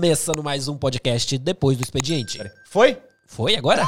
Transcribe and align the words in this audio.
começando 0.00 0.42
mais 0.42 0.66
um 0.66 0.78
podcast 0.78 1.36
depois 1.36 1.76
do 1.76 1.82
expediente. 1.82 2.40
Foi? 2.64 2.96
Foi 3.26 3.54
agora? 3.54 3.86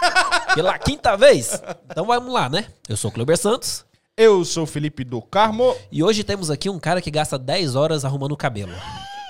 Pela 0.54 0.78
quinta 0.78 1.18
vez? 1.18 1.62
Então 1.84 2.06
vamos 2.06 2.32
lá, 2.32 2.48
né? 2.48 2.64
Eu 2.88 2.96
sou 2.96 3.10
o 3.10 3.12
Cleber 3.12 3.36
Santos 3.36 3.84
Eu 4.16 4.42
sou 4.42 4.62
o 4.62 4.66
Felipe 4.66 5.04
do 5.04 5.20
Carmo. 5.20 5.76
e 5.92 6.02
hoje 6.02 6.24
temos 6.24 6.50
aqui 6.50 6.70
um 6.70 6.78
cara 6.78 7.02
que 7.02 7.10
gasta 7.10 7.38
10 7.38 7.76
horas 7.76 8.06
arrumando 8.06 8.32
o 8.32 8.38
cabelo. 8.38 8.72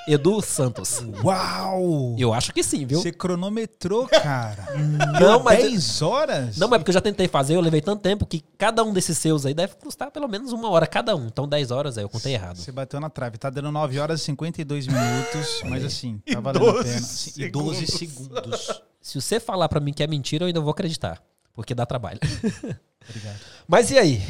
Edu 0.09 0.41
Santos. 0.43 1.03
Uau! 1.23 2.17
Eu 2.19 2.33
acho 2.35 2.53
que 2.53 2.63
sim, 2.63 2.85
viu? 2.85 3.01
Você 3.01 3.13
cronometrou, 3.13 4.09
cara. 4.09 4.67
Não, 5.21 5.43
mas 5.43 5.63
10 5.63 6.03
horas? 6.03 6.57
Não, 6.57 6.69
mas 6.69 6.79
porque 6.79 6.91
eu 6.91 6.95
já 6.95 7.01
tentei 7.01 7.29
fazer, 7.29 7.55
eu 7.55 7.61
levei 7.61 7.81
tanto 7.81 8.01
tempo 8.03 8.27
que 8.27 8.43
cada 8.59 8.83
um 8.83 8.93
desses 8.93 9.17
seus 9.19 9.47
aí 9.47 9.55
deve 9.55 9.75
custar 9.77 10.11
pelo 10.11 10.27
menos 10.27 10.53
uma 10.53 10.69
hora 10.71 10.87
cada 10.87 11.15
um. 11.15 11.27
Então 11.27 11.47
10 11.47 11.71
horas 11.71 11.97
aí, 11.99 12.05
eu 12.05 12.09
contei 12.09 12.35
errado. 12.35 12.57
Você 12.57 12.73
bateu 12.73 12.99
na 12.99 13.09
trave. 13.11 13.39
Tá 13.39 13.51
dando 13.51 13.71
9 13.71 13.99
horas 14.01 14.21
e 14.21 14.25
52 14.25 14.87
minutos, 14.89 15.63
mas 15.67 15.85
assim, 15.85 16.19
tá 16.33 16.41
valendo 16.41 16.69
a 16.69 16.73
12 16.73 16.85
pena. 16.89 17.01
Sim, 17.07 17.33
E 17.43 17.51
12 17.51 17.87
segundos. 17.87 18.31
segundos. 18.41 18.83
Se 19.01 19.21
você 19.21 19.39
falar 19.39 19.69
pra 19.69 19.81
mim 19.81 19.93
que 19.93 20.03
é 20.03 20.07
mentira, 20.07 20.45
eu 20.45 20.47
ainda 20.49 20.61
vou 20.61 20.71
acreditar. 20.71 21.23
Porque 21.55 21.75
dá 21.75 21.87
trabalho. 21.87 22.19
Obrigado. 23.09 23.39
Mas 23.69 23.91
e 23.91 23.99
aí? 23.99 24.23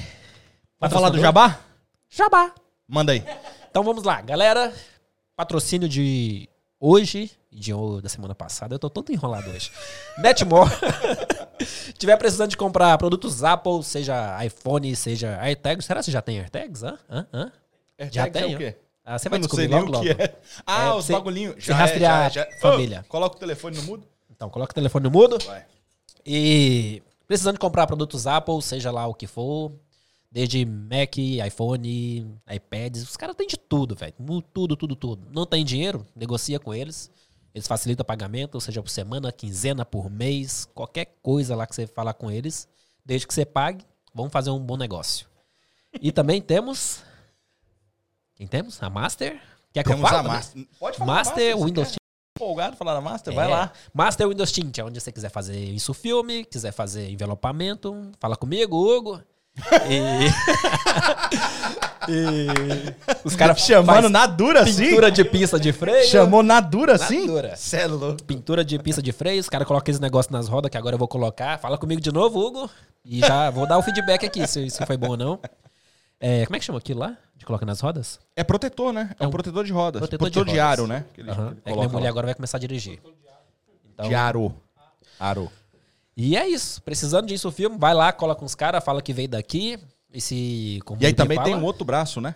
Vai 0.78 0.90
falar 0.90 1.10
do 1.10 1.18
Jabá? 1.18 1.58
Jabá. 2.08 2.52
Manda 2.88 3.12
aí. 3.12 3.24
Então 3.70 3.82
vamos 3.84 4.04
lá, 4.04 4.20
galera. 4.20 4.72
Patrocínio 5.44 5.88
de 5.88 6.46
hoje 6.78 7.30
de 7.50 7.72
da 8.02 8.10
semana 8.10 8.34
passada. 8.34 8.74
Eu 8.74 8.78
tô 8.78 8.90
todo 8.90 9.10
enrolado 9.10 9.48
hoje. 9.48 9.72
Netmore. 10.20 10.70
Tiver 11.96 12.14
precisando 12.18 12.50
de 12.50 12.58
comprar 12.58 12.98
produtos 12.98 13.42
Apple, 13.42 13.82
seja 13.82 14.44
iPhone, 14.44 14.94
seja 14.94 15.38
AirTags. 15.40 15.86
Será 15.86 16.02
que 16.02 16.10
já 16.10 16.20
tem 16.20 16.40
AirTags? 16.40 16.82
Hã? 16.82 16.98
Hã? 17.10 17.26
Hã? 17.32 17.52
Já 18.12 18.24
AirTags 18.24 18.36
é 18.42 18.46
tem, 18.48 18.54
o 18.54 18.58
quê? 18.58 18.76
Ah, 19.02 19.18
você 19.18 19.30
vai 19.30 19.38
Eu 19.38 19.40
descobrir 19.40 19.68
logo, 19.68 19.90
logo. 19.90 20.06
é. 20.08 20.34
Ah, 20.66 20.88
É, 20.88 20.92
os 20.92 21.06
você- 21.06 21.12
bagulhinhos. 21.14 21.64
você 21.64 21.72
rastrear 21.72 22.30
a 22.38 22.60
família. 22.60 23.00
Ô, 23.00 23.08
coloca 23.10 23.36
o 23.36 23.40
telefone 23.40 23.78
no 23.78 23.82
mudo. 23.84 24.06
Então, 24.30 24.50
coloca 24.50 24.72
o 24.72 24.74
telefone 24.74 25.04
no 25.04 25.10
mudo. 25.10 25.38
Vai. 25.46 25.64
E 26.26 27.02
precisando 27.26 27.54
de 27.54 27.60
comprar 27.60 27.86
produtos 27.86 28.26
Apple, 28.26 28.60
seja 28.60 28.90
lá 28.90 29.06
o 29.06 29.14
que 29.14 29.26
for, 29.26 29.72
desde 30.30 30.64
Mac, 30.64 31.16
iPhone, 31.46 32.38
iPads, 32.48 33.02
os 33.02 33.16
caras 33.16 33.34
têm 33.34 33.46
de 33.46 33.56
tudo, 33.56 33.94
velho. 33.94 34.14
Tudo, 34.52 34.76
tudo, 34.76 34.94
tudo. 34.94 35.28
Não 35.32 35.44
tem 35.44 35.64
dinheiro? 35.64 36.06
Negocia 36.14 36.60
com 36.60 36.72
eles. 36.72 37.10
Eles 37.52 37.66
facilitam 37.66 38.02
o 38.04 38.06
pagamento, 38.06 38.60
seja 38.60 38.80
por 38.80 38.90
semana, 38.90 39.32
quinzena, 39.32 39.84
por 39.84 40.08
mês, 40.08 40.68
qualquer 40.72 41.16
coisa 41.20 41.56
lá 41.56 41.66
que 41.66 41.74
você 41.74 41.84
falar 41.84 42.14
com 42.14 42.30
eles, 42.30 42.68
desde 43.04 43.26
que 43.26 43.34
você 43.34 43.44
pague, 43.44 43.84
vamos 44.14 44.32
fazer 44.32 44.50
um 44.50 44.60
bom 44.60 44.76
negócio. 44.76 45.26
E 46.00 46.12
também 46.12 46.40
temos. 46.40 47.02
Quem 48.36 48.46
temos? 48.46 48.80
A 48.80 48.88
Master? 48.88 49.42
Quer 49.72 49.82
que 49.82 49.90
eu 49.90 49.96
Temos 49.96 50.08
fale 50.08 50.28
a? 50.28 50.32
Master. 50.32 50.68
Pode 50.78 50.98
falar 50.98 51.14
Master, 51.14 51.34
Master, 51.34 51.64
Windows 51.66 51.88
quer? 51.88 52.00
empolgado 52.36 52.76
falar 52.76 52.94
da 52.94 53.00
Master? 53.00 53.34
Vai 53.34 53.46
é. 53.46 53.50
lá. 53.50 53.72
Master 53.92 54.28
Windows 54.28 54.52
Tint, 54.52 54.78
é 54.78 54.84
onde 54.84 55.00
você 55.00 55.10
quiser 55.10 55.28
fazer 55.28 55.58
isso 55.58 55.92
filme, 55.92 56.44
quiser 56.44 56.72
fazer 56.72 57.10
envelopamento, 57.10 58.12
fala 58.20 58.36
comigo, 58.36 58.76
Hugo. 58.76 59.20
E, 59.88 60.30
e 62.08 62.48
os 63.24 63.36
caras 63.36 63.60
Chamando 63.60 64.08
na 64.08 64.26
dura 64.26 64.62
assim? 64.62 64.84
pintura 64.88 65.10
de 65.10 65.24
pista 65.24 65.58
de 65.60 65.72
freio. 65.72 66.06
Chamou 66.08 66.42
na 66.42 66.60
dura 66.60 66.94
assim? 66.94 67.26
dura. 67.26 67.54
Cê 67.56 67.78
é 67.78 67.86
louco. 67.86 68.22
Pintura 68.24 68.64
de 68.64 68.78
pista 68.78 69.02
de 69.02 69.12
freio, 69.12 69.40
os 69.40 69.48
caras 69.48 69.66
colocam 69.66 69.82
aqueles 69.82 70.00
negócios 70.00 70.30
nas 70.32 70.48
rodas 70.48 70.70
que 70.70 70.78
agora 70.78 70.94
eu 70.94 70.98
vou 70.98 71.08
colocar. 71.08 71.58
Fala 71.58 71.76
comigo 71.76 72.00
de 72.00 72.12
novo, 72.12 72.38
Hugo. 72.40 72.70
E 73.04 73.20
já 73.20 73.50
vou 73.50 73.66
dar 73.66 73.78
o 73.78 73.82
feedback 73.82 74.24
aqui, 74.26 74.46
se, 74.46 74.68
se 74.70 74.86
foi 74.86 74.96
bom 74.96 75.10
ou 75.10 75.16
não. 75.16 75.38
É, 76.18 76.44
como 76.46 76.56
é 76.56 76.58
que 76.58 76.64
chama 76.64 76.78
aquilo 76.78 77.00
lá? 77.00 77.16
De 77.36 77.46
colocar 77.46 77.64
nas 77.64 77.80
rodas? 77.80 78.18
É 78.36 78.44
protetor, 78.44 78.92
né? 78.92 79.10
É 79.18 79.22
É 79.22 79.26
um 79.26 79.28
um 79.28 79.32
protetor 79.32 79.64
de 79.64 79.72
rodas. 79.72 80.00
protetor 80.00 80.18
Protetor, 80.18 80.44
de 80.44 80.52
de, 80.52 80.58
rodas. 80.58 80.72
aro, 80.78 80.86
né? 80.86 81.04
Que 81.14 81.22
ele 81.22 81.30
É 81.30 81.34
que 81.34 81.40
minha 81.40 81.54
coloca 81.64 81.88
mulher 81.88 82.04
lá. 82.04 82.10
agora 82.10 82.26
vai 82.26 82.34
começar 82.34 82.58
a 82.58 82.60
dirigir. 82.60 83.00
Então, 83.94 84.06
De 84.08 84.14
aro. 84.14 84.54
Aro. 85.18 85.50
E 86.16 86.36
é 86.36 86.48
isso. 86.48 86.82
Precisando 86.82 87.26
disso, 87.26 87.50
filme, 87.50 87.78
vai 87.78 87.94
lá, 87.94 88.12
cola 88.12 88.34
com 88.34 88.44
os 88.44 88.54
caras, 88.54 88.84
fala 88.84 89.02
que 89.02 89.12
veio 89.12 89.28
daqui. 89.28 89.78
E 90.12 90.20
se. 90.20 90.80
E 90.98 91.06
aí 91.06 91.12
o 91.12 91.16
também 91.16 91.36
Fala, 91.36 91.48
tem 91.48 91.56
um 91.56 91.64
outro 91.64 91.84
braço, 91.84 92.20
né? 92.20 92.34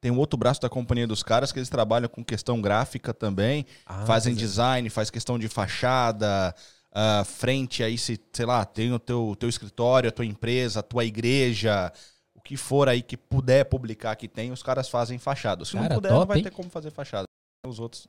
Tem 0.00 0.10
um 0.10 0.18
outro 0.18 0.36
braço 0.36 0.60
da 0.60 0.68
companhia 0.68 1.06
dos 1.06 1.22
caras 1.22 1.52
que 1.52 1.58
eles 1.60 1.68
trabalham 1.68 2.08
com 2.08 2.24
questão 2.24 2.60
gráfica 2.60 3.14
também. 3.14 3.64
Ah, 3.86 4.04
fazem 4.04 4.32
é. 4.32 4.36
design, 4.36 4.90
faz 4.90 5.10
questão 5.10 5.38
de 5.38 5.46
fachada, 5.46 6.52
ah, 6.92 7.22
frente 7.24 7.84
aí, 7.84 7.96
se, 7.96 8.20
sei 8.32 8.44
lá, 8.44 8.64
tem 8.64 8.92
o 8.92 8.98
teu, 8.98 9.36
teu 9.38 9.48
escritório, 9.48 10.08
a 10.08 10.12
tua 10.12 10.26
empresa, 10.26 10.80
a 10.80 10.82
tua 10.82 11.04
igreja, 11.04 11.92
o 12.34 12.40
que 12.40 12.56
for 12.56 12.88
aí 12.88 13.00
que 13.00 13.16
puder 13.16 13.64
publicar 13.66 14.16
que 14.16 14.26
tem, 14.26 14.50
os 14.50 14.62
caras 14.62 14.88
fazem 14.88 15.18
fachada. 15.18 15.64
Se 15.64 15.74
Cara, 15.74 15.88
não 15.88 15.94
puder, 15.94 16.10
não 16.10 16.18
top, 16.18 16.28
vai 16.28 16.38
hein? 16.38 16.44
ter 16.44 16.50
como 16.50 16.68
fazer 16.68 16.90
fachada. 16.90 17.26
Os 17.64 17.78
outros 17.78 18.08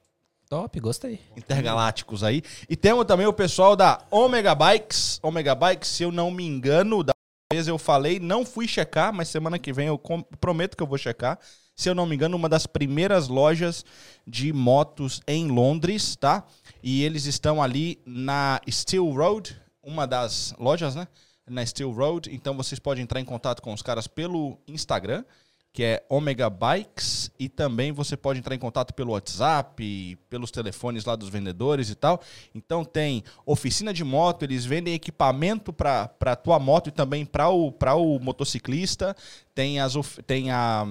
Top, 0.53 0.79
gostei. 0.79 1.19
intergalácticos 1.35 2.23
aí. 2.23 2.43
E 2.69 2.75
temos 2.75 3.05
também 3.05 3.25
o 3.25 3.33
pessoal 3.33 3.75
da 3.75 4.05
Omega 4.11 4.53
Bikes. 4.53 5.19
Omega 5.23 5.55
Bikes, 5.55 5.89
se 5.89 6.03
eu 6.03 6.11
não 6.11 6.29
me 6.29 6.45
engano, 6.45 7.01
da 7.01 7.11
vez 7.51 7.67
eu 7.67 7.79
falei, 7.79 8.19
não 8.19 8.45
fui 8.45 8.67
checar, 8.67 9.11
mas 9.11 9.29
semana 9.29 9.57
que 9.57 9.73
vem 9.73 9.87
eu 9.87 9.99
prometo 10.39 10.77
que 10.77 10.83
eu 10.83 10.85
vou 10.85 10.99
checar. 10.99 11.39
Se 11.75 11.89
eu 11.89 11.95
não 11.95 12.05
me 12.05 12.13
engano, 12.13 12.37
uma 12.37 12.47
das 12.47 12.67
primeiras 12.67 13.29
lojas 13.29 13.83
de 14.27 14.53
motos 14.53 15.21
em 15.25 15.47
Londres, 15.47 16.15
tá? 16.15 16.45
E 16.83 17.03
eles 17.03 17.25
estão 17.25 17.59
ali 17.59 17.99
na 18.05 18.61
Steel 18.69 19.09
Road, 19.09 19.59
uma 19.81 20.05
das 20.05 20.53
lojas, 20.59 20.93
né? 20.93 21.07
Na 21.49 21.65
Steel 21.65 21.89
Road. 21.89 22.29
Então 22.31 22.55
vocês 22.55 22.77
podem 22.77 23.03
entrar 23.03 23.19
em 23.19 23.25
contato 23.25 23.59
com 23.59 23.73
os 23.73 23.81
caras 23.81 24.05
pelo 24.05 24.59
Instagram 24.67 25.25
que 25.73 25.83
é 25.83 26.05
Omega 26.07 26.51
Bikes, 26.51 27.31
e 27.39 27.49
também 27.49 27.91
você 27.91 28.15
pode 28.15 28.37
entrar 28.37 28.53
em 28.53 28.59
contato 28.59 28.93
pelo 28.93 29.13
WhatsApp, 29.13 30.15
pelos 30.29 30.51
telefones 30.51 31.03
lá 31.03 31.15
dos 31.15 31.29
vendedores 31.29 31.89
e 31.89 31.95
tal. 31.95 32.21
Então 32.53 32.85
tem 32.85 33.23
oficina 33.43 33.91
de 33.91 34.03
moto, 34.03 34.43
eles 34.43 34.63
vendem 34.63 34.93
equipamento 34.93 35.73
para 35.73 36.11
a 36.21 36.35
tua 36.35 36.59
moto 36.59 36.89
e 36.89 36.91
também 36.91 37.25
para 37.25 37.49
o, 37.49 37.73
o 37.73 38.19
motociclista. 38.19 39.15
Tem, 39.55 39.79
as, 39.79 39.95
tem 40.27 40.51
a, 40.51 40.85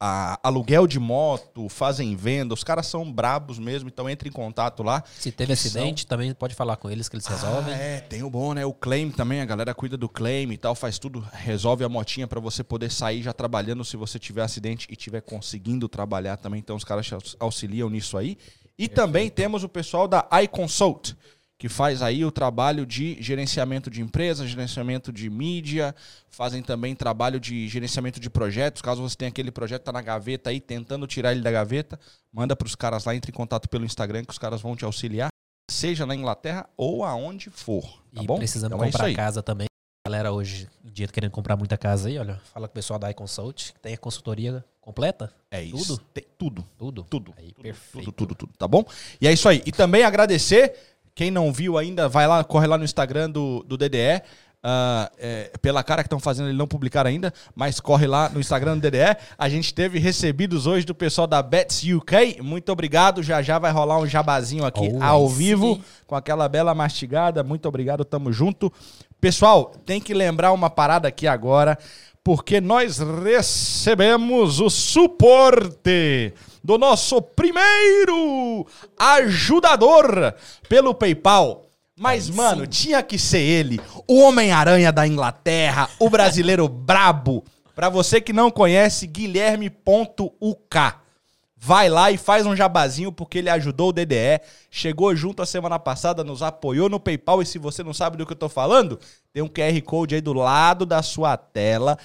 a 0.00 0.38
aluguel 0.42 0.86
de 0.86 0.98
moto, 1.00 1.68
fazem 1.68 2.14
venda, 2.14 2.54
os 2.54 2.62
caras 2.62 2.86
são 2.86 3.10
brabos 3.12 3.58
mesmo, 3.58 3.88
então 3.88 4.08
entre 4.08 4.28
em 4.28 4.32
contato 4.32 4.82
lá. 4.82 5.02
Se 5.18 5.32
teve 5.32 5.52
acidente, 5.52 6.06
também 6.06 6.32
pode 6.32 6.54
falar 6.54 6.76
com 6.76 6.88
eles 6.88 7.08
que 7.08 7.16
eles 7.16 7.26
resolvem. 7.26 7.74
Ah, 7.74 7.76
é, 7.76 8.00
tem 8.00 8.22
o 8.22 8.30
bom, 8.30 8.54
né? 8.54 8.64
O 8.64 8.72
claim 8.72 9.10
também, 9.10 9.40
a 9.40 9.44
galera 9.44 9.74
cuida 9.74 9.96
do 9.96 10.08
claim 10.08 10.52
e 10.52 10.56
tal, 10.56 10.74
faz 10.74 10.98
tudo, 10.98 11.26
resolve 11.32 11.82
a 11.82 11.88
motinha 11.88 12.28
pra 12.28 12.38
você 12.38 12.62
poder 12.62 12.90
sair 12.92 13.22
já 13.22 13.32
trabalhando 13.32 13.84
se 13.84 13.96
você 13.96 14.18
tiver 14.18 14.42
acidente 14.42 14.86
e 14.88 14.94
tiver 14.94 15.20
conseguindo 15.20 15.88
trabalhar 15.88 16.36
também. 16.36 16.60
Então 16.60 16.76
os 16.76 16.84
caras 16.84 17.04
te 17.06 17.14
aux- 17.14 17.36
auxiliam 17.40 17.90
nisso 17.90 18.16
aí. 18.16 18.38
E 18.78 18.86
também 18.86 19.28
temos 19.28 19.64
o 19.64 19.68
pessoal 19.68 20.06
da 20.06 20.28
iConsult, 20.44 21.16
que 21.58 21.68
faz 21.68 22.02
aí 22.02 22.24
o 22.24 22.30
trabalho 22.30 22.86
de 22.86 23.20
gerenciamento 23.20 23.90
de 23.90 24.00
empresas, 24.00 24.48
gerenciamento 24.48 25.12
de 25.12 25.28
mídia, 25.28 25.94
fazem 26.30 26.62
também 26.62 26.94
trabalho 26.94 27.40
de 27.40 27.66
gerenciamento 27.68 28.20
de 28.20 28.30
projetos. 28.30 28.80
Caso 28.80 29.02
você 29.02 29.16
tenha 29.16 29.28
aquele 29.28 29.50
projeto 29.50 29.82
tá 29.82 29.92
na 29.92 30.00
gaveta 30.00 30.50
aí, 30.50 30.60
tentando 30.60 31.06
tirar 31.06 31.32
ele 31.32 31.42
da 31.42 31.50
gaveta, 31.50 31.98
manda 32.32 32.54
pros 32.54 32.76
caras 32.76 33.04
lá, 33.04 33.14
entre 33.14 33.30
em 33.32 33.34
contato 33.34 33.68
pelo 33.68 33.84
Instagram 33.84 34.24
que 34.24 34.32
os 34.32 34.38
caras 34.38 34.60
vão 34.60 34.76
te 34.76 34.84
auxiliar 34.84 35.28
seja 35.70 36.06
na 36.06 36.14
Inglaterra 36.14 36.68
ou 36.76 37.04
aonde 37.04 37.50
for, 37.50 38.02
tá 38.14 38.22
e 38.22 38.26
bom? 38.26 38.38
precisando 38.38 38.74
Então 38.74 38.84
é 38.84 38.90
comprar 38.90 39.06
aí. 39.06 39.14
casa 39.14 39.42
também. 39.42 39.66
Galera, 40.06 40.32
hoje 40.32 40.66
em 40.82 40.90
dia 40.90 41.06
querendo 41.08 41.30
comprar 41.30 41.56
muita 41.56 41.76
casa 41.76 42.08
aí, 42.08 42.18
olha, 42.18 42.40
fala 42.52 42.66
com 42.66 42.72
o 42.72 42.74
pessoal 42.74 42.98
da 42.98 43.10
iConsult, 43.10 43.74
que 43.74 43.80
tem 43.80 43.92
a 43.92 43.98
consultoria 43.98 44.64
completa, 44.80 45.30
É 45.50 45.62
isso. 45.62 45.98
Tudo? 45.98 46.04
Tem 46.14 46.24
tudo, 46.38 46.66
tudo. 46.78 47.02
tudo. 47.04 47.34
Aí, 47.36 47.52
tudo, 47.52 47.62
perfeito. 47.62 48.12
Tudo, 48.12 48.12
tudo, 48.12 48.34
tudo, 48.34 48.52
tá 48.56 48.66
bom? 48.66 48.82
E 49.20 49.28
é 49.28 49.32
isso 49.32 49.46
aí. 49.46 49.62
E 49.66 49.70
também 49.70 50.02
agradecer, 50.02 50.74
quem 51.18 51.32
não 51.32 51.52
viu 51.52 51.76
ainda, 51.76 52.08
vai 52.08 52.28
lá, 52.28 52.44
corre 52.44 52.68
lá 52.68 52.78
no 52.78 52.84
Instagram 52.84 53.28
do, 53.28 53.64
do 53.64 53.76
DDE. 53.76 54.22
ah, 54.62 55.10
é, 55.18 55.50
pela 55.60 55.82
cara 55.82 56.04
que 56.04 56.06
estão 56.06 56.20
fazendo 56.20 56.48
ele 56.48 56.56
não 56.56 56.68
publicar 56.68 57.08
ainda, 57.08 57.34
mas 57.56 57.80
corre 57.80 58.06
lá 58.06 58.28
no 58.28 58.38
Instagram 58.38 58.78
do 58.78 58.82
DDE. 58.82 59.16
A 59.36 59.48
gente 59.48 59.74
teve 59.74 59.98
recebidos 59.98 60.64
hoje 60.68 60.86
do 60.86 60.94
pessoal 60.94 61.26
da 61.26 61.42
Bets 61.42 61.82
UK. 61.82 62.40
Muito 62.40 62.70
obrigado. 62.70 63.20
Já 63.20 63.42
já 63.42 63.58
vai 63.58 63.72
rolar 63.72 63.98
um 63.98 64.06
jabazinho 64.06 64.64
aqui 64.64 64.88
Oh, 64.94 65.02
ao 65.02 65.28
vivo 65.28 65.74
sim. 65.74 65.82
com 66.06 66.14
aquela 66.14 66.48
bela 66.48 66.72
mastigada. 66.72 67.42
Muito 67.42 67.66
obrigado, 67.68 68.04
tamo 68.04 68.32
junto. 68.32 68.72
Pessoal, 69.20 69.72
tem 69.84 70.00
que 70.00 70.14
lembrar 70.14 70.52
uma 70.52 70.70
parada 70.70 71.08
aqui 71.08 71.26
agora, 71.26 71.76
porque 72.22 72.60
nós 72.60 72.98
recebemos 72.98 74.60
o 74.60 74.68
suporte 74.68 76.34
do 76.62 76.76
nosso 76.76 77.22
primeiro 77.22 78.66
ajudador 78.98 80.34
pelo 80.68 80.94
PayPal. 80.94 81.64
Mas, 81.96 82.30
mano, 82.30 82.62
sim. 82.62 82.70
tinha 82.70 83.02
que 83.02 83.18
ser 83.18 83.40
ele, 83.40 83.80
o 84.06 84.20
Homem-Aranha 84.20 84.92
da 84.92 85.06
Inglaterra, 85.06 85.88
o 85.98 86.08
brasileiro 86.08 86.68
brabo. 86.68 87.44
Pra 87.74 87.88
você 87.88 88.20
que 88.20 88.32
não 88.32 88.50
conhece, 88.50 89.06
Guilherme.uk. 89.06 90.76
Vai 91.60 91.88
lá 91.88 92.10
e 92.10 92.16
faz 92.16 92.46
um 92.46 92.54
jabazinho 92.54 93.10
porque 93.10 93.38
ele 93.38 93.50
ajudou 93.50 93.88
o 93.88 93.92
DDE, 93.92 94.40
chegou 94.70 95.14
junto 95.16 95.42
a 95.42 95.46
semana 95.46 95.76
passada, 95.76 96.22
nos 96.22 96.40
apoiou 96.40 96.88
no 96.88 97.00
PayPal 97.00 97.42
e 97.42 97.46
se 97.46 97.58
você 97.58 97.82
não 97.82 97.92
sabe 97.92 98.16
do 98.16 98.24
que 98.24 98.32
eu 98.32 98.36
tô 98.36 98.48
falando, 98.48 98.98
tem 99.32 99.42
um 99.42 99.48
QR 99.48 99.82
Code 99.82 100.14
aí 100.14 100.20
do 100.20 100.32
lado 100.32 100.86
da 100.86 101.02
sua 101.02 101.36
tela. 101.36 101.98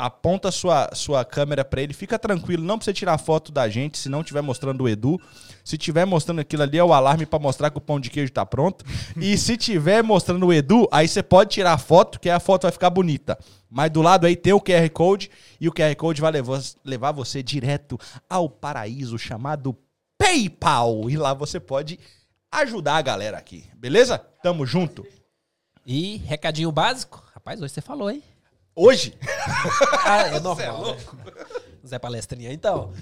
Aponta 0.00 0.50
sua, 0.50 0.90
sua 0.94 1.24
câmera 1.24 1.64
pra 1.64 1.82
ele, 1.82 1.92
fica 1.92 2.18
tranquilo, 2.18 2.64
não 2.64 2.78
precisa 2.78 2.94
tirar 2.94 3.18
foto 3.18 3.52
da 3.52 3.68
gente 3.68 3.98
se 3.98 4.08
não 4.08 4.20
estiver 4.20 4.40
mostrando 4.40 4.84
o 4.84 4.88
Edu. 4.88 5.20
Se 5.62 5.76
tiver 5.76 6.06
mostrando 6.06 6.40
aquilo 6.40 6.62
ali, 6.62 6.78
é 6.78 6.84
o 6.84 6.92
alarme 6.92 7.26
pra 7.26 7.38
mostrar 7.38 7.70
que 7.70 7.76
o 7.76 7.80
pão 7.80 8.00
de 8.00 8.08
queijo 8.08 8.32
tá 8.32 8.46
pronto. 8.46 8.84
e 9.16 9.36
se 9.36 9.56
tiver 9.56 10.02
mostrando 10.02 10.46
o 10.46 10.52
Edu, 10.52 10.88
aí 10.90 11.06
você 11.06 11.22
pode 11.22 11.50
tirar 11.50 11.74
a 11.74 11.78
foto, 11.78 12.18
que 12.18 12.30
a 12.30 12.40
foto 12.40 12.62
vai 12.62 12.72
ficar 12.72 12.88
bonita. 12.88 13.38
Mas 13.68 13.90
do 13.90 14.00
lado 14.00 14.26
aí 14.26 14.34
tem 14.34 14.52
o 14.52 14.60
QR 14.60 14.88
Code, 14.90 15.30
e 15.60 15.68
o 15.68 15.72
QR 15.72 15.94
Code 15.96 16.20
vai 16.20 16.32
levar, 16.32 16.60
levar 16.84 17.12
você 17.12 17.42
direto 17.42 17.98
ao 18.28 18.48
paraíso 18.48 19.18
chamado 19.18 19.76
PayPal. 20.18 21.10
E 21.10 21.16
lá 21.16 21.34
você 21.34 21.60
pode 21.60 22.00
ajudar 22.50 22.96
a 22.96 23.02
galera 23.02 23.36
aqui, 23.36 23.64
beleza? 23.76 24.18
Tamo 24.42 24.64
junto. 24.64 25.06
E 25.86 26.16
recadinho 26.18 26.72
básico. 26.72 27.22
Rapaz, 27.34 27.60
hoje 27.60 27.74
você 27.74 27.80
falou, 27.80 28.10
hein? 28.10 28.22
Hoje, 28.82 29.14
Ah, 30.06 30.22
é 30.28 30.40
normal. 30.40 30.94
né? 30.96 30.96
Zé 31.86 31.98
Palestrinha, 31.98 32.50
então. 32.50 32.92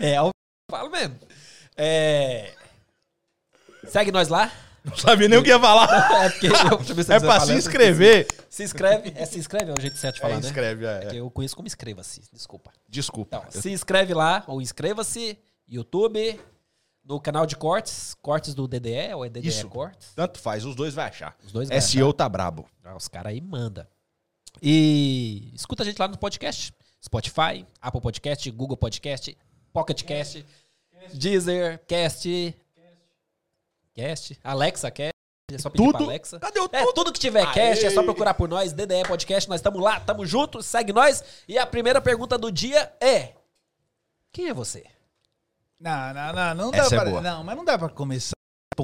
é, 0.00 0.16
eu 0.18 0.30
falo 0.70 0.90
mesmo. 0.90 1.18
É... 1.76 2.52
Segue 3.88 4.12
nós 4.12 4.28
lá. 4.28 4.50
não 4.84 4.96
sabia 4.96 5.28
nem 5.28 5.38
o 5.38 5.42
que 5.42 5.48
ia 5.48 5.58
falar. 5.58 5.88
É 6.24 6.28
porque 6.30 6.46
eu, 6.46 7.04
se 7.04 7.12
É 7.12 7.18
pra 7.20 7.40
se 7.40 7.52
inscrever. 7.52 8.26
Se 8.48 8.62
inscreve. 8.62 9.12
É 9.16 9.26
se 9.26 9.38
inscreve, 9.40 9.70
é 9.70 9.74
o 9.76 9.80
jeito 9.80 9.96
certo 9.96 10.14
de 10.16 10.20
falar, 10.20 10.34
É, 10.34 10.36
né? 10.40 10.46
inscreve, 10.46 10.86
é, 10.86 10.98
É 11.02 11.06
que 11.06 11.16
é. 11.16 11.20
eu 11.20 11.30
conheço 11.30 11.56
como 11.56 11.66
inscreva-se. 11.66 12.22
Desculpa. 12.32 12.70
Desculpa. 12.88 13.42
Então, 13.48 13.60
se 13.60 13.70
inscreve 13.72 14.14
lá, 14.14 14.44
ou 14.46 14.62
inscreva-se, 14.62 15.36
YouTube, 15.68 16.40
no 17.06 17.20
canal 17.20 17.46
de 17.46 17.56
cortes, 17.56 18.14
cortes 18.20 18.52
do 18.54 18.66
DDE, 18.66 19.14
ou 19.14 19.24
é 19.24 19.28
DDE 19.28 19.46
Isso. 19.48 19.68
Cortes. 19.68 20.12
Tanto 20.14 20.38
faz, 20.40 20.64
os 20.64 20.74
dois 20.74 20.92
vai 20.94 21.06
achar. 21.08 21.36
Os 21.44 21.52
dois 21.52 21.68
vai 21.68 21.80
SEO 21.80 22.12
tá 22.12 22.28
brabo. 22.28 22.68
Ah, 22.84 22.96
os 22.96 23.06
caras 23.08 23.32
aí 23.32 23.40
manda. 23.40 23.88
E 24.62 25.52
escuta 25.54 25.82
a 25.82 25.86
gente 25.86 25.98
lá 25.98 26.08
no 26.08 26.18
podcast. 26.18 26.72
Spotify, 27.04 27.64
Apple 27.80 28.00
Podcast, 28.00 28.50
Google 28.50 28.76
Podcast, 28.76 29.36
Pocket 29.72 30.02
Cast, 30.02 30.44
Deezer, 31.14 31.80
Cast, 31.86 32.56
Cast, 33.94 34.38
Alexa 34.42 34.90
Cast. 34.90 35.12
É 35.52 35.58
só 35.58 35.70
pedir 35.70 35.84
Tudo. 35.84 35.98
pra 35.98 36.06
Alexa. 36.06 36.40
Cadê 36.40 36.58
o 36.58 36.68
É, 36.72 36.80
tudo? 36.80 36.92
tudo 36.94 37.12
que 37.12 37.20
tiver 37.20 37.46
cast, 37.52 37.86
é 37.86 37.90
só 37.90 38.02
procurar 38.02 38.34
por 38.34 38.48
nós, 38.48 38.72
DDE 38.72 39.04
Podcast, 39.06 39.48
nós 39.48 39.60
estamos 39.60 39.80
lá, 39.80 39.98
estamos 39.98 40.28
juntos, 40.28 40.66
segue 40.66 40.92
nós. 40.92 41.22
E 41.46 41.56
a 41.56 41.64
primeira 41.64 42.00
pergunta 42.00 42.36
do 42.36 42.50
dia 42.50 42.92
é: 43.00 43.34
Quem 44.32 44.48
é 44.48 44.54
você? 44.54 44.84
Não, 45.78 46.14
não, 46.14 46.32
não, 46.32 46.54
não 46.54 46.70
dá 46.70 46.78
Essa 46.78 46.94
é 46.94 46.98
pra, 47.00 47.10
boa. 47.10 47.20
Não, 47.20 47.44
mas 47.44 47.56
não 47.56 47.64
dá 47.64 47.78
pra 47.78 47.88
começar 47.88 48.36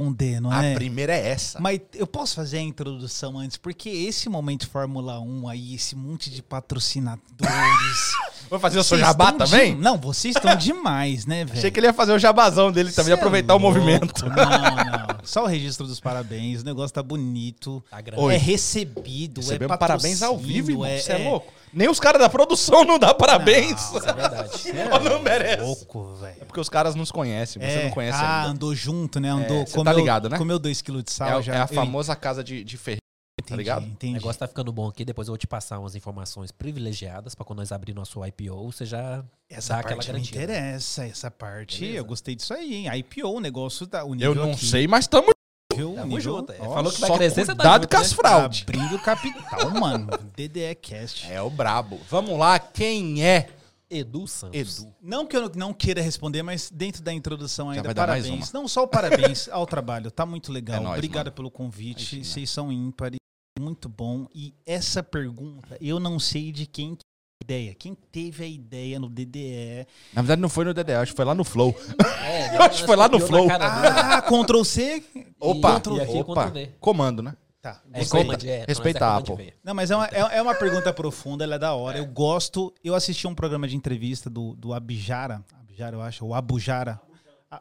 respondendo, 0.03 0.51
A 0.51 0.63
né? 0.63 0.75
primeira 0.75 1.13
é 1.15 1.29
essa. 1.29 1.61
Mas 1.61 1.81
eu 1.95 2.07
posso 2.07 2.35
fazer 2.35 2.59
a 2.59 2.63
introdução 2.63 3.39
antes, 3.39 3.57
porque 3.59 3.91
esse 3.91 4.29
momento 4.29 4.67
Fórmula 4.69 5.21
1 5.21 5.49
aí, 5.49 5.75
esse 5.75 5.95
monte 5.95 6.31
de 6.31 6.43
patrocinadores. 6.43 7.23
Vai 8.51 8.59
fazer 8.59 8.79
o 8.79 8.85
seu 8.85 8.99
jabá 8.99 9.33
também? 9.33 9.75
de- 9.75 9.81
Não, 9.81 9.97
vocês 9.99 10.35
estão 10.37 10.55
demais, 10.57 11.25
né, 11.27 11.45
velho? 11.45 11.59
Achei 11.59 11.71
que 11.71 11.79
ele 11.81 11.87
ia 11.87 11.93
fazer 11.93 12.13
o 12.13 12.19
jabazão 12.19 12.71
dele 12.73 12.91
também, 12.93 13.13
é 13.13 13.15
aproveitar 13.15 13.55
o 13.55 13.59
louco. 13.59 13.79
movimento. 13.79 14.27
Não, 14.27 14.35
não. 14.35 15.17
Só 15.25 15.45
o 15.45 15.47
registro 15.47 15.87
dos 15.87 16.01
parabéns, 16.01 16.63
o 16.63 16.65
negócio 16.65 16.93
tá 16.93 17.03
bonito. 17.03 17.83
Tá 17.91 18.01
grande. 18.01 18.23
Oi. 18.23 18.35
É 18.35 18.37
recebido, 18.39 19.41
Recebemos 19.41 19.75
é 19.75 19.79
parabéns 19.79 20.23
ao 20.23 20.37
vivo, 20.37 20.71
irmão. 20.71 20.85
é, 20.87 20.99
Você 20.99 21.13
é, 21.13 21.19
louco. 21.19 21.53
Nem 21.73 21.89
os 21.89 21.99
caras 21.99 22.21
da 22.21 22.29
produção 22.29 22.85
não 22.85 22.99
dá 22.99 23.15
parabéns. 23.15 23.71
Não, 23.91 23.99
Isso 23.99 24.09
é 24.09 24.13
verdade. 24.13 24.51
É 24.73 24.99
não 25.09 25.23
merece. 25.23 25.63
louco, 25.63 26.15
É 26.19 26.25
velho. 26.27 26.37
porque 26.47 26.61
os 26.61 26.69
caras 26.69 26.95
nos 26.95 27.11
conhecem, 27.11 27.63
você 27.63 27.69
É, 27.79 27.85
não 27.85 27.91
conhece 27.91 28.19
ah, 28.21 28.41
ainda. 28.41 28.51
andou 28.51 28.75
junto, 28.75 29.19
né? 29.19 29.31
Andou, 29.31 29.65
cê 29.83 29.95
tá 29.95 30.01
ligado, 30.01 30.29
né? 30.29 30.39
Comeu 30.39 30.59
2kg 30.59 31.03
de 31.03 31.13
sal. 31.13 31.41
É, 31.41 31.43
já, 31.43 31.55
é 31.55 31.59
a 31.59 31.63
eu 31.63 31.69
famosa 31.69 32.15
casa 32.17 32.43
de, 32.43 32.63
de 32.65 32.77
ferreiro. 32.77 33.01
entendi, 33.41 33.57
ligado? 33.59 33.85
O 33.85 33.87
Entendi. 33.89 34.15
negócio 34.15 34.39
tá 34.39 34.47
ficando 34.47 34.73
bom 34.73 34.89
aqui, 34.89 35.05
depois 35.05 35.29
eu 35.29 35.33
vou 35.33 35.39
te 35.39 35.47
passar 35.47 35.79
umas 35.79 35.95
informações 35.95 36.51
privilegiadas 36.51 37.35
pra 37.35 37.45
quando 37.45 37.59
nós 37.59 37.73
abrir 37.73 37.95
nosso 37.95 38.25
IPO, 38.25 38.73
você 38.73 38.85
já 38.85 39.25
Essa 39.49 39.75
dá 39.75 39.81
aquela 39.81 39.97
parte 39.97 40.13
me 40.13 40.21
interessa, 40.21 41.05
essa 41.05 41.31
parte. 41.31 41.81
Beleza. 41.81 41.99
Eu 41.99 42.05
gostei 42.05 42.35
disso 42.35 42.55
aí, 42.55 42.75
hein? 42.75 42.99
IPO, 42.99 43.29
o 43.29 43.41
negócio 43.41 43.87
da 43.87 44.05
o 44.05 44.15
Eu 44.15 44.35
não 44.35 44.53
aqui, 44.53 44.67
sei, 44.67 44.87
mas 44.87 45.07
tamo 45.07 45.33
Nível, 45.73 45.95
Tamo 45.95 46.21
junto, 46.21 46.53
é. 46.53 46.57
ó, 46.61 46.75
Falou 46.75 46.93
que 46.93 47.01
vai 47.01 47.11
crescer, 47.17 47.47
você 47.47 47.55
tá 47.55 47.75
junto, 47.75 47.89
com 47.89 47.97
né? 47.97 48.01
as 48.03 48.13
fraudes. 48.13 48.63
Abrindo 48.63 48.99
capital, 48.99 49.71
mano. 49.71 50.09
DDE 50.37 50.75
Cast. 50.81 51.31
É 51.31 51.41
o 51.41 51.51
brabo. 51.51 51.99
Vamos 52.09 52.39
lá, 52.39 52.59
quem 52.59 53.25
é 53.25 53.49
Edu 53.93 54.27
Santos. 54.27 54.79
Edu? 54.79 54.95
Não 55.03 55.27
que 55.27 55.37
eu 55.37 55.51
não 55.55 55.73
queira 55.75 56.01
responder, 56.01 56.43
mas 56.43 56.71
dentro 56.71 57.03
da 57.03 57.13
introdução 57.13 57.71
ainda, 57.71 57.83
vai 57.85 57.95
dar 57.95 58.09
mais 58.09 58.25
parabéns. 58.25 58.53
Não 58.53 58.67
só 58.67 58.83
o 58.85 58.89
parabéns 58.89 59.49
ao 59.53 59.67
trabalho, 59.67 60.11
tá 60.11 60.25
muito 60.25 60.51
legal. 60.51 60.77
É 60.77 60.81
nóis, 60.81 60.95
Obrigado 60.99 61.27
mano. 61.27 61.37
pelo 61.37 61.51
convite. 61.51 62.17
Imagina. 62.17 62.25
Vocês 62.25 62.51
são 62.51 62.73
ímpares, 62.73 63.19
muito 63.61 63.89
bom. 63.89 64.27
E 64.35 64.55
essa 64.67 65.03
pergunta, 65.03 65.77
eu 65.81 66.01
não 66.01 66.19
sei 66.19 66.51
de 66.53 66.67
quem 66.67 66.95
que 66.97 67.03
é 67.03 67.05
a 67.43 67.45
ideia. 67.45 67.75
Quem 67.75 67.95
teve 67.95 68.45
a 68.45 68.47
ideia 68.47 68.99
no 68.99 69.09
DDE? 69.09 69.87
Na 70.13 70.23
verdade, 70.23 70.41
não 70.41 70.49
foi 70.49 70.65
no 70.65 70.73
DDE, 70.73 70.93
acho 70.95 71.13
que 71.13 71.17
foi 71.17 71.25
lá 71.25 71.35
no 71.35 71.45
Flow. 71.45 71.75
É, 72.23 72.57
Eu 72.57 72.63
acho 72.63 72.81
que 72.81 72.87
foi 72.87 72.97
lá 72.97 73.09
no 73.09 73.19
Flow. 73.19 73.47
Ah, 73.51 74.23
Ctrl 74.23 74.63
C. 74.63 75.05
Opa, 75.41 75.81
Ctrl 75.81 75.97
e 75.97 76.01
aqui 76.01 76.17
opa. 76.19 76.47
Ctrl 76.47 76.55
V. 76.55 76.71
Comando, 76.81 77.21
né? 77.23 77.35
Tá. 77.63 77.81
É, 77.93 78.01
é, 78.01 78.65
Respeita 78.67 79.05
é 79.05 79.09
Apple. 79.09 79.37
V. 79.37 79.55
Não, 79.63 79.73
mas 79.73 79.93
é 79.93 79.97
uma, 79.97 80.07
é, 80.09 80.19
é 80.39 80.43
uma 80.43 80.55
pergunta 80.55 80.93
profunda, 80.93 81.45
ela 81.45 81.55
é 81.55 81.59
da 81.61 81.73
hora. 81.75 81.97
Eu 81.97 82.07
gosto. 82.07 82.75
Eu 82.83 82.93
assisti 82.93 83.25
um 83.29 83.35
programa 83.37 83.69
de 83.69 83.77
entrevista 83.77 84.29
do, 84.29 84.57
do 84.57 84.75
Abijara. 84.75 85.45
Abijara, 85.61 85.95
eu 85.95 86.03
acho, 86.03 86.27
ou 86.27 86.35
Abujara. 86.35 87.01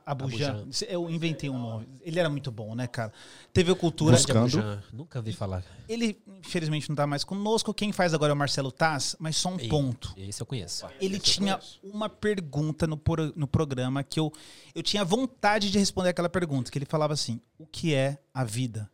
Abujan. 0.06 0.62
Abujan. 0.62 0.86
Eu 0.88 1.10
inventei 1.10 1.50
um 1.50 1.60
nome. 1.60 1.88
Ele 2.02 2.18
era 2.18 2.30
muito 2.30 2.50
bom, 2.50 2.74
né, 2.74 2.88
cara? 2.88 3.12
TV 3.52 3.76
Cultura. 3.76 4.16
Buscando. 4.16 4.82
Nunca 4.92 5.22
vi 5.22 5.34
falar. 5.34 5.64
Ele, 5.88 6.18
infelizmente, 6.40 6.88
não 6.90 6.96
tá 6.96 7.06
mais 7.06 7.24
conosco. 7.24 7.74
Quem 7.74 7.92
faz 7.92 8.14
agora 8.14 8.32
é 8.32 8.34
o 8.34 8.38
Marcelo 8.38 8.72
Taz, 8.72 9.16
mas 9.20 9.36
só 9.36 9.50
um 9.50 9.60
Ei, 9.60 9.68
ponto. 9.68 10.14
Esse 10.18 10.42
eu 10.42 10.46
conheço. 10.46 10.88
Ele 11.00 11.20
tinha 11.20 11.60
uma 11.84 12.10
pergunta 12.10 12.88
no, 12.88 12.98
pro- 12.98 13.34
no 13.36 13.46
programa 13.46 14.02
que 14.02 14.20
eu, 14.20 14.32
eu 14.74 14.82
tinha 14.82 15.04
vontade 15.04 15.70
de 15.70 15.78
responder 15.78 16.10
aquela 16.10 16.30
pergunta, 16.30 16.72
que 16.72 16.78
ele 16.78 16.86
falava 16.86 17.14
assim, 17.14 17.42
o 17.60 17.68
que 17.68 17.94
é 17.94 18.18
a 18.34 18.44
vida? 18.46 18.90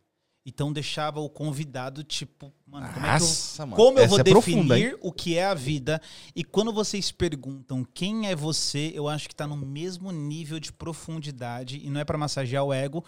Então 0.48 0.72
deixava 0.72 1.20
o 1.20 1.28
convidado, 1.28 2.02
tipo, 2.02 2.50
mano, 2.66 2.88
como, 2.94 3.06
é 3.06 3.10
que 3.10 3.16
eu, 3.16 3.20
Nossa, 3.20 3.66
mano. 3.66 3.76
como 3.76 3.98
eu 3.98 4.08
vou 4.08 4.18
é 4.18 4.24
profunda, 4.24 4.74
definir 4.74 4.98
o 5.02 5.12
que 5.12 5.36
é 5.36 5.44
a 5.44 5.52
vida? 5.52 6.00
E 6.34 6.42
quando 6.42 6.72
vocês 6.72 7.12
perguntam 7.12 7.86
quem 7.92 8.30
é 8.30 8.34
você, 8.34 8.90
eu 8.94 9.06
acho 9.06 9.28
que 9.28 9.36
tá 9.36 9.46
no 9.46 9.58
mesmo 9.58 10.10
nível 10.10 10.58
de 10.58 10.72
profundidade, 10.72 11.82
e 11.84 11.90
não 11.90 12.00
é 12.00 12.04
pra 12.04 12.16
massagear 12.16 12.64
o 12.64 12.72
ego, 12.72 13.04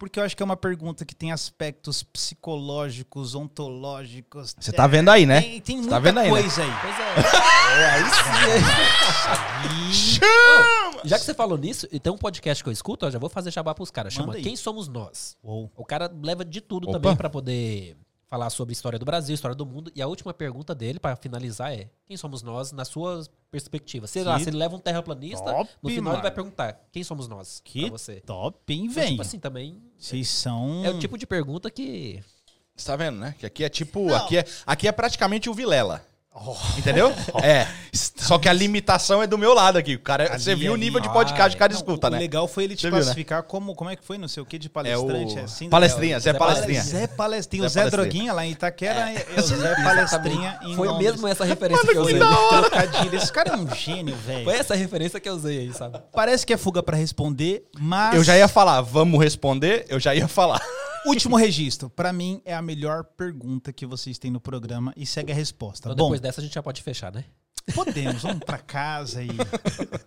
porque 0.00 0.18
eu 0.18 0.24
acho 0.24 0.36
que 0.36 0.42
é 0.42 0.44
uma 0.44 0.56
pergunta 0.56 1.04
que 1.04 1.14
tem 1.14 1.30
aspectos 1.30 2.02
psicológicos, 2.02 3.36
ontológicos. 3.36 4.56
Você 4.58 4.72
tá 4.72 4.88
vendo 4.88 5.10
aí, 5.10 5.26
né? 5.26 5.42
Tem, 5.42 5.60
tem 5.60 5.76
Você 5.76 5.82
muita 5.82 5.94
tá 5.94 6.00
vendo 6.00 6.18
aí, 6.18 6.32
né? 6.32 6.40
coisa 6.40 6.62
aí. 6.64 6.72
Pois 6.80 6.98
é. 6.98 7.82
é 7.82 7.90
aí 7.92 8.02
sim. 9.94 10.18
Já 11.04 11.18
que 11.18 11.24
você 11.24 11.34
falou 11.34 11.56
nisso, 11.58 11.86
e 11.90 11.98
tem 12.00 12.12
um 12.12 12.18
podcast 12.18 12.62
que 12.62 12.68
eu 12.68 12.72
escuto, 12.72 13.06
eu 13.06 13.10
já 13.10 13.18
vou 13.18 13.28
fazer 13.30 13.50
jabá 13.50 13.74
pros 13.74 13.90
caras. 13.90 14.12
Chama. 14.12 14.34
Quem 14.36 14.56
Somos 14.56 14.88
Nós. 14.88 15.36
Uou. 15.42 15.70
O 15.76 15.84
cara 15.84 16.10
leva 16.22 16.44
de 16.44 16.60
tudo 16.60 16.88
Opa. 16.88 16.98
também 16.98 17.16
pra 17.16 17.30
poder 17.30 17.96
falar 18.28 18.48
sobre 18.48 18.72
história 18.72 18.98
do 18.98 19.04
Brasil, 19.04 19.34
história 19.34 19.54
do 19.56 19.66
mundo. 19.66 19.90
E 19.94 20.00
a 20.00 20.06
última 20.06 20.32
pergunta 20.32 20.74
dele, 20.74 21.00
pra 21.00 21.16
finalizar, 21.16 21.72
é: 21.72 21.90
Quem 22.06 22.16
somos 22.16 22.42
nós 22.42 22.70
na 22.72 22.84
sua 22.84 23.24
perspectiva? 23.50 24.06
Sei 24.06 24.22
lá, 24.22 24.36
Que 24.38 24.44
se 24.44 24.50
ele 24.50 24.56
leva 24.56 24.76
um 24.76 24.78
terraplanista, 24.78 25.44
top, 25.44 25.70
no 25.82 25.88
final 25.90 26.04
mano. 26.04 26.16
ele 26.16 26.22
vai 26.22 26.30
perguntar: 26.30 26.80
Quem 26.92 27.02
somos 27.02 27.26
nós? 27.26 27.60
Que 27.64 27.82
pra 27.82 27.90
você. 27.90 28.20
top, 28.20 28.72
hein, 28.72 28.82
Então, 28.84 28.94
velho? 28.94 29.10
tipo 29.10 29.22
assim, 29.22 29.38
também. 29.38 29.82
Vocês 29.98 30.28
são. 30.28 30.84
É 30.84 30.90
o 30.90 30.98
tipo 30.98 31.18
de 31.18 31.26
pergunta 31.26 31.70
que. 31.70 32.22
Você 32.76 32.86
tá 32.86 32.96
vendo, 32.96 33.18
né? 33.18 33.34
Que 33.38 33.44
aqui 33.46 33.64
é 33.64 33.68
tipo. 33.68 34.06
Não. 34.06 34.14
Aqui 34.14 34.38
é, 34.38 34.44
aqui 34.64 34.88
é 34.88 34.92
praticamente 34.92 35.50
o 35.50 35.54
Vilela. 35.54 36.02
Oh. 36.32 36.54
Entendeu? 36.78 37.12
É. 37.42 37.66
Só 37.92 38.38
que 38.38 38.48
a 38.48 38.52
limitação 38.52 39.20
é 39.22 39.26
do 39.26 39.36
meu 39.36 39.52
lado 39.52 39.76
aqui. 39.76 39.96
O 39.96 39.98
cara, 39.98 40.32
Ali, 40.34 40.42
você 40.42 40.54
viu 40.54 40.70
o 40.70 40.74
ali. 40.74 40.84
nível 40.84 41.00
de 41.00 41.08
podcast 41.12 41.50
que 41.50 41.56
o 41.56 41.58
cara 41.58 41.72
Não, 41.72 41.78
escuta, 41.80 42.06
o 42.06 42.10
né? 42.10 42.18
legal 42.18 42.46
foi 42.46 42.64
ele 42.64 42.76
te 42.76 42.82
Você 42.82 42.86
viu, 42.88 42.98
né? 42.98 43.02
classificar 43.02 43.42
como. 43.42 43.74
Como 43.74 43.90
é 43.90 43.96
que 43.96 44.04
foi? 44.04 44.16
Não 44.16 44.28
sei 44.28 44.40
o 44.42 44.46
que 44.46 44.56
de 44.56 44.68
É 44.68 44.70
palestrante. 44.70 45.34
o. 45.36 45.44
assim, 45.44 45.68
Palestrinha, 45.68 46.20
Zé 46.20 46.32
Zé 46.32 46.38
Palestrinha. 46.38 46.82
Zé 46.82 47.06
Palestrinha. 47.08 47.66
O 47.66 47.68
Zé. 47.68 47.90
Droguinha 47.90 48.32
lá 48.32 48.46
em 48.46 48.52
Itaquera 48.52 49.10
é, 49.10 49.26
é 49.36 49.40
o 49.40 49.42
Zé 49.42 49.74
Palestrinha 49.82 50.60
em 50.62 50.76
Foi 50.76 50.86
Londres. 50.86 51.10
mesmo 51.12 51.26
essa 51.26 51.44
referência 51.44 51.86
que 51.88 51.96
eu 51.98 52.02
usei. 52.02 52.18
Trocadilho. 52.20 53.16
Esse 53.16 53.32
cara 53.32 53.50
é 53.54 53.56
um 53.56 53.74
gênio, 53.74 54.14
velho. 54.16 54.44
Foi 54.44 54.54
essa 54.54 54.74
referência 54.76 55.18
que 55.18 55.28
eu 55.28 55.34
usei 55.34 55.58
aí, 55.58 55.72
sabe? 55.74 55.98
Parece 56.12 56.46
que 56.46 56.52
é 56.52 56.56
fuga 56.56 56.80
pra 56.82 56.96
responder, 56.96 57.64
mas. 57.78 58.14
Eu 58.14 58.22
já 58.22 58.36
ia 58.36 58.46
falar, 58.46 58.80
vamos 58.82 59.20
responder? 59.20 59.84
Eu 59.88 59.98
já 59.98 60.14
ia 60.14 60.28
falar. 60.28 60.62
Último 61.06 61.36
registro. 61.36 61.88
Pra 61.88 62.12
mim, 62.12 62.42
é 62.44 62.54
a 62.54 62.60
melhor 62.62 63.04
pergunta 63.04 63.72
que 63.72 63.86
vocês 63.86 64.18
têm 64.18 64.30
no 64.30 64.40
programa 64.40 64.92
e 64.96 65.06
segue 65.06 65.32
a 65.32 65.34
resposta. 65.34 65.88
Então 65.88 65.96
Bom, 65.96 66.04
depois 66.06 66.20
dessa 66.20 66.40
a 66.40 66.44
gente 66.44 66.54
já 66.54 66.62
pode 66.62 66.82
fechar, 66.82 67.12
né? 67.12 67.24
podemos. 67.74 68.22
Vamos 68.22 68.44
pra 68.44 68.58
casa 68.58 69.22
e. 69.22 69.28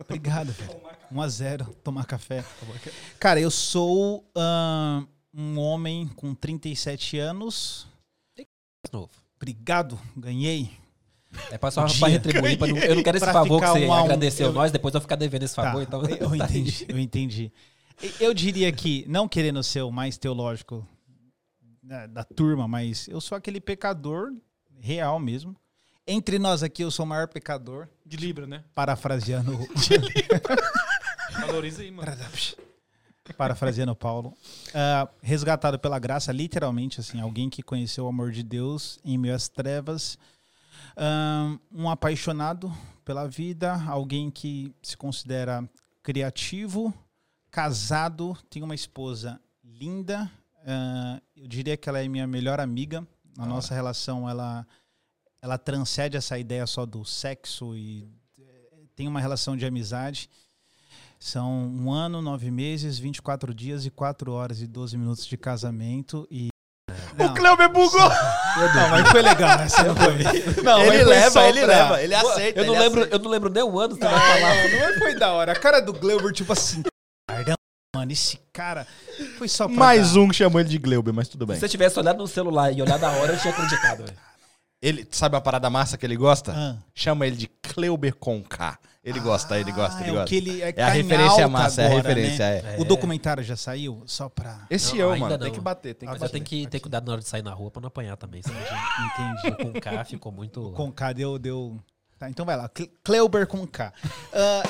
Obrigado, 0.04 0.52
velho. 0.52 0.82
1 1.12 1.22
a 1.22 1.28
0 1.28 1.66
tomar 1.84 2.06
café. 2.06 2.44
Cara, 3.20 3.40
eu 3.40 3.50
sou 3.50 4.30
ahn, 4.36 5.06
um 5.34 5.58
homem 5.60 6.08
com 6.16 6.34
37 6.36 7.18
anos. 7.20 7.88
Novo. 8.92 9.10
Obrigado, 9.38 10.00
ganhei. 10.16 10.72
É 11.52 11.58
pra 11.58 11.72
só 11.72 11.86
pra 11.88 12.08
retribuir. 12.10 12.58
pra 12.58 12.68
não- 12.68 12.78
eu 12.78 12.96
não 12.96 13.04
quero 13.04 13.18
esse 13.18 13.26
Pra 13.26 13.34
favor 13.34 13.60
que 13.62 13.68
você 13.68 13.86
um 13.88 13.94
a 13.94 14.02
um. 14.02 14.04
agradeceu 14.04 14.48
Eu- 14.48 14.54
nós, 14.54 14.72
depois 14.72 14.94
eu 14.94 15.02
ficar 15.02 15.16
devendo 15.16 15.44
esse 15.44 15.56
favor. 15.56 15.84
Tá, 15.86 15.98
então, 15.98 16.02
eu 16.06 16.08
tá 16.38 16.46
entendi, 16.46 16.86
eu 16.88 17.00
entendi. 17.00 17.52
Eu 18.20 18.34
diria 18.34 18.72
que, 18.72 19.06
não 19.08 19.28
querendo 19.28 19.62
ser 19.64 19.82
o 19.82 19.92
mais 19.92 20.18
teológico 20.18 20.88
né, 21.82 22.08
da 22.08 22.24
turma, 22.24 22.68
mas 22.68 23.08
eu 23.08 23.20
sou 23.22 23.38
aquele 23.38 23.60
pecador 23.62 24.34
real 24.80 25.20
mesmo. 25.20 25.56
Entre 26.06 26.38
nós 26.38 26.64
aqui, 26.64 26.84
eu 26.84 26.92
sou 26.92 27.06
o 27.06 27.08
maior 27.08 27.28
pecador, 27.30 27.88
De 28.06 28.18
Libra, 28.18 28.46
né? 28.46 28.64
parafraseando 28.76 29.58
Valoriza 31.40 31.82
aí, 31.82 31.90
mano. 31.92 32.12
parafraseando 33.38 33.96
Paulo, 33.96 34.34
Ah, 34.74 35.08
resgatado 35.22 35.80
pela 35.80 35.98
graça, 36.00 36.32
literalmente, 36.32 37.00
assim, 37.00 37.22
alguém 37.22 37.50
que 37.50 37.64
conheceu 37.64 38.06
o 38.06 38.10
amor 38.10 38.32
de 38.32 38.44
Deus 38.44 39.00
em 39.06 39.18
meio 39.18 39.34
às 39.34 39.48
trevas, 39.48 40.18
Ah, 40.98 41.58
um 41.72 41.90
apaixonado 41.90 42.72
pela 43.06 43.28
vida, 43.28 43.82
alguém 43.88 44.30
que 44.30 44.74
se 44.82 44.98
considera 44.98 45.68
criativo, 46.02 46.94
casado, 47.58 48.36
tem 48.50 48.64
uma 48.64 48.74
esposa 48.74 49.40
linda, 49.64 50.30
Ah, 50.66 51.22
eu 51.38 51.48
diria 51.48 51.78
que 51.78 51.88
ela 51.88 52.02
é 52.04 52.08
minha 52.08 52.26
melhor 52.26 52.60
amiga, 52.60 53.06
a 53.38 53.46
nossa 53.46 53.76
relação, 53.76 54.28
ela, 54.28 54.66
ela 55.42 55.58
transcende 55.58 56.18
essa 56.18 56.36
ideia 56.40 56.66
só 56.66 56.84
do 56.86 57.04
sexo 57.06 57.76
e 57.76 58.08
eh, 58.40 58.44
tem 58.96 59.08
uma 59.08 59.20
relação 59.20 59.56
de 59.58 59.66
amizade. 59.66 60.30
São 61.20 61.50
um 61.68 61.92
ano, 61.92 62.22
nove 62.22 62.50
meses, 62.50 62.98
24 62.98 63.54
dias 63.54 63.86
e 63.86 63.92
4 63.92 64.32
horas 64.32 64.62
e 64.62 64.68
12 64.68 64.98
minutos 64.98 65.26
de 65.26 65.38
casamento. 65.38 66.28
E. 66.32 66.48
Não, 67.18 67.28
O 67.28 67.34
Cleuber 67.34 67.70
bugou! 67.70 68.00
não, 68.10 68.90
mas 68.90 69.10
foi 69.12 69.22
legal, 69.22 69.60
essa 69.60 69.84
não 69.84 69.96
foi. 69.96 70.14
Não, 70.64 70.82
ele 70.82 71.04
leva, 71.04 71.48
ele 71.50 71.60
pra- 71.62 71.68
leva, 71.68 72.02
ele 72.04 72.16
aceita. 72.16 72.60
Eu 72.62 72.66
não, 72.66 72.74
ele 72.74 72.84
lembro, 72.84 73.00
aceita. 73.02 73.16
eu 73.16 73.20
não 73.20 73.30
lembro 73.32 73.50
nem 73.50 73.64
um 73.64 73.78
ano 73.80 73.96
que 73.96 74.02
você 74.02 74.10
Não, 74.10 74.18
vai 74.18 74.40
falar. 74.42 74.90
não 74.94 75.00
foi 75.00 75.16
da 75.20 75.32
hora. 75.34 75.52
A 75.52 75.56
cara 75.60 75.82
do 75.82 75.92
Gleuber, 75.94 76.32
tipo 76.34 76.52
assim. 76.54 76.84
Caramba, 77.28 77.56
mano, 77.96 78.12
esse 78.12 78.38
cara 78.52 78.86
foi 79.38 79.48
só 79.48 79.68
pra. 79.68 79.76
Mais 79.78 80.14
dar- 80.14 80.20
um 80.20 80.28
que 80.30 80.36
chamou 80.36 80.60
ele 80.60 80.70
de 80.70 80.78
Gleuber, 80.78 81.14
mas 81.14 81.28
tudo 81.28 81.46
bem. 81.46 81.56
Se 81.56 81.62
você 81.62 81.70
tivesse 81.70 81.98
olhado 82.00 82.18
no 82.18 82.28
celular 82.28 82.72
e 82.72 82.82
olhado 82.82 83.04
a 83.04 83.10
hora, 83.12 83.34
eu 83.34 83.40
tinha 83.40 83.54
acreditado. 83.54 84.06
velho. 84.06 84.18
Ele, 84.82 85.08
sabe 85.12 85.38
a 85.38 85.42
parada 85.42 85.70
massa 85.70 85.98
que 85.98 86.06
ele 86.06 86.18
gosta? 86.18 86.52
Ah. 86.54 86.76
Chama 86.94 87.26
ele 87.26 87.38
de 87.38 87.48
Kleuber 87.48 88.14
com 88.16 88.44
K. 88.44 88.78
Ele 89.02 89.20
gosta, 89.20 89.58
ele 89.60 89.72
gosta, 89.72 89.98
Ah, 89.98 90.02
ele 90.02 90.10
é 90.10 90.14
gosta. 90.14 90.26
o 90.26 90.28
que 90.30 90.36
ele 90.36 90.62
é, 90.62 90.74
É 90.76 90.84
a 90.84 90.90
em 90.98 91.02
referência 91.04 91.32
alta 91.44 91.48
massa, 91.50 91.82
é 91.82 91.86
a 91.86 91.88
agora, 91.88 92.02
referência, 92.10 92.62
né? 92.62 92.76
é. 92.78 92.82
O 92.82 92.86
documentário 92.86 93.44
já 93.44 93.56
saiu? 93.56 94.02
Só 94.06 94.28
pra. 94.30 94.66
Esse 94.70 94.92
Não, 94.94 95.00
eu, 95.00 95.12
ainda 95.12 95.26
mano, 95.26 95.38
não. 95.38 95.44
tem 95.46 95.54
que 95.54 95.60
bater, 95.62 95.94
tem 95.96 96.08
que 96.08 96.14
Mas 96.14 96.20
bater. 96.22 96.32
tenho 96.34 96.46
que 96.46 96.68
ter 96.68 96.80
cuidado 96.82 97.06
na 97.06 97.14
hora 97.14 97.22
de 97.22 97.28
sair 97.28 97.42
na 97.42 97.54
rua 97.54 97.70
pra 97.72 97.82
não 97.82 97.88
apanhar 97.88 98.16
também. 98.18 98.42
senão 98.42 98.60
Entendi. 98.60 99.56
Com 99.74 99.80
K 99.80 100.04
ficou 100.06 100.32
muito. 100.32 100.72
Com 100.72 100.92
K 100.92 101.14
deu. 101.14 101.38
deu... 101.40 101.78
Tá, 102.20 102.30
então 102.30 102.46
vai 102.46 102.56
lá. 102.58 102.68
Cle- 102.70 102.92
Kleuber 103.04 103.46
com 103.48 103.66
K. 103.68 103.92
Ah, 104.34 104.64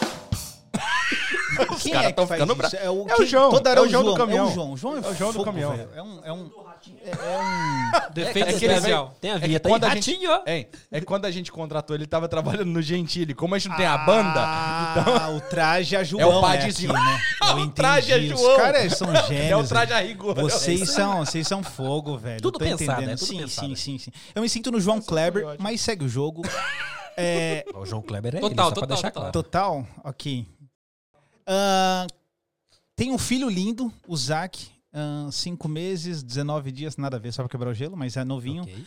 quem 1.82 1.92
caras 1.94 2.08
é 2.08 2.12
que 2.12 2.14
tão 2.16 2.28
faz 2.28 2.42
ficando 2.42 2.56
bravos. 2.56 2.80
É 2.80 2.90
o, 2.90 3.08
É 3.10 3.16
o 3.22 3.26
João, 3.26 3.50
Toda 3.52 3.70
hora 3.70 3.80
é 3.80 3.84
o 3.84 3.90
João 3.90 4.04
do 4.04 4.16
caminhão. 4.16 4.46
É 4.48 4.50
o 4.50 4.54
João. 4.54 4.72
O 4.74 4.78
João 4.78 4.96
é, 4.98 5.00
É 5.00 5.08
o 5.10 5.14
João 5.16 5.34
do 5.34 5.44
caminhão. 5.44 5.74
É 5.96 6.02
um... 6.02 6.20
É 6.26 6.32
um, 6.34 6.52
é, 7.06 7.12
é 7.12 7.14
um... 7.14 8.10
Defeito 8.14 8.50
é 8.50 8.54
que 8.54 8.66
especial. 8.66 9.16
Tem 9.22 9.32
a 9.32 9.36
É 9.36 9.40
vinheta 9.40 9.70
quando 9.70 9.84
aí, 9.86 9.92
a 9.92 9.96
gente- 9.96 10.12
ratinho, 10.12 10.32
ó. 10.32 10.42
É, 10.46 10.68
é 10.92 11.02
quando 11.02 11.26
a 11.26 11.32
gente 11.32 11.52
contratou 11.52 11.96
ele, 11.96 12.06
tava 12.06 12.28
trabalhando 12.28 12.66
no 12.66 12.82
Gentili. 12.82 13.34
Como 13.34 13.56
a 13.56 13.58
gente 13.58 13.70
não 13.70 13.78
tem 13.78 13.86
a 13.86 13.98
banda, 13.98 14.40
Ah, 14.42 15.30
o 15.36 15.40
traje 15.42 15.96
a 15.96 16.04
João. 16.04 16.22
É 16.22 16.26
o 16.26 16.36
né, 16.36 16.42
padezinho. 16.42 16.94
aqui, 16.96 17.06
né? 17.06 17.20
Eu 17.50 17.58
O 17.58 17.70
traje 17.72 18.12
entendi. 18.12 18.32
é 18.32 18.34
Os 18.36 18.40
João. 18.42 18.58
caras 18.58 18.98
são 18.98 19.16
gênios. 19.28 19.52
é 19.52 19.56
o 19.56 19.68
traje 19.68 19.94
a 19.94 20.00
rigor. 20.00 20.36
Vocês 20.36 20.90
são, 20.90 21.26
vocês 21.26 21.48
são 21.48 21.64
fogo, 21.64 22.18
velho. 22.18 22.42
Tudo 22.42 22.60
pensado, 22.60 23.02
entendendo. 23.02 23.10
é 23.12 23.16
tudo 23.16 23.28
sim, 23.28 23.38
pensado. 23.38 23.68
sim, 23.68 23.76
sim, 23.76 23.98
sim. 23.98 24.12
Eu 24.36 24.42
me 24.42 24.50
sinto 24.50 24.72
no 24.72 24.80
João 24.80 25.02
Kleber, 25.02 25.56
mas 25.60 25.80
segue 25.82 26.04
o 26.06 26.10
jogo. 26.10 26.42
É, 27.16 27.64
O 27.76 27.86
João 27.86 28.02
Kleber 28.02 28.36
é 28.36 28.40
Total, 28.40 28.50
ele, 28.50 28.56
só 28.58 28.72
pra 28.72 28.74
total, 28.74 28.88
deixar 28.88 29.12
total. 29.12 29.32
claro. 29.32 29.32
total, 29.32 29.88
ok. 30.04 30.48
Ah, 31.46 32.08
tem 32.96 33.12
um 33.12 33.18
filho 33.18 33.50
lindo, 33.50 33.92
o 34.08 34.16
Zac. 34.16 34.68
ah, 34.94 35.30
cinco 35.32 35.68
meses, 35.68 36.22
19 36.24 36.72
dias, 36.72 36.98
nada 36.98 37.18
a 37.18 37.20
ver, 37.20 37.32
só 37.32 37.42
pra 37.44 37.50
quebrar 37.50 37.70
o 37.72 37.74
gelo, 37.74 37.98
mas 37.98 38.16
é 38.16 38.24
novinho. 38.24 38.64
Ok. 38.64 38.86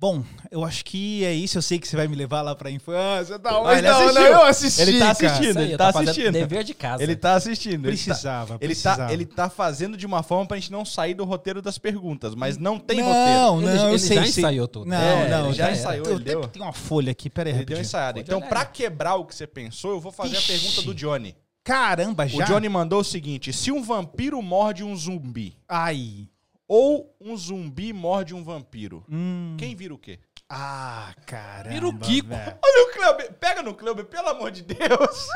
Bom, 0.00 0.22
eu 0.52 0.64
acho 0.64 0.84
que 0.84 1.24
é 1.24 1.34
isso. 1.34 1.58
Eu 1.58 1.62
sei 1.62 1.76
que 1.76 1.88
você 1.88 1.96
vai 1.96 2.06
me 2.06 2.14
levar 2.14 2.40
lá 2.42 2.54
pra 2.54 2.70
infância 2.70 3.34
e 3.34 3.38
tal. 3.40 3.64
Mas 3.64 3.78
ele 3.78 3.88
não, 3.88 3.98
assistiu. 3.98 4.22
não, 4.22 4.28
eu 4.30 4.42
assisti. 4.44 4.80
Ele 4.82 4.98
tá 5.00 5.10
assistindo. 5.10 5.56
Aí, 5.58 5.64
ele 5.64 5.76
tá 5.76 5.88
assistindo. 5.88 6.32
Dever 6.32 6.62
de 6.64 6.74
casa. 6.74 7.02
Ele 7.02 7.16
tá 7.16 7.34
assistindo. 7.34 7.72
ele 7.88 7.96
tá- 7.96 8.04
Precisava, 8.04 8.54
Ele 8.54 8.58
precisava. 8.68 9.06
tá, 9.08 9.12
ele 9.12 9.26
tá 9.26 9.50
fazendo 9.50 9.96
de 9.96 10.06
uma 10.06 10.22
forma 10.22 10.46
pra 10.46 10.56
gente 10.56 10.70
não 10.70 10.84
sair 10.84 11.14
do 11.14 11.24
roteiro 11.24 11.60
das 11.60 11.78
perguntas, 11.78 12.36
mas 12.36 12.56
não 12.56 12.78
tem 12.78 12.98
não, 12.98 13.06
roteiro. 13.06 13.28
Não, 13.38 13.62
Ele- 13.72 13.82
eu 13.82 13.88
ele 13.88 13.98
sei, 13.98 14.16
já 14.18 14.22
sei. 14.22 14.30
ensaiou 14.30 14.68
tudo. 14.68 14.86
Não, 14.88 14.96
É, 14.96 15.28
não, 15.30 15.46
ele 15.46 15.54
já 15.54 15.64
era. 15.64 15.72
ensaiou, 15.76 16.06
Eu 16.06 16.14
ele 16.14 16.24
deu- 16.24 16.40
tenho- 16.42 16.52
Tem 16.52 16.62
uma 16.62 16.72
folha 16.72 17.10
aqui, 17.10 17.28
peraí, 17.28 17.52
Ele 17.54 17.64
deu 17.64 17.80
ensaiada. 17.80 18.20
Então, 18.20 18.40
pra 18.40 18.64
quebrar 18.64 19.16
o 19.16 19.24
que 19.24 19.34
você 19.34 19.48
pensou, 19.48 19.90
eu 19.90 20.00
vou 20.00 20.12
fazer 20.12 20.36
a 20.36 20.38
Ixi. 20.38 20.52
pergunta 20.52 20.82
do 20.82 20.94
Johnny. 20.94 21.34
Caramba, 21.64 22.26
já? 22.26 22.44
O 22.44 22.46
Johnny 22.46 22.68
mandou 22.68 23.00
o 23.00 23.04
seguinte: 23.04 23.52
se 23.52 23.72
um 23.72 23.82
vampiro 23.82 24.40
morde 24.40 24.84
um 24.84 24.94
zumbi 24.96 25.56
Ai. 25.68 26.28
Ou 26.68 27.16
um 27.20 27.36
zumbi 27.36 27.92
morde 27.92 28.34
um 28.34 28.44
vampiro, 28.44 29.02
Hum. 29.10 29.56
quem 29.58 29.74
vira 29.74 29.94
o 29.94 29.98
quê? 29.98 30.20
Ah, 30.50 31.12
caramba. 31.26 31.70
Vira 31.74 31.88
o 31.88 31.98
Kiko. 31.98 32.28
velho. 32.28 32.58
Olha 32.64 32.88
o 32.88 32.92
Kleuber, 32.92 33.32
pega 33.34 33.62
no 33.62 33.74
Kleuber, 33.74 34.04
pelo 34.04 34.28
amor 34.28 34.50
de 34.50 34.62
Deus. 34.62 35.26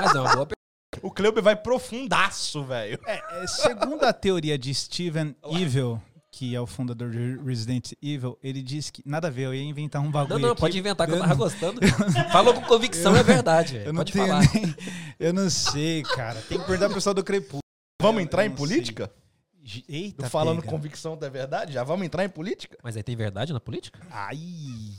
Mas 0.00 0.14
é 0.14 0.20
uma 0.20 0.34
boa 0.34 0.48
O 1.02 1.10
Kleuber 1.10 1.42
vai 1.42 1.54
profundaço, 1.56 2.62
velho. 2.64 2.98
É, 3.06 3.42
é, 3.42 3.46
segundo 3.46 4.04
a 4.04 4.12
teoria 4.12 4.58
de 4.58 4.74
Steven 4.74 5.34
Evil, 5.50 6.00
que 6.30 6.54
é 6.54 6.60
o 6.60 6.66
fundador 6.66 7.10
de 7.10 7.36
Resident 7.42 7.92
Evil, 8.02 8.38
ele 8.42 8.60
disse 8.62 8.92
que. 8.92 9.02
Nada 9.06 9.28
a 9.28 9.30
ver, 9.30 9.42
eu 9.46 9.54
ia 9.54 9.62
inventar 9.62 10.02
um 10.02 10.10
bagulho. 10.10 10.34
Não, 10.34 10.48
não, 10.48 10.52
aqui. 10.52 10.60
pode 10.60 10.78
inventar 10.78 11.06
que 11.06 11.12
eu 11.14 11.16
Eu 11.16 11.22
tava 11.22 11.34
gostando. 11.36 11.80
Falou 12.32 12.52
com 12.52 12.62
convicção, 12.62 13.16
é 13.16 13.22
verdade. 13.22 13.74
velho. 13.78 13.86
Eu 13.88 13.92
não 13.94 14.00
Pode 14.00 14.12
tenho 14.12 14.26
falar. 14.26 14.40
nem. 14.52 14.74
Eu 15.18 15.32
não 15.32 15.48
sei, 15.48 16.02
cara. 16.02 16.40
Tem 16.42 16.58
que 16.58 16.64
perguntar 16.66 16.86
pro 16.86 16.94
pessoal 16.96 17.14
do 17.14 17.24
Crepúsculo. 17.24 17.60
Vamos 18.02 18.20
Eu- 18.20 18.24
entrar 18.24 18.42
eu 18.42 18.46
em 18.46 18.48
não 18.50 18.56
política? 18.56 19.06
sei. 19.06 19.29
Eita, 19.88 20.22
Tô 20.24 20.28
falando 20.30 20.60
pega. 20.60 20.70
convicção 20.70 21.16
da 21.16 21.28
verdade? 21.28 21.72
Já 21.74 21.84
vamos 21.84 22.06
entrar 22.06 22.24
em 22.24 22.28
política? 22.28 22.78
Mas 22.82 22.96
aí 22.96 23.02
tem 23.02 23.14
verdade 23.14 23.52
na 23.52 23.60
política? 23.60 24.00
Ai. 24.10 24.38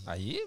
Aí. 0.06 0.46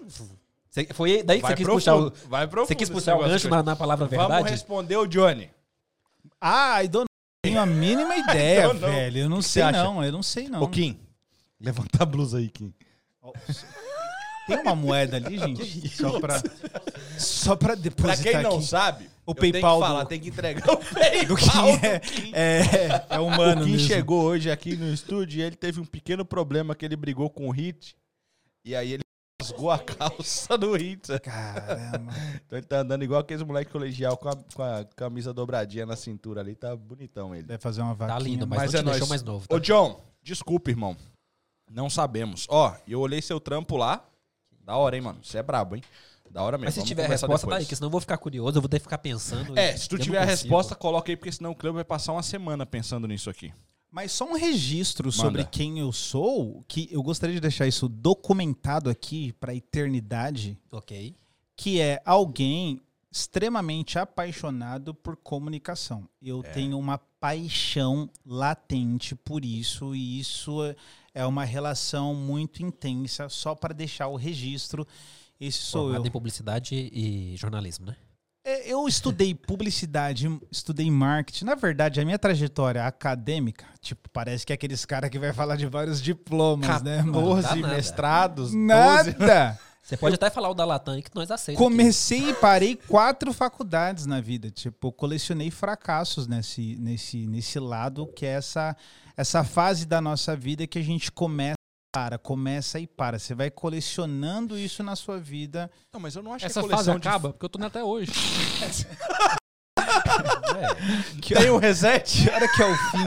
Você- 0.69 0.87
foi 0.93 1.23
daí 1.23 1.41
que 1.41 1.47
você 1.47 1.55
quis 1.55 1.67
puxar 1.67 1.95
o. 1.95 2.11
vai 2.27 2.47
profundo 2.47 2.67
Você 2.67 2.75
quis 2.75 2.89
puxar 2.89 3.15
o 3.15 3.19
gancho 3.19 3.47
na, 3.49 3.61
na 3.63 3.75
palavra 3.75 4.07
Vamos 4.07 4.27
verdade? 4.27 4.49
responder 4.49 4.97
o 4.97 5.05
Johnny. 5.05 5.49
Ah, 6.39 6.83
I 6.83 6.87
don't 6.87 7.03
know. 7.05 7.05
Tenho 7.43 7.59
a 7.61 7.65
mínima 7.65 8.15
ideia, 8.17 8.73
velho. 8.73 9.17
Eu 9.19 9.29
não 9.29 9.41
você 9.41 9.49
sei, 9.49 9.61
acha? 9.63 9.83
não. 9.83 10.03
Eu 10.03 10.11
não 10.11 10.23
sei, 10.23 10.49
não. 10.49 10.61
Ô, 10.63 10.67
Kim, 10.67 10.99
levanta 11.59 12.03
a 12.03 12.05
blusa 12.05 12.37
aí, 12.39 12.49
Kim. 12.49 12.73
Tem 14.47 14.57
uma 14.59 14.75
moeda 14.75 15.17
ali, 15.17 15.37
gente? 15.39 15.89
Só 15.89 16.19
pra, 16.19 16.41
só 17.17 17.55
pra 17.55 17.69
Pra 17.69 17.75
depositar 17.75 18.33
quem 18.33 18.41
não 18.43 18.55
aqui. 18.57 18.65
sabe, 18.65 19.09
O 19.27 19.31
eu 19.31 19.35
tenho 19.35 19.53
PayPal 19.53 19.79
que 19.79 19.87
falar, 19.87 20.03
do- 20.03 20.09
tem 20.09 20.19
que 20.19 20.29
entregar 20.29 20.63
o 20.69 20.77
PayPal 20.77 21.25
Do 21.25 21.35
Kim 21.35 21.85
é, 21.85 22.01
é, 22.33 23.05
é 23.15 23.19
humano 23.19 23.61
O 23.61 23.65
Kim 23.65 23.71
mesmo. 23.71 23.87
chegou 23.87 24.23
hoje 24.23 24.51
aqui 24.51 24.75
no 24.75 24.93
estúdio 24.93 25.39
e 25.39 25.41
ele 25.43 25.55
teve 25.55 25.79
um 25.79 25.85
pequeno 25.85 26.23
problema 26.23 26.75
que 26.75 26.85
ele 26.85 26.95
brigou 26.95 27.29
com 27.29 27.47
o 27.47 27.51
Hit. 27.51 27.95
E 28.63 28.75
aí 28.75 28.93
ele 28.93 29.01
rasgou 29.41 29.71
a 29.71 29.79
calça 29.79 30.57
do 30.57 30.73
Hit. 30.75 31.07
Caramba. 31.19 32.13
Então 32.45 32.59
ele 32.59 32.67
tá 32.67 32.79
andando 32.79 33.03
igual 33.03 33.19
aqueles 33.21 33.41
moleque 33.43 33.71
colegial 33.71 34.15
com 34.17 34.29
a, 34.29 34.35
com 34.35 34.61
a 34.61 34.85
camisa 34.95 35.33
dobradinha 35.33 35.85
na 35.85 35.95
cintura 35.95 36.41
ali. 36.41 36.55
Tá 36.55 36.75
bonitão 36.75 37.33
ele. 37.33 37.43
Deve 37.47 37.61
fazer 37.61 37.81
uma 37.81 37.95
vaquinha. 37.95 38.17
Tá 38.17 38.23
lindo, 38.23 38.45
mas, 38.47 38.59
Mas 38.59 38.73
não 38.73 38.91
é 38.91 38.93
te 38.93 38.99
nóis. 38.99 39.09
mais 39.09 39.23
novo. 39.23 39.47
Tá? 39.47 39.55
Ô, 39.55 39.59
John, 39.59 39.99
desculpa, 40.21 40.69
irmão. 40.69 40.95
Não 41.71 41.89
sabemos. 41.89 42.45
Ó, 42.47 42.75
eu 42.87 42.99
olhei 42.99 43.21
seu 43.23 43.39
trampo 43.39 43.75
lá. 43.75 44.05
Da 44.63 44.75
hora, 44.77 44.95
hein, 44.95 45.01
mano? 45.01 45.19
Você 45.23 45.37
é 45.39 45.43
brabo, 45.43 45.75
hein? 45.75 45.83
Da 46.35 46.43
hora 46.43 46.57
mesmo. 46.57 46.65
Mas 46.65 46.73
se 46.73 46.79
Vamos 46.81 46.89
tiver 46.89 47.05
a 47.05 47.07
resposta, 47.07 47.47
tá 47.47 47.51
depois. 47.51 47.59
aí, 47.61 47.65
que 47.65 47.75
senão 47.77 47.87
eu 47.87 47.91
vou 47.91 48.01
ficar 48.01 48.17
curioso, 48.17 48.57
eu 48.57 48.61
vou 48.61 48.67
ter 48.67 48.79
que 48.79 48.83
ficar 48.83 48.97
pensando. 48.97 49.57
É, 49.57 49.77
se 49.77 49.87
tu 49.87 49.97
tiver 49.97 50.17
a 50.17 50.25
resposta, 50.25 50.75
coloca 50.75 51.09
aí, 51.09 51.15
porque 51.15 51.31
senão 51.31 51.51
o 51.51 51.55
clube 51.55 51.75
vai 51.75 51.85
passar 51.85 52.11
uma 52.11 52.21
semana 52.21 52.65
pensando 52.65 53.07
nisso 53.07 53.29
aqui. 53.29 53.53
Mas 53.89 54.11
só 54.11 54.25
um 54.29 54.33
registro 54.35 55.09
sobre 55.13 55.37
Manda. 55.43 55.49
quem 55.49 55.79
eu 55.79 55.93
sou, 55.93 56.65
que 56.67 56.89
eu 56.91 57.01
gostaria 57.01 57.33
de 57.35 57.39
deixar 57.39 57.65
isso 57.67 57.87
documentado 57.87 58.89
aqui 58.89 59.31
pra 59.39 59.55
eternidade, 59.55 60.59
Ok. 60.69 61.15
que 61.55 61.79
é 61.79 62.01
alguém 62.03 62.81
extremamente 63.09 63.97
apaixonado 63.97 64.93
por 64.93 65.15
comunicação. 65.15 66.05
Eu 66.21 66.41
É. 66.43 66.49
tenho 66.49 66.77
uma 66.77 66.97
paixão 66.97 68.09
latente 68.25 69.15
por 69.15 69.45
isso 69.45 69.95
e 69.95 70.19
isso 70.19 70.59
é 71.13 71.25
uma 71.25 71.45
relação 71.45 72.13
muito 72.13 72.61
intensa 72.61 73.29
só 73.29 73.55
para 73.55 73.73
deixar 73.73 74.09
o 74.09 74.17
registro. 74.17 74.85
Esse 75.39 75.59
sou 75.59 75.81
eu. 75.81 75.87
Formado 75.87 76.07
em 76.07 76.11
publicidade 76.11 76.75
e 76.93 77.35
jornalismo, 77.37 77.87
né? 77.87 77.95
É, 78.45 78.71
Eu 78.71 78.87
estudei 78.87 79.33
publicidade, 79.33 80.29
estudei 80.51 80.89
marketing. 80.91 81.45
Na 81.45 81.55
verdade, 81.55 81.99
a 81.99 82.05
minha 82.05 82.19
trajetória 82.19 82.85
acadêmica, 82.85 83.65
tipo, 83.81 84.07
parece 84.11 84.45
que 84.45 84.53
é 84.53 84.55
aqueles 84.55 84.85
caras 84.85 85.09
que 85.09 85.17
vai 85.17 85.33
falar 85.33 85.55
de 85.55 85.65
vários 85.65 85.99
diplomas, 86.01 86.81
né, 86.83 87.01
mano? 87.01 87.13
14 87.13 87.61
nada. 87.61 87.75
mestrados, 87.75 88.51
12... 88.51 88.57
Nada! 88.57 89.59
Você 89.81 89.95
pode 89.97 90.15
até 90.15 90.31
falar 90.31 90.49
o 90.49 90.55
da 90.55 90.65
Latam 90.65 90.99
que 90.99 91.11
nós 91.13 91.29
aceitamos. 91.29 91.67
aqui. 91.67 91.77
Comecei 91.77 92.29
e 92.29 92.33
parei 92.33 92.75
quatro 92.75 93.31
faculdades 93.31 94.07
na 94.07 94.19
vida. 94.19 94.49
Tipo, 94.49 94.87
eu 94.87 94.91
colecionei 94.91 95.51
fracassos 95.51 96.25
nesse, 96.25 96.75
nesse, 96.77 97.27
nesse 97.27 97.59
lado, 97.59 98.07
que 98.07 98.25
é 98.25 98.29
essa, 98.29 98.75
essa 99.15 99.43
fase 99.43 99.85
da 99.85 100.01
nossa 100.01 100.35
vida 100.35 100.65
que 100.65 100.79
a 100.79 100.83
gente 100.83 101.11
começa 101.11 101.55
para, 101.95 102.17
começa 102.17 102.77
e 102.77 102.85
para. 102.85 103.17
Você 103.17 103.33
vai 103.33 103.49
colecionando 103.49 104.57
isso 104.59 104.83
na 104.83 104.95
sua 104.97 105.17
vida. 105.17 105.71
Não, 105.93 105.99
mas 105.99 106.13
eu 106.15 106.21
não 106.21 106.33
acho 106.33 106.45
Essa 106.45 106.61
que 106.61 106.67
a 106.73 106.75
fase 106.77 106.91
de- 106.91 106.97
acaba, 106.97 107.29
porque 107.31 107.45
eu 107.45 107.49
tô 107.49 107.63
até 107.63 107.81
hoje. 107.83 108.11
É. 108.61 109.35
Que 111.21 111.33
Tem 111.33 111.49
um 111.49 111.57
reset? 111.57 112.29
hora 112.29 112.47
que 112.47 112.61
é 112.61 112.65
o 112.65 112.75
fim. 112.75 113.05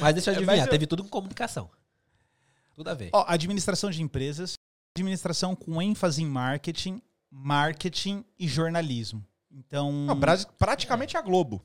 Mas 0.00 0.14
deixa 0.14 0.30
eu 0.30 0.34
É, 0.34 0.36
adivinhar, 0.36 0.56
mas 0.58 0.66
eu- 0.66 0.70
teve 0.70 0.86
tudo 0.86 1.02
com 1.04 1.08
comunicação. 1.10 1.70
Tudo 2.74 2.90
a 2.90 2.94
ver. 2.94 3.10
Ó, 3.12 3.24
administração 3.28 3.90
de 3.90 4.02
empresas, 4.02 4.54
administração 4.96 5.54
com 5.54 5.80
ênfase 5.80 6.22
em 6.22 6.26
marketing, 6.26 7.00
marketing 7.30 8.24
e 8.38 8.48
jornalismo. 8.48 9.24
Então, 9.50 9.92
Não, 9.92 10.18
praticamente 10.58 11.16
a 11.16 11.20
Globo. 11.20 11.64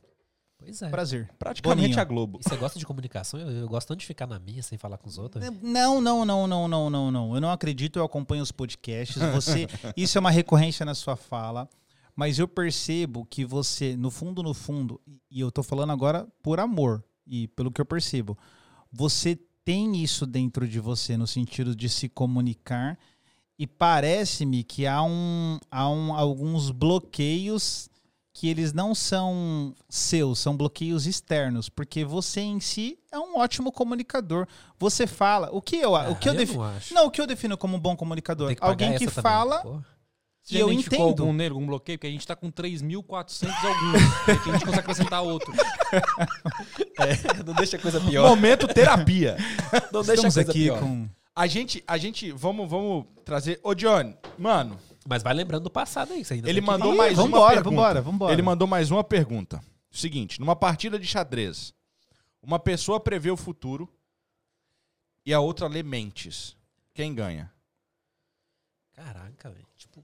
Pois 0.59 0.81
é. 0.81 0.89
prazer. 0.89 1.29
Praticamente 1.39 1.81
Boninho. 1.81 1.99
a 1.99 2.03
Globo. 2.03 2.39
E 2.39 2.47
você 2.47 2.57
gosta 2.57 2.77
de 2.77 2.85
comunicação? 2.85 3.39
Eu, 3.39 3.49
eu 3.49 3.67
gosto 3.67 3.87
tanto 3.87 4.01
de 4.01 4.05
ficar 4.05 4.27
na 4.27 4.37
minha 4.37 4.61
sem 4.61 4.77
falar 4.77 4.97
com 4.97 5.07
os 5.07 5.17
outros. 5.17 5.43
Não, 5.61 6.01
não, 6.01 6.25
não, 6.25 6.47
não, 6.47 6.67
não, 6.67 6.89
não, 6.89 7.11
não. 7.11 7.35
Eu 7.35 7.41
não 7.41 7.51
acredito, 7.51 7.97
eu 7.97 8.03
acompanho 8.03 8.43
os 8.43 8.51
podcasts. 8.51 9.17
Você, 9.33 9.67
isso 9.95 10.17
é 10.17 10.19
uma 10.19 10.31
recorrência 10.31 10.85
na 10.85 10.93
sua 10.93 11.15
fala, 11.15 11.67
mas 12.15 12.37
eu 12.37 12.47
percebo 12.47 13.25
que 13.25 13.45
você, 13.45 13.95
no 13.95 14.11
fundo, 14.11 14.43
no 14.43 14.53
fundo, 14.53 14.99
e 15.31 15.39
eu 15.39 15.51
tô 15.51 15.63
falando 15.63 15.91
agora 15.91 16.27
por 16.43 16.59
amor 16.59 17.03
e 17.25 17.47
pelo 17.47 17.71
que 17.71 17.79
eu 17.79 17.85
percebo, 17.85 18.37
você 18.91 19.39
tem 19.63 19.95
isso 20.03 20.25
dentro 20.25 20.67
de 20.67 20.79
você 20.79 21.15
no 21.15 21.27
sentido 21.27 21.75
de 21.75 21.87
se 21.87 22.09
comunicar 22.09 22.97
e 23.57 23.67
parece-me 23.67 24.63
que 24.63 24.87
há 24.87 25.03
um, 25.03 25.59
há 25.69 25.89
um, 25.89 26.13
alguns 26.13 26.71
bloqueios 26.71 27.88
que 28.39 28.47
eles 28.47 28.71
não 28.71 28.95
são 28.95 29.75
seus, 29.89 30.39
são 30.39 30.55
bloqueios 30.55 31.05
externos, 31.05 31.67
porque 31.67 32.05
você 32.05 32.39
em 32.39 32.61
si 32.61 32.97
é 33.11 33.19
um 33.19 33.37
ótimo 33.37 33.69
comunicador. 33.69 34.47
Você 34.79 35.05
fala, 35.05 35.49
o 35.51 35.61
que 35.61 35.75
eu, 35.75 35.91
o 35.91 36.15
que 36.15 36.29
eu 36.29 36.31
Ah, 36.31 36.35
defino, 36.37 36.59
não 36.59 36.69
acho. 36.69 36.93
não, 36.93 37.05
o 37.07 37.11
que 37.11 37.19
eu 37.19 37.27
defino 37.27 37.57
como 37.57 37.75
um 37.75 37.79
bom 37.81 37.97
comunicador? 37.97 38.55
Alguém 38.61 38.93
que 38.93 39.07
também, 39.07 39.21
fala 39.21 39.83
e 40.49 40.57
eu 40.57 40.71
entendo. 40.71 41.01
algum 41.01 41.33
nele, 41.33 41.49
algum 41.53 41.67
bloqueio? 41.67 41.97
Porque 41.99 42.07
a 42.07 42.11
gente 42.11 42.25
tá 42.25 42.33
com 42.33 42.49
3.400 42.49 43.51
alguns. 43.61 44.41
Que 44.41 44.49
a 44.49 44.53
gente 44.53 44.63
consegue 44.65 44.79
acrescentar 44.79 45.21
outro. 45.21 45.51
não 47.45 47.53
deixa 47.55 47.75
a 47.75 47.79
coisa 47.81 47.99
pior. 47.99 48.29
Momento 48.29 48.69
terapia. 48.69 49.35
não 49.91 50.01
deixa 50.01 50.11
a 50.11 50.15
Estamos 50.15 50.33
coisa 50.35 50.41
aqui 50.49 50.63
pior. 50.63 50.79
com 50.79 51.09
A 51.35 51.45
gente, 51.45 51.83
a 51.85 51.97
gente, 51.97 52.31
vamos, 52.31 52.69
vamos 52.69 53.05
trazer. 53.25 53.59
Ô, 53.63 53.73
Johnny, 53.75 54.15
mano, 54.37 54.77
Mas 55.07 55.23
vai 55.23 55.33
lembrando 55.33 55.63
do 55.63 55.69
passado 55.69 56.13
aí. 56.13 56.23
Você 56.23 56.35
ainda 56.35 56.49
ele 56.49 56.61
mandou 56.61 56.93
Ih, 56.93 56.97
mais 56.97 57.17
uma 57.17 57.23
vambora, 57.25 57.53
pergunta. 57.55 57.69
vambora, 57.75 58.01
vambora. 58.01 58.33
Ele 58.33 58.41
mandou 58.41 58.67
mais 58.67 58.91
uma 58.91 59.03
pergunta. 59.03 59.61
Seguinte, 59.91 60.39
numa 60.39 60.55
partida 60.55 60.99
de 60.99 61.07
xadrez, 61.07 61.73
uma 62.41 62.59
pessoa 62.59 62.99
prevê 62.99 63.31
o 63.31 63.37
futuro 63.37 63.89
e 65.25 65.33
a 65.33 65.39
outra 65.39 65.67
lê 65.67 65.81
mentes. 65.81 66.55
Quem 66.93 67.13
ganha? 67.15 67.51
Caraca, 68.93 69.49
velho. 69.49 69.65
Tipo, 69.77 70.03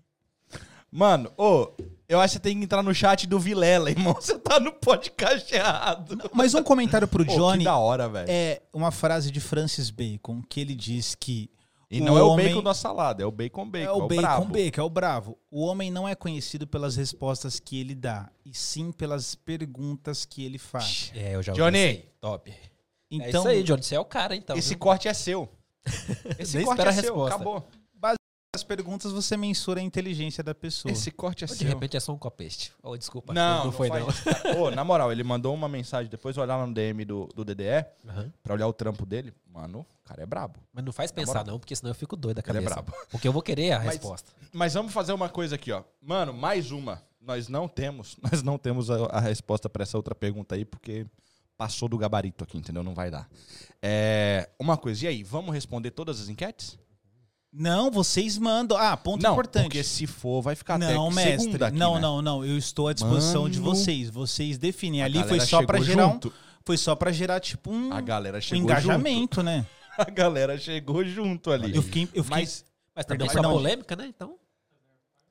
Mano, 0.92 1.30
ô, 1.38 1.72
eu 2.08 2.22
acho 2.22 2.32
que 2.32 2.38
você 2.38 2.40
tem 2.40 2.58
que 2.58 2.64
entrar 2.64 2.82
no 2.82 2.96
chat 2.96 3.28
do 3.28 3.38
Vilela, 3.38 3.90
irmão. 3.92 4.14
Você 4.14 4.40
tá 4.40 4.60
no 4.60 4.72
podcast 4.72 5.54
errado. 5.54 6.18
Mas 6.34 6.54
um 6.54 6.64
comentário 6.64 7.08
pro 7.08 7.24
Ô, 7.24 7.26
Johnny 7.26 7.60
que 7.60 7.64
da 7.66 7.76
hora, 7.78 8.08
velho. 8.08 8.28
é 8.30 8.62
uma 8.72 8.92
frase 8.92 9.30
de 9.30 9.42
Francis 9.42 9.90
Bacon 9.90 10.42
que 10.42 10.62
ele 10.62 10.74
diz 10.74 11.14
que 11.14 11.50
E 11.98 12.02
o 12.02 12.06
não 12.06 12.18
é 12.18 12.24
o 12.24 12.30
homem- 12.30 12.48
bacon 12.48 12.64
da 12.64 12.74
salada, 12.74 13.24
é 13.24 13.26
o 13.26 13.32
bacon 13.32 13.70
bacon, 13.70 13.86
é 13.86 13.92
o 13.92 14.08
bacon 14.08 14.22
brabo. 14.22 14.46
bacon, 14.46 14.82
é 14.82 14.84
o 14.84 14.90
bravo. 14.90 15.38
O 15.50 15.62
homem 15.66 15.90
não 15.92 16.08
é 16.08 16.16
conhecido 16.16 16.66
pelas 16.68 16.96
respostas 16.96 17.60
que 17.60 17.80
ele 17.80 17.96
dá, 17.96 18.30
e 18.46 18.54
sim 18.54 18.92
pelas 18.92 19.36
perguntas 19.36 20.26
que 20.26 20.44
ele 20.44 20.58
faz. 20.58 21.12
é, 21.16 21.36
eu 21.36 21.44
já 21.44 21.54
Johnny. 21.54 22.06
Top. 22.20 22.54
Então, 23.10 23.26
é 23.26 23.30
isso 23.30 23.48
aí, 23.48 23.64
Johnny. 23.64 23.84
Você 23.84 23.96
é 23.96 24.00
o 24.00 24.06
cara, 24.06 24.36
então. 24.36 24.58
Esse 24.58 24.70
viu? 24.70 24.80
corte 24.80 25.08
é 25.08 25.14
seu. 25.14 25.48
Esse 26.40 26.64
corte 26.64 26.82
é 26.82 26.88
a 26.88 26.94
seu, 26.94 27.02
resposta. 27.04 27.36
acabou. 27.36 27.64
As 28.56 28.64
perguntas 28.64 29.12
você 29.12 29.38
mensura 29.38 29.80
a 29.80 29.84
inteligência 29.84 30.44
da 30.44 30.56
pessoa. 30.56 30.92
Esse 30.92 31.12
corte 31.12 31.44
é 31.44 31.48
Ou 31.48 31.54
de 31.54 31.60
seu. 31.60 31.68
repente 31.68 31.96
é 31.96 32.00
só 32.00 32.12
um 32.14 32.18
copeste. 32.18 32.72
Oh, 32.82 32.98
desculpa. 32.98 33.34
Não, 33.34 33.66
não 33.66 33.72
foi 33.72 33.90
não. 33.90 34.08
cara. 34.08 34.58
Ô, 34.60 34.72
na 34.72 34.84
moral, 34.84 35.12
ele 35.12 35.24
mandou 35.24 35.54
uma 35.54 35.68
mensagem, 35.70 36.10
depois 36.10 36.38
olhar 36.38 36.56
lá 36.58 36.66
no 36.66 36.74
DM 36.74 37.06
do, 37.06 37.28
do 37.36 37.44
DDE, 37.46 37.86
Aham. 38.08 38.34
pra 38.42 38.54
olhar 38.54 38.68
o 38.68 38.74
trampo 38.74 39.06
dele. 39.06 39.34
Mano, 39.48 39.80
o 39.80 40.08
cara 40.08 40.24
é 40.24 40.26
brabo. 40.26 40.60
Mas 40.74 40.84
não 40.84 40.92
faz 40.92 41.12
pensar 41.12 41.28
moral. 41.40 41.46
não, 41.46 41.60
porque 41.60 41.76
senão 41.76 41.92
eu 41.92 41.96
fico 41.96 42.16
doido 42.16 42.38
da 42.38 42.42
Ele 42.52 42.58
é 42.58 42.62
cabeça. 42.62 42.82
brabo. 42.82 42.94
Porque 43.12 43.28
eu 43.28 43.32
vou 43.34 43.42
querer 43.42 43.74
a 43.74 43.78
Mas- 43.80 43.88
resposta. 43.96 44.32
Mas 44.52 44.74
vamos 44.74 44.92
fazer 44.94 45.14
uma 45.14 45.30
coisa 45.30 45.56
aqui, 45.56 45.72
ó. 45.72 45.84
Mano, 46.02 46.34
mais 46.34 46.72
uma. 46.72 47.02
Nós 47.22 47.48
não 47.48 47.68
temos, 47.68 48.18
nós 48.24 48.42
não 48.44 48.58
temos 48.58 48.90
a, 48.92 49.06
a 49.08 49.20
resposta 49.20 49.68
pra 49.70 49.84
essa 49.84 49.98
outra 49.98 50.14
pergunta 50.14 50.56
aí, 50.56 50.64
porque 50.66 51.06
passou 51.58 51.88
do 51.88 51.98
gabarito 51.98 52.44
aqui, 52.44 52.58
entendeu? 52.58 52.84
Não 52.84 52.94
vai 52.94 53.10
dar. 53.10 53.30
É, 53.82 54.50
uma 54.60 54.78
coisa, 54.78 55.06
e 55.06 55.08
aí, 55.08 55.24
vamos 55.24 55.54
responder 55.54 55.92
todas 55.92 56.20
as 56.20 56.28
enquetes? 56.30 56.78
Não, 57.58 57.90
vocês 57.90 58.38
mandam. 58.38 58.78
Ah, 58.78 58.98
ponto 58.98 59.24
não, 59.24 59.32
importante. 59.32 59.64
porque 59.64 59.82
se 59.84 60.06
for, 60.06 60.42
vai 60.42 60.56
ficar 60.56 60.76
até 60.76 60.94
Não, 60.94 61.10
mestre. 61.10 61.40
segunda 61.46 61.68
aqui, 61.68 61.78
não, 61.78 61.96
né? 61.96 62.02
não, 62.02 62.22
não. 62.22 62.46
Eu 62.46 62.58
estou 62.58 62.90
à 62.90 62.94
disposição 62.94 63.50
de 63.50 63.60
Mano. 63.60 63.74
vocês. 63.74 64.10
Vocês 64.10 64.58
definem. 64.58 65.02
Ali 65.02 65.24
foi 65.24 65.40
só 65.40 65.66
pra 65.66 65.78
chegou 65.80 65.94
gerar 65.96 66.08
um, 66.08 66.20
foi 66.66 66.78
só 66.78 66.96
para 66.96 67.12
gerar 67.14 67.40
tipo 67.40 67.72
um, 67.72 67.94
A 67.94 68.02
galera 68.02 68.40
um 68.40 68.42
chegou 68.42 68.64
engajamento, 68.64 69.42
né? 69.42 69.60
junto. 69.60 69.86
A 69.98 70.12
galera 70.12 70.58
chegou 70.58 71.06
junto 71.06 71.50
ali. 71.52 71.74
Eu 71.74 71.82
fiquei, 71.82 72.04
eu 72.14 72.24
fiquei 72.26 72.42
Mas, 72.42 72.66
Mas 72.94 73.06
também 73.06 73.28
Perdão, 73.28 73.34
só 73.44 73.48
perdão. 73.48 73.52
polêmica, 73.54 73.96
né? 73.96 74.06
Então, 74.08 74.36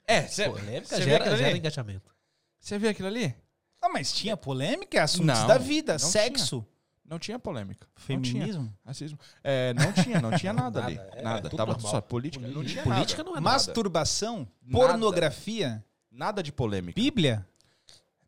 é, 0.06 0.22
você 0.22 0.48
polêmica 0.48 0.96
vê 0.96 1.04
gera, 1.04 1.36
gera 1.36 1.56
engajamento. 1.56 2.10
Você 2.58 2.78
viu 2.78 2.88
aquilo 2.88 3.08
ali? 3.08 3.34
Ah, 3.82 3.90
mas 3.90 4.10
tinha 4.12 4.34
polêmica, 4.34 4.96
é 4.96 5.00
assuntos 5.02 5.38
Não, 5.38 5.46
da 5.46 5.58
vida, 5.58 5.92
não 5.92 5.98
sexo, 5.98 6.64
Não 7.04 7.18
tinha 7.18 7.38
polêmica. 7.38 7.86
Não 8.08 8.20
tinha. 8.20 8.20
feminismo. 8.44 8.74
Racismo. 8.84 9.18
É, 9.42 9.74
não 9.74 9.92
tinha, 9.92 10.20
não 10.20 10.30
tinha 10.36 10.52
nada, 10.52 10.84
ali. 10.84 10.94
Nada, 10.96 11.10
é, 11.12 11.22
nada. 11.22 11.50
Tava 11.50 11.72
normal. 11.72 11.90
só 11.90 12.00
política. 12.00 12.46
Não 12.48 12.64
tinha 12.64 12.82
Política 12.82 13.18
nada. 13.22 13.30
não 13.30 13.36
é 13.36 13.40
nada. 13.40 13.54
Masturbação, 13.56 14.48
Nada. 14.62 14.72
pornografia, 14.86 15.84
Nada 16.10 16.42
de 16.42 16.50
polêmica. 16.52 16.98
Bíblia, 17.00 17.46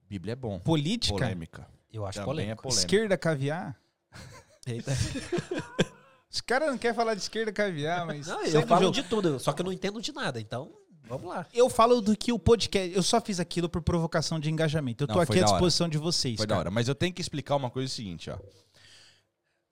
Bíblia 0.09 0.33
é 0.33 0.37
bom. 0.37 0.59
política, 0.59 1.15
Polêmica. 1.19 1.67
Eu 1.93 2.05
acho 2.05 2.19
Também 2.25 2.51
é 2.51 2.55
polêmica. 2.55 2.69
esquerda 2.81 3.17
caviar. 3.17 3.77
Eita. 4.67 4.93
Os 6.31 6.41
caras 6.43 6.69
não 6.69 6.77
querem 6.77 6.95
falar 6.95 7.15
de 7.15 7.21
esquerda 7.23 7.51
caviar, 7.53 8.05
mas 8.07 8.27
Não, 8.27 8.43
eu 8.45 8.67
falo 8.67 8.83
jogo. 8.83 8.93
de 8.95 9.03
tudo, 9.05 9.39
só 9.41 9.53
que 9.53 9.63
eu 9.63 9.65
não 9.65 9.73
entendo 9.73 10.01
de 10.03 10.13
nada. 10.13 10.39
Então, 10.41 10.71
vamos 11.09 11.29
lá. 11.29 11.47
Eu 11.55 11.71
falo 11.71 12.01
do 12.03 12.15
que 12.17 12.31
o 12.33 12.39
podcast. 12.39 12.95
Eu 12.95 13.03
só 13.03 13.21
fiz 13.21 13.41
aquilo 13.41 13.69
por 13.71 13.81
provocação 13.81 14.39
de 14.39 14.51
engajamento. 14.51 15.05
Eu 15.05 15.09
tô 15.09 15.15
Não, 15.15 15.21
aqui 15.23 15.33
foi 15.33 15.39
à 15.39 15.45
da 15.47 15.51
disposição 15.53 15.89
de 15.89 15.97
vocês. 15.97 16.37
Foi 16.37 16.47
da 16.47 16.55
cara. 16.57 16.61
hora. 16.67 16.71
Mas 16.71 16.89
eu 16.89 16.95
tenho 16.95 17.15
que 17.15 17.23
explicar 17.23 17.57
uma 17.57 17.71
coisa 17.71 17.91
seguinte, 17.93 18.29
ó. 18.29 18.37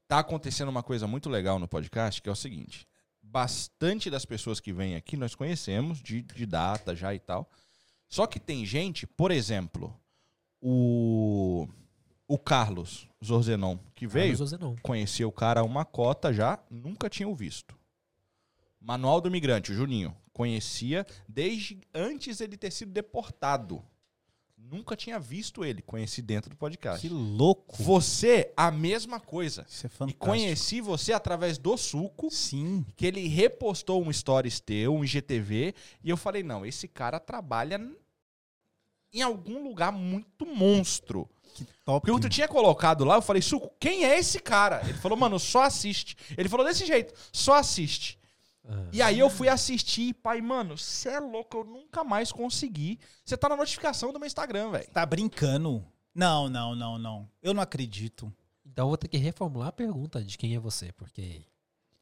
Tá 0.07 0.19
acontecendo 0.19 0.69
uma 0.69 0.83
coisa 0.83 1.07
muito 1.07 1.29
legal 1.29 1.59
no 1.59 1.67
podcast, 1.67 2.21
que 2.21 2.29
é 2.29 2.33
o 2.33 2.37
seguinte. 2.37 2.87
Bastante 3.23 4.11
das 4.11 4.25
pessoas 4.25 4.61
que 4.61 4.73
vêm 4.73 4.97
aqui 4.97 5.17
nós 5.17 5.35
conhecemos, 5.35 6.03
de, 6.03 6.23
de 6.23 6.47
data 6.47 6.95
já 6.95 7.15
e 7.15 7.19
tal. 7.19 7.51
Só 8.09 8.27
que 8.27 8.39
tem 8.39 8.65
gente, 8.67 9.07
por 9.07 9.31
exemplo, 9.31 9.99
o, 10.61 11.67
o 12.29 12.39
Carlos 12.39 13.09
Zorzenon, 13.25 13.79
que 13.95 14.07
veio, 14.07 14.37
Carlos 14.37 14.53
Ozenon. 14.53 14.77
conhecia 14.83 15.27
o 15.27 15.33
cara 15.33 15.65
uma 15.65 15.85
cota 15.85 16.33
já, 16.33 16.59
nunca 16.71 17.09
tinha 17.09 17.29
o 17.29 17.35
visto. 17.35 17.77
Manual 18.81 19.21
do 19.21 19.31
Migrante, 19.31 19.73
o 19.73 19.75
Juninho, 19.75 20.15
conhecia 20.33 21.07
desde 21.27 21.81
antes 21.95 22.41
ele 22.41 22.57
ter 22.57 22.71
sido 22.71 22.93
deportado. 22.93 23.83
Nunca 24.71 24.97
tinha 24.97 25.19
visto 25.21 25.65
ele, 25.65 25.83
conheci 25.83 26.23
dentro 26.23 26.51
do 26.51 26.57
podcast. 26.57 27.01
Que 27.07 27.13
louco. 27.13 27.81
Você, 27.83 28.53
a 28.57 28.71
mesma 28.71 29.21
coisa. 29.21 29.65
Isso 29.69 29.87
é 29.87 29.89
E 29.89 29.91
fantástico. 29.91 30.27
conheci 30.27 30.81
você 30.81 31.13
através 31.13 31.59
do 31.59 31.77
Suco, 31.77 32.31
Sim. 32.31 32.85
que 32.97 33.07
ele 33.07 33.29
repostou 33.29 34.03
um 34.03 34.13
stories 34.13 34.61
teu, 34.61 34.95
um 34.95 35.05
IGTV, 35.05 35.75
e 36.03 36.11
eu 36.11 36.17
falei, 36.17 36.43
não, 36.43 36.65
esse 36.65 36.89
cara 36.89 37.21
trabalha 37.21 37.81
em 39.13 39.23
algum 39.23 39.63
lugar 39.63 39.93
muito 39.93 40.45
monstro. 40.47 41.29
Que 41.55 41.65
top. 41.85 42.07
Porque 42.11 42.23
tu 42.27 42.29
tinha 42.29 42.49
colocado 42.49 43.05
lá, 43.05 43.17
eu 43.17 43.23
falei, 43.23 43.43
Suco, 43.43 43.71
quem 43.79 44.05
é 44.05 44.19
esse 44.19 44.41
cara? 44.41 44.81
Ele 44.85 44.95
falou, 44.95 45.17
mano, 45.17 45.39
só 45.39 45.63
assiste. 45.63 46.17
Ele 46.37 46.49
falou 46.49 46.67
desse 46.67 46.85
jeito, 46.85 47.15
só 47.33 47.55
assiste. 47.55 48.19
Ah. 48.67 48.87
E 48.93 49.03
aí 49.03 49.19
eu 49.19 49.29
fui 49.29 49.49
assistir, 49.49 50.15
pai, 50.15 50.41
mano, 50.41 50.77
você 50.79 51.11
é 51.11 51.21
louco, 51.21 51.57
eu 51.59 51.65
nunca 51.65 52.03
mais 52.03 52.33
consegui. 52.33 52.99
Você 53.25 53.37
tá 53.37 53.49
na 53.49 53.57
notificação 53.57 54.13
do 54.13 54.19
meu 54.19 54.27
Instagram, 54.27 54.71
velho. 54.71 54.89
Tá 54.91 55.05
brincando? 55.05 55.85
Não, 56.15 56.49
não, 56.49 56.75
não, 56.75 56.99
não. 56.99 57.29
Eu 57.43 57.53
não 57.53 57.63
acredito. 57.63 58.33
Então 58.65 58.85
eu 58.87 58.89
vou 58.89 58.97
ter 58.97 59.09
que 59.09 59.17
reformular 59.19 59.69
a 59.69 59.73
pergunta 59.73 60.23
de 60.25 60.39
quem 60.39 60.55
é 60.55 60.59
você, 60.59 60.93
porque 60.93 61.43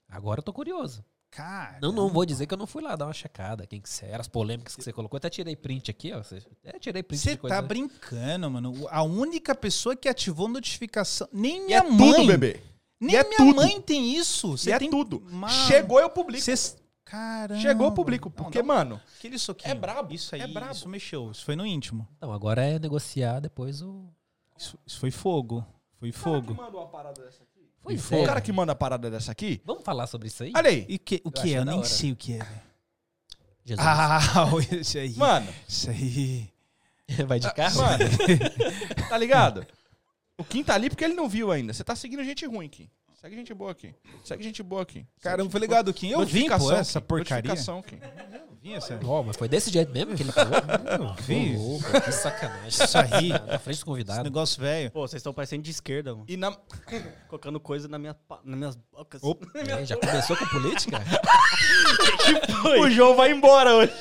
agora 0.09 0.39
eu 0.41 0.45
tô 0.45 0.53
curioso. 0.53 1.05
Cara. 1.31 1.79
Não, 1.81 1.91
não 1.93 2.11
vou 2.11 2.27
dizer 2.27 2.47
que 2.47 2.53
eu 2.53 2.59
não 2.59 2.67
fui 2.67 2.83
lá 2.83 2.95
dar 2.95 3.07
uma 3.07 3.13
checada, 3.15 3.67
quem 3.67 3.81
que 3.81 3.89
você 3.89 4.05
era, 4.05 4.21
as 4.21 4.29
polêmicas 4.29 4.77
que 4.77 4.85
você 4.85 4.93
colocou. 4.93 5.17
Eu 5.17 5.19
até 5.19 5.31
tirei 5.31 5.57
print 5.57 5.91
aqui, 5.91 6.13
ó. 6.13 6.23
Você- 6.23 6.43
É, 6.63 6.79
tirei 6.79 7.03
print 7.03 7.21
Você 7.23 7.37
tá 7.39 7.63
brincando, 7.63 8.51
mano. 8.51 8.87
A 8.91 9.03
única 9.03 9.55
pessoa 9.55 9.97
que 9.97 10.11
ativou 10.11 10.47
notificação. 10.47 11.27
Nem 11.33 11.63
E 11.63 11.65
minha 11.65 11.79
é 11.79 11.83
mãe. 11.83 12.13
tudo, 12.13 12.27
bebê. 12.27 12.61
Nem 13.03 13.15
E 13.17 13.19
é 13.19 13.25
minha 13.25 13.37
tudo. 13.37 13.57
mãe 13.57 13.81
tem 13.81 14.15
isso. 14.17 14.55
E 14.67 14.71
é 14.73 14.79
tem... 14.79 14.89
tudo. 14.89 15.21
Mano, 15.31 15.53
Chegou, 15.53 15.99
eu 16.01 16.09
publico. 16.09 16.43
Cês... 16.45 16.77
Caramba. 17.05 17.61
Chegou, 17.61 17.87
eu 17.89 17.93
publico. 17.93 18.29
Não, 18.29 18.45
Porque, 18.45 18.59
dá 18.59 18.65
um- 18.65 18.69
mano, 18.69 19.01
Aquele 19.19 19.39
soquinho. 19.39 19.71
É 19.73 19.75
brabo, 19.75 20.15
Isso 20.15 20.35
aí, 20.35 20.41
é 20.41 20.47
brabo. 20.47 20.73
isso 20.73 20.89
mexeu. 20.89 21.31
Isso 21.31 21.45
foi 21.45 21.57
no 21.57 21.67
íntimo. 21.67 22.07
Então, 22.17 22.33
agora 22.33 22.65
é 22.65 22.79
negociar 22.79 23.41
depois 23.41 23.83
o. 23.83 24.07
Isso, 24.57 24.79
isso 24.87 24.99
foi 25.01 25.11
fogo. 25.11 25.67
Foi 25.99 26.13
fogo. 26.13 26.55
manda 26.55 26.77
uma 26.77 26.87
parada 26.87 27.23
dessa 27.23 27.43
aqui. 27.43 27.99
Foi 27.99 28.23
O 28.23 28.27
cara 28.27 28.41
que 28.41 28.53
manda 28.53 28.71
a 28.73 28.77
parada 28.77 29.11
dessa 29.11 29.33
aqui, 29.33 29.61
Vamos 29.65 29.83
falar 29.83 30.07
sobre 30.07 30.29
isso 30.29 30.45
aí? 30.45 30.53
olha 30.57 30.71
aí. 30.71 30.87
E 30.89 30.99
que, 30.99 31.17
o 31.25 31.29
Eu 31.29 31.33
que 31.33 31.53
é? 31.55 31.59
Eu 31.59 31.65
nem 31.65 31.79
hora. 31.79 31.85
sei 31.87 32.13
o 32.13 32.17
que 32.17 32.35
é. 32.35 32.39
velho. 32.39 32.61
Jesus. 33.65 33.87
Ah, 33.87 34.21
isso 34.81 34.99
aí. 34.99 35.17
Mano, 35.17 35.53
Isso 35.69 35.91
aí. 35.91 36.49
Vai 37.27 37.39
de 37.41 37.53
carro? 37.53 37.83
mano, 37.83 38.05
tá 39.11 39.19
ligado? 39.19 39.67
O 40.43 40.45
Kim 40.45 40.65
tá 40.65 40.75
ali 40.75 40.91
porque 40.91 41.05
ele 41.05 41.15
não 41.15 41.29
viu 41.29 41.53
ainda. 41.53 41.73
Você 41.73 41.85
tá 41.85 41.95
seguindo 41.95 42.25
gente 42.25 42.45
ruim, 42.47 42.69
Kim. 42.69 42.91
Segue 43.21 43.37
gente 43.37 43.55
boa 43.55 43.71
aqui. 43.71 43.95
Segue 44.25 44.43
gente 44.43 44.65
boa 44.65 44.83
aqui. 44.83 45.07
Caramba, 45.21 45.49
foi 45.49 45.61
ligado, 45.61 45.95
Kim. 45.95 46.09
Eu 46.11 46.27
vim, 46.27 46.49
pô, 46.49 46.55
Notificação, 46.57 46.77
essa 46.77 47.01
Kim. 47.01 47.07
porcaria. 47.07 47.55
Kim. 47.55 47.97
Eu 48.03 48.57
vim 48.61 48.73
essa... 48.75 48.99
Ó, 49.05 49.23
mas 49.23 49.37
foi 49.37 49.49
desse 49.49 49.71
jeito 49.71 49.93
mesmo 49.93 50.17
que 50.17 50.25
ele 50.25 50.33
falou? 50.33 50.55
Eu 51.07 51.15
vi. 51.23 51.55
Que 52.05 52.11
sacanagem. 52.11 52.67
Isso 52.85 52.99
aí. 52.99 53.29
Na 53.29 53.61
frente 53.61 53.63
do 53.65 53.71
Esse 53.71 53.85
convidado. 53.85 54.25
negócio 54.25 54.61
velho. 54.61 54.91
Pô, 54.91 55.07
vocês 55.07 55.21
estão 55.21 55.33
parecendo 55.33 55.63
de 55.63 55.71
esquerda, 55.71 56.11
mano. 56.13 56.25
E 56.27 56.37
na... 56.37 56.51
Colocando 57.29 57.61
coisa 57.61 57.87
na 57.87 57.97
minha, 57.97 58.13
pa- 58.15 58.41
nas 58.45 58.59
minhas 58.59 58.77
bocas. 58.93 59.23
É, 59.55 59.87
já 59.87 59.97
começou 59.97 60.37
com 60.37 60.47
política? 60.47 60.99
O 62.81 62.89
João 62.91 63.15
vai 63.17 63.31
embora 63.33 63.75
hoje. 63.75 63.93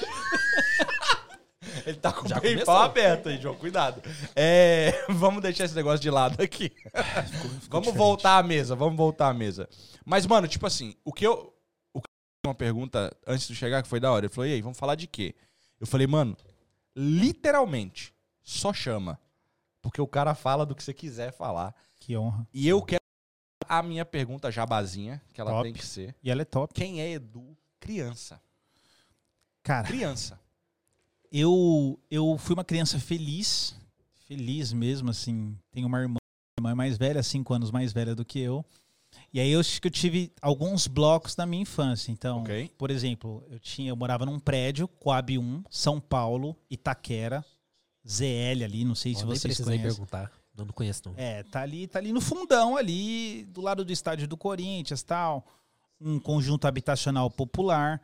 Ele 1.85 1.97
tá 1.97 2.11
com 2.13 2.27
Já 2.27 2.37
o 2.37 2.41
começou. 2.41 2.65
pau 2.65 2.81
aberto 2.81 3.29
aí, 3.29 3.39
João. 3.41 3.55
Cuidado. 3.55 4.01
É, 4.35 5.05
vamos 5.09 5.41
deixar 5.41 5.65
esse 5.65 5.75
negócio 5.75 5.99
de 5.99 6.09
lado 6.09 6.41
aqui. 6.41 6.71
vamos 7.69 7.93
voltar 7.93 8.37
à 8.37 8.43
mesa, 8.43 8.75
vamos 8.75 8.95
voltar 8.97 9.29
à 9.29 9.33
mesa. 9.33 9.67
Mas, 10.05 10.25
mano, 10.25 10.47
tipo 10.47 10.65
assim, 10.65 10.95
o 11.03 11.11
que 11.13 11.25
eu. 11.25 11.53
O 11.93 12.01
que 12.01 12.07
uma 12.45 12.55
pergunta 12.55 13.15
antes 13.27 13.47
de 13.47 13.55
chegar 13.55 13.81
que 13.83 13.87
foi 13.89 13.99
da 13.99 14.11
hora. 14.11 14.25
Ele 14.25 14.33
falou: 14.33 14.47
e 14.47 14.53
aí, 14.53 14.61
vamos 14.61 14.77
falar 14.77 14.95
de 14.95 15.07
quê? 15.07 15.35
Eu 15.79 15.87
falei, 15.87 16.07
mano, 16.07 16.35
literalmente, 16.95 18.13
só 18.43 18.71
chama. 18.73 19.19
Porque 19.81 20.01
o 20.01 20.07
cara 20.07 20.35
fala 20.35 20.65
do 20.65 20.75
que 20.75 20.83
você 20.83 20.93
quiser 20.93 21.31
falar. 21.31 21.73
Que 21.99 22.15
honra. 22.15 22.47
E 22.53 22.67
eu 22.67 22.81
quero 22.81 23.01
a 23.67 23.81
minha 23.81 24.05
pergunta 24.05 24.51
jabazinha, 24.51 25.21
que 25.33 25.39
ela 25.41 25.51
Top. 25.51 25.63
tem 25.63 25.73
que 25.73 25.85
ser. 25.85 26.15
E 26.21 26.29
ela 26.29 26.41
é 26.41 26.45
top. 26.45 26.73
Quem 26.73 27.01
é 27.01 27.09
Edu 27.11 27.57
criança? 27.79 28.41
Cara, 29.63 29.87
Criança. 29.87 30.39
Eu, 31.31 31.99
eu 32.09 32.37
fui 32.37 32.53
uma 32.53 32.63
criança 32.63 32.99
feliz. 32.99 33.75
Feliz 34.27 34.73
mesmo, 34.73 35.09
assim. 35.09 35.57
Tenho 35.71 35.87
uma 35.87 35.99
irmã, 35.99 36.17
uma 36.59 36.69
irmã 36.69 36.75
mais 36.75 36.97
velha, 36.97 37.21
cinco 37.23 37.53
anos 37.53 37.71
mais 37.71 37.91
velha 37.93 38.15
do 38.15 38.25
que 38.25 38.39
eu. 38.39 38.65
E 39.33 39.39
aí 39.39 39.51
eu 39.51 39.59
acho 39.59 39.81
que 39.81 39.87
eu 39.87 39.91
tive 39.91 40.31
alguns 40.41 40.87
blocos 40.87 41.35
na 41.35 41.45
minha 41.45 41.63
infância. 41.63 42.11
Então, 42.11 42.41
Ok. 42.41 42.69
por 42.77 42.89
exemplo, 42.91 43.43
eu 43.49 43.59
tinha, 43.59 43.89
eu 43.89 43.95
morava 43.95 44.25
num 44.25 44.39
prédio, 44.39 44.87
Coab 44.87 45.37
1, 45.37 45.63
São 45.69 45.99
Paulo, 45.99 46.55
Itaquera, 46.69 47.43
ZL 48.07 48.63
ali, 48.63 48.83
não 48.85 48.95
sei 48.95 49.13
se 49.13 49.23
Ó, 49.23 49.27
nem 49.27 49.35
vocês 49.37 49.59
conhecem. 49.59 49.85
perguntar. 49.87 50.31
Não, 50.55 50.65
não 50.65 50.73
conheço, 50.73 51.01
não. 51.05 51.13
É, 51.17 51.43
tá 51.43 51.61
ali, 51.61 51.87
tá 51.87 51.99
ali 51.99 52.11
no 52.11 52.19
fundão 52.21 52.75
ali, 52.75 53.45
do 53.45 53.61
lado 53.61 53.85
do 53.85 53.91
estádio 53.91 54.27
do 54.27 54.35
Corinthians, 54.37 55.01
tal, 55.03 55.45
um 55.99 56.19
conjunto 56.19 56.65
habitacional 56.67 57.29
popular. 57.29 58.01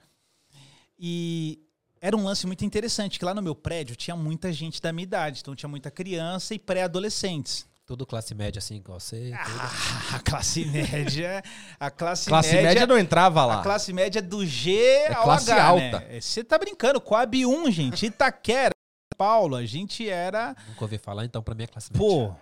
E 1.00 1.60
era 2.02 2.16
um 2.16 2.24
lance 2.24 2.46
muito 2.48 2.64
interessante, 2.66 3.18
que 3.20 3.26
lá 3.26 3.34
no 3.34 3.42
meu 3.42 3.56
prédio 3.56 3.96
tinha 3.96 4.16
muita 4.16 4.52
gente 4.52 4.82
da 4.82 4.92
minha 4.94 5.04
idade, 5.04 5.40
então 5.42 5.56
tinha 5.56 5.70
muita 5.70 5.90
criança 5.92 6.54
e 6.54 6.60
pré-adolescentes. 6.60 7.66
Tudo 7.86 8.06
classe 8.06 8.36
média 8.36 8.60
assim, 8.60 8.76
igual 8.76 9.00
você. 9.00 9.32
Ah, 9.34 10.16
a 10.16 10.20
classe 10.20 10.66
média, 10.66 11.42
a 11.80 11.90
classe, 11.90 12.28
Classe 12.28 12.54
média, 12.54 12.86
não 12.86 12.98
entrava 12.98 13.46
lá. 13.46 13.60
a 13.60 13.64
classe 13.64 13.94
média 13.94 14.22
do 14.22 14.46
G 14.46 15.08
ao 15.16 15.24
classe 15.24 15.52
H, 15.52 15.64
alta. 15.64 16.00
né? 16.02 16.20
Você 16.20 16.44
tá 16.44 16.58
brincando, 16.58 17.00
Coab 17.00 17.46
1, 17.46 17.72
gente, 17.72 18.06
Itaquera, 18.08 18.72
Paulo, 19.18 19.56
a 19.56 19.66
gente 19.66 20.08
era 20.08 20.54
Nunca 20.68 20.84
ouvi 20.84 20.98
falar, 20.98 21.24
então 21.24 21.42
pra 21.42 21.56
mim 21.56 21.64
é 21.64 21.68
classe 21.68 21.92
média. 21.94 22.06
Pô, 22.06 22.36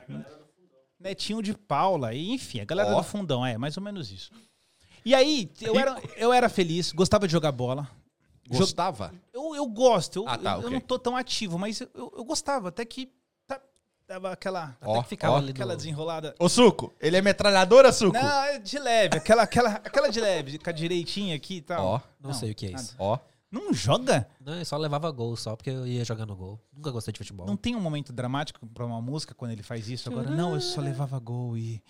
Netinho 0.99 1.43
de 1.43 1.53
Paula, 1.53 2.13
e, 2.15 2.31
enfim, 2.31 2.59
a 2.61 2.65
galera 2.65 2.89
Ó. 2.89 2.97
do 2.97 3.03
fundão, 3.03 3.45
é, 3.45 3.55
mais 3.57 3.77
ou 3.77 3.83
menos 3.83 4.11
isso. 4.11 4.31
E 5.05 5.13
aí, 5.13 5.51
eu 5.61 5.77
era, 5.79 6.01
eu 6.17 6.33
era 6.33 6.49
feliz, 6.49 6.91
gostava 6.91 7.27
de 7.27 7.31
jogar 7.31 7.51
bola. 7.51 7.87
Gostava? 8.49 9.13
Eu, 9.33 9.55
eu 9.55 9.65
gosto, 9.67 10.19
eu, 10.19 10.27
Ah, 10.27 10.37
tá, 10.37 10.51
eu, 10.51 10.55
eu 10.55 10.59
ok. 10.67 10.69
não 10.71 10.79
tô 10.79 10.99
tão 10.99 11.15
ativo, 11.15 11.57
mas 11.57 11.81
eu, 11.81 11.89
eu 11.95 12.23
gostava, 12.23 12.69
até 12.69 12.85
que 12.85 13.11
tá, 13.47 13.59
dava 14.07 14.31
aquela, 14.31 14.77
Ó, 14.81 15.01
que 15.01 15.09
ficava 15.09 15.37
ali 15.37 15.51
aquela 15.51 15.71
no- 15.73 15.77
desenrolada. 15.77 16.35
Ô, 16.39 16.47
Suco, 16.47 16.93
ele 17.01 17.17
é 17.17 17.21
metralhadora, 17.21 17.91
Suco? 17.91 18.13
Não, 18.17 18.43
é 18.43 18.59
de 18.59 18.77
leve, 18.77 19.17
aquela, 19.17 19.43
aquela, 19.43 19.69
aquela 19.71 20.09
de 20.09 20.21
leve, 20.21 20.57
com 20.59 20.69
a 20.69 20.73
direitinha 20.73 21.35
aqui 21.35 21.55
e 21.57 21.61
tal. 21.61 21.85
Ó, 21.85 22.01
Não, 22.19 22.33
sei 22.33 22.51
o 22.51 22.55
que 22.55 22.67
é 22.67 22.71
nada. 22.71 22.83
isso. 22.83 22.95
ó. 22.99 23.17
Não 23.51 23.73
joga? 23.73 24.27
Não, 24.41 24.55
eu 24.55 24.65
só 24.65 24.75
levava 24.75 25.09
gol, 25.11 25.35
só 25.37 25.55
porque 25.55 25.69
eu 25.69 25.87
ia 25.87 26.03
jogar 26.03 26.25
no 26.25 26.35
gol. 26.35 26.59
Nunca 26.75 26.91
gostei 26.91 27.13
de 27.13 27.19
futebol. 27.19 27.45
Não 27.47 27.55
tem 27.55 27.73
um 27.75 27.79
momento 27.79 28.11
dramático 28.11 28.67
pra 28.67 28.85
uma 28.85 29.01
música 29.01 29.33
quando 29.33 29.51
ele 29.51 29.63
faz 29.63 29.87
isso 29.87 30.09
agora? 30.09 30.29
Não, 30.29 30.55
eu 30.55 30.59
só 30.61 30.81
levava 30.81 31.17
gol 31.19 31.55
e... 31.57 31.81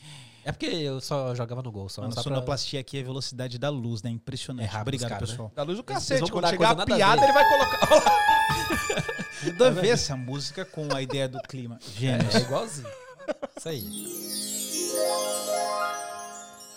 É 0.45 0.51
porque 0.51 0.67
eu 0.67 1.01
só 1.01 1.33
jogava 1.33 1.63
no 1.63 1.71
gol. 1.71 1.89
Só, 1.89 2.01
Mano, 2.01 2.13
só 2.13 2.21
pra- 2.21 2.31
sonoplastia 2.31 2.79
aqui 2.79 2.99
é 2.99 3.01
a 3.01 3.03
velocidade 3.03 3.57
da 3.57 3.69
luz, 3.69 4.03
né? 4.03 4.11
Impressionante. 4.11 4.67
É 4.67 4.69
rápido 4.69 4.81
Obrigado, 4.93 5.09
os 5.09 5.13
caras, 5.17 5.29
pessoal. 5.31 5.51
Da 5.55 5.63
luz 5.63 5.77
do 5.79 5.81
Eles 5.91 5.93
cacete. 6.03 6.31
Quando 6.31 6.47
chegar 6.49 6.79
a 6.79 6.85
piada, 6.85 7.23
ele 7.23 7.33
vai 7.33 7.49
colocar. 7.49 7.89
Tudo 9.43 9.65
a 9.65 9.69
ver 9.71 9.89
essa 9.89 10.15
música 10.15 10.63
com 10.63 10.87
a 10.95 11.01
ideia 11.01 11.27
do 11.27 11.39
clima. 11.41 11.79
Gênios. 11.97 12.35
É 12.35 12.39
igualzinho. 12.41 12.87
Isso 13.57 13.69
aí. 13.69 14.05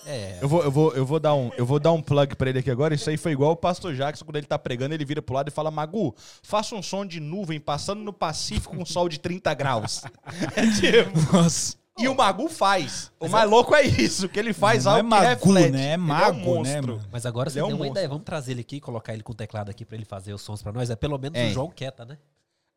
É. 0.06 0.38
Eu 0.40 0.48
vou, 0.48 0.62
eu, 0.64 0.70
vou, 0.70 0.94
eu, 0.94 1.04
vou 1.04 1.20
dar 1.20 1.34
um, 1.34 1.50
eu 1.58 1.66
vou 1.66 1.78
dar 1.78 1.92
um 1.92 2.00
plug 2.00 2.34
pra 2.36 2.48
ele 2.48 2.60
aqui 2.60 2.70
agora. 2.70 2.94
Isso 2.94 3.10
aí 3.10 3.18
foi 3.18 3.32
igual 3.32 3.52
o 3.52 3.56
pastor 3.56 3.94
Jackson, 3.94 4.24
quando 4.24 4.36
ele 4.36 4.46
tá 4.46 4.58
pregando, 4.58 4.94
ele 4.94 5.04
vira 5.04 5.20
pro 5.20 5.34
lado 5.34 5.48
e 5.48 5.50
fala: 5.50 5.70
Magu, 5.70 6.14
faça 6.42 6.74
um 6.74 6.82
som 6.82 7.04
de 7.04 7.20
nuvem 7.20 7.60
passando 7.60 8.02
no 8.02 8.14
Pacífico 8.14 8.74
com 8.74 8.86
sol 8.86 9.10
de 9.10 9.20
30 9.20 9.52
graus. 9.52 10.02
É 10.56 10.66
tipo. 10.80 11.36
Nossa. 11.36 11.76
E 11.98 12.08
o 12.08 12.14
Magu 12.14 12.48
faz. 12.48 13.10
O 13.18 13.28
mais 13.28 13.48
louco 13.50 13.74
é 13.74 13.82
isso, 13.82 14.28
que 14.28 14.38
ele 14.38 14.52
faz 14.52 14.84
Não 14.84 14.92
é 14.92 14.94
algo 14.96 15.08
que 15.08 15.10
Magu, 15.16 15.28
reflete. 15.46 15.70
né? 15.72 15.86
É 15.86 15.92
Ele 15.94 15.96
mago, 15.96 16.30
um 16.36 16.62
né, 16.62 16.74
monstro. 16.80 16.96
mano? 16.96 17.08
Mas 17.10 17.26
agora 17.26 17.50
você 17.50 17.58
Ele 17.58 17.62
é 17.62 17.64
um 17.64 17.68
uma 17.68 17.76
monstro. 17.78 17.92
ideia. 17.92 18.08
Vamos 18.08 18.24
trazer 18.24 18.52
ele 18.52 18.60
aqui 18.60 18.76
e 18.76 18.80
colocar 18.80 19.12
ele 19.14 19.22
com 19.22 19.32
o 19.32 19.34
teclado 19.34 19.70
aqui 19.70 19.84
pra 19.84 19.96
ele 19.96 20.04
fazer 20.04 20.32
os 20.32 20.42
sons 20.42 20.62
pra 20.62 20.72
nós. 20.72 20.88
É 20.90 20.96
pelo 20.96 21.18
menos 21.18 21.38
Hein. 21.38 21.50
o 21.50 21.54
João 21.54 21.70
quieta, 21.70 22.04
né? 22.04 22.16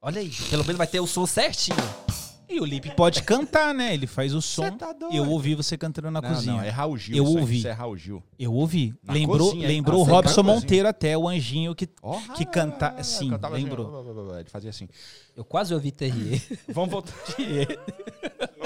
Olha 0.01 0.19
aí. 0.19 0.31
Pelo 0.49 0.63
menos 0.63 0.77
vai 0.77 0.87
ter 0.87 0.99
o 0.99 1.05
som 1.07 1.25
certinho. 1.27 1.77
E 2.49 2.59
o 2.59 2.65
Lipe 2.65 2.91
pode 2.97 3.23
cantar, 3.23 3.73
né? 3.73 3.93
Ele 3.93 4.05
faz 4.05 4.33
o 4.35 4.41
som. 4.41 4.63
Cê 4.63 4.71
tá 4.71 4.91
doido. 4.91 5.15
eu 5.15 5.29
ouvi 5.29 5.55
você 5.55 5.77
cantando 5.77 6.11
na 6.11 6.19
Não, 6.19 6.29
cozinha. 6.29 6.53
não, 6.57 6.61
é 6.63 6.69
Raul 6.69 6.97
Gil. 6.97 7.15
Eu 7.15 7.23
isso 7.23 7.33
aí, 7.37 7.39
ouvi. 7.41 7.57
Isso 7.59 7.67
é 7.69 7.71
Raul 7.71 7.95
Gil. 7.97 8.23
Eu 8.37 8.53
ouvi. 8.53 8.93
Na 9.01 9.13
lembrou 9.13 9.37
cozinha, 9.51 9.67
hein? 9.69 9.75
lembrou 9.77 9.99
o 9.99 10.01
Ah, 10.01 10.05
você 10.05 10.11
Robson 10.11 10.35
canta 10.35 10.47
na 10.47 10.53
Monteiro 10.55 10.87
até, 10.89 11.17
o 11.17 11.29
anjinho 11.29 11.73
que, 11.73 11.87
Ó, 12.03 12.19
que 12.35 12.43
canta. 12.43 12.93
ah, 12.97 13.03
Sim, 13.03 13.29
cantava 13.29 13.55
assim, 13.55 13.63
lembrou. 13.63 13.87
ó, 13.89 14.01
ó, 14.01 14.31
ó, 14.31 14.33
ó, 14.33 14.39
Ele 14.39 14.49
fazia 14.49 14.69
assim. 14.69 14.89
Eu 15.33 15.45
quase 15.45 15.73
ouvi 15.73 15.91
Terrier. 15.93 16.41
Vamos 16.73 16.91
voltar. 16.91 17.13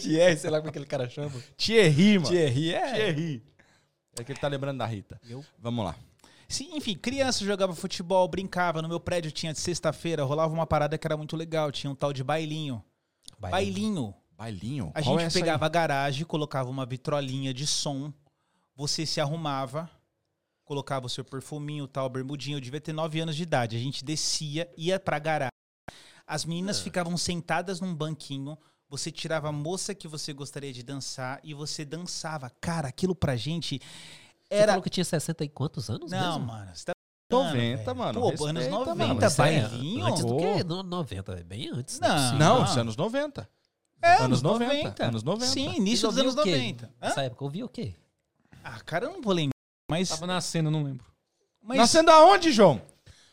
Thierry, 0.00 0.36
sei 0.36 0.50
lá 0.50 0.58
como 0.58 0.70
aquele 0.70 0.86
cara 0.86 1.08
chama. 1.08 1.32
Thierry, 1.56 2.18
mano. 2.18 2.30
Thierry 2.30 2.74
é. 2.74 2.92
Thierry. 2.94 3.42
É 4.18 4.24
que 4.24 4.32
ele 4.32 4.38
tá 4.38 4.48
lembrando 4.48 4.78
da 4.78 4.86
Rita. 4.86 5.20
Eu- 5.28 5.44
Vamos 5.58 5.84
lá. 5.84 5.94
Sim, 6.48 6.70
enfim, 6.76 6.94
criança 6.96 7.44
jogava 7.44 7.74
futebol, 7.74 8.26
brincava. 8.26 8.80
No 8.80 8.88
meu 8.88 8.98
prédio 8.98 9.30
tinha 9.30 9.52
de 9.52 9.58
sexta-feira, 9.60 10.24
rolava 10.24 10.52
uma 10.52 10.66
parada 10.66 10.96
que 10.96 11.06
era 11.06 11.16
muito 11.16 11.36
legal. 11.36 11.70
Tinha 11.70 11.90
um 11.90 11.94
tal 11.94 12.12
de 12.12 12.24
bailinho. 12.24 12.82
Bailinho. 13.38 14.14
Bailinho? 14.36 14.90
A 14.94 15.02
Qual 15.02 15.18
é 15.18 15.24
gente 15.24 15.36
aí? 15.36 15.42
pegava 15.42 15.66
a 15.66 15.68
garagem, 15.68 16.24
colocava 16.24 16.70
uma 16.70 16.86
vitrolinha 16.86 17.52
de 17.52 17.66
som, 17.66 18.12
você 18.74 19.04
se 19.04 19.20
arrumava, 19.20 19.90
colocava 20.64 21.06
o 21.06 21.08
seu 21.08 21.24
perfuminho, 21.24 21.86
tal, 21.86 22.08
bermudinho. 22.08 22.56
Eu 22.56 22.60
devia 22.60 22.80
ter 22.80 22.92
9 22.92 23.20
anos 23.20 23.36
de 23.36 23.42
idade. 23.42 23.76
A 23.76 23.80
gente 23.80 24.04
descia, 24.04 24.70
ia 24.76 24.98
pra 24.98 25.18
garagem. 25.18 25.50
As 26.26 26.44
meninas 26.44 26.80
ficavam 26.80 27.16
sentadas 27.16 27.80
num 27.80 27.94
banquinho. 27.94 28.56
Você 28.88 29.10
tirava 29.10 29.48
a 29.48 29.52
moça 29.52 29.94
que 29.94 30.08
você 30.08 30.32
gostaria 30.32 30.72
de 30.72 30.82
dançar 30.82 31.40
e 31.44 31.52
você 31.52 31.84
dançava. 31.84 32.50
Cara, 32.60 32.88
aquilo 32.88 33.14
pra 33.14 33.36
gente 33.36 33.80
Você 33.80 34.54
era. 34.54 34.72
falou 34.72 34.82
que 34.82 34.88
tinha 34.90 35.04
60 35.04 35.44
e 35.44 35.48
quantos 35.48 35.90
anos 35.90 36.10
Não, 36.10 36.32
mesmo? 36.38 36.46
mano. 36.46 36.70
Você 36.74 36.84
tá 36.86 36.92
90, 37.30 37.76
velho. 37.84 37.96
mano. 37.98 38.20
Pô, 38.20 38.30
Respeita, 38.30 38.50
anos 38.50 38.68
mano. 38.68 38.84
90, 38.86 39.26
Isso 39.26 39.42
é 39.42 39.44
bailinho. 39.44 40.06
Antes 40.06 40.24
do 40.24 40.36
que 40.38 40.64
no- 40.64 40.82
90, 40.82 41.32
é 41.32 41.44
bem 41.44 41.68
antes. 41.68 42.00
Não. 42.00 42.08
possível. 42.16 42.38
Não, 42.38 42.64
isso 42.64 42.78
é 42.78 42.80
anos 42.80 42.96
90. 42.96 43.48
É, 44.00 44.14
Anos 44.22 44.40
90, 44.42 45.04
anos 45.06 45.22
90. 45.24 45.52
Sim, 45.52 45.74
início 45.76 46.08
dos 46.08 46.16
anos 46.18 46.34
o 46.36 46.42
quê? 46.44 46.50
90. 46.52 46.86
Hã? 46.86 47.08
Nessa 47.08 47.22
época, 47.24 47.42
eu 47.42 47.46
ouvi 47.46 47.64
o 47.64 47.68
quê? 47.68 47.94
Ah, 48.62 48.78
cara, 48.80 49.06
eu 49.06 49.12
não 49.12 49.20
vou 49.20 49.32
lembrar. 49.34 49.52
Mas, 49.90 50.08
Tava 50.08 50.26
nascendo, 50.26 50.70
não 50.70 50.82
lembro. 50.84 51.04
mas 51.60 51.78
Nascendo 51.78 52.10
aonde, 52.12 52.52
João? 52.52 52.80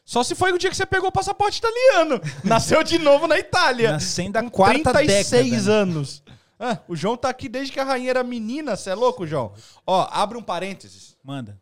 Só 0.05 0.23
se 0.23 0.35
foi 0.35 0.53
o 0.53 0.57
dia 0.57 0.69
que 0.69 0.75
você 0.75 0.85
pegou 0.85 1.09
o 1.09 1.11
passaporte 1.11 1.57
italiano. 1.57 2.21
Nasceu 2.45 2.83
de 2.83 2.99
novo 2.99 3.25
na 3.27 3.39
Itália. 3.39 3.91
nascendo 3.93 4.37
a 4.37 4.43
com 4.43 4.49
quarta 4.51 4.93
36 4.93 5.49
década. 5.51 5.71
anos. 5.71 6.23
Ah, 6.59 6.77
o 6.87 6.95
João 6.95 7.17
tá 7.17 7.27
aqui 7.27 7.49
desde 7.49 7.73
que 7.73 7.79
a 7.79 7.83
rainha 7.83 8.11
era 8.11 8.23
menina. 8.23 8.75
Você 8.77 8.91
é 8.91 8.95
louco, 8.95 9.25
João? 9.25 9.53
Ó, 9.85 10.07
abre 10.11 10.37
um 10.37 10.43
parênteses 10.43 11.17
Manda. 11.23 11.59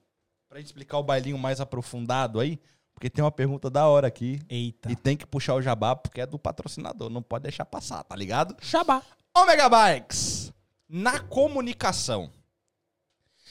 pra 0.49 0.60
gente 0.60 0.67
explicar 0.67 0.97
o 0.97 1.03
bailinho 1.03 1.38
mais 1.38 1.62
aprofundado 1.62 2.39
aí. 2.39 2.60
Porque 2.93 3.10
tem 3.10 3.23
uma 3.23 3.32
pergunta 3.32 3.69
da 3.69 3.88
hora 3.88 4.08
aqui. 4.08 4.39
Eita. 4.47 4.91
E 4.91 4.95
tem 4.95 5.17
que 5.17 5.25
puxar 5.25 5.56
o 5.56 5.62
jabá 5.62 5.95
porque 5.95 6.21
é 6.21 6.25
do 6.27 6.38
patrocinador. 6.38 7.10
Não 7.10 7.23
pode 7.23 7.43
deixar 7.43 7.65
passar, 7.65 8.03
tá 8.03 8.15
ligado? 8.15 8.56
Jabá. 8.62 9.01
Omega 9.36 9.67
Bikes. 9.69 10.53
Na 10.88 11.19
comunicação, 11.19 12.29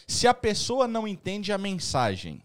se 0.06 0.28
a 0.28 0.34
pessoa 0.34 0.86
não 0.86 1.08
entende 1.08 1.52
a 1.52 1.58
mensagem, 1.58 2.40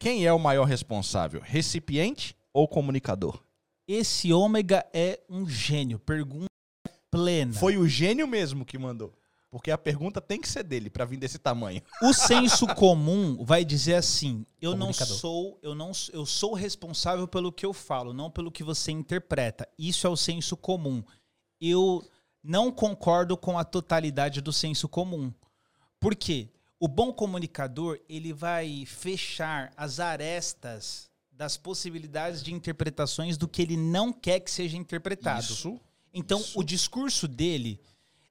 quem 0.00 0.26
é 0.26 0.32
o 0.32 0.38
maior 0.38 0.64
responsável? 0.64 1.42
Recipiente 1.42 2.34
ou 2.54 2.66
comunicador? 2.66 3.38
Esse 3.86 4.32
ômega 4.32 4.84
é 4.94 5.20
um 5.28 5.46
gênio. 5.46 5.98
Pergunta 5.98 6.46
plena. 7.10 7.52
Foi 7.52 7.76
o 7.76 7.86
gênio 7.86 8.26
mesmo 8.26 8.64
que 8.64 8.78
mandou. 8.78 9.12
Porque 9.50 9.70
a 9.70 9.76
pergunta 9.76 10.20
tem 10.20 10.40
que 10.40 10.48
ser 10.48 10.62
dele 10.62 10.88
pra 10.88 11.04
vir 11.04 11.18
desse 11.18 11.38
tamanho. 11.38 11.82
O 12.02 12.14
senso 12.14 12.66
comum 12.74 13.44
vai 13.44 13.64
dizer 13.64 13.96
assim: 13.96 14.46
eu 14.62 14.76
não 14.76 14.92
sou, 14.92 15.58
eu 15.60 15.74
não, 15.74 15.90
eu 16.12 16.24
sou 16.24 16.54
responsável 16.54 17.28
pelo 17.28 17.52
que 17.52 17.66
eu 17.66 17.72
falo, 17.72 18.14
não 18.14 18.30
pelo 18.30 18.50
que 18.50 18.62
você 18.64 18.92
interpreta. 18.92 19.68
Isso 19.78 20.06
é 20.06 20.10
o 20.10 20.16
senso 20.16 20.56
comum. 20.56 21.02
Eu 21.60 22.02
Não 22.42 22.72
concordo 22.72 23.36
com 23.36 23.58
a 23.58 23.64
totalidade 23.64 24.40
do 24.40 24.52
senso 24.52 24.88
comum. 24.88 25.30
Por 25.98 26.14
quê? 26.14 26.48
O 26.82 26.88
bom 26.88 27.12
comunicador, 27.12 28.00
ele 28.08 28.32
vai 28.32 28.86
fechar 28.86 29.70
as 29.76 30.00
arestas 30.00 31.10
das 31.30 31.58
possibilidades 31.58 32.42
de 32.42 32.54
interpretações 32.54 33.36
do 33.36 33.46
que 33.46 33.60
ele 33.60 33.76
não 33.76 34.10
quer 34.10 34.40
que 34.40 34.50
seja 34.50 34.78
interpretado. 34.78 35.42
Isso. 35.42 35.78
Então, 36.12 36.42
o 36.54 36.62
discurso 36.62 37.28
dele 37.28 37.78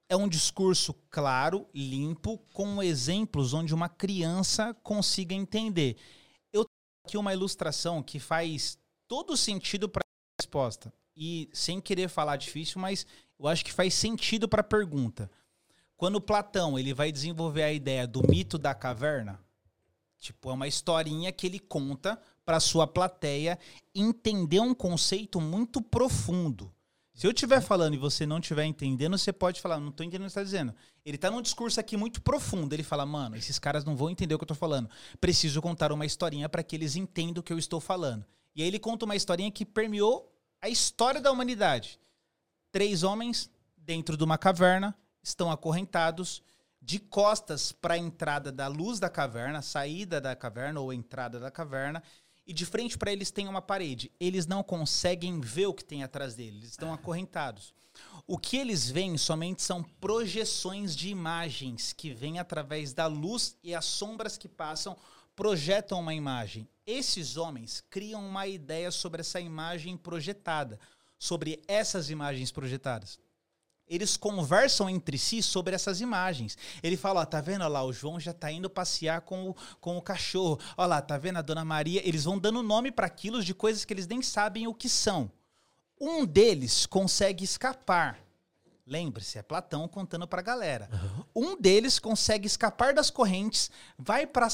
é 0.09 0.15
um 0.15 0.27
discurso 0.27 0.95
claro, 1.11 1.67
limpo, 1.75 2.39
com 2.51 2.81
exemplos 2.81 3.53
onde 3.53 3.71
uma 3.71 3.87
criança 3.87 4.73
consiga 4.81 5.35
entender. 5.35 5.95
Eu 6.51 6.65
tenho 6.65 7.05
aqui 7.05 7.17
uma 7.17 7.31
ilustração 7.31 8.01
que 8.01 8.19
faz 8.19 8.79
todo 9.07 9.37
sentido 9.37 9.87
para 9.87 10.01
a 10.01 10.41
resposta. 10.41 10.91
E 11.15 11.47
sem 11.53 11.79
querer 11.79 12.09
falar 12.09 12.37
difícil, 12.37 12.81
mas 12.81 13.05
eu 13.39 13.47
acho 13.47 13.63
que 13.63 13.71
faz 13.71 13.93
sentido 13.93 14.49
para 14.49 14.61
a 14.61 14.63
pergunta. 14.63 15.29
Quando 15.99 16.21
Platão 16.21 16.79
ele 16.79 16.93
vai 16.93 17.11
desenvolver 17.11 17.61
a 17.61 17.73
ideia 17.73 18.07
do 18.07 18.25
mito 18.25 18.57
da 18.57 18.73
caverna, 18.73 19.37
tipo, 20.17 20.49
é 20.49 20.53
uma 20.53 20.65
historinha 20.65 21.29
que 21.29 21.45
ele 21.45 21.59
conta 21.59 22.17
para 22.45 22.61
sua 22.61 22.87
plateia 22.87 23.59
entender 23.93 24.61
um 24.61 24.73
conceito 24.73 25.41
muito 25.41 25.81
profundo. 25.81 26.73
Se 27.13 27.27
eu 27.27 27.31
estiver 27.31 27.59
falando 27.59 27.95
e 27.95 27.97
você 27.97 28.25
não 28.25 28.39
estiver 28.39 28.63
entendendo, 28.63 29.17
você 29.17 29.33
pode 29.33 29.59
falar, 29.59 29.77
não 29.77 29.89
estou 29.89 30.05
entendendo 30.05 30.21
o 30.21 30.27
que 30.27 30.31
está 30.31 30.41
dizendo. 30.41 30.73
Ele 31.05 31.17
está 31.17 31.29
num 31.29 31.41
discurso 31.41 31.81
aqui 31.81 31.97
muito 31.97 32.21
profundo. 32.21 32.71
Ele 32.71 32.81
fala, 32.81 33.05
mano, 33.05 33.35
esses 33.35 33.59
caras 33.59 33.83
não 33.83 33.97
vão 33.97 34.09
entender 34.09 34.33
o 34.33 34.37
que 34.37 34.43
eu 34.43 34.45
estou 34.45 34.55
falando. 34.55 34.89
Preciso 35.19 35.61
contar 35.61 35.91
uma 35.91 36.05
historinha 36.05 36.47
para 36.47 36.63
que 36.63 36.77
eles 36.77 36.95
entendam 36.95 37.41
o 37.41 37.43
que 37.43 37.51
eu 37.51 37.59
estou 37.59 37.81
falando. 37.81 38.25
E 38.55 38.61
aí 38.61 38.69
ele 38.69 38.79
conta 38.79 39.03
uma 39.03 39.17
historinha 39.17 39.51
que 39.51 39.65
permeou 39.65 40.33
a 40.61 40.69
história 40.69 41.19
da 41.19 41.29
humanidade. 41.29 41.99
Três 42.71 43.03
homens 43.03 43.51
dentro 43.75 44.15
de 44.15 44.23
uma 44.23 44.37
caverna 44.37 44.95
estão 45.21 45.51
acorrentados 45.51 46.41
de 46.81 46.99
costas 46.99 47.71
para 47.71 47.95
a 47.95 47.97
entrada 47.97 48.51
da 48.51 48.67
luz 48.67 48.99
da 48.99 49.09
caverna, 49.09 49.61
saída 49.61 50.21
da 50.21 50.35
caverna 50.35 50.79
ou 50.79 50.93
entrada 50.93 51.39
da 51.39 51.51
caverna, 51.51 52.01
e 52.47 52.53
de 52.53 52.65
frente 52.65 52.97
para 52.97 53.11
eles 53.11 53.29
tem 53.29 53.47
uma 53.47 53.61
parede. 53.61 54.11
Eles 54.19 54.47
não 54.47 54.63
conseguem 54.63 55.39
ver 55.39 55.67
o 55.67 55.73
que 55.73 55.83
tem 55.83 56.03
atrás 56.03 56.35
deles, 56.35 56.61
eles 56.61 56.71
estão 56.71 56.93
acorrentados. 56.93 57.73
O 58.25 58.37
que 58.37 58.57
eles 58.57 58.89
veem 58.89 59.17
somente 59.17 59.61
são 59.61 59.83
projeções 59.83 60.95
de 60.95 61.09
imagens 61.09 61.91
que 61.91 62.13
vêm 62.13 62.39
através 62.39 62.93
da 62.93 63.07
luz 63.07 63.57
e 63.63 63.75
as 63.75 63.85
sombras 63.85 64.37
que 64.37 64.47
passam 64.47 64.97
projetam 65.35 65.99
uma 65.99 66.13
imagem. 66.13 66.67
Esses 66.87 67.37
homens 67.37 67.83
criam 67.89 68.25
uma 68.25 68.47
ideia 68.47 68.89
sobre 68.89 69.21
essa 69.21 69.39
imagem 69.39 69.97
projetada, 69.97 70.79
sobre 71.17 71.61
essas 71.67 72.09
imagens 72.09 72.51
projetadas 72.51 73.19
eles 73.89 74.15
conversam 74.15 74.89
entre 74.89 75.17
si 75.17 75.41
sobre 75.41 75.73
essas 75.73 75.99
imagens. 75.99 76.57
Ele 76.83 76.95
fala, 76.95 77.21
ó, 77.21 77.25
tá 77.25 77.41
vendo 77.41 77.61
Olha 77.61 77.67
lá, 77.67 77.83
o 77.83 77.91
João 77.91 78.19
já 78.19 78.31
tá 78.31 78.51
indo 78.51 78.69
passear 78.69 79.21
com 79.21 79.49
o, 79.49 79.55
com 79.81 79.97
o 79.97 80.01
cachorro. 80.01 80.59
Olha 80.77 80.87
lá, 80.87 81.01
tá 81.01 81.17
vendo 81.17 81.37
a 81.37 81.41
Dona 81.41 81.65
Maria? 81.65 82.07
Eles 82.07 82.23
vão 82.23 82.37
dando 82.37 82.61
nome 82.61 82.91
para 82.91 83.07
aquilo 83.07 83.43
de 83.43 83.53
coisas 83.53 83.83
que 83.83 83.93
eles 83.93 84.07
nem 84.07 84.21
sabem 84.21 84.67
o 84.67 84.73
que 84.73 84.87
são. 84.87 85.31
Um 85.99 86.25
deles 86.25 86.85
consegue 86.85 87.43
escapar. 87.43 88.19
Lembre-se, 88.85 89.37
é 89.37 89.41
Platão 89.41 89.87
contando 89.87 90.27
para 90.27 90.39
a 90.39 90.43
galera. 90.43 90.89
Um 91.35 91.59
deles 91.59 91.99
consegue 91.99 92.47
escapar 92.47 92.93
das 92.93 93.09
correntes, 93.09 93.69
vai 93.97 94.25
para 94.25 94.47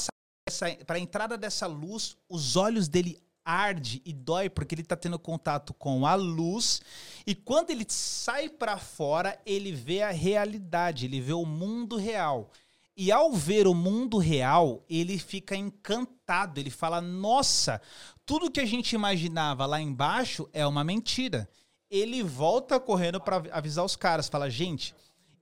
a 0.88 0.98
entrada 0.98 1.38
dessa 1.38 1.66
luz, 1.66 2.16
os 2.28 2.56
olhos 2.56 2.88
dele 2.88 3.22
arde 3.46 4.02
e 4.04 4.12
dói 4.12 4.50
porque 4.50 4.74
ele 4.74 4.82
está 4.82 4.96
tendo 4.96 5.18
contato 5.18 5.72
com 5.72 6.04
a 6.04 6.16
luz 6.16 6.82
e 7.24 7.34
quando 7.34 7.70
ele 7.70 7.86
sai 7.88 8.48
para 8.48 8.76
fora 8.76 9.40
ele 9.46 9.70
vê 9.70 10.02
a 10.02 10.10
realidade, 10.10 11.06
ele 11.06 11.20
vê 11.20 11.32
o 11.32 11.46
mundo 11.46 11.96
real. 11.96 12.50
E 12.96 13.12
ao 13.12 13.30
ver 13.32 13.66
o 13.66 13.74
mundo 13.74 14.16
real, 14.16 14.82
ele 14.88 15.18
fica 15.18 15.54
encantado. 15.54 16.58
Ele 16.58 16.70
fala: 16.70 16.98
Nossa, 16.98 17.80
tudo 18.24 18.50
que 18.50 18.58
a 18.58 18.64
gente 18.64 18.94
imaginava 18.94 19.66
lá 19.66 19.78
embaixo 19.78 20.48
é 20.50 20.66
uma 20.66 20.82
mentira. 20.82 21.46
Ele 21.90 22.22
volta 22.22 22.80
correndo 22.80 23.20
para 23.20 23.42
avisar 23.52 23.84
os 23.84 23.96
caras: 23.96 24.28
Fala, 24.28 24.48
gente, 24.48 24.94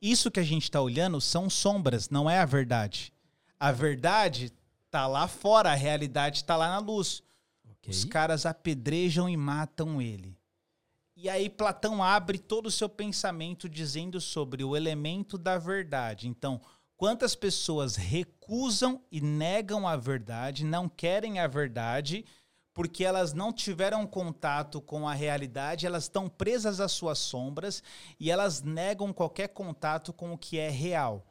isso 0.02 0.32
que 0.32 0.40
a 0.40 0.44
gente 0.44 0.64
está 0.64 0.80
olhando 0.80 1.20
são 1.20 1.48
sombras, 1.48 2.10
não 2.10 2.28
é 2.28 2.40
a 2.40 2.44
verdade. 2.44 3.12
A 3.58 3.70
verdade 3.70 4.52
tá 4.90 5.06
lá 5.06 5.28
fora, 5.28 5.70
a 5.70 5.74
realidade 5.74 6.38
está 6.38 6.56
lá 6.56 6.68
na 6.68 6.78
luz. 6.78 7.22
Os 7.90 8.04
caras 8.04 8.46
apedrejam 8.46 9.28
e 9.28 9.36
matam 9.36 10.00
ele. 10.00 10.38
E 11.16 11.28
aí 11.28 11.48
Platão 11.48 12.02
abre 12.02 12.38
todo 12.38 12.66
o 12.66 12.70
seu 12.70 12.88
pensamento 12.88 13.68
dizendo 13.68 14.20
sobre 14.20 14.64
o 14.64 14.76
elemento 14.76 15.38
da 15.38 15.56
verdade. 15.56 16.28
Então, 16.28 16.60
quantas 16.96 17.34
pessoas 17.34 17.94
recusam 17.96 19.00
e 19.10 19.20
negam 19.20 19.86
a 19.86 19.96
verdade, 19.96 20.64
não 20.64 20.88
querem 20.88 21.38
a 21.38 21.46
verdade, 21.46 22.24
porque 22.74 23.04
elas 23.04 23.32
não 23.32 23.52
tiveram 23.52 24.04
contato 24.04 24.80
com 24.80 25.08
a 25.08 25.14
realidade, 25.14 25.86
elas 25.86 26.04
estão 26.04 26.28
presas 26.28 26.80
às 26.80 26.90
suas 26.90 27.20
sombras 27.20 27.82
e 28.18 28.30
elas 28.30 28.62
negam 28.62 29.12
qualquer 29.12 29.48
contato 29.48 30.12
com 30.12 30.32
o 30.32 30.38
que 30.38 30.58
é 30.58 30.68
real. 30.68 31.24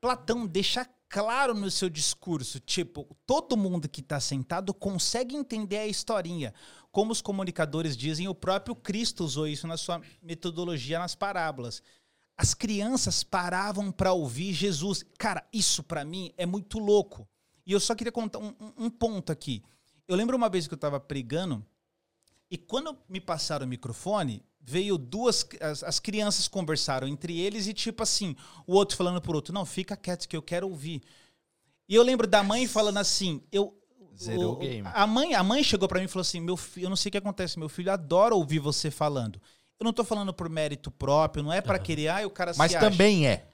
Platão 0.00 0.46
deixa 0.46 0.84
claro 1.10 1.52
no 1.52 1.70
seu 1.70 1.90
discurso. 1.90 2.60
Tipo, 2.60 3.06
todo 3.26 3.56
mundo 3.56 3.88
que 3.88 4.00
está 4.00 4.18
sentado 4.20 4.72
consegue 4.72 5.36
entender 5.36 5.78
a 5.78 5.86
historinha. 5.86 6.54
Como 6.90 7.12
os 7.12 7.20
comunicadores 7.20 7.96
dizem, 7.96 8.28
o 8.28 8.34
próprio 8.34 8.74
Cristo 8.74 9.24
usou 9.24 9.46
isso 9.46 9.66
na 9.66 9.76
sua 9.76 10.00
metodologia 10.22 10.98
nas 10.98 11.14
parábolas. 11.14 11.82
As 12.36 12.54
crianças 12.54 13.22
paravam 13.22 13.92
para 13.92 14.12
ouvir 14.12 14.54
Jesus. 14.54 15.04
Cara, 15.18 15.46
isso 15.52 15.82
para 15.82 16.04
mim 16.04 16.32
é 16.38 16.46
muito 16.46 16.78
louco. 16.78 17.28
E 17.66 17.72
eu 17.72 17.80
só 17.80 17.94
queria 17.94 18.12
contar 18.12 18.38
um, 18.38 18.54
um 18.78 18.88
ponto 18.88 19.30
aqui. 19.30 19.62
Eu 20.08 20.16
lembro 20.16 20.36
uma 20.36 20.48
vez 20.48 20.66
que 20.66 20.72
eu 20.72 20.76
estava 20.76 20.98
pregando 20.98 21.64
e 22.50 22.56
quando 22.56 22.96
me 23.08 23.20
passaram 23.20 23.66
o 23.66 23.68
microfone, 23.68 24.42
veio 24.60 24.98
duas. 24.98 25.46
As, 25.60 25.82
as, 25.82 25.98
crianças 25.98 26.46
conversaram 26.46 27.08
entre 27.08 27.38
eles 27.38 27.66
e, 27.66 27.72
tipo 27.72 28.02
assim, 28.02 28.36
o 28.66 28.74
outro 28.74 28.96
falando 28.96 29.20
pro 29.20 29.34
outro: 29.34 29.52
Não, 29.52 29.64
fica 29.64 29.96
quieto 29.96 30.28
que 30.28 30.36
eu 30.36 30.42
quero 30.42 30.68
ouvir. 30.68 31.02
E 31.88 31.94
eu 31.94 32.02
lembro 32.02 32.26
da 32.26 32.42
mãe 32.42 32.66
falando 32.66 32.98
assim: 32.98 33.42
Eu. 33.50 33.76
Zerou 34.18 34.52
o 34.52 34.56
game. 34.56 34.86
A 34.92 35.06
mãe, 35.06 35.34
a 35.34 35.42
mãe 35.42 35.64
chegou 35.64 35.88
para 35.88 35.98
mim 35.98 36.04
e 36.04 36.08
falou 36.08 36.22
assim: 36.22 36.40
Meu 36.40 36.56
filho, 36.56 36.86
eu 36.86 36.90
não 36.90 36.96
sei 36.96 37.08
o 37.08 37.12
que 37.12 37.18
acontece, 37.18 37.58
meu 37.58 37.68
filho 37.68 37.90
adora 37.90 38.34
ouvir 38.34 38.58
você 38.58 38.90
falando. 38.90 39.40
Eu 39.78 39.84
não 39.84 39.94
tô 39.94 40.04
falando 40.04 40.32
por 40.32 40.48
mérito 40.50 40.90
próprio, 40.90 41.42
não 41.42 41.50
é 41.50 41.62
para 41.62 41.78
uhum. 41.78 41.84
querer, 41.84 42.08
ah, 42.08 42.26
o 42.26 42.30
cara 42.30 42.52
Mas 42.54 42.72
se 42.72 42.78
também 42.78 43.26
é. 43.26 43.46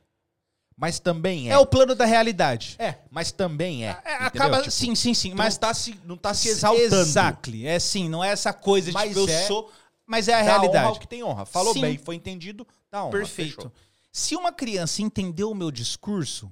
Mas 0.77 0.99
também 0.99 1.49
é. 1.49 1.53
É 1.53 1.59
o 1.59 1.64
plano 1.64 1.95
da 1.95 2.05
realidade. 2.05 2.77
É, 2.79 2.97
mas 3.11 3.33
também 3.33 3.87
é. 3.87 3.99
é 4.05 4.14
acaba, 4.16 4.59
tipo, 4.59 4.71
sim, 4.71 4.95
sim, 4.95 5.14
sim. 5.14 5.33
Mas 5.33 5.55
não 5.55 5.61
tá 5.61 5.75
se, 5.75 6.01
não 6.05 6.16
tá 6.16 6.35
se 6.35 6.49
exaltando. 6.49 6.97
Exactly. 6.97 7.66
É 7.66 7.79
sim, 7.79 8.11
não 8.11 8.23
é 8.23 8.29
essa 8.29 8.53
coisa 8.53 8.88
de 8.88 8.92
mas 8.92 9.09
tipo, 9.09 9.21
eu 9.21 9.29
é, 9.29 9.47
sou 9.47 9.73
mas 10.07 10.29
é 10.29 10.35
a 10.35 10.42
realidade. 10.42 10.88
Honra 10.88 11.01
que 11.01 11.09
tem 11.09 11.25
honra. 11.25 11.45
Falou 11.45 11.75
Sim. 11.75 11.81
bem, 11.81 11.99
foi 11.99 12.14
entendido, 12.14 12.66
dá 12.90 13.05
honra. 13.05 13.19
Perfeito. 13.19 13.57
Fechou. 13.57 13.73
Se 14.12 14.37
uma 14.37 14.53
criança 14.53 15.03
entendeu 15.03 15.51
o 15.51 15.55
meu 15.55 15.71
discurso, 15.71 16.51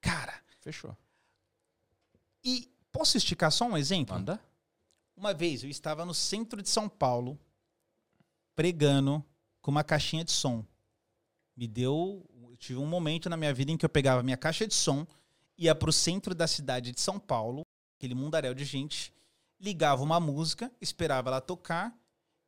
cara. 0.00 0.40
Fechou. 0.60 0.96
E 2.42 2.70
posso 2.92 3.16
esticar 3.16 3.50
só 3.50 3.66
um 3.66 3.76
exemplo? 3.76 4.14
Manda. 4.14 4.40
Uma 5.16 5.34
vez 5.34 5.64
eu 5.64 5.68
estava 5.68 6.04
no 6.04 6.14
centro 6.14 6.62
de 6.62 6.68
São 6.68 6.88
Paulo, 6.88 7.38
pregando 8.54 9.24
com 9.60 9.70
uma 9.70 9.82
caixinha 9.82 10.24
de 10.24 10.30
som. 10.30 10.64
Me 11.56 11.66
deu. 11.66 12.24
Eu 12.48 12.56
tive 12.56 12.78
um 12.78 12.86
momento 12.86 13.28
na 13.28 13.36
minha 13.36 13.52
vida 13.52 13.72
em 13.72 13.76
que 13.76 13.84
eu 13.84 13.90
pegava 13.90 14.22
minha 14.22 14.36
caixa 14.36 14.66
de 14.66 14.74
som, 14.74 15.06
ia 15.58 15.74
para 15.74 15.90
o 15.90 15.92
centro 15.92 16.34
da 16.34 16.46
cidade 16.46 16.92
de 16.92 17.00
São 17.00 17.18
Paulo, 17.18 17.62
aquele 17.98 18.14
mundaréu 18.14 18.54
de 18.54 18.64
gente, 18.64 19.12
ligava 19.60 20.02
uma 20.02 20.20
música, 20.20 20.72
esperava 20.80 21.30
ela 21.30 21.40
tocar 21.40 21.94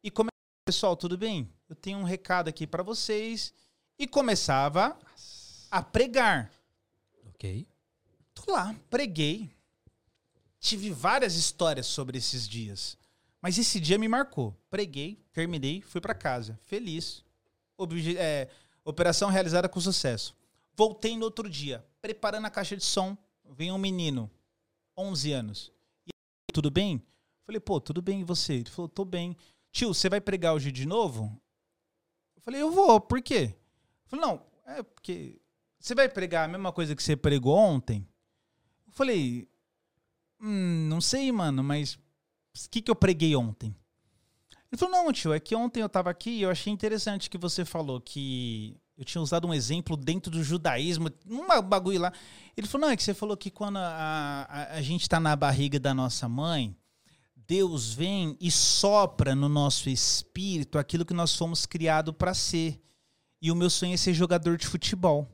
e 0.02 0.11
começava, 0.11 0.32
pessoal, 0.64 0.96
tudo 0.96 1.18
bem? 1.18 1.52
Eu 1.68 1.74
tenho 1.74 1.98
um 1.98 2.04
recado 2.04 2.48
aqui 2.48 2.66
para 2.66 2.82
vocês. 2.82 3.52
E 3.98 4.06
começava 4.06 4.96
a 5.70 5.82
pregar. 5.82 6.52
Ok. 7.26 7.66
Tô 8.32 8.52
lá, 8.52 8.74
preguei. 8.88 9.50
Tive 10.61 10.90
várias 10.90 11.34
histórias 11.34 11.87
sobre 11.87 12.18
esses 12.18 12.48
dias. 12.48 12.96
Mas 13.40 13.58
esse 13.58 13.80
dia 13.80 13.98
me 13.98 14.08
marcou. 14.08 14.56
Preguei, 14.70 15.20
terminei, 15.32 15.82
fui 15.82 16.00
para 16.00 16.14
casa. 16.14 16.58
Feliz. 16.64 17.24
Obje 17.76 18.16
é, 18.16 18.48
operação 18.84 19.30
realizada 19.30 19.68
com 19.68 19.80
sucesso. 19.80 20.37
Voltei 20.74 21.16
no 21.16 21.24
outro 21.24 21.50
dia, 21.50 21.84
preparando 22.00 22.46
a 22.46 22.50
caixa 22.50 22.76
de 22.76 22.84
som. 22.84 23.16
Vem 23.50 23.72
um 23.72 23.78
menino, 23.78 24.30
11 24.96 25.32
anos. 25.32 25.72
E 26.06 26.11
tudo 26.52 26.70
bem? 26.70 27.02
Falei, 27.44 27.61
pô, 27.61 27.80
tudo 27.80 28.00
bem 28.00 28.20
e 28.20 28.24
você? 28.24 28.54
Ele 28.54 28.70
falou, 28.70 28.88
tô 28.88 29.04
bem 29.04 29.37
tio, 29.72 29.94
você 29.94 30.09
vai 30.09 30.20
pregar 30.20 30.54
hoje 30.54 30.72
de 30.72 30.87
novo? 30.87 31.40
Eu 32.37 32.42
falei, 32.42 32.62
eu 32.62 32.70
vou, 32.70 33.00
por 33.00 33.20
quê? 33.20 33.35
Ele 33.35 33.57
falou, 34.07 34.26
não, 34.26 34.46
é 34.66 34.83
porque 34.83 35.40
você 35.78 35.94
vai 35.94 36.09
pregar 36.09 36.44
a 36.44 36.48
mesma 36.48 36.72
coisa 36.72 36.94
que 36.94 37.02
você 37.02 37.16
pregou 37.16 37.57
ontem? 37.57 38.07
Eu 38.87 38.92
falei, 38.92 39.48
hum, 40.40 40.88
não 40.88 41.00
sei, 41.00 41.31
mano, 41.31 41.62
mas 41.62 41.94
o 41.94 42.70
que, 42.70 42.83
que 42.83 42.90
eu 42.90 42.96
preguei 42.96 43.35
ontem? 43.37 43.74
Ele 44.70 44.78
falou, 44.78 45.04
não, 45.04 45.12
tio, 45.12 45.33
é 45.33 45.40
que 45.40 45.54
ontem 45.54 45.81
eu 45.81 45.88
tava 45.88 46.11
aqui 46.11 46.31
e 46.31 46.42
eu 46.42 46.50
achei 46.50 46.72
interessante 46.72 47.31
que 47.31 47.38
você 47.38 47.64
falou 47.64 48.00
que 48.00 48.76
eu 48.98 49.04
tinha 49.04 49.22
usado 49.22 49.46
um 49.46 49.54
exemplo 49.54 49.96
dentro 49.96 50.31
do 50.31 50.42
judaísmo, 50.42 51.09
um 51.26 51.46
bagulho 51.62 52.00
lá. 52.00 52.12
Ele 52.57 52.66
falou, 52.66 52.87
não, 52.87 52.92
é 52.92 52.96
que 52.96 53.02
você 53.02 53.14
falou 53.14 53.37
que 53.37 53.50
quando 53.50 53.76
a, 53.76 54.46
a, 54.48 54.74
a 54.74 54.83
gente 54.83 55.09
tá 55.09 55.20
na 55.20 55.35
barriga 55.37 55.78
da 55.78 55.94
nossa 55.94 56.28
mãe, 56.28 56.76
Deus 57.48 57.94
vem 57.94 58.37
e 58.38 58.50
sopra 58.50 59.34
no 59.34 59.48
nosso 59.48 59.88
espírito 59.88 60.78
aquilo 60.78 61.06
que 61.06 61.14
nós 61.14 61.34
fomos 61.34 61.64
criados 61.64 62.14
para 62.14 62.34
ser. 62.34 62.78
E 63.40 63.50
o 63.50 63.56
meu 63.56 63.70
sonho 63.70 63.94
é 63.94 63.96
ser 63.96 64.12
jogador 64.12 64.58
de 64.58 64.66
futebol. 64.66 65.26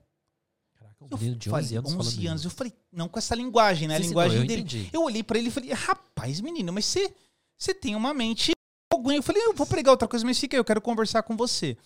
Caraca, 0.79 1.05
um 1.05 1.09
Eu 1.11 1.19
menino 1.19 1.37
de 1.37 1.51
falei, 1.51 1.65
11 1.65 1.77
anos 1.77 1.93
11 1.93 1.97
falando 2.13 2.29
anos. 2.29 2.45
Eu 2.45 2.51
falei, 2.53 2.73
não 2.93 3.09
com 3.09 3.19
essa 3.19 3.35
linguagem, 3.35 3.89
né? 3.89 3.97
A 3.97 4.01
Sim, 4.01 4.09
linguagem 4.09 4.37
não, 4.37 4.45
eu 4.45 4.49
dele. 4.49 4.63
entendi. 4.63 4.91
Eu 4.93 5.03
olhei 5.03 5.25
pra 5.25 5.37
ele 5.39 5.49
e 5.49 5.51
falei, 5.51 5.73
rapaz, 5.73 6.41
menino, 6.41 6.73
mas 6.73 6.85
você, 6.85 7.13
você 7.59 7.75
tem 7.75 7.97
uma 7.97 8.15
mente. 8.15 8.53
Eu 8.93 9.23
falei, 9.23 9.43
eu 9.43 9.53
vou 9.53 9.67
pregar 9.67 9.91
outra 9.91 10.07
coisa, 10.07 10.25
mas 10.25 10.39
fica 10.39 10.57
aí, 10.57 10.61
eu 10.61 10.65
quero 10.65 10.81
conversar 10.81 11.25
com 11.25 11.37
você. 11.37 11.77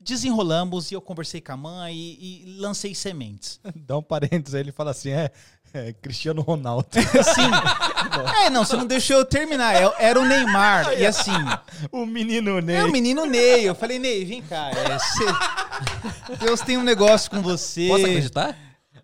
Desenrolamos 0.00 0.90
e 0.90 0.94
eu 0.94 1.02
conversei 1.02 1.42
com 1.42 1.52
a 1.52 1.56
mãe 1.58 1.94
e, 1.94 2.42
e 2.42 2.56
lancei 2.58 2.94
sementes. 2.94 3.60
Dá 3.76 3.98
um 3.98 4.02
parênteses 4.02 4.54
aí, 4.54 4.62
ele 4.62 4.72
fala 4.72 4.92
assim, 4.92 5.10
é, 5.10 5.30
é 5.74 5.92
Cristiano 5.92 6.42
Ronaldo. 6.42 6.86
Sim. 6.92 7.50
é, 8.44 8.50
não, 8.50 8.64
você 8.64 8.76
não 8.76 8.86
deixou 8.86 9.16
eu 9.16 9.24
terminar. 9.24 9.74
É- 9.74 9.94
Era 9.98 10.20
o 10.20 10.24
Neymar. 10.24 10.92
E 10.98 11.06
assim, 11.06 11.30
o 11.90 12.04
menino 12.06 12.60
Ney. 12.60 12.76
é 12.76 12.84
o 12.84 12.90
menino 12.92 13.24
Ney. 13.26 13.68
Eu 13.68 13.74
falei, 13.74 13.98
Ney, 13.98 14.24
vem 14.24 14.42
cá. 14.42 14.70
é, 14.70 14.98
cê- 14.98 16.36
Deus 16.38 16.60
tem 16.60 16.76
um 16.78 16.82
negócio 16.82 17.30
com 17.30 17.40
você. 17.42 17.88
Posso 17.88 18.04
acreditar? 18.06 18.58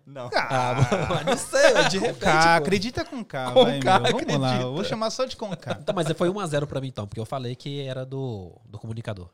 Não. 0.05 0.29
Ah, 0.33 1.23
não 1.25 1.37
sei, 1.37 1.83
de 1.89 1.99
repente. 1.99 2.25
Acredita 2.25 3.05
com 3.05 3.23
K, 3.23 3.51
Com 3.51 3.63
vai, 3.63 3.79
K, 3.79 3.99
meu. 3.99 4.11
Vamos 4.11 4.27
lá, 4.37 4.47
acredita. 4.47 4.63
eu 4.63 4.73
vou 4.73 4.83
chamar 4.83 5.09
só 5.11 5.25
de 5.25 5.35
com 5.37 5.55
K. 5.55 5.77
Então, 5.81 5.93
mas 5.93 6.07
foi 6.17 6.29
1x0 6.29 6.65
pra 6.65 6.81
mim 6.81 6.87
então, 6.87 7.05
porque 7.07 7.19
eu 7.19 7.25
falei 7.27 7.55
que 7.55 7.81
era 7.81 8.03
do, 8.05 8.59
do 8.65 8.79
comunicador. 8.79 9.29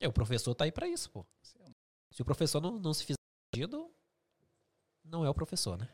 E 0.00 0.06
o 0.06 0.12
professor 0.12 0.54
tá 0.54 0.64
aí 0.64 0.70
pra 0.72 0.86
isso, 0.86 1.10
pô. 1.10 1.24
Se 2.12 2.22
o 2.22 2.24
professor 2.24 2.60
não, 2.60 2.72
não 2.78 2.94
se 2.94 3.02
fizer 3.04 3.16
não 5.04 5.24
é 5.24 5.28
o 5.30 5.34
professor, 5.34 5.76
né? 5.76 5.88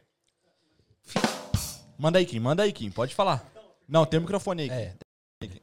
Manda 1.98 2.18
aí, 2.18 2.24
Kim, 2.26 2.40
manda 2.40 2.62
aí, 2.62 2.72
Kim, 2.72 2.90
pode 2.90 3.14
falar. 3.14 3.44
Não, 3.86 4.06
tem 4.06 4.18
o 4.18 4.22
microfone 4.22 4.62
aí, 4.62 4.68
Kim. 4.68 4.74
É, 4.74 4.96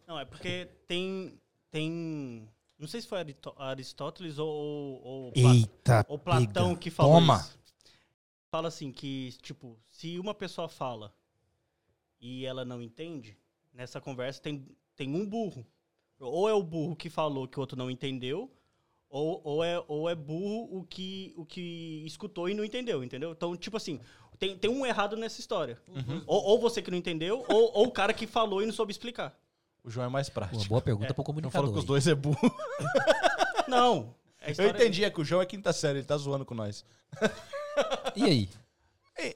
Não, 0.08 0.20
é 0.20 0.26
porque 0.26 0.68
tem. 0.88 1.40
tem 1.72 2.48
não 2.78 2.88
sei 2.88 3.02
se 3.02 3.08
foi 3.08 3.18
Arito- 3.20 3.56
Aristóteles 3.58 4.38
ou, 4.38 4.48
ou, 4.48 5.02
ou 5.04 5.32
Pla- 5.32 5.54
Eita, 5.56 6.06
ou 6.08 6.20
Platão 6.20 6.76
que 6.76 6.92
falou 6.92 7.14
Toma. 7.16 7.38
isso. 7.38 7.58
Fala 8.52 8.68
assim 8.68 8.92
que, 8.92 9.34
tipo, 9.42 9.80
se 9.90 10.20
uma 10.20 10.34
pessoa 10.36 10.70
fala 10.70 11.12
e 12.22 12.46
ela 12.46 12.64
não 12.64 12.82
entende, 12.82 13.36
nessa 13.74 14.00
conversa 14.00 14.42
tem, 14.42 14.64
tem 14.96 15.14
um 15.14 15.26
burro. 15.26 15.66
Ou 16.20 16.48
é 16.48 16.54
o 16.54 16.62
burro 16.64 16.96
que 16.96 17.10
falou 17.10 17.48
que 17.48 17.58
o 17.58 17.62
outro 17.62 17.76
não 17.78 17.90
entendeu, 17.90 18.52
ou, 19.10 19.42
ou, 19.44 19.64
é, 19.64 19.84
ou 19.88 20.08
é 20.10 20.14
burro 20.16 20.78
o 20.80 20.84
que, 20.84 21.34
o 21.36 21.46
que 21.46 22.04
escutou 22.06 22.48
e 22.48 22.54
não 22.54 22.64
entendeu, 22.64 23.04
entendeu? 23.04 23.32
Então, 23.32 23.56
tipo 23.58 23.76
assim, 23.78 24.00
tem, 24.40 24.58
tem 24.58 24.70
um 24.70 24.86
errado 24.86 25.16
nessa 25.16 25.40
história. 25.40 25.80
Ou, 26.26 26.44
ou 26.44 26.60
você 26.60 26.82
que 26.82 26.92
não 26.92 26.98
entendeu, 26.98 27.44
ou, 27.48 27.72
ou 27.74 27.88
o 27.88 27.92
cara 27.92 28.14
que 28.14 28.26
falou 28.28 28.62
e 28.62 28.66
não 28.66 28.74
soube 28.74 28.92
explicar. 28.92 29.38
O 29.84 29.90
João 29.90 30.06
é 30.06 30.10
mais 30.10 30.30
prático. 30.30 30.58
uma 30.62 30.68
boa 30.68 30.82
pergunta 30.82 31.08
É, 31.08 31.14
pro 31.14 31.22
Não 31.22 31.26
comunicador. 31.26 31.54
falou 31.62 31.74
que 31.74 31.80
os 31.80 31.86
dois 31.86 32.08
é 32.08 32.16
burro. 32.16 32.38
Não. 33.68 34.14
a 34.42 34.52
Eu 34.62 34.70
entendi, 34.70 35.04
é 35.04 35.10
que 35.10 35.22
o 35.22 35.26
João 35.26 35.42
é 35.42 35.46
quinta 35.46 35.72
série, 35.74 36.00
ele 36.00 36.06
tá 36.08 36.18
zoando 36.18 36.46
com 36.46 36.54
nós. 36.54 36.86
E 38.16 38.24
aí? 38.24 38.50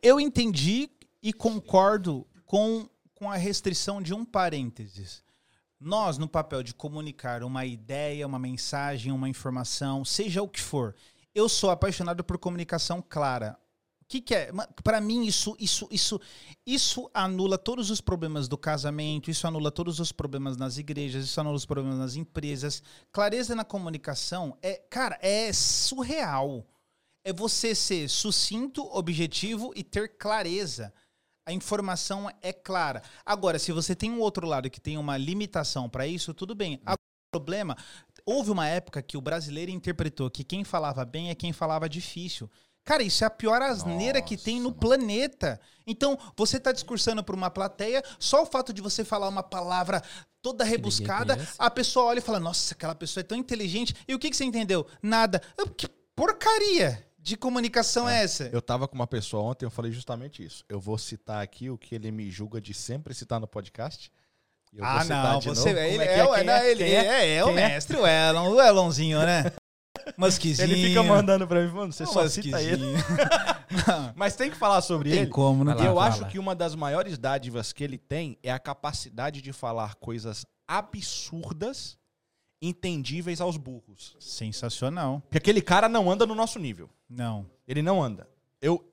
Eu 0.04 0.20
entendi 0.20 0.90
e 1.24 1.34
concordo 1.34 2.28
com, 2.46 2.88
com 3.16 3.32
a 3.32 3.36
restrição 3.36 4.02
de 4.02 4.14
um 4.14 4.24
parênteses. 4.24 5.24
Nós, 5.80 6.20
no 6.20 6.28
papel 6.28 6.62
de 6.62 6.74
comunicar 6.76 7.44
uma 7.44 7.66
ideia, 7.66 8.28
uma 8.28 8.38
mensagem, 8.38 9.12
uma 9.12 9.28
informação, 9.28 10.06
seja 10.06 10.44
o 10.44 10.48
que 10.48 10.62
for, 10.62 10.96
eu 11.34 11.50
sou 11.50 11.72
apaixonado 11.72 12.24
por 12.24 12.38
comunicação 12.38 13.04
clara. 13.08 13.58
Que, 14.12 14.19
que 14.19 14.36
é? 14.36 14.52
Para 14.84 15.00
mim, 15.00 15.26
isso, 15.26 15.56
isso, 15.58 15.88
isso, 15.89 16.19
isso 16.65 17.10
anula 17.13 17.58
todos 17.58 17.89
os 17.89 18.02
problemas 18.02 18.50
do 18.50 18.58
casamento, 18.58 19.32
isso 19.32 19.47
anula 19.47 19.71
todos 19.71 20.02
os 20.02 20.12
problemas 20.12 20.58
nas 20.58 20.78
igrejas, 20.78 21.24
isso 21.24 21.39
anula 21.39 21.56
os 21.56 21.65
problemas 21.65 21.97
nas 21.97 22.17
empresas. 22.17 22.84
Clareza 23.10 23.56
na 23.56 23.63
comunicação 23.63 24.58
é, 24.62 24.74
cara, 24.89 25.17
é 25.21 25.54
surreal 25.54 26.67
é 27.24 27.32
você 27.32 27.74
ser 27.74 28.10
sucinto, 28.10 28.84
objetivo 28.91 29.71
e 29.78 29.84
ter 29.84 30.17
clareza. 30.17 30.93
A 31.45 31.54
informação 31.54 32.30
é 32.41 32.52
clara. 32.52 33.02
Agora, 33.26 33.58
se 33.60 33.71
você 33.71 33.95
tem 33.95 34.12
um 34.12 34.19
outro 34.19 34.45
lado 34.45 34.69
que 34.69 34.82
tem 34.82 34.97
uma 34.97 35.17
limitação 35.17 35.89
para 35.89 36.06
isso, 36.06 36.34
tudo 36.34 36.54
bem. 36.54 36.82
Agora, 36.84 37.00
o 37.00 37.39
problema, 37.39 37.78
houve 38.26 38.52
uma 38.52 38.67
época 38.67 39.02
que 39.02 39.15
o 39.15 39.21
brasileiro 39.21 39.71
interpretou 39.71 40.30
que 40.30 40.43
quem 40.43 40.65
falava 40.65 41.06
bem 41.06 41.30
é 41.30 41.36
quem 41.36 41.54
falava 41.54 41.88
difícil. 41.88 42.50
Cara, 42.84 43.04
isso 43.04 43.24
é 43.24 43.28
a 43.28 43.30
pior 43.30 43.62
asneira 43.62 44.22
que 44.22 44.36
tem 44.36 44.60
no 44.60 44.72
planeta. 44.72 45.60
Então, 45.86 46.17
você 46.36 46.60
tá 46.60 46.72
discursando 46.72 47.24
para 47.24 47.36
uma 47.36 47.50
plateia, 47.50 48.04
só 48.20 48.44
o 48.44 48.46
fato 48.46 48.74
de 48.74 48.82
você 48.82 49.04
falar 49.04 49.28
uma 49.30 49.44
palavra 49.44 50.02
toda 50.41 50.63
rebuscada, 50.63 51.38
a 51.58 51.70
pessoa 51.70 52.08
olha 52.08 52.20
e 52.20 52.22
fala: 52.22 52.39
Nossa, 52.39 52.74
aquela 52.74 52.96
pessoa 52.96 53.22
é 53.22 53.24
tão 53.24 53.38
inteligente. 53.38 53.96
E 54.08 54.15
o 54.15 54.20
que, 54.20 54.30
que 54.30 54.36
você 54.36 54.44
entendeu? 54.44 54.86
Nada. 55.02 55.41
Que 55.78 55.88
porcaria 56.15 57.06
de 57.20 57.38
comunicação 57.38 58.10
é, 58.10 58.24
essa? 58.24 58.50
Eu 58.52 58.62
tava 58.62 58.88
com 58.88 58.96
uma 58.96 59.08
pessoa 59.08 59.44
ontem, 59.44 59.65
eu 59.65 59.72
falei 59.72 59.91
justamente 59.91 60.44
isso. 60.44 60.65
Eu 60.67 60.80
vou 60.80 60.98
citar 60.98 61.44
aqui 61.44 61.70
o 61.70 61.78
que 61.78 61.94
ele 61.94 62.12
me 62.12 62.32
julga 62.32 62.60
de 62.60 62.74
sempre 62.74 63.13
citar 63.13 63.39
no 63.39 63.48
podcast. 63.48 64.12
Eu 64.74 64.84
Ah, 64.86 65.04
não, 65.04 65.41
você 65.41 65.74
novo. 65.74 65.80
é, 65.80 65.89
Como 65.89 66.02
ele 66.02 66.04
é, 66.04 66.44
não, 66.44 66.63
ele 66.63 66.84
Quem 66.84 66.96
é, 66.96 67.36
é, 67.36 67.44
o 67.44 67.48
Quem 67.48 67.56
mestre, 67.56 67.98
o 67.98 68.08
Elon, 68.08 68.52
o 68.52 68.62
Elonzinho, 68.62 69.20
né? 69.20 69.52
Musquizinho. 70.18 70.66
Ele 70.72 70.88
fica 70.90 71.04
mandando 71.04 71.48
pra 71.48 71.62
mim, 71.66 71.72
mano, 71.74 71.92
você 71.94 72.06
só 72.06 72.28
cita 72.28 72.62
ele. 72.62 72.84
Não, 73.88 74.14
Mas 74.18 74.36
tem 74.36 74.50
que 74.52 74.58
falar 74.58 74.82
sobre 74.82 75.10
tem 75.12 75.20
ele. 75.22 75.32
como, 75.32 75.64
não 75.64 75.74
lá, 75.76 75.80
eu 75.86 75.96
fala. 75.96 76.06
acho 76.08 76.26
que 76.28 76.38
uma 76.38 76.54
das 76.54 76.76
maiores 76.76 77.18
dádivas 77.18 77.72
que 77.72 77.84
ele 77.84 77.98
tem 77.98 78.38
é 78.44 78.52
a 78.52 78.60
capacidade 78.60 79.42
de 79.42 79.54
falar 79.54 79.96
coisas 79.96 80.46
absurdas, 80.68 81.98
entendíveis 82.62 83.40
aos 83.42 83.58
burros. 83.58 84.16
Sensacional. 84.20 85.22
Porque 85.22 85.38
aquele 85.38 85.62
cara 85.62 85.88
não 85.90 86.12
anda 86.12 86.26
no 86.26 86.36
nosso 86.36 86.60
nível. 86.60 86.90
Não. 87.10 87.46
Ele 87.68 87.82
não 87.82 88.02
anda. 88.04 88.28
Eu 88.62 88.86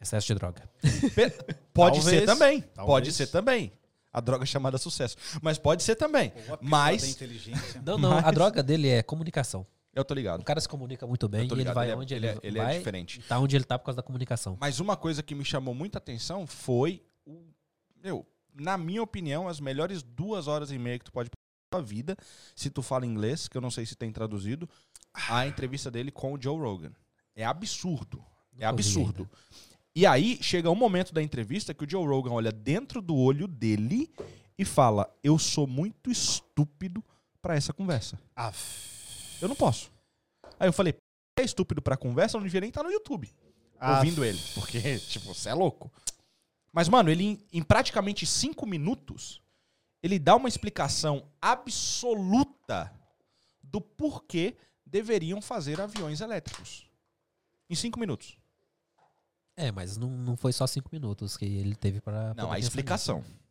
Excesso 0.00 0.26
de 0.26 0.34
droga. 0.34 0.68
pe- 1.14 1.30
pode 1.72 2.00
Talvez. 2.00 2.04
ser 2.04 2.26
também. 2.26 2.60
Talvez. 2.60 2.86
Pode 2.86 3.12
ser 3.12 3.26
também. 3.28 3.72
A 4.12 4.20
droga 4.20 4.44
é 4.44 4.46
chamada 4.46 4.76
sucesso. 4.76 5.16
Mas 5.40 5.56
pode 5.58 5.82
ser 5.82 5.94
também. 5.96 6.32
Mas 6.60 7.04
inteligência. 7.08 7.80
Não, 7.84 7.96
não, 7.96 8.12
a 8.18 8.22
Mas- 8.22 8.34
droga 8.34 8.62
dele 8.62 8.88
é 8.88 9.02
comunicação. 9.02 9.66
Eu 9.96 10.04
tô 10.04 10.14
ligado. 10.14 10.40
O 10.42 10.44
cara 10.44 10.60
se 10.60 10.68
comunica 10.68 11.06
muito 11.06 11.28
bem 11.28 11.48
e 11.48 11.52
ele 11.52 11.64
vai 11.72 11.86
ele 11.86 11.92
é- 11.92 11.96
onde 11.96 12.14
ele 12.14 12.26
ele, 12.28 12.38
é- 12.38 12.40
ele 12.46 12.58
é 12.58 12.62
vai. 12.62 12.78
diferente. 12.78 13.20
Tá 13.22 13.38
onde 13.38 13.56
ele 13.56 13.64
tá 13.64 13.78
por 13.78 13.86
causa 13.86 13.96
da 13.96 14.02
comunicação. 14.02 14.56
Mas 14.60 14.78
uma 14.78 14.96
coisa 14.96 15.22
que 15.22 15.34
me 15.34 15.44
chamou 15.44 15.74
muita 15.74 15.98
atenção 15.98 16.46
foi 16.46 17.02
o. 17.26 17.42
Meu, 18.02 18.24
na 18.54 18.76
minha 18.78 19.02
opinião, 19.02 19.48
as 19.48 19.58
melhores 19.58 20.02
duas 20.02 20.46
horas 20.46 20.70
e 20.70 20.78
meia 20.78 20.98
que 20.98 21.04
tu 21.06 21.12
pode 21.12 21.30
passar 21.30 21.36
na 21.72 21.78
tua 21.80 21.82
vida, 21.86 22.16
se 22.54 22.70
tu 22.70 22.82
fala 22.82 23.04
inglês, 23.04 23.48
que 23.48 23.56
eu 23.56 23.60
não 23.60 23.70
sei 23.70 23.84
se 23.84 23.96
tem 23.96 24.12
traduzido, 24.12 24.68
a 25.28 25.46
entrevista 25.46 25.90
dele 25.90 26.10
com 26.12 26.32
o 26.34 26.40
Joe 26.40 26.56
Rogan. 26.58 26.92
É 27.34 27.44
absurdo. 27.44 28.22
É 28.58 28.64
absurdo. 28.64 29.28
E 29.94 30.06
aí 30.06 30.38
chega 30.42 30.70
um 30.70 30.74
momento 30.74 31.12
da 31.12 31.22
entrevista 31.22 31.72
que 31.74 31.84
o 31.84 31.90
Joe 31.90 32.06
Rogan 32.06 32.32
olha 32.32 32.52
dentro 32.52 33.00
do 33.02 33.16
olho 33.16 33.46
dele 33.48 34.10
e 34.58 34.64
fala: 34.64 35.10
Eu 35.24 35.38
sou 35.38 35.66
muito 35.66 36.10
estúpido 36.10 37.02
pra 37.42 37.54
essa 37.56 37.72
conversa. 37.72 38.18
Eu 39.40 39.48
não 39.48 39.56
posso. 39.56 39.90
Aí 40.58 40.68
eu 40.68 40.72
falei: 40.72 40.94
É 41.38 41.42
estúpido 41.42 41.82
pra 41.82 41.96
conversa? 41.96 42.36
Eu 42.36 42.40
não 42.40 42.46
devia 42.46 42.60
nem 42.60 42.68
estar 42.68 42.82
no 42.82 42.90
YouTube 42.90 43.32
ouvindo 43.80 44.24
ele. 44.24 44.40
Porque, 44.54 44.98
tipo, 45.08 45.32
você 45.34 45.50
é 45.50 45.54
louco. 45.54 45.90
Mas, 46.72 46.88
mano, 46.88 47.10
ele 47.10 47.24
em, 47.24 47.38
em 47.52 47.62
praticamente 47.62 48.26
cinco 48.26 48.66
minutos, 48.66 49.40
ele 50.02 50.18
dá 50.18 50.36
uma 50.36 50.48
explicação 50.48 51.28
absoluta 51.40 52.92
do 53.62 53.80
porquê 53.80 54.56
deveriam 54.84 55.40
fazer 55.40 55.80
aviões 55.80 56.20
elétricos. 56.20 56.88
Em 57.68 57.74
cinco 57.74 57.98
minutos. 57.98 58.36
É, 59.56 59.72
mas 59.72 59.96
não, 59.96 60.10
não 60.10 60.36
foi 60.36 60.52
só 60.52 60.66
cinco 60.66 60.90
minutos 60.92 61.36
que 61.36 61.44
ele 61.44 61.74
teve 61.74 62.00
pra. 62.00 62.34
Não, 62.34 62.52
a 62.52 62.58
explicação. 62.58 63.18
nisso. 63.18 63.45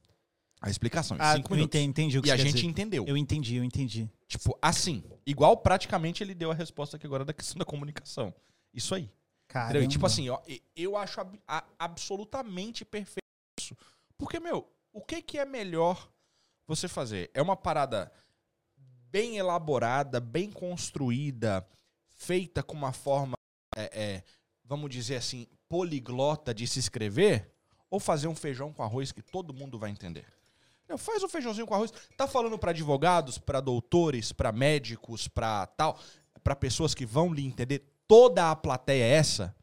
A 0.62 0.70
explicação, 0.70 1.18
Ah, 1.20 1.36
cinco 1.36 1.54
minutos. 1.54 1.76
entendi, 1.76 1.90
entendi 1.90 2.20
o 2.20 2.22
que 2.24 2.30
E 2.30 2.32
a 2.32 2.38
gente 2.38 2.54
dizer. 2.56 2.66
entendeu. 2.68 3.06
Eu 3.08 3.16
entendi, 3.18 3.56
eu 3.56 3.64
entendi. 3.64 4.10
Tipo, 4.28 4.58
assim. 4.62 5.04
Igual 5.26 5.58
praticamente 5.58 6.24
ele 6.24 6.34
deu 6.34 6.50
a 6.50 6.54
resposta 6.56 6.98
aqui 6.98 7.06
agora 7.06 7.24
da 7.26 7.34
questão 7.34 7.58
da 7.60 7.66
comunicação. 7.66 8.34
Isso 8.74 8.96
aí. 8.96 9.12
Cara? 9.48 9.84
E, 9.84 9.88
tipo 9.88 10.06
assim, 10.06 10.28
ó, 10.30 10.40
eu 10.76 10.98
acho 10.98 11.22
ab- 11.22 11.40
absolutamente 11.78 12.84
perfeito 12.84 13.20
isso. 13.60 13.76
Porque, 14.18 14.40
meu, 14.40 14.68
o 14.92 15.02
que, 15.02 15.22
que 15.22 15.38
é 15.38 15.46
melhor 15.46 16.10
você 16.68 16.88
fazer? 16.88 17.30
É 17.34 17.42
uma 17.42 17.56
parada 17.56 18.12
bem 19.12 19.38
elaborada, 19.38 20.20
bem 20.20 20.52
construída, 20.52 21.66
feita 22.16 22.64
com 22.64 22.74
uma 22.76 22.92
forma, 22.92 23.36
é, 23.76 23.84
é, 24.04 24.24
vamos 24.64 24.90
dizer 24.90 25.18
assim, 25.18 25.48
poliglota 25.70 26.54
de 26.54 26.66
se 26.68 26.80
escrever? 26.80 27.52
Ou 27.90 28.00
fazer 28.00 28.28
um 28.28 28.36
feijão 28.36 28.74
com 28.74 28.82
arroz 28.84 29.12
que 29.12 29.22
todo 29.22 29.54
mundo 29.54 29.78
vai 29.78 29.90
entender? 29.92 30.26
Não, 30.88 30.98
faz 30.98 31.24
um 31.24 31.28
feijãozinho 31.30 31.66
com 31.66 31.74
arroz. 31.74 31.92
Tá 32.16 32.28
falando 32.28 32.58
pra 32.58 32.72
advogados, 32.72 33.38
pra 33.38 33.60
doutores, 33.60 34.32
pra 34.32 34.52
médicos, 34.52 35.28
pra 35.28 35.66
tal, 35.66 35.98
pra 36.44 36.56
pessoas 36.56 36.94
que 36.94 37.06
vão 37.06 37.34
lhe 37.34 37.46
entender. 37.46 37.84
Toda 38.08 38.52
a 38.52 38.56
plateia 38.56 39.04
é 39.04 39.10
essa. 39.10 39.56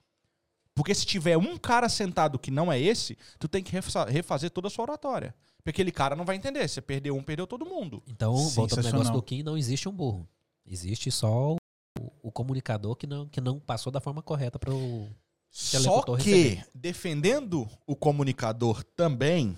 Porque 0.75 0.95
se 0.95 1.05
tiver 1.07 1.37
um 1.37 1.57
cara 1.59 1.89
sentado 1.89 2.39
que 2.39 2.51
não 2.51 2.73
é 2.73 2.81
esse, 2.81 3.17
tu 3.39 3.47
tem 3.47 3.63
que 3.63 3.71
refa- 3.73 4.07
refazer 4.07 4.51
toda 4.51 4.69
a 4.69 4.71
sua 4.71 4.85
oratória. 4.85 5.35
Porque 5.59 5.71
aquele 5.71 5.93
cara 5.93 6.17
não 6.17 6.25
vai 6.25 6.35
entender. 6.35 6.67
Se 6.67 6.81
perdeu 6.81 7.15
um, 7.17 7.23
perdeu 7.23 7.47
todo 7.47 7.65
mundo. 7.65 8.03
Então, 8.09 8.35
voltando 8.49 8.87
ao 8.87 8.93
negócio 8.93 9.13
do 9.13 9.23
Kim, 9.23 9.43
não 9.43 9.57
existe 9.57 9.89
um 9.89 9.93
burro. 9.93 10.27
Existe 10.67 11.11
só 11.11 11.53
o, 12.01 12.11
o 12.23 12.33
comunicador 12.33 12.97
que 12.97 13.07
não, 13.07 13.29
que 13.29 13.41
não 13.41 13.61
passou 13.61 13.93
da 13.93 14.01
forma 14.01 14.23
correta 14.23 14.59
para 14.59 14.73
o. 14.75 15.09
Só 15.51 16.01
que, 16.17 16.33
receber. 16.33 16.67
defendendo 16.75 17.69
o 17.87 17.95
comunicador 17.95 18.83
também, 18.97 19.55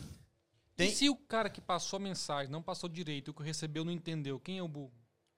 Tem- 0.77 0.89
E 0.89 0.93
se 0.93 1.09
o 1.09 1.17
cara 1.17 1.49
que 1.49 1.61
passou 1.61 1.99
a 1.99 2.01
mensagem 2.01 2.51
não 2.51 2.63
passou 2.63 2.89
direito, 2.89 3.31
o 3.31 3.35
que 3.35 3.43
recebeu 3.43 3.85
não 3.85 3.93
entendeu, 3.93 4.41
quem 4.41 4.59
é 4.59 4.63
o 4.63 4.67
burro? 4.69 4.93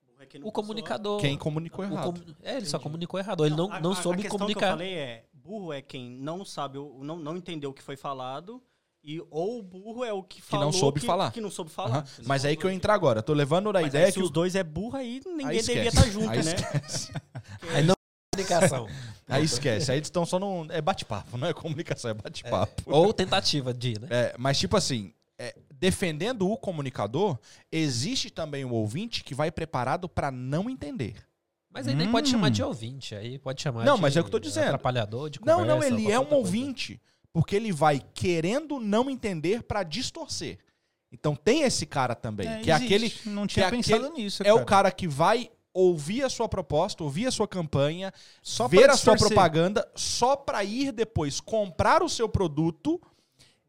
Burro 0.07 0.23
é 0.23 0.27
quem 0.27 0.41
não 0.41 0.49
O 0.49 0.53
comunicador. 0.53 1.21
quem 1.21 1.37
comunicou 1.37 1.85
o 1.85 1.89
errado. 1.89 2.05
comu- 2.21 2.37
É, 2.43 2.57
ele 2.57 2.67
só 2.67 2.77
Entendi. 2.77 2.83
comunicou 2.83 3.21
errado. 3.21 3.45
Ele 3.45 3.55
não, 3.55 3.71
a- 3.71 3.81
não 3.81 3.93
a- 3.93 3.97
soube 3.97 4.19
a 4.21 4.23
questão 4.23 4.39
comunicar. 4.39 4.61
que 4.61 4.65
eu 4.67 4.71
falei 4.71 4.95
é, 4.95 5.25
burro 5.35 5.73
é 5.73 5.83
quem 5.83 6.09
não 6.11 6.45
sabe, 6.45 6.79
o- 6.79 7.01
não, 7.05 7.17
não 7.19 7.37
entendeu 7.37 7.71
o 7.71 7.75
que 7.75 7.83
foi 7.83 7.97
falado, 7.97 8.63
e 9.05 9.21
ou 9.31 9.63
burro 9.63 10.03
é 10.05 10.13
o 10.13 10.23
que 10.23 10.41
não 10.41 10.47
falou 10.47 10.73
soube 10.73 11.01
falar. 11.01 11.31
Que 11.33 11.41
não 11.41 11.51
soube 11.51 11.71
falar. 11.71 11.99
Aham. 11.99 12.05
Mas 12.25 12.45
aí 12.47 12.57
que 12.57 12.65
eu 12.65 12.71
entrar 12.71 12.95
agora. 12.95 13.23
Tô 13.23 13.35
levando 13.35 13.69
a 13.69 13.75
Mas 13.75 13.89
ideia 13.89 14.07
aí, 14.07 14.13
que 14.13 14.19
se 14.19 14.23
o 14.23 14.25
os 14.25 14.31
dois 14.31 14.55
é 14.57 14.65
burro, 14.65 14.97
aí 14.97 15.21
ninguém 15.27 15.47
Aí 15.47 15.61
devia 15.63 15.83
esquece. 15.85 15.97
estar 15.99 16.11
junto, 16.11 16.31
Aí 16.31 16.43
né? 16.43 16.55
esquece. 16.55 17.13
Aí 17.75 17.85
não 17.85 17.95
comunicação. 18.35 18.87
Aí 19.29 19.45
esquece. 19.45 19.91
Aí 19.91 19.99
eles 19.99 20.07
estão 20.07 20.25
só 20.25 20.39
no. 20.39 20.67
É 20.71 20.81
bate-papo, 20.81 21.37
não 21.37 21.49
é 21.49 21.53
comunicação, 21.53 22.11
é 22.11 22.15
bate-papo. 22.15 22.83
Ou 22.87 23.13
tentativa 23.13 23.75
de, 23.75 23.99
né? 24.01 24.07
É, 24.11 24.35
mas, 24.39 24.57
tipo 24.59 24.77
assim, 24.77 25.13
é, 25.39 25.55
defendendo 25.75 26.51
o 26.51 26.57
comunicador, 26.57 27.39
existe 27.71 28.31
também 28.31 28.65
o 28.65 28.73
ouvinte 28.73 29.23
que 29.23 29.35
vai 29.35 29.51
preparado 29.51 30.09
pra 30.09 30.31
não 30.31 30.69
entender. 30.71 31.15
Mas 31.71 31.87
aí 31.87 31.95
nem 31.95 32.11
pode 32.11 32.29
Hum. 32.29 32.33
chamar 32.33 32.51
de 32.51 32.63
ouvinte. 32.63 33.15
Aí 33.15 33.39
pode 33.39 33.61
chamar 33.61 33.85
Não, 33.85 33.97
de 33.97 34.01
mas 34.03 34.17
é 34.17 34.21
o 34.21 34.23
que 34.25 34.29
eu 34.29 34.33
tô 34.33 34.39
dizendo. 34.39 34.65
atrapalhador, 34.65 35.29
de 35.29 35.39
Não, 35.45 35.59
conversa, 35.59 35.75
não, 35.77 35.83
ele 35.85 36.03
qualquer 36.05 36.13
é 36.15 36.21
um 36.21 36.35
ouvinte. 36.35 37.01
Porque 37.33 37.55
ele 37.55 37.71
vai 37.71 38.01
querendo 38.15 38.81
não 38.81 39.11
entender 39.11 39.63
pra 39.63 39.83
distorcer. 39.83 40.59
Então 41.13 41.37
tem 41.37 41.63
esse 41.65 41.85
cara 41.85 42.15
também, 42.15 42.49
É, 42.49 42.61
que 42.61 42.71
é 42.71 42.75
existe. 42.77 42.95
aquele. 42.95 43.15
Não 43.37 43.47
tinha 43.47 43.67
é 43.67 43.71
pensado 43.71 44.07
aquele- 44.07 44.23
nisso. 44.23 44.43
É 44.43 44.55
o 44.55 44.65
cara 44.65 44.91
que 44.91 45.07
vai 45.07 45.51
ouvir 45.75 46.23
a 46.23 46.31
sua 46.31 46.49
proposta, 46.49 47.05
ouvir 47.05 47.27
a 47.27 47.31
sua 47.31 47.47
campanha, 47.47 48.11
Só 48.43 48.67
ver 48.67 48.89
a 48.89 48.97
sua 48.97 49.15
propaganda, 49.15 49.87
só 49.95 50.35
pra 50.35 50.65
ir 50.65 50.91
depois 50.93 51.39
comprar 51.39 52.03
o 52.03 52.09
seu 52.09 52.27
produto 52.27 52.99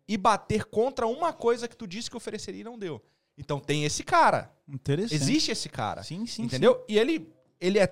e 0.07 0.17
bater 0.17 0.65
contra 0.65 1.05
uma 1.07 1.33
coisa 1.33 1.67
que 1.67 1.75
tu 1.75 1.85
disse 1.87 2.09
que 2.09 2.17
ofereceria 2.17 2.61
e 2.61 2.63
não 2.63 2.77
deu. 2.79 3.03
Então 3.37 3.59
tem 3.59 3.83
esse 3.83 4.03
cara. 4.03 4.51
Interessante. 4.67 5.13
Existe 5.15 5.51
esse 5.51 5.69
cara. 5.69 6.01
Sim, 6.03 6.25
sim. 6.25 6.43
entendeu? 6.43 6.83
E 6.87 6.97
ele, 6.97 7.31
ele 7.59 7.77
é 7.79 7.87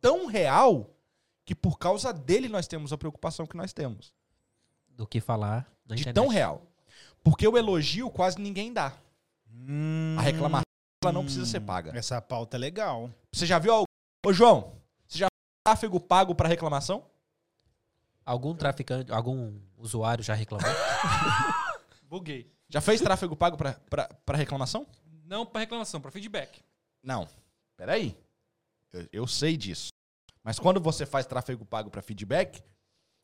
tão 0.00 0.26
real 0.26 0.90
que 1.44 1.54
por 1.54 1.78
causa 1.78 2.12
dele 2.12 2.48
nós 2.48 2.66
temos 2.66 2.92
a 2.92 2.98
preocupação 2.98 3.46
que 3.46 3.56
nós 3.56 3.72
temos. 3.72 4.12
Do 4.88 5.06
que 5.06 5.20
falar 5.20 5.70
na 5.86 5.94
de 5.94 6.02
internet. 6.02 6.14
tão 6.14 6.28
real. 6.28 6.66
Porque 7.22 7.46
o 7.46 7.56
elogio 7.56 8.10
quase 8.10 8.40
ninguém 8.40 8.72
dá. 8.72 8.92
Hum, 9.50 10.16
A 10.18 10.22
reclamação 10.22 10.62
ela 11.04 11.12
não 11.12 11.24
precisa 11.24 11.46
ser 11.46 11.60
paga. 11.60 11.96
Essa 11.96 12.20
pauta 12.20 12.56
é 12.56 12.58
legal. 12.58 13.10
Você 13.32 13.44
já 13.46 13.58
viu 13.58 13.72
algo? 13.72 13.86
Ô, 14.24 14.32
João, 14.32 14.72
você 15.06 15.18
já 15.18 15.26
viu 15.26 15.64
tráfego 15.64 16.00
pago 16.00 16.34
pra 16.34 16.48
reclamação? 16.48 17.04
Algum 18.24 18.54
traficante, 18.54 19.10
algum 19.12 19.58
usuário 19.82 20.22
já 20.24 20.34
reclamou? 20.34 20.68
Buguei. 22.08 22.50
Já 22.68 22.80
fez 22.80 23.00
tráfego 23.00 23.36
pago 23.36 23.56
pra, 23.56 23.72
pra, 23.90 24.08
pra 24.24 24.36
reclamação? 24.36 24.86
Não 25.24 25.44
pra 25.44 25.60
reclamação, 25.60 26.00
pra 26.00 26.10
feedback. 26.10 26.60
Não. 27.02 27.28
Peraí. 27.76 28.16
Eu, 28.92 29.08
eu 29.12 29.26
sei 29.26 29.56
disso. 29.56 29.90
Mas 30.42 30.58
quando 30.58 30.80
você 30.80 31.06
faz 31.06 31.26
tráfego 31.26 31.64
pago 31.64 31.90
pra 31.90 32.02
feedback, 32.02 32.62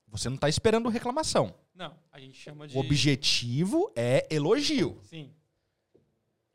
você 0.07 0.29
não 0.29 0.37
tá 0.37 0.49
esperando 0.49 0.89
reclamação. 0.89 1.55
Não, 1.75 1.97
a 2.11 2.19
gente 2.19 2.39
chama 2.39 2.67
de. 2.67 2.77
O 2.77 2.81
objetivo 2.81 3.93
é 3.95 4.27
elogio. 4.31 5.01
Sim. 5.05 5.33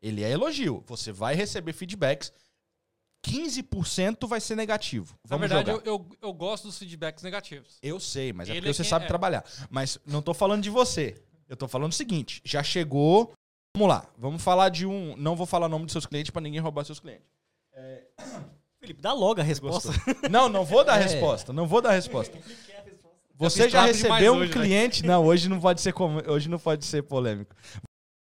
Ele 0.02 0.22
é 0.22 0.30
elogio. 0.30 0.82
Você 0.86 1.12
vai 1.12 1.34
receber 1.34 1.72
feedbacks. 1.72 2.32
15% 3.24 4.26
vai 4.26 4.40
ser 4.40 4.54
negativo. 4.56 5.14
Na 5.28 5.36
Vamos 5.36 5.48
verdade, 5.48 5.70
jogar. 5.70 5.86
eu, 5.86 5.94
eu, 5.94 6.16
eu 6.28 6.32
gosto 6.32 6.64
dos 6.68 6.78
feedbacks 6.78 7.22
negativos. 7.22 7.78
Eu 7.82 7.98
sei, 7.98 8.32
mas 8.32 8.48
é 8.48 8.52
Ele 8.52 8.60
porque 8.60 8.70
é 8.70 8.72
você 8.74 8.82
quem 8.82 8.90
sabe 8.90 9.04
é. 9.06 9.08
trabalhar. 9.08 9.44
Mas 9.70 9.98
não 10.06 10.20
tô 10.22 10.34
falando 10.34 10.62
de 10.62 10.70
você. 10.70 11.20
Eu 11.48 11.56
tô 11.56 11.66
falando 11.68 11.92
o 11.92 11.94
seguinte: 11.94 12.40
já 12.44 12.62
chegou. 12.62 13.32
Vamos 13.76 13.88
lá. 13.88 14.06
Vamos 14.16 14.42
falar 14.42 14.68
de 14.68 14.86
um. 14.86 15.16
Não 15.16 15.34
vou 15.34 15.46
falar 15.46 15.66
o 15.66 15.68
nome 15.68 15.84
dos 15.86 15.92
seus 15.92 16.06
clientes 16.06 16.30
pra 16.30 16.40
ninguém 16.40 16.60
roubar 16.60 16.84
seus 16.84 17.00
clientes. 17.00 17.26
Felipe, 18.78 19.00
dá 19.00 19.12
logo 19.12 19.40
a 19.40 19.44
resposta. 19.44 19.90
Não, 20.30 20.46
não 20.48 20.62
vou 20.62 20.84
dar 20.84 21.00
É. 21.00 21.04
resposta. 21.04 21.52
Não 21.54 21.66
vou 21.66 21.80
dar 21.80 21.92
resposta. 21.92 22.38
Você 23.36 23.68
já 23.68 23.86
recebeu 23.86 24.34
um 24.34 24.38
hoje, 24.38 24.46
né? 24.48 24.52
cliente. 24.52 25.04
Não, 25.06 25.24
hoje 25.24 25.48
não 25.48 25.58
pode 25.58 25.80
ser 25.80 25.92
como, 25.92 26.20
hoje 26.30 26.48
não 26.50 26.58
pode 26.58 26.84
ser 26.84 27.02
polêmico. 27.02 27.56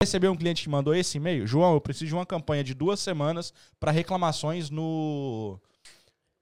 Recebeu 0.03 0.33
um 0.33 0.37
cliente 0.37 0.63
que 0.63 0.69
mandou 0.71 0.95
esse 0.95 1.19
e-mail? 1.19 1.47
João, 1.47 1.75
eu 1.75 1.81
preciso 1.81 2.07
de 2.07 2.15
uma 2.15 2.25
campanha 2.25 2.65
de 2.65 2.73
duas 2.73 3.01
semanas 3.01 3.53
para 3.79 3.91
reclamações 3.91 4.71
no. 4.71 5.61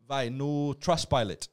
Vai, 0.06 0.30
no 0.30 0.74
Trustpilot. 0.76 1.50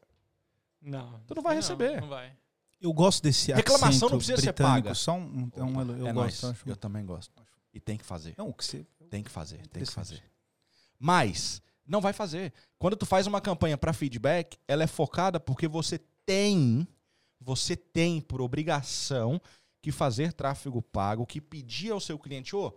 Não. 0.79 1.19
Tu 1.25 1.33
não 1.33 1.41
vai 1.41 1.55
Não, 1.55 1.61
receber. 1.61 1.99
Não 1.99 2.07
vai. 2.07 2.31
Eu 2.79 2.93
gosto 2.93 3.23
desse 3.23 3.51
Reclamação 3.51 4.09
não 4.09 4.17
precisa 4.17 4.39
ser 4.39 4.53
paga. 4.53 4.93
Só 4.93 5.13
um, 5.13 5.49
é 5.55 5.63
um 5.63 5.97
eu 5.97 6.07
é 6.07 6.13
gosto. 6.13 6.45
acho- 6.45 6.69
Eu 6.69 6.75
também 6.75 7.03
gosto. 7.03 7.33
E 7.73 7.79
tem 7.79 7.97
que 7.97 8.05
fazer. 8.05 8.35
Não, 8.37 8.49
o 8.49 8.53
que 8.53 8.63
você... 8.63 8.85
Tem 9.09 9.23
que 9.23 9.31
fazer, 9.31 9.65
tem 9.67 9.83
que 9.83 9.91
fazer. 9.91 10.21
Mas 10.99 11.61
não 11.85 12.01
vai 12.01 12.13
fazer. 12.13 12.53
Quando 12.77 12.95
tu 12.95 13.05
faz 13.05 13.25
uma 13.25 13.41
campanha 13.41 13.77
para 13.77 13.91
feedback, 13.93 14.57
ela 14.67 14.83
é 14.83 14.87
focada 14.87 15.39
porque 15.39 15.67
você 15.67 15.99
tem, 16.25 16.87
você 17.41 17.75
tem 17.75 18.21
por 18.21 18.41
obrigação 18.41 19.41
que 19.85 19.91
fazer 19.91 20.33
tráfego 20.33 20.81
pago, 20.81 21.27
que 21.27 21.39
pedir 21.39 21.91
ao 21.91 21.99
seu 21.99 22.17
cliente, 22.17 22.55
ô, 22.55 22.73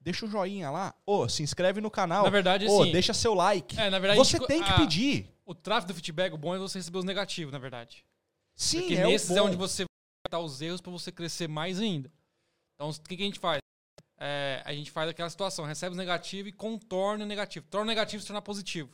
deixa 0.00 0.26
o 0.26 0.28
joinha 0.28 0.68
lá, 0.72 0.92
ô, 1.06 1.28
se 1.28 1.40
inscreve 1.40 1.80
no 1.80 1.88
canal, 1.88 2.24
Na 2.24 2.30
verdade, 2.30 2.66
ô, 2.66 2.82
assim. 2.82 2.90
deixa 2.90 3.14
seu 3.14 3.32
like. 3.32 3.78
É, 3.78 3.88
na 3.88 4.00
verdade, 4.00 4.18
você 4.18 4.38
gente- 4.38 4.48
tem 4.48 4.60
que 4.60 4.70
a- 4.70 4.76
pedir. 4.76 5.32
O 5.46 5.54
tráfego 5.54 5.92
do 5.92 5.94
feedback, 5.94 6.32
o 6.34 6.36
bom 6.36 6.56
é 6.56 6.58
você 6.58 6.80
receber 6.80 6.98
os 6.98 7.04
negativos, 7.04 7.52
na 7.52 7.60
verdade. 7.60 8.04
Sim, 8.56 8.80
Porque 8.80 8.94
é 8.96 9.06
nesses 9.06 9.30
é 9.30 9.40
onde 9.40 9.54
você 9.56 9.84
vai 9.84 10.30
dar 10.32 10.40
os 10.40 10.60
erros 10.60 10.80
pra 10.80 10.90
você 10.90 11.12
crescer 11.12 11.46
mais 11.48 11.78
ainda. 11.78 12.10
Então, 12.74 12.90
o 12.90 13.00
que, 13.02 13.16
que 13.16 13.22
a 13.22 13.26
gente 13.26 13.38
faz? 13.38 13.60
É, 14.18 14.60
a 14.64 14.72
gente 14.72 14.90
faz 14.90 15.08
aquela 15.08 15.30
situação, 15.30 15.64
recebe 15.64 15.92
os 15.92 15.96
negativos 15.96 16.48
e 16.48 16.52
contorna 16.52 17.22
o 17.24 17.26
negativo. 17.28 17.64
Torna 17.70 17.84
o 17.84 17.88
negativo 17.88 18.20
se 18.20 18.26
tornar 18.26 18.42
positivo. 18.42 18.90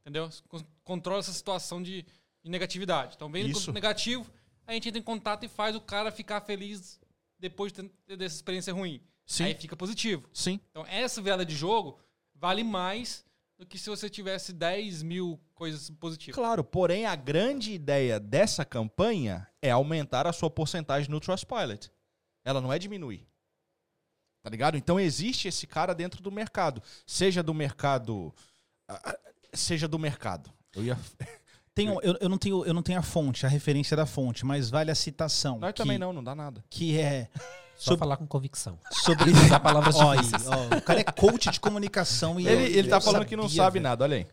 Entendeu? 0.00 0.30
Con- 0.48 0.64
Controla 0.82 1.20
essa 1.20 1.34
situação 1.34 1.82
de, 1.82 2.02
de 2.42 2.50
negatividade. 2.50 3.12
Então, 3.14 3.30
vem 3.30 3.52
o 3.52 3.72
negativo, 3.72 4.26
a 4.68 4.74
gente 4.74 4.88
entra 4.90 5.00
em 5.00 5.02
contato 5.02 5.44
e 5.44 5.48
faz 5.48 5.74
o 5.74 5.80
cara 5.80 6.12
ficar 6.12 6.42
feliz 6.42 7.00
depois 7.38 7.72
de 7.72 7.88
ter 8.06 8.16
dessa 8.16 8.36
experiência 8.36 8.72
ruim. 8.72 9.00
Sim. 9.24 9.44
Aí 9.44 9.54
fica 9.54 9.74
positivo. 9.74 10.28
Sim. 10.32 10.60
Então, 10.70 10.84
essa 10.86 11.22
virada 11.22 11.44
de 11.44 11.56
jogo 11.56 11.98
vale 12.34 12.62
mais 12.62 13.24
do 13.58 13.64
que 13.64 13.78
se 13.78 13.88
você 13.88 14.10
tivesse 14.10 14.52
10 14.52 15.02
mil 15.02 15.40
coisas 15.54 15.88
positivas. 15.90 16.34
Claro, 16.34 16.62
porém 16.62 17.06
a 17.06 17.16
grande 17.16 17.72
ideia 17.72 18.20
dessa 18.20 18.64
campanha 18.64 19.48
é 19.62 19.70
aumentar 19.70 20.26
a 20.26 20.32
sua 20.32 20.50
porcentagem 20.50 21.10
no 21.10 21.18
Trustpilot. 21.18 21.90
Ela 22.44 22.60
não 22.60 22.72
é 22.72 22.78
diminuir. 22.78 23.26
Tá 24.42 24.50
ligado? 24.50 24.76
Então 24.76 25.00
existe 25.00 25.48
esse 25.48 25.66
cara 25.66 25.94
dentro 25.94 26.22
do 26.22 26.30
mercado. 26.30 26.82
Seja 27.06 27.42
do 27.42 27.54
mercado. 27.54 28.34
ah, 28.86 29.00
ah, 29.02 29.18
Seja 29.54 29.88
do 29.88 29.98
mercado. 29.98 30.52
Eu 30.74 30.84
ia. 30.84 30.98
Tem 31.78 31.90
um- 31.90 32.00
eu, 32.02 32.16
eu, 32.20 32.28
não 32.28 32.36
tenho, 32.38 32.64
eu 32.66 32.74
não 32.74 32.82
tenho 32.82 32.98
a 32.98 33.02
fonte, 33.02 33.46
a 33.46 33.48
referência 33.48 33.96
da 33.96 34.04
fonte, 34.06 34.44
mas 34.44 34.68
vale 34.68 34.90
a 34.90 34.94
citação. 34.94 35.58
Nós 35.58 35.72
que, 35.72 35.76
também 35.82 35.98
não, 35.98 36.12
não 36.12 36.22
dá 36.24 36.34
nada. 36.34 36.64
Que 36.68 36.98
é 36.98 37.28
Só 37.76 37.92
Sobre- 37.92 37.98
falar 38.00 38.16
com 38.16 38.26
convicção. 38.26 38.78
sobre... 39.04 39.30
Usar 39.54 39.60
palavras 39.60 39.94
Ó, 39.96 40.10
aí, 40.12 40.18
difíceis. 40.18 40.48
ó, 40.48 40.76
o 40.76 40.82
cara 40.82 41.00
é 41.00 41.04
coach 41.04 41.48
de 41.50 41.60
comunicação 41.60 42.40
e 42.40 42.46
Ele, 42.48 42.62
eu- 42.74 42.78
ele 42.80 42.88
tá 42.88 42.96
eu 42.96 43.00
falando 43.00 43.24
que 43.24 43.36
não 43.36 43.44
sabia, 43.44 43.56
sabe 43.62 43.72
velho. 43.74 43.82
nada, 43.84 44.04
olha 44.04 44.16
aí. 44.18 44.26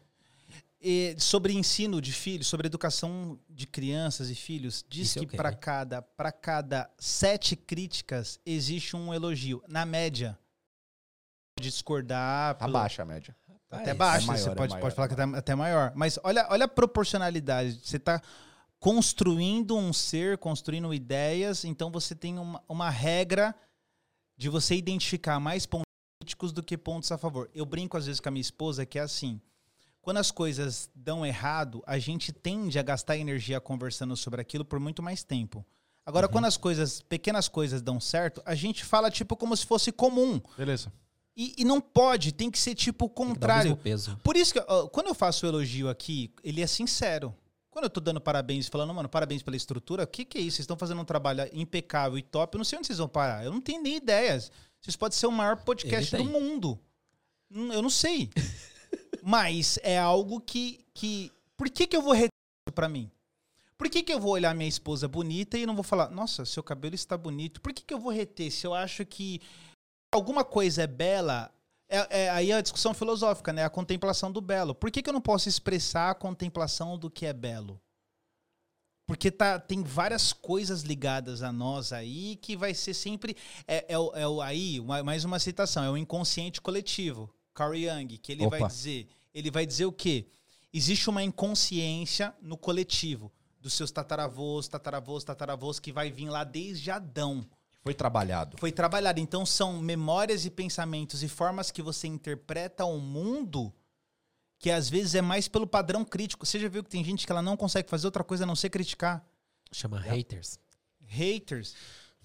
E 0.87 1.15
sobre 1.17 1.53
ensino 1.53 1.99
de 2.01 2.11
filhos, 2.11 2.45
sobre 2.47 2.67
educação 2.67 3.39
de 3.49 3.65
crianças 3.65 4.29
e 4.29 4.35
filhos, 4.35 4.85
diz 4.87 5.09
Isso 5.09 5.19
que 5.19 5.35
para 5.37 5.51
cada 5.53 6.01
para 6.01 6.31
cada 6.31 6.89
sete 6.99 7.55
críticas 7.55 8.39
existe 8.45 8.95
um 8.95 9.11
elogio. 9.13 9.63
Na 9.67 9.83
média, 9.85 10.37
pode 11.55 11.69
discordar, 11.69 12.55
pelo- 12.55 12.69
Abaixa 12.77 13.01
a 13.01 13.05
média. 13.05 13.35
Até 13.69 13.91
É, 13.91 13.93
baixo, 13.93 14.25
é 14.25 14.27
maior, 14.27 14.43
você 14.43 14.49
é 14.49 14.55
pode, 14.55 14.71
maior, 14.71 14.81
pode 14.81 14.95
falar 14.95 15.07
que 15.07 15.19
é 15.19 15.39
até 15.39 15.55
maior. 15.55 15.91
Mas 15.95 16.19
olha, 16.23 16.47
olha 16.49 16.65
a 16.65 16.67
proporcionalidade. 16.67 17.79
Você 17.83 17.97
está 17.97 18.21
construindo 18.79 19.75
um 19.75 19.91
ser, 19.91 20.37
construindo 20.37 20.93
ideias, 20.93 21.65
então 21.65 21.91
você 21.91 22.13
tem 22.13 22.37
uma, 22.37 22.61
uma 22.67 22.89
regra 22.89 23.55
de 24.37 24.49
você 24.49 24.75
identificar 24.75 25.39
mais 25.39 25.65
pontos 25.65 25.85
críticos 26.21 26.51
do 26.51 26.61
que 26.61 26.77
pontos 26.77 27.11
a 27.11 27.17
favor. 27.17 27.49
Eu 27.53 27.65
brinco 27.65 27.97
às 27.97 28.05
vezes 28.05 28.19
com 28.19 28.29
a 28.29 28.31
minha 28.31 28.41
esposa 28.41 28.85
que 28.85 28.99
é 28.99 29.01
assim. 29.01 29.41
Quando 30.01 30.17
as 30.17 30.29
coisas 30.29 30.87
dão 30.93 31.25
errado, 31.25 31.83
a 31.87 31.97
gente 31.97 32.31
tende 32.31 32.77
a 32.77 32.83
gastar 32.83 33.17
energia 33.17 33.59
conversando 33.59 34.15
sobre 34.15 34.39
aquilo 34.39 34.63
por 34.63 34.79
muito 34.79 35.01
mais 35.01 35.23
tempo. 35.23 35.65
Agora, 36.05 36.27
quando 36.27 36.45
as 36.45 36.55
coisas, 36.57 37.01
pequenas 37.01 37.47
coisas 37.47 37.81
dão 37.81 37.99
certo, 37.99 38.39
a 38.45 38.53
gente 38.53 38.85
fala 38.85 39.09
tipo 39.09 39.35
como 39.35 39.57
se 39.57 39.65
fosse 39.65 39.91
comum. 39.91 40.39
Beleza. 40.55 40.93
E, 41.37 41.53
e 41.57 41.65
não 41.65 41.81
pode, 41.81 42.31
tem 42.31 42.49
que 42.49 42.57
ser 42.57 42.73
tipo 42.75 43.05
o 43.05 43.07
o 43.07 43.09
contrário. 43.09 43.75
peso. 43.75 44.17
Por 44.23 44.37
isso 44.37 44.53
que 44.53 44.59
ó, 44.67 44.87
quando 44.87 45.07
eu 45.07 45.13
faço 45.15 45.45
o 45.45 45.49
elogio 45.49 45.89
aqui, 45.89 46.31
ele 46.43 46.61
é 46.61 46.67
sincero. 46.67 47.35
Quando 47.69 47.83
eu 47.85 47.89
tô 47.89 47.99
dando 47.99 48.21
parabéns, 48.21 48.67
falando, 48.69 48.93
mano, 48.93 49.09
parabéns 49.09 49.43
pela 49.43 49.57
estrutura, 49.57 50.03
o 50.03 50.07
que, 50.07 50.23
que 50.23 50.37
é 50.37 50.41
isso? 50.41 50.55
Vocês 50.57 50.63
estão 50.63 50.77
fazendo 50.77 51.01
um 51.01 51.05
trabalho 51.05 51.49
impecável 51.51 52.17
e 52.17 52.21
top. 52.21 52.55
Eu 52.55 52.59
não 52.59 52.63
sei 52.63 52.77
onde 52.79 52.87
vocês 52.87 52.99
vão 52.99 53.09
parar. 53.09 53.43
Eu 53.43 53.51
não 53.51 53.59
tenho 53.59 53.81
nem 53.81 53.97
ideias. 53.97 54.49
Vocês 54.79 54.95
podem 54.95 55.17
ser 55.17 55.27
o 55.27 55.31
maior 55.31 55.57
podcast 55.57 56.15
do 56.15 56.23
mundo. 56.23 56.79
Hum, 57.51 57.73
Eu 57.73 57.81
não 57.81 57.89
sei. 57.89 58.29
Mas 59.21 59.77
é 59.83 59.97
algo 59.97 60.39
que. 60.39 60.85
que 60.93 61.31
por 61.57 61.69
que, 61.69 61.85
que 61.87 61.97
eu 61.97 62.01
vou 62.01 62.13
reter 62.13 62.29
isso 62.67 62.73
pra 62.73 62.87
mim? 62.87 63.11
Por 63.77 63.89
que, 63.89 64.03
que 64.03 64.13
eu 64.13 64.19
vou 64.21 64.31
olhar 64.31 64.55
minha 64.55 64.69
esposa 64.69 65.05
bonita 65.07 65.57
e 65.57 65.65
não 65.65 65.75
vou 65.75 65.83
falar, 65.83 66.09
nossa, 66.09 66.45
seu 66.45 66.63
cabelo 66.63 66.95
está 66.95 67.17
bonito? 67.17 67.59
Por 67.59 67.73
que, 67.73 67.83
que 67.83 67.93
eu 67.93 67.99
vou 67.99 68.11
reter 68.11 68.49
se 68.51 68.65
eu 68.65 68.73
acho 68.73 69.05
que 69.05 69.41
alguma 70.15 70.43
coisa 70.43 70.83
é 70.83 70.87
bela? 70.87 71.51
É, 71.87 72.23
é- 72.23 72.29
aí 72.29 72.51
é 72.51 72.55
a 72.55 72.61
discussão 72.61 72.93
filosófica, 72.93 73.53
né? 73.53 73.63
A 73.63 73.69
contemplação 73.69 74.31
do 74.31 74.41
belo. 74.41 74.73
Por 74.73 74.89
que, 74.89 75.01
que 75.01 75.09
eu 75.09 75.13
não 75.13 75.21
posso 75.21 75.47
expressar 75.47 76.09
a 76.11 76.15
contemplação 76.15 76.97
do 76.97 77.09
que 77.09 77.25
é 77.25 77.33
belo? 77.33 77.79
Porque 79.07 79.29
tá, 79.29 79.59
tem 79.59 79.83
várias 79.83 80.33
coisas 80.33 80.81
ligadas 80.81 81.43
a 81.43 81.51
nós 81.51 81.93
aí 81.93 82.37
que 82.37 82.57
vai 82.57 82.73
ser 82.73 82.95
sempre. 82.95 83.37
É, 83.67 83.85
é, 83.93 83.97
o- 83.99 84.11
é 84.15 84.47
aí, 84.47 84.81
mais 84.81 85.23
uma 85.23 85.37
citação, 85.37 85.83
é 85.83 85.91
o 85.91 85.97
inconsciente 85.97 86.59
coletivo. 86.59 87.29
Carl 87.53 87.75
Jung, 87.75 88.17
que 88.17 88.31
ele 88.31 88.47
vai 88.49 88.59
Opa. 88.59 88.67
dizer. 88.67 89.07
Ele 89.33 89.51
vai 89.51 89.65
dizer 89.65 89.85
o 89.85 89.91
quê? 89.91 90.25
Existe 90.73 91.09
uma 91.09 91.21
inconsciência 91.23 92.33
no 92.41 92.57
coletivo. 92.57 93.31
Dos 93.61 93.73
seus 93.73 93.91
tataravôs, 93.91 94.67
tataravôs, 94.67 95.23
tataravôs, 95.23 95.79
que 95.79 95.91
vai 95.91 96.11
vir 96.11 96.29
lá 96.29 96.43
desde 96.43 96.89
Adão 96.91 97.45
Foi 97.85 97.93
trabalhado. 97.93 98.57
foi 98.57 98.71
trabalhado. 98.71 99.19
Então 99.19 99.45
são 99.45 99.79
memórias 99.79 100.43
e 100.43 100.49
pensamentos 100.49 101.21
e 101.21 101.29
formas 101.29 101.69
que 101.69 101.83
você 101.83 102.07
interpreta 102.07 102.83
o 102.83 102.99
mundo 102.99 103.71
que 104.57 104.71
às 104.71 104.89
vezes 104.89 105.13
é 105.13 105.21
mais 105.21 105.47
pelo 105.47 105.67
padrão 105.67 106.03
crítico. 106.03 106.47
Você 106.47 106.59
já 106.59 106.67
viu 106.67 106.83
que 106.83 106.89
tem 106.89 107.03
gente 107.03 107.27
que 107.27 107.31
ela 107.31 107.43
não 107.43 107.55
consegue 107.55 107.87
fazer 107.87 108.07
outra 108.07 108.23
coisa 108.23 108.43
a 108.43 108.47
não 108.47 108.55
ser 108.55 108.71
criticar? 108.71 109.23
Chama 109.71 109.99
haters. 109.99 110.57
Haters. 111.05 111.75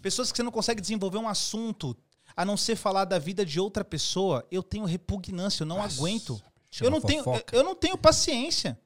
Pessoas 0.01 0.33
que 0.33 0.37
você 0.37 0.43
não 0.43 0.51
consegue 0.51 0.81
desenvolver 0.81 1.19
um 1.19 1.29
assunto 1.29 1.95
a 2.35 2.43
não 2.43 2.57
ser 2.57 2.77
falar 2.77 3.05
da 3.05 3.19
vida 3.19 3.45
de 3.45 3.61
outra 3.61 3.85
pessoa. 3.85 4.47
Eu 4.51 4.63
tenho 4.63 4.87
repugnância, 4.87 5.63
eu 5.65 5.67
não 5.67 5.83
aguento. 5.83 6.41
Chama 6.71 6.87
Eu 6.87 6.91
não, 6.91 7.01
tenho, 7.03 7.21
eu, 7.21 7.25
fofoca. 7.25 7.57
eu 7.57 7.63
não 7.63 7.75
tenho 7.75 7.99
paciência. 7.99 8.81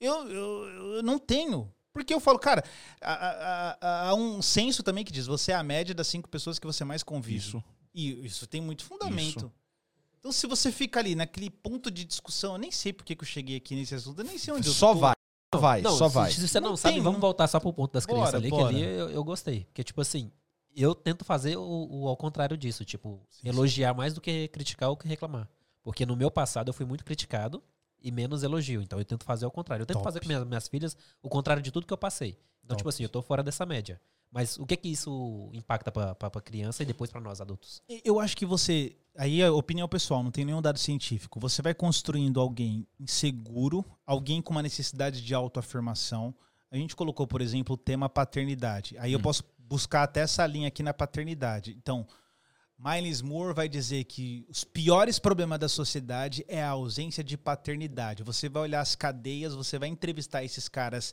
Eu, 0.00 0.28
eu, 0.28 0.94
eu 0.94 1.02
não 1.02 1.18
tenho. 1.18 1.72
Porque 1.98 2.14
eu 2.14 2.20
falo, 2.20 2.38
cara, 2.38 2.62
há, 3.00 3.76
há- 3.80 4.08
há- 4.08 4.14
um 4.14 4.40
senso 4.42 4.82
também 4.82 5.04
que 5.04 5.12
diz: 5.12 5.26
você 5.26 5.52
é 5.52 5.54
a 5.54 5.62
média 5.62 5.94
das 5.94 6.06
cinco 6.06 6.28
pessoas 6.28 6.58
que 6.58 6.66
você 6.66 6.84
mais 6.84 7.02
convive. 7.02 7.38
Isso. 7.38 7.64
E 7.94 8.24
isso 8.26 8.46
tem 8.46 8.60
muito 8.60 8.84
fundamento. 8.84 9.38
Isso. 9.38 9.52
Então, 10.18 10.32
se 10.32 10.46
você 10.46 10.70
fica 10.72 10.98
ali 11.00 11.14
naquele 11.14 11.48
ponto 11.48 11.90
de 11.90 12.04
discussão, 12.04 12.52
eu 12.54 12.58
nem 12.58 12.70
sei 12.70 12.92
por 12.92 13.04
que 13.04 13.14
que 13.14 13.22
eu 13.22 13.28
cheguei 13.28 13.56
aqui 13.56 13.74
nesse 13.74 13.94
assunto, 13.94 14.18
eu 14.20 14.24
nem 14.24 14.36
sei 14.38 14.52
onde 14.52 14.66
eu 14.68 14.72
Só 14.74 14.92
tô. 14.92 15.00
vai. 15.00 15.14
Só 15.54 15.60
vai, 15.60 15.80
Não, 15.80 15.96
só 15.96 16.08
se, 16.08 16.14
vai. 16.14 16.30
se 16.30 16.46
você 16.46 16.60
não, 16.60 16.70
Não 16.70 16.76
sabe, 16.76 16.94
tem, 16.94 17.02
vamos 17.02 17.16
não- 17.16 17.20
voltar 17.22 17.46
só 17.48 17.58
pro 17.58 17.72
ponto 17.72 17.92
das 17.92 18.04
Bora, 18.04 18.18
crianças 18.18 18.34
ali, 18.34 18.50
bora. 18.50 18.68
que 18.68 18.74
ali 18.74 18.84
eu, 18.84 19.08
eu 19.10 19.24
gostei. 19.24 19.64
Porque, 19.64 19.82
tipo 19.82 20.00
assim, 20.00 20.30
eu 20.76 20.94
tento 20.94 21.24
fazer 21.24 21.56
o, 21.56 21.88
o 21.90 22.06
ao 22.08 22.16
contrário 22.18 22.54
disso. 22.56 22.84
Tipo, 22.84 23.18
elogiar 23.42 23.94
mais 23.94 24.12
do 24.12 24.20
que 24.20 24.48
criticar 24.48 24.90
ou 24.90 24.96
que 24.96 25.08
reclamar. 25.08 25.48
Porque 25.82 26.04
no 26.04 26.14
meu 26.14 26.30
passado 26.30 26.68
eu 26.68 26.74
fui 26.74 26.84
muito 26.84 27.02
criticado 27.04 27.62
e 28.02 28.10
menos 28.10 28.42
elogio. 28.42 28.82
Então 28.82 28.98
eu 28.98 29.04
tento 29.04 29.24
fazer 29.24 29.44
ao 29.44 29.50
contrário. 29.50 29.82
Eu 29.82 29.86
tento 29.86 29.96
Top. 29.96 30.04
fazer 30.04 30.20
com 30.20 30.26
minhas, 30.26 30.44
minhas 30.44 30.68
filhas 30.68 30.96
o 31.22 31.28
contrário 31.28 31.62
de 31.62 31.70
tudo 31.70 31.86
que 31.86 31.92
eu 31.92 31.98
passei. 31.98 32.38
Então, 32.64 32.76
Top. 32.76 32.78
tipo 32.78 32.88
assim, 32.88 33.02
eu 33.02 33.08
tô 33.08 33.22
fora 33.22 33.42
dessa 33.42 33.64
média. 33.64 34.00
Mas 34.30 34.58
o 34.58 34.66
que 34.66 34.76
que 34.76 34.88
isso 34.88 35.48
impacta 35.54 35.90
pra, 35.90 36.14
pra, 36.14 36.30
pra 36.30 36.40
criança 36.40 36.82
e 36.82 36.86
depois 36.86 37.10
pra 37.10 37.20
nós 37.20 37.40
adultos? 37.40 37.82
Eu 38.04 38.20
acho 38.20 38.36
que 38.36 38.44
você. 38.44 38.94
Aí 39.16 39.40
é 39.40 39.50
opinião 39.50 39.88
pessoal, 39.88 40.22
não 40.22 40.30
tem 40.30 40.44
nenhum 40.44 40.60
dado 40.60 40.78
científico. 40.78 41.40
Você 41.40 41.62
vai 41.62 41.74
construindo 41.74 42.38
alguém 42.38 42.86
inseguro, 43.00 43.84
alguém 44.06 44.40
com 44.42 44.52
uma 44.52 44.62
necessidade 44.62 45.22
de 45.22 45.34
autoafirmação. 45.34 46.34
A 46.70 46.76
gente 46.76 46.94
colocou, 46.94 47.26
por 47.26 47.40
exemplo, 47.40 47.74
o 47.74 47.78
tema 47.78 48.08
paternidade. 48.08 48.96
Aí 48.98 49.12
eu 49.12 49.20
posso 49.20 49.42
buscar 49.58 50.02
até 50.02 50.20
essa 50.20 50.46
linha 50.46 50.68
aqui 50.68 50.82
na 50.82 50.92
paternidade. 50.92 51.74
Então, 51.76 52.06
Miles 52.78 53.20
Moore 53.20 53.52
vai 53.52 53.68
dizer 53.68 54.04
que 54.04 54.46
os 54.48 54.62
piores 54.62 55.18
problemas 55.18 55.58
da 55.58 55.68
sociedade 55.68 56.44
é 56.46 56.62
a 56.62 56.70
ausência 56.70 57.24
de 57.24 57.36
paternidade. 57.36 58.22
Você 58.22 58.48
vai 58.48 58.62
olhar 58.62 58.80
as 58.80 58.94
cadeias, 58.94 59.52
você 59.52 59.80
vai 59.80 59.88
entrevistar 59.88 60.44
esses 60.44 60.68
caras 60.68 61.12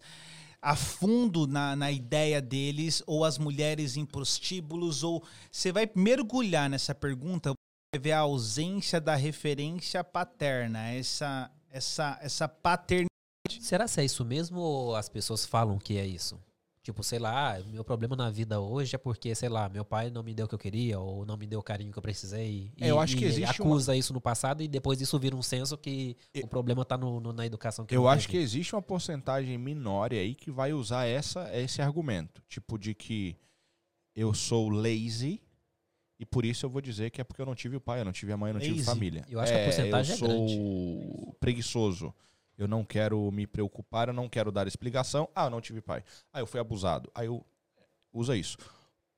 a 0.61 0.75
fundo 0.75 1.47
na, 1.47 1.75
na 1.75 1.91
ideia 1.91 2.39
deles, 2.39 3.01
ou 3.07 3.25
as 3.25 3.39
mulheres 3.39 3.97
em 3.97 4.05
prostíbulos, 4.05 5.03
ou 5.03 5.23
você 5.51 5.71
vai 5.71 5.89
mergulhar 5.95 6.69
nessa 6.69 6.93
pergunta, 6.93 7.53
vai 7.93 8.01
ver 8.01 8.11
a 8.11 8.19
ausência 8.19 9.01
da 9.01 9.15
referência 9.15 10.03
paterna, 10.03 10.89
essa, 10.89 11.51
essa, 11.69 12.19
essa 12.21 12.47
paternidade. 12.47 13.09
Será 13.59 13.87
se 13.87 14.01
é 14.01 14.05
isso 14.05 14.23
mesmo 14.23 14.59
ou 14.59 14.95
as 14.95 15.09
pessoas 15.09 15.45
falam 15.45 15.79
que 15.79 15.97
é 15.97 16.05
isso? 16.05 16.39
Tipo, 16.85 17.01
sei 17.03 17.17
lá, 17.17 17.59
meu 17.71 17.83
problema 17.83 18.15
na 18.15 18.29
vida 18.29 18.61
hoje 18.61 18.93
é 18.93 18.97
porque, 18.99 19.33
sei 19.33 19.49
lá, 19.49 19.67
meu 19.67 19.83
pai 19.83 20.11
não 20.11 20.21
me 20.21 20.35
deu 20.35 20.45
o 20.45 20.47
que 20.47 20.53
eu 20.53 20.59
queria 20.59 20.99
ou 20.99 21.25
não 21.25 21.35
me 21.35 21.47
deu 21.47 21.59
o 21.59 21.63
carinho 21.63 21.91
que 21.91 21.97
eu 21.97 22.01
precisei. 22.01 22.71
É, 22.79 22.91
eu 22.91 22.99
acho 22.99 23.17
que 23.17 23.25
existe 23.25 23.59
acusa 23.59 23.95
isso 23.95 24.13
no 24.13 24.21
passado 24.21 24.61
e 24.61 24.67
depois 24.67 25.01
isso 25.01 25.17
vira 25.17 25.35
um 25.35 25.41
senso 25.41 25.75
que 25.79 26.15
Eu- 26.31 26.45
o 26.45 26.47
problema 26.47 26.85
tá 26.85 26.95
no, 26.95 27.19
no- 27.19 27.33
na 27.33 27.43
educação 27.43 27.87
que 27.87 27.95
Eu 27.97 28.03
não 28.03 28.07
acho 28.09 28.29
que 28.29 28.37
existe 28.37 28.75
uma 28.75 28.83
porcentagem 28.83 29.57
menor 29.57 30.13
aí 30.13 30.35
que 30.35 30.51
vai 30.51 30.73
usar 30.73 31.07
essa, 31.07 31.49
esse 31.57 31.81
argumento. 31.81 32.39
Tipo, 32.47 32.77
de 32.77 32.93
que 32.93 33.35
eu 34.15 34.31
sou 34.35 34.69
lazy 34.69 35.41
e 36.19 36.25
por 36.25 36.45
isso 36.45 36.67
eu 36.67 36.69
vou 36.69 36.81
dizer 36.81 37.09
que 37.09 37.19
é 37.19 37.23
porque 37.23 37.41
eu 37.41 37.47
não 37.47 37.55
tive 37.55 37.77
o 37.77 37.81
pai, 37.81 38.01
eu 38.01 38.05
não 38.05 38.11
tive 38.11 38.31
a 38.31 38.37
mãe, 38.37 38.49
eu 38.51 38.53
não 38.53 38.61
tive 38.61 38.73
Lazy. 38.75 38.85
família. 38.85 39.25
Eu 39.27 39.39
acho 39.39 39.51
que 39.51 39.57
a 39.59 39.63
porcentagem 39.63 40.11
eu 40.11 40.15
é 40.15 40.17
sou 40.19 41.35
preguiçoso. 41.39 42.13
Eu 42.57 42.67
não 42.67 42.83
quero 42.85 43.29
me 43.31 43.45
preocupar, 43.45 44.07
eu 44.07 44.13
não 44.13 44.29
quero 44.29 44.51
dar 44.51 44.67
explicação. 44.67 45.27
Ah, 45.35 45.45
eu 45.45 45.49
não 45.49 45.61
tive 45.61 45.81
pai. 45.81 46.03
Ah, 46.31 46.39
eu 46.39 46.47
fui 46.47 46.59
abusado. 46.59 47.11
Aí 47.13 47.27
eu 47.27 47.45
usa 48.13 48.35
isso. 48.37 48.57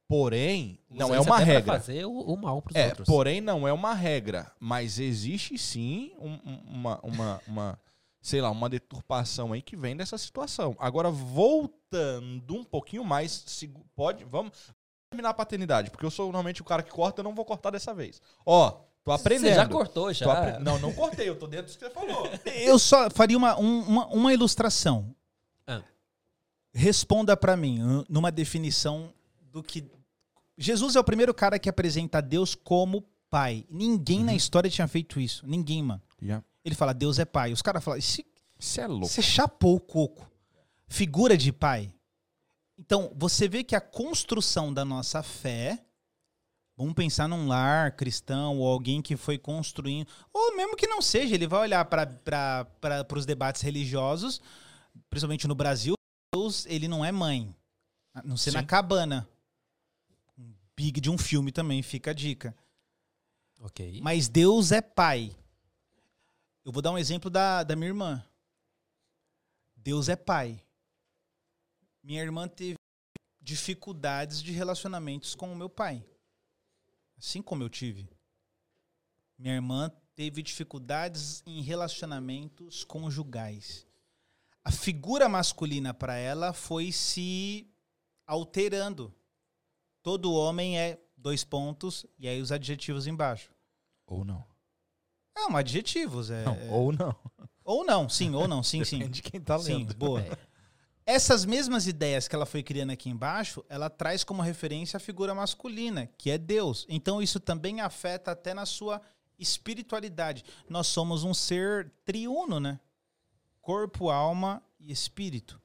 Porém, 0.08 0.80
Usa 0.90 1.00
não 1.00 1.14
é 1.14 1.20
uma 1.20 1.38
regra. 1.38 1.74
fazer 1.74 2.06
o, 2.06 2.12
o 2.20 2.38
mal 2.38 2.62
pros 2.62 2.76
É, 2.76 2.88
outros. 2.88 3.06
porém 3.06 3.42
não 3.42 3.68
é 3.68 3.74
uma 3.74 3.94
regra, 3.94 4.50
mas 4.58 5.00
existe 5.00 5.58
sim 5.58 6.14
um- 6.18 6.40
um- 6.50 6.64
uma, 6.66 7.00
uma, 7.04 7.42
uma, 7.46 7.80
sei 8.22 8.40
lá, 8.40 8.50
uma 8.50 8.70
deturpação 8.70 9.52
aí 9.52 9.62
que 9.62 9.76
vem 9.76 9.98
dessa 9.98 10.18
situação. 10.18 10.76
Agora, 10.80 11.12
voltando 11.12 12.56
um 12.56 12.64
pouquinho 12.64 13.04
mais, 13.04 13.44
segu- 13.48 13.86
pode, 13.96 14.24
vamos 14.24 14.74
terminar 15.10 15.30
a 15.30 15.34
paternidade, 15.34 15.92
porque 15.92 16.06
eu 16.06 16.12
sou 16.12 16.26
normalmente 16.28 16.62
o 16.62 16.66
cara 16.66 16.82
que 16.84 16.90
corta, 16.92 17.20
eu 17.20 17.24
não 17.26 17.36
vou 17.36 17.44
cortar 17.46 17.70
dessa 17.72 17.94
vez. 17.94 18.22
Ó, 18.46 18.80
tô 19.08 19.12
aprendendo. 19.22 19.50
Você 19.50 19.56
já 19.56 19.66
cortou, 19.68 20.14
já. 20.14 20.32
Apre- 20.32 20.64
Não, 20.64 20.78
não 20.80 20.94
cortei, 20.94 21.28
eu 21.30 21.36
tô 21.38 21.48
dentro 21.48 21.68
do 21.72 21.78
que 21.78 21.80
você 21.86 21.90
falou. 21.90 22.30
Eu 22.46 22.78
só 22.78 23.10
faria 23.10 23.38
uma, 23.38 23.60
um- 23.60 23.82
uma, 23.82 24.08
uma 24.08 24.34
ilustração. 24.34 25.16
Ah. 25.66 25.82
Responda 26.74 27.36
pra 27.36 27.58
mim, 27.58 27.80
numa 28.08 28.32
definição 28.32 29.12
do 29.52 29.64
que. 29.64 29.86
Jesus 30.58 30.96
é 30.96 31.00
o 31.00 31.04
primeiro 31.04 31.34
cara 31.34 31.58
que 31.60 31.70
apresenta 31.70 32.22
Deus 32.22 32.54
como 32.56 33.04
pai. 33.30 33.66
Ninguém 33.70 34.24
na 34.24 34.34
história 34.36 34.70
tinha 34.70 34.88
feito 34.88 35.20
isso. 35.20 35.46
Ninguém, 35.48 35.82
mano. 35.84 36.02
Ele 36.64 36.76
fala, 36.76 36.94
Deus 36.94 37.18
é 37.20 37.26
pai. 37.26 37.54
Os 37.54 37.62
caras 37.62 37.84
falam, 37.84 37.98
"Esse- 37.98 38.26
Você 38.60 38.82
é 38.82 38.88
louco. 38.88 39.08
você 39.08 39.22
chapou 39.22 39.76
o 39.76 39.80
coco. 39.80 40.30
Figura 40.88 41.38
de 41.38 41.52
pai. 41.52 41.94
Então, 42.78 43.12
você 43.16 43.48
vê 43.48 43.64
que 43.64 43.76
a 43.76 43.82
construção 43.82 44.74
da 44.74 44.84
nossa 44.86 45.24
fé. 45.24 45.80
Vamos 46.78 46.94
pensar 46.94 47.28
num 47.28 47.48
lar 47.48 47.96
cristão 47.96 48.60
ou 48.60 48.68
alguém 48.68 49.02
que 49.02 49.18
foi 49.18 49.36
construindo. 49.36 50.08
Ou 50.32 50.56
mesmo 50.56 50.76
que 50.76 50.86
não 50.86 51.02
seja, 51.02 51.34
ele 51.34 51.48
vai 51.48 51.62
olhar 51.62 51.84
para 51.86 53.08
os 53.16 53.26
debates 53.26 53.64
religiosos, 53.64 54.40
principalmente 55.10 55.48
no 55.48 55.56
Brasil. 55.56 55.96
Deus, 56.32 56.68
ele 56.68 56.88
não 56.88 57.04
é 57.04 57.12
mãe. 57.12 57.56
A 58.14 58.22
não 58.22 58.38
ser 58.38 58.54
na 58.54 58.60
Sim. 58.60 58.68
cabana. 58.68 59.28
Um 60.38 60.54
Big 60.76 61.02
de 61.02 61.10
um 61.10 61.18
filme 61.18 61.52
também, 61.52 61.82
fica 61.82 62.12
a 62.12 62.14
dica. 62.14 62.56
Ok. 63.60 64.00
Mas 64.04 64.28
Deus 64.28 64.72
é 64.72 64.80
pai. 64.80 65.36
Eu 66.64 66.72
vou 66.72 66.84
dar 66.84 66.92
um 66.92 66.98
exemplo 66.98 67.28
da, 67.28 67.64
da 67.64 67.76
minha 67.76 67.88
irmã. 67.88 68.24
Deus 69.76 70.10
é 70.10 70.16
pai. 70.16 70.62
Minha 72.04 72.22
irmã 72.22 72.48
teve 72.48 72.76
dificuldades 73.42 74.44
de 74.44 74.52
relacionamentos 74.52 75.34
com 75.34 75.52
o 75.52 75.56
meu 75.56 75.70
pai. 75.70 76.06
Assim 77.18 77.42
como 77.42 77.64
eu 77.64 77.70
tive. 77.70 78.10
Minha 79.38 79.56
irmã 79.56 79.92
teve 80.16 80.42
dificuldades 80.42 81.44
em 81.46 81.62
relacionamentos 81.62 82.84
conjugais. 82.84 83.86
A 84.64 84.72
figura 84.72 85.30
masculina 85.30 85.94
para 85.94 86.16
ela 86.16 86.54
foi 86.54 86.92
se 86.92 87.68
alterando. 88.26 89.14
Todo 90.04 90.34
homem 90.34 90.78
é 90.80 91.00
dois 91.16 91.44
pontos 91.44 92.06
e 92.20 92.28
aí 92.28 92.42
os 92.42 92.52
adjetivos 92.52 93.08
embaixo. 93.08 93.52
Ou 94.06 94.24
não. 94.26 94.46
Não, 95.36 95.56
adjetivos. 95.56 96.30
É, 96.32 96.44
Não, 96.44 96.56
é- 96.56 96.70
ou 96.72 96.92
não. 96.92 97.16
ou 97.64 97.86
não, 97.86 98.10
sim, 98.10 98.34
ou 98.34 98.48
não, 98.48 98.64
sim, 98.64 98.84
sim. 98.84 98.98
Depende 99.00 99.22
de 99.22 99.30
quem 99.30 99.40
tá 99.40 99.58
Sim, 99.60 99.78
lendo. 99.80 99.94
boa. 99.96 100.22
É. 100.22 100.38
Essas 101.10 101.46
mesmas 101.46 101.88
ideias 101.88 102.28
que 102.28 102.36
ela 102.36 102.46
foi 102.46 102.62
criando 102.62 102.92
aqui 102.92 103.10
embaixo, 103.10 103.64
ela 103.70 103.90
traz 103.90 104.26
como 104.26 104.42
referência 104.42 104.98
a 104.98 105.00
figura 105.00 105.34
masculina, 105.34 106.06
que 106.18 106.30
é 106.30 106.38
Deus. 106.38 106.86
Então 106.90 107.22
isso 107.22 107.40
também 107.40 107.80
afeta 107.80 108.32
até 108.32 108.54
na 108.54 108.66
sua 108.66 109.02
espiritualidade. 109.40 110.44
Nós 110.70 110.88
somos 110.88 111.24
um 111.24 111.34
ser 111.34 111.90
triuno, 112.04 112.60
né? 112.60 112.78
Corpo, 113.62 114.10
alma 114.10 114.62
e 114.78 114.92
espírito. 114.92 115.62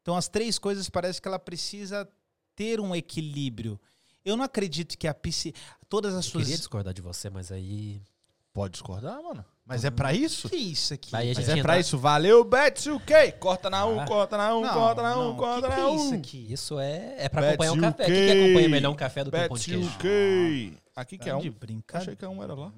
Então 0.00 0.16
as 0.16 0.28
três 0.28 0.58
coisas 0.58 0.88
parece 0.88 1.20
que 1.20 1.28
ela 1.28 1.38
precisa 1.38 2.08
ter 2.54 2.80
um 2.80 2.96
equilíbrio. 2.96 3.78
Eu 4.24 4.34
não 4.34 4.44
acredito 4.44 4.96
que 4.96 5.06
a 5.06 5.12
psi... 5.12 5.54
todas 5.90 6.14
as 6.14 6.24
Eu 6.24 6.30
suas 6.30 6.44
queria 6.44 6.56
discordar 6.56 6.94
de 6.94 7.02
você, 7.02 7.28
mas 7.28 7.52
aí. 7.52 8.02
Pode 8.50 8.72
discordar, 8.72 9.22
mano. 9.22 9.44
Mas 9.66 9.84
é 9.84 9.90
pra 9.90 10.14
isso? 10.14 10.48
que 10.48 10.54
isso 10.56 10.94
aqui? 10.94 11.10
Mas 11.10 11.36
gente 11.36 11.50
é 11.58 11.62
pra 11.62 11.78
isso. 11.78 11.98
Valeu, 11.98 12.44
Betsy, 12.44 12.88
o 12.90 13.00
quê? 13.00 13.32
Corta 13.32 13.68
na 13.68 13.84
1, 13.84 14.00
Ah. 14.00 14.06
corta 14.06 14.36
na 14.36 14.54
1, 14.56 14.60
Não, 14.60 14.72
corta 14.74 15.02
na 15.02 15.16
1, 15.18 15.24
não, 15.24 15.36
corta 15.36 15.68
que 15.68 15.74
que 15.74 15.80
na 15.80 15.88
é 15.88 15.90
1. 15.90 15.96
isso 15.96 16.14
aqui? 16.14 16.52
Isso 16.52 16.78
é, 16.78 17.14
é 17.18 17.28
pra 17.28 17.40
Betsy 17.42 17.54
acompanhar 17.54 17.72
um 17.72 17.80
café. 17.92 18.04
UK. 18.04 18.12
Quem 18.14 18.26
que 18.26 18.44
acompanha 18.44 18.68
melhor 18.68 18.90
um 18.92 18.94
café 18.94 19.24
do 19.24 19.30
que 19.32 19.36
um 19.36 19.48
pão 19.48 19.56
de 19.58 19.64
queijo? 19.64 19.88
o 19.88 19.98
quê? 19.98 20.72
Aqui 20.94 21.18
que 21.18 21.24
Tá 21.24 21.30
é 21.30 21.34
um. 21.34 21.40
de 21.40 21.50
brincadeira. 21.50 22.02
Achei 22.12 22.16
que 22.16 22.24
é 22.24 22.28
um 22.28 22.42
era 22.42 22.54
lá. 22.54 22.72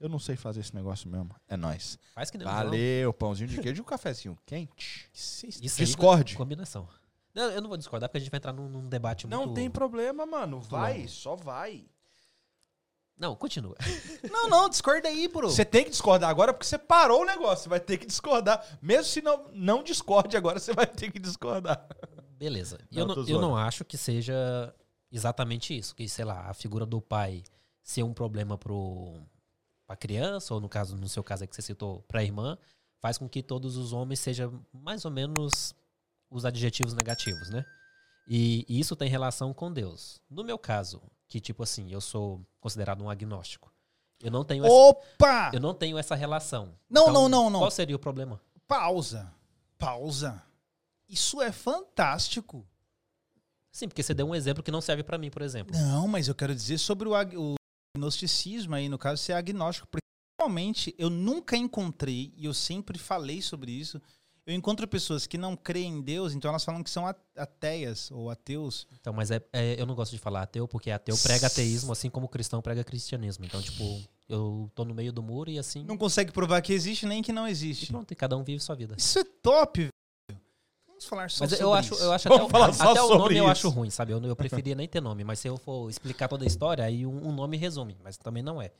Eu 0.00 0.08
não 0.08 0.18
sei 0.18 0.36
fazer 0.36 0.60
esse 0.60 0.74
negócio 0.74 1.08
mesmo. 1.08 1.34
É 1.48 1.56
nóis. 1.56 1.98
Faz 2.14 2.30
que 2.30 2.36
nem 2.38 2.46
o. 2.46 2.50
Valeu, 2.50 3.12
pãozinho 3.12 3.48
de 3.48 3.60
queijo 3.60 3.80
e 3.80 3.82
um 3.82 3.84
cafezinho 3.84 4.38
quente. 4.46 5.08
Isso- 5.12 5.46
aí, 5.46 5.52
Discorde. 5.86 6.34
combinação. 6.34 6.88
Não, 7.34 7.44
eu 7.50 7.60
não 7.60 7.68
vou 7.68 7.76
discordar 7.76 8.08
porque 8.08 8.16
a 8.16 8.20
gente 8.20 8.30
vai 8.30 8.38
entrar 8.38 8.52
num, 8.54 8.66
num 8.68 8.88
debate 8.88 9.26
muito... 9.26 9.38
Não 9.46 9.52
tem 9.52 9.68
problema, 9.70 10.24
mano. 10.24 10.60
Vai, 10.60 11.06
só 11.08 11.36
vai. 11.36 11.84
Não, 13.18 13.34
continua. 13.34 13.76
Não, 14.30 14.48
não, 14.48 14.68
discorda 14.68 15.08
aí, 15.08 15.26
bro. 15.26 15.48
Você 15.48 15.64
tem 15.64 15.84
que 15.84 15.90
discordar 15.90 16.28
agora 16.28 16.52
porque 16.52 16.66
você 16.66 16.76
parou 16.76 17.22
o 17.22 17.24
negócio. 17.24 17.64
Você 17.64 17.68
vai 17.68 17.80
ter 17.80 17.96
que 17.96 18.06
discordar. 18.06 18.62
Mesmo 18.82 19.04
se 19.04 19.22
não, 19.22 19.48
não 19.52 19.82
discorde 19.82 20.36
agora, 20.36 20.58
você 20.58 20.74
vai 20.74 20.86
ter 20.86 21.10
que 21.10 21.18
discordar. 21.18 21.88
Beleza. 22.36 22.78
Não, 22.90 23.00
eu, 23.00 23.06
não, 23.06 23.28
eu 23.28 23.40
não 23.40 23.56
acho 23.56 23.84
que 23.84 23.96
seja 23.96 24.74
exatamente 25.10 25.76
isso. 25.76 25.94
Que, 25.94 26.06
sei 26.08 26.24
lá, 26.24 26.50
a 26.50 26.54
figura 26.54 26.84
do 26.84 27.00
pai 27.00 27.42
ser 27.82 28.02
um 28.02 28.12
problema 28.12 28.58
pro, 28.58 29.14
pra 29.86 29.96
criança, 29.96 30.52
ou 30.52 30.60
no 30.60 30.68
caso, 30.68 30.96
no 30.96 31.08
seu 31.08 31.24
caso 31.24 31.44
aí 31.44 31.48
que 31.48 31.54
você 31.54 31.62
citou, 31.62 32.02
pra 32.02 32.22
irmã, 32.22 32.58
faz 33.00 33.16
com 33.16 33.28
que 33.28 33.42
todos 33.42 33.76
os 33.76 33.92
homens 33.92 34.20
sejam 34.20 34.60
mais 34.72 35.04
ou 35.04 35.10
menos 35.10 35.74
os 36.28 36.44
adjetivos 36.44 36.92
negativos, 36.92 37.48
né? 37.48 37.64
E, 38.28 38.66
e 38.68 38.80
isso 38.80 38.96
tem 38.96 39.08
relação 39.08 39.54
com 39.54 39.72
Deus. 39.72 40.20
No 40.28 40.42
meu 40.42 40.58
caso, 40.58 41.00
que 41.28 41.40
tipo 41.40 41.62
assim, 41.62 41.90
eu 41.92 42.00
sou 42.00 42.40
considerado 42.60 43.02
um 43.02 43.10
agnóstico. 43.10 43.72
Eu 44.20 44.30
não 44.30 44.44
tenho 44.44 44.64
essa, 44.64 44.72
Opa! 44.74 45.50
eu 45.52 45.60
não 45.60 45.74
tenho 45.74 45.98
essa 45.98 46.14
relação. 46.14 46.74
Não, 46.88 47.02
Então, 47.10 47.12
não, 47.14 47.28
não, 47.28 47.50
não. 47.50 47.60
Qual 47.60 47.70
seria 47.70 47.94
o 47.96 47.98
problema? 47.98 48.40
Pausa. 48.66 49.30
Pausa. 49.78 50.42
Isso 51.08 51.40
é 51.42 51.52
fantástico. 51.52 52.66
Sim, 53.70 53.88
porque 53.88 54.02
você 54.02 54.14
deu 54.14 54.26
um 54.26 54.34
exemplo 54.34 54.62
que 54.62 54.70
não 54.70 54.80
serve 54.80 55.02
pra 55.02 55.18
mim, 55.18 55.30
por 55.30 55.42
exemplo. 55.42 55.76
Não, 55.76 56.08
mas 56.08 56.28
eu 56.28 56.34
quero 56.34 56.54
dizer 56.54 56.78
sobre 56.78 57.06
o, 57.08 57.14
ag- 57.14 57.36
o 57.36 57.54
agnosticismo 57.94 58.74
aí, 58.74 58.88
no 58.88 58.96
caso, 58.98 59.22
ser 59.22 59.34
agnóstico. 59.34 59.86
Porque 59.86 60.00
realmente 60.40 60.94
eu 60.98 61.10
nunca 61.10 61.56
encontrei, 61.56 62.32
e 62.36 62.46
eu 62.46 62.54
sempre 62.54 62.98
falei 62.98 63.42
sobre 63.42 63.70
isso, 63.72 64.00
eu 64.46 64.54
encontro 64.54 64.86
pessoas 64.86 65.26
que 65.26 65.36
não 65.36 65.56
creem 65.56 65.94
em 65.94 66.00
Deus, 66.00 66.32
então 66.34 66.48
elas 66.48 66.64
falam 66.64 66.82
que 66.82 66.88
são 66.90 67.04
ateias 67.36 68.10
ou 68.12 68.30
ateus. 68.30 68.86
Então, 69.00 69.12
mas 69.12 69.30
é, 69.30 69.40
é- 69.52 69.80
eu 69.80 69.84
não 69.86 69.94
gosto 69.94 70.12
de 70.12 70.18
falar 70.18 70.42
ateu, 70.42 70.68
porque 70.68 70.90
ateu 70.90 71.16
prega 71.18 71.46
ateísmo, 71.48 71.92
assim 71.92 72.08
como 72.08 72.26
o 72.26 72.28
cristão 72.28 72.62
prega 72.62 72.84
cristianismo. 72.84 73.44
Então, 73.44 73.60
tipo, 73.60 74.00
eu 74.28 74.70
tô 74.74 74.84
no 74.84 74.94
meio 74.94 75.12
do 75.12 75.22
muro 75.22 75.50
e 75.50 75.58
assim. 75.58 75.84
Não 75.84 75.96
consegue 75.98 76.30
provar 76.32 76.62
que 76.62 76.72
existe 76.72 77.06
nem 77.06 77.22
que 77.22 77.32
não 77.32 77.46
E 77.46 77.50
existe. 77.50 77.86
pronto, 77.88 78.10
e 78.12 78.14
cada 78.14 78.36
um 78.36 78.44
vive 78.44 78.60
sua 78.60 78.74
vida. 78.76 78.94
Isso 78.96 79.18
é 79.18 79.24
top, 79.24 79.80
velho. 79.80 80.40
Vamos 80.86 81.04
falar 81.04 81.28
só 81.30 81.44
Mas 81.44 81.50
sobre 81.50 81.64
eu 81.64 81.74
acho, 81.74 81.94
isso. 81.94 82.02
eu 82.04 82.12
acho 82.12 82.28
Vamos 82.28 82.44
até, 82.44 82.52
falar 82.52 82.70
o, 82.70 82.72
só 82.74 82.90
até 82.92 83.02
o 83.02 83.18
nome 83.18 83.36
eu 83.36 83.44
isso. 83.44 83.50
acho 83.52 83.68
ruim, 83.68 83.90
sabe? 83.90 84.12
Eu, 84.12 84.22
eu 84.22 84.36
preferia 84.36 84.74
nem 84.74 84.88
ter 84.88 85.00
nome, 85.02 85.24
mas 85.24 85.38
se 85.40 85.48
eu 85.48 85.56
for 85.58 85.90
explicar 85.90 86.28
toda 86.28 86.44
a 86.44 86.46
história, 86.46 86.84
aí 86.84 87.04
um, 87.04 87.28
um 87.28 87.32
nome 87.32 87.56
resume, 87.56 87.96
mas 88.02 88.16
também 88.16 88.42
não 88.42 88.62
é. 88.62 88.70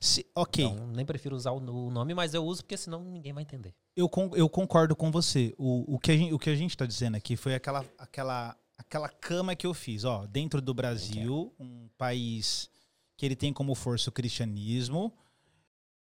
Se- 0.00 0.26
ok, 0.34 0.64
Então, 0.64 0.86
nem 0.88 1.04
prefiro 1.06 1.34
usar 1.36 1.52
o, 1.52 1.56
o 1.58 1.90
nome, 1.90 2.14
mas 2.14 2.34
eu 2.34 2.44
uso 2.44 2.62
porque 2.62 2.76
senão 2.76 3.02
ninguém 3.04 3.32
vai 3.32 3.42
entender. 3.42 3.74
eu, 3.96 4.08
con- 4.08 4.30
eu 4.34 4.48
concordo 4.48 4.94
com 4.96 5.10
você. 5.10 5.54
O, 5.58 5.94
o, 5.94 5.98
que 5.98 6.10
a 6.10 6.16
gente, 6.16 6.32
o 6.32 6.38
que 6.38 6.50
a 6.50 6.56
gente 6.56 6.76
tá 6.76 6.86
dizendo 6.86 7.16
aqui 7.16 7.36
foi 7.36 7.54
aquela, 7.54 7.84
aquela, 7.98 8.56
aquela 8.78 9.08
cama 9.08 9.54
que 9.56 9.66
eu 9.66 9.74
fiz. 9.74 10.04
Ó, 10.04 10.26
dentro 10.26 10.60
do 10.60 10.72
Brasil, 10.74 11.54
um 11.58 11.88
país 11.98 12.68
que 13.16 13.24
ele 13.24 13.36
tem 13.36 13.52
como 13.52 13.74
força 13.74 14.10
o 14.10 14.12
cristianismo 14.12 15.12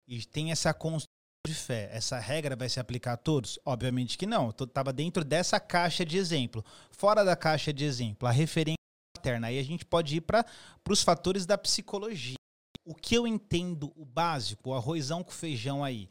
e 0.07 0.23
tem 0.25 0.51
essa 0.51 0.73
construção 0.73 1.07
de 1.45 1.53
fé. 1.53 1.89
Essa 1.91 2.19
regra 2.19 2.55
vai 2.55 2.69
se 2.69 2.79
aplicar 2.79 3.13
a 3.13 3.17
todos? 3.17 3.59
Obviamente 3.65 4.17
que 4.17 4.25
não. 4.25 4.53
Eu 4.59 4.67
tava 4.67 4.91
dentro 4.93 5.23
dessa 5.23 5.59
caixa 5.59 6.05
de 6.05 6.17
exemplo. 6.17 6.63
Fora 6.91 7.23
da 7.23 7.35
caixa 7.35 7.73
de 7.73 7.83
exemplo, 7.85 8.27
a 8.27 8.31
referência 8.31 8.77
materna. 9.17 9.47
Aí 9.47 9.59
a 9.59 9.63
gente 9.63 9.85
pode 9.85 10.15
ir 10.17 10.21
para 10.21 10.45
os 10.89 11.03
fatores 11.03 11.45
da 11.45 11.57
psicologia. 11.57 12.35
O 12.85 12.93
que 12.93 13.15
eu 13.15 13.25
entendo, 13.25 13.93
o 13.95 14.05
básico, 14.05 14.69
o 14.69 14.73
arrozão 14.73 15.23
com 15.23 15.31
feijão 15.31 15.83
aí. 15.83 16.09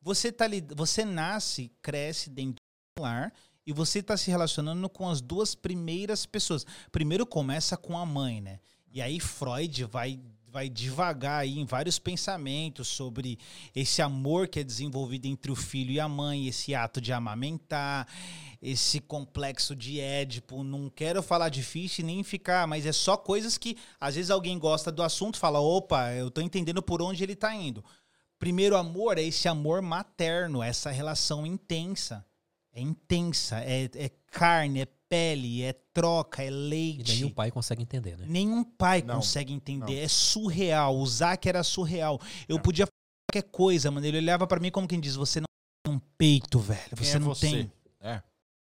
Você, 0.00 0.30
tá, 0.30 0.46
você 0.74 1.04
nasce, 1.04 1.70
cresce 1.80 2.30
dentro 2.30 2.62
do 2.96 3.02
lar 3.02 3.32
e 3.66 3.72
você 3.72 4.00
está 4.00 4.16
se 4.16 4.30
relacionando 4.30 4.88
com 4.88 5.08
as 5.08 5.20
duas 5.20 5.54
primeiras 5.54 6.26
pessoas. 6.26 6.66
Primeiro 6.92 7.26
começa 7.26 7.76
com 7.76 7.98
a 7.98 8.04
mãe, 8.04 8.40
né? 8.40 8.60
E 8.90 9.00
aí 9.00 9.18
Freud 9.18 9.84
vai, 9.84 10.20
vai 10.54 10.68
devagar 10.68 11.40
aí 11.40 11.58
em 11.58 11.64
vários 11.64 11.98
pensamentos 11.98 12.86
sobre 12.86 13.40
esse 13.74 14.00
amor 14.00 14.46
que 14.46 14.60
é 14.60 14.62
desenvolvido 14.62 15.26
entre 15.26 15.50
o 15.50 15.56
filho 15.56 15.90
e 15.90 15.98
a 15.98 16.08
mãe, 16.08 16.46
esse 16.46 16.76
ato 16.76 17.00
de 17.00 17.12
amamentar, 17.12 18.06
esse 18.62 19.00
complexo 19.00 19.74
de 19.74 19.98
Édipo. 19.98 20.62
Não 20.62 20.88
quero 20.88 21.24
falar 21.24 21.48
difícil 21.48 22.06
nem 22.06 22.22
ficar, 22.22 22.68
mas 22.68 22.86
é 22.86 22.92
só 22.92 23.16
coisas 23.16 23.58
que 23.58 23.76
às 24.00 24.14
vezes 24.14 24.30
alguém 24.30 24.56
gosta 24.56 24.92
do 24.92 25.02
assunto, 25.02 25.40
fala, 25.40 25.58
opa, 25.58 26.12
eu 26.12 26.30
tô 26.30 26.40
entendendo 26.40 26.80
por 26.80 27.02
onde 27.02 27.24
ele 27.24 27.34
tá 27.34 27.52
indo. 27.52 27.84
Primeiro 28.38 28.76
amor 28.76 29.18
é 29.18 29.22
esse 29.22 29.48
amor 29.48 29.82
materno, 29.82 30.62
essa 30.62 30.92
relação 30.92 31.44
intensa. 31.44 32.24
É 32.74 32.80
intensa, 32.80 33.60
é, 33.60 33.84
é 33.94 34.10
carne, 34.32 34.80
é 34.80 34.86
pele, 35.08 35.62
é 35.62 35.72
troca, 35.92 36.42
é 36.42 36.48
E 36.48 36.50
leite. 36.50 37.14
nenhum 37.14 37.30
pai 37.30 37.50
consegue 37.52 37.82
entender, 37.82 38.18
né? 38.18 38.26
Nenhum 38.28 38.64
pai 38.64 39.00
Não, 39.00 39.16
consegue 39.16 39.52
entender. 39.52 39.94
não. 39.94 40.02
É 40.02 40.08
surreal. 40.08 40.98
O 40.98 41.06
Zac 41.06 41.48
era 41.48 41.62
surreal. 41.62 42.20
Eu 42.48 42.58
podia 42.58 42.84
falar 42.86 43.30
qualquer 43.30 43.48
coisa, 43.50 43.90
mano. 43.92 44.04
Ele 44.04 44.18
olhava 44.18 44.44
pra 44.46 44.58
mim 44.58 44.72
como 44.72 44.88
quem 44.88 44.98
diz: 44.98 45.14
Você 45.14 45.38
não 45.40 45.46
tem 45.86 45.94
um 45.94 46.00
peito, 46.18 46.58
velho. 46.58 46.80
Quem 46.96 47.06
Você 47.06 47.16
é 47.16 47.18
não 47.20 47.26
você? 47.28 47.48
tem. 47.48 47.72
É. 48.00 48.16
Eu 48.16 48.22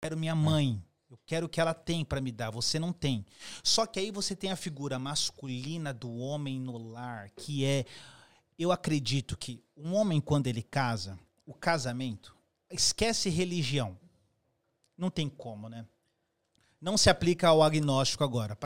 quero 0.03 0.17
minha 0.19 0.35
mãe. 0.35 0.83
Eu 1.11 1.19
quero 1.25 1.47
o 1.47 1.49
que 1.49 1.59
ela 1.61 1.73
tem 1.73 2.05
pra 2.05 2.21
me 2.21 2.31
dar. 2.31 2.51
Você 2.51 2.79
não 2.79 2.93
tem. 2.93 3.25
Só 3.63 3.87
que 3.87 3.99
aí 3.99 4.11
você 4.11 4.37
tem 4.37 4.51
a 4.53 4.57
figura 4.57 4.99
masculina 4.99 5.95
do 5.95 6.15
homem 6.19 6.61
no 6.61 6.77
lar, 6.77 7.31
que 7.31 7.65
é. 7.65 7.87
Eu 8.59 8.71
acredito 8.73 9.39
que 9.39 9.63
um 9.75 9.95
homem, 9.95 10.21
quando 10.21 10.49
ele 10.49 10.63
casa, 10.63 11.19
o 11.47 11.55
casamento, 11.55 12.36
esquece 12.71 13.29
religião. 13.29 13.99
Não 14.97 15.11
tem 15.11 15.29
como, 15.29 15.69
né? 15.69 15.87
Não 16.81 16.97
se 16.97 17.11
aplica 17.11 17.49
ao 17.49 17.63
agnóstico 17.63 18.25
agora. 18.25 18.57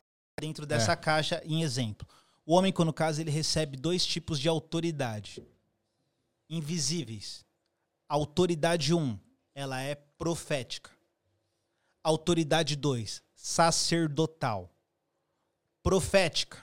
Dentro 0.41 0.67
dessa 0.67 0.97
caixa, 0.97 1.43
em 1.45 1.63
exemplo. 1.63 2.07
O 2.47 2.55
homem, 2.55 2.73
quando 2.73 2.93
casa, 2.93 3.21
ele 3.21 3.31
recebe 3.31 3.77
dois 3.77 4.05
tipos 4.05 4.39
de 4.41 4.49
autoridade. 4.49 5.43
Invisíveis. 6.49 7.45
Autoridade 8.09 8.93
1, 8.93 8.99
um, 8.99 9.19
ela 9.55 9.81
é 9.81 9.95
profética. 9.95 10.91
Autoridade 12.03 12.75
2, 12.75 13.23
sacerdotal. 13.35 14.75
Profética, 15.83 16.59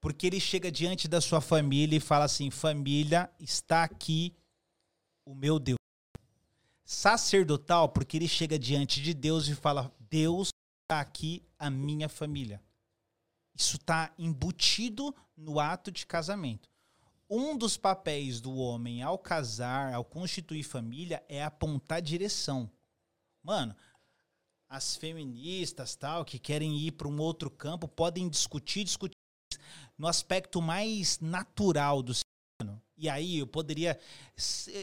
porque 0.00 0.26
ele 0.26 0.40
chega 0.40 0.70
diante 0.70 1.06
da 1.06 1.20
sua 1.20 1.40
família 1.40 1.96
e 1.96 2.00
fala 2.00 2.24
assim: 2.24 2.50
família, 2.50 3.30
está 3.38 3.84
aqui 3.84 4.34
o 5.24 5.34
meu 5.34 5.58
Deus. 5.58 5.77
Sacerdotal, 6.90 7.90
porque 7.90 8.16
ele 8.16 8.26
chega 8.26 8.58
diante 8.58 9.02
de 9.02 9.12
Deus 9.12 9.46
e 9.46 9.54
fala: 9.54 9.94
Deus, 10.08 10.48
está 10.80 11.02
aqui 11.02 11.46
a 11.58 11.68
minha 11.68 12.08
família. 12.08 12.62
Isso 13.54 13.76
está 13.76 14.10
embutido 14.18 15.14
no 15.36 15.60
ato 15.60 15.90
de 15.90 16.06
casamento. 16.06 16.66
Um 17.28 17.58
dos 17.58 17.76
papéis 17.76 18.40
do 18.40 18.54
homem 18.56 19.02
ao 19.02 19.18
casar, 19.18 19.92
ao 19.92 20.02
constituir 20.02 20.62
família, 20.62 21.22
é 21.28 21.44
apontar 21.44 22.00
direção. 22.00 22.70
Mano, 23.42 23.76
as 24.66 24.96
feministas 24.96 25.94
tal 25.94 26.24
que 26.24 26.38
querem 26.38 26.74
ir 26.78 26.92
para 26.92 27.06
um 27.06 27.20
outro 27.20 27.50
campo 27.50 27.86
podem 27.86 28.30
discutir, 28.30 28.84
discutir 28.84 29.14
no 29.98 30.06
aspecto 30.06 30.62
mais 30.62 31.20
natural 31.20 32.02
do 32.02 32.14
ser. 32.14 32.24
E 32.98 33.08
aí 33.08 33.38
eu 33.38 33.46
poderia 33.46 33.96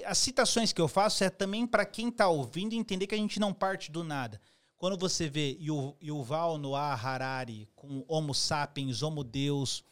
as 0.05 0.17
citações 0.17 0.71
que 0.71 0.79
eu 0.79 0.87
faço 0.87 1.23
é 1.23 1.29
também 1.29 1.67
para 1.67 1.85
quem 1.85 2.07
está 2.07 2.29
ouvindo 2.29 2.73
entender 2.73 3.07
que 3.07 3.15
a 3.15 3.17
gente 3.17 3.39
não 3.39 3.53
parte 3.53 3.91
do 3.91 4.03
nada. 4.03 4.39
Quando 4.77 4.97
você 4.97 5.29
vê 5.29 5.57
Yu- 5.59 5.95
Yuval 6.01 6.57
Noah 6.57 6.93
Harari 6.93 7.67
com 7.75 8.05
Homo 8.07 8.33
Sapiens, 8.33 9.01
Homo 9.01 9.23
Deus 9.23 9.83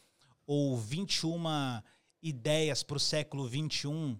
ou 0.46 0.76
21 0.76 1.82
ideias 2.22 2.82
para 2.82 2.96
o 2.96 3.00
século 3.00 3.46
21, 3.46 4.18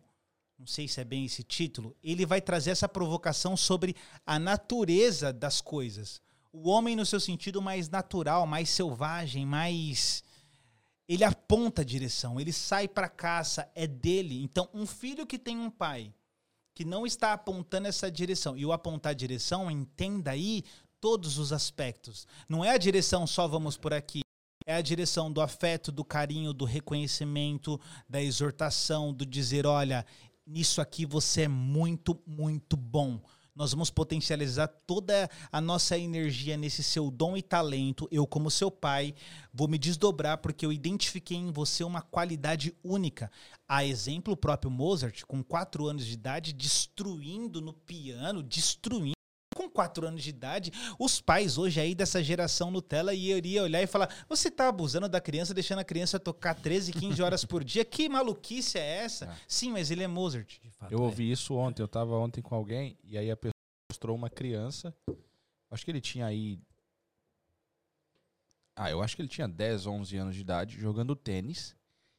não 0.58 0.66
sei 0.66 0.86
se 0.86 1.00
é 1.00 1.04
bem 1.04 1.24
esse 1.24 1.42
título, 1.42 1.96
ele 2.02 2.26
vai 2.26 2.40
trazer 2.40 2.70
essa 2.70 2.88
provocação 2.88 3.56
sobre 3.56 3.96
a 4.26 4.38
natureza 4.38 5.32
das 5.32 5.60
coisas. 5.60 6.20
O 6.52 6.68
homem 6.68 6.94
no 6.94 7.04
seu 7.06 7.18
sentido 7.20 7.60
mais 7.60 7.88
natural, 7.88 8.46
mais 8.46 8.68
selvagem, 8.68 9.44
mais 9.46 10.22
ele 11.08 11.24
aponta 11.24 11.82
a 11.82 11.84
direção, 11.84 12.40
ele 12.40 12.52
sai 12.52 12.88
para 12.88 13.08
caça, 13.08 13.70
é 13.74 13.86
dele. 13.86 14.42
Então, 14.42 14.68
um 14.72 14.86
filho 14.86 15.26
que 15.26 15.38
tem 15.38 15.58
um 15.58 15.70
pai 15.70 16.12
que 16.74 16.84
não 16.84 17.06
está 17.06 17.32
apontando 17.32 17.86
essa 17.86 18.10
direção, 18.10 18.56
e 18.56 18.66
o 18.66 18.72
apontar 18.72 19.10
a 19.10 19.14
direção, 19.14 19.70
entenda 19.70 20.32
aí 20.32 20.64
todos 21.00 21.38
os 21.38 21.52
aspectos. 21.52 22.26
Não 22.48 22.64
é 22.64 22.70
a 22.70 22.78
direção 22.78 23.26
só 23.26 23.46
vamos 23.46 23.76
por 23.76 23.92
aqui. 23.92 24.22
É 24.66 24.74
a 24.74 24.80
direção 24.80 25.30
do 25.30 25.42
afeto, 25.42 25.92
do 25.92 26.02
carinho, 26.02 26.54
do 26.54 26.64
reconhecimento, 26.64 27.78
da 28.08 28.20
exortação, 28.20 29.12
do 29.12 29.26
dizer, 29.26 29.66
olha, 29.66 30.06
nisso 30.46 30.80
aqui 30.80 31.04
você 31.04 31.42
é 31.42 31.48
muito, 31.48 32.18
muito 32.26 32.76
bom. 32.76 33.20
Nós 33.54 33.70
vamos 33.70 33.88
potencializar 33.88 34.66
toda 34.66 35.30
a 35.52 35.60
nossa 35.60 35.96
energia 35.96 36.56
nesse 36.56 36.82
seu 36.82 37.08
dom 37.08 37.36
e 37.36 37.42
talento. 37.42 38.08
Eu, 38.10 38.26
como 38.26 38.50
seu 38.50 38.68
pai, 38.68 39.14
vou 39.52 39.68
me 39.68 39.78
desdobrar 39.78 40.38
porque 40.38 40.66
eu 40.66 40.72
identifiquei 40.72 41.36
em 41.36 41.52
você 41.52 41.84
uma 41.84 42.02
qualidade 42.02 42.76
única. 42.82 43.30
A 43.68 43.84
exemplo, 43.84 44.34
o 44.34 44.36
próprio 44.36 44.72
Mozart, 44.72 45.22
com 45.22 45.42
quatro 45.42 45.86
anos 45.86 46.04
de 46.04 46.14
idade, 46.14 46.52
destruindo 46.52 47.60
no 47.60 47.72
piano, 47.72 48.42
destruindo 48.42 49.13
com 49.74 49.82
quatro 49.82 50.06
anos 50.06 50.22
de 50.22 50.30
idade, 50.30 50.72
os 50.98 51.20
pais 51.20 51.58
hoje 51.58 51.80
aí 51.80 51.94
dessa 51.94 52.22
geração 52.22 52.70
Nutella 52.70 53.12
iria 53.12 53.64
olhar 53.64 53.82
e 53.82 53.86
falar: 53.86 54.24
você 54.28 54.50
tá 54.50 54.68
abusando 54.68 55.08
da 55.08 55.20
criança, 55.20 55.52
deixando 55.52 55.80
a 55.80 55.84
criança 55.84 56.20
tocar 56.20 56.54
13, 56.54 56.92
15 56.92 57.20
horas 57.20 57.44
por 57.44 57.64
dia? 57.64 57.84
Que 57.84 58.08
maluquice 58.08 58.78
é 58.78 58.98
essa? 58.98 59.26
É. 59.26 59.36
Sim, 59.48 59.72
mas 59.72 59.90
ele 59.90 60.04
é 60.04 60.06
Mozart. 60.06 60.60
De 60.60 60.70
fato, 60.70 60.92
Eu 60.92 61.00
é. 61.00 61.02
ouvi 61.02 61.30
isso 61.30 61.54
ontem, 61.54 61.82
eu 61.82 61.88
tava 61.88 62.16
ontem 62.16 62.40
com 62.40 62.54
alguém, 62.54 62.96
e 63.02 63.18
aí 63.18 63.30
a 63.30 63.36
pessoa 63.36 63.52
mostrou 63.90 64.16
uma 64.16 64.30
criança. 64.30 64.94
Acho 65.70 65.84
que 65.84 65.90
ele 65.90 66.00
tinha 66.00 66.26
aí. 66.26 66.58
Ah, 68.76 68.90
eu 68.90 69.02
acho 69.02 69.16
que 69.16 69.22
ele 69.22 69.28
tinha 69.28 69.48
10, 69.48 69.86
11 69.86 70.16
anos 70.16 70.34
de 70.34 70.40
idade, 70.40 70.80
jogando 70.80 71.14
tênis. 71.14 71.76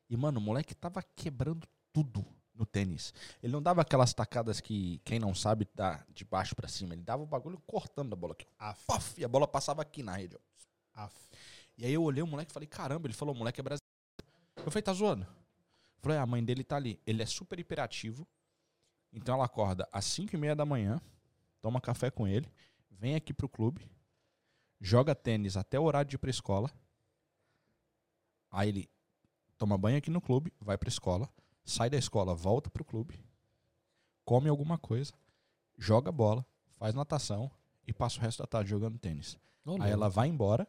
E, 0.10 0.16
mano, 0.16 0.40
o 0.40 0.42
moleque 0.42 0.76
tava 0.76 1.02
quebrando 1.16 1.68
tudo 1.94 2.26
no 2.56 2.66
tênis. 2.66 3.14
Ele 3.44 3.52
não 3.52 3.62
dava 3.62 3.82
aquelas 3.82 4.14
tacadas 4.14 4.62
que, 4.62 5.00
quem 5.04 5.20
não 5.20 5.36
sabe, 5.36 5.68
dá 5.76 6.04
de 6.10 6.24
baixo 6.24 6.56
pra 6.56 6.68
cima. 6.68 6.94
Ele 6.94 7.04
dava 7.04 7.22
o 7.24 7.28
bagulho 7.28 7.60
cortando 7.68 8.14
a 8.14 8.16
bola 8.16 8.34
aqui. 8.34 8.48
Af, 8.58 8.86
Pof, 8.86 9.20
e 9.20 9.26
a 9.26 9.28
bola 9.28 9.48
passava 9.48 9.82
aqui 9.82 10.02
na 10.02 10.14
rede, 10.14 10.38
af. 10.94 11.14
E 11.78 11.86
aí 11.86 11.94
eu 11.94 12.04
olhei 12.04 12.24
o 12.24 12.28
moleque 12.28 12.52
e 12.52 12.54
falei, 12.54 12.68
caramba, 12.68 13.08
ele 13.08 13.14
falou, 13.14 13.36
o 13.36 13.38
moleque 13.38 13.60
é 13.60 13.64
brasileiro. 13.64 13.86
Eu 14.58 14.72
falei, 14.72 14.82
tá 14.82 14.94
zoando? 14.94 15.24
Eu 15.24 16.02
falei, 16.02 16.18
"Ah, 16.18 16.22
a 16.22 16.26
mãe 16.26 16.44
dele 16.44 16.64
tá 16.64 16.78
ali. 16.78 17.00
Ele 17.06 17.22
é 17.22 17.26
super 17.26 17.60
hiperativo. 17.60 18.26
Então 19.12 19.36
ela 19.36 19.46
acorda 19.46 19.88
às 19.92 20.06
5 20.06 20.36
e 20.36 20.38
meia 20.38 20.56
da 20.56 20.66
manhã, 20.66 21.02
toma 21.62 21.80
café 21.82 22.10
com 22.12 22.28
ele, 22.28 22.52
vem 22.92 23.16
aqui 23.16 23.34
pro 23.34 23.48
clube, 23.50 23.90
joga 24.80 25.16
tênis 25.16 25.56
até 25.58 25.80
o 25.80 25.84
horário 25.84 26.10
de 26.10 26.16
ir 26.16 26.20
pra 26.20 26.30
escola. 26.30 26.70
Aí 28.52 28.70
ele 28.70 28.90
toma 29.58 29.78
banho 29.78 29.98
aqui 29.98 30.10
no 30.10 30.22
clube, 30.22 30.54
vai 30.60 30.78
pra 30.78 30.90
escola, 30.90 31.30
sai 31.66 31.90
da 31.90 31.98
escola, 31.98 32.36
volta 32.36 32.70
pro 32.70 32.86
clube, 32.86 33.20
come 34.24 34.48
alguma 34.48 34.78
coisa, 34.78 35.14
joga 35.78 36.12
bola, 36.12 36.46
faz 36.78 36.94
natação 36.94 37.52
e 37.88 37.92
passa 37.92 38.20
o 38.20 38.22
resto 38.22 38.44
da 38.44 38.48
tarde 38.48 38.70
jogando 38.70 38.98
tênis. 39.00 39.38
Ô, 39.66 39.82
Aí 39.82 39.92
ela 39.92 40.08
vai 40.08 40.28
embora 40.28 40.68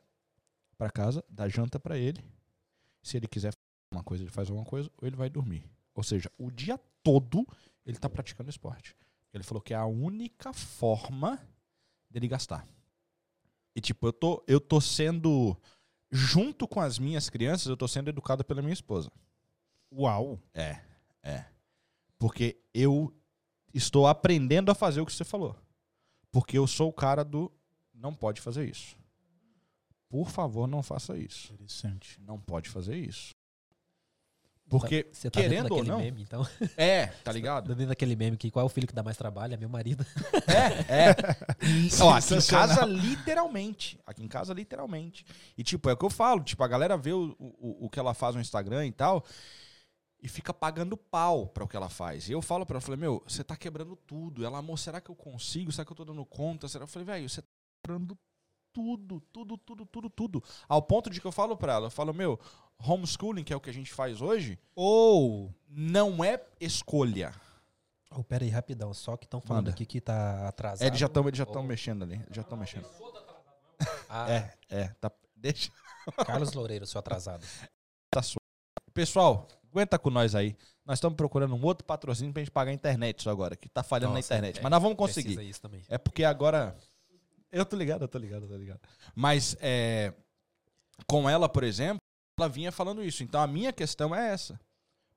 pra 0.76 0.90
casa, 0.90 1.22
dá 1.28 1.49
janta 1.49 1.78
pra 1.78 1.99
ele. 1.99 2.24
Se 3.03 3.16
ele 3.16 3.28
quiser 3.28 3.53
fazer 3.53 3.92
uma 3.92 4.03
coisa, 4.03 4.24
ele 4.24 4.30
faz 4.30 4.49
alguma 4.49 4.66
coisa, 4.66 4.90
ou 4.97 5.07
ele 5.07 5.16
vai 5.16 5.28
dormir. 5.28 5.70
Ou 5.94 6.03
seja, 6.03 6.30
o 6.38 6.51
dia 6.51 6.78
todo 7.03 7.47
ele 7.84 7.99
tá 7.99 8.09
praticando 8.09 8.51
esporte. 8.51 8.97
Ele 9.32 9.44
falou 9.44 9.61
que 9.61 9.74
é 9.74 9.76
a 9.76 9.86
única 9.86 10.53
forma 10.53 11.38
dele 12.11 12.26
gastar. 12.26 12.66
E 13.74 13.80
tipo, 13.80 14.07
eu 14.07 14.12
tô, 14.12 14.42
eu 14.47 14.59
tô 14.59 14.80
sendo 14.80 15.57
junto 16.11 16.66
com 16.66 16.80
as 16.80 16.99
minhas 16.99 17.28
crianças, 17.28 17.66
eu 17.66 17.76
tô 17.76 17.86
sendo 17.86 18.09
educado 18.09 18.44
pela 18.44 18.62
minha 18.62 18.72
esposa. 18.72 19.11
Uau. 19.93 20.39
É, 20.55 20.80
é. 21.22 21.45
Porque 22.18 22.59
eu 22.72 23.14
estou 23.72 24.07
aprendendo 24.07 24.70
a 24.70 24.74
fazer 24.74 25.01
o 25.01 25.07
que 25.07 25.12
você 25.12 25.24
falou. 25.24 25.57
Porque 26.30 26.59
eu 26.59 26.66
sou 26.66 26.89
o 26.89 26.93
cara 26.93 27.24
do 27.24 27.53
não 27.95 28.14
pode 28.14 28.41
fazer 28.41 28.68
isso. 28.68 28.97
Por 30.09 30.30
favor, 30.30 30.66
não 30.66 30.82
faça 30.82 31.16
isso. 31.16 31.53
Interessante. 31.53 32.20
Não 32.20 32.39
pode 32.39 32.68
fazer 32.68 32.97
isso. 32.97 33.34
Porque, 34.68 35.07
Você 35.12 35.30
tá 35.30 35.41
dentro 35.41 35.55
querendo 35.55 35.74
ou 35.74 35.84
não, 35.84 35.99
meme, 35.99 36.22
então. 36.22 36.45
é, 36.76 37.07
tá 37.07 37.30
ligado? 37.30 37.68
Dentro 37.68 37.87
daquele 37.87 38.16
meme 38.16 38.37
que 38.37 38.51
qual 38.51 38.64
é 38.64 38.66
o 38.66 38.68
filho 38.68 38.87
que 38.87 38.95
dá 38.95 39.03
mais 39.03 39.16
trabalho? 39.16 39.55
É 39.55 39.57
meu 39.57 39.68
marido. 39.68 40.05
É, 40.89 41.11
é. 41.11 41.16
Ó, 42.03 42.12
aqui 42.12 42.34
em 42.34 42.43
casa, 42.43 42.84
literalmente. 42.84 44.01
Aqui 44.05 44.24
em 44.24 44.28
casa, 44.28 44.53
literalmente. 44.53 45.24
E, 45.57 45.62
tipo, 45.62 45.89
é 45.89 45.93
o 45.93 45.97
que 45.97 46.05
eu 46.05 46.11
falo. 46.11 46.43
Tipo, 46.43 46.64
a 46.64 46.68
galera 46.68 46.97
vê 46.97 47.12
o, 47.12 47.37
o, 47.39 47.87
o 47.87 47.89
que 47.89 48.01
ela 48.01 48.12
faz 48.12 48.34
no 48.34 48.41
Instagram 48.41 48.87
e 48.87 48.93
tal 48.93 49.24
e 50.20 50.28
fica 50.28 50.52
pagando 50.54 50.96
pau 50.96 51.46
pra 51.46 51.64
o 51.64 51.68
que 51.68 51.76
ela 51.76 51.88
faz. 51.88 52.28
E 52.28 52.32
eu 52.32 52.40
falo 52.42 52.64
pra 52.66 52.74
ela, 52.74 52.78
eu 52.78 52.84
falei, 52.84 53.00
meu, 53.00 53.22
você 53.26 53.44
tá 53.44 53.56
quebrando 53.56 53.94
tudo. 53.96 54.44
Ela, 54.44 54.58
amor, 54.58 54.78
será 54.78 55.00
que 55.00 55.10
eu 55.10 55.14
consigo? 55.14 55.70
Será 55.70 55.84
que 55.84 55.92
eu 55.92 55.96
tô 55.96 56.04
dando 56.04 56.24
conta? 56.24 56.66
Será? 56.68 56.84
Eu 56.84 56.88
falei, 56.88 57.06
velho, 57.06 57.28
você 57.28 57.42
tá 57.42 57.48
quebrando 57.84 58.18
tudo, 58.72 59.20
tudo, 59.32 59.56
tudo, 59.58 59.86
tudo, 59.86 60.10
tudo. 60.10 60.44
Ao 60.68 60.82
ponto 60.82 61.08
de 61.10 61.20
que 61.20 61.26
eu 61.26 61.32
falo 61.32 61.56
pra 61.56 61.74
ela, 61.74 61.86
eu 61.86 61.90
falo, 61.90 62.12
meu, 62.12 62.38
homeschooling, 62.78 63.44
que 63.44 63.52
é 63.52 63.56
o 63.56 63.60
que 63.60 63.70
a 63.70 63.72
gente 63.72 63.92
faz 63.92 64.20
hoje, 64.20 64.58
Ou 64.74 65.54
não 65.68 66.22
é 66.24 66.42
escolha. 66.60 67.32
Oh, 68.10 68.22
pera 68.24 68.44
aí, 68.44 68.50
rapidão. 68.50 68.94
Só 68.94 69.16
que 69.16 69.26
estão 69.26 69.40
falando 69.40 69.64
Manda. 69.66 69.70
aqui 69.74 69.84
que 69.84 70.00
tá 70.00 70.48
atrasado. 70.48 70.82
É, 70.84 70.88
eles 70.88 70.98
já 70.98 71.06
estão 71.06 71.22
já 71.32 71.44
tão 71.46 71.62
Oh. 71.62 71.66
mexendo 71.66 72.02
ali. 72.04 72.24
Já 72.30 72.42
estão 72.42 72.56
mexendo. 72.56 72.86
Ah, 74.08 74.30
É, 74.30 74.54
é. 74.70 74.88
Tá, 75.00 75.10
deixa. 75.34 75.70
Carlos 76.24 76.52
Loureiro, 76.54 76.86
seu 76.86 76.98
atrasado. 76.98 77.44
Tá. 78.10 78.22
Pessoal, 78.94 79.46
aguenta 79.77 79.99
com 79.99 80.11
nós 80.11 80.35
aí. 80.35 80.57
Nós 80.85 80.99
estamos 80.99 81.16
procurando 81.16 81.55
um 81.55 81.62
outro 81.64 81.85
patrocínio 81.85 82.33
pra 82.33 82.43
gente 82.43 82.51
pagar 82.51 82.70
a 82.70 82.74
internet 82.74 83.20
isso 83.20 83.31
agora, 83.31 83.55
que 83.57 83.68
tá 83.68 83.83
falhando 83.83 84.14
Nossa, 84.14 84.35
na 84.35 84.39
internet. 84.39 84.59
é, 84.59 84.62
Mas 84.62 84.70
nós 84.70 84.83
vamos 84.83 84.97
conseguir. 84.97 85.41
isso 85.49 85.61
também. 85.61 85.83
É 85.89 85.99
porque 85.99 86.24
agora. 86.24 86.77
Eu 87.53 87.64
tô 87.64 87.77
ligado, 87.77 88.03
eu 88.03 88.09
tô 88.09 88.18
ligado, 88.18 88.43
eu 88.45 88.49
tô 88.49 88.57
ligado. 88.57 88.81
Mas 89.14 89.57
é, 89.61 90.12
com 91.07 91.29
ela, 91.29 91.49
por 91.49 91.62
exemplo, 91.62 91.99
ela 92.39 92.49
vinha 92.49 92.72
falando 92.72 93.03
isso. 93.03 93.22
Então 93.22 93.41
a 93.41 93.47
minha 93.47 93.72
questão 93.72 94.14
é 94.14 94.33
essa. 94.33 94.59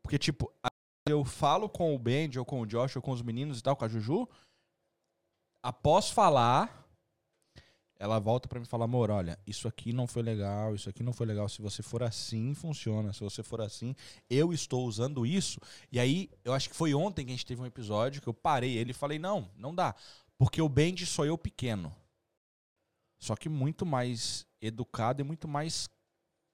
Porque, 0.03 0.17
tipo, 0.17 0.51
eu 1.07 1.23
falo 1.25 1.69
com 1.69 1.95
o 1.95 1.99
Benji, 1.99 2.39
ou 2.39 2.45
com 2.45 2.61
o 2.61 2.65
Josh, 2.65 2.95
ou 2.95 3.01
com 3.01 3.11
os 3.11 3.21
meninos 3.21 3.59
e 3.59 3.63
tal, 3.63 3.75
com 3.75 3.85
a 3.85 3.87
Juju. 3.87 4.27
Após 5.63 6.09
falar, 6.09 6.88
ela 7.99 8.17
volta 8.17 8.47
pra 8.47 8.61
me 8.61 8.65
falar, 8.65 8.85
amor, 8.85 9.11
olha, 9.11 9.37
isso 9.45 9.67
aqui 9.67 9.91
não 9.91 10.07
foi 10.07 10.23
legal, 10.23 10.73
isso 10.73 10.89
aqui 10.89 11.03
não 11.03 11.11
foi 11.11 11.27
legal. 11.27 11.49
Se 11.49 11.61
você 11.61 11.83
for 11.83 12.01
assim, 12.01 12.53
funciona. 12.53 13.11
Se 13.11 13.19
você 13.19 13.43
for 13.43 13.59
assim, 13.59 13.93
eu 14.29 14.53
estou 14.53 14.87
usando 14.87 15.25
isso. 15.25 15.59
E 15.91 15.99
aí, 15.99 16.29
eu 16.45 16.53
acho 16.53 16.69
que 16.69 16.75
foi 16.75 16.93
ontem 16.93 17.25
que 17.25 17.31
a 17.31 17.35
gente 17.35 17.45
teve 17.45 17.61
um 17.61 17.65
episódio 17.65 18.21
que 18.21 18.27
eu 18.29 18.33
parei 18.33 18.77
ele 18.77 18.91
e 18.91 18.93
falei, 18.93 19.19
não, 19.19 19.51
não 19.57 19.75
dá. 19.75 19.93
Porque 20.37 20.61
o 20.61 20.69
Benji 20.69 21.05
sou 21.05 21.25
eu 21.25 21.37
pequeno. 21.37 21.93
Só 23.19 23.35
que 23.35 23.49
muito 23.49 23.85
mais 23.85 24.47
educado 24.61 25.19
e 25.21 25.25
muito 25.25 25.45
mais 25.45 25.89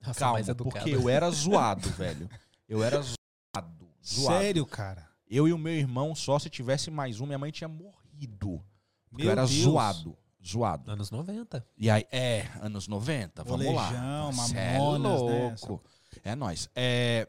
Nossa, 0.01 0.19
calmo. 0.19 0.33
mais. 0.33 0.47
Porque 0.47 0.95
eu 0.95 1.07
era 1.07 1.29
zoado, 1.29 1.87
velho. 1.93 2.27
Eu 2.67 2.83
era 2.83 2.99
zoado. 3.03 3.87
Zoado. 4.03 4.39
sério, 4.39 4.65
cara. 4.65 5.07
Eu 5.27 5.47
e 5.47 5.53
o 5.53 5.57
meu 5.59 5.73
irmão, 5.73 6.15
só 6.15 6.39
se 6.39 6.49
tivesse 6.49 6.89
mais 6.89 7.19
um, 7.19 7.27
minha 7.27 7.37
mãe 7.37 7.51
tinha 7.51 7.67
morrido. 7.67 8.63
Porque 9.09 9.23
Meu 9.23 9.25
eu 9.25 9.31
era 9.31 9.41
Deus. 9.45 9.51
zoado. 9.51 10.17
Zoado. 10.45 10.91
Anos 10.91 11.09
90. 11.09 11.67
E 11.77 11.89
aí, 11.89 12.05
é, 12.11 12.41
anos 12.61 12.87
90, 12.87 13.43
vamos 13.43 13.65
lá. 13.73 13.91
Molejão, 13.91 14.33
Cê 14.33 14.57
é 14.57 14.71
né? 14.73 14.77
louco. 14.79 15.83
É 16.23 16.35
nóis. 16.35 16.69
É, 16.75 17.27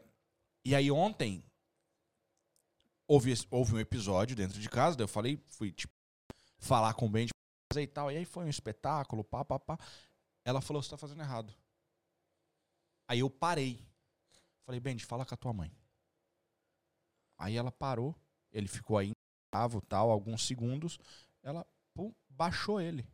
e 0.63 0.75
aí 0.75 0.91
ontem, 0.91 1.43
houve, 3.07 3.33
houve 3.49 3.73
um 3.73 3.79
episódio 3.79 4.35
dentro 4.35 4.59
de 4.59 4.69
casa, 4.69 4.95
daí 4.95 5.03
eu 5.03 5.07
falei, 5.07 5.41
fui, 5.47 5.71
tipo, 5.71 5.93
falar 6.59 6.93
com 6.93 7.05
o 7.05 7.09
Ben 7.09 7.27
e 7.75 7.87
tal, 7.87 8.11
e 8.11 8.17
aí 8.17 8.25
foi 8.25 8.45
um 8.45 8.49
espetáculo, 8.49 9.23
pá, 9.23 9.43
pá, 9.43 9.59
pá. 9.59 9.77
Ela 10.43 10.61
falou, 10.61 10.81
você 10.81 10.89
tá 10.89 10.97
fazendo 10.97 11.21
errado. 11.21 11.53
Aí 13.07 13.19
eu 13.19 13.29
parei. 13.29 13.85
Falei, 14.65 14.79
Benji, 14.79 15.05
fala 15.05 15.25
com 15.25 15.33
a 15.33 15.37
tua 15.37 15.53
mãe. 15.53 15.71
Aí 17.37 17.55
ela 17.55 17.71
parou, 17.71 18.15
ele 18.51 18.67
ficou 18.67 18.97
aí, 18.97 19.11
tal, 19.87 20.11
alguns 20.11 20.45
segundos, 20.45 20.99
ela, 21.43 21.65
baixou 22.37 22.79
ele. 22.79 23.05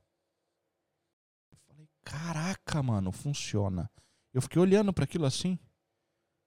Eu 1.52 1.58
falei, 1.68 1.88
caraca, 2.04 2.84
mano, 2.84 3.12
funciona. 3.12 3.90
Eu 4.34 4.42
fiquei 4.42 4.62
olhando 4.62 4.92
pra 4.94 5.06
aquilo 5.06 5.26
assim. 5.26 5.58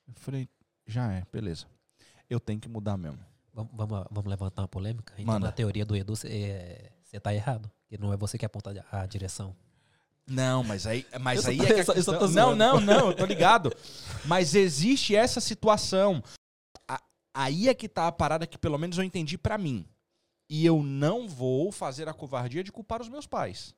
Eu 0.06 0.14
falei, 0.16 0.48
já 0.86 1.12
é, 1.12 1.24
beleza. 1.32 1.66
Eu 2.28 2.38
tenho 2.40 2.60
que 2.60 2.68
mudar 2.68 2.96
mesmo. 2.96 3.18
Vamos, 3.52 3.72
vamos, 3.74 4.06
vamos 4.10 4.30
levantar 4.30 4.62
uma 4.62 4.68
polêmica? 4.68 5.14
Então, 5.14 5.26
Manda. 5.34 5.46
na 5.46 5.52
teoria 5.52 5.84
do 5.86 5.96
Edu, 5.96 6.14
você 6.14 6.90
tá 7.22 7.32
errado. 7.32 7.70
Que 7.88 7.96
não 7.96 8.12
é 8.12 8.16
você 8.16 8.36
que 8.36 8.44
aponta 8.44 8.84
a 8.92 9.06
direção. 9.06 9.56
Não, 10.26 10.64
mas 10.64 10.86
aí, 10.88 11.06
mas 11.20 11.44
Eu 11.44 11.50
aí 11.52 11.56
tô- 11.56 11.62
é 11.62 11.66
que 11.66 11.72
a 11.74 11.78
eu 11.78 11.94
questão- 11.94 12.28
Não, 12.30 12.56
não, 12.56 12.80
não, 12.80 13.08
eu 13.10 13.16
tô 13.16 13.24
ligado. 13.24 13.72
Mas 14.24 14.54
existe 14.56 15.14
essa 15.14 15.40
situação. 15.40 16.22
A, 16.88 17.00
Aí 17.32 17.68
é 17.68 17.74
que 17.74 17.88
tá 17.88 18.08
a 18.08 18.12
parada 18.12 18.46
que 18.46 18.58
pelo 18.58 18.76
menos 18.76 18.98
eu 18.98 19.04
entendi 19.04 19.38
pra 19.38 19.56
mim. 19.56 19.86
E 20.48 20.64
eu 20.64 20.82
não 20.82 21.28
vou 21.28 21.72
fazer 21.72 22.08
a 22.08 22.14
covardia 22.14 22.62
de 22.62 22.72
culpar 22.72 23.00
os 23.00 23.08
meus 23.08 23.26
pais. 23.26 23.74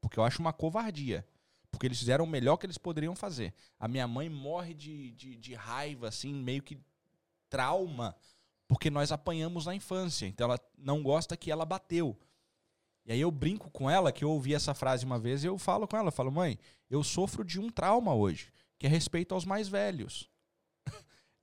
Porque 0.00 0.18
eu 0.18 0.24
acho 0.24 0.40
uma 0.40 0.52
covardia. 0.52 1.26
Porque 1.70 1.86
eles 1.86 1.98
fizeram 1.98 2.24
o 2.24 2.28
melhor 2.28 2.56
que 2.56 2.66
eles 2.66 2.78
poderiam 2.78 3.14
fazer. 3.14 3.52
A 3.78 3.88
minha 3.88 4.06
mãe 4.06 4.28
morre 4.28 4.74
de, 4.74 5.10
de, 5.12 5.36
de 5.36 5.54
raiva, 5.54 6.08
assim, 6.08 6.32
meio 6.32 6.62
que 6.62 6.78
trauma, 7.50 8.16
porque 8.66 8.90
nós 8.90 9.10
apanhamos 9.10 9.66
na 9.66 9.74
infância. 9.74 10.26
Então 10.26 10.46
ela 10.46 10.60
não 10.76 11.02
gosta 11.02 11.36
que 11.36 11.50
ela 11.50 11.64
bateu. 11.64 12.16
E 13.04 13.12
aí 13.12 13.20
eu 13.20 13.30
brinco 13.30 13.70
com 13.70 13.88
ela, 13.88 14.12
que 14.12 14.22
eu 14.22 14.30
ouvi 14.30 14.54
essa 14.54 14.74
frase 14.74 15.04
uma 15.04 15.18
vez, 15.18 15.42
e 15.42 15.46
eu 15.46 15.56
falo 15.56 15.88
com 15.88 15.96
ela, 15.96 16.08
eu 16.08 16.12
falo, 16.12 16.30
mãe, 16.30 16.58
eu 16.90 17.02
sofro 17.02 17.42
de 17.42 17.58
um 17.58 17.70
trauma 17.70 18.14
hoje, 18.14 18.52
que 18.78 18.86
é 18.86 18.90
respeito 18.90 19.34
aos 19.34 19.46
mais 19.46 19.66
velhos. 19.66 20.28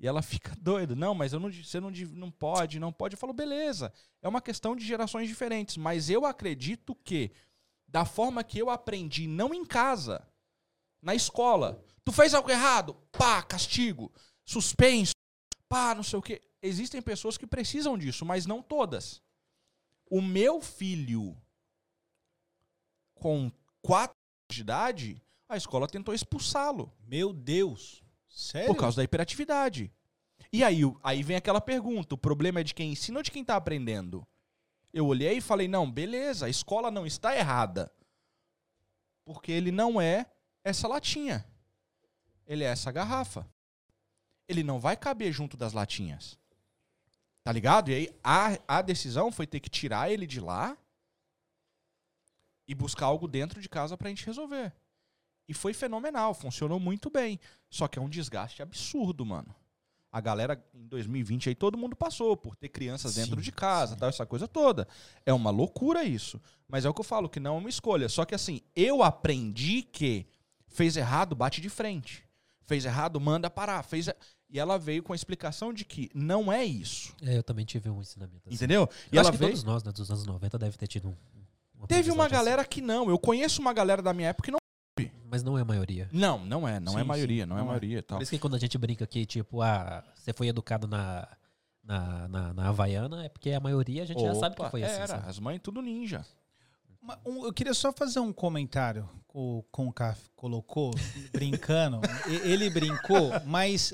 E 0.05 0.07
ela 0.07 0.21
fica 0.21 0.55
doida. 0.61 0.95
Não, 0.95 1.15
mas 1.15 1.33
eu 1.33 1.39
não, 1.39 1.51
você 1.51 1.79
não, 1.79 1.89
não 2.11 2.29
pode, 2.29 2.79
não 2.79 2.93
pode. 2.93 3.15
Eu 3.15 3.19
falo, 3.19 3.33
beleza, 3.33 3.91
é 4.21 4.29
uma 4.29 4.39
questão 4.39 4.75
de 4.75 4.85
gerações 4.85 5.27
diferentes, 5.27 5.77
mas 5.77 6.11
eu 6.11 6.25
acredito 6.25 6.93
que, 6.93 7.31
da 7.87 8.05
forma 8.05 8.43
que 8.43 8.59
eu 8.59 8.69
aprendi, 8.69 9.27
não 9.27 9.51
em 9.51 9.65
casa, 9.65 10.25
na 11.01 11.15
escola, 11.15 11.83
tu 12.03 12.11
fez 12.11 12.35
algo 12.35 12.51
errado, 12.51 12.93
pá, 13.11 13.41
castigo, 13.41 14.13
suspenso, 14.45 15.13
pá, 15.67 15.95
não 15.95 16.03
sei 16.03 16.19
o 16.19 16.21
quê. 16.21 16.39
Existem 16.61 17.01
pessoas 17.01 17.35
que 17.35 17.47
precisam 17.47 17.97
disso, 17.97 18.23
mas 18.25 18.45
não 18.45 18.61
todas. 18.61 19.21
O 20.07 20.21
meu 20.21 20.61
filho 20.61 21.35
com 23.15 23.51
4 23.81 24.13
anos 24.13 24.55
de 24.55 24.61
idade, 24.61 25.23
a 25.49 25.57
escola 25.57 25.87
tentou 25.87 26.13
expulsá-lo. 26.13 26.93
Meu 27.07 27.33
Deus. 27.33 28.03
Sério? 28.29 28.67
Por 28.67 28.79
causa 28.79 28.97
da 28.97 29.03
hiperatividade. 29.03 29.91
E 30.55 30.63
aí, 30.63 30.79
aí 31.03 31.21
vem 31.21 31.35
aquela 31.35 31.59
pergunta: 31.59 32.15
o 32.15 32.17
problema 32.17 32.61
é 32.61 32.63
de 32.63 32.73
quem 32.73 32.93
ensina 32.93 33.19
ou 33.19 33.23
de 33.23 33.29
quem 33.29 33.41
está 33.41 33.57
aprendendo? 33.57 34.25
Eu 34.93 35.05
olhei 35.05 35.39
e 35.39 35.41
falei: 35.41 35.67
não, 35.67 35.91
beleza, 35.91 36.45
a 36.45 36.49
escola 36.49 36.89
não 36.89 37.05
está 37.05 37.35
errada. 37.35 37.91
Porque 39.25 39.51
ele 39.51 39.69
não 39.69 39.99
é 39.99 40.25
essa 40.63 40.87
latinha. 40.87 41.45
Ele 42.47 42.63
é 42.63 42.67
essa 42.67 42.89
garrafa. 42.89 43.45
Ele 44.47 44.63
não 44.63 44.79
vai 44.79 44.95
caber 44.95 45.33
junto 45.33 45.57
das 45.57 45.73
latinhas. 45.73 46.39
Tá 47.43 47.51
ligado? 47.51 47.91
E 47.91 47.93
aí 47.93 48.09
a, 48.23 48.77
a 48.77 48.81
decisão 48.81 49.33
foi 49.33 49.45
ter 49.45 49.59
que 49.59 49.69
tirar 49.69 50.09
ele 50.09 50.25
de 50.25 50.39
lá 50.39 50.77
e 52.65 52.73
buscar 52.73 53.07
algo 53.07 53.27
dentro 53.27 53.59
de 53.59 53.67
casa 53.67 53.97
pra 53.97 54.07
gente 54.07 54.25
resolver. 54.25 54.73
E 55.49 55.53
foi 55.53 55.73
fenomenal, 55.73 56.33
funcionou 56.33 56.79
muito 56.79 57.09
bem. 57.09 57.41
Só 57.69 57.89
que 57.89 57.99
é 57.99 58.01
um 58.01 58.09
desgaste 58.09 58.61
absurdo, 58.61 59.25
mano. 59.25 59.53
A 60.15 60.21
galera 60.21 60.63
em 60.73 60.87
2020 60.87 61.49
aí 61.49 61.55
todo 61.55 61.77
mundo 61.77 61.93
passou 61.93 62.37
por 62.37 62.55
ter 62.55 62.69
crianças 62.69 63.15
dentro 63.15 63.35
Sim, 63.35 63.41
de 63.41 63.51
casa, 63.51 63.97
tal, 63.97 64.07
essa 64.07 64.25
coisa 64.25 64.47
toda. 64.47 64.87
É 65.25 65.33
uma 65.33 65.49
loucura 65.49 66.05
isso. 66.05 66.39
Mas 66.69 66.85
é 66.85 66.89
o 66.89 66.93
que 66.93 67.01
eu 67.01 67.03
falo, 67.03 67.27
que 67.27 67.37
não 67.37 67.55
é 67.55 67.59
uma 67.59 67.67
escolha. 67.67 68.07
Só 68.07 68.23
que 68.23 68.33
assim, 68.33 68.61
eu 68.73 69.03
aprendi 69.03 69.81
que 69.81 70.25
fez 70.69 70.95
errado, 70.95 71.35
bate 71.35 71.59
de 71.59 71.67
frente. 71.67 72.23
Fez 72.65 72.85
errado, 72.85 73.19
manda 73.19 73.49
parar. 73.49 73.83
Fez 73.83 74.07
E 74.49 74.57
ela 74.57 74.79
veio 74.79 75.03
com 75.03 75.11
a 75.11 75.17
explicação 75.17 75.73
de 75.73 75.83
que 75.83 76.09
não 76.15 76.49
é 76.49 76.63
isso. 76.63 77.13
É, 77.21 77.37
eu 77.37 77.43
também 77.43 77.65
tive 77.65 77.89
um 77.89 77.99
ensinamento 77.99 78.47
assim. 78.47 78.55
Entendeu? 78.55 78.87
E 79.11 79.17
Eu 79.17 79.19
ela 79.19 79.29
acho 79.29 79.31
que 79.33 79.37
veio. 79.37 79.51
todos 79.51 79.65
nós, 79.65 79.83
né, 79.83 79.91
dos 79.91 80.09
anos 80.09 80.25
90, 80.25 80.57
deve 80.57 80.77
ter 80.77 80.87
tido 80.87 81.09
um. 81.09 81.15
Teve 81.87 82.09
uma 82.09 82.23
aprendizagem 82.23 82.31
galera 82.31 82.63
que 82.65 82.79
não. 82.79 83.09
Eu 83.09 83.19
conheço 83.19 83.59
uma 83.59 83.73
galera 83.73 84.01
da 84.01 84.13
minha 84.13 84.29
época 84.29 84.45
que 84.45 84.51
não. 84.51 84.59
Mas 85.29 85.43
não 85.43 85.57
é 85.57 85.61
a 85.61 85.65
maioria. 85.65 86.07
Não, 86.11 86.45
não 86.45 86.67
é. 86.67 86.79
Não 86.79 86.93
Sim, 86.93 86.99
é 86.99 87.03
maioria. 87.03 87.43
sim, 87.43 87.49
não, 87.49 87.55
é 87.57 87.59
não 87.59 87.65
é. 87.65 87.69
maioria 87.69 88.03
tal. 88.03 88.17
Por 88.17 88.23
isso 88.23 88.31
que 88.31 88.39
quando 88.39 88.55
a 88.55 88.59
gente 88.59 88.77
brinca 88.77 89.03
aqui, 89.03 89.25
tipo, 89.25 89.61
ah, 89.61 90.03
você 90.15 90.31
foi 90.33 90.47
educado 90.47 90.87
na, 90.87 91.27
na, 91.83 92.27
na, 92.27 92.53
na 92.53 92.67
Havaiana, 92.69 93.25
é 93.25 93.29
porque 93.29 93.51
a 93.51 93.59
maioria 93.59 94.03
a 94.03 94.05
gente 94.05 94.21
já 94.21 94.35
sabe 94.35 94.55
que 94.55 94.61
Opa, 94.61 94.71
foi 94.71 94.83
assim. 94.83 94.95
Era, 94.95 95.07
sabe? 95.07 95.29
as 95.29 95.39
mães 95.39 95.59
tudo 95.61 95.81
ninja. 95.81 96.25
Um- 97.25 97.45
eu 97.45 97.53
queria 97.53 97.73
só 97.73 97.91
fazer 97.93 98.19
um 98.19 98.33
comentário 98.33 99.07
com, 99.27 99.63
com 99.71 99.87
o 99.87 99.93
Caf 99.93 100.29
colocou, 100.35 100.91
brincando. 101.31 101.99
Ele 102.43 102.69
brincou, 102.69 103.31
mas 103.45 103.93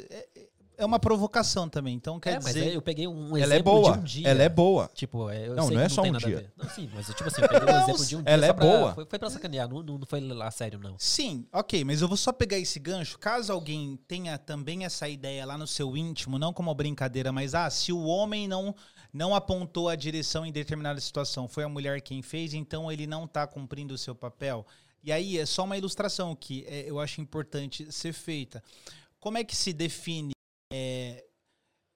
é, 0.82 0.84
é 0.84 0.86
uma 0.86 1.00
provocação 1.00 1.70
também. 1.70 1.94
Então 1.96 2.20
quer 2.20 2.34
É, 2.36 2.38
dizer. 2.40 2.64
aí 2.64 2.74
eu 2.74 2.82
peguei 2.82 3.08
um 3.08 3.38
exemplo 3.38 3.44
Ela 3.44 3.56
é 3.56 3.62
boa. 3.62 3.92
de 3.94 4.00
um 4.00 4.04
dia. 4.04 4.28
Ela 4.28 4.44
é 4.44 4.50
boa. 4.50 4.92
Tipo, 4.94 5.30
é, 5.30 5.48
eu 5.48 5.56
Não, 5.56 5.68
sei 5.68 5.78
não 5.78 5.84
é 5.84 5.90
só 5.90 6.02
tem 6.02 6.12
um 6.14 6.18
dia. 6.18 6.54
Não, 6.58 6.70
sim, 6.70 6.90
mas 6.94 7.08
tipo 7.08 7.28
assim, 7.28 7.42
eu 7.42 7.50
peguei 7.50 7.68
um 7.68 7.72
Não, 7.78 7.84
exemplo 7.84 8.06
de 8.06 8.16
um 8.18 8.24
dia. 8.24 8.32
ela 8.34 8.46
só 8.46 8.50
é 8.50 8.54
pra- 8.54 8.66
boa. 8.66 8.94
Foi, 8.94 9.06
foi 9.06 9.20
pra 9.20 9.30
sacanear, 9.30 9.70
não, 9.70 9.84
não, 9.84 9.98
não 9.98 10.06
foi 10.06 10.20
lá 10.22 10.50
sério, 10.52 10.80
não. 10.80 10.96
Sim, 10.98 11.46
ok, 11.52 11.84
mas 11.84 12.02
eu 12.02 12.08
vou 12.08 12.18
só 12.18 12.32
pegar 12.32 12.58
esse 12.58 12.80
gancho. 12.80 13.18
Caso 13.20 13.52
alguém 13.54 14.00
tenha 14.08 14.38
também 14.38 14.86
essa 14.86 15.08
ideia 15.08 15.46
lá 15.46 15.58
no 15.58 15.68
seu 15.68 15.96
íntimo, 15.96 16.38
não 16.40 16.52
como 16.54 16.74
brincadeira, 16.74 17.32
mas 17.32 17.54
ah, 17.56 17.70
se 17.70 17.92
o 17.94 18.04
homem 18.04 18.48
não 18.48 18.76
não 19.14 19.36
apontou 19.36 19.90
a 19.90 19.96
direção 19.96 20.46
em 20.46 20.54
determinada 20.54 20.98
situação, 21.02 21.46
foi 21.46 21.66
a 21.66 21.68
mulher 21.70 22.00
quem 22.00 22.22
fez, 22.22 22.54
então 22.54 22.90
ele 22.90 23.06
não 23.06 23.26
está 23.26 23.46
cumprindo 23.46 23.94
o 23.94 23.98
seu 23.98 24.16
papel. 24.16 24.66
E 25.04 25.12
aí 25.12 25.38
é 25.38 25.46
só 25.46 25.66
uma 25.66 25.78
ilustração 25.78 26.34
que 26.34 26.64
é, 26.66 26.90
eu 26.90 26.98
acho 26.98 27.20
importante 27.20 27.92
ser 27.92 28.14
feita. 28.14 28.64
Como 29.20 29.38
é 29.38 29.44
que 29.44 29.54
se 29.54 29.74
define, 29.74 30.32
é, 30.72 31.26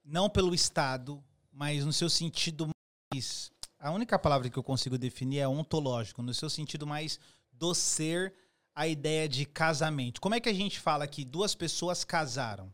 não 0.03 0.29
pelo 0.29 0.53
Estado, 0.53 1.23
mas 1.51 1.85
no 1.85 1.93
seu 1.93 2.09
sentido 2.09 2.67
mais. 3.13 3.51
A 3.79 3.91
única 3.91 4.17
palavra 4.19 4.49
que 4.49 4.57
eu 4.57 4.63
consigo 4.63 4.97
definir 4.97 5.39
é 5.39 5.47
ontológico, 5.47 6.21
no 6.21 6.33
seu 6.33 6.49
sentido 6.49 6.85
mais 6.85 7.19
do 7.51 7.73
ser 7.73 8.33
a 8.75 8.87
ideia 8.87 9.29
de 9.29 9.45
casamento. 9.45 10.19
Como 10.19 10.35
é 10.35 10.39
que 10.39 10.49
a 10.49 10.53
gente 10.53 10.79
fala 10.79 11.07
que 11.07 11.23
duas 11.23 11.55
pessoas 11.55 12.03
casaram? 12.03 12.73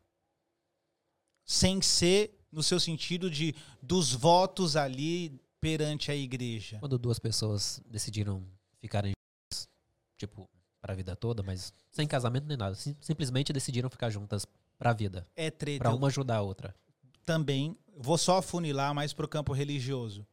Sem 1.46 1.82
ser 1.82 2.40
no 2.52 2.64
seu 2.64 2.80
sentido 2.80 3.30
de 3.30 3.54
dos 3.82 4.14
votos 4.14 4.76
ali 4.76 5.40
perante 5.60 6.10
a 6.12 6.16
igreja. 6.16 6.80
Quando 6.80 6.98
duas 6.98 7.20
pessoas 7.20 7.82
decidiram 7.86 8.46
ficarem 8.80 9.12
juntas, 9.12 9.70
tipo, 10.18 10.50
pra 10.82 10.96
vida 10.96 11.16
toda, 11.16 11.44
mas 11.44 11.72
sem 11.92 12.08
casamento 12.08 12.48
nem 12.48 12.58
nada. 12.58 12.74
sim- 12.76 12.96
simplesmente 13.00 13.54
decidiram 13.54 13.90
ficar 13.90 14.10
juntas 14.10 14.46
pra 14.82 14.94
vida. 14.94 15.28
É 15.36 15.52
treta. 15.52 15.84
Pra 15.84 15.94
uma 15.94 16.08
ajudar 16.08 16.38
a 16.38 16.42
outra. 16.42 16.76
Também, 17.24 17.78
vou 17.96 18.18
só 18.18 18.40
afunilar 18.40 18.96
mais 18.96 19.14
pro 19.14 19.28
campo 19.28 19.54
religioso. 19.54 20.26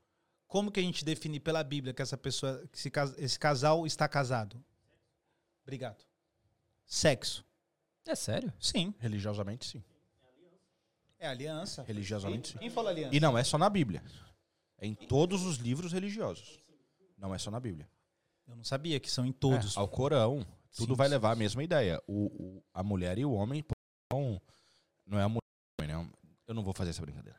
Como 0.47 0.73
que 0.73 0.81
a 0.81 0.83
gente 0.83 1.05
define 1.05 1.39
pela 1.39 1.63
Bíblia 1.63 1.93
que 1.93 2.01
essa 2.01 2.17
pessoa, 2.17 2.67
que 2.73 2.79
esse, 2.79 2.91
esse 3.19 3.39
casal 3.39 3.87
está 3.87 4.09
casado? 4.09 4.65
Obrigado. 5.63 6.03
Sexo. 6.87 7.45
É 8.07 8.15
sério? 8.15 8.51
Sim. 8.59 8.95
Religiosamente, 8.99 9.67
sim. 9.67 9.85
É 11.19 11.29
aliança. 11.29 11.83
Religiosamente, 11.83 12.53
sim. 12.53 12.59
Quem 12.59 12.71
falou 12.71 12.89
aliança? 12.91 13.15
E 13.15 13.21
não 13.21 13.37
é 13.37 13.45
só 13.45 13.59
na 13.59 13.69
Bíblia. 13.69 14.03
É 14.79 14.87
em 14.87 14.95
todos 14.95 15.45
os 15.45 15.59
livros 15.59 15.93
religiosos. 15.93 16.59
Não 17.19 17.35
é 17.35 17.39
só 17.39 17.51
na 17.51 17.61
Bíblia. 17.61 17.87
Eu 18.47 18.57
não 18.57 18.65
sabia 18.65 18.99
que 18.99 19.11
são 19.11 19.27
em 19.27 19.33
todos. 19.33 19.77
É, 19.77 19.81
ao 19.81 19.87
Corão, 19.87 20.47
tudo 20.75 20.95
Sim, 20.95 20.97
vai 20.97 21.09
sim, 21.09 21.13
levar 21.13 21.33
a 21.33 21.37
mesma 21.37 21.63
ideia. 21.63 22.03
O, 22.07 22.27
o- 22.59 22.65
a 22.73 22.83
mulher 22.83 23.19
e 23.19 23.27
o 23.27 23.33
homem 23.33 23.63
não, 24.11 24.41
não 25.07 25.19
é 25.19 25.23
a 25.23 25.29
mulher, 25.29 25.43
né? 25.81 26.11
Eu 26.47 26.55
não 26.55 26.63
vou 26.63 26.73
fazer 26.73 26.91
essa 26.91 27.03
brincadeira. 27.03 27.39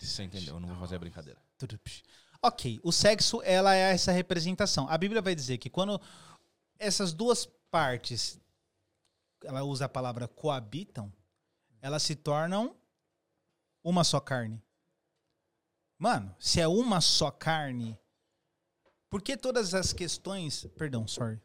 Você 0.00 0.24
entendeu? 0.24 0.54
Eu 0.54 0.60
não 0.60 0.68
vou 0.68 0.78
fazer 0.78 0.96
a 0.96 0.98
brincadeira. 0.98 1.40
Ok, 2.42 2.80
o 2.82 2.90
sexo 2.90 3.40
ela 3.42 3.74
é 3.74 3.92
essa 3.92 4.10
representação. 4.10 4.88
A 4.88 4.98
Bíblia 4.98 5.22
vai 5.22 5.34
dizer 5.34 5.58
que 5.58 5.70
quando 5.70 6.00
essas 6.78 7.12
duas 7.12 7.46
partes, 7.70 8.40
ela 9.44 9.62
usa 9.62 9.84
a 9.84 9.88
palavra 9.88 10.26
coabitam, 10.26 11.12
elas 11.80 12.02
se 12.02 12.16
tornam 12.16 12.76
uma 13.84 14.02
só 14.02 14.18
carne. 14.18 14.60
Mano, 15.98 16.34
se 16.40 16.60
é 16.60 16.66
uma 16.66 17.00
só 17.00 17.30
carne, 17.30 17.96
por 19.08 19.22
que 19.22 19.36
todas 19.36 19.72
as 19.74 19.92
questões, 19.92 20.66
perdão, 20.76 21.06
sorry. 21.06 21.40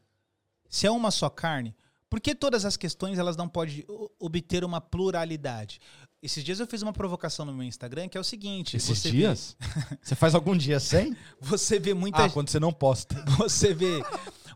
Se 0.67 0.87
é 0.87 0.91
uma 0.91 1.11
só 1.11 1.29
carne, 1.29 1.75
por 2.09 2.21
que 2.21 2.33
todas 2.33 2.63
as 2.65 2.77
questões 2.77 3.19
elas 3.19 3.35
não 3.35 3.49
podem 3.49 3.85
obter 4.19 4.63
uma 4.63 4.79
pluralidade? 4.79 5.79
Esses 6.21 6.43
dias 6.43 6.59
eu 6.59 6.67
fiz 6.67 6.81
uma 6.81 6.93
provocação 6.93 7.45
no 7.45 7.53
meu 7.53 7.67
Instagram 7.67 8.07
que 8.09 8.17
é 8.17 8.21
o 8.21 8.23
seguinte: 8.23 8.75
Esses 8.75 8.99
você 8.99 9.11
dias? 9.11 9.55
Você 10.01 10.15
faz 10.15 10.33
algum 10.33 10.57
dia 10.57 10.79
sem? 10.79 11.13
Vê, 11.13 11.17
você 11.39 11.79
vê 11.79 11.93
muita 11.93 12.25
Ah, 12.25 12.29
quando 12.29 12.49
você 12.49 12.59
não 12.59 12.73
posta. 12.73 13.15
você 13.37 13.73
vê 13.73 14.01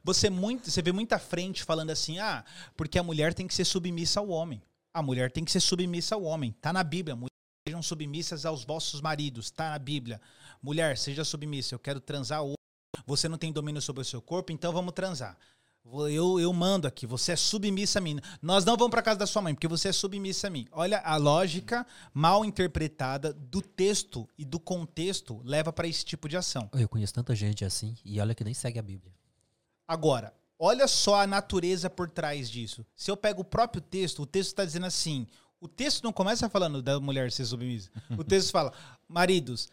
você 0.03 0.29
muito 0.29 0.71
você 0.71 0.81
vê 0.81 0.91
muita 0.91 1.19
frente 1.19 1.63
falando 1.63 1.91
assim 1.91 2.17
ah 2.19 2.43
porque 2.75 2.97
a 2.97 3.03
mulher 3.03 3.33
tem 3.33 3.45
que 3.47 3.53
ser 3.53 3.65
submissa 3.65 4.19
ao 4.19 4.29
homem 4.29 4.61
a 4.93 5.03
mulher 5.03 5.31
tem 5.31 5.45
que 5.45 5.51
ser 5.51 5.59
submissa 5.59 6.15
ao 6.15 6.23
homem 6.23 6.51
tá 6.59 6.73
na 6.73 6.83
Bíblia 6.83 7.15
sejam 7.67 7.83
submissas 7.83 8.43
aos 8.43 8.65
vossos 8.65 8.99
maridos 8.99 9.51
tá 9.51 9.69
na 9.69 9.77
Bíblia 9.77 10.19
mulher 10.61 10.97
seja 10.97 11.23
submissa 11.23 11.75
eu 11.75 11.79
quero 11.79 11.99
transar 11.99 12.41
hoje 12.41 12.55
você 13.05 13.29
não 13.29 13.37
tem 13.37 13.53
domínio 13.53 13.81
sobre 13.81 14.01
o 14.01 14.05
seu 14.05 14.21
corpo 14.21 14.51
então 14.51 14.73
vamos 14.73 14.93
transar 14.93 15.37
eu, 16.09 16.39
eu 16.39 16.53
mando 16.53 16.87
aqui, 16.87 17.05
você 17.05 17.33
é 17.33 17.35
submissa 17.35 17.99
a 17.99 18.01
mim. 18.01 18.19
Nós 18.41 18.63
não 18.63 18.77
vamos 18.77 18.91
para 18.91 19.01
casa 19.01 19.19
da 19.19 19.27
sua 19.27 19.41
mãe, 19.41 19.53
porque 19.53 19.67
você 19.67 19.89
é 19.89 19.91
submissa 19.91 20.47
a 20.47 20.49
mim. 20.49 20.67
Olha, 20.71 20.99
a 20.99 21.17
lógica 21.17 21.85
mal 22.13 22.45
interpretada 22.45 23.33
do 23.33 23.61
texto 23.61 24.27
e 24.37 24.45
do 24.45 24.59
contexto 24.59 25.41
leva 25.43 25.73
para 25.73 25.87
esse 25.87 26.05
tipo 26.05 26.29
de 26.29 26.37
ação. 26.37 26.69
Eu 26.73 26.87
conheço 26.87 27.13
tanta 27.13 27.35
gente 27.35 27.65
assim, 27.65 27.95
e 28.05 28.19
olha 28.19 28.35
que 28.35 28.43
nem 28.43 28.53
segue 28.53 28.79
a 28.79 28.83
Bíblia. 28.83 29.13
Agora, 29.87 30.33
olha 30.57 30.87
só 30.87 31.21
a 31.21 31.27
natureza 31.27 31.89
por 31.89 32.09
trás 32.09 32.49
disso. 32.49 32.85
Se 32.95 33.11
eu 33.11 33.17
pego 33.17 33.41
o 33.41 33.45
próprio 33.45 33.81
texto, 33.81 34.21
o 34.21 34.25
texto 34.25 34.49
está 34.49 34.63
dizendo 34.63 34.85
assim: 34.85 35.27
O 35.59 35.67
texto 35.67 36.03
não 36.03 36.13
começa 36.13 36.49
falando 36.49 36.81
da 36.81 36.99
mulher 36.99 37.31
ser 37.31 37.45
submissa. 37.45 37.89
O 38.17 38.23
texto 38.23 38.51
fala: 38.51 38.71
maridos, 39.07 39.67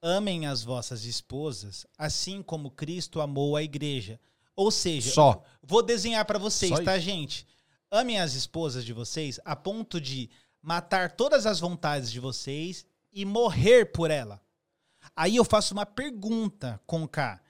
amem 0.00 0.46
as 0.46 0.62
vossas 0.62 1.04
esposas, 1.04 1.86
assim 1.98 2.42
como 2.42 2.70
Cristo 2.70 3.20
amou 3.20 3.56
a 3.56 3.62
igreja. 3.62 4.20
Ou 4.56 4.70
seja, 4.70 5.10
Só. 5.10 5.42
vou 5.62 5.82
desenhar 5.82 6.24
pra 6.24 6.38
vocês, 6.38 6.76
Só 6.76 6.82
tá, 6.82 6.98
gente? 6.98 7.46
Amem 7.90 8.20
as 8.20 8.34
esposas 8.34 8.84
de 8.84 8.92
vocês 8.92 9.40
a 9.44 9.54
ponto 9.54 10.00
de 10.00 10.30
matar 10.62 11.12
todas 11.12 11.46
as 11.46 11.60
vontades 11.60 12.10
de 12.10 12.20
vocês 12.20 12.86
e 13.12 13.24
morrer 13.24 13.86
por 13.86 14.10
ela. 14.10 14.40
Aí 15.14 15.36
eu 15.36 15.44
faço 15.44 15.74
uma 15.74 15.86
pergunta 15.86 16.80
com 16.86 17.06
K. 17.06 17.40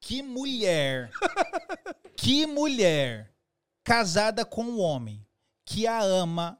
Que 0.00 0.22
mulher, 0.22 1.10
que 2.16 2.46
mulher 2.46 3.32
casada 3.82 4.44
com 4.44 4.64
um 4.64 4.80
homem 4.80 5.24
que 5.64 5.86
a 5.86 6.02
ama, 6.02 6.58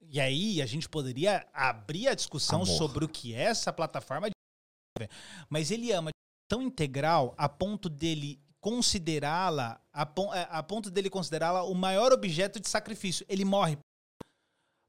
e 0.00 0.20
aí 0.20 0.62
a 0.62 0.66
gente 0.66 0.88
poderia 0.88 1.46
abrir 1.52 2.08
a 2.08 2.14
discussão 2.14 2.62
Amor. 2.62 2.76
sobre 2.76 3.04
o 3.04 3.08
que 3.08 3.34
é 3.34 3.42
essa 3.42 3.72
plataforma, 3.72 4.28
de... 4.28 5.08
mas 5.48 5.70
ele 5.70 5.92
ama 5.92 6.10
tão 6.48 6.62
integral 6.62 7.34
a 7.36 7.48
ponto 7.48 7.88
dele 7.88 8.40
considerá-la, 8.66 9.80
a, 9.92 10.02
é, 10.34 10.48
a 10.50 10.60
ponto 10.60 10.90
dele 10.90 11.08
considerá-la 11.08 11.62
o 11.62 11.72
maior 11.72 12.12
objeto 12.12 12.58
de 12.58 12.68
sacrifício. 12.68 13.24
Ele 13.28 13.44
morre. 13.44 13.78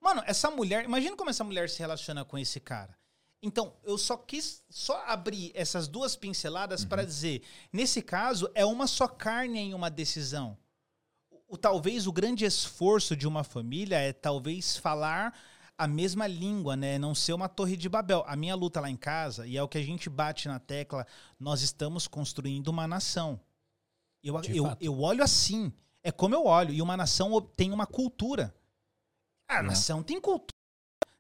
Mano, 0.02 0.24
essa 0.26 0.50
mulher, 0.50 0.84
imagina 0.84 1.16
como 1.16 1.30
essa 1.30 1.44
mulher 1.44 1.70
se 1.70 1.78
relaciona 1.78 2.26
com 2.26 2.40
esse 2.40 2.60
cara. 2.60 2.98
Então, 3.40 3.72
eu 3.84 3.96
só 3.96 4.18
quis 4.18 4.64
só 4.68 5.04
abrir 5.06 5.52
essas 5.54 5.88
duas 5.88 6.16
pinceladas 6.16 6.84
para 6.84 7.06
dizer, 7.06 7.44
nesse 7.72 8.02
caso 8.02 8.50
é 8.56 8.66
uma 8.66 8.88
só 8.88 9.08
carne 9.08 9.60
em 9.60 9.76
uma 9.76 9.92
decisão. 9.92 10.58
O, 11.48 11.56
talvez 11.56 12.08
o 12.08 12.12
grande 12.12 12.46
esforço 12.46 13.16
de 13.16 13.28
uma 13.28 13.44
família 13.44 14.00
é 14.00 14.12
talvez 14.12 14.76
falar 14.76 15.40
a 15.78 15.88
mesma 15.88 16.26
língua, 16.26 16.76
né? 16.76 16.98
Não 16.98 17.14
ser 17.14 17.34
uma 17.34 17.48
torre 17.48 17.78
de 17.78 17.88
Babel. 17.88 18.24
A 18.26 18.36
minha 18.36 18.56
luta 18.56 18.82
lá 18.82 18.90
em 18.90 18.98
casa, 18.98 19.46
e 19.46 19.56
é 19.56 19.62
o 19.62 19.68
que 19.68 19.78
a 19.78 19.84
gente 19.84 20.10
bate 20.10 20.48
na 20.48 20.58
tecla, 20.58 21.06
nós 21.40 21.62
estamos 21.62 22.08
construindo 22.08 22.70
uma 22.70 22.88
nação. 22.88 23.40
Eu, 24.24 24.40
De 24.42 24.58
eu, 24.58 24.64
fato. 24.64 24.82
eu 24.84 25.00
olho 25.00 25.24
assim. 25.24 25.72
É 26.04 26.12
como 26.12 26.36
eu 26.36 26.46
olho. 26.46 26.74
E 26.74 26.82
uma 26.82 26.98
nação 26.98 27.40
tem 27.42 27.72
uma 27.72 27.86
cultura. 27.86 28.54
A 29.48 29.58
É. 29.60 29.62
nação 29.62 30.04
tem 30.04 30.20
cultura. 30.20 30.54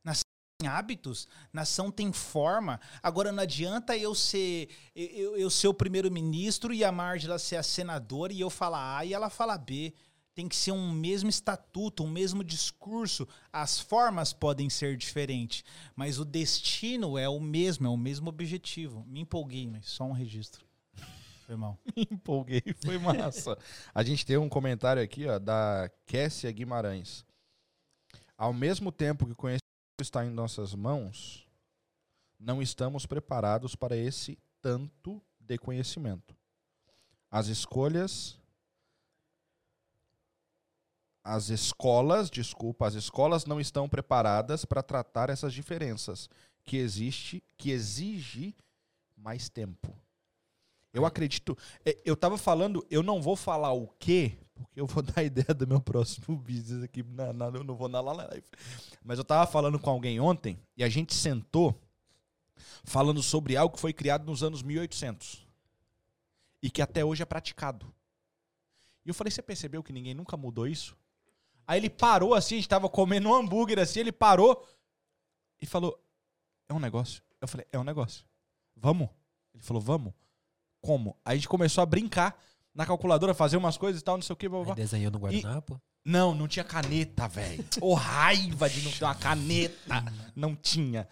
Nação 0.04 0.24
tem 0.60 0.68
hábitos. 0.70 1.28
Nação 1.54 1.92
tem 1.92 2.12
forma. 2.12 2.80
Agora 3.02 3.32
não 3.32 3.44
adianta 3.44 3.96
eu 3.98 4.14
ser 4.16 4.70
eu, 4.96 5.38
eu 5.38 5.50
ser 5.50 5.68
o 5.68 5.74
primeiro-ministro 5.74 6.74
e 6.74 6.84
a 6.84 6.92
Margela 6.92 7.40
ser 7.40 7.56
a 7.58 7.64
senadora 7.64 8.34
e 8.34 8.40
eu 8.40 8.50
falar 8.50 8.98
A 8.98 9.06
e 9.06 9.14
ela 9.14 9.30
falar 9.30 9.58
B. 9.58 9.94
Tem 10.34 10.48
que 10.48 10.56
ser 10.56 10.72
um 10.72 10.92
mesmo 10.92 11.30
estatuto, 11.32 12.04
um 12.04 12.10
mesmo 12.12 12.44
discurso. 12.44 13.28
As 13.52 13.80
formas 13.80 14.34
podem 14.34 14.70
ser 14.70 14.96
diferentes, 14.96 15.64
mas 15.96 16.20
o 16.20 16.26
destino 16.26 17.18
é 17.18 17.28
o 17.28 17.40
mesmo, 17.40 17.88
é 17.88 17.90
o 17.90 17.98
mesmo 17.98 18.30
objetivo. 18.30 19.04
Me 19.08 19.22
empolguei, 19.22 19.66
mas 19.66 19.88
só 19.90 20.04
um 20.04 20.12
registro. 20.12 20.67
Foi 21.48 21.56
mal. 21.56 21.80
empolguei, 21.96 22.62
foi 22.84 22.98
massa. 22.98 23.58
A 23.96 24.04
gente 24.04 24.26
tem 24.26 24.36
um 24.36 24.50
comentário 24.50 25.02
aqui, 25.02 25.26
ó, 25.26 25.40
da 25.40 25.90
Kessia 26.06 26.52
Guimarães. 26.52 27.26
Ao 28.38 28.52
mesmo 28.52 28.92
tempo 28.92 29.26
que 29.26 29.32
o 29.32 29.36
conhecimento 29.36 29.64
está 30.02 30.26
em 30.26 30.30
nossas 30.30 30.76
mãos, 30.76 31.48
não 32.38 32.62
estamos 32.62 33.06
preparados 33.06 33.76
para 33.76 33.96
esse 33.96 34.38
tanto 34.62 35.24
de 35.40 35.58
conhecimento. 35.58 36.36
As 37.32 37.48
escolhas 37.48 38.38
as 41.24 41.50
escolas, 41.50 42.30
desculpa, 42.30 42.88
as 42.88 42.94
escolas 42.94 43.46
não 43.46 43.60
estão 43.60 43.90
preparadas 43.90 44.64
para 44.64 44.82
tratar 44.82 45.30
essas 45.30 45.54
diferenças 45.54 46.30
que 46.64 46.78
existe, 46.78 47.44
que 47.58 47.70
exige 47.70 48.56
mais 49.18 49.50
tempo. 49.50 49.94
Eu 50.98 51.06
acredito. 51.06 51.58
é, 51.86 51.98
Eu 52.04 52.16
tava 52.16 52.38
falando, 52.38 52.86
eu 52.90 53.02
não 53.04 53.22
vou 53.22 53.36
falar 53.36 53.72
o 53.74 53.88
quê, 54.00 54.38
porque 54.56 54.80
eu 54.82 54.88
vou 54.88 55.02
dar 55.04 55.20
a 55.22 55.24
ideia 55.24 55.54
do 55.54 55.68
meu 55.68 55.80
próximo 55.80 56.36
business 56.38 56.84
aqui. 56.84 57.04
Na, 57.04 57.32
na- 57.32 57.48
eu 57.48 57.64
não 57.64 57.76
vou 57.76 57.88
na 57.88 58.02
live. 58.02 58.44
Mas 59.04 59.18
eu 59.18 59.24
tava 59.24 59.50
falando 59.50 59.80
com 59.80 59.90
alguém 59.90 60.20
ontem 60.20 60.60
e 60.76 60.84
a 60.84 60.90
gente 60.90 61.14
sentou 61.14 61.80
falando 62.84 63.22
sobre 63.22 63.56
algo 63.56 63.76
que 63.76 63.82
foi 63.82 63.94
criado 63.94 64.26
nos 64.26 64.42
anos 64.44 64.62
1800 64.64 65.46
e 66.62 66.70
que 66.72 66.82
até 66.82 67.06
hoje 67.06 67.22
é 67.22 67.26
praticado. 67.26 67.94
E 69.06 69.10
eu 69.10 69.14
falei, 69.14 69.32
você 69.32 69.42
percebeu 69.42 69.84
que 69.84 69.94
ninguém 69.94 70.14
nunca 70.14 70.36
mudou 70.36 70.68
isso? 70.68 70.98
Aí 71.66 71.80
ele 71.80 71.90
parou 71.90 72.34
assim, 72.34 72.56
a 72.56 72.58
gente 72.58 72.70
tava 72.70 72.90
comendo 72.90 73.30
um 73.30 73.34
hambúrguer 73.36 73.78
assim, 73.80 74.00
ele 74.00 74.12
parou 74.12 74.66
e 75.62 75.66
falou: 75.66 76.02
É 76.68 76.74
um 76.74 76.80
negócio. 76.80 77.22
Eu 77.42 77.48
falei: 77.48 77.66
É 77.72 77.78
um 77.78 77.84
negócio. 77.84 78.26
Vamos? 78.76 79.10
Ele 79.54 79.62
falou: 79.64 79.82
Vamos. 79.82 80.14
Como? 80.88 81.18
Aí 81.26 81.34
a 81.34 81.36
gente 81.36 81.50
começou 81.50 81.82
a 81.82 81.86
brincar 81.86 82.42
na 82.74 82.86
calculadora, 82.86 83.34
fazer 83.34 83.58
umas 83.58 83.76
coisas 83.76 84.00
e 84.00 84.04
tal, 84.06 84.16
não 84.16 84.22
sei 84.22 84.34
o 84.34 84.38
que. 84.38 84.48
Blá, 84.48 84.64
blá, 84.64 84.74
Aí 84.74 84.78
desenhou 84.78 85.12
no 85.12 85.20
guardanapo. 85.20 85.82
Não, 86.06 86.34
não 86.34 86.48
tinha 86.48 86.64
caneta, 86.64 87.28
velho. 87.28 87.66
Ô 87.82 87.94
raiva 87.94 88.70
de 88.70 88.82
não 88.84 88.92
ter 88.94 89.04
uma 89.04 89.14
caneta. 89.14 90.06
Não 90.34 90.56
tinha. 90.56 91.06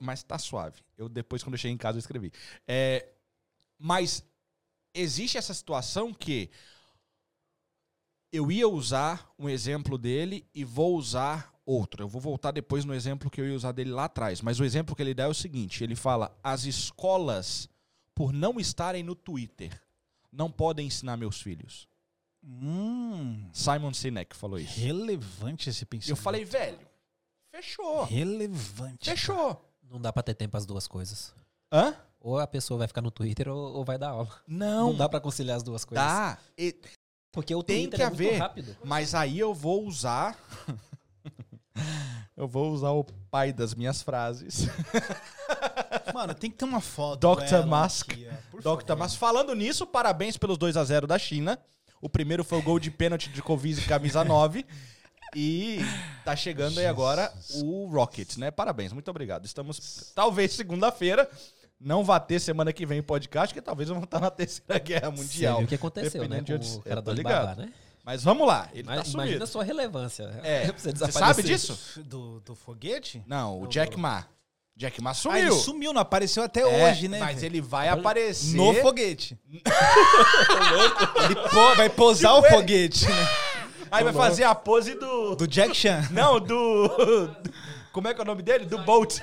Mas 0.00 0.24
tá 0.24 0.36
suave. 0.36 0.82
Eu 0.96 1.08
depois, 1.08 1.44
quando 1.44 1.54
eu 1.54 1.58
cheguei 1.58 1.76
em 1.76 1.78
casa, 1.78 1.96
eu 1.96 2.00
escrevi. 2.00 2.32
É, 2.66 3.06
mas 3.78 4.24
existe 4.92 5.38
essa 5.38 5.54
situação 5.54 6.12
que 6.12 6.50
eu 8.32 8.50
ia 8.50 8.66
usar 8.66 9.32
um 9.38 9.48
exemplo 9.48 9.96
dele 9.96 10.44
e 10.52 10.64
vou 10.64 10.96
usar 10.96 11.54
outro. 11.64 12.02
Eu 12.02 12.08
vou 12.08 12.20
voltar 12.20 12.50
depois 12.50 12.84
no 12.84 12.92
exemplo 12.92 13.30
que 13.30 13.40
eu 13.40 13.46
ia 13.46 13.54
usar 13.54 13.70
dele 13.70 13.92
lá 13.92 14.06
atrás. 14.06 14.42
Mas 14.42 14.58
o 14.58 14.64
exemplo 14.64 14.96
que 14.96 15.02
ele 15.02 15.14
dá 15.14 15.22
é 15.22 15.28
o 15.28 15.34
seguinte: 15.34 15.84
ele 15.84 15.94
fala, 15.94 16.36
as 16.42 16.64
escolas, 16.64 17.68
por 18.18 18.32
não 18.32 18.58
estarem 18.58 19.04
no 19.04 19.14
Twitter, 19.14 19.80
não 20.32 20.50
podem 20.50 20.88
ensinar 20.88 21.16
meus 21.16 21.40
filhos. 21.40 21.86
Hum, 22.42 23.48
Simon 23.52 23.94
Sinek 23.94 24.34
falou 24.34 24.58
isso. 24.58 24.80
relevante 24.80 25.70
esse 25.70 25.86
pensamento. 25.86 26.10
eu 26.10 26.16
falei, 26.16 26.44
velho, 26.44 26.80
fechou. 27.52 28.02
relevante. 28.04 29.08
Fechou. 29.08 29.64
Não 29.88 30.00
dá 30.00 30.12
pra 30.12 30.22
ter 30.24 30.34
tempo 30.34 30.56
as 30.56 30.66
duas 30.66 30.88
coisas. 30.88 31.32
Hã? 31.72 31.94
Ou 32.20 32.38
a 32.40 32.46
pessoa 32.48 32.78
vai 32.78 32.88
ficar 32.88 33.02
no 33.02 33.10
Twitter 33.12 33.46
ou, 33.48 33.74
ou 33.76 33.84
vai 33.84 33.96
dar 33.96 34.08
aula. 34.10 34.28
Não, 34.48 34.88
Não 34.88 34.96
dá 34.96 35.08
pra 35.08 35.20
conciliar 35.20 35.56
as 35.56 35.62
duas 35.62 35.84
coisas. 35.84 36.04
dá. 36.04 36.38
E- 36.58 36.74
Porque 37.30 37.54
o 37.54 37.62
Tem 37.62 37.82
Twitter 37.88 37.98
que 37.98 38.02
é 38.02 38.08
muito 38.10 38.20
haver. 38.22 38.38
rápido. 38.40 38.76
Mas 38.84 39.14
aí 39.14 39.38
eu 39.38 39.54
vou 39.54 39.86
usar. 39.86 40.36
Eu 42.36 42.46
vou 42.46 42.70
usar 42.72 42.90
o 42.90 43.04
pai 43.30 43.52
das 43.52 43.74
minhas 43.74 44.02
frases. 44.02 44.66
Mano, 46.14 46.34
tem 46.34 46.50
que 46.50 46.56
ter 46.56 46.64
uma 46.64 46.80
foto. 46.80 47.20
Dr. 47.36 47.66
Musk. 47.66 48.12
aqui, 48.12 48.28
Dr. 48.62 48.96
Mas 48.96 49.14
falando 49.14 49.54
nisso, 49.54 49.86
parabéns 49.86 50.36
pelos 50.36 50.56
2 50.58 50.76
a 50.76 50.84
0 50.84 51.06
da 51.06 51.18
China. 51.18 51.58
O 52.00 52.08
primeiro 52.08 52.44
foi 52.44 52.58
o 52.58 52.62
gol 52.62 52.78
de 52.78 52.90
pênalti 52.90 53.28
de 53.28 53.42
Covid 53.42 53.80
camisa 53.86 54.24
9. 54.24 54.64
E 55.36 55.80
tá 56.24 56.34
chegando 56.34 56.78
aí 56.78 56.86
agora 56.86 57.30
o 57.62 57.86
Rocket, 57.86 58.36
né? 58.38 58.50
Parabéns, 58.50 58.92
muito 58.92 59.10
obrigado. 59.10 59.44
Estamos, 59.44 60.10
talvez, 60.14 60.52
segunda-feira. 60.52 61.28
Não 61.78 62.02
vai 62.02 62.18
ter 62.18 62.40
semana 62.40 62.72
que 62.72 62.84
vem 62.86 63.02
podcast, 63.02 63.54
que 63.54 63.60
talvez 63.60 63.88
vamos 63.88 64.04
estar 64.04 64.20
na 64.20 64.30
terceira 64.30 64.78
guerra 64.80 65.10
Você 65.10 65.22
mundial. 65.22 65.56
viu 65.58 65.66
o 65.66 65.68
que 65.68 65.74
aconteceu, 65.74 66.28
né? 66.28 66.40
De 66.40 66.54
onde- 66.54 66.76
o 66.76 66.80
cara 66.80 67.02
do 67.02 67.12
ligado. 67.12 67.46
Alibaba, 67.48 67.62
né? 67.66 67.72
Mas 68.08 68.24
vamos 68.24 68.48
lá, 68.48 68.70
ele 68.72 68.84
Mas 68.84 69.02
tá 69.02 69.10
imagina 69.10 69.26
sumido. 69.26 69.44
a 69.44 69.46
sua 69.46 69.62
relevância. 69.62 70.22
É, 70.42 70.72
você 70.72 70.92
você 70.92 71.12
sabe 71.12 71.42
disso? 71.42 71.78
Do, 72.06 72.40
do 72.40 72.54
foguete? 72.54 73.22
Não, 73.26 73.58
o 73.58 73.60
Não, 73.64 73.68
Jack. 73.68 73.98
Ma. 73.98 74.24
Jack 74.74 75.02
Ma 75.02 75.10
Ah, 75.10 75.14
sumiu. 75.14 75.38
ele 75.38 75.52
sumiu, 75.52 75.92
não 75.92 76.00
apareceu 76.00 76.42
até 76.42 76.60
É, 76.62 76.90
hoje, 76.90 77.06
né? 77.06 77.18
Mas 77.18 77.42
ele 77.42 77.60
vai 77.60 77.90
aparecer. 77.90 78.56
No 78.56 78.72
foguete. 78.76 79.38
ele 79.52 81.34
pô- 81.50 81.74
vai 81.74 81.90
pousar 81.90 82.32
Tipo 82.32 82.40
o 82.40 82.46
ele. 82.46 82.56
foguete, 82.56 83.04
né? 83.06 83.28
Aí 83.90 84.02
vai 84.02 84.12
fazer 84.14 84.44
a 84.44 84.54
pose 84.54 84.94
do. 84.94 85.36
Do 85.36 85.46
Jack 85.46 85.74
Chan. 85.76 86.08
Não, 86.10 86.40
do. 86.40 86.88
Como 87.92 88.08
é 88.08 88.14
que 88.14 88.20
é 88.20 88.22
o 88.22 88.26
nome 88.26 88.40
dele? 88.42 88.64
Do 88.64 88.78
Bolt. 88.78 89.18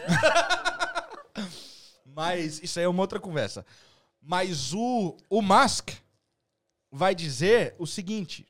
Mas 2.06 2.62
isso 2.62 2.78
aí 2.78 2.86
é 2.86 2.88
uma 2.88 3.02
outra 3.02 3.20
conversa. 3.20 3.66
Mas 4.22 4.74
o, 4.74 5.18
o 5.28 5.42
Musk 5.42 5.90
vai 6.92 7.16
dizer 7.16 7.74
o 7.80 7.88
seguinte: 7.88 8.46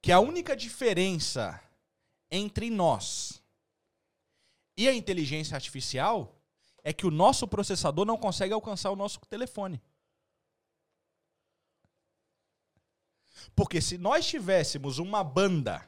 que 0.00 0.12
a 0.12 0.20
única 0.20 0.56
diferença 0.56 1.60
entre 2.30 2.70
nós 2.70 3.42
e 4.76 4.88
a 4.88 4.94
inteligência 4.94 5.54
artificial 5.54 6.34
é 6.84 6.92
que 6.92 7.06
o 7.06 7.10
nosso 7.10 7.46
processador 7.48 8.04
não 8.04 8.16
consegue 8.16 8.52
alcançar 8.52 8.90
o 8.90 8.96
nosso 8.96 9.20
telefone. 9.26 9.82
Porque 13.54 13.80
se 13.80 13.98
nós 13.98 14.26
tivéssemos 14.26 14.98
uma 14.98 15.22
banda 15.24 15.86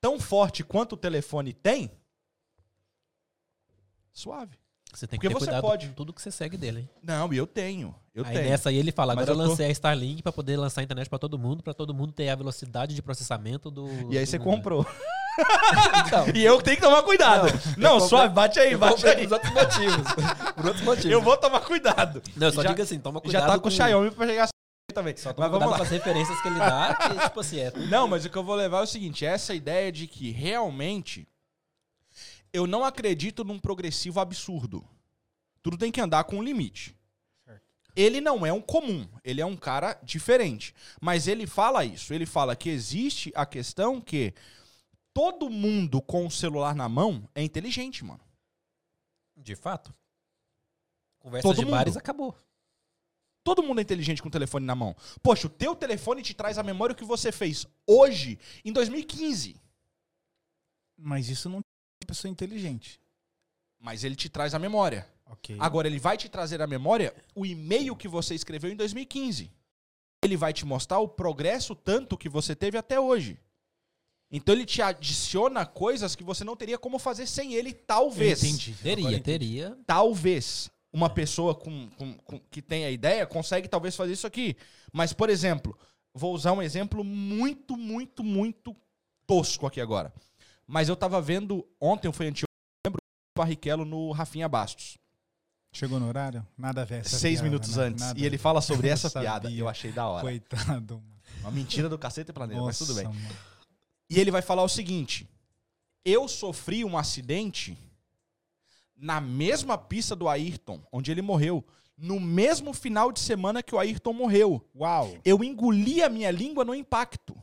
tão 0.00 0.18
forte 0.18 0.64
quanto 0.64 0.92
o 0.92 0.96
telefone 0.98 1.52
tem, 1.52 1.90
suave. 4.12 4.58
Você 4.92 5.06
tem 5.06 5.18
Porque 5.18 5.28
que 5.28 5.34
ter 5.34 5.38
você 5.40 5.46
cuidado 5.46 5.62
pode. 5.62 5.86
com 5.88 5.92
tudo 5.92 6.12
que 6.12 6.20
você 6.22 6.30
segue 6.30 6.56
dele, 6.56 6.80
hein? 6.80 6.88
Não, 7.02 7.32
e 7.32 7.36
eu 7.36 7.46
tenho. 7.46 7.94
Eu 8.14 8.24
aí 8.24 8.32
tenho. 8.34 8.48
nessa 8.48 8.70
aí 8.70 8.76
ele 8.76 8.90
fala, 8.90 9.14
Mas 9.14 9.22
agora 9.24 9.36
eu 9.36 9.40
eu 9.42 9.44
tô- 9.44 9.50
lancei 9.50 9.66
a 9.66 9.70
Starlink 9.70 10.22
pra 10.22 10.32
poder 10.32 10.56
lançar 10.56 10.80
a 10.80 10.84
internet 10.84 11.08
pra 11.08 11.18
todo 11.18 11.38
mundo, 11.38 11.62
pra 11.62 11.74
todo 11.74 11.94
mundo 11.94 12.12
ter 12.12 12.28
a 12.30 12.34
velocidade 12.34 12.94
de 12.94 13.02
processamento 13.02 13.70
do... 13.70 13.86
E 14.10 14.16
aí 14.18 14.24
do 14.24 14.30
você 14.30 14.38
mundo. 14.38 14.56
comprou. 14.56 14.86
Então, 16.06 16.26
E 16.34 16.44
eu 16.44 16.60
tenho 16.60 16.76
que 16.76 16.82
tomar 16.82 17.00
cuidado. 17.04 17.46
Não, 17.76 17.92
comprei- 17.92 18.08
suave, 18.08 18.34
bate 18.34 18.58
aí, 18.58 18.76
bate 18.76 19.06
aí. 19.06 19.28
por 19.28 19.34
outros 19.34 19.52
motivos. 19.52 20.12
por 20.56 20.66
outros 20.66 20.84
motivos. 20.84 21.10
Eu 21.12 21.22
vou 21.22 21.36
tomar 21.36 21.60
cuidado. 21.60 22.20
Não, 22.36 22.48
eu 22.48 22.52
só 22.52 22.62
Já- 22.62 22.70
digo 22.70 22.82
assim, 22.82 22.98
toma 22.98 23.20
cuidado 23.20 23.42
Já 23.42 23.48
tá 23.52 23.58
com 23.58 23.68
o 23.68 23.70
Xiaomi 23.70 24.10
pra 24.10 24.26
chegar 24.26 24.48
também. 24.92 25.16
Só 25.16 25.28
Mas 25.28 25.36
toma 25.36 25.48
vamos 25.48 25.64
cuidado 25.66 25.70
lá. 25.70 25.76
com 25.76 25.82
as 25.84 25.90
referências 25.90 26.42
que 26.42 26.48
ele 26.48 26.58
dá, 26.58 26.94
que 26.94 27.18
tipo 27.26 27.38
assim, 27.40 27.60
é... 27.60 27.72
Não, 27.88 28.08
mas 28.08 28.24
o 28.24 28.30
que 28.30 28.36
eu 28.36 28.42
vou 28.42 28.56
levar 28.56 28.78
é 28.80 28.82
o 28.82 28.86
seguinte: 28.86 29.24
essa 29.24 29.54
ideia 29.54 29.92
de 29.92 30.08
que 30.08 30.32
realmente 30.32 31.28
eu 32.52 32.66
não 32.66 32.84
acredito 32.84 33.44
num 33.44 33.58
progressivo 33.58 34.20
absurdo. 34.20 34.86
Tudo 35.62 35.76
tem 35.76 35.92
que 35.92 36.00
andar 36.00 36.24
com 36.24 36.36
um 36.36 36.42
limite. 36.42 36.96
Ele 37.96 38.20
não 38.20 38.46
é 38.46 38.52
um 38.52 38.60
comum, 38.60 39.08
ele 39.24 39.40
é 39.40 39.46
um 39.46 39.56
cara 39.56 39.98
diferente. 40.04 40.72
Mas 41.00 41.26
ele 41.26 41.46
fala 41.46 41.84
isso, 41.84 42.14
ele 42.14 42.26
fala 42.26 42.54
que 42.54 42.68
existe 42.68 43.32
a 43.34 43.44
questão 43.44 44.00
que 44.00 44.32
todo 45.12 45.50
mundo 45.50 46.00
com 46.00 46.24
o 46.24 46.30
celular 46.30 46.76
na 46.76 46.88
mão 46.88 47.28
é 47.34 47.42
inteligente, 47.42 48.04
mano. 48.04 48.20
De 49.36 49.56
fato. 49.56 49.92
Conversas 51.18 51.50
Todo 51.50 51.64
de 51.64 51.70
bares 51.70 51.94
mundo. 51.94 51.98
acabou. 51.98 52.36
Todo 53.42 53.62
mundo 53.62 53.78
é 53.80 53.82
inteligente 53.82 54.22
com 54.22 54.28
o 54.28 54.32
telefone 54.32 54.64
na 54.64 54.76
mão. 54.76 54.94
Poxa, 55.20 55.46
o 55.46 55.50
teu 55.50 55.74
telefone 55.74 56.22
te 56.22 56.34
traz 56.34 56.56
a 56.56 56.62
memória 56.62 56.94
que 56.94 57.04
você 57.04 57.32
fez 57.32 57.66
hoje, 57.86 58.38
em 58.64 58.72
2015. 58.72 59.60
Mas 60.96 61.28
isso 61.28 61.48
não 61.48 61.62
pessoa 62.08 62.30
inteligente. 62.30 62.98
Mas 63.78 64.02
ele 64.02 64.16
te 64.16 64.28
traz 64.28 64.54
a 64.54 64.58
memória. 64.58 65.06
Ok. 65.26 65.56
Agora, 65.60 65.86
ele 65.86 65.98
vai 65.98 66.16
te 66.16 66.28
trazer 66.28 66.60
à 66.62 66.66
memória 66.66 67.14
o 67.34 67.44
e-mail 67.44 67.94
que 67.94 68.08
você 68.08 68.34
escreveu 68.34 68.70
em 68.72 68.76
2015. 68.76 69.50
Ele 70.24 70.36
vai 70.36 70.52
te 70.52 70.64
mostrar 70.64 70.98
o 70.98 71.06
progresso 71.08 71.74
tanto 71.76 72.16
que 72.16 72.28
você 72.28 72.56
teve 72.56 72.76
até 72.78 72.98
hoje. 72.98 73.38
Então, 74.30 74.54
ele 74.54 74.66
te 74.66 74.82
adiciona 74.82 75.64
coisas 75.64 76.14
que 76.16 76.24
você 76.24 76.44
não 76.44 76.56
teria 76.56 76.76
como 76.78 76.98
fazer 76.98 77.26
sem 77.26 77.54
ele, 77.54 77.72
talvez. 77.72 78.42
Entendi. 78.42 78.70
Agora 78.72 78.82
Teria, 78.82 79.08
entendi. 79.08 79.22
teria. 79.22 79.78
Talvez 79.86 80.70
uma 80.92 81.08
pessoa 81.10 81.54
com, 81.54 81.88
com- 81.90 82.14
com- 82.18 82.40
que 82.50 82.60
tem 82.62 82.84
a 82.84 82.90
ideia 82.90 83.26
consegue 83.26 83.68
talvez 83.68 83.94
fazer 83.94 84.12
isso 84.14 84.26
aqui. 84.26 84.56
Mas, 84.92 85.12
por 85.12 85.30
exemplo, 85.30 85.78
vou 86.12 86.34
usar 86.34 86.52
um 86.52 86.62
exemplo 86.62 87.04
muito, 87.04 87.76
muito, 87.76 88.24
muito 88.24 88.74
tosco 89.26 89.66
aqui 89.66 89.80
agora. 89.80 90.12
Mas 90.68 90.88
eu 90.88 90.94
tava 90.94 91.20
vendo, 91.20 91.66
ontem 91.80 92.12
foi 92.12 92.26
anteontem, 92.26 92.44
eu 92.84 92.90
lembro, 92.90 92.98
o 93.34 93.40
Barrichello 93.40 93.86
no 93.86 94.12
Rafinha 94.12 94.46
Bastos. 94.48 94.98
Chegou 95.72 95.98
no 95.98 96.06
horário? 96.06 96.46
Nada 96.56 96.82
a 96.82 96.84
ver. 96.84 97.04
seis 97.06 97.40
piada, 97.40 97.42
minutos 97.44 97.76
né? 97.76 97.84
antes. 97.84 98.04
Nada 98.04 98.20
E 98.20 98.24
ele 98.24 98.36
fala 98.36 98.60
sobre 98.60 98.88
essa 98.88 99.08
sabia. 99.08 99.30
piada. 99.30 99.50
Eu 99.50 99.68
achei 99.68 99.90
da 99.90 100.06
hora. 100.06 100.22
Coitado, 100.22 100.96
mano. 100.96 101.18
Uma 101.40 101.50
mentira 101.50 101.88
do 101.88 101.98
cacete 101.98 102.30
e 102.30 102.34
planeta, 102.34 102.60
mas 102.60 102.76
tudo 102.78 102.94
bem. 102.94 103.04
Nossa, 103.04 103.18
mano. 103.18 103.34
E 104.10 104.20
ele 104.20 104.30
vai 104.30 104.42
falar 104.42 104.62
o 104.62 104.68
seguinte: 104.68 105.26
Eu 106.04 106.26
sofri 106.28 106.84
um 106.84 106.98
acidente 106.98 107.78
na 108.96 109.20
mesma 109.20 109.78
pista 109.78 110.16
do 110.16 110.28
Ayrton, 110.28 110.80
onde 110.90 111.10
ele 111.10 111.22
morreu, 111.22 111.64
no 111.96 112.18
mesmo 112.18 112.72
final 112.74 113.12
de 113.12 113.20
semana 113.20 113.62
que 113.62 113.74
o 113.74 113.78
Ayrton 113.78 114.12
morreu. 114.12 114.66
Uau. 114.74 115.16
Eu 115.24 115.44
engoli 115.44 116.02
a 116.02 116.08
minha 116.08 116.30
língua 116.30 116.64
no 116.64 116.74
impacto. 116.74 117.36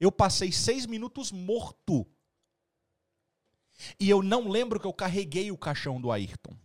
Eu 0.00 0.10
passei 0.10 0.50
seis 0.50 0.86
minutos 0.86 1.30
morto. 1.30 2.06
E 3.98 4.08
eu 4.08 4.22
não 4.22 4.48
lembro 4.48 4.80
que 4.80 4.86
eu 4.86 4.92
carreguei 4.92 5.50
o 5.50 5.58
caixão 5.58 6.00
do 6.00 6.10
Ayrton. 6.10 6.56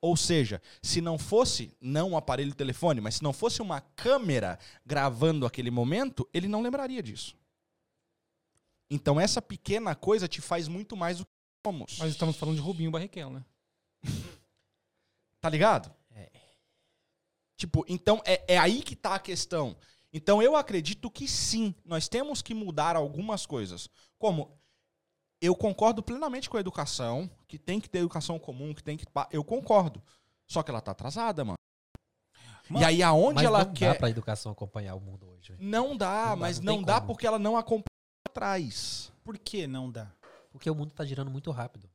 Ou 0.00 0.16
seja, 0.16 0.60
se 0.82 1.00
não 1.00 1.16
fosse, 1.16 1.76
não 1.80 2.10
um 2.10 2.16
aparelho 2.16 2.50
de 2.50 2.56
telefone, 2.56 3.00
mas 3.00 3.16
se 3.16 3.22
não 3.22 3.32
fosse 3.32 3.62
uma 3.62 3.80
câmera 3.80 4.58
gravando 4.84 5.46
aquele 5.46 5.70
momento, 5.70 6.28
ele 6.34 6.48
não 6.48 6.60
lembraria 6.60 7.02
disso. 7.02 7.36
Então 8.90 9.20
essa 9.20 9.40
pequena 9.40 9.94
coisa 9.94 10.26
te 10.26 10.40
faz 10.40 10.66
muito 10.66 10.96
mais 10.96 11.18
do 11.18 11.24
que 11.24 11.30
somos. 11.64 11.98
Mas 11.98 12.10
estamos 12.10 12.36
falando 12.36 12.56
de 12.56 12.62
Rubinho 12.62 12.90
Barrichello, 12.90 13.30
né? 13.30 13.44
Tá 15.40 15.48
ligado? 15.48 15.92
Tipo, 17.62 17.84
então 17.86 18.20
é, 18.24 18.54
é 18.54 18.58
aí 18.58 18.82
que 18.82 18.96
tá 18.96 19.14
a 19.14 19.20
questão. 19.20 19.76
Então 20.12 20.42
eu 20.42 20.56
acredito 20.56 21.08
que 21.08 21.28
sim, 21.28 21.72
nós 21.84 22.08
temos 22.08 22.42
que 22.42 22.54
mudar 22.54 22.96
algumas 22.96 23.46
coisas. 23.46 23.88
Como 24.18 24.58
eu 25.42 25.54
concordo 25.56 26.02
plenamente 26.02 26.48
com 26.48 26.56
a 26.56 26.60
educação, 26.60 27.28
que 27.48 27.58
tem 27.58 27.80
que 27.80 27.90
ter 27.90 27.98
educação 27.98 28.38
comum, 28.38 28.72
que 28.72 28.82
tem 28.82 28.96
que. 28.96 29.04
Eu 29.30 29.42
concordo. 29.44 30.00
Só 30.48 30.62
que 30.62 30.70
ela 30.70 30.80
tá 30.80 30.92
atrasada, 30.92 31.44
mano. 31.44 31.56
Mano, 32.68 32.84
e 32.84 32.86
aí 32.86 33.02
aonde 33.02 33.34
Mas 33.34 33.44
ela 33.44 33.64
não 33.64 33.74
quer. 33.74 33.92
dá 33.92 33.98
pra 33.98 34.08
educação 34.10 34.52
acompanhar 34.52 34.94
o 34.94 35.00
mundo 35.00 35.28
hoje. 35.28 35.54
Não 35.58 35.96
dá, 35.96 36.28
Não 36.28 36.28
dá, 36.30 36.36
mas 36.36 36.60
não 36.60 36.76
não, 36.76 36.82
dá 36.82 36.94
como. 36.94 37.06
porque 37.08 37.26
ela 37.26 37.38
não 37.38 37.56
acompanha 37.56 37.84
atrás. 38.28 39.12
Por 39.24 39.36
que 39.36 39.66
não 39.66 39.90
dá? 39.90 40.10
Porque 40.50 40.70
o 40.70 40.74
mundo 40.74 40.92
tá 40.92 41.04
girando 41.04 41.30
muito 41.30 41.50
rápido. 41.50 41.90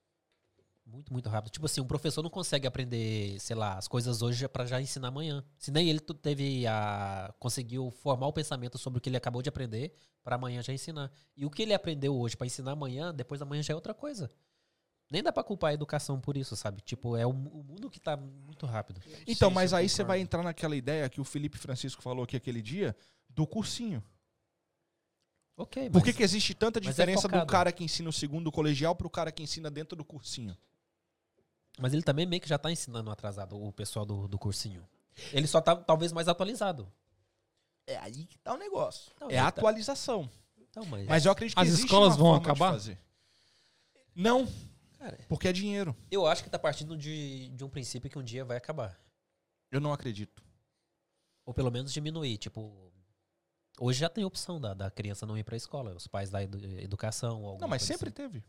Muito, 0.89 1.11
muito 1.11 1.27
rápido. 1.27 1.51
Tipo 1.51 1.65
assim, 1.65 1.81
um 1.81 1.85
professor 1.85 2.23
não 2.23 2.29
consegue 2.29 2.65
aprender, 2.65 3.37
sei 3.41 3.55
lá, 3.57 3.77
as 3.77 3.89
coisas 3.89 4.21
hoje 4.21 4.47
pra 4.47 4.65
já 4.65 4.79
ensinar 4.81 5.09
amanhã. 5.09 5.43
Se 5.57 5.69
nem 5.69 5.89
ele 5.89 5.99
teve 5.99 6.65
a. 6.65 7.33
conseguiu 7.39 7.91
formar 7.91 8.27
o 8.27 8.33
pensamento 8.33 8.77
sobre 8.77 8.97
o 8.97 9.01
que 9.01 9.09
ele 9.09 9.17
acabou 9.17 9.41
de 9.41 9.49
aprender 9.49 9.91
pra 10.23 10.35
amanhã 10.37 10.61
já 10.61 10.71
ensinar. 10.71 11.11
E 11.35 11.45
o 11.45 11.49
que 11.49 11.61
ele 11.63 11.73
aprendeu 11.73 12.17
hoje 12.17 12.37
pra 12.37 12.47
ensinar 12.47 12.71
amanhã, 12.71 13.13
depois 13.13 13.39
da 13.39 13.45
manhã 13.45 13.61
já 13.61 13.73
é 13.73 13.75
outra 13.75 13.93
coisa. 13.93 14.31
Nem 15.11 15.21
dá 15.21 15.31
pra 15.31 15.43
culpar 15.43 15.71
a 15.71 15.73
educação 15.73 16.19
por 16.21 16.35
isso, 16.37 16.55
sabe? 16.55 16.81
Tipo, 16.81 17.15
é 17.17 17.25
o, 17.25 17.29
o 17.31 17.63
mundo 17.63 17.89
que 17.89 17.99
tá 17.99 18.15
muito 18.15 18.65
rápido. 18.65 19.01
Então, 19.25 19.49
mas 19.51 19.73
aí 19.73 19.89
você 19.89 20.03
vai 20.03 20.19
entrar 20.21 20.41
naquela 20.43 20.75
ideia 20.75 21.09
que 21.09 21.19
o 21.19 21.23
Felipe 21.25 21.57
Francisco 21.57 22.01
falou 22.01 22.23
aqui 22.23 22.35
aquele 22.37 22.61
dia 22.61 22.95
do 23.29 23.45
cursinho. 23.45 24.01
Ok, 25.57 25.89
Por 25.89 26.01
que, 26.03 26.09
mas- 26.09 26.17
que 26.17 26.23
existe 26.23 26.53
tanta 26.53 26.79
mas 26.79 26.87
é 26.87 26.91
diferença 26.91 27.27
do 27.27 27.31
focado. 27.31 27.51
cara 27.51 27.71
que 27.71 27.83
ensina 27.83 28.09
o 28.09 28.13
segundo 28.13 28.51
colegial 28.51 28.95
pro 28.95 29.09
cara 29.09 29.31
que 29.31 29.41
ensina 29.41 29.71
dentro 29.71 29.95
do 29.97 30.05
cursinho? 30.05 30.55
Mas 31.79 31.93
ele 31.93 32.01
também 32.01 32.25
meio 32.25 32.41
que 32.41 32.49
já 32.49 32.57
tá 32.57 32.71
ensinando 32.71 33.09
atrasado 33.11 33.61
o 33.61 33.71
pessoal 33.71 34.05
do, 34.05 34.27
do 34.27 34.37
cursinho. 34.39 34.87
Ele 35.31 35.47
só 35.47 35.61
tá 35.61 35.75
talvez 35.75 36.11
mais 36.11 36.27
atualizado. 36.27 36.91
É 37.85 37.97
aí 37.97 38.25
que 38.25 38.37
tá 38.39 38.53
o 38.53 38.57
negócio. 38.57 39.11
Não, 39.19 39.29
é 39.29 39.37
a 39.37 39.43
tá- 39.43 39.47
atualização. 39.59 40.29
Então, 40.57 40.85
mas. 40.85 41.07
Mas 41.07 41.25
eu 41.25 41.31
acredito 41.31 41.55
que 41.55 41.61
As 41.61 41.69
escolas 41.69 42.15
uma 42.15 42.17
vão 42.17 42.33
acabar? 42.35 42.71
fazer. 42.73 42.99
Não, 44.15 44.47
Cara, 44.97 45.17
porque 45.29 45.47
é 45.47 45.53
dinheiro. 45.53 45.95
eu 46.09 46.25
acho 46.25 46.43
que 46.43 46.49
tá 46.49 46.57
partindo 46.59 46.97
de, 46.97 47.49
de 47.49 47.63
um 47.63 47.69
princípio 47.69 48.09
que 48.09 48.17
um 48.17 48.23
dia 48.23 48.43
vai 48.43 48.57
acabar. 48.57 48.99
Eu 49.71 49.79
não 49.79 49.93
acredito. 49.93 50.43
Ou 51.45 51.53
pelo 51.53 51.71
menos 51.71 51.93
diminuir. 51.93 52.37
Tipo, 52.37 52.91
hoje 53.79 53.99
já 53.99 54.09
tem 54.09 54.25
opção 54.25 54.59
da, 54.59 54.73
da 54.73 54.89
criança 54.89 55.25
não 55.25 55.37
ir 55.37 55.43
pra 55.43 55.55
escola. 55.55 55.93
Os 55.95 56.07
pais 56.07 56.29
da 56.29 56.41
edu- 56.43 56.63
educação. 56.79 57.41
ou 57.41 57.47
alguma 57.49 57.61
Não, 57.61 57.67
mas 57.67 57.83
sempre 57.83 58.07
assim. 58.09 58.15
teve. 58.15 58.43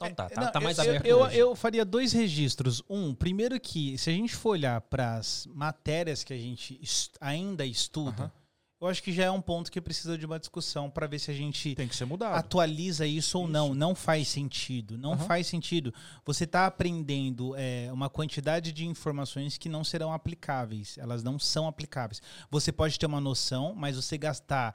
Então 0.00 0.14
tá, 0.14 0.28
tá, 0.28 0.40
Não, 0.40 0.52
tá 0.52 0.60
mais 0.60 0.78
eu, 0.78 0.84
aberto 0.84 1.06
Eu, 1.06 1.26
eu 1.26 1.54
faria 1.56 1.84
dois 1.84 2.12
registros. 2.12 2.82
Um, 2.88 3.12
primeiro 3.14 3.58
que, 3.58 3.98
se 3.98 4.08
a 4.08 4.12
gente 4.12 4.34
for 4.34 4.50
olhar 4.50 4.80
para 4.82 5.16
as 5.16 5.46
matérias 5.52 6.22
que 6.22 6.32
a 6.32 6.38
gente 6.38 6.78
est- 6.80 7.16
ainda 7.20 7.66
estuda, 7.66 8.32
eu 8.80 8.86
acho 8.86 9.02
que 9.02 9.12
já 9.12 9.24
é 9.24 9.30
um 9.32 9.40
ponto 9.40 9.72
que 9.72 9.80
precisa 9.80 10.16
de 10.16 10.24
uma 10.24 10.38
discussão 10.38 10.88
para 10.88 11.08
ver 11.08 11.18
se 11.18 11.32
a 11.32 11.34
gente 11.34 11.74
Tem 11.74 11.88
que 11.88 11.96
ser 11.96 12.04
mudado. 12.04 12.36
atualiza 12.36 13.04
isso 13.04 13.36
ou 13.40 13.48
não. 13.48 13.74
Não 13.74 13.92
faz 13.92 14.28
sentido. 14.28 14.96
Não 14.96 15.18
faz 15.18 15.48
sentido. 15.48 15.92
Você 16.24 16.44
está 16.44 16.64
aprendendo 16.64 17.56
é, 17.56 17.88
uma 17.92 18.08
quantidade 18.08 18.70
de 18.70 18.86
informações 18.86 19.58
que 19.58 19.68
não 19.68 19.82
serão 19.82 20.12
aplicáveis. 20.12 20.96
Elas 20.96 21.24
não 21.24 21.40
são 21.40 21.66
aplicáveis. 21.66 22.22
Você 22.52 22.70
pode 22.70 22.96
ter 22.96 23.06
uma 23.06 23.20
noção, 23.20 23.74
mas 23.74 23.96
você 23.96 24.16
gastar 24.16 24.72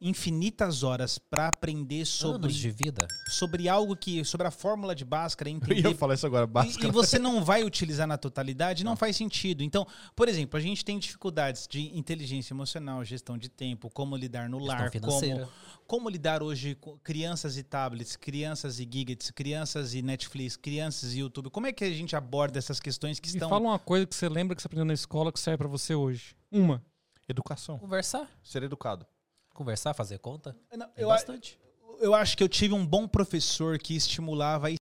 infinitas 0.00 0.82
horas 0.82 1.18
para 1.18 1.48
aprender 1.48 2.04
sobre, 2.06 2.46
Anos 2.46 2.56
de 2.56 2.70
vida. 2.70 3.06
sobre 3.28 3.68
algo 3.68 3.94
que. 3.94 4.24
sobre 4.24 4.46
a 4.46 4.50
fórmula 4.50 4.94
de 4.94 5.04
Bhaskara, 5.04 5.50
Eu 5.50 5.56
entender 5.56 5.88
ia 5.90 5.94
falar 5.94 6.14
isso 6.14 6.26
agora, 6.26 6.44
e, 6.44 6.48
básico. 6.48 6.86
e 6.86 6.90
você 6.90 7.18
não 7.18 7.44
vai 7.44 7.62
utilizar 7.62 8.06
na 8.06 8.16
totalidade, 8.16 8.82
não 8.84 8.96
faz 8.96 9.16
sentido. 9.16 9.62
Então, 9.62 9.86
por 10.16 10.28
exemplo, 10.28 10.56
a 10.58 10.60
gente 10.60 10.84
tem 10.84 10.98
dificuldades 10.98 11.66
de 11.68 11.96
inteligência 11.96 12.54
emocional, 12.54 13.04
gestão 13.04 13.36
de 13.36 13.48
tempo, 13.48 13.90
como 13.90 14.16
lidar 14.16 14.48
no 14.48 14.58
Gestão 14.58 14.76
lar, 14.76 14.90
financeira. 14.90 15.40
como, 15.40 15.52
como 15.86 16.08
lidar 16.08 16.42
hoje 16.42 16.74
com 16.74 16.98
crianças 16.98 17.56
e 17.58 17.62
tablets, 17.62 18.16
crianças 18.16 18.78
e 18.78 18.84
gigabytes, 18.84 19.30
crianças 19.30 19.94
e 19.94 20.02
Netflix, 20.02 20.56
crianças 20.56 21.12
e 21.14 21.18
YouTube. 21.20 21.50
Como 21.50 21.66
é 21.66 21.72
que 21.72 21.84
a 21.84 21.90
gente 21.90 22.16
aborda 22.16 22.58
essas 22.58 22.80
questões 22.80 23.20
que 23.20 23.28
Me 23.28 23.34
estão... 23.34 23.48
fala 23.48 23.60
uma 23.62 23.78
coisa 23.78 24.06
que 24.06 24.14
você 24.14 24.28
lembra 24.28 24.56
que 24.56 24.62
você 24.62 24.66
aprendeu 24.66 24.84
na 24.84 24.94
escola 24.94 25.30
que 25.32 25.38
serve 25.40 25.58
pra 25.58 25.68
você 25.68 25.94
hoje. 25.94 26.34
Uma. 26.50 26.82
Educação. 27.28 27.78
Conversar. 27.78 28.28
Ser 28.42 28.62
educado. 28.62 29.06
Conversar, 29.54 29.94
fazer 29.94 30.18
conta. 30.18 30.56
Não, 30.76 30.88
eu, 30.96 31.08
bastante. 31.08 31.58
eu 32.00 32.14
acho 32.14 32.36
que 32.36 32.42
eu 32.42 32.48
tive 32.48 32.72
um 32.74 32.86
bom 32.86 33.06
professor 33.06 33.78
que 33.78 33.94
estimulava 33.94 34.68
a 34.68 34.74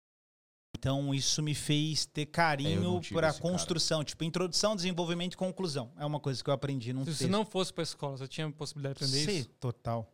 então 0.77 1.13
isso 1.13 1.43
me 1.43 1.53
fez 1.53 2.05
ter 2.05 2.21
É, 2.21 2.25
carinho 2.25 3.01
tive 3.01 3.15
para 3.15 3.27
esse 3.29 3.41
cara. 3.41 3.51
construção, 3.51 4.01
tipo 4.03 4.23
introdução, 4.23 4.75
desenvolvimento 4.77 5.33
e 5.33 5.37
conclusão. 5.37 5.91
É 5.97 6.05
uma 6.05 6.19
coisa 6.21 6.41
que 6.41 6.49
eu 6.49 6.53
aprendi 6.53 6.93
num 6.93 7.01
Se 7.01 7.07
texto. 7.07 7.19
você 7.23 7.27
não 7.27 7.43
fosse 7.45 7.73
pra 7.73 7.83
escola, 7.83 8.15
você 8.17 8.27
tinha 8.29 8.49
possibilidade 8.51 8.97
de 8.99 9.03
aprender 9.03 9.25
Sim, 9.31 9.39
isso? 9.39 9.49
total. 9.59 10.09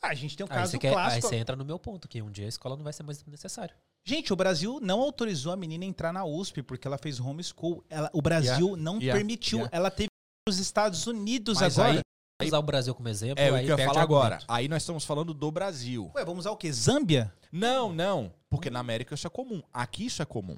Ah, 0.00 0.08
a 0.08 0.14
gente 0.14 0.36
tem 0.36 0.44
um 0.46 0.48
Aí 0.52 0.56
caso 0.58 0.78
quer, 0.78 0.88
aí 0.88 0.94
clássico. 0.94 1.28
você 1.28 1.36
entra 1.36 1.56
no 1.56 1.64
meu 1.64 1.78
ponto, 1.80 2.06
que 2.06 2.20
um 2.22 2.30
dia 2.30 2.44
a 2.44 2.48
escola 2.48 2.76
não 2.76 2.84
vai 2.84 2.92
ser 2.92 3.02
mais 3.02 3.24
necessário. 3.24 3.74
Gente, 4.04 4.32
o 4.32 4.36
Brasil 4.36 4.78
não 4.80 5.00
autorizou 5.00 5.52
a 5.52 5.56
menina 5.56 5.84
a 5.84 5.88
entrar 5.88 6.12
na 6.12 6.24
USP 6.24 6.62
porque 6.62 6.86
ela 6.86 6.98
fez 6.98 7.18
homeschool. 7.18 7.82
Ela, 7.88 8.08
o 8.12 8.22
Brasil 8.22 8.76
não 8.76 8.98
yeah, 8.98 9.18
permitiu. 9.18 9.58
yeah. 9.60 9.76
Ela 9.76 9.90
teve 9.90 10.08
os 10.48 10.58
Estados 10.58 11.06
Unidos 11.08 11.58
Mas 11.60 11.76
agora. 11.78 11.94
aí- 11.98 12.00
Usar 12.46 12.58
o 12.58 12.62
Brasil 12.62 12.94
como 12.94 13.08
exemplo, 13.08 13.42
É 13.42 13.50
o 13.50 13.54
aí 13.56 13.66
que 13.66 13.72
eu 13.72 13.78
ia 13.78 13.84
falar 13.84 14.02
agora. 14.02 14.38
Aí 14.46 14.68
nós 14.68 14.82
estamos 14.82 15.04
falando 15.04 15.34
do 15.34 15.50
Brasil. 15.50 16.10
Ué, 16.14 16.24
vamos 16.24 16.40
usar 16.40 16.52
o 16.52 16.56
quê? 16.56 16.72
Zâmbia? 16.72 17.34
Não, 17.50 17.92
não. 17.92 18.32
Porque 18.48 18.70
na 18.70 18.78
América 18.78 19.14
isso 19.14 19.26
é 19.26 19.30
comum. 19.30 19.60
Aqui 19.72 20.06
isso 20.06 20.22
é 20.22 20.24
comum. 20.24 20.56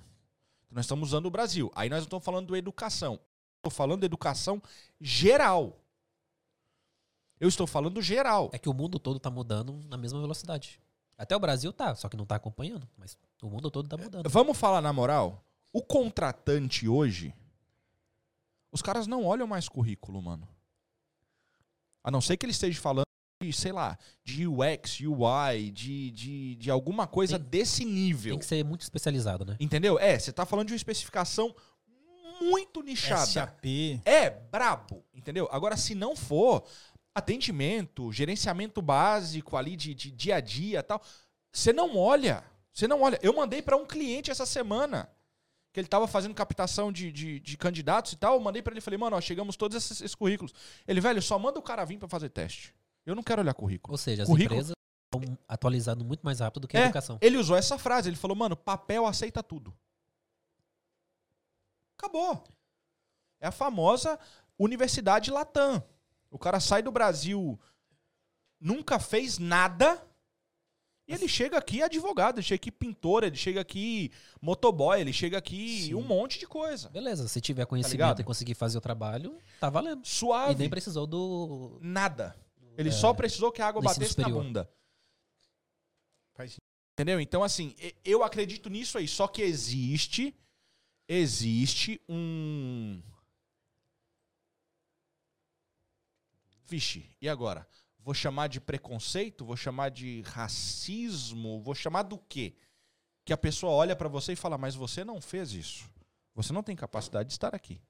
Nós 0.71 0.85
estamos 0.85 1.09
usando 1.09 1.27
o 1.27 1.31
Brasil. 1.31 1.73
Aí 1.75 1.89
nós 1.89 2.01
não 2.01 2.05
estamos 2.05 2.25
falando 2.25 2.53
de 2.53 2.59
educação. 2.59 3.19
Estou 3.57 3.71
falando 3.71 4.01
de 4.01 4.07
educação 4.07 4.63
geral. 5.01 5.79
Eu 7.41 7.49
estou 7.49 7.67
falando 7.67 8.03
geral. 8.03 8.51
É 8.53 8.59
que 8.59 8.69
o 8.69 8.75
mundo 8.75 8.99
todo 8.99 9.19
tá 9.19 9.31
mudando 9.31 9.81
na 9.89 9.97
mesma 9.97 10.21
velocidade. 10.21 10.79
Até 11.17 11.35
o 11.35 11.41
Brasil 11.41 11.73
tá, 11.73 11.95
só 11.95 12.11
que 12.11 12.17
não 12.17 12.27
tá 12.27 12.37
acompanhando. 12.37 12.87
Mas 12.99 13.17
o 13.43 13.49
mundo 13.49 13.71
todo 13.71 13.89
tá 13.89 13.97
mudando. 13.97 14.29
Vamos 14.29 14.59
falar 14.59 14.83
na 14.83 14.93
moral? 14.93 15.43
O 15.73 15.83
contratante 15.83 16.87
hoje, 16.87 17.35
os 18.71 18.83
caras 18.83 19.07
não 19.07 19.25
olham 19.25 19.47
mais 19.47 19.67
currículo, 19.67 20.21
mano. 20.21 20.47
A 22.03 22.11
não 22.11 22.21
ser 22.21 22.37
que 22.37 22.45
ele 22.47 22.53
esteja 22.53 22.81
falando 22.81 23.05
de, 23.43 23.53
sei 23.53 23.73
lá, 23.73 23.99
de 24.25 24.47
UX, 24.47 25.01
UI, 25.01 25.71
de, 25.71 26.11
de, 26.11 26.55
de 26.57 26.71
alguma 26.71 27.07
coisa 27.07 27.39
Tem- 27.39 27.49
desse 27.49 27.85
nível. 27.85 28.33
Tem 28.35 28.39
que 28.39 28.47
ser 28.47 28.65
muito 28.65 28.83
especializado, 28.83 29.45
né? 29.45 29.57
Entendeu? 29.59 29.99
É, 29.99 30.19
você 30.19 30.33
tá 30.33 30.45
falando 30.45 30.67
de 30.69 30.73
uma 30.75 30.77
especificação 30.77 31.55
muito 32.41 32.83
nichada. 32.83 33.27
SAP. 33.27 33.65
É, 34.05 34.31
brabo, 34.31 35.05
entendeu? 35.13 35.49
Agora, 35.51 35.77
se 35.77 35.95
não 35.95 36.17
for 36.17 36.65
atendimento, 37.15 38.11
gerenciamento 38.13 38.81
básico 38.81 39.57
ali 39.57 39.77
de, 39.77 39.95
de 39.95 40.11
dia 40.11 40.37
a 40.37 40.41
dia 40.41 40.79
e 40.79 40.83
tal, 40.83 41.03
você 41.53 41.73
não 41.73 41.97
olha. 41.97 42.43
Você 42.73 42.87
não 42.89 43.03
olha. 43.03 43.19
Eu 43.23 43.35
mandei 43.35 43.61
pra 43.61 43.77
um 43.77 43.85
cliente 43.85 44.31
essa 44.31 44.47
semana, 44.47 45.09
que 45.73 45.79
ele 45.81 45.87
tava 45.89 46.07
fazendo 46.09 46.35
captação 46.35 46.91
de, 46.93 47.13
de, 47.13 47.39
de 47.41 47.57
candidatos 47.57 48.13
e 48.13 48.17
tal. 48.17 48.35
Eu 48.35 48.41
mandei 48.41 48.61
pra 48.63 48.73
ele 48.73 48.79
e 48.79 48.83
falei, 48.83 48.99
mano, 48.99 49.17
ó, 49.17 49.21
chegamos 49.21 49.57
todos 49.57 49.77
esses, 49.77 50.01
esses 50.01 50.15
currículos. 50.15 50.53
Ele, 50.87 51.01
velho, 51.01 51.23
só 51.23 51.39
manda 51.39 51.59
o 51.59 51.63
cara 51.63 51.85
vir 51.85 51.99
pra 51.99 52.09
fazer 52.09 52.29
teste. 52.29 52.75
Eu 53.07 53.15
não 53.15 53.23
quero 53.23 53.41
olhar 53.43 53.55
currículo. 53.55 53.93
Ou 53.95 53.99
seja, 53.99 54.23
as 54.25 54.29
Currículo- 54.29 54.57
empresas 54.61 54.75
estão 55.15 55.39
atualizando 55.49 56.05
muito 56.05 56.23
mais 56.23 56.41
rápido 56.41 56.63
do 56.63 56.69
que 56.69 56.77
a 56.77 56.81
É, 56.81 56.85
educação. 56.85 57.19
Ele 57.21 57.37
usou 57.37 57.57
essa 57.57 57.79
frase, 57.79 58.09
ele 58.09 58.17
falou, 58.17 58.37
mano, 58.37 58.57
papel 58.57 59.07
aceita 59.07 59.43
tudo. 59.43 59.75
Acabou. 61.97 62.43
É 63.41 63.47
a 63.49 63.53
famosa 63.53 64.19
Universidade 64.59 65.31
Latam. 65.31 65.83
O 66.31 66.39
cara 66.39 66.61
sai 66.61 66.83
do 66.83 66.93
Brasil, 66.93 67.59
nunca 68.61 68.99
fez 68.99 69.39
nada, 69.39 70.01
e 71.11 71.15
ele 71.15 71.27
chega 71.27 71.59
aqui 71.59 71.83
advogado, 71.83 72.37
ele 72.39 72.47
chega 72.47 72.57
aqui 72.61 72.71
pintor, 72.71 73.25
ele 73.25 73.37
chega 73.37 73.61
aqui 73.61 74.13
motoboy, 74.41 75.01
ele 75.01 75.13
chega 75.13 75.39
aqui 75.39 75.87
Sim. 75.87 75.95
um 75.95 76.03
monte 76.03 76.39
de 76.39 76.47
coisa. 76.47 76.89
Beleza, 76.89 77.27
se 77.27 77.41
tiver 77.41 77.63
ligado? 77.63 77.69
conhecimento 77.69 78.21
e 78.21 78.25
conseguir 78.25 78.55
fazer 78.55 78.79
o 78.79 78.81
trabalho, 78.81 79.37
tá 79.59 79.69
valendo. 79.69 80.07
Suave. 80.07 80.53
E 80.55 80.57
nem 80.57 80.71
precisou 80.71 81.07
do. 81.07 81.79
Nada. 81.83 82.37
Ele 82.79 82.93
só 82.93 83.13
precisou 83.13 83.51
que 83.51 83.61
a 83.61 83.67
água 83.67 83.83
batesse 83.83 84.17
na 84.19 84.25
superior. 84.25 84.43
bunda. 84.45 84.71
Faz 86.35 86.57
Entendeu? 86.93 87.21
Então, 87.21 87.43
assim, 87.43 87.75
eu 88.05 88.23
acredito 88.23 88.69
nisso 88.69 88.99
aí. 88.99 89.09
Só 89.09 89.27
que 89.27 89.43
existe. 89.43 90.35
Existe 91.09 92.01
um. 92.09 93.03
Vixe, 96.69 97.05
e 97.21 97.29
agora? 97.29 97.67
Vou 98.03 98.15
chamar 98.15 98.49
de 98.49 98.61
preconceito? 98.61 99.45
Vou 99.45 99.57
chamar 99.57 99.91
de 99.91 100.23
racismo? 100.23 101.61
Vou 101.61 101.75
chamar 101.75 102.03
do 102.03 102.19
quê? 102.19 102.55
Que 103.25 103.33
a 103.33 103.37
pessoa 103.37 103.73
olha 103.73 103.95
pra 103.95 104.09
você 104.09 104.33
e 104.33 104.37
fala, 104.37 104.57
mas 104.57 104.75
você 104.75 105.05
não 105.05 105.21
fez 105.21 105.53
isso. 105.53 105.89
Você 106.35 106.53
não 106.53 106.63
tem 106.63 106.75
capacidade 106.75 107.29
de 107.29 107.35
estar 107.35 107.55
aqui. 107.55 107.81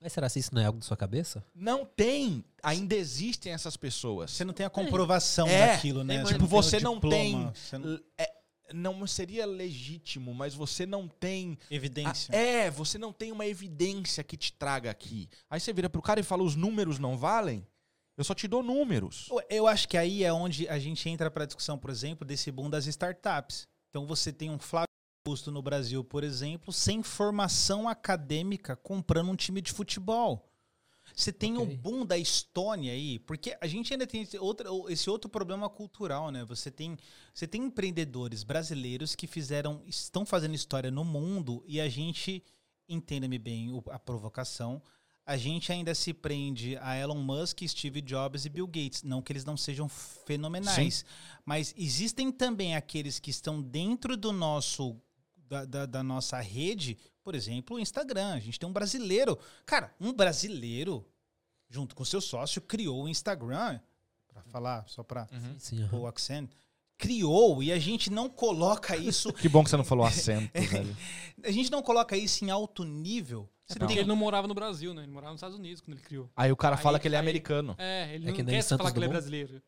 Mas 0.00 0.12
será 0.12 0.28
que 0.28 0.38
isso 0.38 0.54
não 0.54 0.60
é 0.60 0.66
algo 0.66 0.78
da 0.78 0.84
sua 0.84 0.96
cabeça? 0.96 1.42
Não 1.54 1.86
tem. 1.86 2.44
Ainda 2.62 2.94
existem 2.94 3.52
essas 3.52 3.76
pessoas. 3.76 4.30
Você 4.30 4.44
não 4.44 4.52
tem 4.52 4.66
a 4.66 4.70
comprovação 4.70 5.48
É, 5.48 5.68
daquilo, 5.74 6.04
né? 6.04 6.22
tipo, 6.24 6.28
Você 6.28 6.38
não 6.38 6.48
você 6.48 6.76
tem 6.76 6.80
o 6.80 6.82
não 6.84 6.94
diploma, 6.96 7.16
tem- 7.16 7.54
você 7.54 7.78
não- 7.78 8.00
É, 8.18 8.32
não 8.74 9.06
seria 9.06 9.46
legítimo, 9.46 10.34
mas 10.34 10.54
você 10.54 10.84
não 10.84 11.08
tem 11.08 11.56
Evidência. 11.70 12.34
Ah, 12.34 12.36
é, 12.36 12.70
você 12.70 12.98
não 12.98 13.10
tem 13.12 13.32
uma 13.32 13.46
evidência 13.46 14.22
que 14.22 14.36
te 14.36 14.52
traga 14.52 14.90
aqui. 14.90 15.30
Aí 15.48 15.58
você 15.58 15.72
vira 15.72 15.88
pro 15.88 16.02
cara 16.02 16.20
e 16.20 16.24
fala: 16.24 16.42
os 16.42 16.54
números 16.54 16.98
não 16.98 17.16
valem? 17.16 17.66
Eu 18.16 18.24
só 18.24 18.34
te 18.34 18.48
dou 18.48 18.62
números. 18.62 19.28
Eu 19.50 19.66
acho 19.66 19.88
que 19.88 19.96
aí 19.96 20.24
é 20.24 20.32
onde 20.32 20.68
a 20.68 20.78
gente 20.78 21.08
entra 21.08 21.30
para 21.30 21.44
a 21.44 21.46
discussão, 21.46 21.78
por 21.78 21.90
exemplo, 21.90 22.26
desse 22.26 22.50
boom 22.50 22.70
das 22.70 22.86
startups. 22.86 23.68
Então 23.90 24.06
você 24.06 24.32
tem 24.32 24.50
um 24.50 24.58
Flávio 24.58 24.86
Augusto 25.26 25.50
no 25.50 25.60
Brasil, 25.60 26.02
por 26.02 26.24
exemplo, 26.24 26.72
sem 26.72 27.02
formação 27.02 27.88
acadêmica, 27.88 28.74
comprando 28.76 29.30
um 29.30 29.36
time 29.36 29.60
de 29.60 29.72
futebol. 29.72 30.48
Você 31.14 31.32
tem 31.32 31.56
Ok. 31.56 31.74
o 31.74 31.78
boom 31.78 32.04
da 32.04 32.18
Estônia 32.18 32.92
aí, 32.92 33.18
porque 33.20 33.56
a 33.60 33.66
gente 33.66 33.92
ainda 33.92 34.06
tem 34.06 34.22
esse 34.22 34.38
outro, 34.38 34.90
esse 34.90 35.08
outro 35.08 35.30
problema 35.30 35.68
cultural, 35.68 36.30
né? 36.30 36.44
Você 36.44 36.70
tem, 36.70 36.96
você 37.32 37.46
tem 37.46 37.64
empreendedores 37.64 38.42
brasileiros 38.42 39.14
que 39.14 39.26
fizeram, 39.26 39.82
estão 39.86 40.26
fazendo 40.26 40.54
história 40.54 40.90
no 40.90 41.04
mundo 41.04 41.62
e 41.66 41.80
a 41.80 41.88
gente, 41.88 42.42
entenda-me 42.88 43.38
bem 43.38 43.70
a 43.90 43.98
provocação, 43.98 44.82
a 45.26 45.36
gente 45.36 45.72
ainda 45.72 45.92
se 45.94 46.14
prende 46.14 46.76
a 46.80 46.96
Elon 46.96 47.20
Musk, 47.20 47.62
Steve 47.66 48.00
Jobs 48.00 48.44
e 48.44 48.48
Bill 48.48 48.66
Gates. 48.66 49.02
Não 49.02 49.20
que 49.20 49.32
eles 49.32 49.44
não 49.44 49.56
sejam 49.56 49.88
fenomenais, 49.88 51.04
mas 51.44 51.74
existem 51.76 52.30
também 52.30 52.76
aqueles 52.76 53.18
que 53.18 53.30
estão 53.30 53.60
dentro 53.60 54.16
do 54.16 54.32
nosso 54.32 54.96
da, 55.48 55.64
da- 55.64 55.86
da 55.86 56.02
nossa 56.02 56.40
rede, 56.40 56.96
por 57.22 57.34
exemplo, 57.34 57.76
o 57.76 57.80
Instagram. 57.80 58.34
A 58.34 58.40
gente 58.40 58.58
tem 58.58 58.68
um 58.68 58.72
brasileiro. 58.72 59.38
Cara, 59.64 59.94
um 60.00 60.12
brasileiro, 60.12 61.04
junto 61.68 61.94
com 61.94 62.04
seu 62.04 62.20
sócio, 62.20 62.60
criou 62.60 63.04
o 63.04 63.08
Instagram. 63.08 63.80
Pra 64.28 64.42
falar, 64.44 64.84
só 64.88 65.02
pra 65.02 65.26
Sim, 65.58 65.80
aham. 65.80 65.88
pôr 65.88 65.98
o 66.00 66.06
accent. 66.06 66.50
Criou 66.98 67.62
e 67.62 67.70
a 67.72 67.78
gente 67.78 68.10
não 68.10 68.28
coloca 68.28 68.96
isso. 68.96 69.32
Que 69.34 69.48
bom 69.48 69.62
que 69.62 69.70
você 69.70 69.76
não 69.76 69.84
falou 69.84 70.04
acento, 70.06 70.50
velho. 70.60 70.96
A 71.44 71.50
gente 71.50 71.70
não 71.70 71.82
coloca 71.82 72.16
isso 72.16 72.44
em 72.44 72.50
alto 72.50 72.84
nível. 72.84 73.48
É 73.68 73.72
Você 73.72 73.78
porque 73.80 73.94
tem- 73.94 74.00
ele 74.02 74.08
não 74.08 74.14
morava 74.16 74.46
no 74.46 74.54
Brasil, 74.54 74.94
né? 74.94 75.02
Ele 75.02 75.10
morava 75.10 75.32
nos 75.32 75.38
Estados 75.38 75.58
Unidos 75.58 75.80
quando 75.80 75.96
ele 75.96 76.06
criou. 76.06 76.30
Aí 76.36 76.52
o 76.52 76.56
cara 76.56 76.76
fala 76.76 76.96
Aí- 76.98 77.00
que 77.02 77.08
ele 77.08 77.16
é 77.16 77.18
aí- 77.18 77.24
americano. 77.24 77.74
É, 77.78 78.14
ele 78.14 78.24
É 78.24 78.28
não 78.28 78.34
que 78.36 78.44
quer 78.44 78.62
falar 78.62 78.92
que 78.92 78.98
ele 78.98 79.06
é 79.06 79.08
brasileiro. 79.08 79.62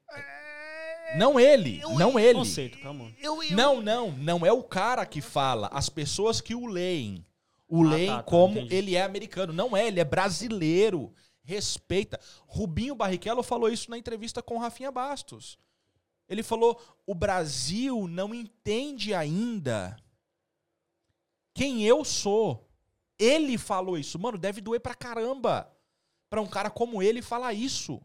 Não 1.17 1.41
ele, 1.41 1.81
não 1.99 2.19
ele. 2.19 2.39
Conceito, 2.39 2.79
calma. 2.81 3.11
Eu, 3.19 3.43
eu- 3.43 3.57
Não, 3.57 3.81
não, 3.81 4.13
não 4.13 4.45
é 4.47 4.53
o 4.53 4.63
cara 4.63 5.05
que 5.07 5.21
fala, 5.23 5.69
as 5.73 5.89
pessoas 5.89 6.41
que 6.41 6.55
o 6.55 6.67
leem. 6.67 7.25
O 7.67 7.83
Ah, 7.85 7.89
leem 7.91 8.09
tá, 8.11 8.17
tá, 8.19 8.23
como 8.23 8.59
entendi. 8.59 8.75
ele 8.75 8.95
é 8.95 9.03
americano. 9.03 9.53
Não 9.53 9.77
é, 9.77 9.89
ele 9.89 10.01
é 10.01 10.05
brasileiro. 10.05 11.13
Respeita. 11.43 12.21
Rubinho 12.47 12.95
Barrichello 12.95 13.43
falou 13.43 13.71
isso 13.71 13.91
na 13.91 13.97
entrevista 13.99 14.43
com 14.43 14.59
Rafinha 14.59 14.93
Bastos. 14.93 15.59
Ele 16.29 16.43
falou: 16.43 16.79
o 17.07 17.15
Brasil 17.15 18.07
não 18.07 18.35
entende 18.35 19.13
ainda 19.15 19.97
quem 21.55 21.85
eu 21.85 22.05
sou. 22.05 22.68
Ele 23.19 23.59
falou 23.59 23.99
isso. 23.99 24.19
Mano, 24.19 24.39
deve 24.39 24.61
doer 24.61 24.81
pra 24.81 24.95
caramba 24.95 25.71
pra 26.31 26.41
um 26.41 26.47
cara 26.47 26.71
como 26.71 27.03
ele 27.03 27.23
falar 27.23 27.53
isso. 27.53 28.01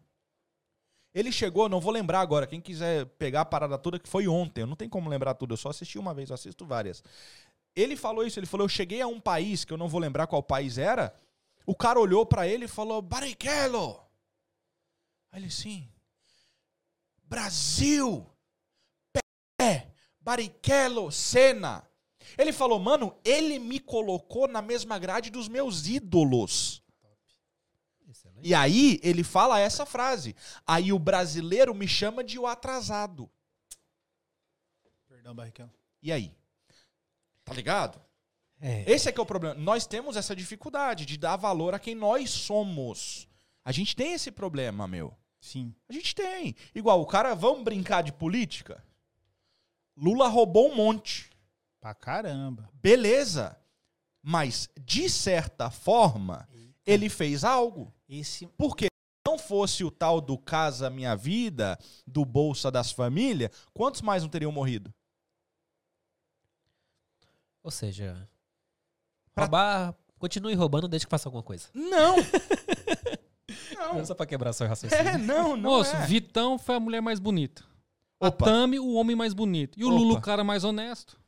Ele 1.14 1.32
chegou, 1.32 1.70
não 1.70 1.80
vou 1.80 1.92
lembrar 1.92 2.22
agora, 2.22 2.48
quem 2.48 2.60
quiser 2.60 3.06
pegar 3.06 3.42
a 3.42 3.46
parada 3.46 3.78
toda, 3.78 4.00
que 4.00 4.10
foi 4.10 4.28
ontem, 4.28 4.62
eu 4.62 4.68
não 4.68 4.76
tenho 4.76 4.90
como 4.90 5.08
lembrar 5.08 5.36
tudo, 5.36 5.54
eu 5.54 5.58
só 5.58 5.70
assisti 5.70 6.00
uma 6.00 6.12
vez, 6.12 6.30
eu 6.30 6.34
assisto 6.34 6.66
várias. 6.66 7.04
Ele 7.76 7.96
falou 7.96 8.26
isso, 8.26 8.40
ele 8.40 8.48
falou, 8.48 8.66
eu 8.66 8.70
cheguei 8.70 9.00
a 9.00 9.06
um 9.06 9.20
país, 9.20 9.64
que 9.64 9.72
eu 9.72 9.78
não 9.78 9.88
vou 9.88 10.00
lembrar 10.00 10.26
qual 10.26 10.42
país 10.42 10.80
era, 10.80 11.14
o 11.68 11.76
cara 11.76 12.00
olhou 12.00 12.26
pra 12.26 12.48
ele 12.48 12.66
e 12.66 12.68
falou, 12.68 13.00
Barrichello! 13.00 14.02
Aí 15.32 15.44
ele, 15.44 15.52
sim. 15.52 15.88
Brasil! 17.26 18.28
Pé! 19.58 19.88
Barrichello! 20.20 21.12
Senna! 21.12 21.88
Ele 22.38 22.52
falou, 22.52 22.80
mano, 22.80 23.16
ele 23.24 23.60
me 23.60 23.80
colocou 23.80 24.48
na 24.48 24.62
mesma 24.62 24.98
grade 25.00 25.30
dos 25.30 25.48
meus 25.48 25.88
ídolos. 25.88 26.84
E 28.42 28.54
aí 28.54 29.00
ele 29.02 29.24
fala 29.24 29.60
essa 29.60 29.86
frase. 29.86 30.36
Aí 30.68 30.92
o 30.92 31.00
brasileiro 31.00 31.74
me 31.74 31.88
chama 31.88 32.24
de 32.24 32.38
o 32.38 32.46
atrasado. 32.46 33.30
Perdão, 35.08 35.34
Barrichello. 35.34 35.72
E 36.02 36.12
aí? 36.12 36.36
Tá 37.46 37.54
ligado? 37.54 38.02
É. 38.60 38.90
Esse 38.90 39.10
é 39.10 39.12
que 39.12 39.20
é 39.20 39.24
o 39.24 39.26
problema. 39.26 39.56
Nós 39.56 39.86
temos 39.86 40.16
essa 40.16 40.36
dificuldade 40.36 41.06
de 41.06 41.18
dar 41.18 41.38
valor 41.38 41.74
a 41.74 41.80
quem 41.80 41.96
nós 41.96 42.30
somos. 42.30 43.28
A 43.64 43.72
gente 43.72 43.96
tem 43.96 44.14
esse 44.14 44.32
problema, 44.32 44.88
meu. 44.88 45.16
Sim. 45.40 45.74
A 45.90 45.94
gente 45.94 46.14
tem. 46.16 46.56
Igual 46.74 47.02
o 47.02 47.06
cara, 47.06 47.34
vamos 47.34 47.64
brincar 47.64 48.02
de 48.02 48.14
política? 48.14 48.84
Lula 49.96 50.28
roubou 50.28 50.72
um 50.72 50.76
monte. 50.76 51.30
Pra 51.84 51.94
caramba. 51.94 52.70
Beleza. 52.82 53.58
Mas, 54.22 54.70
de 54.80 55.10
certa 55.10 55.70
forma, 55.70 56.48
ele 56.86 57.10
fez 57.10 57.44
algo. 57.44 57.94
Esse. 58.08 58.48
Porque 58.58 58.86
se 58.86 58.90
não 59.30 59.38
fosse 59.38 59.84
o 59.84 59.92
tal 59.92 60.22
do 60.22 60.38
Casa 60.38 60.90
Minha 60.90 61.14
Vida, 61.14 61.78
do 62.08 62.24
Bolsa 62.24 62.72
das 62.72 62.90
Famílias, 62.94 63.52
quantos 63.74 64.02
mais 64.02 64.24
não 64.24 64.30
teriam 64.30 64.50
morrido? 64.50 64.94
Ou 67.62 67.70
seja, 67.70 68.30
Pra- 69.36 69.44
roubar, 69.44 69.94
continue 70.18 70.54
roubando 70.54 70.88
desde 70.88 71.06
que 71.06 71.12
faça 71.12 71.28
alguma 71.28 71.44
coisa. 71.44 71.68
Não! 71.74 72.16
não. 73.76 74.06
Só 74.06 74.16
pra 74.16 74.26
quebrar 74.26 74.54
seu 74.54 74.68
raciocínio. 74.70 75.06
É, 75.06 75.18
não, 75.18 75.58
não 75.58 75.70
Moço, 75.72 75.94
é. 75.98 76.06
Vitão 76.06 76.58
foi 76.58 76.76
a 76.76 76.80
mulher 76.80 77.02
mais 77.02 77.20
bonita. 77.20 77.62
A 78.22 78.28
Opa. 78.30 78.46
Tami, 78.46 78.80
o 78.80 78.94
homem 78.94 79.18
mais 79.18 79.34
bonito. 79.34 79.78
E 79.78 79.84
o 79.84 79.90
Opa. 79.90 79.98
Lulu, 79.98 80.14
o 80.16 80.22
cara 80.22 80.46
mais 80.46 80.64
honesto. 80.64 81.22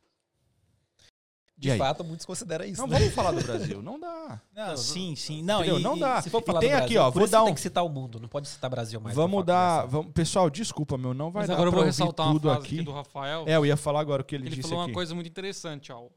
De 1.57 1.69
E 1.69 1.71
aí? 1.71 1.77
fato, 1.77 2.03
muitos 2.03 2.25
consideram 2.25 2.65
isso. 2.65 2.81
Não 2.81 2.87
né? 2.87 2.99
vamos 2.99 3.13
falar 3.13 3.31
do 3.31 3.41
Brasil, 3.41 3.81
não 3.81 3.97
dá. 3.97 4.41
Não, 4.53 4.75
sim, 4.75 5.15
sim. 5.15 5.41
Não, 5.41 5.59
Entendeu? 5.61 5.79
e- 5.79 5.83
não 5.83 5.97
dá. 5.97 6.21
Se 6.21 6.29
for 6.29 6.41
E 6.41 6.45
falar 6.45 6.59
tem 6.59 6.69
do 6.69 6.75
aqui, 6.75 6.81
Brasil, 6.95 7.01
ó, 7.01 7.05
por 7.05 7.13
vou 7.13 7.23
isso 7.23 7.31
dar 7.31 7.43
tem 7.43 7.51
um 7.51 7.55
que 7.55 7.61
citar 7.61 7.85
o 7.85 7.89
mundo, 7.89 8.19
não 8.19 8.27
pode 8.27 8.49
citar 8.49 8.69
Brasil 8.69 8.99
mais. 8.99 9.15
Vamos 9.15 9.45
dar, 9.45 9.85
vamos, 9.85 10.11
pessoal, 10.11 10.49
desculpa, 10.49 10.97
meu, 10.97 11.13
não 11.13 11.31
vai 11.31 11.43
Mas 11.43 11.47
dar 11.47 11.53
agora 11.53 11.69
eu 11.69 11.71
vou 11.73 11.83
ressaltar 11.83 12.25
uma 12.27 12.33
tudo 12.33 12.49
frase 12.49 12.65
aqui. 12.65 12.75
aqui 12.75 12.83
do 12.83 12.91
Rafael. 12.91 13.45
É, 13.47 13.55
eu 13.55 13.65
ia 13.65 13.77
falar 13.77 14.01
agora 14.01 14.21
o 14.21 14.25
que 14.25 14.35
ele, 14.35 14.47
Ele 14.47 14.55
disse 14.57 14.67
falou 14.67 14.83
aqui. 14.83 14.91
uma 14.91 14.95
coisa 14.95 15.15
muito 15.15 15.27
interessante, 15.29 15.93
ó. 15.93 16.07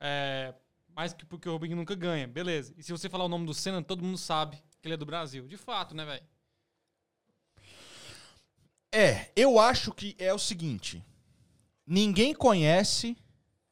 É, 0.00 0.54
mais 0.96 1.12
que 1.12 1.26
porque 1.26 1.46
o 1.46 1.52
Rubinho 1.52 1.76
nunca 1.76 1.94
ganha. 1.94 2.26
Beleza. 2.26 2.72
E 2.78 2.82
se 2.82 2.90
você 2.90 3.06
falar 3.10 3.24
o 3.24 3.28
nome 3.28 3.44
do 3.44 3.52
Senna, 3.52 3.82
todo 3.82 4.02
mundo 4.02 4.16
sabe 4.16 4.56
que 4.80 4.88
ele 4.88 4.94
é 4.94 4.96
do 4.96 5.04
Brasil. 5.04 5.46
De 5.46 5.58
fato, 5.58 5.94
né, 5.94 6.06
velho? 6.06 6.22
É, 8.92 9.30
eu 9.34 9.58
acho 9.58 9.92
que 9.92 10.14
é 10.18 10.32
o 10.32 10.38
seguinte. 10.38 11.04
Ninguém 11.86 12.32
conhece, 12.34 13.16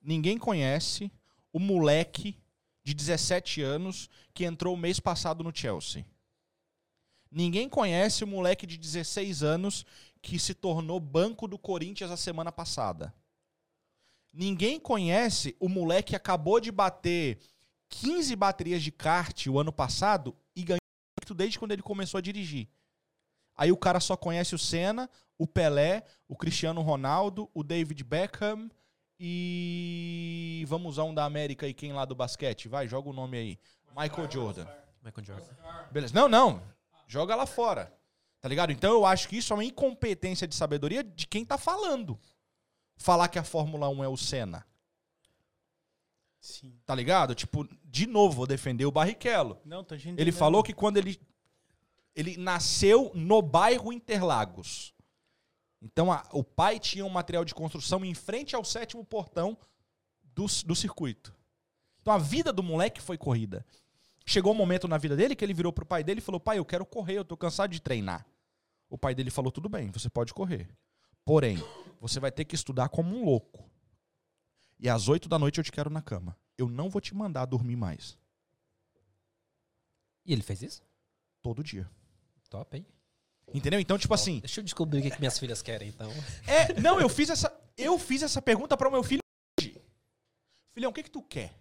ninguém 0.02 0.36
conhece 0.36 1.10
o 1.52 1.58
moleque 1.58 2.36
de 2.82 2.94
17 2.94 3.62
anos 3.62 4.08
que 4.34 4.44
entrou 4.44 4.76
mês 4.76 4.98
passado 4.98 5.44
no 5.44 5.54
Chelsea. 5.54 6.04
Ninguém 7.30 7.68
conhece 7.68 8.24
o 8.24 8.26
moleque 8.26 8.66
de 8.66 8.76
16 8.76 9.42
anos 9.42 9.86
que 10.20 10.38
se 10.38 10.54
tornou 10.54 11.00
banco 11.00 11.48
do 11.48 11.58
Corinthians 11.58 12.10
a 12.10 12.16
semana 12.16 12.52
passada. 12.52 13.14
Ninguém 14.32 14.78
conhece 14.78 15.56
o 15.58 15.68
moleque 15.68 16.10
que 16.10 16.16
acabou 16.16 16.60
de 16.60 16.70
bater 16.70 17.38
15 17.88 18.34
baterias 18.36 18.82
de 18.82 18.90
kart 18.90 19.46
o 19.46 19.58
ano 19.58 19.72
passado 19.72 20.36
e 20.56 20.62
ganhou 20.62 20.78
desde 21.34 21.58
quando 21.58 21.72
ele 21.72 21.82
começou 21.82 22.18
a 22.18 22.22
dirigir. 22.22 22.68
Aí 23.54 23.70
o 23.70 23.76
cara 23.76 24.00
só 24.00 24.16
conhece 24.16 24.54
o 24.54 24.58
Senna, 24.58 25.08
o 25.38 25.46
Pelé, 25.46 26.04
o 26.28 26.36
Cristiano 26.36 26.80
Ronaldo, 26.80 27.50
o 27.54 27.62
David 27.62 28.02
Beckham 28.04 28.70
e. 29.24 30.64
Vamos 30.66 30.94
usar 30.94 31.04
um 31.04 31.14
da 31.14 31.24
América 31.24 31.64
aí, 31.64 31.72
quem 31.72 31.92
lá 31.92 32.04
do 32.04 32.14
basquete? 32.14 32.68
Vai, 32.68 32.88
joga 32.88 33.08
o 33.08 33.12
nome 33.12 33.38
aí. 33.38 33.58
Michael 33.96 34.28
Jordan. 34.28 34.66
Michael 35.00 35.24
Jordan. 35.24 35.54
Beleza. 35.92 36.12
Não, 36.12 36.28
não. 36.28 36.60
Joga 37.06 37.36
lá 37.36 37.46
fora. 37.46 37.96
Tá 38.40 38.48
ligado? 38.48 38.72
Então 38.72 38.92
eu 38.92 39.06
acho 39.06 39.28
que 39.28 39.36
isso 39.36 39.52
é 39.52 39.56
uma 39.56 39.64
incompetência 39.64 40.48
de 40.48 40.56
sabedoria 40.56 41.04
de 41.04 41.28
quem 41.28 41.44
tá 41.44 41.56
falando. 41.56 42.18
Falar 42.96 43.28
que 43.28 43.38
a 43.38 43.44
Fórmula 43.44 43.88
1 43.88 44.02
é 44.02 44.08
o 44.08 44.16
Senna. 44.16 44.66
Sim. 46.40 46.76
Tá 46.84 46.92
ligado? 46.92 47.36
Tipo, 47.36 47.68
de 47.84 48.06
novo, 48.08 48.38
vou 48.38 48.46
defender 48.46 48.84
o 48.84 48.90
Barrichello. 48.90 49.60
Não, 49.64 49.84
tô 49.84 49.94
Ele 49.94 50.32
falou 50.32 50.64
que 50.64 50.72
quando 50.72 50.96
ele 50.96 51.20
ele 52.14 52.36
nasceu 52.36 53.10
no 53.14 53.40
bairro 53.40 53.92
Interlagos. 53.92 54.91
Então 55.82 56.12
a- 56.12 56.22
o 56.32 56.44
pai 56.44 56.78
tinha 56.78 57.04
um 57.04 57.10
material 57.10 57.44
de 57.44 57.54
construção 57.54 58.04
em 58.04 58.14
frente 58.14 58.54
ao 58.54 58.64
sétimo 58.64 59.04
portão 59.04 59.59
do, 60.22 60.46
do 60.64 60.74
circuito. 60.76 61.34
Então 62.00 62.14
a 62.14 62.18
vida 62.18 62.52
do 62.52 62.62
moleque 62.62 63.02
foi 63.02 63.18
corrida. 63.18 63.66
Chegou 64.24 64.52
um 64.52 64.56
momento 64.56 64.86
na 64.86 64.96
vida 64.96 65.16
dele 65.16 65.34
que 65.34 65.44
ele 65.44 65.52
virou 65.52 65.72
pro 65.72 65.84
pai 65.84 66.04
dele 66.04 66.18
e 66.20 66.22
falou: 66.22 66.40
"Pai, 66.40 66.59
eu 66.59 66.64
quero 66.64 66.86
correr, 66.86 67.18
eu 67.18 67.24
tô 67.24 67.36
cansado 67.36 67.70
de 67.72 67.80
treinar". 67.82 68.24
O 68.88 68.96
pai 68.96 69.14
dele 69.14 69.30
falou: 69.30 69.50
"Tudo 69.50 69.68
bem, 69.68 69.90
você 69.90 70.09
pode 70.09 70.32
correr. 70.32 70.70
Porém, 71.24 71.59
você 72.00 72.20
vai 72.20 72.30
ter 72.30 72.44
que 72.44 72.54
estudar 72.54 72.88
como 72.88 73.16
um 73.16 73.24
louco. 73.24 73.68
E 74.78 74.88
às 74.88 75.09
oito 75.09 75.28
da 75.28 75.38
noite 75.38 75.59
eu 75.59 75.64
te 75.64 75.72
quero 75.72 75.90
na 75.90 76.00
cama. 76.02 76.36
Eu 76.56 76.68
não 76.68 76.88
vou 76.88 77.00
te 77.00 77.14
mandar 77.14 77.44
dormir 77.46 77.76
mais 77.76 78.16
E 80.24 80.32
ele 80.32 80.42
fez 80.42 80.62
isso? 80.62 80.82
todo 81.42 81.64
dia". 81.64 81.90
Top, 82.48 82.76
hein? 82.76 82.86
Entendeu? 83.54 83.78
Então, 83.78 83.98
tipo 83.98 84.14
assim, 84.14 84.40
Deixa 84.40 84.60
eu 84.60 84.64
descobrir 84.64 85.00
o 85.00 85.02
que, 85.02 85.10
que 85.10 85.18
minhas 85.18 85.38
filhas 85.38 85.60
querem, 85.60 85.88
então. 85.88 86.10
É, 86.46 86.80
não, 86.80 87.00
eu 87.00 87.08
fiz 87.08 87.28
essa, 87.30 87.52
eu 87.76 87.98
fiz 87.98 88.22
essa 88.22 88.40
pergunta 88.40 88.76
para 88.76 88.88
o 88.88 88.92
meu 88.92 89.02
filho 89.02 89.20
hoje. 89.58 89.80
Filhão, 90.72 90.90
o 90.90 90.94
que 90.94 91.02
que 91.02 91.10
tu 91.10 91.22
quer? 91.22 91.54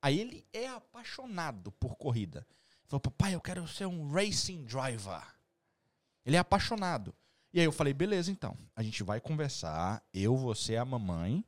Aí 0.00 0.20
ele 0.20 0.46
é 0.52 0.68
apaixonado 0.68 1.72
por 1.72 1.96
corrida. 1.96 2.46
Ele 2.50 2.88
falou, 2.88 3.00
papai, 3.00 3.34
eu 3.34 3.40
quero 3.40 3.66
ser 3.66 3.86
um 3.86 4.12
racing 4.12 4.64
driver. 4.64 5.22
Ele 6.24 6.36
é 6.36 6.38
apaixonado. 6.38 7.14
E 7.52 7.60
aí 7.60 7.64
eu 7.64 7.72
falei, 7.72 7.94
beleza, 7.94 8.30
então. 8.30 8.56
A 8.76 8.82
gente 8.82 9.02
vai 9.02 9.20
conversar, 9.20 10.04
eu, 10.12 10.36
você, 10.36 10.76
a 10.76 10.84
mamãe. 10.84 11.44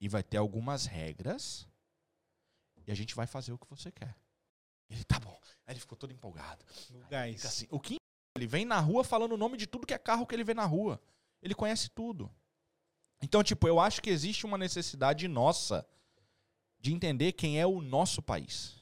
E 0.00 0.08
vai 0.08 0.22
ter 0.22 0.36
algumas 0.36 0.86
regras. 0.86 1.66
E 2.86 2.92
a 2.92 2.94
gente 2.94 3.14
vai 3.14 3.26
fazer 3.26 3.52
o 3.52 3.58
que 3.58 3.68
você 3.68 3.90
quer. 3.90 4.16
Ele, 4.92 5.04
tá 5.04 5.18
bom. 5.18 5.38
Aí 5.66 5.72
ele 5.72 5.80
ficou 5.80 5.96
todo 5.96 6.12
empolgado. 6.12 6.64
No 6.90 7.00
gás. 7.08 7.44
assim, 7.44 7.66
o 7.70 7.80
Kim, 7.80 7.96
ele 8.36 8.46
vem 8.46 8.64
na 8.64 8.78
rua 8.78 9.02
falando 9.02 9.32
o 9.32 9.38
nome 9.38 9.56
de 9.56 9.66
tudo 9.66 9.86
que 9.86 9.94
é 9.94 9.98
carro 9.98 10.26
que 10.26 10.34
ele 10.34 10.44
vê 10.44 10.54
na 10.54 10.64
rua. 10.64 11.00
Ele 11.40 11.54
conhece 11.54 11.88
tudo. 11.90 12.30
Então, 13.22 13.42
tipo, 13.42 13.66
eu 13.66 13.80
acho 13.80 14.02
que 14.02 14.10
existe 14.10 14.44
uma 14.44 14.58
necessidade 14.58 15.26
nossa 15.28 15.86
de 16.78 16.92
entender 16.92 17.32
quem 17.32 17.60
é 17.60 17.66
o 17.66 17.80
nosso 17.80 18.20
país. 18.20 18.76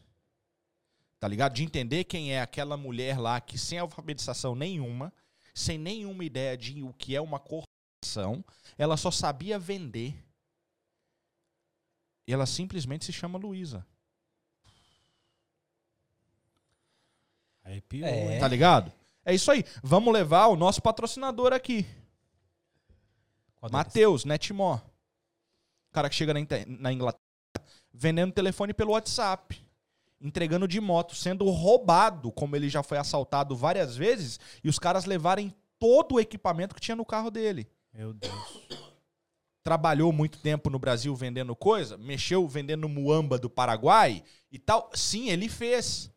Tá 1.19 1.29
ligado? 1.29 1.55
De 1.55 1.63
entender 1.63 2.05
quem 2.05 2.33
é 2.33 2.41
aquela 2.41 2.77
mulher 2.77 3.19
lá 3.19 3.41
que 3.41 3.59
sem 3.59 3.79
alfabetização 3.79 4.55
nenhuma, 4.55 5.13
sem 5.55 5.79
nenhuma 5.79 6.25
ideia 6.25 6.57
de 6.57 6.83
o 6.83 6.95
que 6.95 7.15
é 7.15 7.21
uma 7.21 7.39
corporação, 7.39 8.43
ela 8.79 8.97
só 8.97 9.11
sabia 9.11 9.59
vender. 9.59 10.25
E 12.27 12.33
ela 12.33 12.47
simplesmente 12.47 13.05
se 13.05 13.13
chama 13.13 13.39
Luísa. 13.39 13.87
Arrepiou, 17.71 18.07
É. 18.09 18.35
hein? 18.35 18.41
Tá 18.41 18.49
ligado? 18.49 18.93
É 19.25 19.35
isso 19.35 19.51
aí. 19.51 19.65
Vamos 19.83 20.13
levar 20.13 20.47
o 20.49 20.57
nosso 20.57 20.83
patrocinador 20.83 21.53
aqui. 21.53 21.87
Matheus, 23.71 24.25
Netmore. 24.25 24.81
O 24.81 25.93
cara 25.93 26.09
que 26.09 26.15
chega 26.15 26.33
na, 26.33 26.41
na 26.67 26.93
Inglaterra 26.93 27.21
vendendo 27.93 28.33
telefone 28.33 28.73
pelo 28.73 28.93
WhatsApp. 28.93 29.63
Entregando 30.21 30.69
de 30.69 30.81
moto, 30.81 31.15
sendo 31.15 31.49
roubado, 31.49 32.31
como 32.31 32.55
ele 32.55 32.69
já 32.69 32.83
foi 32.83 32.99
assaltado 32.99 33.57
várias 33.57 33.97
vezes, 33.97 34.39
e 34.63 34.69
os 34.69 34.79
caras 34.79 35.07
levarem 35.07 35.55
todo 35.79 36.17
o 36.17 36.21
equipamento 36.21 36.75
que 36.75 36.81
tinha 36.81 36.95
no 36.95 37.07
carro 37.07 37.31
dele. 37.31 37.67
Meu 37.93 38.13
Deus. 38.13 38.69
Trabalhou 39.63 40.13
muito 40.13 40.39
tempo 40.39 40.69
no 40.69 40.79
Brasil 40.79 41.15
vendendo 41.17 41.57
coisa, 41.57 41.97
mexeu 41.97 42.47
vendendo 42.47 42.87
muamba 42.89 43.39
do 43.39 43.49
Paraguai 43.49 44.23
e 44.53 44.59
tal. 44.59 44.91
Sim, 44.95 45.31
ele 45.31 45.49
fez. 45.49 46.11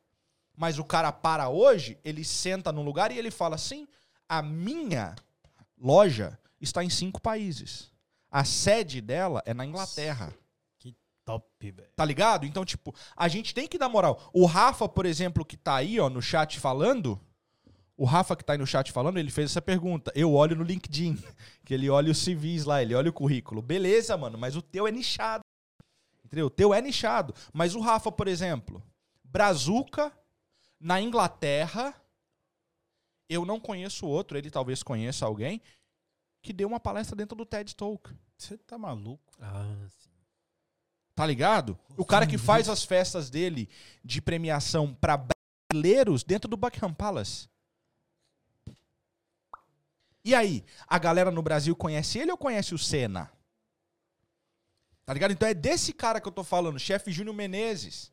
Mas 0.55 0.77
o 0.77 0.83
cara 0.83 1.11
para 1.11 1.49
hoje, 1.49 1.97
ele 2.03 2.23
senta 2.23 2.71
num 2.71 2.83
lugar 2.83 3.11
e 3.11 3.17
ele 3.17 3.31
fala 3.31 3.55
assim: 3.55 3.87
a 4.27 4.41
minha 4.41 5.15
loja 5.77 6.37
está 6.61 6.83
em 6.83 6.89
cinco 6.89 7.21
países. 7.21 7.91
A 8.31 8.43
sede 8.43 9.01
dela 9.01 9.41
é 9.45 9.53
na 9.53 9.65
Inglaterra. 9.65 10.33
Top, 11.25 11.45
velho. 11.71 11.89
Tá 11.95 12.03
ligado? 12.03 12.45
Então, 12.45 12.65
tipo, 12.65 12.93
a 13.15 13.27
gente 13.27 13.53
tem 13.53 13.67
que 13.67 13.77
dar 13.77 13.87
moral. 13.87 14.29
O 14.33 14.45
Rafa, 14.45 14.89
por 14.89 15.05
exemplo, 15.05 15.45
que 15.45 15.55
tá 15.55 15.75
aí, 15.75 15.99
ó, 15.99 16.09
no 16.09 16.21
chat 16.21 16.59
falando. 16.59 17.19
O 17.95 18.05
Rafa 18.05 18.35
que 18.35 18.43
tá 18.43 18.53
aí 18.53 18.59
no 18.59 18.67
chat 18.67 18.91
falando, 18.91 19.17
ele 19.17 19.31
fez 19.31 19.51
essa 19.51 19.61
pergunta. 19.61 20.11
Eu 20.15 20.33
olho 20.33 20.55
no 20.55 20.63
LinkedIn, 20.63 21.17
que 21.63 21.73
ele 21.73 21.89
olha 21.89 22.11
os 22.11 22.17
civis 22.17 22.65
lá, 22.65 22.81
ele 22.81 22.93
olha 22.93 23.09
o 23.09 23.13
currículo. 23.13 23.61
Beleza, 23.61 24.17
mano, 24.17 24.37
mas 24.37 24.55
o 24.55 24.61
teu 24.61 24.85
é 24.85 24.91
nichado. 24.91 25.43
Entendeu? 26.25 26.47
O 26.47 26.49
teu 26.49 26.73
é 26.73 26.81
nichado. 26.81 27.33
Mas 27.53 27.75
o 27.75 27.79
Rafa, 27.79 28.11
por 28.11 28.27
exemplo, 28.27 28.83
Brazuca, 29.23 30.11
na 30.83 30.99
Inglaterra, 30.99 31.95
eu 33.29 33.45
não 33.45 33.57
conheço 33.57 34.05
outro, 34.05 34.37
ele 34.37 34.51
talvez 34.51 34.83
conheça 34.83 35.25
alguém, 35.25 35.61
que 36.41 36.51
deu 36.51 36.67
uma 36.67 36.79
palestra 36.79 37.15
dentro 37.15 37.37
do 37.37 37.45
TED 37.45 37.73
Talk. 37.73 38.13
Você 38.37 38.57
tá 38.57 38.77
maluco? 38.77 39.31
Ah, 39.39 39.87
sim. 39.97 40.09
Tá 41.15 41.25
ligado? 41.25 41.79
O 41.95 42.05
cara 42.05 42.27
que 42.27 42.37
faz 42.37 42.67
as 42.67 42.83
festas 42.83 43.29
dele 43.29 43.69
de 44.03 44.21
premiação 44.21 44.93
pra 44.93 45.25
brasileiros 45.71 46.21
dentro 46.21 46.49
do 46.49 46.57
Buckingham 46.57 46.93
Palace. 46.93 47.47
E 50.25 50.35
aí, 50.35 50.65
a 50.85 50.99
galera 50.99 51.31
no 51.31 51.41
Brasil 51.41 51.75
conhece 51.77 52.19
ele 52.19 52.31
ou 52.31 52.37
conhece 52.37 52.75
o 52.75 52.77
Senna? 52.77 53.31
Tá 55.05 55.13
ligado? 55.13 55.31
Então 55.31 55.47
é 55.47 55.53
desse 55.53 55.93
cara 55.93 56.19
que 56.19 56.27
eu 56.27 56.31
tô 56.31 56.43
falando, 56.43 56.77
chefe 56.77 57.11
Júnior 57.11 57.35
Menezes. 57.35 58.12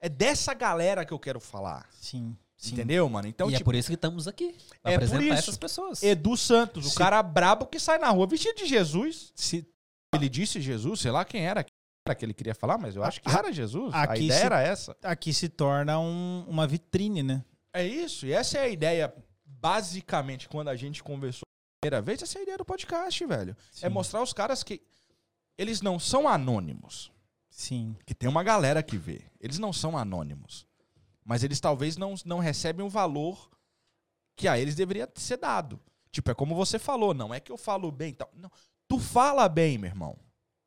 É 0.00 0.08
dessa 0.08 0.54
galera 0.54 1.04
que 1.04 1.12
eu 1.12 1.18
quero 1.18 1.40
falar. 1.40 1.88
Sim. 1.92 2.36
sim. 2.56 2.74
Entendeu, 2.74 3.08
mano? 3.08 3.26
Então, 3.28 3.50
e 3.50 3.54
é 3.54 3.56
tipo, 3.58 3.64
por 3.66 3.74
isso 3.74 3.88
que 3.88 3.94
estamos 3.94 4.28
aqui. 4.28 4.54
Pra 4.82 4.92
É 4.92 4.98
por 4.98 5.04
apresentar 5.04 5.24
isso. 5.24 5.32
essas 5.34 5.56
pessoas. 5.56 6.02
Edu 6.02 6.36
Santos, 6.36 6.86
o 6.86 6.90
Se- 6.90 6.96
cara 6.96 7.22
brabo 7.22 7.66
que 7.66 7.78
sai 7.80 7.98
na 7.98 8.08
rua 8.10 8.26
vestido 8.26 8.56
de 8.56 8.66
Jesus. 8.66 9.32
Se, 9.34 9.66
Ele 10.14 10.28
disse 10.28 10.60
Jesus, 10.60 11.00
sei 11.00 11.10
lá 11.10 11.24
quem 11.24 11.46
era, 11.46 11.62
que 11.64 12.24
ele 12.24 12.32
queria 12.32 12.54
falar, 12.54 12.78
mas 12.78 12.96
eu 12.96 13.04
acho 13.04 13.20
que 13.20 13.28
A- 13.28 13.38
era 13.38 13.52
Jesus. 13.52 13.92
a 13.92 14.04
aqui 14.04 14.24
ideia 14.24 14.40
se- 14.40 14.46
era 14.46 14.62
essa. 14.62 14.96
aqui 15.02 15.34
se 15.34 15.48
torna 15.48 15.98
um- 16.00 16.44
uma 16.48 16.66
vitrine, 16.66 17.22
né? 17.22 17.44
É 17.74 17.86
isso, 17.86 18.24
e 18.24 18.32
essa 18.32 18.56
é 18.56 18.62
a 18.62 18.68
ideia, 18.68 19.14
basicamente, 19.44 20.48
quando 20.48 20.68
a 20.68 20.76
gente 20.76 21.02
conversou 21.02 21.42
primeira 21.80 22.00
vez, 22.00 22.22
essa 22.22 22.38
é 22.38 22.40
a 22.40 22.42
ideia 22.42 22.58
do 22.58 22.64
podcast, 22.64 23.26
velho. 23.26 23.56
É 23.82 23.88
Sim. 23.88 23.88
mostrar 23.90 24.22
os 24.22 24.32
caras 24.32 24.62
que 24.62 24.80
eles 25.58 25.82
não 25.82 25.98
são 25.98 26.26
anônimos. 26.26 27.12
Sim. 27.58 27.96
Que 28.06 28.14
tem 28.14 28.28
uma 28.28 28.44
galera 28.44 28.84
que 28.84 28.96
vê. 28.96 29.20
Eles 29.40 29.58
não 29.58 29.72
são 29.72 29.98
anônimos. 29.98 30.64
Mas 31.24 31.42
eles 31.42 31.58
talvez 31.58 31.96
não, 31.96 32.14
não 32.24 32.38
recebem 32.38 32.86
o 32.86 32.88
valor 32.88 33.50
que 34.36 34.46
a 34.46 34.56
eles 34.56 34.76
deveria 34.76 35.10
ser 35.16 35.38
dado. 35.38 35.80
Tipo, 36.12 36.30
é 36.30 36.34
como 36.34 36.54
você 36.54 36.78
falou, 36.78 37.12
não 37.12 37.34
é 37.34 37.40
que 37.40 37.50
eu 37.50 37.56
falo 37.56 37.90
bem. 37.90 38.14
Tal. 38.14 38.30
Não, 38.32 38.48
tu 38.86 39.00
fala 39.00 39.48
bem, 39.48 39.76
meu 39.76 39.90
irmão. 39.90 40.16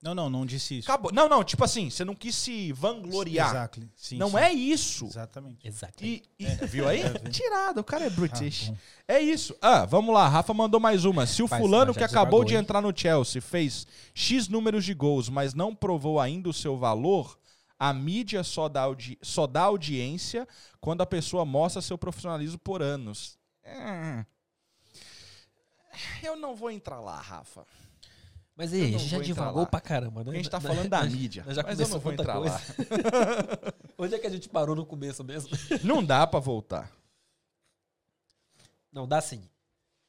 Não, 0.02 0.16
não, 0.16 0.32
não 0.32 0.48
disse 0.48 0.80
isso. 0.80 0.90
Acabou. 0.92 1.12
Não, 1.14 1.30
não, 1.30 1.44
tipo 1.44 1.64
assim, 1.64 1.92
você 1.92 2.04
não 2.04 2.16
quis 2.16 2.36
se 2.36 2.72
vangloriar. 2.72 3.50
Exactly. 3.50 3.92
Sim, 3.96 4.18
não 4.18 4.32
sim. 4.32 4.38
é 4.38 4.52
isso. 4.52 5.06
Exatamente. 5.06 5.68
Exato. 5.68 6.04
E, 6.04 6.24
e- 6.40 6.46
viu 6.66 6.88
aí? 6.88 7.02
É. 7.12 7.30
Tirado, 7.30 7.82
o 7.82 7.84
cara 7.84 8.06
é 8.06 8.10
British. 8.10 8.72
Ah, 8.72 9.14
é 9.14 9.20
isso. 9.22 9.56
Ah, 9.62 9.86
vamos 9.86 10.14
lá. 10.14 10.28
Rafa 10.28 10.54
mandou 10.54 10.80
mais 10.80 11.06
uma. 11.06 11.28
Se 11.28 11.44
o 11.44 11.46
Rapaz, 11.46 11.62
fulano 11.62 11.94
que 11.94 12.04
acabou 12.04 12.44
de 12.44 12.56
entrar 12.56 12.82
no 12.82 12.92
Chelsea 12.96 13.42
fez 13.42 13.86
X 14.14 14.48
números 14.48 14.86
de 14.86 14.94
gols, 14.94 15.30
mas 15.30 15.54
não 15.54 15.76
provou 15.76 16.20
ainda 16.20 16.50
o 16.50 16.54
seu 16.54 16.78
valor, 16.78 17.38
a 17.78 17.94
mídia 17.94 18.44
só 18.44 18.68
dá, 18.68 18.82
audi 18.82 19.20
só 19.22 19.46
dá 19.46 19.62
audiência 19.64 20.48
quando 20.80 21.02
a 21.02 21.06
pessoa 21.06 21.46
mostra 21.46 21.82
seu 21.82 21.98
profissionalismo 21.98 22.58
por 22.60 22.82
anos. 22.82 23.38
É. 23.64 24.26
Eu 26.24 26.36
não 26.36 26.56
vou 26.56 26.72
entrar 26.72 27.00
lá, 27.00 27.20
Rafa. 27.20 27.66
Mas 28.62 28.74
aí, 28.74 28.84
a 28.84 28.88
gente 29.00 29.08
já 29.08 29.18
divagou 29.18 29.62
lá. 29.64 29.66
pra 29.66 29.82
caramba, 29.82 30.24
né? 30.24 30.34
A 30.34 30.36
gente 30.36 30.48
tá 30.48 30.62
falando 30.62 30.88
da 30.88 31.04
mídia. 31.04 31.44
Já 31.50 31.64
mas 31.64 31.80
eu 31.80 31.88
não 31.90 32.00
começou 32.00 32.00
vou 32.00 32.14
entrar 32.14 32.38
lá. 32.38 32.62
Onde 33.98 34.14
é 34.14 34.20
que 34.20 34.28
a 34.28 34.30
gente 34.30 34.48
parou 34.48 34.76
no 34.76 34.86
começo 34.86 35.24
mesmo? 35.24 35.50
Não 35.84 36.06
dá 36.06 36.28
pra 36.28 36.40
voltar. 36.40 36.92
Não, 38.94 39.08
dá 39.08 39.20
sim. 39.20 39.42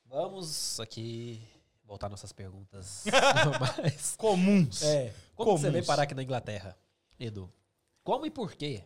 Vamos 0.05 0.79
aqui 0.81 1.43
voltar 1.87 2.11
nossas 2.11 2.31
perguntas 2.31 3.05
normais. 3.43 4.17
Comuns. 4.19 4.83
É. 4.83 5.15
Como 5.35 5.53
você 5.53 5.63
Comuns. 5.63 5.73
veio 5.73 5.87
parar 5.87 6.03
aqui 6.03 6.15
na 6.15 6.23
Inglaterra, 6.23 6.77
Edu? 7.19 7.51
Como 8.05 8.27
e 8.27 8.31
por 8.31 8.53
quê? 8.53 8.85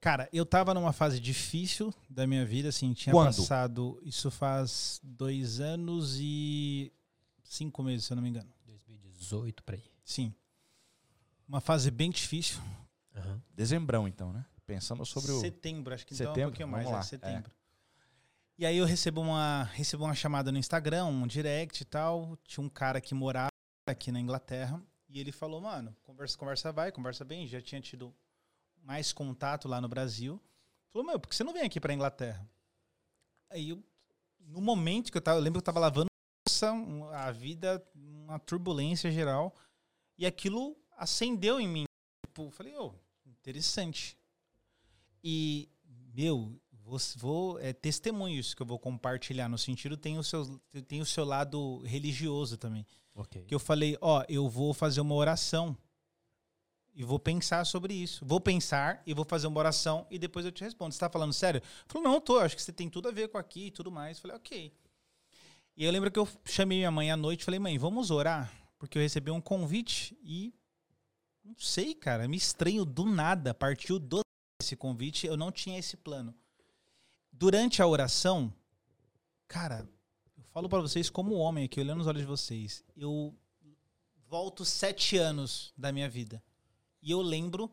Cara, 0.00 0.28
eu 0.32 0.44
tava 0.44 0.74
numa 0.74 0.92
fase 0.92 1.20
difícil 1.20 1.94
da 2.08 2.26
minha 2.26 2.44
vida, 2.44 2.70
assim, 2.70 2.92
tinha 2.92 3.12
Quando? 3.14 3.36
passado. 3.36 4.00
Isso 4.02 4.32
faz 4.32 4.98
dois 5.00 5.60
anos 5.60 6.16
e 6.18 6.92
cinco 7.44 7.84
meses, 7.84 8.06
se 8.06 8.12
eu 8.12 8.16
não 8.16 8.22
me 8.24 8.30
engano. 8.30 8.48
2018, 9.30 9.62
por 9.62 9.74
aí. 9.74 9.84
Sim. 10.04 10.34
Uma 11.46 11.60
fase 11.60 11.90
bem 11.90 12.10
difícil. 12.10 12.60
Aham. 13.14 13.42
Dezembrão, 13.54 14.08
então, 14.08 14.32
né? 14.32 14.44
Pensando 14.66 15.04
sobre 15.04 15.32
o. 15.32 15.40
Setembro, 15.40 15.94
acho 15.94 16.06
que 16.06 16.14
então 16.14 16.26
é 16.26 16.28
Setembro? 16.28 16.48
um 16.48 16.52
pouquinho 16.52 16.68
mais, 16.68 16.84
Vamos 16.84 16.94
é 16.94 16.98
lá, 16.98 17.02
setembro. 17.02 17.52
E 18.56 18.66
aí 18.66 18.76
eu 18.76 18.84
recebo 18.84 19.20
uma, 19.20 19.64
recebo 19.72 20.04
uma 20.04 20.14
chamada 20.14 20.52
no 20.52 20.58
Instagram, 20.58 21.06
um 21.06 21.26
direct 21.26 21.82
e 21.82 21.84
tal. 21.84 22.36
Tinha 22.44 22.64
um 22.64 22.68
cara 22.68 23.00
que 23.00 23.14
morava 23.14 23.48
aqui 23.86 24.12
na 24.12 24.20
Inglaterra 24.20 24.80
e 25.08 25.18
ele 25.18 25.32
falou, 25.32 25.60
mano, 25.60 25.96
conversa, 26.02 26.36
conversa 26.36 26.70
vai, 26.70 26.92
conversa 26.92 27.24
bem. 27.24 27.46
Já 27.46 27.60
tinha 27.60 27.80
tido 27.80 28.14
mais 28.82 29.12
contato 29.12 29.66
lá 29.66 29.80
no 29.80 29.88
Brasil. 29.88 30.40
Falou, 30.90 31.06
meu, 31.06 31.18
por 31.18 31.28
que 31.28 31.34
você 31.34 31.42
não 31.42 31.52
vem 31.52 31.62
aqui 31.62 31.80
pra 31.80 31.94
Inglaterra? 31.94 32.46
Aí 33.48 33.70
eu, 33.70 33.82
no 34.38 34.60
momento 34.60 35.10
que 35.10 35.16
eu 35.16 35.22
tava, 35.22 35.38
eu 35.38 35.42
lembro 35.42 35.60
que 35.60 35.62
eu 35.62 35.72
tava 35.72 35.80
lavando 35.80 36.09
a 36.66 37.30
vida, 37.30 37.84
uma 37.94 38.38
turbulência 38.38 39.10
geral. 39.10 39.54
E 40.18 40.26
aquilo 40.26 40.76
acendeu 40.96 41.60
em 41.60 41.68
mim. 41.68 41.84
Tipo, 42.26 42.50
falei, 42.50 42.76
ô, 42.76 42.94
interessante. 43.26 44.18
E, 45.22 45.68
meu, 46.14 46.60
vou, 46.70 46.98
vou 47.16 47.58
é 47.60 47.72
testemunho 47.72 48.38
isso 48.38 48.56
que 48.56 48.62
eu 48.62 48.66
vou 48.66 48.78
compartilhar. 48.78 49.48
No 49.48 49.58
sentido, 49.58 49.96
tem 49.96 50.18
o 50.18 50.22
seu, 50.22 50.60
tem 50.86 51.00
o 51.00 51.06
seu 51.06 51.24
lado 51.24 51.78
religioso 51.84 52.56
também. 52.56 52.86
Ok. 53.14 53.44
Que 53.44 53.54
eu 53.54 53.60
falei, 53.60 53.96
ó, 54.00 54.24
eu 54.28 54.48
vou 54.48 54.72
fazer 54.72 55.00
uma 55.00 55.14
oração 55.14 55.76
e 56.94 57.04
vou 57.04 57.18
pensar 57.18 57.64
sobre 57.64 57.94
isso. 57.94 58.24
Vou 58.24 58.40
pensar 58.40 59.02
e 59.06 59.14
vou 59.14 59.24
fazer 59.24 59.46
uma 59.46 59.58
oração 59.58 60.06
e 60.10 60.18
depois 60.18 60.44
eu 60.44 60.52
te 60.52 60.64
respondo. 60.64 60.92
Você 60.92 61.00
tá 61.00 61.08
falando 61.08 61.32
sério? 61.32 61.62
Falou, 61.86 62.08
não, 62.08 62.20
tô, 62.20 62.38
acho 62.38 62.56
que 62.56 62.62
você 62.62 62.72
tem 62.72 62.88
tudo 62.88 63.08
a 63.08 63.12
ver 63.12 63.28
com 63.28 63.38
aqui 63.38 63.66
e 63.66 63.70
tudo 63.70 63.90
mais. 63.90 64.18
Falei, 64.18 64.36
ok. 64.36 64.72
E 65.76 65.84
eu 65.84 65.90
lembro 65.90 66.10
que 66.10 66.18
eu 66.18 66.28
chamei 66.44 66.78
minha 66.78 66.90
mãe 66.90 67.10
à 67.10 67.16
noite 67.16 67.40
e 67.40 67.44
falei, 67.44 67.58
mãe, 67.58 67.78
vamos 67.78 68.10
orar? 68.10 68.52
Porque 68.78 68.98
eu 68.98 69.02
recebi 69.02 69.30
um 69.30 69.40
convite 69.40 70.16
e 70.22 70.52
não 71.44 71.54
sei, 71.58 71.94
cara, 71.94 72.28
me 72.28 72.36
estranho 72.36 72.84
do 72.84 73.04
nada. 73.04 73.54
Partiu 73.54 73.98
do 73.98 74.20
esse 74.60 74.76
convite, 74.76 75.26
eu 75.26 75.36
não 75.36 75.50
tinha 75.50 75.78
esse 75.78 75.96
plano. 75.96 76.34
Durante 77.32 77.80
a 77.80 77.86
oração, 77.86 78.52
cara, 79.48 79.88
eu 80.36 80.44
falo 80.52 80.68
pra 80.68 80.80
vocês 80.80 81.08
como 81.08 81.34
homem 81.34 81.64
aqui, 81.64 81.80
olhando 81.80 81.98
nos 81.98 82.06
olhos 82.06 82.22
de 82.22 82.26
vocês, 82.26 82.84
eu 82.96 83.34
volto 84.28 84.64
sete 84.64 85.16
anos 85.16 85.72
da 85.76 85.90
minha 85.90 86.08
vida. 86.08 86.42
E 87.02 87.10
eu 87.10 87.22
lembro, 87.22 87.70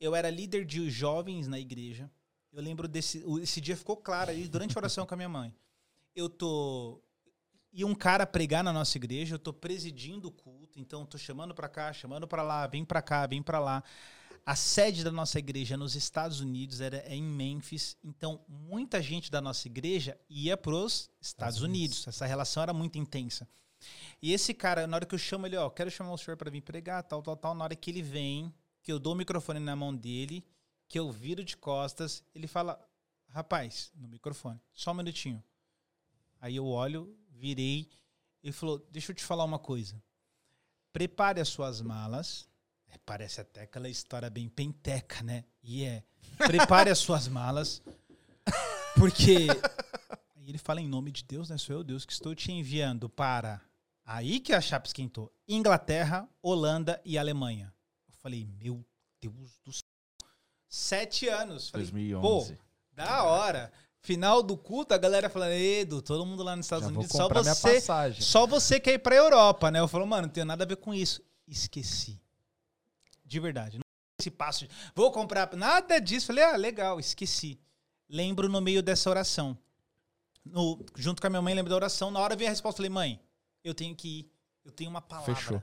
eu 0.00 0.14
era 0.14 0.30
líder 0.30 0.64
de 0.64 0.90
jovens 0.90 1.46
na 1.46 1.60
igreja. 1.60 2.10
Eu 2.52 2.62
lembro 2.62 2.88
desse. 2.88 3.24
Esse 3.42 3.60
dia 3.60 3.76
ficou 3.76 3.96
claro 3.96 4.30
aí 4.30 4.48
durante 4.48 4.76
a 4.76 4.80
oração 4.80 5.06
com 5.06 5.14
a 5.14 5.16
minha 5.16 5.28
mãe. 5.28 5.54
Eu 6.14 6.28
tô. 6.28 7.00
E 7.76 7.84
um 7.84 7.92
cara 7.92 8.24
pregar 8.24 8.62
na 8.62 8.72
nossa 8.72 8.96
igreja, 8.96 9.34
eu 9.34 9.38
tô 9.38 9.52
presidindo 9.52 10.28
o 10.28 10.30
culto, 10.30 10.78
então 10.78 11.04
tô 11.04 11.18
chamando 11.18 11.52
pra 11.52 11.68
cá, 11.68 11.92
chamando 11.92 12.24
pra 12.24 12.40
lá, 12.40 12.64
vem 12.68 12.84
pra 12.84 13.02
cá, 13.02 13.26
vem 13.26 13.42
pra 13.42 13.58
lá. 13.58 13.82
A 14.46 14.54
sede 14.54 15.02
da 15.02 15.10
nossa 15.10 15.40
igreja 15.40 15.76
nos 15.76 15.96
Estados 15.96 16.38
Unidos 16.38 16.80
era 16.80 16.98
é 16.98 17.16
em 17.16 17.22
Memphis, 17.24 17.96
então 18.04 18.44
muita 18.46 19.02
gente 19.02 19.28
da 19.28 19.40
nossa 19.40 19.66
igreja 19.66 20.16
ia 20.30 20.56
pros 20.56 21.10
Estados 21.20 21.62
Unidos. 21.62 22.06
Essa 22.06 22.26
relação 22.26 22.62
era 22.62 22.72
muito 22.72 22.96
intensa. 22.96 23.48
E 24.22 24.32
esse 24.32 24.54
cara, 24.54 24.86
na 24.86 24.96
hora 24.96 25.04
que 25.04 25.14
eu 25.16 25.18
chamo 25.18 25.44
ele, 25.44 25.56
ó, 25.56 25.68
quero 25.68 25.90
chamar 25.90 26.12
o 26.12 26.18
senhor 26.18 26.36
para 26.36 26.52
vir 26.52 26.60
pregar, 26.60 27.02
tal, 27.02 27.24
tal, 27.24 27.36
tal, 27.36 27.56
na 27.56 27.64
hora 27.64 27.74
que 27.74 27.90
ele 27.90 28.02
vem, 28.02 28.54
que 28.84 28.92
eu 28.92 29.00
dou 29.00 29.14
o 29.14 29.16
microfone 29.16 29.58
na 29.58 29.74
mão 29.74 29.92
dele, 29.92 30.46
que 30.86 30.96
eu 30.96 31.10
viro 31.10 31.44
de 31.44 31.56
costas, 31.56 32.22
ele 32.32 32.46
fala, 32.46 32.78
rapaz, 33.30 33.90
no 33.96 34.06
microfone, 34.06 34.60
só 34.72 34.92
um 34.92 34.94
minutinho. 34.94 35.42
Aí 36.40 36.56
eu 36.56 36.66
olho, 36.66 37.16
virei, 37.34 37.88
ele 38.42 38.52
falou, 38.52 38.78
deixa 38.90 39.12
eu 39.12 39.16
te 39.16 39.24
falar 39.24 39.44
uma 39.44 39.58
coisa. 39.58 40.02
Prepare 40.92 41.40
as 41.40 41.48
suas 41.48 41.80
malas. 41.80 42.48
É, 42.88 42.98
parece 43.04 43.40
até 43.40 43.62
aquela 43.62 43.88
história 43.88 44.30
bem 44.30 44.48
penteca, 44.48 45.22
né? 45.22 45.44
E 45.62 45.84
é. 45.84 46.04
Prepare 46.46 46.90
as 46.90 46.98
suas 46.98 47.26
malas. 47.26 47.82
Porque. 48.94 49.48
Aí 50.36 50.48
ele 50.48 50.58
fala 50.58 50.80
em 50.80 50.88
nome 50.88 51.10
de 51.10 51.24
Deus, 51.24 51.48
né? 51.48 51.58
Sou 51.58 51.76
eu, 51.76 51.82
Deus, 51.82 52.04
que 52.04 52.12
estou 52.12 52.34
te 52.34 52.52
enviando 52.52 53.08
para. 53.08 53.60
Aí 54.04 54.38
que 54.38 54.52
a 54.52 54.60
chapa 54.60 54.86
esquentou. 54.86 55.32
Inglaterra, 55.48 56.28
Holanda 56.42 57.00
e 57.04 57.16
Alemanha. 57.16 57.74
Eu 58.06 58.14
falei, 58.14 58.46
meu 58.46 58.84
Deus 59.20 59.58
do 59.64 59.72
céu. 59.72 59.82
Sete 60.68 61.28
anos. 61.28 61.70
Falei, 61.70 61.86
2011. 61.86 62.54
Pô, 62.54 62.62
da 62.92 63.24
hora. 63.24 63.72
Final 64.04 64.42
do 64.42 64.54
culto, 64.54 64.92
a 64.92 64.98
galera 64.98 65.30
falando, 65.30 65.52
Edu, 65.52 66.02
todo 66.02 66.26
mundo 66.26 66.42
lá 66.42 66.54
nos 66.54 66.66
Estados 66.66 66.84
Já 66.86 66.92
Unidos, 66.94 67.10
só 67.10 67.26
você, 67.26 67.80
só 68.20 68.46
você 68.46 68.78
quer 68.78 68.92
ir 68.92 68.98
pra 68.98 69.16
Europa, 69.16 69.70
né? 69.70 69.80
Eu 69.80 69.88
falo, 69.88 70.06
mano, 70.06 70.26
não 70.26 70.28
tem 70.28 70.44
nada 70.44 70.62
a 70.62 70.66
ver 70.66 70.76
com 70.76 70.92
isso. 70.92 71.22
Esqueci. 71.48 72.20
De 73.24 73.40
verdade. 73.40 73.78
Não 73.78 73.84
esse 74.20 74.30
passo 74.30 74.66
vou 74.94 75.10
comprar, 75.10 75.50
nada 75.56 75.98
disso. 75.98 76.26
Falei, 76.26 76.44
ah, 76.44 76.54
legal, 76.54 77.00
esqueci. 77.00 77.58
Lembro 78.06 78.46
no 78.46 78.60
meio 78.60 78.82
dessa 78.82 79.08
oração. 79.08 79.56
No- 80.44 80.84
junto 80.94 81.22
com 81.22 81.26
a 81.26 81.30
minha 81.30 81.40
mãe, 81.40 81.54
lembro 81.54 81.70
da 81.70 81.76
oração. 81.76 82.10
Na 82.10 82.20
hora 82.20 82.36
veio 82.36 82.48
a 82.48 82.52
resposta, 82.52 82.76
falei, 82.76 82.90
mãe, 82.90 83.18
eu 83.64 83.74
tenho 83.74 83.96
que 83.96 84.20
ir. 84.20 84.30
Eu 84.66 84.70
tenho 84.70 84.90
uma 84.90 85.00
palavra. 85.00 85.34
Fechou. 85.34 85.62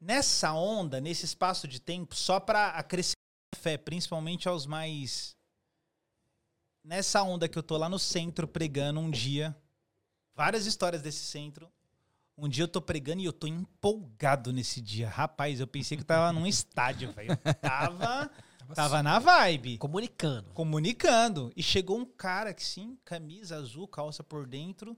Nessa 0.00 0.52
onda, 0.52 1.00
nesse 1.00 1.24
espaço 1.24 1.68
de 1.68 1.80
tempo, 1.80 2.16
só 2.16 2.40
para 2.40 2.70
acrescentar 2.70 3.14
fé, 3.54 3.78
principalmente 3.78 4.48
aos 4.48 4.66
mais. 4.66 5.35
Nessa 6.86 7.20
onda 7.24 7.48
que 7.48 7.58
eu 7.58 7.64
tô 7.64 7.76
lá 7.76 7.88
no 7.88 7.98
centro 7.98 8.46
pregando 8.46 9.00
um 9.00 9.10
dia, 9.10 9.56
várias 10.36 10.66
histórias 10.66 11.02
desse 11.02 11.24
centro. 11.24 11.68
Um 12.38 12.48
dia 12.48 12.62
eu 12.62 12.68
tô 12.68 12.80
pregando 12.80 13.20
e 13.20 13.24
eu 13.24 13.32
tô 13.32 13.48
empolgado 13.48 14.52
nesse 14.52 14.80
dia. 14.80 15.08
Rapaz, 15.08 15.58
eu 15.58 15.66
pensei 15.66 15.96
que 15.96 16.04
eu 16.04 16.06
tava 16.06 16.32
num 16.32 16.46
estádio, 16.46 17.10
velho. 17.10 17.36
Tava, 17.60 18.30
tava 18.72 19.02
na 19.02 19.18
vibe 19.18 19.78
Comunicando. 19.78 20.52
comunicando. 20.52 21.52
E 21.56 21.62
chegou 21.62 21.98
um 21.98 22.04
cara 22.04 22.54
que 22.54 22.64
sim, 22.64 22.96
camisa 23.04 23.56
azul, 23.56 23.88
calça 23.88 24.22
por 24.22 24.46
dentro. 24.46 24.96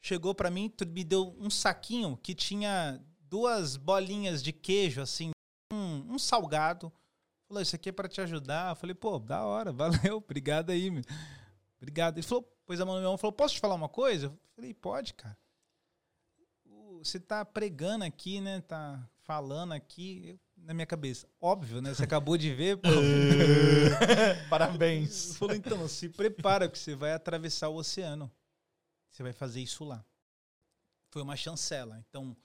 Chegou 0.00 0.34
pra 0.34 0.50
mim, 0.50 0.72
me 0.88 1.04
deu 1.04 1.36
um 1.38 1.48
saquinho 1.48 2.18
que 2.20 2.34
tinha 2.34 3.00
duas 3.20 3.76
bolinhas 3.76 4.42
de 4.42 4.52
queijo, 4.52 5.00
assim, 5.00 5.30
um, 5.72 6.14
um 6.14 6.18
salgado. 6.18 6.92
Falou, 7.48 7.62
isso 7.62 7.76
aqui 7.76 7.88
é 7.88 7.92
pra 7.92 8.08
te 8.08 8.20
ajudar. 8.20 8.72
Eu 8.72 8.76
falei, 8.76 8.94
pô, 8.94 9.18
da 9.18 9.44
hora, 9.44 9.72
valeu, 9.72 10.16
obrigado 10.24 10.70
aí, 10.70 10.90
meu. 10.90 11.02
Obrigado. 11.78 12.18
Ele 12.18 12.26
falou, 12.26 12.42
pôs 12.64 12.80
a 12.80 12.84
mão 12.84 12.96
no 12.96 13.00
meu 13.00 13.10
ombro, 13.10 13.20
falou, 13.20 13.32
posso 13.32 13.54
te 13.54 13.60
falar 13.60 13.74
uma 13.74 13.88
coisa? 13.88 14.26
Eu 14.26 14.38
falei, 14.54 14.74
pode, 14.74 15.14
cara. 15.14 15.36
Você 16.98 17.20
tá 17.20 17.44
pregando 17.44 18.04
aqui, 18.04 18.40
né? 18.40 18.60
Tá 18.62 19.06
falando 19.22 19.72
aqui 19.72 20.30
eu- 20.30 20.40
na 20.56 20.72
minha 20.74 20.86
cabeça. 20.86 21.28
Óbvio, 21.40 21.80
né? 21.82 21.92
Você 21.94 22.02
acabou 22.04 22.36
de 22.38 22.52
ver, 22.54 22.78
pô. 22.78 22.88
Parabéns. 24.50 25.36
Falou, 25.36 25.54
então, 25.54 25.86
se 25.86 26.08
prepara 26.08 26.68
que 26.68 26.78
você 26.78 26.94
vai 26.94 27.12
atravessar 27.12 27.68
o 27.68 27.76
oceano. 27.76 28.30
Você 29.10 29.22
vai 29.22 29.32
fazer 29.32 29.60
isso 29.60 29.84
lá. 29.84 30.04
foi 31.10 31.22
uma 31.22 31.36
chancela. 31.36 32.02
Então, 32.08 32.36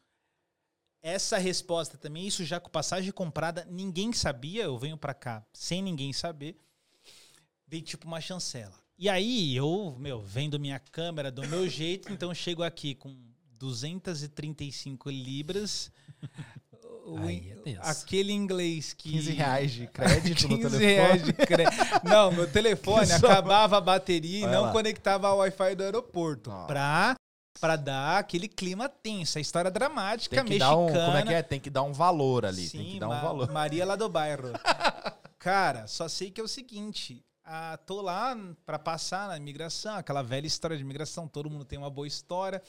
essa 1.02 1.38
resposta 1.38 1.98
também, 1.98 2.28
isso 2.28 2.44
já 2.46 2.60
com 2.60 2.70
passagem 2.70 3.12
comprada, 3.12 3.66
ninguém 3.70 4.14
sabia, 4.14 4.64
eu 4.64 4.78
venho 4.78 4.98
pra 4.98 5.14
cá 5.14 5.44
sem 5.54 5.82
ninguém 5.82 6.14
saber, 6.14 6.56
veio 7.68 7.84
tipo 7.84 8.08
uma 8.08 8.22
chancela. 8.22 8.74
E 8.98 9.10
aí, 9.10 9.56
eu, 9.56 9.96
meu, 10.00 10.22
vendo 10.22 10.60
minha 10.60 10.80
câmera 10.80 11.32
do 11.32 11.48
meu 11.48 11.68
jeito, 11.70 12.12
então 12.14 12.30
eu 12.30 12.36
chego 12.36 12.62
aqui 12.62 12.94
com 12.94 13.16
235 13.58 15.10
libras. 15.10 15.92
O- 17.04 17.18
Aí 17.18 17.52
é 17.66 17.78
aquele 17.82 18.32
inglês 18.32 18.94
que 18.94 19.10
15 19.12 19.32
reais 19.32 19.72
de 19.72 19.88
crédito 19.88 20.48
no 20.48 20.56
15 20.62 20.70
telefone. 20.70 20.86
reais 20.86 21.24
de 21.24 21.34
crédito. 21.34 21.78
Não, 22.08 22.32
meu 22.32 22.48
telefone 22.52 23.12
acabava 23.12 23.78
a 23.78 23.82
bateria 23.82 24.46
e 24.46 24.48
não 24.48 24.64
lá. 24.64 24.72
conectava 24.72 25.28
ao 25.28 25.38
Wi-Fi 25.40 25.76
do 25.76 25.84
aeroporto. 25.84 26.52
Ah. 26.52 26.66
Pra, 26.68 27.16
pra 27.60 27.76
dar 27.76 28.18
aquele 28.20 28.48
clima 28.48 28.88
tenso, 28.88 29.38
a 29.38 29.42
história 29.42 29.70
dramática, 29.70 30.36
Tem 30.36 30.46
que 30.46 30.58
dar 30.60 30.76
um, 30.76 30.86
mexicana. 30.86 31.06
como 31.06 31.18
é 31.18 31.24
que 31.24 31.34
é? 31.34 31.44
Tem 31.44 31.60
que 31.60 31.70
dar 31.70 31.84
um 31.84 31.94
valor 31.94 32.46
ali, 32.46 32.70
tem 32.70 32.82
Sim, 32.82 32.92
que 32.94 33.00
dar 33.00 33.10
um 33.10 33.22
valor. 33.22 33.52
Maria 33.52 33.86
lá 33.86 33.96
do 33.96 34.08
bairro. 34.10 34.52
Cara, 35.38 35.88
só 35.88 36.08
sei 36.08 36.32
que 36.32 36.40
é 36.40 36.44
o 36.44 36.48
seguinte. 36.48 37.26
Ah, 37.44 37.78
tô 37.86 38.02
lá 38.02 38.38
pra 38.66 38.78
passar 38.80 39.28
na 39.28 39.38
imigração, 39.38 39.96
aquela 39.96 40.22
velha 40.22 40.48
história 40.48 40.78
de 40.78 40.84
imigração, 40.84 41.28
todo 41.28 41.50
mundo 41.50 41.66
tem 41.66 41.78
uma 41.78 41.90
boa 41.90 42.08
história. 42.08 42.62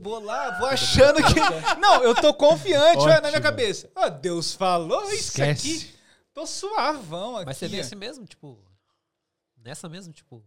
Vou 0.00 0.18
lá, 0.22 0.58
vou 0.58 0.68
achando 0.68 1.16
que. 1.22 1.78
Não, 1.80 2.02
eu 2.02 2.14
tô 2.14 2.32
confiante, 2.32 2.98
olha 3.02 3.20
na 3.20 3.28
minha 3.28 3.40
cabeça. 3.40 3.90
Ah, 3.94 4.08
Deus 4.08 4.54
falou 4.54 5.02
isso 5.12 5.28
Esquece. 5.30 5.68
aqui. 5.76 5.94
Tô 6.32 6.46
suavão 6.46 7.36
aqui. 7.36 7.46
Mas 7.46 7.56
você 7.58 7.68
vê 7.68 7.80
assim 7.80 7.94
mesmo, 7.94 8.26
tipo. 8.26 8.58
Nessa 9.58 9.88
mesmo, 9.88 10.12
tipo. 10.12 10.44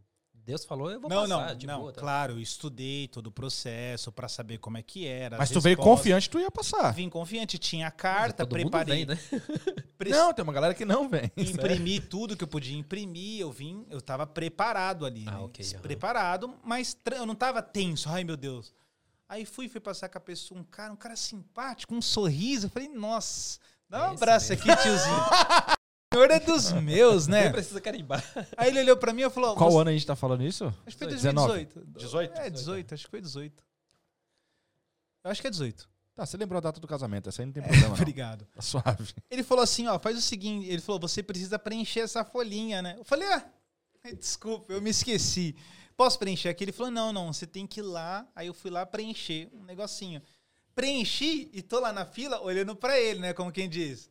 Deus 0.48 0.64
falou, 0.64 0.90
eu 0.90 0.98
vou 1.02 1.10
Não, 1.10 1.24
passar. 1.28 1.48
não, 1.50 1.56
de 1.58 1.68
não. 1.68 1.80
boa, 1.82 1.92
tá? 1.92 2.00
Claro, 2.00 2.34
eu 2.36 2.40
estudei 2.40 3.10
todo 3.10 3.28
o 3.28 3.32
processo 3.32 4.14
pra 4.14 4.30
saber 4.30 4.60
como 4.60 4.78
é 4.78 4.82
que 4.82 5.06
era. 5.06 5.38
Mas 5.38 5.50
as 5.50 5.54
tu 5.54 5.60
veio 5.60 5.76
confiante, 5.76 6.30
tu 6.30 6.40
ia 6.40 6.50
passar. 6.50 6.92
Vim 6.94 7.10
confiante, 7.10 7.58
tinha 7.58 7.88
a 7.88 7.92
carta, 7.92 8.46
Todo 8.46 8.58
mundo 8.58 8.72
preparei. 8.72 9.06
vem, 9.06 9.16
né? 9.16 9.20
pre- 9.98 10.10
Não, 10.10 10.34
tem 10.34 10.42
uma 10.44 10.54
galera 10.54 10.74
que 10.74 10.86
não 10.86 11.10
vem. 11.10 11.30
imprimi 11.36 12.00
tudo 12.00 12.38
que 12.38 12.46
eu 12.46 12.48
podia 12.48 12.78
imprimir, 12.78 13.42
eu 13.42 13.52
vim, 13.52 13.86
eu 13.90 14.00
tava 14.00 14.26
preparado 14.26 15.06
ali, 15.06 15.26
Ah, 15.28 15.42
né? 15.42 15.80
Preparado, 15.82 16.56
mas 16.64 16.98
eu 17.14 17.26
não 17.26 17.36
tava 17.36 17.62
tenso, 17.62 18.08
ai 18.08 18.24
meu 18.24 18.38
Deus. 18.38 18.74
Aí 19.28 19.46
fui, 19.46 19.68
fui 19.68 19.82
passar 19.82 20.08
com 20.08 20.18
a 20.18 20.22
pessoa, 20.22 20.62
um 20.62 20.64
cara, 20.64 20.94
um 20.94 20.96
cara 20.96 21.18
simpático, 21.18 21.94
um 21.94 22.02
sorriso, 22.02 22.68
eu 22.68 22.70
falei, 22.70 22.88
nossa, 22.88 23.60
dá 23.90 24.04
um 24.12 24.14
Esse 24.14 24.24
abraço 24.24 24.50
mesmo. 24.54 24.72
aqui, 24.72 24.82
tiozinho. 24.82 25.18
Senhor 26.14 26.32
é 26.32 26.40
dos 26.40 26.72
meus, 26.74 27.28
né? 27.28 27.44
Nem 27.44 27.52
precisa 27.52 27.82
carimbar. 27.82 28.24
Aí 28.56 28.70
ele 28.70 28.80
olhou 28.80 28.98
pra 28.98 29.12
mim 29.14 29.24
e 29.24 29.30
falou, 29.30 29.56
Qual 29.56 29.70
"Você- 29.72 29.82
ano 29.82 29.90
a 29.90 29.94
gente 29.94 30.06
tá 30.06 30.16
falando 30.16 30.42
isso? 30.44 30.66
Acho 30.86 30.98
que 30.98 31.04
foi 31.04 31.08
19. 31.14 31.66
2018. 31.66 32.00
18? 32.00 32.40
É, 32.40 32.50
18, 32.50 32.94
acho 32.94 33.04
que 33.06 33.10
foi 33.10 33.22
18. 33.22 33.64
Eu 35.24 35.32
acho 35.32 35.42
que 35.42 35.48
é 35.48 35.50
18. 35.50 35.90
Tá, 36.16 36.26
você 36.26 36.38
lembrou 36.38 36.58
a 36.58 36.62
data 36.62 36.80
do 36.80 36.88
casamento, 36.88 37.30
essa 37.30 37.42
aí 37.42 37.46
não 37.46 37.54
tem 37.54 37.62
problema 37.62 37.90
não. 37.90 37.94
Obrigado. 37.96 38.46
Tá 38.56 38.62
suave. 38.62 39.14
Ele 39.30 39.44
falou 39.44 39.64
assim, 39.64 39.86
ó, 39.88 40.00
faz 40.00 40.18
o 40.18 40.22
seguinte, 40.22 40.68
ele 40.68 40.82
falou, 40.82 41.00
você 41.00 41.22
precisa 41.22 41.60
preencher 41.60 42.00
essa 42.00 42.24
folhinha, 42.24 42.82
né? 42.82 42.96
Eu 42.98 43.04
falei, 43.04 43.28
ah, 43.34 43.46
desculpa, 44.18 44.74
eu 44.74 44.82
me 44.82 44.90
esqueci. 44.90 45.56
Posso 45.96 46.18
preencher 46.18 46.50
aqui? 46.50 46.64
Ele 46.64 46.72
falou, 46.72 46.92
não, 46.92 47.12
não, 47.12 47.32
você 47.34 47.46
tem 47.46 47.68
que 47.68 47.82
ir 47.82 47.84
lá. 47.84 48.26
Aí 48.36 48.48
eu 48.48 48.54
fui 48.54 48.72
lá 48.72 48.86
preencher 48.86 49.50
um 49.54 49.64
negocinho. 49.64 50.22
Preenchi 50.74 51.50
e 51.54 51.62
tô 51.62 51.80
lá 51.80 51.92
na 51.92 52.06
fila 52.06 52.40
olhando 52.42 52.76
pra 52.76 53.00
ele, 53.00 53.20
né? 53.20 53.34
Como 53.34 53.52
quem 53.52 53.68
diz. 53.68 54.10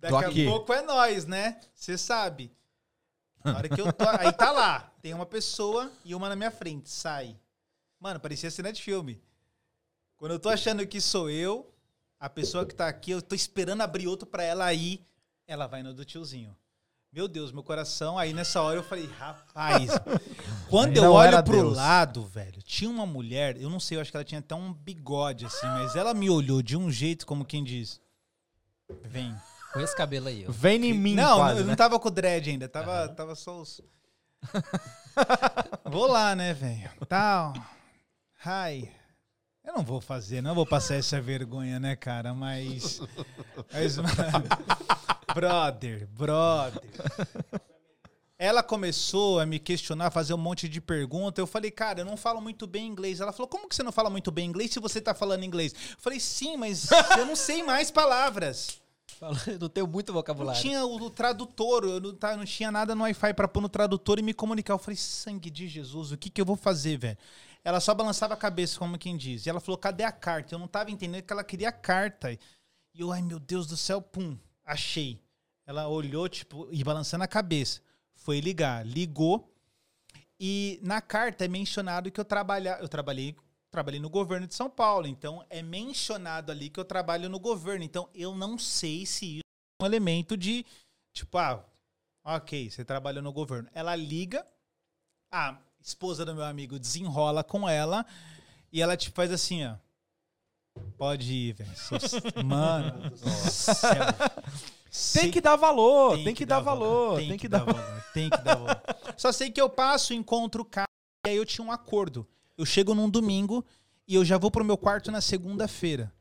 Daqui 0.00 0.14
a 0.14 0.28
aqui. 0.28 0.44
pouco 0.46 0.72
é 0.72 0.82
nós, 0.82 1.26
né? 1.26 1.60
Você 1.74 1.98
sabe. 1.98 2.52
Na 3.44 3.56
hora 3.56 3.68
que 3.68 3.80
eu 3.80 3.92
tô. 3.92 4.04
Aí 4.08 4.32
tá 4.32 4.50
lá. 4.52 4.92
Tem 5.02 5.12
uma 5.14 5.26
pessoa 5.26 5.90
e 6.04 6.14
uma 6.14 6.28
na 6.28 6.36
minha 6.36 6.50
frente. 6.50 6.90
Sai. 6.90 7.36
Mano, 8.00 8.20
parecia 8.20 8.50
cena 8.50 8.72
de 8.72 8.82
filme. 8.82 9.20
Quando 10.16 10.32
eu 10.32 10.38
tô 10.38 10.48
achando 10.48 10.86
que 10.86 11.00
sou 11.00 11.30
eu, 11.30 11.72
a 12.18 12.28
pessoa 12.28 12.66
que 12.66 12.74
tá 12.74 12.88
aqui, 12.88 13.10
eu 13.12 13.22
tô 13.22 13.34
esperando 13.34 13.80
abrir 13.82 14.06
outro 14.08 14.26
pra 14.26 14.42
ela 14.42 14.64
aí, 14.64 15.04
ela 15.46 15.66
vai 15.66 15.82
no 15.82 15.94
do 15.94 16.04
tiozinho. 16.04 16.56
Meu 17.12 17.26
Deus, 17.26 17.50
meu 17.52 17.62
coração. 17.62 18.18
Aí 18.18 18.32
nessa 18.32 18.60
hora 18.60 18.78
eu 18.78 18.82
falei, 18.82 19.06
rapaz. 19.06 19.90
quando 20.68 20.96
eu 20.96 21.04
Não 21.04 21.12
olho 21.12 21.42
pro 21.42 21.52
Deus. 21.62 21.76
lado, 21.76 22.24
velho, 22.24 22.60
tinha 22.62 22.90
uma 22.90 23.06
mulher, 23.06 23.56
eu 23.60 23.70
não 23.70 23.80
sei, 23.80 23.96
eu 23.96 24.02
acho 24.02 24.10
que 24.10 24.16
ela 24.16 24.24
tinha 24.24 24.40
até 24.40 24.54
um 24.54 24.72
bigode 24.72 25.46
assim, 25.46 25.66
mas 25.66 25.96
ela 25.96 26.12
me 26.12 26.28
olhou 26.28 26.60
de 26.62 26.76
um 26.76 26.90
jeito 26.90 27.26
como 27.26 27.44
quem 27.44 27.64
diz: 27.64 28.00
Vem. 29.04 29.34
Com 29.78 29.84
esse 29.84 29.94
cabelo 29.94 30.26
aí, 30.26 30.44
ó. 30.44 30.50
Vem 30.50 30.86
em 30.86 30.92
mim, 30.92 31.14
não, 31.14 31.36
quase, 31.36 31.60
eu 31.60 31.64
né? 31.64 31.70
não 31.70 31.76
tava 31.76 32.00
com 32.00 32.08
o 32.08 32.10
dread 32.10 32.50
ainda, 32.50 32.68
tava, 32.68 33.08
tava 33.10 33.36
só 33.36 33.60
os. 33.60 33.80
vou 35.86 36.08
lá, 36.08 36.34
né, 36.34 36.52
velho? 36.52 36.90
Tal. 37.08 37.52
Hi. 38.44 38.90
Eu 39.64 39.74
não 39.74 39.84
vou 39.84 40.00
fazer, 40.00 40.42
não 40.42 40.52
vou 40.52 40.66
passar 40.66 40.96
essa 40.96 41.20
vergonha, 41.20 41.78
né, 41.78 41.94
cara? 41.94 42.34
Mas. 42.34 43.00
mas 43.72 43.98
brother, 45.32 46.08
brother. 46.08 46.82
Ela 48.36 48.64
começou 48.64 49.38
a 49.38 49.46
me 49.46 49.60
questionar, 49.60 50.10
fazer 50.10 50.34
um 50.34 50.38
monte 50.38 50.68
de 50.68 50.80
perguntas. 50.80 51.40
Eu 51.40 51.46
falei, 51.46 51.70
cara, 51.70 52.00
eu 52.00 52.04
não 52.04 52.16
falo 52.16 52.40
muito 52.40 52.66
bem 52.66 52.84
inglês. 52.84 53.20
Ela 53.20 53.32
falou, 53.32 53.46
como 53.46 53.68
que 53.68 53.76
você 53.76 53.84
não 53.84 53.92
fala 53.92 54.10
muito 54.10 54.32
bem 54.32 54.48
inglês 54.48 54.72
se 54.72 54.80
você 54.80 55.00
tá 55.00 55.14
falando 55.14 55.44
inglês? 55.44 55.72
Eu 55.72 55.96
falei, 55.98 56.18
sim, 56.18 56.56
mas 56.56 56.88
eu 57.16 57.26
não 57.26 57.36
sei 57.36 57.62
mais 57.62 57.92
palavras. 57.92 58.80
Eu 59.20 59.58
não 59.58 59.68
tenho 59.68 59.86
muito 59.86 60.08
Não 60.08 60.14
vocabulário. 60.14 60.60
tinha 60.60 60.84
o, 60.84 61.10
tradutor, 61.10 61.84
eu 61.84 62.00
não, 62.00 62.14
tá, 62.14 62.36
não 62.36 62.44
tinha 62.44 62.70
nada 62.70 62.94
no 62.94 63.02
Wi-Fi 63.02 63.34
pra 63.34 63.48
pôr 63.48 63.60
no 63.60 63.68
tradutor 63.68 64.18
e 64.18 64.22
me 64.22 64.34
comunicar. 64.34 64.74
Eu 64.74 64.78
falei, 64.78 64.96
sangue 64.96 65.50
de 65.50 65.66
Jesus, 65.66 66.12
o 66.12 66.16
que 66.16 66.30
que 66.30 66.40
eu 66.40 66.44
vou 66.44 66.56
fazer, 66.56 66.98
velho? 66.98 67.18
Ela 67.64 67.80
só 67.80 67.92
balançava 67.94 68.34
a 68.34 68.36
cabeça, 68.36 68.78
como 68.78 68.98
quem 68.98 69.16
diz. 69.16 69.44
E 69.44 69.50
ela 69.50 69.60
falou, 69.60 69.76
cadê 69.78 70.04
a 70.04 70.12
carta? 70.12 70.54
Eu 70.54 70.58
não 70.58 70.68
tava 70.68 70.90
entendendo 70.90 71.22
que 71.22 71.32
ela 71.32 71.42
queria 71.42 71.70
a 71.70 71.72
carta. 71.72 72.32
E 72.32 72.38
eu, 73.00 73.10
ai 73.12 73.20
meu 73.22 73.38
Deus 73.40 73.66
do 73.66 73.76
céu, 73.76 74.00
pum, 74.00 74.38
achei. 74.64 75.20
Ela 75.66 75.88
olhou, 75.88 76.28
tipo, 76.28 76.68
e 76.70 76.82
balançando 76.84 77.24
a 77.24 77.28
cabeça. 77.28 77.80
Foi 78.14 78.40
ligar, 78.40 78.86
ligou. 78.86 79.52
E 80.40 80.78
na 80.82 81.00
carta 81.00 81.44
é 81.44 81.48
mencionado 81.48 82.10
que 82.10 82.20
eu 82.20 82.24
trabalhar, 82.24 82.80
eu 82.80 82.88
trabalhei, 82.88 83.34
trabalhei 83.70 84.00
no 84.00 84.10
governo 84.10 84.46
de 84.46 84.54
São 84.54 84.70
Paulo, 84.70 85.06
então 85.06 85.44
é 85.50 85.62
mencionado 85.62 86.50
ali 86.50 86.70
que 86.70 86.80
eu 86.80 86.84
trabalho 86.84 87.28
no 87.28 87.38
governo. 87.38 87.84
Então 87.84 88.08
eu 88.14 88.34
não 88.34 88.58
sei 88.58 89.04
se 89.06 89.36
isso 89.36 89.42
é 89.80 89.84
um 89.84 89.86
elemento 89.86 90.36
de 90.36 90.64
tipo, 91.12 91.38
ah, 91.38 91.64
OK, 92.24 92.70
você 92.70 92.84
trabalha 92.84 93.22
no 93.22 93.32
governo. 93.32 93.68
Ela 93.72 93.94
liga, 93.96 94.46
a 95.32 95.58
esposa 95.80 96.24
do 96.24 96.34
meu 96.34 96.44
amigo 96.44 96.78
desenrola 96.78 97.42
com 97.44 97.68
ela 97.68 98.04
e 98.72 98.82
ela 98.82 98.96
tipo 98.96 99.16
faz 99.16 99.32
assim, 99.32 99.66
ó. 99.66 99.76
Pode 100.96 101.32
ir, 101.32 101.54
velho. 101.54 101.70
Mano. 102.44 103.10
Tem 105.12 105.30
que 105.30 105.40
dar 105.40 105.56
valor, 105.56 106.16
tem, 106.22 106.34
que, 106.34 106.46
dar 106.46 106.60
valor, 106.60 107.18
tem, 107.18 107.36
que, 107.36 107.48
dar 107.48 107.58
valor. 107.58 107.82
valor. 107.82 108.04
Tem 108.14 108.30
que 108.30 108.38
dar 108.38 108.54
valor. 108.54 108.82
Só 109.16 109.30
sei 109.30 109.50
que 109.50 109.60
eu 109.60 109.68
passo, 109.68 110.14
encontro 110.14 110.62
o 110.62 110.64
cara, 110.64 110.86
e 111.26 111.30
aí 111.30 111.36
eu 111.36 111.44
tinha 111.44 111.64
um 111.64 111.70
acordo. 111.70 112.26
Eu 112.58 112.66
chego 112.66 112.92
num 112.92 113.08
domingo 113.08 113.64
e 114.06 114.16
eu 114.16 114.24
já 114.24 114.36
vou 114.36 114.50
pro 114.50 114.64
meu 114.64 114.76
quarto 114.76 115.12
na 115.12 115.20
segunda-feira. 115.20 116.12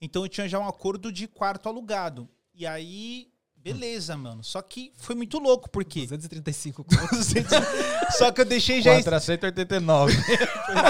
Então 0.00 0.22
eu 0.22 0.28
tinha 0.28 0.48
já 0.48 0.60
um 0.60 0.68
acordo 0.68 1.10
de 1.10 1.26
quarto 1.26 1.68
alugado. 1.68 2.28
E 2.54 2.64
aí, 2.64 3.28
beleza, 3.56 4.16
mano. 4.16 4.44
Só 4.44 4.62
que 4.62 4.92
foi 4.94 5.16
muito 5.16 5.40
louco, 5.40 5.68
porque. 5.68 6.00
235 6.02 6.86
Só 8.16 8.30
que 8.30 8.40
eu 8.40 8.44
deixei 8.44 8.80
já. 8.80 8.92
489. 8.92 10.14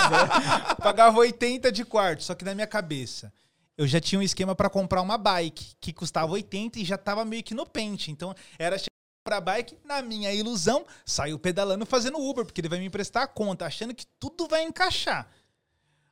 Pagava 0.82 1.19
80 1.19 1.73
de 1.73 1.85
quarto, 1.86 2.23
só 2.23 2.35
que 2.35 2.44
na 2.44 2.55
minha 2.55 2.66
cabeça. 2.66 3.32
Eu 3.78 3.86
já 3.86 3.98
tinha 3.98 4.19
um 4.19 4.23
esquema 4.23 4.55
pra 4.55 4.69
comprar 4.69 5.01
uma 5.01 5.16
bike 5.16 5.74
que 5.81 5.93
custava 5.93 6.32
80 6.32 6.81
e 6.81 6.85
já 6.85 6.98
tava 6.98 7.24
meio 7.24 7.43
que 7.43 7.55
no 7.55 7.64
pente. 7.64 8.10
Então 8.10 8.35
era 8.59 8.77
pra 9.22 9.40
bike, 9.40 9.78
na 9.84 10.02
minha 10.02 10.32
ilusão, 10.32 10.84
saiu 11.04 11.38
pedalando 11.38 11.86
fazendo 11.86 12.18
Uber, 12.18 12.44
porque 12.44 12.60
ele 12.60 12.68
vai 12.68 12.78
me 12.78 12.86
emprestar 12.86 13.22
a 13.22 13.26
conta, 13.26 13.66
achando 13.66 13.94
que 13.94 14.06
tudo 14.18 14.46
vai 14.48 14.62
encaixar. 14.64 15.28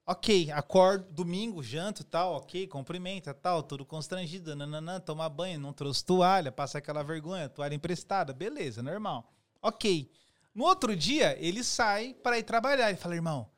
Ok, 0.07 0.51
acordo 0.51 1.07
domingo, 1.13 1.63
janto 1.63 2.03
tal, 2.03 2.35
ok, 2.35 2.67
cumprimenta 2.67 3.33
tal, 3.33 3.63
tudo 3.63 3.85
constrangido, 3.85 4.57
nananã, 4.57 4.99
toma 4.99 5.29
banho, 5.29 5.61
não 5.61 5.73
trouxe 5.73 6.05
toalha, 6.05 6.51
passa 6.51 6.79
aquela 6.79 7.03
vergonha, 7.03 7.49
toalha 7.49 7.75
emprestada, 7.75 8.33
beleza, 8.33 8.83
normal. 8.83 9.33
Ok. 9.63 10.11
No 10.53 10.65
outro 10.65 10.97
dia, 10.97 11.37
ele 11.39 11.63
sai 11.63 12.13
para 12.13 12.39
ir 12.39 12.43
trabalhar. 12.43 12.89
Ele 12.89 12.99
fala, 12.99 13.15
irmão, 13.15 13.49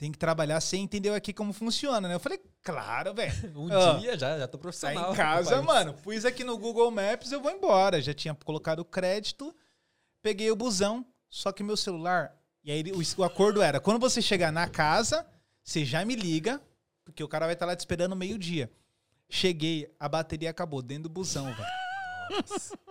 tem 0.00 0.10
que 0.10 0.16
trabalhar, 0.16 0.58
você 0.62 0.78
entendeu 0.78 1.14
aqui 1.14 1.30
como 1.30 1.52
funciona, 1.52 2.08
né? 2.08 2.14
Eu 2.14 2.20
falei, 2.20 2.40
claro, 2.62 3.12
velho. 3.12 3.32
Um 3.54 3.68
Ah, 3.70 3.98
dia 3.98 4.18
já, 4.18 4.38
já 4.38 4.48
tô 4.48 4.56
Tá 4.56 4.62
profissional. 4.62 5.12
em 5.12 5.14
casa, 5.14 5.60
mano. 5.60 5.92
Pus 5.92 6.24
aqui 6.24 6.42
no 6.42 6.56
Google 6.56 6.90
Maps, 6.90 7.30
eu 7.30 7.40
vou 7.42 7.50
embora. 7.50 8.00
Já 8.00 8.14
tinha 8.14 8.34
colocado 8.34 8.78
o 8.78 8.84
crédito, 8.84 9.54
peguei 10.22 10.50
o 10.50 10.56
busão, 10.56 11.04
só 11.28 11.52
que 11.52 11.62
meu 11.62 11.76
celular. 11.76 12.34
E 12.64 12.72
aí 12.72 12.82
o, 12.92 13.20
o 13.20 13.24
acordo 13.24 13.60
era: 13.60 13.78
quando 13.78 14.00
você 14.00 14.22
chegar 14.22 14.50
na 14.50 14.66
casa, 14.66 15.26
você 15.62 15.84
já 15.84 16.02
me 16.02 16.16
liga, 16.16 16.62
porque 17.04 17.22
o 17.22 17.28
cara 17.28 17.44
vai 17.44 17.52
estar 17.52 17.66
lá 17.66 17.76
te 17.76 17.80
esperando 17.80 18.16
meio-dia. 18.16 18.72
Cheguei, 19.28 19.94
a 20.00 20.08
bateria 20.08 20.48
acabou 20.48 20.80
dentro 20.80 21.04
do 21.04 21.08
busão, 21.10 21.44
velho. 21.44 21.68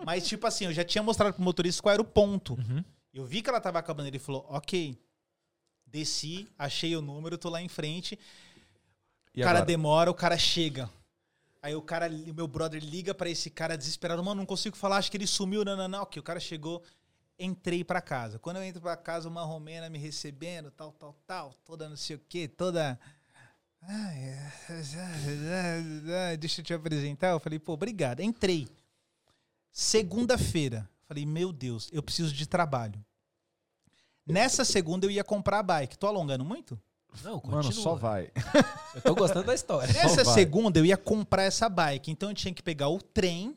Mas, 0.06 0.28
tipo 0.28 0.46
assim, 0.46 0.66
eu 0.66 0.72
já 0.72 0.84
tinha 0.84 1.02
mostrado 1.02 1.34
pro 1.34 1.42
motorista 1.42 1.82
qual 1.82 1.92
era 1.92 2.02
o 2.02 2.04
ponto. 2.04 2.54
Uhum. 2.54 2.84
Eu 3.12 3.24
vi 3.24 3.42
que 3.42 3.50
ela 3.50 3.60
tava 3.60 3.80
acabando. 3.80 4.06
Ele 4.06 4.18
falou: 4.20 4.46
ok. 4.48 4.96
Desci, 5.90 6.48
achei 6.58 6.96
o 6.96 7.02
número, 7.02 7.36
tô 7.36 7.48
lá 7.48 7.60
em 7.60 7.68
frente. 7.68 8.18
E 9.34 9.40
o 9.40 9.44
cara 9.44 9.58
agora? 9.58 9.66
demora, 9.66 10.10
o 10.10 10.14
cara 10.14 10.38
chega. 10.38 10.88
Aí 11.62 11.74
o 11.74 11.82
cara, 11.82 12.08
o 12.08 12.34
meu 12.34 12.48
brother 12.48 12.82
liga 12.82 13.14
pra 13.14 13.28
esse 13.28 13.50
cara 13.50 13.76
desesperado, 13.76 14.24
mano, 14.24 14.40
não 14.40 14.46
consigo 14.46 14.76
falar, 14.76 14.96
acho 14.96 15.10
que 15.10 15.16
ele 15.16 15.26
sumiu, 15.26 15.64
não, 15.64 15.76
não, 15.76 15.88
não. 15.88 16.02
Ok, 16.02 16.18
o 16.18 16.22
cara 16.22 16.40
chegou, 16.40 16.82
entrei 17.38 17.84
pra 17.84 18.00
casa. 18.00 18.38
Quando 18.38 18.56
eu 18.56 18.62
entro 18.62 18.80
pra 18.80 18.96
casa, 18.96 19.28
uma 19.28 19.42
romena 19.42 19.90
me 19.90 19.98
recebendo, 19.98 20.70
tal, 20.70 20.92
tal, 20.92 21.14
tal, 21.26 21.54
toda 21.64 21.88
não 21.88 21.96
sei 21.96 22.16
o 22.16 22.22
quê, 22.28 22.48
toda. 22.48 22.98
É, 23.82 24.50
deixa 26.38 26.60
eu 26.60 26.64
te 26.64 26.72
apresentar. 26.72 27.30
Eu 27.30 27.40
falei, 27.40 27.58
pô, 27.58 27.74
obrigado. 27.74 28.20
Entrei. 28.20 28.68
Segunda-feira. 29.70 30.88
Falei, 31.06 31.26
meu 31.26 31.52
Deus, 31.52 31.88
eu 31.92 32.02
preciso 32.02 32.32
de 32.32 32.46
trabalho. 32.46 33.04
Nessa 34.30 34.64
segunda 34.64 35.06
eu 35.06 35.10
ia 35.10 35.24
comprar 35.24 35.58
a 35.58 35.62
bike. 35.62 35.98
Tô 35.98 36.06
alongando 36.06 36.44
muito? 36.44 36.78
Não, 37.24 37.40
continua. 37.40 37.62
Mano, 37.62 37.72
só 37.72 37.94
vai. 37.94 38.30
Eu 38.94 39.02
tô 39.02 39.14
gostando 39.14 39.44
da 39.44 39.54
história. 39.54 39.92
Nessa 39.92 40.24
segunda 40.24 40.78
eu 40.78 40.86
ia 40.86 40.96
comprar 40.96 41.42
essa 41.42 41.68
bike. 41.68 42.10
Então 42.10 42.28
eu 42.28 42.34
tinha 42.34 42.54
que 42.54 42.62
pegar 42.62 42.88
o 42.88 43.00
trem 43.02 43.56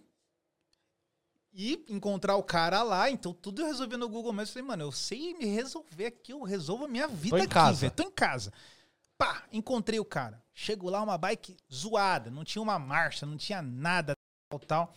e 1.54 1.86
encontrar 1.88 2.36
o 2.36 2.44
cara 2.44 2.82
lá. 2.82 3.10
Então 3.10 3.34
tudo 3.34 3.62
eu 3.62 3.68
resolvi 3.68 3.96
no 3.96 4.10
Google 4.10 4.34
Maps. 4.34 4.52
Falei, 4.52 4.68
mano, 4.68 4.84
eu 4.84 4.92
sei 4.92 5.36
me 5.36 5.46
resolver 5.46 6.08
aqui, 6.08 6.34
eu 6.34 6.42
resolvo 6.44 6.86
a 6.86 6.88
minha 6.88 7.08
vida 7.08 7.38
Tô 7.38 7.38
em 7.38 7.46
aqui, 7.46 7.54
casa. 7.54 7.80
velho. 7.82 7.94
Tô 7.94 8.04
em 8.04 8.12
casa. 8.12 8.52
Pá, 9.18 9.44
encontrei 9.52 10.00
o 10.00 10.06
cara. 10.06 10.42
Chego 10.54 10.90
lá, 10.90 11.02
uma 11.02 11.18
bike 11.18 11.56
zoada. 11.72 12.30
Não 12.32 12.44
tinha 12.44 12.62
uma 12.62 12.80
marcha, 12.80 13.26
não 13.26 13.38
tinha 13.38 13.62
nada, 13.62 14.14
tal, 14.50 14.60
tal. 14.60 14.94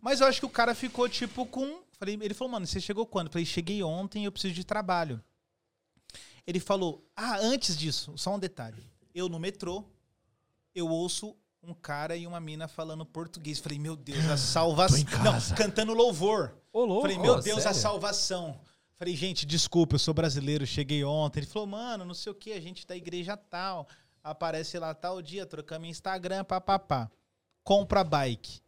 Mas 0.00 0.20
eu 0.20 0.26
acho 0.26 0.40
que 0.40 0.46
o 0.46 0.50
cara 0.50 0.74
ficou 0.74 1.08
tipo 1.08 1.44
com. 1.46 1.82
Falei, 2.00 2.18
ele 2.22 2.32
falou, 2.32 2.52
mano, 2.52 2.66
você 2.66 2.80
chegou 2.80 3.04
quando? 3.04 3.26
Eu 3.26 3.32
falei, 3.32 3.44
cheguei 3.44 3.82
ontem, 3.82 4.24
eu 4.24 4.32
preciso 4.32 4.54
de 4.54 4.64
trabalho. 4.64 5.22
Ele 6.46 6.58
falou, 6.58 7.06
ah, 7.14 7.36
antes 7.36 7.76
disso, 7.76 8.16
só 8.16 8.34
um 8.34 8.38
detalhe. 8.38 8.82
Eu 9.14 9.28
no 9.28 9.38
metrô, 9.38 9.84
eu 10.74 10.88
ouço 10.88 11.36
um 11.62 11.74
cara 11.74 12.16
e 12.16 12.26
uma 12.26 12.40
mina 12.40 12.66
falando 12.66 13.04
português. 13.04 13.58
Falei, 13.58 13.78
meu 13.78 13.96
Deus, 13.96 14.24
a 14.30 14.38
salvação. 14.38 15.04
Não, 15.22 15.54
cantando 15.54 15.92
louvor. 15.92 16.56
Ô, 16.72 16.86
louco. 16.86 17.02
Falei, 17.02 17.18
meu 17.18 17.34
Ô, 17.34 17.40
Deus, 17.40 17.58
a 17.58 17.62
sério? 17.64 17.80
salvação. 17.80 18.58
Falei, 18.96 19.14
gente, 19.14 19.44
desculpa, 19.44 19.96
eu 19.96 19.98
sou 19.98 20.14
brasileiro, 20.14 20.66
cheguei 20.66 21.04
ontem. 21.04 21.40
Ele 21.40 21.46
falou, 21.46 21.68
mano, 21.68 22.06
não 22.06 22.14
sei 22.14 22.32
o 22.32 22.34
que, 22.34 22.52
a 22.54 22.60
gente 22.62 22.86
da 22.86 22.96
igreja 22.96 23.36
tal. 23.36 23.86
Aparece 24.24 24.78
lá 24.78 24.94
tal 24.94 25.20
dia, 25.20 25.44
trocamos 25.44 25.86
Instagram, 25.86 26.44
papapá. 26.44 27.10
Compra 27.62 28.00
a 28.00 28.04
bike. 28.04 28.62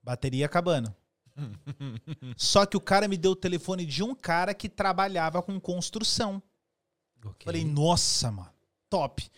Bateria 0.00 0.46
acabando. 0.46 0.94
Só 2.36 2.66
que 2.66 2.76
o 2.76 2.80
cara 2.80 3.08
me 3.08 3.16
deu 3.16 3.32
o 3.32 3.36
telefone 3.36 3.84
de 3.84 4.02
um 4.02 4.14
cara 4.14 4.54
que 4.54 4.68
trabalhava 4.68 5.42
com 5.42 5.60
construção. 5.60 6.42
Ok. 7.24 7.44
Falei, 7.44 7.64
nossa, 7.64 8.30
mano, 8.30 8.52
top. 8.88 9.28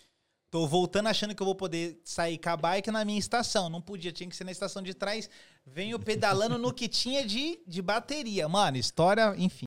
Tô 0.51 0.67
voltando 0.67 1.09
achando 1.09 1.35
que 1.35 1.43
eu 1.43 1.47
vou 1.47 1.55
poder 1.55 2.01
sair 2.05 2.39
com 2.39 2.49
a 2.49 2.57
bike 2.57 2.91
na 2.91 3.05
minha 3.05 3.19
estação. 3.19 3.69
Não 3.69 3.83
podia, 3.83 4.11
tinha 4.11 4.29
que 4.29 4.37
ser 4.37 4.45
na 4.45 4.53
estação 4.53 4.83
de 4.83 4.95
trás. 4.95 5.29
Venho 5.67 5.99
pedalando 5.99 6.57
no 6.57 6.73
que 6.73 6.89
tinha 6.89 7.27
de, 7.27 7.61
de 7.67 7.83
bateria. 7.83 8.49
Mano, 8.49 8.79
história, 8.79 9.35
enfim. 9.37 9.67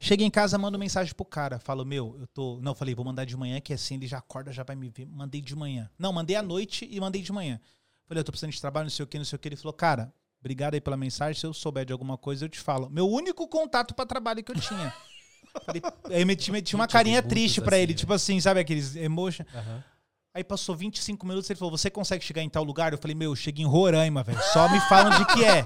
Cheguei 0.00 0.26
em 0.26 0.30
casa, 0.30 0.56
mando 0.56 0.78
mensagem 0.78 1.14
pro 1.14 1.24
cara. 1.24 1.58
Falo, 1.58 1.84
meu, 1.84 2.16
eu 2.18 2.26
tô. 2.28 2.58
Não, 2.62 2.74
falei, 2.74 2.94
vou 2.94 3.04
mandar 3.04 3.26
de 3.26 3.36
manhã, 3.36 3.60
que 3.60 3.74
assim 3.74 3.96
ele 3.96 4.06
já 4.06 4.18
acorda, 4.18 4.52
já 4.52 4.62
vai 4.62 4.76
me 4.76 4.88
ver. 4.88 5.06
Mandei 5.06 5.40
de 5.42 5.54
manhã. 5.54 5.90
Não, 5.98 6.12
mandei 6.12 6.36
à 6.36 6.42
noite 6.42 6.88
e 6.90 6.98
mandei 6.98 7.20
de 7.20 7.32
manhã. 7.32 7.60
Falei, 8.06 8.20
eu 8.20 8.24
tô 8.24 8.32
precisando 8.32 8.52
de 8.52 8.60
trabalho, 8.60 8.84
não 8.84 8.90
sei 8.90 9.04
o 9.04 9.06
que, 9.06 9.18
não 9.18 9.24
sei 9.24 9.36
o 9.36 9.38
que. 9.38 9.48
Ele 9.48 9.56
falou, 9.56 9.72
cara, 9.72 10.14
obrigado 10.46 10.74
aí 10.74 10.80
pela 10.80 10.96
mensagem. 10.96 11.38
Se 11.38 11.44
eu 11.46 11.52
souber 11.52 11.84
de 11.84 11.92
alguma 11.92 12.16
coisa, 12.16 12.44
eu 12.44 12.48
te 12.48 12.60
falo. 12.60 12.88
Meu 12.88 13.08
único 13.08 13.48
contato 13.48 13.94
pra 13.94 14.06
trabalho 14.06 14.42
que 14.44 14.52
eu 14.52 14.56
tinha. 14.60 14.94
Falei, 15.66 15.82
aí 16.10 16.24
meti, 16.24 16.52
meti 16.52 16.74
uma 16.76 16.86
carinha 16.86 17.22
triste 17.22 17.60
pra 17.60 17.76
assim, 17.76 17.82
ele, 17.82 17.92
né? 17.92 17.98
tipo 17.98 18.12
assim, 18.12 18.40
sabe 18.40 18.60
aqueles 18.60 18.94
emotion. 18.94 19.44
Aham. 19.54 19.82
Aí 20.34 20.44
passou 20.44 20.76
25 20.76 21.26
minutos, 21.26 21.48
ele 21.48 21.58
falou: 21.58 21.76
Você 21.76 21.90
consegue 21.90 22.22
chegar 22.22 22.42
em 22.42 22.48
tal 22.48 22.62
lugar? 22.62 22.92
Eu 22.92 22.98
falei: 22.98 23.14
Meu, 23.14 23.32
eu 23.32 23.36
cheguei 23.36 23.64
em 23.64 23.68
Roraima, 23.68 24.22
velho. 24.22 24.38
Só 24.52 24.68
me 24.68 24.78
falam 24.82 25.18
de 25.18 25.24
que 25.32 25.42
é. 25.44 25.62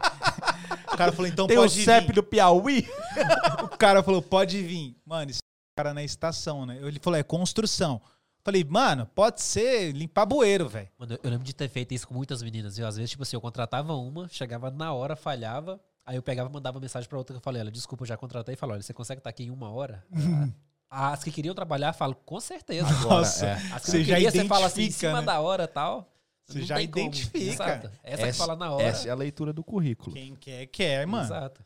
O 0.92 0.96
cara 0.96 1.10
falou: 1.10 1.26
Então 1.26 1.46
Tem 1.48 1.58
o 1.58 1.62
pode 1.62 1.84
CEP 1.84 2.06
vir. 2.06 2.12
do 2.14 2.22
Piauí? 2.22 2.88
O 3.64 3.76
cara 3.76 4.02
falou: 4.02 4.22
Pode 4.22 4.62
vir. 4.62 4.96
Mano, 5.04 5.30
esse 5.30 5.40
cara 5.76 5.92
na 5.92 6.04
estação, 6.04 6.64
né? 6.64 6.78
Ele 6.80 7.00
falou: 7.00 7.18
É 7.18 7.22
construção. 7.24 8.00
Falei: 8.42 8.64
Mano, 8.64 9.06
pode 9.06 9.42
ser 9.42 9.92
limpar 9.92 10.24
bueiro, 10.26 10.68
velho. 10.68 10.88
Mano, 10.98 11.18
eu 11.22 11.30
lembro 11.30 11.44
de 11.44 11.54
ter 11.54 11.68
feito 11.68 11.92
isso 11.92 12.06
com 12.08 12.14
muitas 12.14 12.42
meninas, 12.42 12.76
viu? 12.76 12.86
Às 12.86 12.96
vezes, 12.96 13.10
tipo 13.10 13.22
assim, 13.22 13.36
eu 13.36 13.40
contratava 13.40 13.94
uma, 13.94 14.28
chegava 14.28 14.70
na 14.70 14.92
hora, 14.92 15.14
falhava, 15.14 15.80
aí 16.06 16.16
eu 16.16 16.22
pegava 16.22 16.48
e 16.48 16.52
mandava 16.52 16.80
mensagem 16.80 17.08
pra 17.08 17.18
outra 17.18 17.34
que 17.34 17.38
eu 17.38 17.42
falei, 17.42 17.60
olha, 17.62 17.70
desculpa, 17.70 18.02
eu 18.04 18.08
já 18.08 18.16
contratei 18.16 18.54
e 18.54 18.56
falou, 18.56 18.74
olha, 18.74 18.82
você 18.82 18.94
consegue 18.94 19.20
estar 19.20 19.30
aqui 19.30 19.44
em 19.44 19.50
uma 19.50 19.70
hora? 19.70 20.04
As 20.92 21.22
que 21.22 21.30
queriam 21.30 21.54
trabalhar, 21.54 21.92
falo, 21.92 22.16
com 22.16 22.40
certeza. 22.40 22.90
Nossa, 23.06 23.46
é. 23.46 23.52
As 23.72 23.84
que 23.84 23.90
você 23.92 23.98
não 23.98 24.04
já 24.04 24.14
queria, 24.16 24.30
você 24.32 24.44
fala 24.46 24.66
assim, 24.66 24.80
em 24.80 24.84
identifica, 24.86 25.08
cima 25.08 25.20
né? 25.20 25.26
da 25.26 25.40
hora 25.40 25.62
e 25.64 25.68
tal. 25.68 26.12
Você 26.46 26.62
já 26.62 26.74
como. 26.74 26.82
identifica. 26.82 27.38
Exato. 27.38 27.90
Essa, 28.02 28.22
que 28.24 28.28
Essa- 28.28 28.38
fala 28.38 28.56
na 28.56 28.72
hora. 28.72 28.82
Essa 28.82 29.06
é 29.06 29.10
a 29.12 29.14
leitura 29.14 29.52
do 29.52 29.62
currículo. 29.62 30.12
Quem 30.16 30.34
quer, 30.34 30.66
quer, 30.66 31.06
mano. 31.06 31.24
Exato. 31.24 31.64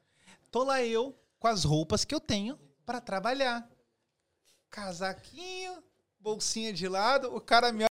Tô 0.51 0.63
lá 0.63 0.83
eu 0.83 1.19
com 1.39 1.49
as 1.49 1.65
roupas 1.65 2.05
que 2.05 2.15
eu 2.15 2.21
tenho 2.21 2.59
pra 2.85 3.01
trabalhar. 3.01 3.67
Casaquinho, 4.71 5.83
bolsinha 6.25 6.73
de 6.73 6.89
lado, 6.89 7.37
o 7.37 7.39
cara 7.39 7.71
me 7.71 7.83
olha. 7.85 7.89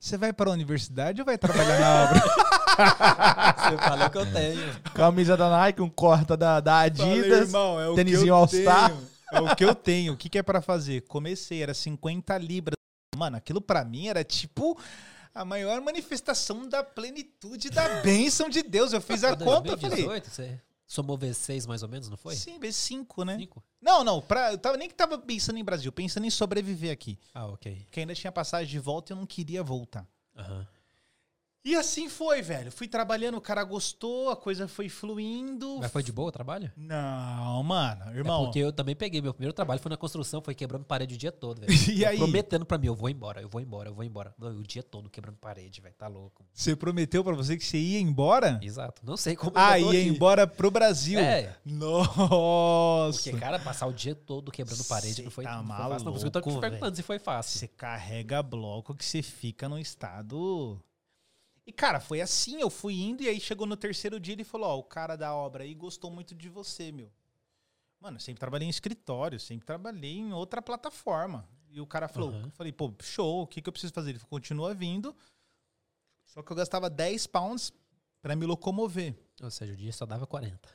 Você 0.00 0.16
vai 0.16 0.32
pra 0.32 0.50
universidade 0.50 1.20
ou 1.20 1.26
vai 1.26 1.36
trabalhar 1.36 1.78
na 1.78 2.04
obra? 2.04 2.20
Você 3.68 3.78
falou 3.78 4.10
que 4.10 4.18
eu 4.18 4.32
tenho. 4.32 4.80
Camisa 4.94 5.36
da 5.36 5.50
Nike, 5.50 5.82
um 5.82 5.90
corta 5.90 6.36
da, 6.38 6.58
da 6.58 6.72
Falei, 6.72 6.86
Adidas. 6.86 7.48
irmão, 7.48 7.78
é 7.78 7.88
o 7.88 7.94
tênisinho 7.94 8.24
que 8.24 8.30
eu 8.30 8.34
All 8.34 8.48
Star. 8.48 8.88
tenho. 8.88 9.08
É 9.30 9.40
o 9.40 9.56
que 9.56 9.64
eu 9.64 9.74
tenho. 9.74 10.12
O 10.14 10.16
que, 10.16 10.30
que 10.30 10.38
é 10.38 10.42
pra 10.42 10.62
fazer? 10.62 11.02
Comecei, 11.02 11.62
era 11.62 11.74
50 11.74 12.38
libras. 12.38 12.76
Mano, 13.14 13.36
aquilo 13.36 13.60
pra 13.60 13.84
mim 13.84 14.08
era 14.08 14.24
tipo 14.24 14.78
a 15.34 15.44
maior 15.44 15.78
manifestação 15.82 16.66
da 16.66 16.82
plenitude 16.82 17.68
da 17.68 18.00
bênção 18.00 18.48
de 18.48 18.62
Deus. 18.62 18.94
Eu 18.94 19.02
fiz 19.02 19.22
a 19.22 19.36
conta, 19.36 19.68
em 19.68 19.72
eu 19.72 19.78
falei. 19.78 20.06
2018, 20.06 20.30
você 20.30 20.60
somou 20.86 21.18
V6 21.18 21.66
mais 21.66 21.82
ou 21.82 21.88
menos, 21.88 22.08
não 22.08 22.16
foi? 22.16 22.34
Sim, 22.36 22.58
B5, 22.60 23.24
né? 23.24 23.38
Cinco? 23.38 23.62
Não, 23.80 24.04
não, 24.04 24.20
pra, 24.20 24.52
eu 24.52 24.58
tava, 24.58 24.76
nem 24.76 24.88
que 24.88 24.94
tava 24.94 25.18
pensando 25.18 25.58
em 25.58 25.64
Brasil, 25.64 25.90
pensando 25.92 26.26
em 26.26 26.30
sobreviver 26.30 26.92
aqui. 26.92 27.18
Ah, 27.34 27.46
ok. 27.46 27.82
Porque 27.84 28.00
ainda 28.00 28.14
tinha 28.14 28.32
passagem 28.32 28.68
de 28.68 28.78
volta 28.78 29.12
e 29.12 29.14
eu 29.14 29.16
não 29.16 29.26
queria 29.26 29.62
voltar. 29.62 30.06
Aham. 30.36 30.66
E 31.68 31.74
assim 31.74 32.08
foi, 32.08 32.40
velho. 32.42 32.70
Fui 32.70 32.86
trabalhando, 32.86 33.36
o 33.36 33.40
cara 33.40 33.64
gostou, 33.64 34.30
a 34.30 34.36
coisa 34.36 34.68
foi 34.68 34.88
fluindo. 34.88 35.78
Mas 35.80 35.90
foi 35.90 36.00
de 36.00 36.12
boa 36.12 36.28
o 36.28 36.32
trabalho? 36.32 36.70
Não, 36.76 37.60
mano, 37.64 38.04
É 38.12 38.16
irmão. 38.18 38.44
porque 38.44 38.60
eu 38.60 38.72
também 38.72 38.94
peguei. 38.94 39.20
Meu 39.20 39.34
primeiro 39.34 39.52
trabalho 39.52 39.80
foi 39.80 39.90
na 39.90 39.96
construção, 39.96 40.40
foi 40.40 40.54
quebrando 40.54 40.84
parede 40.84 41.16
o 41.16 41.18
dia 41.18 41.32
todo, 41.32 41.60
velho. 41.60 41.72
E 41.92 42.02
Eu 42.04 42.08
aí? 42.08 42.18
Prometendo 42.18 42.64
pra 42.64 42.78
mim, 42.78 42.86
eu 42.86 42.94
vou 42.94 43.08
embora, 43.10 43.42
eu 43.42 43.48
vou 43.48 43.60
embora, 43.60 43.88
eu 43.88 43.94
vou 43.94 44.04
embora. 44.04 44.32
O 44.40 44.62
dia 44.62 44.82
todo 44.82 45.10
quebrando 45.10 45.38
parede, 45.38 45.80
velho. 45.80 45.94
Tá 45.98 46.06
louco. 46.06 46.44
Você 46.54 46.76
prometeu 46.76 47.24
pra 47.24 47.34
você 47.34 47.56
que 47.56 47.64
você 47.64 47.78
ia 47.78 47.98
embora? 48.00 48.60
Exato. 48.62 49.02
Não 49.04 49.16
sei 49.16 49.34
como 49.34 49.50
Ah, 49.56 49.76
ia 49.76 49.88
aqui. 49.88 50.08
embora 50.08 50.46
pro 50.46 50.70
Brasil. 50.70 51.18
É. 51.18 51.56
Nossa. 51.64 53.18
Porque, 53.24 53.32
cara, 53.38 53.58
passar 53.58 53.86
o 53.86 53.92
dia 53.92 54.14
todo 54.14 54.52
quebrando 54.52 54.84
parede 54.84 55.22
não 55.24 55.30
foi, 55.32 55.44
tá 55.44 55.56
não 55.56 55.66
foi 55.66 55.76
fácil. 55.76 56.04
Não, 56.04 56.14
eu 56.16 56.30
tô 56.30 56.38
maluco, 56.38 56.50
te 56.52 56.60
perguntando 56.60 56.96
se 56.96 57.02
foi 57.02 57.18
fácil. 57.18 57.58
Você 57.58 57.66
carrega 57.68 58.42
bloco 58.42 58.94
que 58.94 59.04
você 59.04 59.20
fica 59.22 59.68
no 59.68 59.78
estado. 59.78 60.80
E, 61.66 61.72
cara, 61.72 61.98
foi 61.98 62.20
assim. 62.20 62.60
Eu 62.60 62.70
fui 62.70 62.94
indo 62.94 63.22
e 63.22 63.28
aí 63.28 63.40
chegou 63.40 63.66
no 63.66 63.76
terceiro 63.76 64.20
dia 64.20 64.34
ele 64.34 64.44
falou: 64.44 64.68
Ó, 64.68 64.78
o 64.78 64.84
cara 64.84 65.16
da 65.16 65.34
obra 65.34 65.64
aí 65.64 65.74
gostou 65.74 66.10
muito 66.10 66.34
de 66.34 66.48
você, 66.48 66.92
meu. 66.92 67.10
Mano, 68.00 68.18
eu 68.18 68.20
sempre 68.20 68.38
trabalhei 68.38 68.68
em 68.68 68.70
escritório, 68.70 69.40
sempre 69.40 69.66
trabalhei 69.66 70.18
em 70.18 70.32
outra 70.32 70.62
plataforma. 70.62 71.48
E 71.70 71.80
o 71.80 71.86
cara 71.86 72.06
falou: 72.08 72.30
Aham. 72.30 72.44
eu 72.44 72.50
falei, 72.52 72.72
pô, 72.72 72.94
show, 73.02 73.42
o 73.42 73.46
que, 73.46 73.60
que 73.60 73.68
eu 73.68 73.72
preciso 73.72 73.92
fazer? 73.92 74.10
Ele 74.10 74.18
falou, 74.18 74.30
continua 74.30 74.72
vindo. 74.72 75.14
Só 76.24 76.42
que 76.42 76.50
eu 76.50 76.56
gastava 76.56 76.88
10 76.88 77.26
pounds 77.26 77.72
pra 78.22 78.36
me 78.36 78.46
locomover. 78.46 79.14
Ou 79.42 79.50
seja, 79.50 79.72
o 79.72 79.76
dia 79.76 79.92
só 79.92 80.06
dava 80.06 80.26
40. 80.26 80.68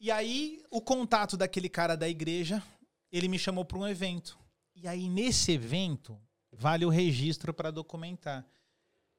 E 0.00 0.10
aí, 0.10 0.62
o 0.70 0.80
contato 0.80 1.36
daquele 1.36 1.68
cara 1.68 1.96
da 1.96 2.08
igreja, 2.08 2.62
ele 3.10 3.28
me 3.28 3.38
chamou 3.38 3.64
para 3.64 3.78
um 3.78 3.88
evento. 3.88 4.38
E 4.74 4.86
aí, 4.86 5.08
nesse 5.08 5.52
evento, 5.52 6.18
vale 6.52 6.84
o 6.84 6.88
registro 6.88 7.52
para 7.52 7.70
documentar. 7.70 8.46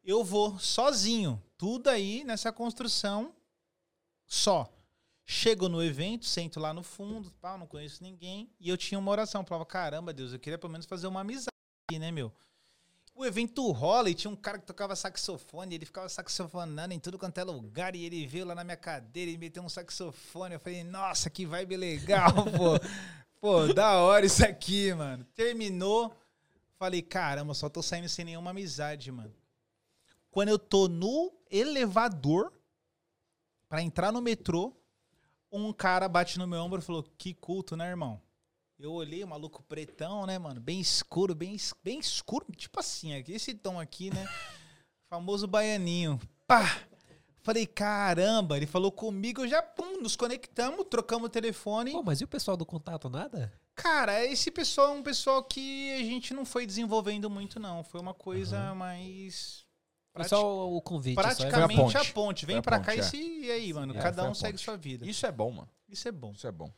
Eu 0.09 0.23
vou 0.23 0.57
sozinho, 0.57 1.39
tudo 1.55 1.87
aí 1.87 2.23
nessa 2.23 2.51
construção, 2.51 3.31
só. 4.25 4.67
Chego 5.23 5.69
no 5.69 5.83
evento, 5.83 6.25
sento 6.25 6.59
lá 6.59 6.73
no 6.73 6.81
fundo, 6.81 7.29
pá, 7.39 7.55
não 7.59 7.67
conheço 7.67 8.01
ninguém, 8.01 8.49
e 8.59 8.69
eu 8.69 8.75
tinha 8.75 8.97
uma 8.97 9.11
oração. 9.11 9.45
Falava, 9.45 9.67
caramba, 9.67 10.11
Deus, 10.11 10.33
eu 10.33 10.39
queria 10.39 10.57
pelo 10.57 10.71
menos 10.71 10.87
fazer 10.87 11.05
uma 11.05 11.21
amizade 11.21 11.55
aqui, 11.87 11.99
né, 11.99 12.09
meu? 12.09 12.33
O 13.13 13.23
evento 13.23 13.69
rola 13.69 14.09
e 14.09 14.15
tinha 14.15 14.31
um 14.31 14.35
cara 14.35 14.57
que 14.57 14.65
tocava 14.65 14.95
saxofone, 14.95 15.75
ele 15.75 15.85
ficava 15.85 16.09
saxofonando 16.09 16.91
em 16.91 16.99
tudo 16.99 17.19
quanto 17.19 17.37
é 17.37 17.43
lugar, 17.43 17.95
e 17.95 18.03
ele 18.03 18.25
veio 18.25 18.47
lá 18.47 18.55
na 18.55 18.63
minha 18.63 18.77
cadeira 18.77 19.29
e 19.29 19.37
meteu 19.37 19.61
um 19.61 19.69
saxofone. 19.69 20.55
Eu 20.55 20.59
falei, 20.59 20.83
nossa, 20.83 21.29
que 21.29 21.45
vibe 21.45 21.77
legal, 21.77 22.33
pô. 22.57 22.79
Pô, 23.39 23.71
da 23.71 23.99
hora 23.99 24.25
isso 24.25 24.43
aqui, 24.43 24.91
mano. 24.91 25.23
Terminou, 25.35 26.11
falei, 26.79 27.03
caramba, 27.03 27.53
só 27.53 27.69
tô 27.69 27.83
saindo 27.83 28.09
sem 28.09 28.25
nenhuma 28.25 28.49
amizade, 28.49 29.11
mano. 29.11 29.38
Quando 30.31 30.49
eu 30.49 30.59
tô 30.59 30.87
no 30.87 31.31
elevador 31.49 32.53
pra 33.67 33.81
entrar 33.81 34.11
no 34.11 34.21
metrô, 34.21 34.73
um 35.51 35.73
cara 35.73 36.07
bate 36.07 36.37
no 36.37 36.47
meu 36.47 36.61
ombro 36.61 36.79
e 36.79 36.83
falou: 36.83 37.03
Que 37.17 37.33
culto, 37.33 37.75
né, 37.75 37.89
irmão? 37.89 38.21
Eu 38.77 38.93
olhei 38.93 39.25
maluco 39.25 39.61
pretão, 39.63 40.25
né, 40.25 40.39
mano? 40.39 40.61
Bem 40.61 40.79
escuro, 40.79 41.35
bem, 41.35 41.57
bem 41.83 41.99
escuro. 41.99 42.45
Tipo 42.55 42.79
assim, 42.79 43.13
aqui, 43.13 43.33
esse 43.33 43.53
tom 43.53 43.79
aqui, 43.79 44.09
né? 44.09 44.25
Famoso 45.09 45.47
baianinho. 45.47 46.19
Pá! 46.47 46.63
Falei, 47.41 47.65
caramba, 47.65 48.57
ele 48.57 48.67
falou 48.67 48.91
comigo, 48.91 49.41
eu 49.41 49.47
já, 49.47 49.61
pum, 49.61 50.01
nos 50.01 50.15
conectamos, 50.15 50.85
trocamos 50.89 51.27
o 51.27 51.29
telefone. 51.29 51.91
Pô, 51.91 52.03
mas 52.03 52.21
e 52.21 52.23
o 52.23 52.27
pessoal 52.27 52.55
do 52.55 52.65
contato, 52.65 53.09
nada? 53.09 53.51
Cara, 53.75 54.25
esse 54.25 54.51
pessoal 54.51 54.89
é 54.89 54.91
um 54.91 55.03
pessoal 55.03 55.43
que 55.43 55.93
a 55.93 56.03
gente 56.03 56.33
não 56.33 56.45
foi 56.45 56.65
desenvolvendo 56.65 57.29
muito, 57.29 57.59
não. 57.59 57.83
Foi 57.83 57.99
uma 57.99 58.13
coisa 58.13 58.75
mais. 58.75 59.65
Prati- 60.23 60.29
só 60.29 60.69
o 60.71 60.81
convite. 60.81 61.15
só 61.15 61.21
é 61.21 61.23
praticamente 61.23 61.75
Foi 61.75 61.83
a 61.83 61.87
a 61.87 61.91
ponte. 62.03 62.13
ponte. 62.13 62.45
Vem 62.45 62.57
a 62.57 62.61
ponte, 62.61 62.85
cá 62.85 62.95
é. 62.95 62.99
e, 62.99 63.03
se, 63.03 63.17
e 63.17 63.51
aí, 63.51 63.73
mano. 63.73 63.95
É, 63.97 64.01
cada 64.01 64.23
a 64.23 64.29
um 64.29 64.33
segue 64.33 64.53
ponte. 64.53 64.63
sua 64.63 64.77
vida. 64.77 65.05
Isso 65.07 65.25
é 65.25 65.31
bom, 65.31 65.51
mano. 65.51 65.69
Isso 65.87 66.07
é 66.07 66.11
bom. 66.11 66.31
Isso 66.31 66.47
é 66.47 66.51
bom. 66.51 66.71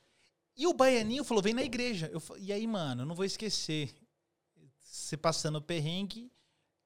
E 0.57 0.67
o 0.67 0.73
baianinho 0.73 1.23
falou: 1.23 1.41
vem 1.43 1.53
na 1.53 1.63
igreja. 1.63 2.09
Eu, 2.11 2.21
e 2.37 2.51
aí, 2.53 2.65
mano, 2.67 3.03
eu 3.03 3.05
não 3.05 3.15
vou 3.15 3.25
esquecer. 3.25 3.93
Você 4.81 5.15
passando 5.15 5.57
o 5.57 5.61
perrengue, 5.61 6.31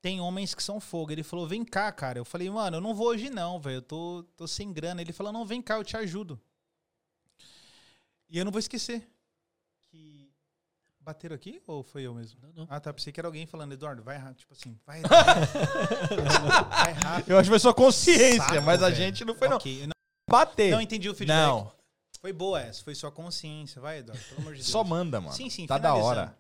tem 0.02 0.22
homens 0.22 0.54
que 0.54 0.62
são 0.62 0.80
fogo. 0.80 1.12
Ele 1.12 1.24
falou: 1.24 1.48
vem 1.48 1.64
cá, 1.66 1.92
cara. 1.92 2.20
Eu 2.20 2.26
falei, 2.26 2.50
mano, 2.50 2.78
eu 2.78 2.82
não 2.82 2.94
vou 2.94 3.08
hoje, 3.08 3.30
não, 3.30 3.60
velho. 3.60 3.78
Eu 3.78 3.82
tô, 3.82 4.24
tô 4.36 4.48
sem 4.48 4.72
grana. 4.72 5.02
Ele 5.02 5.12
falou: 5.14 5.32
não, 5.34 5.46
vem 5.46 5.62
cá, 5.62 5.76
eu 5.78 5.84
te 5.84 5.98
ajudo. 5.98 6.40
E 8.30 8.38
eu 8.38 8.46
não 8.46 8.52
vou 8.52 8.60
esquecer. 8.60 9.08
Bateram 11.06 11.36
aqui 11.36 11.62
ou 11.68 11.84
foi 11.84 12.02
eu 12.02 12.16
mesmo? 12.16 12.40
Não, 12.42 12.52
não. 12.52 12.68
Ah, 12.68 12.80
tá. 12.80 12.92
Pensei 12.92 13.14
que 13.14 13.20
era 13.20 13.28
alguém 13.28 13.46
falando, 13.46 13.74
Eduardo, 13.74 14.02
vai 14.02 14.18
rápido. 14.18 14.38
Tipo 14.40 14.54
assim, 14.54 14.76
vai 14.88 15.02
rápido. 15.06 16.68
vai 16.70 16.94
rápido. 16.94 17.30
Eu 17.32 17.38
acho 17.38 17.44
que 17.46 17.52
foi 17.52 17.60
sua 17.60 17.74
consciência, 17.76 18.38
Saco, 18.44 18.62
mas 18.64 18.82
a 18.82 18.88
velho. 18.90 18.96
gente 18.96 19.24
não 19.24 19.36
foi, 19.36 19.48
não. 19.48 19.58
Ok, 19.58 19.82
Não, 19.86 19.94
Bater. 20.28 20.72
não 20.72 20.82
entendi 20.82 21.08
o 21.08 21.14
feedback. 21.14 21.38
Não, 21.38 21.72
Foi 22.20 22.34
boa 22.34 22.60
essa. 22.60 22.84
Foi 22.84 22.96
sua 22.96 23.12
consciência. 23.12 23.80
Vai, 23.80 24.00
Eduardo, 24.00 24.24
pelo 24.26 24.42
amor 24.42 24.54
de 24.54 24.60
Deus. 24.62 24.70
só 24.72 24.84
manda, 24.84 25.22
mano. 25.22 25.36
Sim, 25.36 25.48
sim, 25.48 25.68
Tá 25.68 25.78
da 25.78 25.94
hora. 25.94 26.36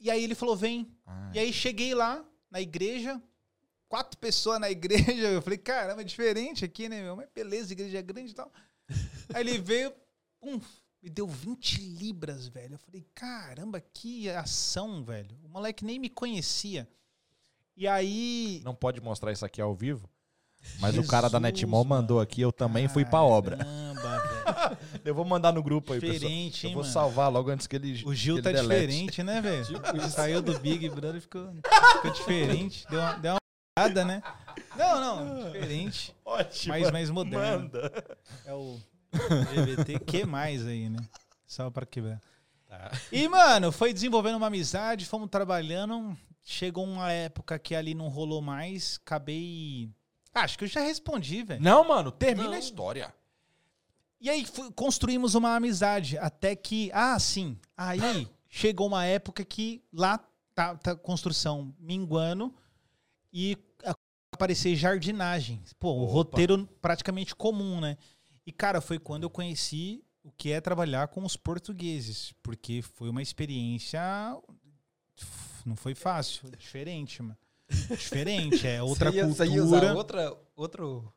E 0.00 0.10
aí 0.10 0.24
ele 0.24 0.34
falou, 0.34 0.56
vem. 0.56 0.90
Ah. 1.06 1.30
E 1.32 1.38
aí 1.38 1.52
cheguei 1.52 1.94
lá, 1.94 2.24
na 2.50 2.60
igreja, 2.60 3.22
quatro 3.88 4.18
pessoas 4.18 4.58
na 4.58 4.68
igreja. 4.70 5.28
Eu 5.28 5.42
falei, 5.42 5.58
caramba, 5.58 6.00
é 6.00 6.04
diferente 6.04 6.64
aqui, 6.64 6.88
né, 6.88 7.02
meu? 7.02 7.14
Mas 7.14 7.28
beleza, 7.32 7.70
a 7.70 7.74
igreja 7.74 7.98
é 7.98 8.02
grande 8.02 8.32
e 8.32 8.34
tal. 8.34 8.50
aí 9.32 9.40
ele 9.42 9.58
veio, 9.58 9.92
pum, 10.40 10.60
me 11.02 11.08
deu 11.08 11.26
20 11.26 11.80
libras, 11.80 12.48
velho. 12.48 12.74
Eu 12.74 12.78
falei, 12.78 13.06
caramba, 13.14 13.80
que 13.80 14.28
ação, 14.30 15.02
velho. 15.02 15.36
O 15.44 15.48
moleque 15.48 15.84
nem 15.84 15.98
me 15.98 16.08
conhecia. 16.08 16.88
E 17.76 17.86
aí... 17.88 18.60
Não 18.64 18.74
pode 18.74 19.00
mostrar 19.00 19.32
isso 19.32 19.44
aqui 19.44 19.60
ao 19.60 19.74
vivo, 19.74 20.08
mas 20.78 20.90
o 20.90 20.96
Jesus, 20.96 21.10
cara 21.10 21.30
da 21.30 21.40
Netmall 21.40 21.84
mandou 21.84 22.20
aqui, 22.20 22.42
eu 22.42 22.52
também 22.52 22.86
fui 22.88 23.04
pra 23.04 23.22
obra. 23.22 23.56
Caramba, 23.56 24.18
velho. 24.18 25.00
Eu 25.04 25.14
vou 25.14 25.24
mandar 25.24 25.52
no 25.52 25.62
grupo 25.62 25.92
aí, 25.92 26.00
pessoal. 26.00 26.18
Diferente, 26.18 26.64
Eu 26.64 26.68
hein, 26.68 26.74
vou 26.74 26.82
mano? 26.82 26.92
salvar 26.92 27.32
logo 27.32 27.50
antes 27.50 27.66
que 27.66 27.76
ele 27.76 28.02
O 28.04 28.14
Gil 28.14 28.42
tá 28.42 28.50
ele 28.50 28.60
delete. 28.60 28.86
diferente, 28.86 29.22
né, 29.22 29.40
velho? 29.40 30.10
Saiu 30.10 30.42
do 30.42 30.58
Big 30.58 30.88
Brother 30.90 31.16
e 31.16 31.20
ficou, 31.20 31.50
ficou 31.96 32.10
diferente. 32.12 32.86
Deu 32.90 33.00
uma, 33.00 33.12
deu 33.14 33.32
uma 33.32 33.38
olhada, 33.78 34.04
né? 34.04 34.22
Não, 34.76 35.00
não, 35.00 35.44
diferente. 35.50 36.14
Ótimo. 36.24 36.74
Mais, 36.74 36.90
mais 36.90 37.10
moderno. 37.10 37.62
Manda. 37.62 38.18
É 38.44 38.52
o 38.52 38.78
LGBT, 39.12 39.98
que 40.00 40.24
mais 40.24 40.66
aí, 40.66 40.88
né? 40.88 40.98
Só 41.46 41.70
pra 41.70 41.84
quebrar. 41.84 42.20
Tá. 42.68 42.90
E, 43.10 43.26
mano, 43.28 43.72
foi 43.72 43.92
desenvolvendo 43.92 44.36
uma 44.36 44.46
amizade, 44.46 45.06
fomos 45.06 45.28
trabalhando. 45.28 46.16
Chegou 46.42 46.84
uma 46.84 47.10
época 47.12 47.58
que 47.58 47.74
ali 47.74 47.94
não 47.94 48.08
rolou 48.08 48.40
mais. 48.40 49.00
Acabei. 49.04 49.90
Ah, 50.32 50.42
Acho 50.42 50.56
que 50.56 50.64
eu 50.64 50.68
já 50.68 50.80
respondi, 50.80 51.42
velho. 51.42 51.62
Não, 51.62 51.86
mano, 51.86 52.10
termina 52.12 52.48
Não. 52.48 52.54
a 52.54 52.58
história. 52.58 53.12
E 54.20 54.30
aí 54.30 54.46
construímos 54.74 55.34
uma 55.34 55.56
amizade. 55.56 56.16
Até 56.18 56.54
que. 56.54 56.90
Ah, 56.92 57.18
sim. 57.18 57.58
Aí 57.76 58.28
chegou 58.48 58.86
uma 58.86 59.04
época 59.04 59.44
que 59.44 59.82
lá 59.92 60.18
tá, 60.54 60.76
tá 60.76 60.92
a 60.92 60.96
construção 60.96 61.74
minguando 61.78 62.54
e 63.32 63.56
aparecer 64.32 64.76
jardinagem. 64.76 65.60
Pô, 65.78 65.92
o 65.92 66.04
roteiro 66.04 66.68
praticamente 66.80 67.34
comum, 67.34 67.80
né? 67.80 67.96
E, 68.50 68.52
cara, 68.52 68.80
foi 68.80 68.98
quando 68.98 69.22
eu 69.22 69.30
conheci 69.30 70.02
o 70.24 70.32
que 70.32 70.50
é 70.50 70.60
trabalhar 70.60 71.06
com 71.06 71.22
os 71.24 71.36
portugueses. 71.36 72.34
Porque 72.42 72.82
foi 72.82 73.08
uma 73.08 73.22
experiência. 73.22 74.00
Não 75.64 75.76
foi 75.76 75.94
fácil. 75.94 76.50
Diferente, 76.50 77.22
mano. 77.22 77.38
Diferente. 77.90 78.66
É 78.66 78.82
outra 78.82 79.12
Você 79.12 79.18
ia- 79.18 79.26
você 79.28 79.46
cultura. 79.46 79.54
ia 79.56 79.62
usar 79.62 79.94
outra, 79.94 80.36
outro... 80.56 81.12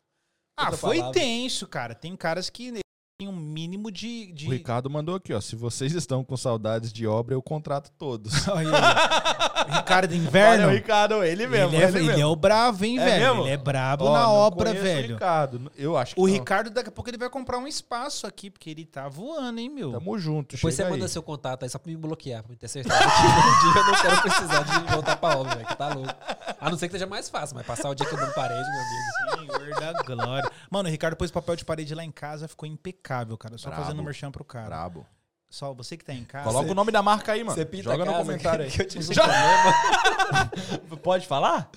Ah, 0.56 0.72
foi 0.74 0.98
palavra. 1.00 1.20
tenso, 1.20 1.66
cara. 1.68 1.96
Tem 1.96 2.16
caras 2.16 2.52
que 2.52 2.83
têm 3.18 3.28
um 3.28 3.36
mínimo 3.36 3.92
de. 3.92 4.32
de... 4.34 4.48
O 4.48 4.52
Ricardo 4.52 4.90
mandou 4.90 5.16
aqui, 5.16 5.34
ó. 5.34 5.42
Se 5.42 5.56
vocês 5.56 5.94
estão 5.94 6.24
com 6.24 6.36
saudades 6.36 6.92
de 6.92 7.06
obra, 7.08 7.36
eu 7.36 7.42
contrato 7.42 7.92
todos. 7.98 8.48
Olha 8.48 8.70
aí. 8.78 9.76
Ricardo 9.78 10.14
Inverno. 10.14 10.64
Olha 10.66 10.68
o 10.68 10.76
Ricardo, 10.76 11.24
ele 11.24 11.48
mesmo. 11.48 11.74
ele, 11.76 11.84
é, 11.84 11.88
ele 11.88 11.98
ele 12.00 12.08
mesmo. 12.08 12.22
é 12.22 12.26
o 12.26 12.36
bravo, 12.36 12.84
hein, 12.86 13.00
É 13.00 13.06
velho? 13.06 13.26
mesmo? 13.28 13.42
Ele 13.44 13.52
é 13.52 13.58
brabo 13.58 14.06
Ó, 14.06 14.14
na 14.14 14.24
não 14.24 14.32
obra, 14.34 14.74
velho. 14.74 15.12
O 15.12 15.14
Ricardo, 15.14 15.72
eu 15.78 15.98
acho 15.98 16.16
que 16.16 16.22
O 16.22 16.28
não. 16.28 16.34
Ricardo, 16.34 16.70
daqui 16.70 16.90
a 16.90 16.92
pouco, 16.92 17.10
ele 17.10 17.18
vai 17.18 17.30
comprar 17.30 17.58
um 17.58 17.68
espaço 17.68 18.28
aqui, 18.28 18.50
porque 18.50 18.70
ele 18.70 18.86
tá 18.86 19.08
voando, 19.08 19.60
hein, 19.60 19.70
meu? 19.70 19.92
Tamo 19.92 20.18
junto, 20.20 20.56
Depois 20.56 20.74
você 20.76 20.82
chega 20.84 20.94
manda 20.94 21.06
aí. 21.06 21.10
seu 21.10 21.24
contato 21.24 21.64
aí 21.64 21.70
só 21.70 21.80
pra 21.80 21.90
me 21.92 21.98
bloquear, 21.98 22.44
pra 22.44 22.52
me 22.52 22.58
ter 22.58 22.68
certeza 22.68 22.98
que 22.98 23.06
um 23.08 23.72
dia 23.72 23.82
eu 23.82 23.86
não 23.92 24.02
quero 24.02 24.22
precisar 24.22 24.64
de 24.64 24.92
voltar 24.94 25.16
pra 25.18 25.38
obra, 25.38 25.56
velho, 25.56 25.68
que 25.68 25.78
tá 25.78 25.94
louco. 25.94 26.14
A 26.60 26.70
não 26.70 26.78
ser 26.78 26.88
que 26.88 26.94
seja 26.94 27.06
mais 27.08 27.30
fácil, 27.30 27.56
mas 27.56 27.66
passar 27.66 27.90
o 27.90 27.96
dia 27.96 28.06
quebrando 28.08 28.34
parede, 28.34 28.70
meu 28.70 28.82
amigo. 28.82 29.54
Senhor 29.64 29.80
da 29.80 29.94
glória. 30.04 30.52
Mano, 30.70 30.88
o 30.90 30.92
Ricardo 30.92 31.16
pôs 31.16 31.32
papel 31.32 31.56
de 31.56 31.66
parede 31.66 31.94
lá 31.96 32.04
em 32.04 32.12
casa, 32.12 32.48
ficou 32.48 32.68
impecável, 32.68 33.03
cara. 33.04 33.58
Só 33.58 33.70
Brabo. 33.70 33.84
fazendo 33.84 34.04
merchan 34.04 34.32
pro 34.32 34.44
cara. 34.44 34.68
Brabo. 34.68 35.06
Só 35.50 35.72
você 35.72 35.96
que 35.96 36.04
tá 36.04 36.14
em 36.14 36.24
casa. 36.26 36.46
Coloca 36.46 36.72
o 36.72 36.74
nome 36.74 36.92
da 36.92 37.04
marca 37.04 37.34
aí, 37.34 37.44
mano. 37.44 37.56
Você 37.56 37.64
pinta 37.64 37.84
Joga 37.84 38.06
no 38.06 38.14
comentário 38.16 38.66
aí. 38.66 38.72
que 38.74 38.98
eu 38.98 39.02
um 39.02 39.14
Já-. 39.14 40.50
Pode 41.04 41.28
falar? 41.28 41.70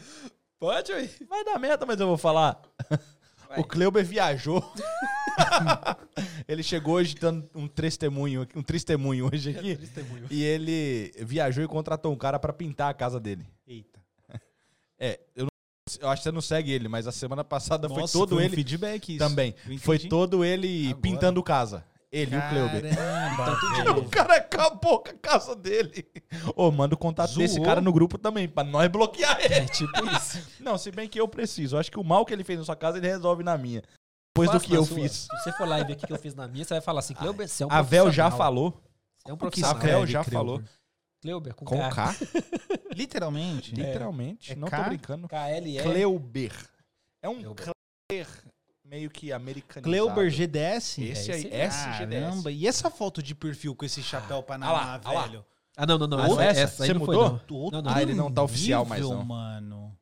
Pode, 0.59 0.93
ué. 0.93 1.11
Vai 1.29 1.45
dar 1.45 1.59
merda, 1.59 1.85
mas 1.85 2.01
eu 2.01 2.07
vou 2.07 2.17
falar. 2.17 2.59
Vai. 3.47 3.61
O 3.61 3.65
Kleuber 3.65 4.03
viajou. 4.03 4.65
ele 6.49 6.63
chegou 6.63 6.95
hoje 6.95 7.15
dando 7.15 7.49
um 7.55 7.69
testemunho, 7.69 8.47
um 8.55 8.63
testemunho 8.63 9.29
hoje 9.31 9.51
aqui. 9.51 9.77
Testemunho. 9.77 10.27
E 10.31 10.43
ele 10.43 11.13
viajou 11.19 11.63
e 11.63 11.69
contratou 11.69 12.13
um 12.13 12.17
cara 12.17 12.39
pra 12.39 12.53
pintar 12.53 12.91
a 12.91 12.95
casa 12.95 13.21
dele. 13.21 13.47
Eita. 13.67 14.01
É, 14.99 15.21
eu, 15.35 15.45
não- 15.45 15.51
eu 16.01 16.09
acho 16.09 16.21
que 16.23 16.29
você 16.29 16.33
não 16.33 16.41
segue 16.41 16.71
ele, 16.73 16.89
mas 16.89 17.07
a 17.07 17.13
semana 17.13 17.43
passada 17.45 17.89
foi 17.89 18.01
Nossa, 18.01 18.13
todo 18.13 18.31
foi 18.37 18.43
um 18.43 18.47
ele 18.47 18.55
feedback 18.57 19.11
isso. 19.11 19.19
também. 19.19 19.55
Foi 19.81 19.99
todo 19.99 20.45
ele 20.45 20.87
Agora. 20.89 21.01
pintando 21.01 21.43
casa. 21.43 21.85
Ele 22.13 22.35
e 22.35 22.39
o 22.39 22.49
Kleuber. 22.49 22.95
Caramba, 22.97 23.91
O 23.91 23.95
velho. 23.97 24.09
cara 24.09 24.37
acabou 24.37 25.01
com 25.01 25.11
a 25.11 25.15
casa 25.15 25.55
dele. 25.57 26.07
Ô, 26.55 26.71
manda 26.71 26.95
o 26.95 26.99
contato 26.99 27.31
Zoou. 27.33 27.41
desse 27.47 27.61
cara 27.61 27.81
no 27.81 27.93
grupo 27.93 28.17
também, 28.17 28.49
pra 28.49 28.63
nós 28.65 28.89
bloquear 28.89 29.39
ele. 29.45 29.55
É 29.55 29.65
tipo 29.67 29.91
isso. 30.17 30.39
Não, 30.61 30.79
se 30.79 30.91
bem 30.91 31.09
que 31.09 31.21
eu 31.21 31.27
preciso. 31.29 31.77
Eu 31.77 31.81
acho 31.81 31.91
que 31.91 31.99
o 31.99 32.05
mal 32.05 32.25
que 32.25 32.33
ele 32.33 32.45
fez 32.45 32.59
na 32.59 32.65
sua 32.65 32.77
casa, 32.77 32.97
ele 32.99 33.09
resolve 33.09 33.43
na 33.43 33.59
minha. 33.59 33.83
Depois 34.35 34.51
do 34.51 34.61
que 34.61 34.73
eu 34.75 34.85
sua. 34.85 34.97
fiz. 34.97 35.13
Se 35.13 35.29
você 35.43 35.53
for 35.53 35.67
lá 35.69 35.81
e 35.81 35.85
ver 35.85 35.95
o 35.95 35.97
que 35.97 36.11
eu 36.13 36.19
fiz 36.19 36.35
na 36.35 36.47
minha, 36.47 36.65
você 36.65 36.75
vai 36.75 36.81
falar 36.81 37.01
assim, 37.01 37.13
Cleuber, 37.15 37.49
você 37.49 37.65
é 37.65 37.67
um 37.67 37.73
A 37.73 37.83
Vel 37.83 38.11
já 38.13 38.31
falou. 38.31 38.81
Você 39.19 39.31
é 39.31 39.35
um 39.35 39.37
profissional. 39.37 39.77
a 39.77 39.79
Vel 39.81 40.07
já 40.07 40.23
falou. 40.23 40.63
Cleuber, 41.21 41.55
com, 41.55 41.65
Com 41.65 41.79
K. 41.79 41.91
K? 41.91 42.15
Literalmente. 42.95 43.75
Literalmente. 43.75 44.53
É 44.53 44.57
não 44.57 44.69
K? 44.69 44.83
tô 44.83 44.89
brincando. 44.89 45.29
K-L-E. 45.29 45.83
Kleuber. 45.83 46.53
É 47.23 47.29
um 47.29 47.37
Kleuber. 47.43 47.75
Kleuber 48.09 48.29
meio 48.85 49.11
que 49.11 49.33
americanizado. 49.33 49.83
Cleuber 49.91 50.31
GDS? 50.31 50.99
Esse 50.99 51.31
É 51.31 51.35
aí, 51.35 51.41
esse 51.47 51.49
SGDS. 51.89 52.21
Caramba, 52.21 52.51
e 52.53 52.67
essa 52.67 52.91
foto 52.91 53.23
de 53.23 53.35
perfil 53.35 53.75
com 53.75 53.85
esse 53.85 54.03
chapéu 54.03 54.43
Panamá, 54.43 54.73
Ah 54.73 55.13
lá, 55.13 55.21
ah 55.23 55.27
velho? 55.27 55.45
Ah, 55.77 55.85
não, 55.87 55.99
não, 55.99 56.07
não. 56.07 56.19
Ah, 56.19 56.27
essa, 56.27 56.43
essa? 56.45 56.61
essa 56.61 56.83
aí 56.85 56.87
Você 56.89 56.95
não 56.95 57.05
foi, 57.05 57.17
mudou? 57.17 57.71
não. 57.73 57.83
Não, 57.83 57.93
Ah, 57.93 58.01
ele 58.03 58.15
não 58.15 58.33
tá 58.33 58.43
oficial 58.43 58.85
mais, 58.87 59.03
não. 59.03 59.25
mano. 59.25 59.99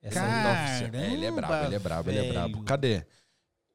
Essa 0.00 0.20
Não, 0.20 0.42
não. 0.42 0.64
oficial. 0.64 0.90
É, 1.02 1.12
ele 1.12 1.26
é 1.26 1.30
brabo, 1.32 1.54
ele 1.66 1.74
é 1.74 1.78
brabo, 1.78 2.10
ele 2.10 2.18
é 2.18 2.32
brabo. 2.32 2.52
velho. 2.54 2.64
Cadê? 2.64 3.06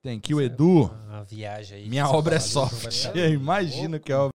Tem 0.01 0.17
aqui 0.17 0.33
o 0.33 0.39
Edu. 0.41 0.85
Uma 1.07 1.23
viagem 1.23 1.77
aí. 1.79 1.89
Minha 1.89 2.05
que 2.05 2.15
obra 2.15 2.35
é 2.35 2.39
soft. 2.39 2.89
ficar- 2.91 3.17
Imagina 3.17 3.99
que 3.99 4.11
é 4.11 4.15
obra. 4.15 4.33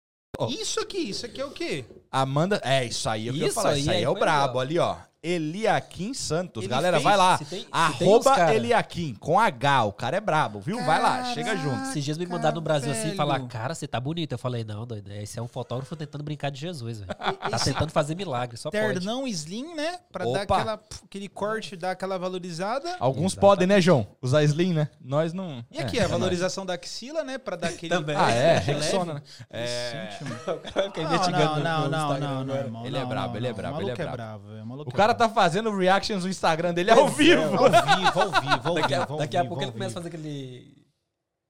Isso 0.50 0.80
aqui, 0.80 0.98
isso 0.98 1.26
aqui 1.26 1.40
é 1.40 1.46
o 1.46 1.52
quê? 1.52 1.86
Amanda. 2.14 2.62
É, 2.64 2.86
isso 2.86 3.10
aí 3.10 3.28
é 3.28 3.32
o 3.32 3.34
que 3.34 3.40
eu 3.40 3.44
ia 3.44 3.48
Isso 3.48 3.56
falar. 3.56 3.70
aí, 3.72 3.82
Isso 3.82 3.90
aí 3.90 3.98
aí 3.98 4.04
é 4.04 4.10
o 4.10 4.14
brabo. 4.14 4.60
Ali, 4.60 4.78
ó. 4.80 4.96
Eliakim 5.26 6.14
Santos. 6.14 6.64
Ele 6.64 6.70
Galera, 6.70 6.98
fez- 6.98 7.04
vai 7.06 7.16
lá. 7.16 7.38
Se 7.38 7.46
tem- 7.46 7.62
se 7.62 7.68
Arroba 7.72 8.54
Eliakim, 8.54 9.16
com 9.16 9.40
H. 9.40 9.86
O 9.86 9.94
cara 9.94 10.18
é 10.18 10.20
brabo, 10.20 10.60
viu? 10.60 10.84
Vai 10.84 11.02
lá, 11.02 11.34
chega 11.34 11.56
junto. 11.56 11.82
Esses 11.84 12.04
dias 12.04 12.18
me 12.18 12.26
mandaram 12.26 12.56
no 12.56 12.62
Brasil 12.62 12.92
assim 12.92 13.00
e 13.00 13.06
velho. 13.06 13.16
falar, 13.16 13.40
cara, 13.48 13.74
você 13.74 13.88
tá 13.88 14.02
bonito. 14.02 14.34
Eu 14.34 14.38
falei, 14.38 14.66
não, 14.66 14.86
doido, 14.86 15.10
esse 15.14 15.40
é 15.40 15.42
um 15.42 15.48
fotógrafo 15.48 15.96
tentando 15.96 16.26
brincar 16.26 16.52
de 16.52 16.60
Jesus, 16.60 17.00
velho. 17.00 17.14
Tá 17.16 17.58
tentando 17.58 17.90
fazer 17.92 18.16
milagre, 18.16 18.58
só 18.58 18.70
pode. 18.70 18.84
ternão 18.84 19.26
slim, 19.26 19.74
né? 19.74 19.98
Pra 20.12 20.26
dar 20.26 20.44
Opa. 20.44 20.58
aquela, 20.58 20.80
aquele 21.06 21.30
corte, 21.30 21.78
dar 21.78 21.92
aquela 21.92 22.18
valorizada. 22.20 22.90
Alguns 23.00 23.32
Exatamente. 23.32 23.40
podem, 23.40 23.68
né, 23.68 23.80
João? 23.80 24.06
Usar 24.22 24.44
slim, 24.44 24.74
né? 24.74 24.90
Nós 25.02 25.32
não. 25.32 25.64
E 25.72 25.80
aqui, 25.80 26.00
é, 26.00 26.02
a 26.02 26.04
é 26.04 26.08
valorização 26.10 26.66
da 26.66 26.74
axila, 26.74 27.24
né? 27.24 27.38
Pra 27.38 27.56
dar 27.56 27.70
aquele... 27.70 27.96
Também. 27.96 28.18
Ah, 28.18 28.30
é? 28.30 28.58
Rexona, 28.58 29.14
né? 29.14 29.22
É. 29.50 30.10
Cara 30.74 31.20
fica 31.24 31.32
Não, 31.32 31.56
não, 31.56 31.64
não, 31.64 31.90
não, 31.90 32.03
Instagram 32.04 32.30
não, 32.30 32.46
não, 32.46 32.56
irmão. 32.56 32.86
Ele 32.86 32.98
é 32.98 33.02
não, 33.02 33.10
brabo, 33.10 33.28
não, 33.30 33.36
ele 33.38 33.48
é 33.48 33.50
não. 33.50 33.58
brabo, 33.58 33.82
ele 33.82 33.92
é 33.92 33.96
brabo. 33.96 34.12
bravo, 34.14 34.54
é, 34.56 34.64
maluco 34.64 34.90
O 34.90 34.94
é 34.94 34.98
cara 34.98 35.14
bravo. 35.14 35.34
tá 35.34 35.42
fazendo 35.42 35.76
reactions 35.76 36.24
no 36.24 36.30
Instagram 36.30 36.74
dele 36.74 36.92
ao 36.92 37.08
vivo. 37.10 37.42
Ao 37.42 37.70
vivo, 37.70 38.20
ao 38.22 38.42
vivo, 38.42 38.70
ao 38.70 38.76
Daqui 38.76 38.94
a, 38.94 39.06
vivo, 39.06 39.18
daqui 39.18 39.38
a 39.38 39.46
pouco 39.46 39.64
ele 39.64 39.72
começa 39.72 39.92
a 39.92 40.02
fazer 40.02 40.08
aquele. 40.08 40.74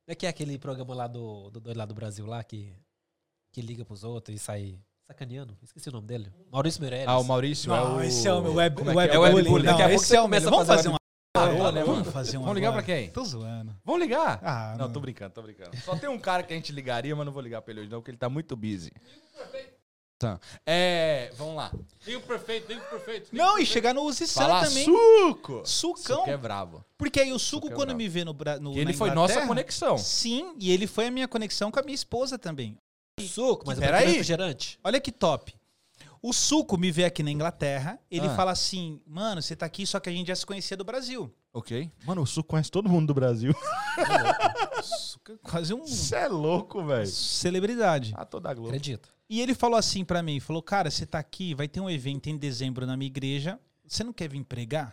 Como 0.05 0.11
é 0.11 0.15
que 0.15 0.25
é 0.25 0.29
aquele 0.29 0.57
programa 0.57 0.93
lá 0.95 1.07
do, 1.07 1.49
do 1.49 1.59
doido 1.59 1.77
lá 1.77 1.85
do 1.85 1.93
Brasil 1.93 2.25
lá 2.25 2.43
que. 2.43 2.73
que 3.51 3.61
liga 3.61 3.85
pros 3.85 4.03
outros 4.03 4.35
e 4.35 4.39
sai 4.39 4.79
sacaneando. 5.07 5.57
Esqueci 5.61 5.89
o 5.89 5.91
nome 5.91 6.07
dele. 6.07 6.31
Maurício 6.51 6.81
Meirelles. 6.81 7.07
Ah, 7.07 7.19
o 7.19 7.23
Maurício 7.23 7.73
é 7.73 7.81
o... 7.81 8.01
esse 8.01 8.27
é 8.27 8.33
o 8.33 8.41
meu 8.41 8.53
web, 8.55 8.81
é 8.81 8.93
web 8.93 9.13
é? 9.13 9.17
o 9.17 9.21
web 9.21 9.43
bullying. 9.49 9.65
Não, 9.65 9.71
Daqui 9.73 9.83
a 9.83 9.89
pouco 9.89 10.03
você 10.03 10.17
é 10.17 10.21
começa 10.21 10.49
Vamos 10.49 10.67
fazer 10.67 10.89
um 10.89 10.95
Parou, 11.35 11.71
né, 11.71 11.83
Vamos 11.83 12.07
fazer 12.09 12.37
um 12.37 12.41
Vamos 12.41 12.55
ligar 12.55 12.71
pra 12.71 12.81
agora. 12.81 12.99
quem? 12.99 13.09
Tô 13.09 13.25
zoando. 13.25 13.75
Vamos 13.83 14.01
ligar? 14.01 14.39
Ah, 14.43 14.75
Não, 14.77 14.91
tô 14.91 14.99
brincando, 14.99 15.33
tô 15.33 15.41
brincando. 15.41 15.75
Só 15.77 15.95
tem 15.95 16.07
um 16.07 16.19
cara 16.19 16.43
que 16.43 16.53
a 16.53 16.55
gente 16.55 16.71
ligaria, 16.71 17.15
mas 17.15 17.25
não 17.25 17.33
vou 17.33 17.41
ligar 17.41 17.61
pra 17.61 17.71
ele 17.71 17.81
hoje 17.81 17.89
não, 17.89 17.99
porque 17.99 18.11
ele 18.11 18.17
tá 18.19 18.29
muito 18.29 18.55
busy. 18.55 18.91
Tá. 20.23 20.39
É, 20.65 21.31
vamos 21.37 21.55
lá. 21.55 21.71
Prefeito, 22.25 22.67
liga 22.71 22.81
pro 22.81 22.99
prefeito. 22.99 23.29
liga 23.31 23.43
Não, 23.43 23.53
pro 23.53 23.61
e 23.61 23.65
chegar 23.65 23.93
no 23.93 24.01
Uzi 24.03 24.25
Fala 24.27 24.63
também. 24.65 24.85
suco! 24.85 25.61
Sucão. 25.65 26.17
Suco 26.17 26.29
é 26.29 26.37
brabo. 26.37 26.83
Porque 26.97 27.19
aí 27.19 27.31
o 27.33 27.39
Suco, 27.39 27.67
Suco 27.67 27.73
é 27.73 27.75
quando 27.75 27.93
me 27.95 28.07
vê 28.07 28.23
no, 28.23 28.33
E 28.73 28.79
ele 28.79 28.93
foi 28.93 29.11
nossa 29.11 29.45
conexão. 29.45 29.97
Sim, 29.97 30.55
e 30.59 30.71
ele 30.71 30.87
foi 30.87 31.07
a 31.07 31.11
minha 31.11 31.27
conexão 31.27 31.69
com 31.71 31.79
a 31.79 31.83
minha 31.83 31.95
esposa 31.95 32.37
também. 32.39 32.77
Suco, 33.19 33.63
mas 33.67 33.77
eu 33.77 33.83
Peraí. 33.83 34.07
refrigerante. 34.07 34.79
Olha 34.83 34.99
que 34.99 35.11
top. 35.11 35.53
O 36.21 36.31
Suco 36.31 36.77
me 36.77 36.89
vê 36.89 37.03
aqui 37.03 37.21
na 37.21 37.29
Inglaterra, 37.31 37.99
ele 38.09 38.27
Ah. 38.27 38.35
fala 38.35 38.51
assim, 38.51 39.01
mano, 39.05 39.41
você 39.41 39.55
tá 39.57 39.65
aqui, 39.65 39.85
só 39.85 39.99
que 39.99 40.09
a 40.09 40.11
gente 40.13 40.27
já 40.27 40.35
se 40.35 40.45
conhecia 40.45 40.77
do 40.77 40.83
Brasil. 40.85 41.29
Ok. 41.53 41.91
Mano, 42.05 42.21
o 42.23 42.25
suco 42.25 42.49
conhece 42.49 42.71
todo 42.71 42.89
mundo 42.89 43.07
do 43.07 43.13
Brasil. 43.13 43.53
Suco 44.81 45.33
é 45.33 45.35
quase 45.43 45.73
um 45.73 45.85
Você 45.85 46.15
é 46.15 46.27
louco, 46.27 46.83
velho. 46.83 47.05
celebridade. 47.05 48.11
Ah, 48.15 48.25
toda 48.25 48.49
a 48.49 48.53
Globo. 48.53 48.69
Acredito. 48.69 49.12
E 49.29 49.41
ele 49.41 49.53
falou 49.55 49.77
assim 49.77 50.03
pra 50.05 50.21
mim, 50.21 50.39
falou, 50.39 50.61
cara, 50.61 50.91
você 50.91 51.05
tá 51.05 51.17
aqui, 51.19 51.53
vai 51.55 51.67
ter 51.67 51.79
um 51.79 51.89
evento 51.89 52.27
em 52.27 52.37
dezembro 52.37 52.85
na 52.85 52.95
minha 52.95 53.07
igreja, 53.07 53.59
você 53.87 54.03
não 54.03 54.13
quer 54.13 54.29
vir 54.29 54.43
pregar? 54.43 54.91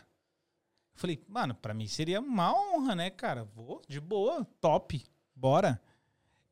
Eu 0.94 1.00
falei, 1.00 1.22
mano, 1.28 1.54
pra 1.54 1.74
mim 1.74 1.86
seria 1.86 2.20
uma 2.20 2.52
honra, 2.54 2.94
né, 2.94 3.10
cara? 3.10 3.44
Vou, 3.44 3.82
de 3.88 4.00
boa, 4.00 4.46
top, 4.60 5.02
bora. 5.34 5.80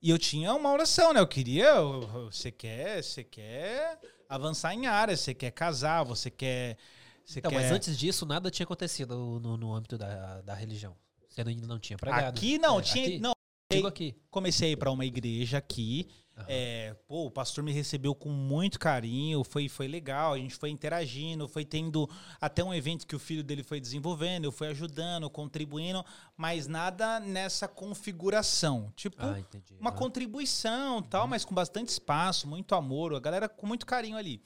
E 0.03 0.11
eu 0.11 0.19
tinha 0.19 0.55
uma 0.55 0.73
oração, 0.73 1.13
né? 1.13 1.21
Eu 1.21 1.27
queria, 1.27 1.67
eu- 1.67 2.03
eu- 2.03 2.33
você 2.33 2.51
quer, 2.51 3.03
você 3.03 3.25
quer 3.25 3.99
avançar 4.29 4.75
em 4.75 4.87
áreas, 4.87 5.21
você 5.21 5.35
quer 5.35 5.51
casar, 5.51 6.03
você 6.05 6.31
quer... 6.31 6.77
Você 7.25 7.41
Então, 7.41 7.51
quer... 7.51 7.57
mas 7.61 7.71
antes 7.73 7.99
disso, 7.99 8.25
nada 8.25 8.51
tinha 8.51 8.65
acontecido 8.65 9.39
no, 9.41 9.57
no 9.57 9.75
âmbito 9.75 9.99
da, 9.99 10.41
da 10.43 10.55
religião. 10.55 10.97
Você 11.29 11.43
ainda 11.43 11.67
não 11.67 11.79
tinha 11.79 11.97
pregado. 11.99 12.37
Aqui 12.37 12.59
não, 12.59 12.79
É, 12.79 12.83
tinha... 12.83 13.05
aqui? 13.07 13.19
Não, 13.19 13.33
Digo 13.71 13.87
aqui. 13.87 14.15
comecei 14.31 14.69
a 14.71 14.73
ir 14.73 14.77
pra 14.77 14.91
uma 14.91 15.05
igreja 15.05 15.59
aqui. 15.59 16.09
Aham. 16.39 16.47
É, 16.49 16.95
pô, 17.07 17.27
o 17.27 17.31
pastor 17.31 17.65
me 17.65 17.73
recebeu 17.73 18.15
com 18.15 18.29
muito 18.31 18.79
carinho, 18.79 19.43
foi, 19.45 19.69
foi 19.69 19.89
legal, 19.89 20.35
a 20.35 20.39
gente 20.39 20.55
foi 20.55 20.71
interagindo, 20.71 21.49
foi 21.49 21.65
tendo 21.65 22.09
até 22.41 22.63
um 22.63 22.73
evento 22.73 23.07
que 23.07 23.17
o 23.17 23.19
filho 23.19 23.43
dele 23.43 23.63
foi 23.63 23.81
desenvolvendo, 23.81 24.45
eu 24.45 24.53
fui 24.53 24.69
ajudando, 24.69 25.29
contribuindo, 25.29 26.05
mas 26.37 26.67
nada 26.67 27.19
nessa 27.21 27.67
configuração. 27.67 28.93
Tipo, 28.97 29.17
Ah, 29.21 29.39
uma 29.81 29.91
Ah. 29.91 29.93
contribuição 29.93 31.03
tal, 31.03 31.27
mas 31.27 31.45
com 31.45 31.55
bastante 31.55 31.89
espaço, 31.89 32.47
muito 32.47 32.75
amor, 32.75 33.15
a 33.15 33.21
galera 33.21 33.49
com 33.49 33.67
muito 33.67 33.85
carinho 33.85 34.17
ali. 34.17 34.41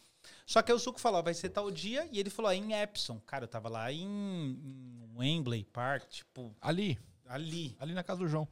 Só 0.46 0.62
que 0.62 0.70
aí 0.72 0.76
o 0.76 0.78
Suco 0.80 1.00
falou, 1.00 1.22
vai 1.22 1.34
ser 1.34 1.50
tal 1.50 1.70
dia, 1.70 2.08
e 2.12 2.18
ele 2.18 2.30
falou, 2.30 2.52
em 2.52 2.72
Epsom. 2.74 3.20
Cara, 3.26 3.44
eu 3.44 3.48
tava 3.48 3.68
lá 3.68 3.92
em 3.92 4.58
Wembley 5.16 5.64
Park, 5.64 6.08
tipo, 6.08 6.54
Ali, 6.60 6.98
ali. 7.26 7.76
ali 7.78 7.92
na 7.92 8.02
casa 8.02 8.20
do 8.20 8.28
João. 8.28 8.46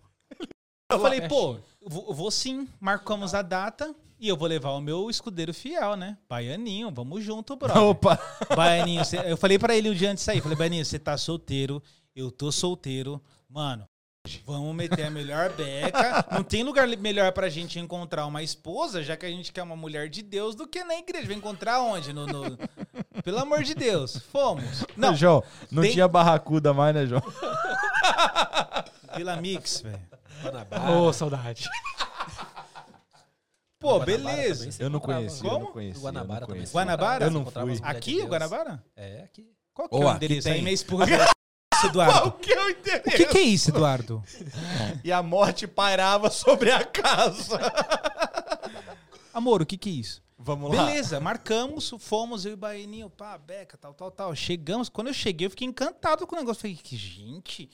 Eu 0.91 1.01
falei, 1.01 1.21
pô, 1.23 1.57
eu 1.81 1.89
vou, 1.89 2.15
vou 2.15 2.31
sim, 2.31 2.69
marcamos 2.81 3.35
a 3.35 3.43
data 3.43 3.95
e 4.19 4.29
eu 4.29 4.37
vou 4.37 4.49
levar 4.49 4.71
o 4.71 4.81
meu 4.81 5.09
escudeiro 5.09 5.55
fiel, 5.55 5.97
né? 5.97 6.19
Baianinho, 6.29 6.91
vamos 6.91 7.25
junto, 7.25 7.57
brother. 7.57 7.83
Opa! 7.83 8.19
Baianinho, 8.57 9.05
cê- 9.05 9.23
eu 9.31 9.37
falei 9.37 9.59
pra 9.59 9.75
ele 9.77 9.89
o 9.89 9.95
dia 9.95 10.11
antes 10.11 10.23
de 10.23 10.27
sair, 10.27 10.41
falei, 10.41 10.57
Baianinho, 10.59 10.85
você 10.85 10.99
tá 10.99 11.17
solteiro, 11.17 11.83
eu 12.15 12.31
tô 12.31 12.51
solteiro, 12.53 13.21
mano. 13.49 13.85
Vamos 14.45 14.77
meter 14.77 15.07
a 15.07 15.11
melhor 15.11 15.51
beca. 15.55 16.27
Não 16.31 16.43
tem 16.45 16.63
lugar 16.63 16.87
melhor 16.99 17.33
pra 17.33 17.49
gente 17.49 17.79
encontrar 17.79 18.27
uma 18.27 18.43
esposa, 18.43 19.03
já 19.03 19.17
que 19.17 19.25
a 19.25 19.31
gente 19.31 19.51
quer 19.51 19.63
uma 19.63 19.75
mulher 19.75 20.11
de 20.11 20.21
Deus, 20.23 20.55
do 20.55 20.69
que 20.69 20.85
na 20.85 20.95
igreja. 20.97 21.27
Vai 21.27 21.37
encontrar 21.37 21.81
onde? 21.81 22.13
No, 22.13 22.27
no- 22.27 22.59
Pelo 23.25 23.39
amor 23.39 23.63
de 23.63 23.75
Deus. 23.75 24.19
Fomos. 24.31 24.85
Não, 24.95 25.17
João, 25.17 25.43
não 25.71 25.83
tem- 25.83 25.93
tinha 25.93 26.07
barracuda 26.07 26.75
mais, 26.75 26.95
né, 26.95 27.07
João? 27.07 27.23
Vila 29.17 29.37
Mix, 29.37 29.81
velho. 29.81 29.99
Guanabara. 30.43 30.91
Ô, 30.93 31.13
saudade. 31.13 31.69
Pô, 33.79 33.99
Guanabara 33.99 34.07
beleza. 34.07 34.59
também 34.59 34.73
você 34.73 34.85
Eu 34.85 34.91
não 34.91 35.01
conhecia, 35.01 35.47
eu 35.47 35.51
Como? 35.51 35.65
não 35.65 35.73
conhecia. 35.73 36.03
Guanabara 36.03 36.37
eu 36.37 36.41
não 36.41 36.47
também. 36.49 36.67
você 36.67 36.73
Guanabara? 36.73 37.25
Eu 37.25 37.31
não 37.31 37.45
fui. 37.47 37.49
as 37.51 37.61
mulheres 37.63 37.81
de 37.81 37.87
Aqui, 37.87 38.13
o 38.13 38.17
Deus. 38.19 38.29
Guanabara? 38.31 38.85
É, 38.97 39.23
aqui. 39.23 39.51
Qual 39.73 39.89
que 39.89 39.97
é 39.97 39.99
o 39.99 40.09
aqui 40.09 40.17
endereço 40.17 40.49
aí? 40.49 40.55
tem. 40.55 40.63
Minha 40.63 40.75
esposa. 40.75 41.05
Isso, 41.75 41.87
Eduardo. 41.87 42.33
que 42.33 42.53
é 42.53 42.63
o 42.67 42.69
interesse? 42.71 43.09
O 43.09 43.13
que, 43.13 43.27
que 43.27 43.39
é 43.39 43.43
isso, 43.43 43.71
Eduardo? 43.71 44.23
E 45.03 45.11
a 45.11 45.23
morte 45.23 45.67
pairava 45.67 46.29
sobre 46.31 46.71
a 46.71 46.85
casa. 46.85 47.59
Amor, 49.33 49.63
o 49.63 49.67
que, 49.67 49.79
que 49.79 49.89
é 49.89 49.93
isso? 49.93 50.23
Vamos 50.39 50.75
lá. 50.75 50.85
Beleza, 50.87 51.21
marcamos, 51.21 51.95
fomos, 51.99 52.45
eu 52.45 52.53
e 52.53 52.55
o 52.55 52.57
Baianinho, 52.57 53.09
pá, 53.09 53.39
Beca, 53.39 53.77
tal, 53.79 53.95
tal, 53.95 54.11
tal. 54.11 54.35
Chegamos. 54.35 54.89
Quando 54.89 55.07
eu 55.09 55.15
cheguei, 55.15 55.47
eu 55.47 55.51
fiquei 55.51 55.67
encantado 55.69 56.27
com 56.27 56.35
o 56.35 56.39
negócio. 56.39 56.61
Falei, 56.63 56.77
que 56.77 56.97
gente, 56.97 57.71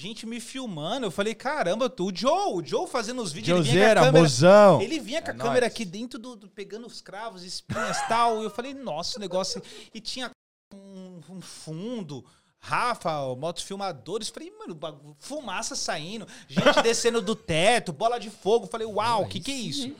gente 0.00 0.24
me 0.26 0.38
filmando. 0.40 1.06
Eu 1.06 1.10
falei, 1.10 1.34
caramba, 1.34 1.92
o 1.98 2.12
Joe, 2.14 2.52
o 2.54 2.64
Joe 2.64 2.86
fazendo 2.86 3.20
os 3.20 3.32
vídeos, 3.32 3.58
ele 3.66 3.68
vinha 3.68 3.74
com 3.74 3.80
a 3.80 3.82
Joseira, 3.94 4.00
câmera. 4.02 4.22
mozão. 4.22 4.80
Ele 4.82 5.00
vinha 5.00 5.20
com 5.22 5.30
a 5.30 5.34
É 5.34 5.36
câmera 5.36 5.60
nóis. 5.62 5.72
aqui 5.72 5.84
dentro 5.84 6.18
do, 6.18 6.36
do- 6.36 6.48
pegando 6.48 6.86
os 6.86 7.00
cravos, 7.00 7.42
espinhas 7.42 7.96
e 7.98 8.06
tal. 8.08 8.40
E 8.40 8.44
eu 8.44 8.50
falei, 8.50 8.72
nossa, 8.74 9.18
o 9.18 9.20
negócio. 9.20 9.60
E 9.92 10.00
tinha 10.00 10.30
um, 10.72 11.20
um 11.28 11.40
fundo. 11.40 12.24
Rafa, 12.60 13.34
motofilmadores. 13.36 14.28
Falei, 14.30 14.52
mano, 14.58 14.76
fumaça 15.20 15.76
saindo, 15.76 16.26
gente 16.48 16.80
descendo 16.82 17.22
do 17.22 17.36
teto, 17.36 17.92
bola 17.92 18.18
de 18.18 18.30
fogo. 18.30 18.66
Falei, 18.66 18.86
uau, 18.86 19.22
o 19.22 19.28
que, 19.28 19.38
que 19.40 19.50
é 19.52 19.54
isso? 19.54 19.94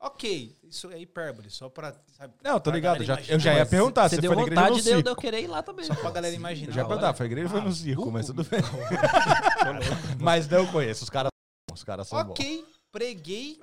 Ok, 0.00 0.56
isso 0.62 0.90
é 0.92 1.00
hipérbole, 1.00 1.50
só 1.50 1.68
pra. 1.68 1.92
Sabe, 2.16 2.32
Não, 2.42 2.60
tô 2.60 2.70
pra 2.70 2.76
ligado. 2.76 3.02
Já, 3.02 3.20
eu 3.22 3.40
já 3.40 3.54
ia 3.54 3.66
perguntar. 3.66 4.08
Você 4.08 4.14
Você 4.16 4.20
deu 4.22 4.32
foi 4.32 4.36
na 4.36 4.42
igreja 4.46 4.60
ou 4.62 4.68
no 4.68 4.74
vontade 4.76 4.84
de 4.84 4.94
eu, 4.94 5.02
de 5.02 5.10
eu 5.10 5.16
querer 5.16 5.42
ir 5.42 5.46
lá 5.48 5.62
também. 5.62 5.84
Só 5.86 5.94
pra 5.96 6.10
galera 6.10 6.34
imaginar. 6.34 6.68
Eu 6.68 6.74
já 6.74 6.82
ia 6.82 6.86
perguntar. 6.86 7.14
Foi 7.14 7.24
a 7.24 7.26
igreja 7.26 7.46
ou 7.46 7.52
foi 7.52 7.60
no 7.60 7.74
circo, 7.74 8.10
mas 8.12 8.26
tudo 8.26 8.44
bem. 8.44 8.60
mas 10.20 10.46
não 10.48 10.66
conheço. 10.68 11.02
Os 11.04 11.10
caras 11.10 11.30
Os 11.72 11.82
caras 11.82 12.06
são 12.08 12.22
bons. 12.22 12.30
Ok, 12.30 12.64
preguei. 12.92 13.60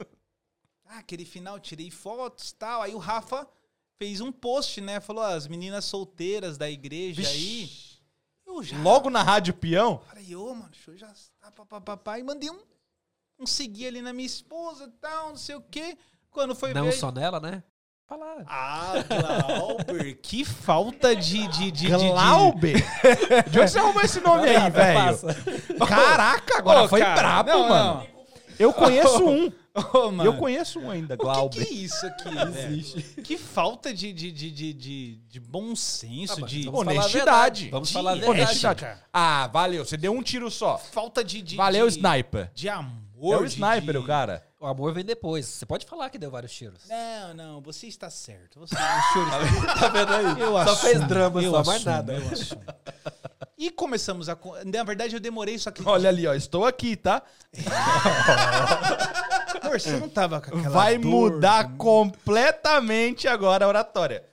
Ah, 0.86 1.00
aquele 1.00 1.26
final, 1.26 1.60
tirei 1.60 1.90
fotos 1.90 2.50
e 2.52 2.56
tal. 2.56 2.82
Aí 2.82 2.94
o 2.94 2.98
Rafa 3.00 3.48
fez 3.98 4.20
um 4.20 4.32
post, 4.32 4.82
né? 4.82 5.00
Falou, 5.00 5.24
"Ah, 5.24 5.34
as 5.36 5.48
meninas 5.48 5.86
solteiras 5.86 6.58
da 6.58 6.70
igreja 6.70 7.28
aí. 7.28 7.70
Eu 8.46 8.62
já. 8.62 8.78
Logo 8.78 9.10
na 9.10 9.24
Rádio 9.24 9.54
Peão. 9.54 10.00
Falei, 10.08 10.36
ô, 10.36 10.54
mano, 10.54 10.70
deixa 10.70 10.92
eu 10.92 10.98
já. 10.98 11.12
Pá, 11.56 11.66
pá, 11.66 11.82
pá, 11.82 11.98
pá, 11.98 12.20
e 12.20 12.24
mandei 12.24 12.50
um, 12.50 12.60
um 13.40 13.46
seguir 13.46 13.88
ali 13.88 14.02
na 14.02 14.14
minha 14.14 14.26
esposa 14.26 14.86
e 14.86 14.92
tal, 15.00 15.30
não 15.30 15.38
sei 15.38 15.56
o 15.56 15.62
quê. 15.62 15.98
Quando 16.36 16.54
foi 16.54 16.74
Não 16.74 16.84
ver. 16.86 16.92
só 16.92 17.12
nela, 17.12 17.40
né? 17.40 17.64
Falar. 18.08 18.44
Ah, 18.46 18.94
Glauber, 19.48 20.14
que 20.22 20.46
falta 20.46 21.16
de. 21.16 21.48
de, 21.48 21.72
de, 21.72 21.72
de- 21.72 21.88
de- 21.88 22.10
Glauber? 22.10 22.86
De 23.50 23.60
onde 23.60 23.72
você 23.72 23.80
arrumou 23.80 24.04
esse 24.04 24.20
nome 24.20 24.48
aí, 24.48 24.70
velho? 24.70 25.18
Caraca, 25.88 26.58
agora 26.60 26.84
Ô, 26.84 26.88
foi 26.88 27.00
cara, 27.00 27.16
brabo, 27.16 27.50
não, 27.50 27.70
mano. 27.70 28.08
Eu 28.60 28.72
conheço 28.74 29.26
um. 29.28 29.52
Ô, 29.94 30.12
mano. 30.12 30.24
Eu 30.24 30.38
conheço 30.38 30.80
um 30.80 30.92
ainda, 30.92 31.16
O 31.16 31.18
que, 31.18 31.24
Glauber. 31.24 31.66
que 31.66 31.74
é 31.74 31.76
isso 31.78 32.06
aqui, 32.06 32.30
velho? 32.30 32.84
Que 33.24 33.38
falta 33.38 33.92
de, 33.94 34.14
de, 34.14 34.32
de, 34.32 34.52
de, 34.52 34.74
de, 34.74 35.16
de 35.28 35.40
bom 35.40 35.76
senso, 35.76 36.44
Ah, 36.44 36.48
de, 36.48 36.64
vamos 36.66 36.80
falar 36.86 36.92
honestidade. 36.92 37.16
verdade. 37.18 37.70
Vamos 37.72 37.88
de 37.88 37.94
falar 37.94 38.12
a 38.12 38.16
verdade. 38.16 38.40
Honestidade. 38.42 38.88
Ah, 39.12 39.48
valeu. 39.52 39.84
Você 39.84 39.98
deu 39.98 40.14
um 40.14 40.22
tiro 40.22 40.50
só. 40.52 40.78
falta 40.78 41.24
de, 41.24 41.42
de 41.42 41.56
Valeu, 41.56 41.88
de, 41.90 41.94
sniper. 41.98 42.52
de 42.54 42.70
amor. 42.70 43.34
É 43.34 43.38
o 43.38 43.46
sniper, 43.46 43.94
de- 43.94 43.98
o 43.98 44.04
cara. 44.06 44.46
O 44.66 44.68
amor 44.68 44.96
vem 44.96 45.06
depois. 45.06 45.46
Você 45.46 45.64
pode 45.64 45.86
falar 45.86 46.10
que 46.10 46.18
deu 46.18 46.32
vários 46.32 46.52
tiros. 46.52 46.82
Não, 46.90 47.36
não, 47.36 47.62
você 47.62 47.86
está 47.86 48.10
certo. 48.10 48.62
Você, 48.62 48.74
está 49.54 49.76
Tá 49.80 49.90
vendo 49.90 50.12
aí? 50.12 50.42
Eu 50.42 50.54
só 50.54 50.58
assumo, 50.58 50.78
fez 50.78 51.08
drama, 51.08 51.44
eu 51.44 51.52
só 51.52 51.64
mais 51.64 51.88
assumo, 51.88 51.96
nada. 51.96 52.14
eu 52.14 52.32
assumo. 52.32 52.64
E 53.58 53.72
começamos 53.72 54.28
a. 54.28 54.38
Na 54.66 54.84
verdade, 54.84 55.16
eu 55.16 55.20
demorei, 55.20 55.58
só 55.58 55.72
que. 55.72 55.82
Olha 55.88 56.10
ali, 56.10 56.28
ó. 56.28 56.34
Estou 56.34 56.66
aqui, 56.66 56.98
tá? 56.98 57.22
Amor, 59.64 59.80
você 59.80 59.98
não 59.98 60.10
tava 60.10 60.42
com 60.42 60.58
aquela. 60.58 60.70
Vai 60.70 60.98
dor 60.98 61.10
mudar 61.10 61.78
completamente 61.78 63.30
agora 63.30 63.64
a 63.64 63.68
oratória. 63.70 64.26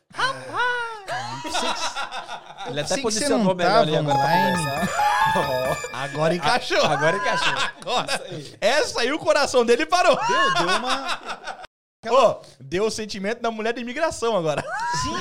Ele 2.67 2.81
até 2.81 2.95
você 2.97 3.03
posicionou 3.03 3.55
melhor 3.55 3.83
ali 3.83 3.97
agora 3.97 4.19
online. 4.19 4.57
conversar. 4.57 5.13
Agora 5.93 6.35
encaixou. 6.35 6.85
Agora 6.85 7.17
encaixou. 7.17 7.55
Agora. 7.81 8.23
Essa 8.61 9.01
aí 9.01 9.13
o 9.13 9.19
coração 9.19 9.65
dele 9.65 9.87
parou. 9.87 10.17
Deu, 10.17 10.55
deu 10.55 10.77
uma. 10.77 11.63
Ô, 12.11 12.43
deu 12.59 12.87
o 12.87 12.91
sentimento 12.91 13.41
da 13.41 13.51
mulher 13.51 13.73
da 13.73 13.81
imigração 13.81 14.37
agora. 14.37 14.63
Sim, 15.03 15.15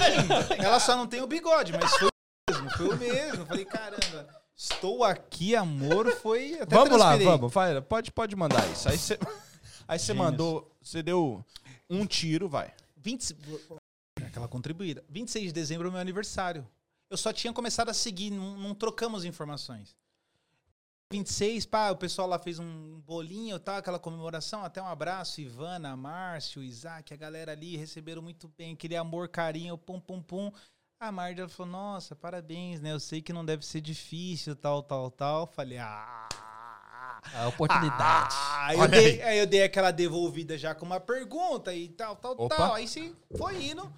ela 0.57 0.79
só 0.79 0.95
não 0.95 1.05
tem 1.05 1.21
o 1.21 1.27
bigode, 1.27 1.71
mas 1.73 1.91
foi 1.95 2.07
o 2.07 2.11
mesmo, 2.49 2.69
foi 2.71 2.87
o 2.87 2.97
mesmo. 2.97 3.45
Falei, 3.45 3.65
caramba, 3.65 4.27
estou 4.57 5.03
aqui, 5.03 5.55
amor, 5.55 6.11
foi. 6.11 6.57
Até 6.59 6.75
vamos 6.75 6.97
lá, 6.97 7.15
vamos. 7.15 7.53
Vai, 7.53 7.79
pode, 7.81 8.11
pode 8.11 8.35
mandar 8.35 8.67
isso. 8.71 8.89
Aí 8.89 8.97
você 8.97 9.19
aí 9.87 9.99
mandou, 10.15 10.71
você 10.81 11.03
deu 11.03 11.45
um 11.87 12.05
tiro, 12.05 12.49
vai. 12.49 12.73
20, 12.97 13.35
aquela 14.25 14.47
contribuída. 14.47 15.03
26 15.07 15.45
de 15.45 15.51
dezembro 15.51 15.87
é 15.87 15.89
o 15.89 15.91
meu 15.91 16.01
aniversário. 16.01 16.67
Eu 17.11 17.17
só 17.17 17.33
tinha 17.33 17.51
começado 17.51 17.89
a 17.89 17.93
seguir, 17.93 18.29
não, 18.29 18.57
não 18.57 18.73
trocamos 18.73 19.25
informações. 19.25 19.93
26, 21.11 21.65
pá, 21.65 21.91
o 21.91 21.97
pessoal 21.97 22.25
lá 22.25 22.39
fez 22.39 22.57
um 22.57 23.01
bolinho, 23.01 23.59
tal, 23.59 23.75
aquela 23.75 23.99
comemoração. 23.99 24.63
Até 24.63 24.81
um 24.81 24.87
abraço, 24.87 25.41
Ivana, 25.41 25.93
Márcio, 25.97 26.63
Isaac, 26.63 27.13
a 27.13 27.17
galera 27.17 27.51
ali 27.51 27.75
receberam 27.75 28.21
muito 28.21 28.47
bem, 28.57 28.75
aquele 28.75 28.95
amor, 28.95 29.27
carinho, 29.27 29.77
pum, 29.77 29.99
pum, 29.99 30.21
pum. 30.21 30.53
A 31.01 31.11
Mardia 31.11 31.49
falou: 31.49 31.69
Nossa, 31.73 32.15
parabéns, 32.15 32.79
né? 32.79 32.93
Eu 32.93 32.99
sei 32.99 33.21
que 33.21 33.33
não 33.33 33.43
deve 33.43 33.65
ser 33.65 33.81
difícil, 33.81 34.55
tal, 34.55 34.81
tal, 34.81 35.11
tal. 35.11 35.47
Falei: 35.47 35.79
Ah. 35.79 36.29
A 37.35 37.49
oportunidade. 37.49 38.33
Ah, 38.35 38.67
aí, 38.67 38.79
eu 38.79 38.87
dei, 38.87 39.21
aí 39.21 39.39
eu 39.39 39.47
dei 39.47 39.63
aquela 39.63 39.91
devolvida 39.91 40.57
já 40.57 40.73
com 40.73 40.85
uma 40.85 40.99
pergunta 40.99 41.75
e 41.75 41.89
tal, 41.89 42.15
tal, 42.15 42.31
Opa. 42.37 42.55
tal. 42.55 42.73
Aí 42.73 42.87
sim, 42.87 43.13
foi 43.37 43.65
indo. 43.65 43.93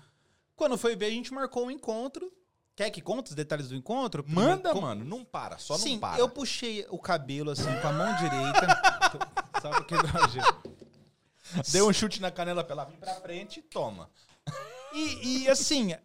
Quando 0.55 0.79
foi 0.79 0.95
ver, 0.95 1.05
a 1.05 1.11
gente 1.11 1.31
marcou 1.31 1.67
um 1.67 1.71
encontro. 1.71 2.33
Quer 2.75 2.89
que 2.89 3.01
conte 3.01 3.29
os 3.29 3.35
detalhes 3.35 3.69
do 3.69 3.75
encontro? 3.75 4.25
Manda, 4.27 4.73
mano. 4.73 5.05
Não 5.05 5.23
para. 5.23 5.57
Só 5.59 5.77
Sim, 5.77 5.93
não 5.93 5.99
para. 5.99 6.19
eu 6.19 6.27
puxei 6.27 6.85
o 6.89 6.97
cabelo 6.97 7.51
assim 7.51 7.69
com 7.81 7.87
a 7.87 7.93
mão 7.93 8.15
direita. 8.15 8.67
Sabe 9.61 9.77
o 9.77 9.85
que 9.85 9.93
eu 9.93 9.99
Dei 11.71 11.81
um 11.83 11.93
chute 11.93 12.19
na 12.19 12.31
canela 12.31 12.63
pra 12.63 12.73
ela 12.73 12.85
vir 12.85 12.97
pra 12.97 13.13
frente 13.15 13.59
e 13.59 13.63
toma. 13.63 14.09
e, 14.91 15.43
e 15.43 15.49
assim, 15.49 15.95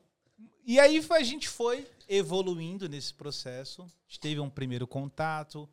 e 0.65 0.79
aí 0.79 1.03
a 1.11 1.23
gente 1.23 1.49
foi 1.49 1.89
evoluindo 2.07 2.89
nesse 2.89 3.15
processo. 3.15 3.83
A 3.83 3.87
gente 4.07 4.21
teve 4.21 4.41
um 4.41 4.51
primeiro 4.51 4.87
contato. 4.87 5.67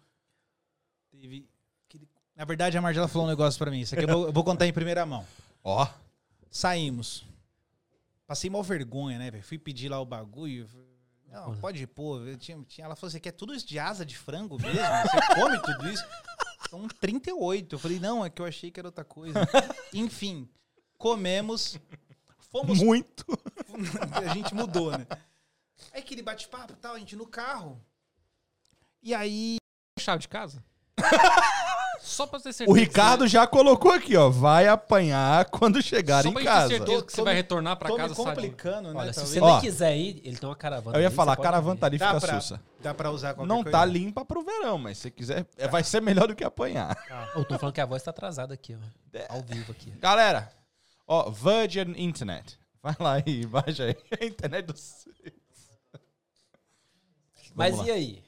Teve. 1.11 1.49
aquele- 1.89 2.07
Na 2.35 2.45
verdade, 2.45 2.77
a 2.77 2.81
Margela 2.81 3.07
falou 3.09 3.27
um 3.27 3.29
negócio 3.29 3.57
pra 3.59 3.69
mim. 3.69 3.81
Isso 3.81 3.95
aqui 3.95 4.05
eu 4.05 4.07
vou, 4.07 4.27
eu 4.27 4.33
vou 4.33 4.43
contar 4.45 4.65
em 4.65 4.73
primeira 4.73 5.05
mão. 5.05 5.25
Ó. 5.61 5.85
Saímos. 6.49 7.25
Passei 8.25 8.49
mal 8.49 8.63
vergonha, 8.63 9.19
né, 9.19 9.29
velho? 9.29 9.43
Fui 9.43 9.57
pedir 9.57 9.89
lá 9.89 9.99
o 9.99 10.05
bagulho. 10.05 10.67
Não, 11.35 11.55
pode 11.57 11.85
pôr. 11.85 12.27
Eu 12.27 12.37
tinha, 12.37 12.57
tinha- 12.63 12.85
ela 12.85 12.95
falou 12.95 13.09
assim: 13.09 13.19
quer 13.19 13.31
tudo 13.33 13.53
isso 13.53 13.67
de 13.67 13.77
asa 13.77 14.05
de 14.05 14.17
frango 14.17 14.57
mesmo? 14.61 14.79
Você 14.79 15.35
come 15.35 15.59
tudo 15.61 15.89
isso? 15.89 16.05
São 16.69 16.87
38. 16.87 17.75
Eu 17.75 17.79
falei, 17.79 17.99
não, 17.99 18.25
é 18.25 18.29
que 18.29 18.41
eu 18.41 18.45
achei 18.45 18.71
que 18.71 18.79
era 18.79 18.87
outra 18.87 19.03
coisa. 19.03 19.39
Enfim, 19.93 20.49
comemos. 20.97 21.77
Fomos. 22.51 22.79
Muito. 22.79 23.25
a 24.29 24.33
gente 24.33 24.55
mudou, 24.55 24.97
né? 24.97 25.05
Aí 25.91 25.99
aquele 25.99 26.21
bate-papo 26.21 26.73
e 26.73 26.75
tal, 26.77 26.95
a 26.95 26.99
gente 26.99 27.15
no 27.15 27.27
carro. 27.27 27.79
E 29.03 29.13
aí. 29.13 29.57
Chave 29.99 30.21
de 30.21 30.27
casa? 30.29 30.63
Só 32.05 32.27
pra 32.27 32.39
ter 32.39 32.53
certeza. 32.53 32.69
O 32.69 32.73
Ricardo 32.73 33.27
já 33.27 33.45
colocou 33.47 33.91
aqui, 33.91 34.15
ó. 34.15 34.29
Vai 34.29 34.67
apanhar 34.67 35.45
quando 35.49 35.81
chegar 35.81 36.23
Só 36.23 36.29
em 36.29 36.33
pra 36.33 36.41
gente 36.41 36.49
ter 36.49 36.55
casa. 36.55 36.67
certeza 36.69 36.97
que 37.01 37.03
Tô- 37.07 37.09
você 37.11 37.15
tô 37.17 37.23
vai 37.23 37.33
me- 37.33 37.41
retornar 37.41 37.75
pra 37.77 37.89
tô 37.89 37.95
casa 37.97 38.13
sadio. 38.15 38.31
complicando, 38.33 38.93
né? 38.93 38.99
Olha, 38.99 39.11
se 39.13 39.19
você 39.21 39.39
Ó. 39.39 39.51
nem 39.53 39.59
quiser 39.61 39.97
ir, 39.97 40.21
ele 40.23 40.37
tem 40.37 40.47
uma 40.47 40.55
caravana. 40.55 40.97
Eu 40.97 41.01
ia 41.01 41.07
ali, 41.07 41.15
falar, 41.15 41.35
caravana 41.37 41.79
tá 41.79 41.87
ali 41.87 41.97
Dá 41.97 42.07
fica 42.13 42.21
pra, 42.27 42.39
sussa. 42.41 42.61
dá 42.79 42.93
pra 42.93 43.11
usar 43.11 43.33
qualquer 43.33 43.47
Não 43.49 43.63
coisa. 43.63 43.71
tá 43.77 43.83
limpa 43.85 44.23
pro 44.23 44.43
verão, 44.43 44.77
mas 44.77 44.97
se 44.99 45.09
quiser, 45.09 45.45
é, 45.57 45.67
vai 45.67 45.83
ser 45.83 46.01
melhor 46.01 46.27
do 46.27 46.35
que 46.35 46.43
apanhar. 46.43 46.95
Eu 47.35 47.43
tô 47.43 47.57
falando 47.57 47.73
que 47.75 47.81
a 47.81 47.85
voz 47.85 48.03
tá 48.03 48.11
atrasada 48.11 48.53
aqui, 48.53 48.75
ó. 48.75 49.25
Ao 49.33 49.41
vivo 49.41 49.71
aqui. 49.71 49.89
Galera, 49.99 50.51
ó, 51.07 51.29
Virgin 51.31 51.93
Internet. 51.97 52.59
Vai 52.83 52.95
lá 52.99 53.19
e 53.25 53.45
baixa 53.47 53.83
aí. 53.85 53.97
A 54.21 54.25
internet 54.25 54.65
do... 54.67 54.75
Mas 57.55 57.77
lá. 57.77 57.85
e 57.87 57.91
aí? 57.91 58.24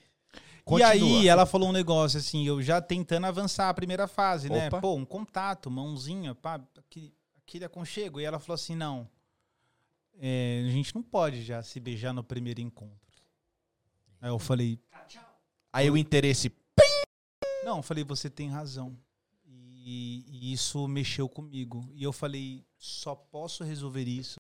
E 0.68 0.84
Continua. 0.84 0.90
aí 0.90 1.28
ela 1.28 1.46
falou 1.46 1.70
um 1.70 1.72
negócio 1.72 2.20
assim, 2.20 2.46
eu 2.46 2.62
já 2.62 2.82
tentando 2.82 3.26
avançar 3.26 3.70
a 3.70 3.74
primeira 3.74 4.08
fase, 4.08 4.50
né? 4.50 4.68
Opa. 4.68 4.82
Pô, 4.82 4.96
um 4.96 5.06
contato, 5.06 5.72
mãozinha, 5.72 6.36
pá, 6.36 6.62
aquele, 6.78 7.14
aquele 7.38 7.64
aconchego. 7.64 8.20
E 8.20 8.26
ela 8.26 8.38
falou 8.38 8.56
assim, 8.56 8.76
não, 8.76 9.10
é, 10.20 10.64
a 10.68 10.70
gente 10.70 10.94
não 10.94 11.02
pode 11.02 11.42
já 11.44 11.64
se 11.64 11.80
beijar 11.80 12.12
no 12.14 12.24
primeiro 12.24 12.60
encontro. 12.60 12.98
Aí 14.20 14.30
eu 14.30 14.40
falei, 14.40 14.80
Aí 15.72 15.90
o 15.90 15.98
interesse... 15.98 16.52
não, 17.64 17.78
eu 17.78 17.84
falei, 17.84 18.04
você 18.04 18.30
tem 18.30 18.50
razão. 18.50 18.98
E, 19.46 20.26
e 20.28 20.52
isso 20.52 20.88
mexeu 20.88 21.30
comigo. 21.30 21.88
E 21.94 22.04
eu 22.04 22.12
falei, 22.12 22.66
só 22.78 23.16
posso 23.16 23.64
resolver 23.64 24.04
isso 24.04 24.36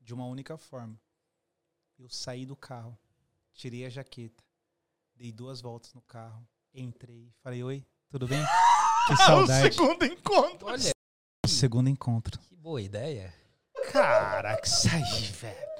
de 0.00 0.12
uma 0.12 0.26
única 0.26 0.58
forma. 0.58 1.00
Eu 1.98 2.08
saí 2.08 2.44
do 2.44 2.56
carro, 2.56 2.98
tirei 3.54 3.86
a 3.86 3.88
jaqueta, 3.88 4.42
dei 5.20 5.30
duas 5.30 5.60
voltas 5.60 5.92
no 5.92 6.00
carro, 6.00 6.42
entrei, 6.74 7.30
falei, 7.44 7.62
oi, 7.62 7.84
tudo 8.10 8.26
bem? 8.26 8.40
Que 9.06 9.12
Ah, 9.12 9.14
o 9.14 9.26
saudade. 9.46 9.74
segundo 9.74 10.04
encontro. 10.04 10.68
Olha, 10.68 10.90
Segundo 11.46 11.88
encontro. 11.88 12.38
que 12.38 12.54
boa 12.54 12.80
ideia. 12.80 13.32
Caraca, 13.90 14.64
isso 14.66 14.88
aí, 14.88 15.22
velho. 15.40 15.70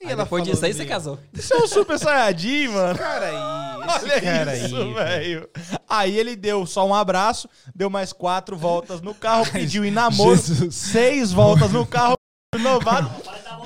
E 0.00 0.06
Aí 0.08 0.16
depois 0.16 0.44
disso 0.44 0.64
aí 0.64 0.74
você 0.74 0.84
casou. 0.84 1.18
Isso 1.32 1.54
é 1.54 1.56
um 1.58 1.66
super 1.66 1.98
saiyajin, 1.98 2.68
mano. 2.68 2.98
Cara 2.98 3.26
aí, 3.26 3.96
esse 3.96 4.04
Olha 4.04 4.20
cara 4.20 4.56
isso, 4.56 4.76
aí, 4.76 4.92
velho. 4.94 5.50
Aí 5.88 6.18
ele 6.18 6.36
deu 6.36 6.66
só 6.66 6.86
um 6.86 6.94
abraço, 6.94 7.48
deu 7.74 7.88
mais 7.88 8.12
quatro 8.12 8.56
voltas 8.56 9.00
no 9.00 9.14
carro, 9.14 9.50
pediu 9.50 9.84
em 9.84 9.90
namoro, 9.90 10.36
Jesus. 10.36 10.74
seis 10.74 11.32
voltas 11.32 11.70
no 11.72 11.86
carro, 11.86 12.16
renovado, 12.54 13.10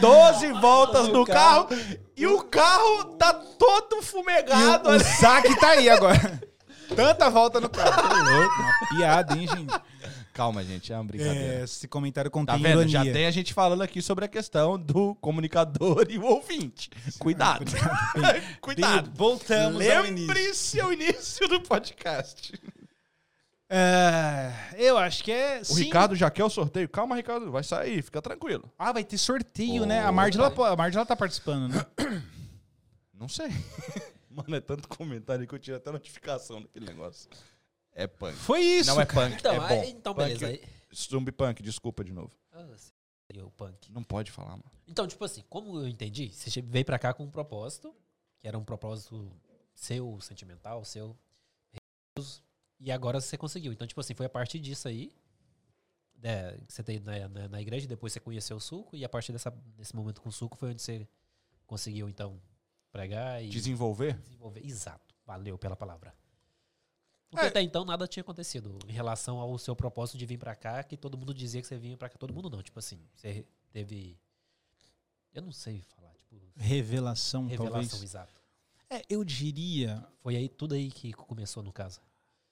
doze 0.00 0.52
voltas 0.52 1.08
no 1.08 1.24
carro, 1.24 1.68
e 2.16 2.26
o 2.26 2.42
carro 2.44 3.04
tá 3.16 3.32
todo 3.34 4.02
fumegado. 4.02 4.88
o 4.88 4.92
olha. 4.92 4.98
Zac 5.04 5.60
tá 5.60 5.70
aí 5.70 5.88
agora. 5.88 6.42
Tanta 6.94 7.30
volta 7.30 7.60
no 7.60 7.68
carro. 7.68 8.08
Tô 8.08 8.14
louco, 8.14 8.54
uma 8.60 8.88
piada, 8.96 9.36
hein, 9.36 9.48
gente? 9.48 9.74
Calma, 10.34 10.64
gente, 10.64 10.92
é 10.92 10.96
uma 10.96 11.04
brincadeira. 11.04 11.60
É, 11.60 11.64
esse 11.64 11.86
comentário 11.86 12.28
contém 12.30 12.56
Tá 12.56 12.60
vendo? 12.60 12.80
ironia. 12.82 13.04
Já 13.04 13.12
tem 13.12 13.26
a 13.26 13.30
gente 13.30 13.54
falando 13.54 13.82
aqui 13.82 14.02
sobre 14.02 14.24
a 14.24 14.28
questão 14.28 14.76
do 14.78 15.14
comunicador 15.16 16.06
e 16.10 16.18
o 16.18 16.24
ouvinte. 16.24 16.90
Cuidado. 17.20 17.64
Cuidado. 18.60 19.10
Voltamos 19.14 19.80
ao 19.88 20.04
início. 20.06 20.26
Lembre-se 20.26 20.80
ao 20.80 20.92
início 20.92 21.48
do 21.48 21.60
podcast. 21.60 22.52
É, 23.76 24.52
eu 24.78 24.96
acho 24.96 25.24
que 25.24 25.32
é. 25.32 25.60
O 25.68 25.74
Ricardo 25.74 26.14
já 26.14 26.30
quer 26.30 26.44
o 26.44 26.50
sorteio. 26.50 26.88
Calma, 26.88 27.16
Ricardo, 27.16 27.50
vai 27.50 27.64
sair, 27.64 28.02
fica 28.02 28.22
tranquilo. 28.22 28.72
Ah, 28.78 28.92
vai 28.92 29.02
ter 29.04 29.18
sorteio, 29.18 29.82
Oh, 29.82 29.86
né? 29.86 30.00
A 30.00 30.12
Margela, 30.12 30.48
vai. 30.50 30.72
a 30.72 30.76
Margela 30.76 31.04
tá 31.04 31.16
participando, 31.16 31.72
né? 31.74 31.84
Não 33.12 33.28
sei. 33.28 33.48
Mano, 34.30 34.54
é 34.54 34.60
tanto 34.60 34.88
comentário 34.88 35.46
que 35.46 35.54
eu 35.54 35.58
tiro 35.58 35.76
até 35.76 35.90
notificação 35.90 36.62
daquele 36.62 36.86
negócio. 36.86 37.28
É 37.92 38.06
punk. 38.06 38.34
Foi 38.36 38.60
isso. 38.60 38.90
Não 38.90 39.00
é 39.00 39.06
cara. 39.06 39.28
punk, 39.30 39.38
Então, 39.40 39.52
é 39.54 39.68
bom. 39.68 39.84
então 39.86 40.14
Punk- 40.14 40.24
beleza. 40.26 40.46
Aí, 40.46 40.62
Zumbi 40.94 41.32
punk, 41.32 41.62
desculpa 41.62 42.04
de 42.04 42.12
novo. 42.12 42.30
Ah, 42.52 42.66
seria 43.26 43.44
o 43.44 43.50
punk. 43.50 43.90
Não 43.92 44.02
pode 44.04 44.30
falar, 44.30 44.50
mano. 44.50 44.70
Então, 44.86 45.06
tipo 45.06 45.24
assim, 45.24 45.42
como 45.48 45.78
eu 45.80 45.88
entendi, 45.88 46.30
você 46.32 46.60
veio 46.62 46.84
pra 46.84 46.98
cá 46.98 47.12
com 47.14 47.24
um 47.24 47.30
propósito, 47.30 47.94
que 48.40 48.46
era 48.46 48.56
um 48.58 48.64
propósito 48.64 49.30
seu, 49.74 50.20
sentimental, 50.20 50.84
seu, 50.84 51.16
religioso, 52.16 52.42
e 52.84 52.92
agora 52.92 53.20
você 53.20 53.36
conseguiu. 53.36 53.72
Então, 53.72 53.86
tipo 53.86 54.00
assim, 54.00 54.14
foi 54.14 54.26
a 54.26 54.28
partir 54.30 54.58
disso 54.60 54.86
aí, 54.86 55.10
né, 56.18 56.56
que 56.66 56.72
você 56.72 56.82
tem 56.82 57.00
na, 57.00 57.28
na, 57.28 57.48
na 57.48 57.60
igreja, 57.60 57.86
depois 57.86 58.12
você 58.12 58.20
conheceu 58.20 58.56
o 58.56 58.60
suco, 58.60 58.94
e 58.96 59.04
a 59.04 59.08
partir 59.08 59.32
dessa, 59.32 59.50
desse 59.76 59.94
momento 59.96 60.20
com 60.20 60.28
o 60.28 60.32
suco 60.32 60.56
foi 60.56 60.70
onde 60.70 60.82
você 60.82 61.08
conseguiu, 61.66 62.08
então, 62.08 62.40
pregar 62.92 63.42
e 63.42 63.48
Desenvolver? 63.48 64.18
desenvolver. 64.20 64.64
Exato, 64.64 65.14
valeu 65.26 65.56
pela 65.58 65.74
palavra. 65.76 66.14
Porque 67.30 67.46
É. 67.46 67.48
até 67.48 67.60
então 67.62 67.84
nada 67.84 68.06
tinha 68.06 68.20
acontecido 68.20 68.78
em 68.86 68.92
relação 68.92 69.38
ao 69.40 69.58
seu 69.58 69.74
propósito 69.74 70.16
de 70.18 70.24
vir 70.26 70.38
pra 70.38 70.54
cá, 70.54 70.82
que 70.84 70.96
todo 70.96 71.18
mundo 71.18 71.34
dizia 71.34 71.60
que 71.60 71.66
você 71.66 71.76
vinha 71.76 71.96
pra 71.96 72.08
cá. 72.08 72.16
Todo 72.16 72.32
mundo 72.32 72.48
não, 72.48 72.62
tipo 72.62 72.78
assim, 72.78 73.00
você 73.14 73.44
teve. 73.72 74.16
Eu 75.32 75.42
não 75.42 75.50
sei 75.50 75.82
falar, 75.82 76.14
tipo, 76.14 76.36
Revelação, 76.54 77.48
revelação, 77.48 77.88
talvez. 77.88 78.02
exato. 78.04 78.40
É, 78.88 79.02
eu 79.08 79.24
diria. 79.24 80.06
Foi 80.22 80.36
aí 80.36 80.48
tudo 80.48 80.74
aí 80.76 80.92
que 80.92 81.12
começou 81.12 81.60
no 81.60 81.72
caso. 81.72 82.00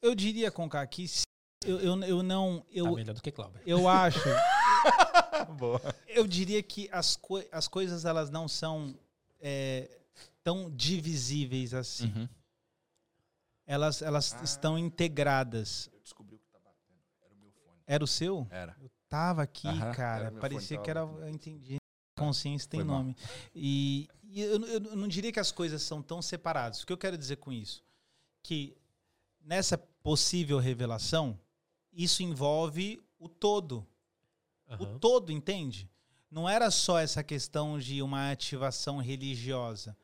Eu 0.03 0.15
diria, 0.15 0.51
Conká, 0.51 0.85
que 0.87 1.07
se- 1.09 1.23
eu, 1.65 1.79
eu, 1.81 2.03
eu 2.03 2.23
não. 2.23 2.59
Tá 2.61 2.67
Eu, 2.73 2.93
melhor 2.95 3.15
do 3.15 3.23
que 3.23 3.31
Cláudio. 3.31 3.61
eu 3.65 3.89
acho. 3.89 4.19
Boa. 5.57 5.81
Eu 6.09 6.27
diria 6.27 6.63
que 6.63 6.89
as, 6.93 7.17
coi- 7.17 7.49
as 7.53 7.69
coisas 7.69 8.05
elas 8.05 8.29
não 8.31 8.49
são 8.49 8.99
é, 9.41 9.89
tão 10.43 10.69
divisíveis 10.71 11.73
assim. 11.73 12.13
Uhum. 12.17 12.29
Elas, 13.65 14.03
elas 14.03 14.37
estão 14.43 14.77
integradas. 14.77 15.89
Eu 15.93 16.01
descobri 16.01 16.35
o 16.35 16.39
que 16.39 16.49
tá 16.51 16.59
batendo. 16.59 16.99
Era 17.25 17.33
o 17.35 17.39
meu 17.39 17.53
fone. 17.53 17.79
Era 17.87 18.05
o 18.05 18.07
seu? 18.09 18.47
Era. 18.51 18.77
Eu 18.81 18.91
tava 19.09 19.43
aqui, 19.43 19.69
Aham, 19.69 19.93
cara. 19.95 20.33
Parecia 20.33 20.77
fone, 20.77 20.85
que 20.85 20.91
era. 20.91 21.01
Eu 21.01 21.29
entendi. 21.29 21.77
Consciência 22.19 22.69
tem 22.69 22.81
Foi 22.81 22.87
nome. 22.87 23.17
E, 23.55 24.09
e 24.25 24.41
eu, 24.43 24.67
eu 24.67 24.81
não 24.97 25.09
diria 25.09 25.33
que 25.33 25.41
as 25.41 25.51
coisas 25.53 25.81
são 25.83 26.03
tão 26.03 26.21
separadas. 26.21 26.83
O 26.83 26.87
que 26.87 26.93
eu 26.93 26.99
quero 26.99 27.17
dizer 27.17 27.37
com 27.37 27.53
isso? 27.53 27.83
Que 28.43 28.77
nessa 29.45 29.77
possível 29.77 30.59
revelação, 30.59 31.39
isso 31.93 32.23
envolve 32.23 33.01
o 33.19 33.29
todo. 33.29 33.87
O 34.67 34.85
Aham. 34.85 34.99
todo, 34.99 35.33
entende? 35.33 35.91
Não 36.31 36.49
era 36.49 36.71
só 36.71 36.99
essa 36.99 37.23
questão 37.23 37.79
de 37.79 38.01
uma 38.03 38.31
ativação 38.31 38.99
religiosa. 38.99 39.97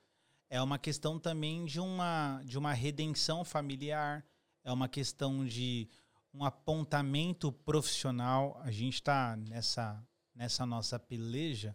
É 0.51 0.61
uma 0.61 0.79
questão 0.79 1.19
também 1.19 1.65
de 1.65 1.81
uma, 1.81 2.43
de 2.45 2.59
uma 2.59 2.73
redenção 2.73 3.45
familiar. 3.45 4.25
É 4.63 4.71
uma 4.71 4.89
questão 4.89 5.45
de 5.45 5.89
um 6.33 6.45
apontamento 6.45 7.51
profissional. 7.51 8.61
A 8.63 8.71
gente 8.71 8.95
está 8.95 9.37
nessa, 9.37 10.07
nessa 10.35 10.67
nossa 10.67 10.99
peleja. 10.99 11.75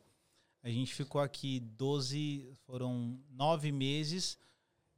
A 0.62 0.70
gente 0.70 0.94
ficou 0.94 1.20
aqui 1.20 1.60
12, 1.60 2.56
foram 2.66 3.20
nove 3.30 3.72
meses 3.72 4.38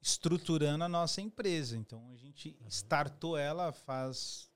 estruturando 0.10 0.84
a 0.84 0.88
nossa 0.90 1.20
empresa. 1.20 1.76
Então 1.76 2.08
a 2.14 2.16
gente 2.16 2.56
startou 2.70 3.36
ela 3.36 3.72
faz 3.72 4.48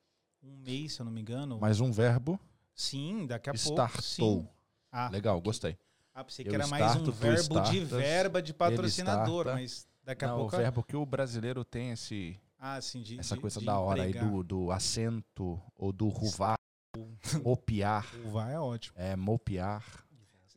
um 0.43 0.55
mês, 0.57 0.93
se 0.93 1.01
eu 1.01 1.05
não 1.05 1.11
me 1.11 1.21
engano. 1.21 1.59
Mais 1.59 1.81
um 1.81 1.91
verbo. 1.91 2.39
Sim, 2.76 3.26
daqui 3.26 3.49
a 3.49 3.53
pouco. 3.53 3.67
Startou. 3.67 4.47
Ah, 4.91 5.09
Legal, 5.09 5.41
gostei. 5.41 5.76
ah, 6.13 6.23
pensei 6.23 6.45
que 6.45 6.51
Eu 6.51 6.55
era 6.55 6.67
mais 6.67 6.95
um 6.95 7.11
verbo 7.11 7.61
de 7.61 7.77
startas, 7.80 7.89
verba 7.89 8.41
de 8.41 8.53
patrocinador, 8.53 9.45
mas 9.47 9.88
daqui 10.03 10.23
a 10.23 10.27
Não, 10.27 10.38
pouco. 10.38 10.55
o 10.55 10.59
verbo 10.59 10.84
que 10.84 10.95
o 10.95 11.05
brasileiro 11.05 11.65
tem 11.65 11.91
esse, 11.91 12.39
Ah, 12.57 12.80
sim, 12.80 13.01
de, 13.01 13.19
essa 13.19 13.35
de- 13.35 13.41
coisa 13.41 13.59
de 13.59 13.65
da 13.65 13.80
hora 13.80 14.03
aí 14.03 14.09
empregar. 14.09 14.30
do, 14.31 14.43
do 14.43 14.71
acento 14.71 15.59
ou 15.76 15.91
do 15.91 16.07
ruvar, 16.09 16.55
mopiar. 17.43 18.05
O 18.23 18.30
vai 18.30 18.53
é 18.53 18.59
ótimo. 18.59 18.95
É, 18.97 19.15
mopiar. 19.15 19.84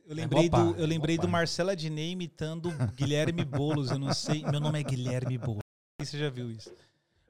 Eu 0.06 0.14
lembrei, 0.14 0.46
Opa, 0.48 0.64
do, 0.64 0.76
eu 0.80 0.86
lembrei 0.86 1.16
do 1.16 1.22
opa. 1.24 1.30
Marcelo 1.32 1.70
Adnet 1.70 2.10
imitando 2.12 2.70
Guilherme 2.96 3.44
Boulos. 3.44 3.90
Eu 3.90 3.98
não 3.98 4.12
sei. 4.12 4.42
Meu 4.44 4.60
nome 4.60 4.80
é 4.80 4.82
Guilherme 4.82 5.38
Boulos. 5.38 5.62
Não 5.98 6.04
sei 6.04 6.06
se 6.06 6.10
você 6.12 6.18
já 6.18 6.30
viu 6.30 6.50
isso. 6.50 6.72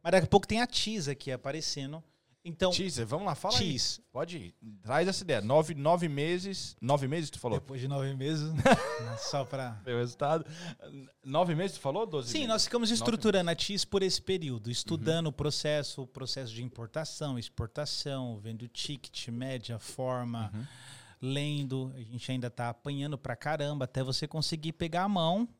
Mas 0.03 0.12
daqui 0.12 0.27
a 0.27 0.28
pouco 0.31 0.47
tem 0.47 0.61
a 0.61 0.66
Tiz 0.66 1.07
aqui 1.09 1.31
aparecendo. 1.31 2.03
Então, 2.44 2.73
Teaser, 2.73 3.07
vamos 3.07 3.24
lá, 3.27 3.36
fala 3.36 3.57
aí. 3.57 3.73
Tiz. 3.74 4.01
Pode 4.11 4.36
ir. 4.36 4.55
Traz 4.82 5.07
essa 5.07 5.23
ideia. 5.23 5.40
Nove, 5.40 5.77
nove 5.77 6.09
meses. 6.09 6.74
Nove 6.81 7.07
meses, 7.07 7.31
tu 7.31 7.39
falou? 7.39 7.61
Depois 7.61 7.81
de 7.81 7.86
nove 7.86 8.12
meses, 8.16 8.51
só 9.31 9.44
pra. 9.44 9.81
Meu 9.86 9.99
resultado. 9.99 10.44
Nove 11.24 11.55
meses, 11.55 11.77
tu 11.77 11.81
falou? 11.81 12.05
Doze 12.05 12.31
Sim, 12.31 12.39
meses? 12.39 12.49
nós 12.49 12.65
ficamos 12.65 12.90
estruturando 12.90 13.49
a 13.49 13.55
TIS 13.55 13.85
por 13.85 14.03
esse 14.03 14.20
período, 14.20 14.66
Uhum. 14.66 14.73
estudando 14.73 15.28
o 15.28 15.32
processo, 15.32 16.03
o 16.03 16.07
processo 16.07 16.53
de 16.53 16.65
importação, 16.65 17.39
exportação, 17.39 18.40
vendo 18.40 18.66
ticket, 18.66 19.28
média, 19.28 19.78
forma, 19.78 20.51
Uhum. 20.53 20.66
Lendo. 21.23 21.93
A 21.94 22.03
gente 22.03 22.31
ainda 22.32 22.51
tá 22.51 22.69
apanhando 22.69 23.16
pra 23.16 23.36
caramba 23.36 23.85
até 23.85 24.03
você 24.03 24.27
conseguir 24.27 24.73
pegar 24.73 25.05
a 25.05 25.09
mão, 25.09 25.47
de 25.47 25.53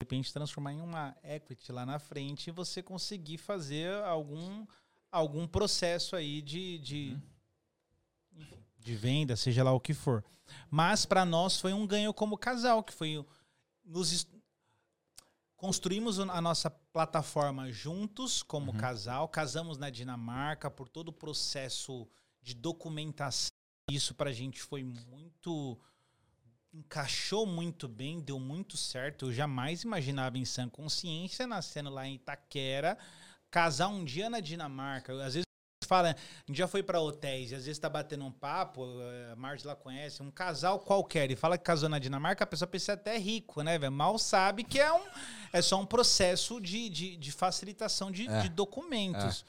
repente 0.00 0.32
transformar 0.32 0.72
em 0.72 0.80
uma 0.80 1.16
equity 1.24 1.72
lá 1.72 1.84
na 1.84 1.98
frente 1.98 2.46
e 2.46 2.52
você 2.52 2.80
conseguir 2.80 3.36
fazer 3.36 3.92
algum, 4.04 4.64
algum 5.10 5.46
processo 5.46 6.14
aí 6.14 6.40
de, 6.40 6.78
de, 6.78 7.16
Uhum. 8.32 8.46
de 8.78 8.94
venda, 8.94 9.34
seja 9.34 9.64
lá 9.64 9.72
o 9.72 9.80
que 9.80 9.92
for. 9.92 10.24
Mas 10.70 11.04
para 11.04 11.24
nós 11.24 11.60
foi 11.60 11.72
um 11.72 11.84
ganho 11.84 12.14
como 12.14 12.38
casal, 12.38 12.84
que 12.84 12.92
foi 12.94 13.26
nos 13.84 14.26
construímos 15.56 16.20
a 16.20 16.40
nossa 16.40 16.70
plataforma 16.70 17.72
juntos 17.72 18.44
como 18.44 18.72
casal, 18.74 19.28
casamos 19.28 19.76
na 19.76 19.90
Dinamarca 19.90 20.70
por 20.70 20.88
todo 20.88 21.08
o 21.08 21.12
processo 21.12 22.06
de 22.40 22.54
documentação. 22.54 23.50
Isso 23.90 24.14
pra 24.14 24.32
gente 24.32 24.60
foi 24.60 24.82
muito 24.82 25.78
encaixou 26.72 27.46
muito 27.46 27.88
bem, 27.88 28.20
deu 28.20 28.38
muito 28.38 28.76
certo. 28.76 29.26
Eu 29.26 29.32
jamais 29.32 29.82
imaginava 29.82 30.36
em 30.36 30.44
sã 30.44 30.68
consciência 30.68 31.46
nascendo 31.46 31.88
lá 31.90 32.06
em 32.06 32.14
Itaquera 32.16 32.98
casar 33.50 33.88
um 33.88 34.04
dia 34.04 34.28
na 34.28 34.40
Dinamarca. 34.40 35.12
Às 35.24 35.34
vezes 35.34 35.48
fala, 35.86 36.10
a 36.10 36.14
gente 36.46 36.58
já 36.58 36.68
foi 36.68 36.82
pra 36.82 37.00
hotéis 37.00 37.50
e 37.50 37.54
às 37.54 37.64
vezes 37.64 37.78
tá 37.78 37.88
batendo 37.88 38.22
um 38.26 38.30
papo, 38.30 38.84
eh, 39.00 39.32
a 39.32 39.36
Marge 39.36 39.66
lá 39.66 39.74
conhece, 39.74 40.22
um 40.22 40.30
casal 40.30 40.78
qualquer 40.80 41.30
e 41.30 41.36
fala 41.36 41.56
que 41.56 41.64
casou 41.64 41.88
na 41.88 41.98
Dinamarca, 41.98 42.44
a 42.44 42.46
pessoa 42.46 42.68
pensa 42.68 42.92
até 42.92 43.16
rico, 43.16 43.62
né, 43.62 43.78
velho? 43.78 43.90
Mal 43.90 44.18
sabe 44.18 44.64
que 44.64 44.78
é, 44.78 44.92
um, 44.92 45.00
é 45.50 45.62
só 45.62 45.80
um 45.80 45.86
processo 45.86 46.60
de, 46.60 46.90
de, 46.90 47.16
de 47.16 47.32
facilitação 47.32 48.10
de, 48.10 48.28
É. 48.28 48.42
de 48.42 48.50
documentos. 48.50 49.46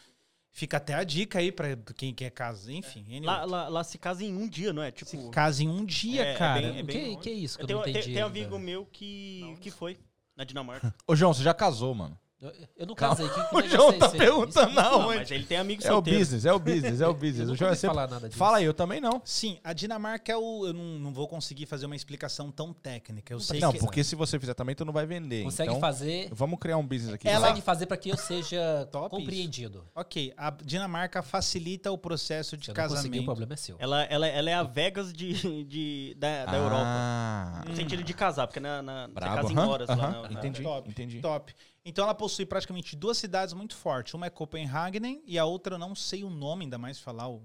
Fica 0.59 0.75
até 0.75 0.93
a 0.93 1.05
dica 1.05 1.39
aí 1.39 1.53
pra 1.53 1.73
quem 1.95 2.13
quer 2.13 2.29
casar, 2.31 2.73
enfim. 2.73 2.99
anyway. 3.07 3.21
Lá, 3.23 3.45
lá, 3.45 3.67
lá 3.69 3.81
se 3.81 3.97
casa 3.97 4.25
em 4.25 4.35
um 4.35 4.45
dia, 4.45 4.73
não 4.73 4.83
é? 4.83 4.91
Tipo, 4.91 5.09
Se 5.09 5.29
casa 5.29 5.63
em 5.63 5.69
um 5.69 5.85
dia, 5.85 6.21
É, 6.25 6.33
é 6.33 6.37
cara. 6.37 6.59
bem- 6.61 6.77
é 6.79 6.81
O 6.81 6.85
bem- 6.85 7.15
que, 7.15 7.23
que 7.23 7.29
é 7.29 7.31
isso 7.31 7.57
que 7.57 7.63
eu 7.63 7.67
tem, 7.67 7.75
não 7.77 7.83
tem, 7.83 7.93
entendi? 7.93 8.13
tem 8.13 8.23
um 8.23 8.25
amigo 8.27 8.59
meu 8.59 8.85
que, 8.85 9.55
que 9.61 9.71
foi 9.71 9.97
na 10.35 10.43
Dinamarca. 10.43 10.93
Ô, 11.07 11.15
João, 11.15 11.33
você 11.33 11.43
já 11.43 11.53
casou, 11.53 11.95
mano. 11.95 12.19
Eu, 12.41 12.53
eu 12.77 12.85
não 12.85 12.95
casei. 12.95 13.27
Que, 13.27 13.43
que 13.49 13.55
O 13.57 13.67
João 13.67 13.89
é 13.89 13.97
tá 13.97 14.07
perguntando 14.09 14.69
Isso- 14.71 14.81
Não, 14.81 14.99
onde. 15.09 15.17
mas 15.17 15.31
ele 15.31 15.43
tem 15.43 15.57
amigos 15.57 15.83
É 15.83 15.91
o 15.91 16.01
business, 16.01 16.45
é 16.45 16.53
o 16.53 16.57
business, 16.59 17.01
é 17.01 17.05
o 17.05 17.09
Eu 17.11 17.13
business. 17.13 17.47
não 17.47 17.53
O 17.53 17.57
João 17.57 17.71
é 17.71 17.75
sempre... 17.75 17.95
falar 17.95 18.07
nada 18.09 18.27
disso. 18.29 18.37
Fala 18.39 18.57
aí, 18.59 18.63
eu 18.65 18.73
também 18.73 19.01
não. 19.01 19.21
Sim, 19.25 19.59
a 19.61 19.73
Dinamarca 19.73 20.31
é 20.31 20.37
o. 20.37 20.67
Eu 20.67 20.73
não, 20.73 20.83
não 20.99 21.13
vou 21.13 21.27
conseguir 21.27 21.65
fazer 21.65 21.85
uma 21.85 21.97
explicação 21.97 22.49
tão 22.49 22.71
técnica. 22.71 23.33
Eu 23.33 23.41
sei 23.41 23.59
Não, 23.59 23.73
que. 23.73 23.79
porque 23.79 24.05
se 24.05 24.15
você 24.15 24.39
fizer 24.39 24.53
também, 24.53 24.73
tu 24.73 24.85
não 24.85 24.93
vai 24.93 25.05
vender. 25.05 25.43
Consegue 25.43 25.69
então, 25.71 25.81
fazer. 25.81 26.29
vamos 26.31 26.57
criar 26.59 26.77
um 26.77 26.87
business 26.87 27.13
aqui. 27.13 27.27
Ela- 27.27 27.39
Consegue 27.49 27.61
fazer 27.61 27.85
pra 27.87 27.97
que 27.97 28.09
eu 28.09 28.15
seja 28.17 28.87
Top 28.89 29.07
isso. 29.15 29.25
compreendido. 29.25 29.83
Ok, 29.93 30.33
a 30.37 30.49
Dinamarca 30.51 31.21
facilita 31.21 31.91
o 31.91 31.97
processo 31.97 32.55
de 32.55 32.65
Se 32.65 32.71
eu 32.71 32.75
não 32.75 32.83
conseguir, 32.83 32.99
o 32.99 33.03
casamento. 33.03 33.25
problema 33.25 33.53
é 33.53 33.57
seu. 33.57 33.75
Ela, 33.79 34.03
ela, 34.03 34.25
ela 34.27 34.49
é 34.49 34.53
a 34.53 34.63
Vegas 34.63 35.11
de, 35.11 35.65
de, 35.65 36.15
da, 36.17 36.45
da 36.45 36.55
Europa. 36.57 36.83
Ah, 36.85 37.63
No 37.67 37.75
sentido 37.75 38.01
de 38.01 38.13
casar, 38.13 38.47
porque 38.47 38.61
na, 38.61 38.81
na, 38.81 39.07
você 39.07 39.19
casa 39.19 39.51
em 39.51 39.57
horas 39.57 39.89
aham, 39.89 40.01
lá. 40.01 40.09
Na, 40.11 40.21
na- 40.29 40.39
Entendi, 40.39 40.63
Top, 40.63 40.89
entendi. 40.89 41.19
Top. 41.19 41.53
Então 41.85 42.03
ela 42.03 42.13
possui 42.13 42.45
praticamente 42.45 42.95
duas 42.95 43.17
cidades 43.17 43.53
muito 43.53 43.75
fortes. 43.75 44.13
Uma 44.13 44.25
é 44.27 44.29
Copenhagen 44.29 45.21
e 45.25 45.39
a 45.39 45.45
outra 45.45 45.75
eu 45.75 45.79
não 45.79 45.95
sei 45.95 46.23
o 46.23 46.29
nome, 46.29 46.65
ainda 46.65 46.77
mais 46.77 46.99
falar. 46.99 47.29
O... 47.29 47.41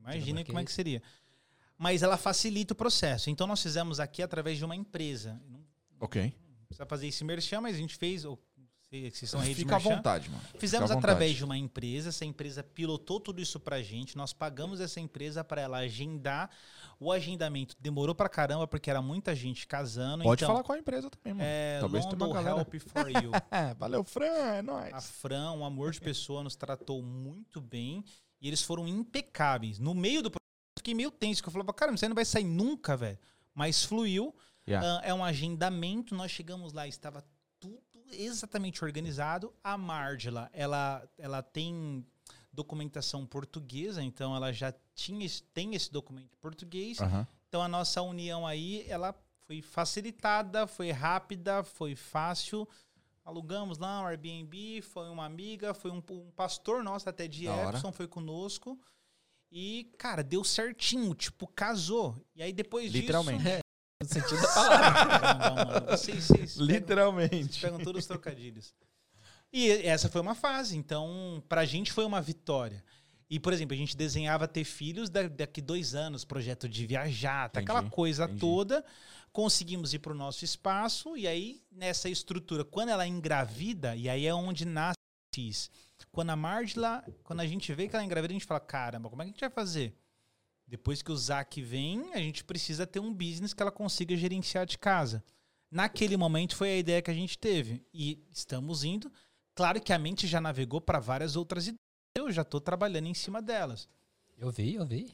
Imagina 0.00 0.44
como 0.44 0.58
é 0.58 0.64
que 0.64 0.72
seria. 0.72 1.02
Mas 1.78 2.02
ela 2.02 2.16
facilita 2.16 2.74
o 2.74 2.76
processo. 2.76 3.30
Então 3.30 3.46
nós 3.46 3.62
fizemos 3.62 3.98
aqui 4.00 4.22
através 4.22 4.58
de 4.58 4.64
uma 4.64 4.76
empresa. 4.76 5.40
Não 5.48 5.64
Ok. 5.98 6.32
precisa 6.66 6.84
fazer 6.86 7.08
esse 7.08 7.24
merchan, 7.24 7.60
mas 7.62 7.74
a 7.74 7.78
gente 7.78 7.96
fez. 7.96 8.24
ou- 8.24 8.38
se 9.12 9.26
são 9.26 9.38
redes 9.38 9.56
Fica 9.56 9.76
à 9.76 9.78
vontade, 9.78 10.28
mano. 10.28 10.42
Fizemos 10.58 10.90
à 10.90 10.94
através 10.94 11.30
vontade. 11.30 11.38
de 11.38 11.44
uma 11.44 11.56
empresa, 11.56 12.08
essa 12.08 12.24
empresa 12.24 12.62
pilotou 12.62 13.20
tudo 13.20 13.40
isso 13.40 13.60
pra 13.60 13.80
gente, 13.80 14.16
nós 14.16 14.32
pagamos 14.32 14.80
essa 14.80 14.98
empresa 14.98 15.44
para 15.44 15.60
ela 15.60 15.78
agendar. 15.78 16.50
O 16.98 17.12
agendamento 17.12 17.76
demorou 17.78 18.14
pra 18.14 18.28
caramba 18.28 18.66
porque 18.66 18.90
era 18.90 19.00
muita 19.00 19.34
gente 19.34 19.66
casando. 19.66 20.24
Pode 20.24 20.42
então, 20.42 20.52
falar 20.52 20.64
com 20.64 20.72
a 20.72 20.78
empresa 20.78 21.08
também, 21.08 21.34
mano. 21.34 21.44
é 21.48 21.78
Talvez 21.78 22.04
tenha 22.04 22.16
uma 22.16 22.34
galera. 22.34 22.58
Help 22.58 22.74
for 22.74 23.08
You. 23.08 23.30
É, 23.50 23.72
valeu, 23.78 24.02
Fran, 24.02 24.24
é 24.26 24.58
A 24.58 24.62
nóis. 24.62 25.10
Fran, 25.10 25.52
um 25.52 25.64
amor 25.64 25.92
de 25.92 26.00
pessoa, 26.00 26.42
nos 26.42 26.56
tratou 26.56 27.00
muito 27.00 27.60
bem 27.60 28.04
e 28.40 28.48
eles 28.48 28.60
foram 28.60 28.88
impecáveis. 28.88 29.78
No 29.78 29.94
meio 29.94 30.20
do 30.20 30.30
processo, 30.30 30.40
eu 30.76 30.80
fiquei 30.80 30.94
meio 30.94 31.12
tenso, 31.12 31.42
que 31.42 31.48
eu 31.48 31.52
falava, 31.52 31.72
cara, 31.72 31.94
isso 31.94 32.04
aí 32.04 32.08
não 32.08 32.16
vai 32.16 32.24
sair 32.24 32.44
nunca, 32.44 32.96
velho. 32.96 33.18
Mas 33.54 33.84
fluiu. 33.84 34.34
Yeah. 34.68 34.98
Ah, 34.98 35.00
é 35.04 35.14
um 35.14 35.24
agendamento, 35.24 36.14
nós 36.14 36.30
chegamos 36.30 36.72
lá, 36.72 36.86
estava 36.86 37.24
exatamente 38.12 38.84
organizado. 38.84 39.52
A 39.62 39.76
Margela, 39.76 40.50
ela, 40.52 41.08
ela 41.18 41.42
tem 41.42 42.04
documentação 42.52 43.26
portuguesa, 43.26 44.02
então 44.02 44.34
ela 44.34 44.52
já 44.52 44.74
tinha, 44.94 45.26
tem 45.54 45.74
esse 45.74 45.92
documento 45.92 46.34
em 46.34 46.40
português. 46.40 47.00
Aham. 47.00 47.26
Então 47.48 47.62
a 47.62 47.68
nossa 47.68 48.00
união 48.02 48.46
aí, 48.46 48.84
ela 48.88 49.14
foi 49.46 49.60
facilitada, 49.60 50.66
foi 50.66 50.90
rápida, 50.90 51.64
foi 51.64 51.96
fácil. 51.96 52.68
Alugamos 53.24 53.78
lá 53.78 54.02
um 54.02 54.06
Airbnb, 54.06 54.80
foi 54.82 55.08
uma 55.08 55.24
amiga, 55.24 55.74
foi 55.74 55.90
um, 55.90 56.02
um 56.10 56.30
pastor 56.30 56.82
nosso 56.82 57.08
até 57.08 57.26
de 57.26 57.46
Da 57.46 57.54
hora. 57.54 57.76
Epson, 57.76 57.92
foi 57.92 58.06
conosco. 58.06 58.80
E, 59.50 59.92
cara, 59.98 60.22
deu 60.22 60.44
certinho, 60.44 61.12
tipo, 61.14 61.46
casou. 61.48 62.16
E 62.36 62.42
aí 62.42 62.52
depois 62.52 62.92
Literalmente. 62.92 63.42
disso... 63.42 63.60
No 64.02 64.08
sentido 64.08 64.40
da 64.40 64.48
palavra. 64.48 65.64
Mano, 65.80 65.86
vocês, 65.96 66.24
vocês 66.24 66.52
pegam- 66.54 66.66
Literalmente. 66.66 67.60
pegam 67.60 67.78
todos 67.80 68.00
os 68.02 68.06
trocadilhos. 68.06 68.74
E 69.52 69.68
essa 69.70 70.08
foi 70.08 70.20
uma 70.20 70.34
fase, 70.34 70.76
então 70.76 71.42
pra 71.48 71.64
gente 71.64 71.92
foi 71.92 72.04
uma 72.04 72.20
vitória. 72.22 72.82
E, 73.28 73.38
por 73.38 73.52
exemplo, 73.52 73.74
a 73.74 73.76
gente 73.76 73.96
desenhava 73.96 74.48
ter 74.48 74.64
filhos 74.64 75.08
da- 75.10 75.28
daqui 75.28 75.60
dois 75.60 75.94
anos, 75.94 76.24
projeto 76.24 76.68
de 76.68 76.86
viajar, 76.86 77.48
tá 77.48 77.60
Entendi, 77.60 77.70
aquela 77.78 77.90
coisa 77.90 78.24
entendi. 78.24 78.40
toda. 78.40 78.84
Conseguimos 79.32 79.94
ir 79.94 80.00
pro 80.00 80.14
nosso 80.14 80.44
espaço, 80.44 81.16
e 81.16 81.28
aí, 81.28 81.62
nessa 81.70 82.08
estrutura, 82.08 82.64
quando 82.64 82.88
ela 82.88 83.06
engravida, 83.06 83.94
e 83.94 84.08
aí 84.08 84.26
é 84.26 84.34
onde 84.34 84.64
nasce 84.64 84.94
o. 85.36 85.70
Quando 86.10 86.30
a 86.30 86.36
Margela, 86.36 87.04
quando 87.22 87.38
a 87.40 87.46
gente 87.46 87.72
vê 87.72 87.86
que 87.86 87.94
ela 87.94 88.04
engravida, 88.04 88.32
a 88.32 88.36
gente 88.36 88.46
fala: 88.46 88.58
caramba, 88.58 89.08
como 89.08 89.22
é 89.22 89.24
que 89.26 89.30
a 89.30 89.32
gente 89.32 89.40
vai 89.40 89.50
fazer? 89.50 89.94
Depois 90.70 91.02
que 91.02 91.10
o 91.10 91.16
Zac 91.16 91.60
vem, 91.60 92.14
a 92.14 92.18
gente 92.18 92.44
precisa 92.44 92.86
ter 92.86 93.00
um 93.00 93.12
business 93.12 93.52
que 93.52 93.60
ela 93.60 93.72
consiga 93.72 94.16
gerenciar 94.16 94.64
de 94.64 94.78
casa. 94.78 95.20
Naquele 95.68 96.16
momento 96.16 96.54
foi 96.54 96.70
a 96.70 96.76
ideia 96.76 97.02
que 97.02 97.10
a 97.10 97.14
gente 97.14 97.36
teve. 97.36 97.84
E 97.92 98.24
estamos 98.30 98.84
indo. 98.84 99.10
Claro 99.52 99.80
que 99.80 99.92
a 99.92 99.98
mente 99.98 100.28
já 100.28 100.40
navegou 100.40 100.80
para 100.80 101.00
várias 101.00 101.34
outras 101.34 101.64
ideias. 101.64 101.80
Eu 102.16 102.30
já 102.30 102.42
estou 102.42 102.60
trabalhando 102.60 103.06
em 103.08 103.14
cima 103.14 103.42
delas. 103.42 103.88
Eu 104.38 104.48
vi, 104.52 104.74
eu 104.74 104.86
vi. 104.86 105.12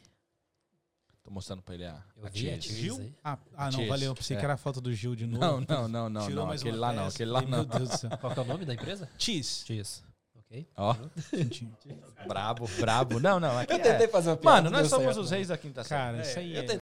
Tô 1.22 1.30
mostrando 1.30 1.62
pra 1.62 1.74
ele 1.74 1.86
a, 1.86 2.04
Eu 2.14 2.26
a 2.26 2.28
vi 2.28 2.50
a. 2.50 2.60
Gil? 2.60 3.14
Ah, 3.24 3.38
ah 3.54 3.70
não, 3.70 3.86
valeu. 3.86 4.14
Pensei 4.14 4.36
É. 4.36 4.38
que 4.38 4.44
era 4.44 4.54
a 4.54 4.58
foto 4.58 4.78
do 4.80 4.92
Gil 4.92 5.16
de 5.16 5.26
novo. 5.26 5.40
Não, 5.40 5.60
não, 5.62 5.88
não, 5.88 6.08
não, 6.10 6.20
Tirou 6.26 6.40
não. 6.42 6.46
mais 6.48 6.60
Aquele 6.60 6.76
uma 6.76 6.86
lá 6.86 6.92
não, 6.92 7.04
peça. 7.04 7.16
aquele 7.16 7.30
lá 7.30 7.40
não. 7.40 7.48
Meu 7.48 7.64
Deus 7.64 7.88
do 7.88 7.96
céu. 7.96 8.10
Qual 8.18 8.32
que 8.34 8.38
é 8.38 8.42
o 8.42 8.46
nome 8.46 8.64
da 8.66 8.74
empresa? 8.74 9.10
Cheese. 9.18 9.64
Cheese. 9.66 10.02
Ok. 10.46 10.68
Ó, 10.76 10.94
brabo, 12.26 12.68
brabo. 12.78 13.20
Não, 13.20 13.40
não, 13.40 13.58
aqui 13.58 13.72
Eu 13.72 13.82
tentei 13.82 14.06
é. 14.06 14.08
fazer 14.08 14.30
uma 14.30 14.36
piada. 14.36 14.56
Mano, 14.56 14.70
não 14.70 14.78
nós 14.78 14.88
somos 14.88 15.06
certo, 15.06 15.20
os 15.20 15.30
não. 15.30 15.36
reis 15.36 15.48
da 15.48 15.58
quinta 15.58 15.82
série. 15.82 16.00
Cara, 16.00 16.22
isso 16.22 16.38
aí 16.38 16.54
eu 16.54 16.62
é 16.62 16.78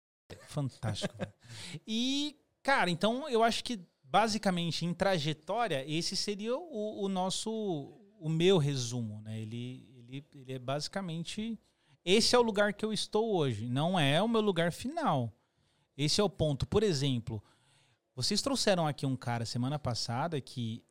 fantástico. 0.46 1.14
E, 1.86 2.36
cara, 2.62 2.90
então 2.90 3.28
eu 3.28 3.42
acho 3.42 3.64
que 3.64 3.80
basicamente 4.04 4.84
em 4.84 4.92
trajetória, 4.92 5.84
esse 5.88 6.14
seria 6.14 6.56
o, 6.56 7.04
o 7.04 7.08
nosso, 7.08 7.50
o 8.20 8.28
meu 8.28 8.58
resumo, 8.58 9.20
né? 9.22 9.40
Ele, 9.40 9.88
ele, 9.96 10.26
ele 10.34 10.52
é 10.52 10.58
basicamente. 10.58 11.58
Esse 12.04 12.36
é 12.36 12.38
o 12.38 12.42
lugar 12.42 12.72
que 12.74 12.84
eu 12.84 12.92
estou 12.92 13.34
hoje. 13.34 13.66
Não 13.66 13.98
é 13.98 14.22
o 14.22 14.28
meu 14.28 14.40
lugar 14.40 14.72
final. 14.72 15.32
Esse 15.96 16.20
é 16.20 16.24
o 16.24 16.30
ponto. 16.30 16.66
Por 16.66 16.82
exemplo, 16.82 17.42
vocês 18.14 18.40
trouxeram 18.40 18.86
aqui 18.86 19.04
um 19.04 19.16
cara 19.16 19.44
semana 19.44 19.78
passada 19.78 20.40
que 20.40 20.84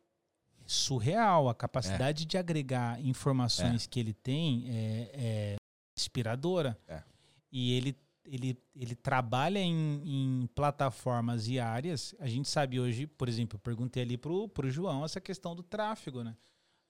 surreal. 0.68 1.48
A 1.48 1.54
capacidade 1.54 2.24
de 2.26 2.36
agregar 2.36 3.00
informações 3.00 3.86
que 3.86 3.98
ele 3.98 4.12
tem 4.12 4.66
é, 4.68 5.10
é 5.14 5.56
inspiradora. 5.96 6.78
É. 6.86 7.02
E 7.50 7.72
ele, 7.72 7.96
ele, 8.24 8.62
ele 8.76 8.94
trabalha 8.94 9.58
em, 9.58 10.02
em 10.04 10.46
plataformas 10.54 11.48
e 11.48 11.58
áreas. 11.58 12.14
A 12.20 12.28
gente 12.28 12.48
sabe 12.48 12.78
hoje, 12.78 13.06
por 13.06 13.28
exemplo, 13.28 13.56
eu 13.56 13.60
perguntei 13.60 14.02
ali 14.02 14.16
pro, 14.16 14.48
pro 14.48 14.70
João 14.70 15.04
essa 15.04 15.20
questão 15.20 15.56
do 15.56 15.62
tráfego, 15.62 16.22
né? 16.22 16.36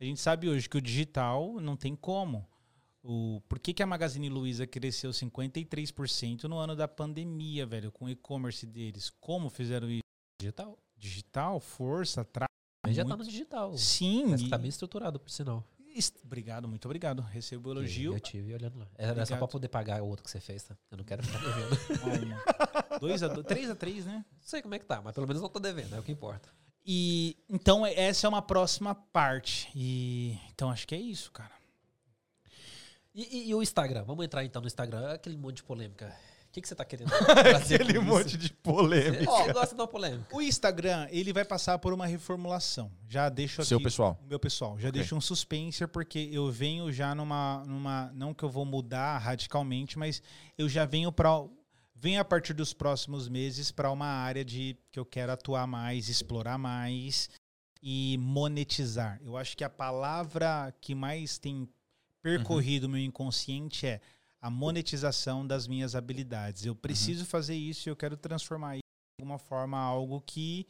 A 0.00 0.04
gente 0.04 0.20
sabe 0.20 0.48
hoje 0.48 0.68
que 0.68 0.76
o 0.76 0.82
digital 0.82 1.60
não 1.60 1.76
tem 1.76 1.94
como. 1.94 2.46
O, 3.02 3.40
por 3.48 3.58
que, 3.58 3.72
que 3.72 3.82
a 3.82 3.86
Magazine 3.86 4.28
Luiza 4.28 4.66
cresceu 4.66 5.10
53% 5.10 6.44
no 6.44 6.58
ano 6.58 6.76
da 6.76 6.86
pandemia, 6.86 7.64
velho, 7.64 7.90
com 7.90 8.04
o 8.04 8.10
e-commerce 8.10 8.66
deles? 8.66 9.10
Como 9.20 9.48
fizeram 9.48 9.88
isso? 9.88 10.02
Digital. 10.40 10.78
Digital, 10.96 11.60
força, 11.60 12.24
tráfego. 12.24 12.57
Mas 12.88 12.96
já 12.96 13.02
tá 13.04 13.08
muito- 13.10 13.24
no 13.26 13.30
digital. 13.30 13.76
Sim. 13.78 14.26
Mas 14.28 14.40
e- 14.42 14.48
tá 14.48 14.58
bem 14.58 14.68
estruturado, 14.68 15.18
por 15.20 15.30
sinal. 15.30 15.64
Obrigado, 16.24 16.68
muito 16.68 16.84
obrigado. 16.84 17.22
Recebo 17.22 17.70
o 17.70 17.72
elogio. 17.72 18.12
Eu 18.14 18.20
tive 18.20 18.54
olhando 18.54 18.78
lá. 18.78 18.86
Era 18.96 19.08
só 19.08 19.12
Obrigado. 19.22 19.38
pra 19.40 19.48
poder 19.48 19.68
pagar 19.68 20.00
o 20.00 20.06
outro 20.06 20.24
que 20.24 20.30
você 20.30 20.38
fez, 20.38 20.62
tá? 20.62 20.76
Eu 20.92 20.96
não 20.98 21.04
quero 21.04 21.24
ficar 21.24 21.38
devendo. 21.40 22.04
Olha, 22.04 22.42
dois 23.00 23.22
a 23.24 23.26
dois, 23.28 23.44
três 23.46 23.68
a 23.68 23.74
três, 23.74 24.06
né? 24.06 24.24
não 24.30 24.38
sei 24.48 24.62
como 24.62 24.74
é 24.76 24.78
que 24.78 24.84
tá, 24.86 25.02
mas 25.02 25.12
pelo 25.12 25.26
menos 25.26 25.42
não 25.42 25.48
tô 25.48 25.58
devendo, 25.58 25.96
é 25.96 25.98
o 25.98 26.02
que 26.04 26.12
importa. 26.12 26.48
E 26.86 27.36
então 27.48 27.84
essa 27.84 28.26
é 28.26 28.28
uma 28.28 28.40
próxima 28.40 28.94
parte. 28.94 29.68
E 29.74 30.38
então 30.50 30.70
acho 30.70 30.86
que 30.86 30.94
é 30.94 30.98
isso, 31.00 31.32
cara. 31.32 31.50
E, 33.14 33.22
e- 33.36 33.48
e 33.50 33.54
o 33.54 33.60
Instagram? 33.62 34.04
Vamos 34.04 34.24
entrar 34.24 34.44
então 34.44 34.62
no 34.62 34.68
Instagram. 34.68 35.10
Aquele 35.12 35.36
monte 35.36 35.56
de 35.56 35.62
polêmica. 35.64 36.14
O 36.48 36.50
que, 36.50 36.62
que 36.62 36.68
você 36.68 36.74
tá 36.74 36.84
querendo 36.84 37.10
trazer 37.26 37.74
Aquele 37.82 37.94
com 37.94 38.00
isso? 38.00 38.10
monte 38.14 38.36
de 38.38 38.50
polêmica. 38.52 39.24
Você, 39.24 39.42
você 39.44 39.52
gosta 39.52 39.74
de 39.74 39.80
uma 39.80 39.86
polêmica. 39.86 40.34
O 40.34 40.40
Instagram, 40.40 41.06
ele 41.10 41.32
vai 41.32 41.44
passar 41.44 41.78
por 41.78 41.92
uma 41.92 42.06
reformulação. 42.06 42.90
Já 43.06 43.28
deixo 43.28 43.60
aqui 43.60 43.68
Seu 43.68 43.80
pessoal. 43.80 44.18
meu 44.26 44.40
pessoal, 44.40 44.78
já 44.78 44.88
Ok. 44.88 44.98
deixo 45.00 45.14
um 45.14 45.20
suspense 45.20 45.86
porque 45.86 46.28
eu 46.32 46.50
venho 46.50 46.90
já 46.92 47.14
numa 47.14 47.62
numa 47.66 48.10
não 48.14 48.32
que 48.32 48.42
eu 48.42 48.48
vou 48.48 48.64
mudar 48.64 49.18
radicalmente, 49.18 49.98
mas 49.98 50.22
eu 50.56 50.68
já 50.68 50.84
venho 50.86 51.12
para 51.12 51.28
venho 51.94 52.20
a 52.20 52.24
partir 52.24 52.54
dos 52.54 52.72
próximos 52.72 53.28
meses 53.28 53.70
para 53.70 53.90
uma 53.90 54.06
área 54.06 54.44
de 54.44 54.76
que 54.90 54.98
eu 54.98 55.04
quero 55.04 55.32
atuar 55.32 55.66
mais, 55.66 56.08
explorar 56.08 56.56
mais 56.56 57.28
e 57.82 58.16
monetizar. 58.20 59.20
Eu 59.22 59.36
acho 59.36 59.56
que 59.56 59.62
a 59.64 59.70
palavra 59.70 60.74
que 60.80 60.94
mais 60.94 61.38
tem 61.38 61.68
percorrido 62.22 62.84
o 62.86 62.88
meu 62.88 63.00
inconsciente 63.00 63.86
é 63.86 64.00
a 64.40 64.50
monetização 64.50 65.46
das 65.46 65.66
minhas 65.66 65.94
habilidades. 65.94 66.64
Eu 66.64 66.74
preciso 66.74 67.24
fazer 67.26 67.56
isso 67.56 67.88
e 67.88 67.90
eu 67.90 67.96
quero 67.96 68.16
transformar 68.16 68.76
isso 68.76 68.82
de 69.18 69.22
alguma 69.22 69.38
forma 69.38 69.78
algo 69.78 70.20
que 70.20 70.66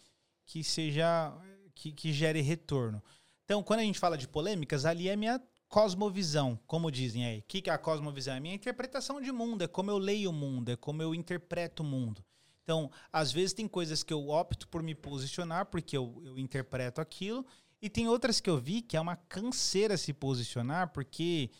que 0.46 0.64
seja 0.64 1.32
que, 1.74 1.92
que 1.92 2.12
gere 2.12 2.40
retorno. 2.40 3.02
Então, 3.44 3.62
quando 3.62 3.80
a 3.80 3.82
gente 3.82 3.98
fala 3.98 4.16
de 4.16 4.26
polêmicas, 4.26 4.84
ali 4.84 5.08
é 5.08 5.16
minha 5.16 5.40
cosmovisão, 5.68 6.58
como 6.66 6.90
dizem 6.90 7.24
aí. 7.26 7.38
O 7.40 7.42
que, 7.42 7.60
que 7.60 7.70
é 7.70 7.72
a 7.72 7.78
cosmovisão? 7.78 8.34
É 8.34 8.38
a 8.38 8.40
minha 8.40 8.54
interpretação 8.54 9.20
de 9.20 9.30
mundo, 9.30 9.62
é 9.62 9.68
como 9.68 9.90
eu 9.90 9.98
leio 9.98 10.30
o 10.30 10.32
mundo, 10.32 10.70
é 10.70 10.76
como 10.76 11.02
eu 11.02 11.14
interpreto 11.14 11.82
o 11.82 11.86
mundo. 11.86 12.24
Então, 12.62 12.90
às 13.12 13.32
vezes 13.32 13.52
tem 13.52 13.68
coisas 13.68 14.02
que 14.02 14.12
eu 14.12 14.28
opto 14.28 14.68
por 14.68 14.82
me 14.82 14.94
posicionar 14.94 15.66
porque 15.66 15.96
eu, 15.96 16.20
eu 16.24 16.38
interpreto 16.38 17.00
aquilo, 17.00 17.46
e 17.80 17.88
tem 17.88 18.08
outras 18.08 18.40
que 18.40 18.50
eu 18.50 18.58
vi 18.58 18.82
que 18.82 18.96
é 18.96 19.00
uma 19.00 19.16
canseira 19.16 19.96
se 19.96 20.12
posicionar, 20.12 20.92
porque, 20.92 21.50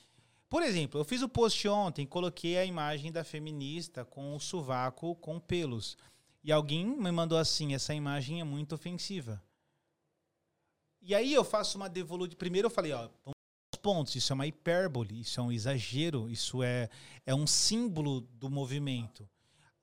por 0.48 0.62
exemplo, 0.62 1.00
eu 1.00 1.04
fiz 1.04 1.22
o 1.22 1.28
post 1.28 1.68
ontem, 1.68 2.06
coloquei 2.06 2.58
a 2.58 2.64
imagem 2.64 3.12
da 3.12 3.22
feminista 3.24 4.04
com 4.04 4.34
o 4.34 4.40
sovaco 4.40 5.14
com 5.16 5.38
pelos. 5.38 5.96
E 6.42 6.50
alguém 6.52 6.86
me 6.86 7.10
mandou 7.10 7.38
assim: 7.38 7.74
essa 7.74 7.94
imagem 7.94 8.40
é 8.40 8.44
muito 8.44 8.74
ofensiva. 8.74 9.42
E 11.00 11.14
aí 11.14 11.32
eu 11.32 11.44
faço 11.44 11.76
uma 11.76 11.88
devolução. 11.88 12.36
Primeiro 12.36 12.66
eu 12.66 12.70
falei, 12.70 12.92
ó, 12.92 13.08
pontos. 13.78 14.14
Isso 14.14 14.32
é 14.32 14.34
uma 14.34 14.46
hipérbole, 14.46 15.20
isso 15.20 15.40
é 15.40 15.42
um 15.42 15.52
exagero, 15.52 16.28
isso 16.28 16.62
é, 16.62 16.90
é 17.24 17.34
um 17.34 17.46
símbolo 17.46 18.20
do 18.20 18.50
movimento. 18.50 19.28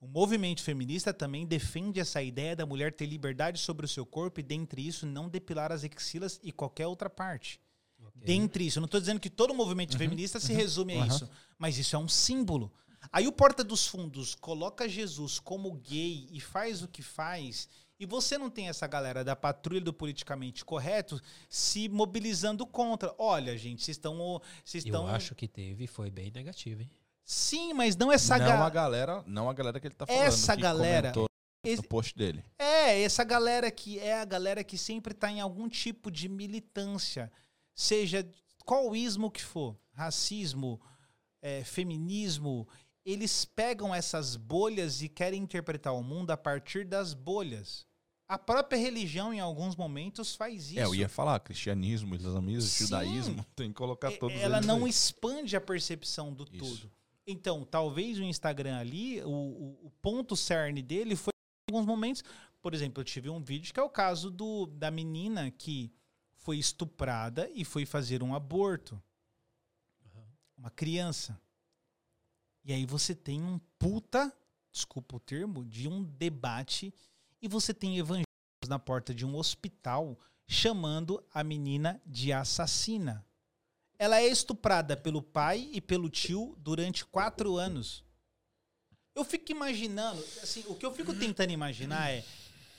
O 0.00 0.06
movimento 0.06 0.62
feminista 0.62 1.12
também 1.12 1.46
defende 1.46 1.98
essa 1.98 2.22
ideia 2.22 2.54
da 2.54 2.66
mulher 2.66 2.92
ter 2.92 3.06
liberdade 3.06 3.58
sobre 3.58 3.86
o 3.86 3.88
seu 3.88 4.04
corpo 4.04 4.38
e, 4.38 4.42
dentre 4.42 4.86
isso, 4.86 5.06
não 5.06 5.28
depilar 5.28 5.72
as 5.72 5.82
axilas 5.82 6.38
e 6.42 6.52
qualquer 6.52 6.86
outra 6.86 7.08
parte. 7.08 7.58
Dentre 8.14 8.66
isso, 8.66 8.78
eu 8.78 8.80
não 8.82 8.86
estou 8.86 9.00
dizendo 9.00 9.20
que 9.20 9.30
todo 9.30 9.54
movimento 9.54 9.96
feminista 9.98 10.38
se 10.40 10.52
resume 10.52 10.94
a 10.94 10.98
Uhum. 10.98 11.06
isso, 11.06 11.30
mas 11.58 11.78
isso 11.78 11.94
é 11.96 11.98
um 11.98 12.08
símbolo. 12.08 12.72
Aí 13.12 13.26
o 13.28 13.32
Porta 13.32 13.62
dos 13.62 13.86
Fundos 13.86 14.34
coloca 14.34 14.88
Jesus 14.88 15.38
como 15.38 15.72
gay 15.74 16.28
e 16.32 16.40
faz 16.40 16.82
o 16.82 16.88
que 16.88 17.02
faz, 17.02 17.68
e 17.98 18.04
você 18.04 18.36
não 18.36 18.50
tem 18.50 18.68
essa 18.68 18.86
galera 18.86 19.22
da 19.24 19.34
patrulha 19.36 19.80
do 19.80 19.92
politicamente 19.92 20.64
correto 20.64 21.20
se 21.48 21.88
mobilizando 21.88 22.66
contra. 22.66 23.14
Olha, 23.16 23.56
gente, 23.56 23.82
vocês 23.84 23.96
estão. 23.96 24.40
Vocês 24.64 24.84
Eu 24.84 25.06
acho 25.06 25.34
que 25.34 25.46
teve 25.48 25.84
e 25.84 25.86
foi 25.86 26.10
bem 26.10 26.30
negativo, 26.34 26.82
hein? 26.82 26.90
Sim, 27.24 27.72
mas 27.72 27.96
não 27.96 28.12
essa 28.12 28.36
não 28.38 28.44
galera. 28.46 28.64
a 28.66 28.70
galera, 28.70 29.24
não 29.26 29.48
a 29.50 29.52
galera 29.52 29.80
que 29.80 29.86
ele 29.86 29.94
tá 29.94 30.06
falando. 30.06 30.22
Essa 30.22 30.54
que 30.56 30.62
galera- 30.62 31.12
Esse- 31.64 31.82
no 31.82 31.88
post 31.88 32.14
dele. 32.16 32.44
É, 32.58 33.02
essa 33.02 33.24
galera 33.24 33.68
que 33.72 33.98
é 33.98 34.20
a 34.20 34.24
galera 34.24 34.62
que 34.62 34.78
sempre 34.78 35.12
tá 35.14 35.28
em 35.30 35.40
algum 35.40 35.68
tipo 35.68 36.10
de 36.12 36.28
militância, 36.28 37.30
seja 37.76 38.28
qual 38.64 38.96
ismo 38.96 39.30
que 39.30 39.42
for, 39.44 39.76
racismo, 39.92 40.80
é, 41.40 41.62
feminismo, 41.62 42.66
eles 43.04 43.44
pegam 43.44 43.94
essas 43.94 44.34
bolhas 44.34 45.02
e 45.02 45.08
querem 45.08 45.40
interpretar 45.42 45.94
o 45.94 46.02
mundo 46.02 46.32
a 46.32 46.36
partir 46.36 46.84
das 46.84 47.14
bolhas. 47.14 47.86
A 48.28 48.36
própria 48.36 48.76
religião, 48.76 49.32
em 49.32 49.38
alguns 49.38 49.76
momentos, 49.76 50.34
faz 50.34 50.70
isso. 50.70 50.80
É, 50.80 50.84
eu 50.84 50.92
ia 50.96 51.08
falar, 51.08 51.38
cristianismo, 51.38 52.16
islamismo, 52.16 52.68
Sim. 52.68 52.84
judaísmo, 52.84 53.46
tem 53.54 53.68
que 53.68 53.74
colocar 53.76 54.10
E- 54.10 54.16
todos 54.16 54.36
ela 54.40 54.60
não 54.60 54.84
aí. 54.84 54.90
expande 54.90 55.54
a 55.54 55.60
percepção 55.60 56.32
do 56.34 56.42
Isso. 56.52 56.58
todo. 56.80 56.92
Então, 57.24 57.64
talvez 57.64 58.18
o 58.18 58.22
Instagram 58.24 58.78
ali, 58.78 59.22
o, 59.22 59.28
o- 59.30 59.86
o 59.86 59.90
ponto 60.02 60.34
cerne 60.34 60.82
dele 60.82 61.14
foi 61.14 61.30
em 61.70 61.72
alguns 61.74 61.86
momentos. 61.86 62.24
Por 62.60 62.74
exemplo, 62.74 63.00
eu 63.00 63.04
tive 63.04 63.30
um 63.30 63.40
vídeo 63.40 63.72
que 63.72 63.78
é 63.78 63.82
o 63.82 63.88
caso 63.88 64.28
do, 64.28 64.66
da 64.66 64.90
menina 64.90 65.48
que 65.52 65.92
foi 66.46 66.58
estuprada 66.58 67.50
e 67.52 67.64
foi 67.64 67.84
fazer 67.84 68.22
um 68.22 68.32
aborto. 68.32 69.02
Uma 70.56 70.70
criança. 70.70 71.36
E 72.64 72.72
aí 72.72 72.86
você 72.86 73.16
tem 73.16 73.42
um 73.42 73.58
puta, 73.80 74.32
desculpa 74.70 75.16
o 75.16 75.20
termo, 75.20 75.64
de 75.64 75.88
um 75.88 76.04
debate 76.04 76.94
e 77.42 77.48
você 77.48 77.74
tem 77.74 77.98
evangélicos 77.98 78.68
na 78.68 78.78
porta 78.78 79.12
de 79.12 79.26
um 79.26 79.34
hospital 79.34 80.16
chamando 80.46 81.20
a 81.34 81.42
menina 81.42 82.00
de 82.06 82.32
assassina. 82.32 83.26
Ela 83.98 84.20
é 84.20 84.28
estuprada 84.28 84.96
pelo 84.96 85.20
pai 85.20 85.68
e 85.72 85.80
pelo 85.80 86.08
tio 86.08 86.54
durante 86.60 87.04
quatro 87.04 87.56
anos. 87.56 88.04
Eu 89.16 89.24
fico 89.24 89.50
imaginando, 89.50 90.22
assim, 90.40 90.62
o 90.68 90.76
que 90.76 90.86
eu 90.86 90.94
fico 90.94 91.12
tentando 91.12 91.50
imaginar 91.50 92.08
é 92.08 92.24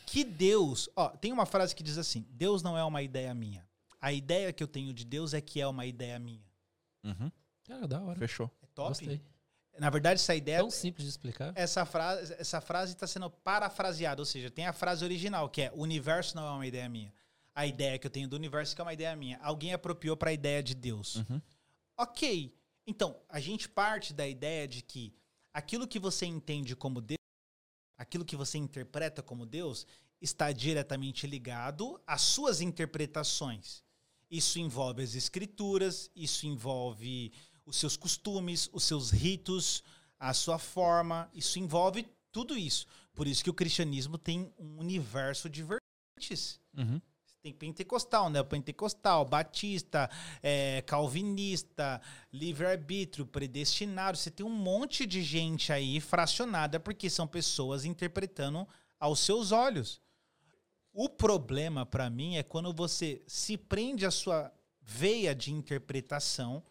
que 0.07 0.23
Deus, 0.23 0.89
ó, 0.95 1.09
tem 1.09 1.31
uma 1.33 1.45
frase 1.45 1.75
que 1.75 1.83
diz 1.83 1.97
assim: 1.97 2.25
Deus 2.31 2.63
não 2.63 2.77
é 2.77 2.83
uma 2.83 3.01
ideia 3.03 3.33
minha. 3.33 3.67
A 3.99 4.13
ideia 4.13 4.53
que 4.53 4.63
eu 4.63 4.67
tenho 4.67 4.93
de 4.93 5.03
Deus 5.03 5.33
é 5.33 5.41
que 5.41 5.59
é 5.59 5.67
uma 5.67 5.85
ideia 5.85 6.17
minha. 6.17 6.45
Uhum, 7.03 7.29
Cara, 7.67 7.87
da 7.87 8.01
hora. 8.01 8.17
fechou. 8.17 8.49
É 8.63 8.67
top. 8.73 8.89
Gostei. 8.89 9.21
Na 9.77 9.89
verdade, 9.91 10.15
essa 10.19 10.33
ideia, 10.33 10.59
Tão 10.59 10.71
simples 10.71 11.03
de 11.03 11.09
explicar. 11.11 11.51
essa 11.55 11.85
frase, 11.85 12.33
essa 12.39 12.59
frase 12.61 12.93
está 12.93 13.05
sendo 13.05 13.29
parafraseada, 13.29 14.19
ou 14.21 14.25
seja, 14.25 14.49
tem 14.49 14.65
a 14.65 14.73
frase 14.73 15.03
original 15.03 15.49
que 15.49 15.63
é: 15.63 15.71
o 15.75 15.81
universo 15.81 16.35
não 16.35 16.47
é 16.47 16.51
uma 16.51 16.65
ideia 16.65 16.87
minha. 16.89 17.13
A 17.53 17.65
ideia 17.65 17.97
que 17.99 18.07
eu 18.07 18.11
tenho 18.11 18.27
do 18.29 18.35
universo 18.35 18.73
que 18.73 18.81
é 18.81 18.83
uma 18.83 18.93
ideia 18.93 19.15
minha. 19.15 19.37
Alguém 19.41 19.73
apropriou 19.73 20.15
para 20.15 20.29
a 20.29 20.33
ideia 20.33 20.63
de 20.63 20.73
Deus. 20.73 21.15
Uhum. 21.17 21.41
Ok. 21.97 22.55
Então, 22.85 23.19
a 23.27 23.39
gente 23.39 23.67
parte 23.67 24.13
da 24.13 24.27
ideia 24.27 24.67
de 24.67 24.81
que 24.81 25.13
aquilo 25.53 25.87
que 25.87 25.99
você 25.99 26.25
entende 26.25 26.75
como 26.75 27.01
Deus, 27.01 27.17
aquilo 27.97 28.25
que 28.25 28.35
você 28.35 28.57
interpreta 28.57 29.23
como 29.23 29.45
Deus, 29.45 29.85
está 30.21 30.51
diretamente 30.51 31.27
ligado 31.27 31.99
às 32.05 32.21
suas 32.21 32.61
interpretações. 32.61 33.83
Isso 34.29 34.59
envolve 34.59 35.01
as 35.01 35.15
escrituras, 35.15 36.11
isso 36.15 36.45
envolve 36.45 37.31
os 37.65 37.77
seus 37.77 37.95
costumes, 37.95 38.69
os 38.73 38.83
seus 38.83 39.09
ritos, 39.09 39.83
a 40.19 40.33
sua 40.33 40.57
forma, 40.57 41.29
isso 41.33 41.59
envolve 41.59 42.07
tudo 42.31 42.57
isso. 42.57 42.87
Por 43.13 43.27
isso 43.27 43.43
que 43.43 43.49
o 43.49 43.53
cristianismo 43.53 44.17
tem 44.17 44.53
um 44.57 44.79
universo 44.79 45.49
de 45.49 45.63
vertentes. 45.63 46.59
Uhum. 46.77 47.01
Tem 47.41 47.53
pentecostal, 47.53 48.29
né? 48.29 48.41
Pentecostal, 48.43 49.23
batista, 49.23 50.09
é, 50.41 50.81
calvinista, 50.81 52.01
livre-arbítrio, 52.33 53.25
predestinado. 53.25 54.17
Você 54.17 54.31
tem 54.31 54.45
um 54.45 54.49
monte 54.49 55.05
de 55.05 55.21
gente 55.21 55.71
aí 55.71 55.99
fracionada 56.01 56.79
porque 56.79 57.09
são 57.09 57.27
pessoas 57.27 57.85
interpretando 57.85 58.67
aos 58.99 59.19
seus 59.19 59.51
olhos. 59.51 60.01
O 60.91 61.07
problema 61.07 61.85
para 61.85 62.09
mim 62.09 62.37
é 62.37 62.43
quando 62.43 62.73
você 62.73 63.21
se 63.27 63.55
prende 63.55 64.05
à 64.05 64.11
sua 64.11 64.51
veia 64.81 65.35
de 65.35 65.53
interpretação 65.53 66.63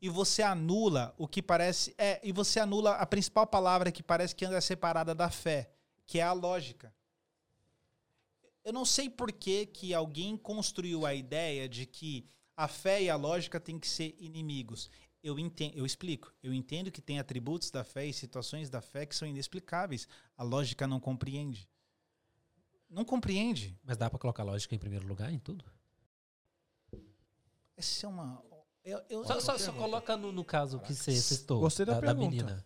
e 0.00 0.08
você 0.08 0.42
anula 0.42 1.14
o 1.18 1.28
que 1.28 1.42
parece 1.42 1.94
é 1.98 2.20
e 2.22 2.32
você 2.32 2.58
anula 2.58 2.92
a 2.92 3.04
principal 3.04 3.46
palavra 3.46 3.92
que 3.92 4.02
parece 4.02 4.34
que 4.34 4.44
anda 4.44 4.60
separada 4.60 5.14
da 5.14 5.28
fé, 5.28 5.70
que 6.06 6.18
é 6.18 6.22
a 6.22 6.32
lógica 6.32 6.92
eu 8.66 8.72
não 8.72 8.84
sei 8.84 9.08
por 9.08 9.30
que, 9.32 9.64
que 9.66 9.94
alguém 9.94 10.36
construiu 10.36 11.06
a 11.06 11.14
ideia 11.14 11.68
de 11.68 11.86
que 11.86 12.28
a 12.56 12.66
fé 12.66 13.00
e 13.04 13.08
a 13.08 13.14
lógica 13.14 13.60
têm 13.60 13.78
que 13.78 13.86
ser 13.86 14.16
inimigos. 14.18 14.90
Eu 15.22 15.38
entendo, 15.38 15.76
eu 15.76 15.86
explico. 15.86 16.32
Eu 16.42 16.52
entendo 16.52 16.90
que 16.90 17.00
tem 17.00 17.18
atributos 17.20 17.70
da 17.70 17.84
fé 17.84 18.06
e 18.06 18.12
situações 18.12 18.68
da 18.68 18.80
fé 18.80 19.06
que 19.06 19.14
são 19.14 19.26
inexplicáveis. 19.28 20.08
A 20.36 20.42
lógica 20.42 20.84
não 20.86 20.98
compreende. 20.98 21.68
Não 22.90 23.04
compreende. 23.04 23.78
Mas 23.84 23.96
dá 23.96 24.10
pra 24.10 24.18
colocar 24.18 24.42
lógica 24.42 24.74
em 24.74 24.78
primeiro 24.78 25.06
lugar 25.06 25.32
em 25.32 25.38
tudo? 25.38 25.64
Essa 27.76 28.06
é 28.06 28.08
uma. 28.08 28.42
Eu, 28.84 29.00
eu- 29.08 29.24
Só, 29.24 29.40
só- 29.40 29.58
só 29.58 29.72
coloca 29.72 30.16
no, 30.16 30.32
no 30.32 30.44
caso 30.44 30.80
que 30.80 30.92
você 30.94 31.14
citou. 31.14 31.60
Gostei 31.60 31.84
da 31.86 32.00
pergunta. 32.00 32.30
menina. 32.30 32.64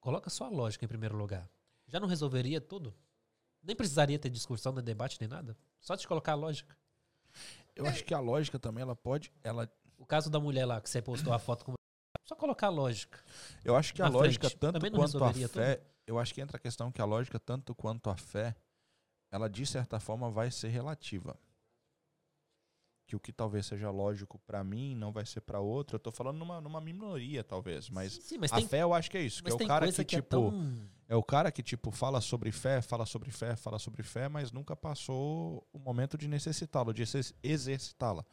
Coloca 0.00 0.30
só 0.30 0.46
a 0.46 0.48
lógica 0.48 0.84
em 0.84 0.88
primeiro 0.88 1.16
lugar. 1.16 1.48
Já 1.86 2.00
não 2.00 2.08
resolveria 2.08 2.60
tudo? 2.60 2.94
Nem 3.68 3.76
precisaria 3.76 4.18
ter 4.18 4.30
discussão, 4.30 4.72
nem 4.72 4.82
debate, 4.82 5.18
nem 5.20 5.28
nada. 5.28 5.54
Só 5.78 5.94
de 5.94 6.08
colocar 6.08 6.32
a 6.32 6.34
lógica. 6.34 6.74
Eu 7.76 7.86
acho 7.86 8.02
que 8.02 8.14
a 8.14 8.18
lógica 8.18 8.58
também, 8.58 8.80
ela 8.80 8.96
pode. 8.96 9.30
Ela, 9.44 9.70
O 9.98 10.06
caso 10.06 10.30
da 10.30 10.40
mulher 10.40 10.64
lá, 10.64 10.80
que 10.80 10.88
você 10.88 11.02
postou 11.02 11.34
a 11.34 11.38
foto 11.38 11.66
com. 11.66 11.74
Só 12.24 12.34
colocar 12.34 12.68
a 12.68 12.70
lógica. 12.70 13.22
eu 13.62 13.76
acho 13.76 13.92
que 13.92 14.00
a 14.00 14.08
lógica, 14.08 14.48
frente. 14.48 14.58
tanto 14.58 14.90
quanto 14.90 15.22
a 15.22 15.32
fé. 15.32 15.82
Eu 16.06 16.18
acho 16.18 16.32
que 16.32 16.40
entra 16.40 16.56
a 16.56 16.60
questão 16.60 16.90
que 16.90 17.02
a 17.02 17.04
lógica, 17.04 17.38
tanto 17.38 17.74
quanto 17.74 18.08
a 18.08 18.16
fé, 18.16 18.56
ela 19.30 19.50
de 19.50 19.66
certa 19.66 20.00
forma 20.00 20.30
vai 20.30 20.50
ser 20.50 20.68
relativa. 20.68 21.38
Que 23.06 23.16
o 23.16 23.20
que 23.20 23.34
talvez 23.34 23.66
seja 23.66 23.90
lógico 23.90 24.38
pra 24.46 24.64
mim 24.64 24.94
não 24.94 25.12
vai 25.12 25.26
ser 25.26 25.42
pra 25.42 25.60
outro. 25.60 25.96
Eu 25.96 26.00
tô 26.00 26.10
falando 26.10 26.38
numa, 26.38 26.58
numa 26.58 26.80
minoria, 26.80 27.44
talvez. 27.44 27.90
Mas, 27.90 28.14
Sim, 28.14 28.38
mas 28.38 28.50
a 28.50 28.56
tem, 28.56 28.66
fé 28.66 28.82
eu 28.82 28.94
acho 28.94 29.10
que 29.10 29.18
é 29.18 29.22
isso. 29.22 29.44
Que 29.44 29.50
é 29.50 29.54
o 29.54 29.66
cara 29.66 29.86
que, 29.86 29.92
que, 29.92 30.16
tipo. 30.16 30.18
é 30.18 30.40
tão. 30.40 30.88
É 31.08 31.16
o 31.16 31.22
cara 31.22 31.50
que, 31.50 31.62
tipo, 31.62 31.90
fala 31.90 32.20
sobre 32.20 32.52
fé, 32.52 32.82
fala 32.82 33.06
sobre 33.06 33.30
fé, 33.30 33.56
fala 33.56 33.78
sobre 33.78 34.02
fé, 34.02 34.28
mas 34.28 34.52
nunca 34.52 34.76
passou 34.76 35.66
o 35.72 35.78
momento 35.78 36.18
de 36.18 36.28
necessitá-lo, 36.28 36.92
de 36.92 37.00
exer- 37.02 37.34
exercitá-la. 37.42 38.24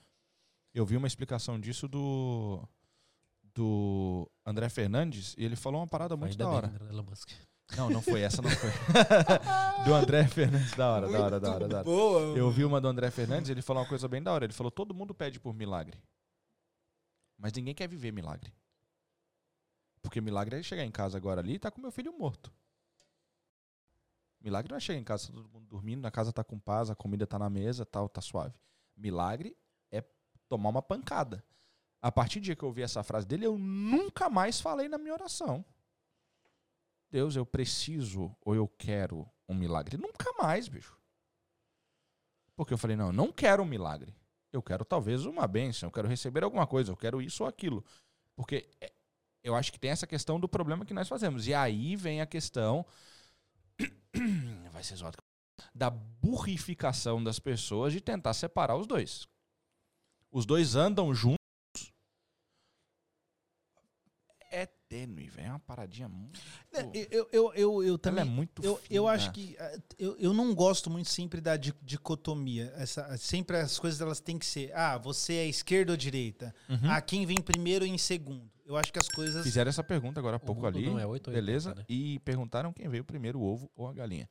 Eu 0.74 0.86
vi 0.86 0.98
uma 0.98 1.08
explicação 1.08 1.60
disso 1.60 1.88
do 1.88 2.62
do 3.54 4.30
André 4.46 4.68
Fernandes 4.68 5.34
e 5.38 5.46
ele 5.46 5.56
falou 5.56 5.80
uma 5.80 5.88
parada 5.88 6.18
muito 6.18 6.32
Ainda 6.32 6.44
da 6.44 6.50
hora. 6.50 6.68
bem, 6.68 6.90
Elon 6.90 7.04
Musk. 7.04 7.32
Não, 7.78 7.90
não 7.90 8.02
foi 8.02 8.20
essa, 8.22 8.42
não 8.42 8.50
foi. 8.50 8.70
do 9.86 9.94
André 9.94 10.28
Fernandes, 10.28 10.74
da 10.74 10.92
hora, 10.92 11.08
da 11.10 11.20
hora, 11.24 11.40
da 11.40 11.52
hora, 11.52 11.68
da 11.70 11.76
hora. 11.78 11.84
Boa. 11.86 12.38
Eu 12.38 12.52
vi 12.52 12.66
uma 12.66 12.82
do 12.82 12.90
André 12.90 13.10
Fernandes, 13.10 13.50
ele 13.50 13.62
falou 13.62 13.82
uma 13.84 13.88
coisa 13.90 14.10
bem 14.10 14.22
da 14.22 14.34
hora. 14.34 14.44
Ele 14.44 14.54
falou: 14.54 14.70
todo 14.70 14.94
mundo 14.94 15.16
pede 15.16 15.40
por 15.40 15.54
milagre. 15.54 15.98
Mas 17.38 17.54
ninguém 17.54 17.74
quer 17.74 17.88
viver 17.88 18.12
milagre. 18.12 18.54
Porque 20.02 20.20
milagre 20.20 20.60
é 20.60 20.62
chegar 20.64 20.84
em 20.84 20.92
casa 20.92 21.18
agora 21.18 21.40
ali 21.40 21.54
e 21.54 21.60
tá 21.60 21.72
com 21.72 21.82
meu 21.82 21.92
filho 21.92 22.12
morto. 22.18 22.52
Milagre 24.46 24.70
não 24.70 24.78
é 24.78 24.80
chegar 24.80 25.00
em 25.00 25.04
casa, 25.04 25.34
todo 25.34 25.50
mundo 25.50 25.66
dormindo, 25.66 26.02
na 26.02 26.12
casa 26.12 26.32
tá 26.32 26.44
com 26.44 26.60
paz, 26.60 26.92
a 26.92 26.96
comida 26.96 27.26
tá 27.26 27.40
na 27.40 27.50
mesa, 27.50 27.84
tal, 27.84 28.08
tá 28.08 28.22
suave. 28.22 28.54
Milagre 28.96 29.58
é 29.92 30.04
tomar 30.48 30.70
uma 30.70 30.84
pancada. 30.84 31.44
A 32.00 32.12
partir 32.12 32.40
do 32.40 32.44
dia 32.44 32.56
que 32.56 32.62
eu 32.62 32.68
ouvi 32.68 32.84
essa 32.84 33.02
frase 33.02 33.26
dele, 33.26 33.48
eu 33.48 33.58
nunca 33.58 34.30
mais 34.30 34.62
falei 34.62 34.88
na 34.88 35.00
minha 35.00 35.14
oração. 35.14 35.66
Deus, 37.10 37.36
eu 37.36 37.44
preciso 37.44 38.36
ou 38.40 38.54
eu 38.54 38.68
quero 38.68 39.28
um 39.50 39.56
milagre. 39.56 39.98
Nunca 39.98 40.32
mais, 40.40 40.68
bicho. 40.68 40.96
Porque 42.56 42.72
eu 42.72 42.78
falei, 42.78 42.96
não, 42.96 43.08
eu 43.08 43.14
não 43.14 43.32
quero 43.32 43.64
um 43.64 43.66
milagre. 43.66 44.16
Eu 44.54 44.62
quero 44.62 44.86
talvez 44.86 45.26
uma 45.26 45.48
bênção, 45.48 45.88
eu 45.88 45.92
quero 45.92 46.08
receber 46.08 46.44
alguma 46.44 46.68
coisa, 46.68 46.92
eu 46.92 46.96
quero 46.96 47.20
isso 47.20 47.42
ou 47.42 47.50
aquilo. 47.50 47.84
Porque 48.36 48.70
é, 48.80 48.94
eu 49.44 49.56
acho 49.56 49.72
que 49.72 49.80
tem 49.80 49.90
essa 49.90 50.06
questão 50.06 50.40
do 50.40 50.48
problema 50.48 50.86
que 50.86 50.94
nós 50.94 51.08
fazemos. 51.08 51.48
E 51.48 51.54
aí 51.56 51.96
vem 51.96 52.22
a 52.22 52.28
questão. 52.28 52.86
Vai 54.72 54.84
ser. 54.84 54.98
Da 55.74 55.90
burrificação 55.90 57.24
das 57.24 57.40
pessoas 57.40 57.94
de 57.94 58.02
tentar 58.02 58.34
separar 58.34 58.76
os 58.78 58.86
dois. 58.88 59.28
Os 60.32 60.46
dois 60.46 60.76
andam 60.76 61.14
juntos. 61.14 61.38
É 64.52 64.66
tênue, 64.88 65.28
velho. 65.30 65.48
É 65.48 65.50
uma 65.50 65.60
paradinha 65.60 66.08
muito. 66.08 66.40
Eu, 66.72 66.92
eu, 66.94 67.30
eu, 67.32 67.54
eu, 67.54 67.84
eu 67.84 67.90
Ela 67.90 67.98
também. 67.98 68.22
é 68.22 68.26
muito 68.26 68.64
Eu, 68.64 68.74
eu 68.90 69.04
fina. 69.04 69.12
acho 69.12 69.32
que 69.34 69.56
eh, 69.60 69.80
eu, 70.00 70.16
eu 70.18 70.34
não 70.34 70.54
gosto 70.56 70.90
muito 70.90 71.10
sempre 71.10 71.42
da 71.42 71.58
di- 71.58 71.74
dicotomia. 71.82 72.72
Essa, 72.78 73.18
sempre 73.18 73.58
as 73.58 73.78
coisas 73.78 74.00
elas 74.00 74.20
têm 74.22 74.40
que 74.40 74.46
ser. 74.46 74.74
Ah, 74.74 74.98
você 74.98 75.34
é 75.34 75.48
esquerda 75.48 75.92
ou 75.92 75.98
direita? 75.98 76.56
Uhum. 76.70 76.90
Ah, 76.90 77.02
quem 77.02 77.26
vem 77.26 77.38
primeiro 77.42 77.86
e 77.86 77.90
em 77.90 77.98
segundo? 77.98 78.50
Eu 78.66 78.76
acho 78.76 78.92
que 78.92 79.00
as 79.00 79.08
coisas. 79.08 79.44
Fizeram 79.44 79.70
essa 79.70 79.84
pergunta 79.84 80.20
agora 80.20 80.38
há 80.38 80.40
pouco 80.40 80.66
ali. 80.66 80.88
não 80.88 81.00
é 81.00 81.06
8 81.06 81.28
ou 81.28 81.32
80, 81.32 81.32
beleza? 81.32 81.76
né? 81.76 81.86
E 81.88 82.20
perguntaram 82.20 82.74
quem 82.74 82.90
veio 82.90 83.04
primeiro, 83.04 83.40
o 83.40 83.44
ovo 83.44 83.72
ou 83.76 83.88
a 83.88 83.94
galinha. 83.94 84.28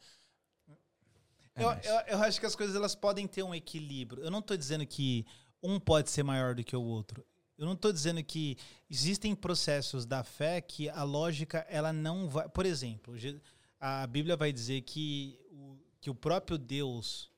É 1.55 1.63
eu, 1.63 1.71
eu, 1.71 2.01
eu 2.09 2.23
acho 2.23 2.41
que 2.41 2.47
as 2.47 2.57
coisas 2.57 2.75
elas 2.75 2.97
podem 2.97 3.29
ter 3.29 3.45
um 3.45 3.55
equilíbrio. 3.55 4.25
Eu 4.25 4.31
não 4.31 4.41
estou 4.41 4.57
dizendo 4.57 4.85
que 4.85 5.25
um 5.63 5.79
pode 5.79 6.11
ser 6.11 6.25
maior 6.25 6.55
do 6.55 6.65
que 6.65 6.75
o 6.75 6.83
outro. 6.83 7.25
Eu 7.57 7.65
não 7.65 7.75
estou 7.75 7.93
dizendo 7.93 8.23
que 8.25 8.57
existem 8.91 9.35
processos 9.37 10.05
da 10.05 10.25
fé 10.25 10.61
que 10.61 10.89
a 10.89 11.05
lógica 11.05 11.65
ela 11.69 11.93
não 11.93 12.29
vai. 12.29 12.49
Por 12.49 12.67
exemplo, 12.67 13.15
a 13.79 14.05
Bíblia 14.09 14.37
vai 14.37 14.53
dizer 14.53 14.83
que 14.83 15.39
o, 15.53 15.79
que 16.01 16.11
o 16.11 16.15
próprio 16.15 16.59
Deus 16.59 17.31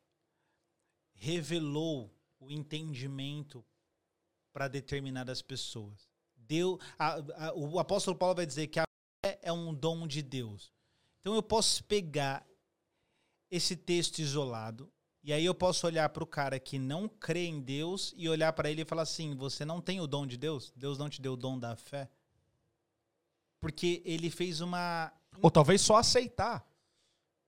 revelou 1.12 2.10
o 2.40 2.50
entendimento 2.50 3.62
para 4.50 4.68
determinadas 4.68 5.42
pessoas. 5.42 6.05
Deu, 6.48 6.78
a- 6.98 7.14
a- 7.48 7.52
o 7.54 7.78
apóstolo 7.78 8.16
Paulo 8.16 8.36
vai 8.36 8.46
dizer 8.46 8.66
que 8.68 8.78
a 8.80 8.84
fé 9.24 9.38
é 9.42 9.52
um 9.52 9.74
dom 9.74 10.06
de 10.06 10.22
Deus. 10.22 10.72
Então 11.20 11.34
eu 11.34 11.42
posso 11.42 11.82
pegar 11.84 12.46
esse 13.50 13.76
texto 13.76 14.18
isolado 14.18 14.90
e 15.22 15.32
aí 15.32 15.44
eu 15.44 15.54
posso 15.54 15.86
olhar 15.86 16.08
para 16.10 16.22
o 16.22 16.26
cara 16.26 16.58
que 16.60 16.78
não 16.78 17.08
crê 17.08 17.46
em 17.46 17.60
Deus 17.60 18.14
e 18.16 18.28
olhar 18.28 18.52
para 18.52 18.70
ele 18.70 18.82
e 18.82 18.84
falar 18.84 19.02
assim: 19.02 19.34
você 19.34 19.64
não 19.64 19.80
tem 19.80 20.00
o 20.00 20.06
dom 20.06 20.26
de 20.26 20.36
Deus? 20.36 20.72
Deus 20.76 20.98
não 20.98 21.08
te 21.08 21.20
deu 21.20 21.32
o 21.32 21.36
dom 21.36 21.58
da 21.58 21.74
fé? 21.74 22.08
Porque 23.60 24.02
ele 24.04 24.30
fez 24.30 24.60
uma. 24.60 25.12
Ou 25.42 25.50
talvez 25.50 25.80
só 25.80 25.96
aceitar. 25.96 26.64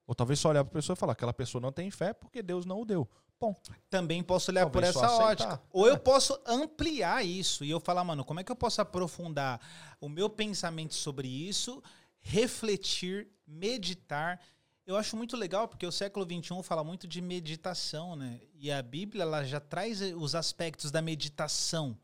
Ou 0.09 0.15
talvez 0.15 0.41
só 0.41 0.49
olhar 0.49 0.65
para 0.65 0.73
a 0.73 0.81
pessoa 0.81 0.95
e 0.95 0.97
falar: 0.97 1.13
aquela 1.13 1.35
pessoa 1.35 1.61
não 1.61 1.71
tem 1.71 1.91
fé 1.91 2.15
porque 2.15 2.43
Deus 2.43 2.65
não 2.65 2.81
o 2.81 2.85
deu. 2.87 3.07
Bom, 3.39 3.55
Também 3.89 4.21
posso 4.23 4.51
olhar 4.51 4.69
por 4.69 4.83
essa 4.83 5.09
ótica. 5.13 5.63
Ou 5.71 5.87
eu 5.87 5.97
posso 5.99 6.41
ampliar 6.45 7.25
isso 7.25 7.65
e 7.65 7.71
eu 7.71 7.79
falar, 7.79 8.03
mano, 8.03 8.25
como 8.25 8.41
é 8.41 8.43
que 8.43 8.51
eu 8.51 8.57
posso 8.57 8.81
aprofundar 8.81 9.61
o 10.01 10.09
meu 10.09 10.29
pensamento 10.29 10.95
sobre 10.95 11.29
isso, 11.29 11.81
refletir, 12.21 13.29
meditar. 13.47 14.41
Eu 14.85 14.97
acho 14.97 15.15
muito 15.15 15.37
legal 15.37 15.69
porque 15.69 15.87
o 15.87 15.93
século 15.93 16.27
XXI 16.27 16.63
fala 16.63 16.83
muito 16.83 17.07
de 17.07 17.21
meditação, 17.21 18.17
né? 18.17 18.41
E 18.55 18.73
a 18.73 18.83
Bíblia 18.83 19.23
ela 19.23 19.45
já 19.45 19.61
traz 19.61 20.01
os 20.01 20.35
aspectos 20.35 20.91
da 20.91 21.03
meditação. 21.03 21.97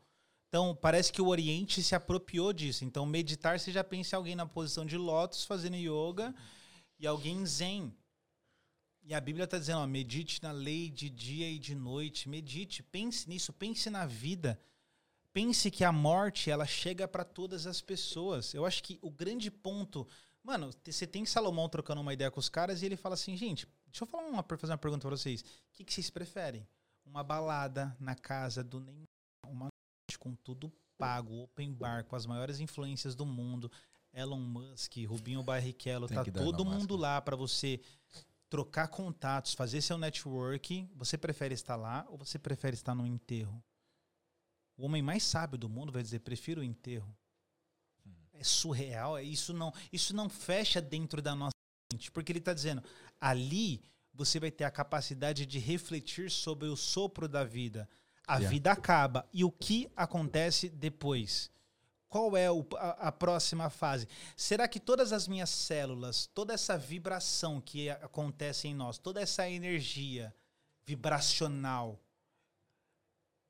Então, 0.47 0.73
parece 0.73 1.11
que 1.11 1.21
o 1.21 1.27
Oriente 1.27 1.83
se 1.83 1.95
apropriou 1.95 2.53
disso. 2.53 2.85
Então, 2.85 3.05
meditar, 3.05 3.59
você 3.59 3.71
já 3.71 3.83
pensa 3.83 4.15
em 4.15 4.17
alguém 4.17 4.35
na 4.35 4.45
posição 4.45 4.85
de 4.85 4.95
lótus 4.95 5.43
fazendo 5.43 5.75
yoga 5.75 6.33
e 6.99 7.05
alguém 7.05 7.45
zen. 7.45 7.95
E 9.03 9.13
a 9.13 9.21
Bíblia 9.21 9.45
está 9.45 9.59
dizendo, 9.59 9.79
ó, 9.79 9.87
medite 9.87 10.41
na 10.41 10.51
lei 10.51 10.89
de 10.89 11.09
dia 11.09 11.49
e 11.49 11.59
de 11.59 11.75
noite, 11.75 12.27
medite, 12.27 12.81
pense 12.81 13.29
nisso, 13.29 13.53
pense 13.53 13.89
na 13.89 14.05
vida. 14.05 14.59
Pense 15.31 15.69
que 15.69 15.83
a 15.83 15.91
morte, 15.91 16.49
ela 16.49 16.65
chega 16.65 17.07
para 17.07 17.23
todas 17.23 17.67
as 17.67 17.81
pessoas. 17.81 18.53
Eu 18.53 18.65
acho 18.65 18.81
que 18.81 18.97
o 19.01 19.11
grande 19.11 19.51
ponto, 19.51 20.07
mano, 20.41 20.71
você 20.83 21.05
tem 21.05 21.25
Salomão 21.25 21.69
trocando 21.69 22.01
uma 22.01 22.13
ideia 22.13 22.31
com 22.31 22.39
os 22.39 22.49
caras 22.49 22.81
e 22.81 22.85
ele 22.85 22.95
fala 22.95 23.15
assim, 23.15 23.35
gente, 23.35 23.67
deixa 23.85 24.03
eu 24.03 24.07
falar 24.07 24.25
uma, 24.27 24.43
fazer 24.43 24.71
uma 24.71 24.77
pergunta 24.77 25.07
para 25.07 25.15
vocês. 25.15 25.41
O 25.41 25.45
que, 25.73 25.83
que 25.83 25.93
vocês 25.93 26.09
preferem? 26.09 26.67
Uma 27.05 27.23
balada 27.23 27.95
na 27.99 28.15
casa 28.15 28.63
do 28.63 28.79
Neymar, 28.79 29.05
uma 29.45 29.65
noite 29.65 30.17
com 30.17 30.33
tudo 30.35 30.71
pago, 30.97 31.43
open 31.43 31.73
bar, 31.73 32.05
com 32.05 32.15
as 32.15 32.25
maiores 32.25 32.59
influências 32.59 33.13
do 33.13 33.25
mundo, 33.25 33.71
Elon 34.15 34.39
Musk, 34.39 34.95
Rubinho 35.07 35.43
Barrichello, 35.43 36.07
Tem 36.07 36.17
tá 36.17 36.23
todo 36.25 36.61
Elon 36.61 36.65
Musk. 36.65 36.79
mundo 36.79 36.95
lá 36.95 37.21
para 37.21 37.35
você 37.35 37.79
trocar 38.49 38.87
contatos, 38.87 39.53
fazer 39.53 39.81
seu 39.81 39.97
network, 39.97 40.87
você 40.95 41.17
prefere 41.17 41.53
estar 41.53 41.75
lá 41.75 42.05
ou 42.09 42.17
você 42.17 42.39
prefere 42.39 42.75
estar 42.75 42.95
no 42.95 43.05
enterro? 43.05 43.61
O 44.77 44.85
homem 44.85 45.01
mais 45.01 45.23
sábio 45.23 45.57
do 45.57 45.67
mundo 45.69 45.91
vai 45.91 46.01
dizer: 46.01 46.19
prefiro 46.19 46.61
o 46.61 46.63
enterro. 46.63 47.15
É 48.33 48.43
surreal, 48.43 49.17
é 49.17 49.23
isso 49.23 49.53
não, 49.53 49.73
isso 49.91 50.13
não 50.13 50.29
fecha 50.29 50.81
dentro 50.81 51.21
da 51.21 51.33
nossa 51.33 51.53
mente, 51.91 52.11
porque 52.11 52.31
ele 52.31 52.39
está 52.39 52.53
dizendo: 52.53 52.83
ali 53.19 53.81
você 54.13 54.39
vai 54.39 54.51
ter 54.51 54.63
a 54.63 54.71
capacidade 54.71 55.45
de 55.45 55.59
refletir 55.59 56.29
sobre 56.31 56.67
o 56.67 56.75
sopro 56.75 57.27
da 57.27 57.43
vida. 57.43 57.87
A 58.27 58.37
Yeah. 58.37 58.49
vida 58.49 58.71
acaba 58.71 59.27
e 59.31 59.43
o 59.43 59.51
que 59.51 59.89
acontece 59.95 60.67
depois? 60.67 61.51
Qual 62.15 62.37
é 62.37 62.49
o- 62.49 62.65
a, 62.77 63.09
a 63.09 63.11
próxima 63.11 63.69
fase? 63.69 64.07
Será 64.37 64.69
que 64.69 64.79
todas 64.79 65.11
as 65.11 65.27
minhas 65.27 65.49
células, 65.49 66.27
toda 66.27 66.53
essa 66.53 66.77
vibração 66.77 67.59
que 67.59 67.89
acontece 67.89 68.69
em 68.69 68.73
nós, 68.73 68.97
toda 68.97 69.19
essa 69.19 69.49
energia 69.49 70.33
vibracional, 70.85 71.99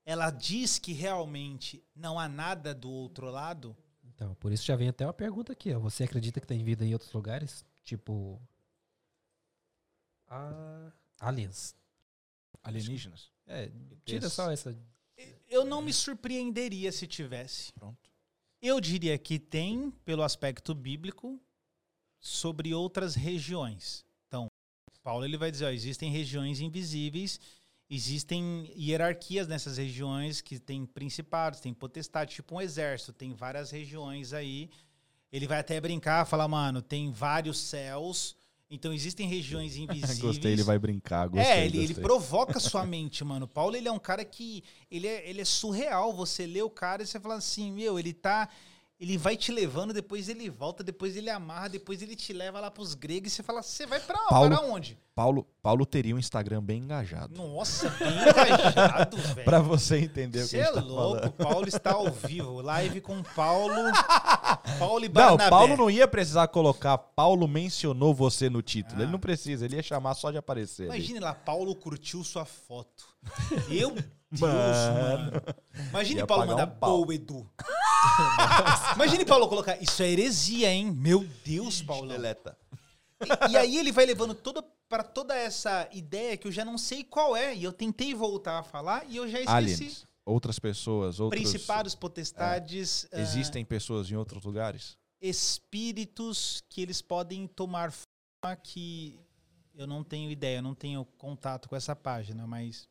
ela 0.04 0.32
diz 0.32 0.80
que 0.80 0.94
realmente 0.94 1.84
não 1.96 2.20
há 2.20 2.28
nada 2.28 2.74
do 2.74 2.90
outro 2.90 3.30
lado? 3.30 3.78
Então, 4.04 4.34
por 4.34 4.52
isso 4.52 4.66
já 4.66 4.76
vem 4.76 4.90
até 4.90 5.06
uma 5.06 5.14
pergunta 5.14 5.54
aqui, 5.54 5.72
ó. 5.72 5.78
Você 5.82 6.04
acredita 6.04 6.42
que 6.42 6.48
tem 6.48 6.64
vida 6.64 6.84
em 6.84 6.92
outros 6.94 7.14
lugares? 7.14 7.64
Tipo. 7.84 8.42
A, 10.28 10.92
Aliens. 11.20 11.76
Alienígenas. 12.64 13.32
É, 13.46 13.70
tira 14.04 14.28
só 14.28 14.50
essa. 14.50 14.76
Eu 15.48 15.64
não 15.66 15.84
me 15.84 15.94
surpreenderia 15.94 16.92
se 16.92 17.06
tivesse. 17.06 17.72
Pronto. 17.74 18.15
Eu 18.68 18.82
diria 18.82 19.16
que 19.16 19.38
tem, 19.38 19.92
pelo 20.04 20.24
aspecto 20.24 20.74
bíblico, 20.74 21.40
sobre 22.20 22.74
outras 22.74 23.14
regiões. 23.14 24.04
Então, 24.28 24.48
Paulo 25.04 25.24
ele 25.24 25.38
vai 25.38 25.52
dizer, 25.52 25.66
ó, 25.66 25.70
existem 25.70 26.12
regiões 26.12 26.60
invisíveis, 26.60 27.40
existem 27.88 28.74
hierarquias 28.76 29.48
nessas 29.48 29.78
regiões 29.78 30.42
que 30.42 30.58
tem 30.58 30.84
principados, 30.84 31.60
tem 31.60 31.76
potestade, 31.76 32.34
tipo 32.34 32.56
um 32.56 32.62
exército, 32.62 33.14
tem 33.14 33.36
várias 33.36 33.70
regiões 33.70 34.34
aí. 34.34 34.72
Ele 35.32 35.46
vai 35.46 35.60
até 35.60 35.80
brincar, 35.80 36.26
falar, 36.26 36.48
mano, 36.48 36.82
tem 36.82 37.12
vários 37.12 37.60
céus, 37.60 38.36
então 38.70 38.92
existem 38.94 39.28
regiões 39.28 39.76
invisíveis. 39.78 40.20
Gostei, 40.20 40.52
ele 40.54 40.64
vai 40.64 40.80
brincar. 40.80 41.28
Gostei, 41.28 41.52
é, 41.52 41.66
ele, 41.66 41.78
ele 41.78 41.88
gostei. 41.88 42.04
provoca 42.04 42.60
sua 42.60 42.84
mente, 42.88 43.24
mano. 43.24 43.48
Paulo, 43.48 43.76
ele 43.76 43.88
é 43.88 43.92
um 43.92 44.00
cara 44.00 44.24
que. 44.26 44.64
Ele 44.90 45.08
é, 45.08 45.30
ele 45.30 45.42
é 45.42 45.46
surreal. 45.46 46.14
Você 46.14 46.46
lê 46.46 46.62
o 46.62 46.70
cara 46.70 47.04
e 47.04 47.08
você 47.08 47.20
fala 47.20 47.36
assim, 47.36 47.72
meu, 47.72 48.00
ele 48.00 48.14
tá. 48.14 48.50
Ele 49.00 49.18
vai 49.18 49.36
te 49.36 49.52
levando, 49.52 49.94
depois 49.94 50.30
ele 50.30 50.50
volta, 50.50 50.82
depois 50.82 51.18
ele 51.18 51.30
amarra, 51.30 51.68
depois 51.68 52.02
ele 52.02 52.16
te 52.16 52.32
leva 52.32 52.62
lá 52.62 52.72
pros 52.72 52.94
gregos 52.94 53.34
e 53.34 53.36
você 53.36 53.44
fala, 53.44 53.62
você 53.62 53.86
vai 53.86 54.00
pra, 54.00 54.18
Paulo- 54.30 54.56
para 54.56 54.66
onde? 54.66 54.98
Paulo, 55.16 55.48
Paulo 55.64 55.86
teria 55.86 56.14
um 56.14 56.20
Instagram 56.20 56.62
bem 56.62 56.80
engajado. 56.80 57.34
Nossa, 57.38 57.90
bem 57.92 58.10
engajado, 58.10 59.16
velho. 59.34 59.46
Pra 59.46 59.60
você 59.60 60.00
entender 60.00 60.44
o 60.44 60.50
que 60.50 60.58
é 60.58 60.66
tá 60.70 60.82
louco, 60.82 61.16
falando. 61.22 61.32
Paulo 61.32 61.68
está 61.70 61.94
ao 61.94 62.12
vivo. 62.12 62.60
Live 62.60 63.00
com 63.00 63.24
Paulo. 63.24 63.74
Paulo 64.78 65.06
e 65.06 65.08
Não, 65.08 65.14
Barnabé. 65.14 65.50
Paulo 65.50 65.78
não 65.78 65.90
ia 65.90 66.06
precisar 66.06 66.50
colocar 66.50 66.98
Paulo 66.98 67.48
mencionou 67.48 68.14
você 68.14 68.50
no 68.50 68.62
título. 68.62 69.00
Ah. 69.00 69.04
Ele 69.04 69.12
não 69.14 69.20
precisa, 69.20 69.64
ele 69.64 69.78
ia 69.78 69.84
chamar 69.84 70.16
só 70.16 70.32
de 70.32 70.38
aparecer. 70.38 70.90
ali. 70.90 70.98
Imagine 71.00 71.20
lá, 71.22 71.34
Paulo 71.34 71.74
curtiu 71.78 72.22
sua 72.22 72.44
foto. 72.44 73.06
Eu, 73.72 73.92
Deus, 73.92 74.42
Mano. 74.42 75.02
mano. 75.32 75.42
Imagine 75.92 76.20
Ia 76.20 76.28
Paulo 76.28 76.46
mandar 76.48 76.68
um 76.68 76.72
pau. 76.72 77.14
Edu. 77.14 77.50
Imagine 78.96 79.24
Paulo 79.24 79.48
colocar, 79.48 79.82
isso 79.82 80.04
é 80.04 80.10
heresia, 80.10 80.70
hein? 80.74 80.92
Meu 80.92 81.26
Deus, 81.46 81.82
Paulo. 81.82 82.10
Deleta. 82.10 82.58
E, 83.22 83.52
e 83.52 83.58
aí 83.58 83.78
ele 83.78 83.92
vai 83.92 84.06
levando 84.06 84.34
toda 84.34 84.62
para 84.88 85.04
toda 85.04 85.36
essa 85.36 85.88
ideia 85.92 86.38
que 86.38 86.48
eu 86.48 86.52
já 86.52 86.64
não 86.64 86.78
sei 86.78 87.04
qual 87.04 87.36
é. 87.36 87.56
E 87.56 87.64
eu 87.64 87.74
tentei 87.74 88.14
voltar 88.14 88.60
a 88.60 88.64
falar 88.64 89.06
e 89.10 89.18
eu 89.18 89.28
já 89.28 89.40
esqueci. 89.40 89.52
Aliens. 89.52 90.06
Outras 90.26 90.58
pessoas, 90.58 91.20
outros... 91.20 91.40
Principados, 91.40 91.94
potestades, 91.94 93.08
ah, 93.12 93.20
Existem 93.20 93.64
pessoas 93.64 94.10
em 94.10 94.16
outros 94.16 94.44
lugares? 94.44 94.98
espíritos 95.22 96.62
que 96.70 96.82
eles 96.82 97.02
podem 97.02 97.48
tomar 97.48 97.92
forma 97.92 98.56
que 98.58 99.20
eu 99.74 99.88
não 99.88 100.04
tenho 100.04 100.30
ideia, 100.30 100.58
eu 100.60 100.62
não 100.62 100.76
tenho 100.76 101.04
contato 101.18 101.68
com 101.68 101.76
essa 101.76 101.96
página, 101.96 102.46
mas 102.46 102.88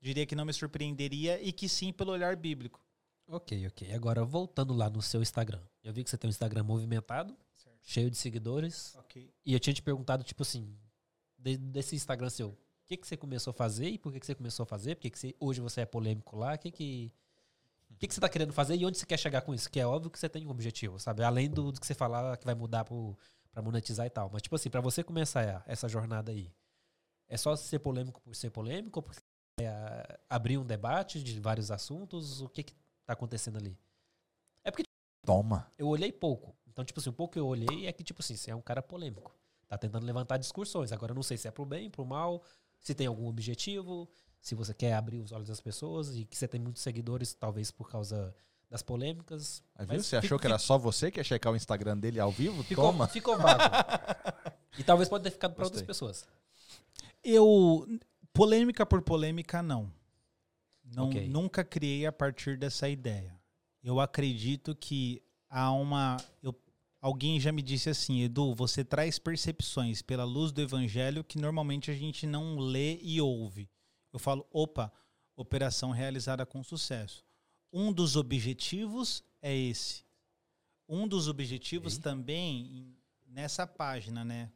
diria 0.00 0.24
que 0.24 0.36
não 0.36 0.44
me 0.44 0.52
surpreenderia 0.52 1.42
e 1.42 1.52
que 1.52 1.68
sim 1.68 1.92
pelo 1.92 2.12
olhar 2.12 2.36
bíblico. 2.36 2.80
Ok, 3.26 3.66
ok. 3.66 3.92
Agora, 3.92 4.24
voltando 4.24 4.74
lá 4.74 4.88
no 4.88 5.00
seu 5.00 5.22
Instagram. 5.22 5.60
Eu 5.82 5.92
vi 5.92 6.04
que 6.04 6.10
você 6.10 6.18
tem 6.18 6.28
um 6.28 6.30
Instagram 6.30 6.62
movimentado, 6.62 7.36
cheio 7.84 8.10
de 8.10 8.16
seguidores. 8.16 8.94
Ok. 8.96 9.32
E 9.44 9.52
eu 9.52 9.60
tinha 9.60 9.72
te 9.74 9.82
perguntado, 9.82 10.24
tipo 10.24 10.42
assim, 10.42 10.76
de- 11.38 11.56
desse 11.58 11.94
Instagram 11.94 12.30
seu, 12.30 12.48
o 12.48 12.58
que, 12.86 12.96
que 12.96 13.06
você 13.06 13.16
começou 13.16 13.50
a 13.52 13.54
fazer 13.54 13.88
e 13.88 13.98
por 13.98 14.12
que, 14.12 14.18
que 14.18 14.26
você 14.26 14.34
começou 14.34 14.64
a 14.64 14.66
fazer? 14.66 14.96
Por 14.96 15.02
que, 15.02 15.10
que 15.10 15.18
você- 15.18 15.36
hoje 15.38 15.60
você 15.60 15.82
é 15.82 15.86
polêmico 15.86 16.36
lá? 16.36 16.54
O 16.54 16.58
que, 16.58 16.70
que, 16.72 17.12
o 17.90 17.94
que, 17.96 18.08
que 18.08 18.14
você 18.14 18.20
tá 18.20 18.28
querendo 18.28 18.52
fazer 18.52 18.74
e 18.76 18.84
onde 18.84 18.98
você 18.98 19.06
quer 19.06 19.18
chegar 19.18 19.42
com 19.42 19.54
isso? 19.54 19.70
Que 19.70 19.78
é 19.80 19.86
óbvio 19.86 20.10
que 20.10 20.18
você 20.18 20.28
tem 20.28 20.46
um 20.46 20.50
objetivo, 20.50 20.98
sabe? 20.98 21.22
Além 21.22 21.48
do, 21.48 21.70
do 21.70 21.80
que 21.80 21.86
você 21.86 21.94
falar 21.94 22.36
que 22.38 22.44
vai 22.44 22.54
mudar 22.54 22.84
pro, 22.84 23.16
pra 23.52 23.62
monetizar 23.62 24.06
e 24.06 24.10
tal. 24.10 24.28
Mas, 24.32 24.42
tipo 24.42 24.56
assim, 24.56 24.68
pra 24.70 24.80
você 24.80 25.04
começar 25.04 25.62
essa 25.66 25.88
jornada 25.88 26.32
aí, 26.32 26.50
é 27.28 27.36
só 27.36 27.54
ser 27.56 27.78
polêmico 27.78 28.20
por 28.20 28.34
ser 28.34 28.50
polêmico 28.50 28.98
ou 28.98 29.02
porque 29.02 29.20
você 29.20 29.24
quer 29.64 30.20
abrir 30.28 30.58
um 30.58 30.64
debate 30.64 31.22
de 31.22 31.38
vários 31.40 31.70
assuntos? 31.70 32.40
O 32.40 32.48
que, 32.48 32.62
que 32.64 32.74
tá 33.06 33.12
acontecendo 33.12 33.56
ali? 33.58 33.78
Toma. 35.26 35.70
eu 35.78 35.88
olhei 35.88 36.12
pouco. 36.12 36.54
Então, 36.74 36.84
tipo 36.84 37.00
assim, 37.00 37.08
o 37.08 37.12
pouco 37.12 37.32
que 37.34 37.38
eu 37.38 37.46
olhei 37.46 37.86
é 37.86 37.92
que, 37.92 38.04
tipo 38.04 38.20
assim, 38.20 38.36
você 38.36 38.50
é 38.50 38.54
um 38.54 38.60
cara 38.60 38.82
polêmico. 38.82 39.34
Tá 39.68 39.78
tentando 39.78 40.04
levantar 40.04 40.36
discussões. 40.36 40.92
Agora, 40.92 41.12
eu 41.12 41.14
não 41.14 41.22
sei 41.22 41.36
se 41.38 41.48
é 41.48 41.50
pro 41.50 41.64
bem, 41.64 41.88
pro 41.88 42.04
mal, 42.04 42.42
se 42.80 42.94
tem 42.94 43.06
algum 43.06 43.26
objetivo, 43.28 44.08
se 44.40 44.54
você 44.54 44.74
quer 44.74 44.92
abrir 44.94 45.20
os 45.20 45.32
olhos 45.32 45.48
das 45.48 45.60
pessoas 45.60 46.16
e 46.16 46.24
que 46.26 46.36
você 46.36 46.46
tem 46.46 46.60
muitos 46.60 46.82
seguidores, 46.82 47.32
talvez 47.32 47.70
por 47.70 47.88
causa 47.88 48.34
das 48.68 48.82
polêmicas. 48.82 49.62
Mas 49.78 49.86
viu? 49.88 49.96
Mas 49.98 50.06
Você 50.06 50.16
achou 50.16 50.28
fico- 50.30 50.40
que 50.40 50.46
era 50.48 50.58
só 50.58 50.76
você 50.76 51.10
que 51.10 51.18
ia 51.20 51.24
checar 51.24 51.52
o 51.52 51.56
Instagram 51.56 51.96
dele 51.96 52.18
ao 52.20 52.30
vivo? 52.32 52.62
Ficou, 52.64 52.84
Toma. 52.86 53.06
ficou 53.08 53.38
vago. 53.38 53.62
e 54.78 54.82
talvez 54.82 55.08
pode 55.08 55.22
ter 55.24 55.30
ficado 55.30 55.54
pra 55.54 55.64
outras 55.64 55.82
pessoas. 55.82 56.26
Eu 57.22 57.86
polêmica 58.32 58.84
por 58.84 59.00
polêmica 59.02 59.62
não. 59.62 59.90
Não 60.84 61.06
Ok. 61.08 61.28
nunca 61.28 61.64
criei 61.64 62.04
a 62.06 62.12
partir 62.12 62.58
dessa 62.58 62.88
ideia. 62.88 63.34
Eu 63.82 64.00
acredito 64.00 64.74
que 64.74 65.22
há 65.48 65.70
uma 65.72 66.16
eu, 66.42 66.54
alguém 67.04 67.38
já 67.38 67.52
me 67.52 67.60
disse 67.60 67.90
assim, 67.90 68.22
Edu, 68.22 68.54
você 68.54 68.82
traz 68.82 69.18
percepções 69.18 70.00
pela 70.00 70.24
luz 70.24 70.52
do 70.52 70.62
evangelho 70.62 71.22
que 71.22 71.38
normalmente 71.38 71.90
a 71.90 71.94
gente 71.94 72.26
não 72.26 72.58
lê 72.58 72.98
e 73.02 73.20
ouve. 73.20 73.68
Eu 74.10 74.18
falo, 74.18 74.46
opa, 74.50 74.90
operação 75.36 75.90
realizada 75.90 76.46
com 76.46 76.64
sucesso. 76.64 77.22
Um 77.70 77.92
dos 77.92 78.16
objetivos 78.16 79.22
é 79.42 79.54
esse. 79.54 80.02
Um 80.88 81.06
dos 81.06 81.28
objetivos 81.28 81.98
também 81.98 82.96
nessa 83.26 83.66
página, 83.66 84.24
né? 84.24 84.50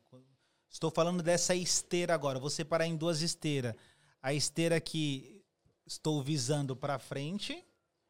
Estou 0.71 0.91
falando 0.91 1.23
dessa 1.23 1.55
esteira 1.55 2.15
agora. 2.15 2.39
Vou 2.39 2.49
separar 2.49 2.87
em 2.87 2.97
duas 2.97 3.21
esteiras. 3.21 3.75
A 4.23 4.33
esteira 4.33 4.81
que 4.81 5.45
estou 5.85 6.23
visando 6.23 6.75
para 6.75 6.99
frente 6.99 7.63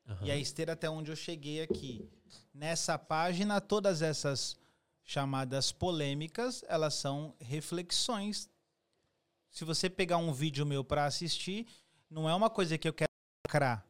Aham. 0.09 0.26
e 0.26 0.30
a 0.30 0.36
esteira 0.36 0.72
até 0.72 0.89
onde 0.89 1.10
eu 1.12 1.16
cheguei 1.16 1.62
aqui. 1.62 2.09
Nessa 2.55 2.98
página, 2.98 3.60
todas 3.60 4.01
essas 4.02 4.56
chamadas 5.05 5.70
polêmicas, 5.70 6.64
elas 6.66 6.94
são 6.94 7.35
reflexões. 7.39 8.48
Se 9.51 9.64
você 9.64 9.89
pegar 9.90 10.16
um 10.18 10.32
vídeo 10.32 10.64
meu 10.66 10.82
para 10.82 11.05
assistir, 11.05 11.66
não 12.10 12.28
é 12.28 12.35
uma 12.35 12.51
coisa 12.51 12.76
que 12.78 12.89
eu 12.89 12.93
quero 12.93 13.09
lacrar. 13.47 13.85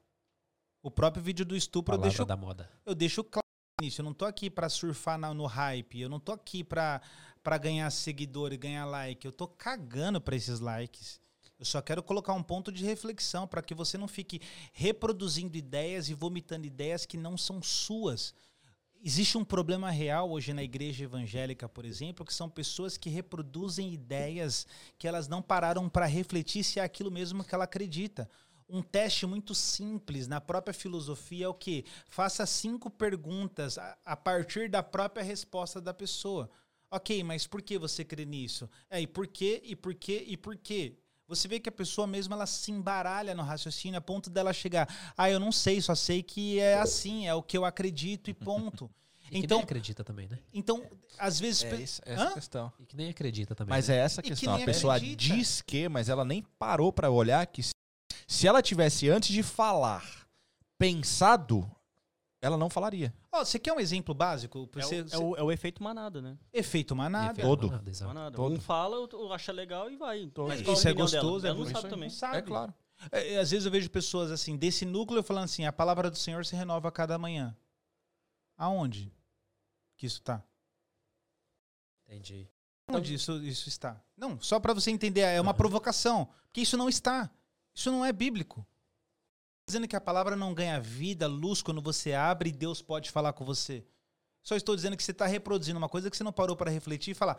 O 0.83 0.91
próprio 0.91 1.23
vídeo 1.23 1.45
do 1.45 1.57
estupro 1.57 1.95
eu 1.95 1.99
Palavra 1.99 2.11
deixo 2.11 2.25
da 2.25 2.37
moda. 2.37 2.71
eu 2.87 2.95
deixo 2.95 3.25
claro 3.25 3.43
nisso. 3.81 4.01
Eu 4.01 4.05
não 4.05 4.15
tô 4.15 4.25
aqui 4.25 4.49
pra 4.49 4.69
surfar 4.69 5.19
no 5.19 5.47
hype. 5.47 6.01
Eu 6.01 6.09
não 6.09 6.21
tô 6.21 6.33
aqui 6.33 6.63
pra 6.63 7.01
ganhar 7.61 7.91
seguidor 7.91 8.53
e 8.53 8.57
ganhar 8.57 8.85
like. 8.87 9.25
Eu 9.27 9.33
tô 9.33 9.49
cagando 9.49 10.21
pra 10.21 10.37
esses 10.37 10.61
likes. 10.61 11.21
Eu 11.59 11.65
só 11.65 11.83
quero 11.83 12.03
colocar 12.03 12.33
um 12.35 12.43
ponto 12.43 12.71
de 12.71 12.85
reflexão 12.85 13.47
para 13.47 13.63
que 13.63 13.75
você 13.75 13.99
não 13.99 14.07
fique 14.07 14.41
reproduzindo 14.73 15.57
ideias 15.57 16.09
e 16.09 16.15
vomitando 16.15 16.67
ideias 16.67 17.05
que 17.05 17.17
não 17.17 17.37
são 17.37 17.61
suas. 17.61 18.33
Existe 19.03 19.37
um 19.37 19.45
problema 19.45 19.91
real 19.91 20.31
hoje 20.31 20.53
na 20.53 20.63
igreja 20.63 21.05
evangélica, 21.05 21.69
por 21.69 21.85
exemplo, 21.85 22.25
que 22.25 22.33
são 22.33 22.49
pessoas 22.49 22.97
que 22.97 23.11
reproduzem 23.11 23.93
ideias 23.93 24.67
que 24.97 25.09
elas 25.09 25.27
não 25.27 25.43
pararam 25.43 25.89
para 25.89 26.07
refletir 26.07 26.63
se 26.63 26.79
é 26.79 26.83
aquilo 26.83 27.11
mesmo 27.11 27.43
que 27.43 27.55
ela 27.55 27.65
acredita. 27.65 28.31
Um 28.69 28.83
teste 28.83 29.27
muito 29.27 29.55
simples 29.55 30.29
na 30.29 30.41
própria 30.41 30.75
filosofia 30.75 31.47
é 31.47 31.49
o 31.49 31.55
que? 31.55 31.85
Faça 32.09 32.45
cinco 32.45 32.91
perguntas 32.91 33.79
a, 34.05 34.17
partir 34.17 34.69
da 34.69 34.83
própria 34.83 35.25
resposta 35.25 35.81
da 35.81 35.95
pessoa. 35.95 36.51
Ok, 36.91 37.23
mas 37.25 37.47
por 37.47 37.63
que 37.63 37.79
você 37.79 38.05
crê 38.05 38.25
nisso? 38.25 38.69
É, 38.91 39.01
e 39.01 39.07
por 39.07 39.27
quê, 39.27 39.61
e 39.65 39.75
por 39.75 39.95
quê, 39.95 40.25
e 40.27 40.37
por 40.37 40.57
quê? 40.57 40.97
Você 41.29 41.47
vê 41.47 41.61
que 41.61 41.69
a 41.69 41.73
pessoa 41.73 42.07
mesmo 42.07 42.33
ela 42.33 42.47
se 42.47 42.73
embaralha 42.73 43.35
no 43.35 43.43
raciocínio 43.43 43.99
a 43.99 44.01
ponto 44.01 44.31
dela 44.31 44.51
chegar. 44.53 44.89
Ah, 45.17 45.31
eu 45.31 45.39
não 45.39 45.53
sei, 45.53 45.81
só 45.83 45.95
sei 45.95 46.23
que 46.23 46.59
é 46.59 46.79
assim, 46.79 47.27
é 47.29 47.35
o 47.35 47.43
que 47.43 47.57
eu 47.57 47.67
acredito 47.67 48.31
e 48.31 48.35
ponto. 48.35 48.91
E 49.31 49.33
que 49.33 49.39
Então- 49.45 49.59
nem 49.59 49.65
acredita 49.65 50.03
também, 50.03 50.27
né? 50.27 50.39
Então, 50.55 50.83
às 51.19 51.39
vezes. 51.39 51.63
É 51.63 51.77
isso- 51.77 52.01
essa 52.07 52.23
Hã? 52.31 52.33
questão. 52.33 52.73
E 52.81 52.87
que 52.87 52.97
nem 52.97 53.11
acredita 53.11 53.55
também. 53.55 53.69
Mas 53.77 53.89
né? 53.89 53.97
é 53.97 53.99
essa 53.99 54.23
a 54.23 54.25
que 54.25 54.31
questão. 54.31 54.55
nem 54.55 54.63
A 54.63 54.65
pessoa 54.65 54.97
acredita. 54.97 55.35
diz 55.37 55.61
que, 55.61 55.87
mas 55.87 56.09
ela 56.09 56.25
nem 56.25 56.43
parou 56.59 56.91
pra 56.91 57.11
olhar 57.11 57.47
que 57.47 57.63
se, 57.63 57.73
se 58.27 58.47
ela 58.49 58.63
tivesse 58.63 59.07
antes 59.11 59.29
de 59.29 59.43
falar 59.43 60.03
pensado, 60.79 61.71
ela 62.41 62.57
não 62.57 62.71
falaria. 62.71 63.13
Ó, 63.33 63.45
você 63.45 63.59
quer 63.59 63.73
um 63.73 63.81
exemplo 63.81 64.15
básico? 64.15 64.69
É, 64.77 64.81
Você, 64.81 65.03
o, 65.03 65.07
é, 65.11 65.19
o, 65.19 65.37
é 65.37 65.43
o 65.43 65.53
efeito 65.53 65.83
manada, 65.83 66.23
né? 66.23 66.39
Efeito 66.53 66.95
manada. 66.95 67.33
Efeito 67.33 67.47
Todo. 67.47 67.67
manada. 67.69 68.07
Manada. 68.07 68.37
Todo. 68.37 68.55
Um 68.55 68.61
fala, 68.61 68.97
outro 68.97 69.33
acha 69.33 69.51
legal 69.53 69.91
e 69.91 69.97
vai. 69.97 70.27
Todo. 70.29 70.49
Mas 70.49 70.61
a 70.61 70.63
Isso 70.63 70.71
é 70.71 70.75
opinião 70.93 70.95
dela? 70.95 71.23
gostoso, 71.23 71.47
é 71.47 71.49
Ela 71.49 71.59
não 71.59 71.65
gostoso. 71.65 71.83
sabe 71.83 71.95
também. 71.95 72.09
Não 72.09 72.17
sabe. 72.17 72.37
É 72.37 72.43
claro. 72.43 72.75
É, 73.13 73.35
é, 73.35 73.39
às 73.41 73.51
vezes 73.51 73.65
eu 73.67 73.73
vejo 73.73 73.91
pessoas 73.91 74.31
assim, 74.31 74.57
desse 74.57 74.85
núcleo, 74.85 75.23
falando 75.23 75.45
assim: 75.45 75.65
a 75.65 75.73
palavra 75.73 76.11
do 76.11 76.17
Senhor 76.17 76.45
se 76.45 76.55
renova 76.55 76.89
a 76.89 76.93
cada 76.93 77.19
manhã. 77.19 77.57
Aonde 78.57 79.13
que 79.97 80.07
isso 80.07 80.19
está? 80.19 80.43
Entendi. 82.07 82.49
Onde 82.91 83.15
isso, 83.15 83.33
isso 83.43 83.69
está? 83.69 84.03
Não, 84.17 84.41
só 84.41 84.59
para 84.59 84.73
você 84.73 84.91
entender, 84.91 85.21
é 85.21 85.41
uma 85.41 85.53
provocação. 85.53 86.29
Porque 86.47 86.63
isso 86.63 86.77
não 86.77 86.89
está. 86.89 87.31
Isso 87.75 87.91
não 87.91 88.05
é 88.05 88.13
bíblico. 88.13 88.67
Dizendo 89.69 89.87
que 89.87 89.95
a 89.95 90.01
palavra 90.01 90.35
não 90.35 90.55
ganha 90.55 90.81
vida, 90.81 91.27
luz, 91.27 91.61
quando 91.61 91.83
você 91.83 92.15
abre 92.15 92.51
Deus 92.51 92.81
pode 92.81 93.11
falar 93.11 93.35
com 93.35 93.45
você. 93.45 93.85
Só 94.43 94.57
estou 94.57 94.75
dizendo 94.75 94.97
que 94.97 95.03
você 95.03 95.11
está 95.11 95.27
reproduzindo 95.27 95.77
uma 95.77 95.91
coisa 95.91 96.11
que 96.11 96.17
você 96.17 96.25
não 96.25 96.33
parou 96.33 96.57
para 96.57 96.71
refletir 96.71 97.11
e 97.11 97.15
falar: 97.15 97.37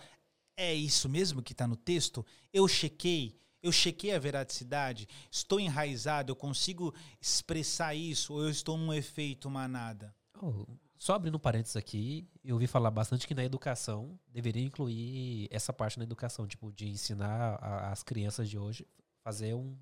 é 0.56 0.72
isso 0.72 1.10
mesmo 1.10 1.42
que 1.42 1.54
está 1.54 1.66
no 1.68 1.76
texto? 1.76 2.24
Eu 2.54 2.68
chequei, 2.68 3.36
Eu 3.64 3.72
chequei 3.72 4.14
a 4.14 4.20
veraticidade? 4.20 5.08
Estou 5.32 5.60
enraizado? 5.60 6.32
Eu 6.32 6.36
consigo 6.36 6.94
expressar 7.20 7.96
isso? 7.96 8.32
Ou 8.34 8.44
eu 8.44 8.50
estou 8.50 8.78
num 8.78 8.94
efeito 8.94 9.50
manada? 9.50 10.16
Oh, 10.42 10.66
só 10.98 11.16
abrindo 11.16 11.36
um 11.36 11.40
parênteses 11.40 11.76
aqui, 11.76 12.26
eu 12.44 12.54
ouvi 12.56 12.68
falar 12.68 12.92
bastante 12.92 13.28
que 13.28 13.34
na 13.34 13.44
educação 13.44 14.18
deveria 14.28 14.64
incluir 14.64 15.48
essa 15.50 15.74
parte 15.74 15.98
na 15.98 16.04
educação, 16.06 16.46
tipo, 16.48 16.72
de 16.72 16.88
ensinar 16.90 17.56
a- 17.60 17.92
as 17.92 18.04
crianças 18.04 18.48
de 18.50 18.58
hoje 18.58 18.88
fazer 19.24 19.56
um, 19.56 19.76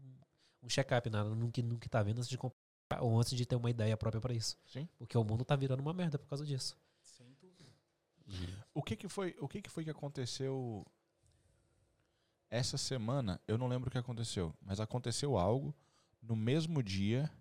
um 0.64 0.70
check-up 0.70 1.10
na- 1.10 1.24
no 1.24 1.52
que, 1.52 1.62
no 1.62 1.78
que 1.80 1.88
tá 1.90 2.02
vendo 2.04 2.18
antes 2.18 2.30
de 2.30 2.38
comprar 2.38 3.02
ou 3.02 3.20
antes 3.20 3.34
de 3.36 3.46
ter 3.46 3.56
uma 3.56 3.70
ideia 3.70 3.96
própria 3.98 4.22
pra 4.22 4.34
isso. 4.34 4.58
Sim. 4.66 4.88
Porque 4.98 5.18
o 5.18 5.24
mundo 5.24 5.44
tá 5.46 5.56
virando 5.56 5.82
uma 5.82 5.94
merda 5.94 6.18
por 6.18 6.28
causa 6.28 6.46
disso. 6.46 6.78
O 8.74 8.84
que 8.84 8.96
que 8.96 9.08
foi, 9.08 9.36
o 9.40 9.48
que 9.48 9.62
que 9.62 9.70
foi 9.70 9.84
que 9.84 9.90
aconteceu 9.90 10.86
essa 12.50 12.78
semana? 12.78 13.40
Eu 13.48 13.58
não 13.58 13.68
lembro 13.68 13.88
o 13.88 13.92
que 13.92 13.98
aconteceu, 13.98 14.54
mas 14.62 14.80
aconteceu 14.80 15.38
algo 15.38 15.74
no 16.22 16.36
mesmo 16.36 16.84
dia. 16.84 17.32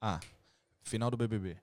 Ah, 0.00 0.20
final 0.82 1.10
do 1.10 1.16
BBB. 1.16 1.58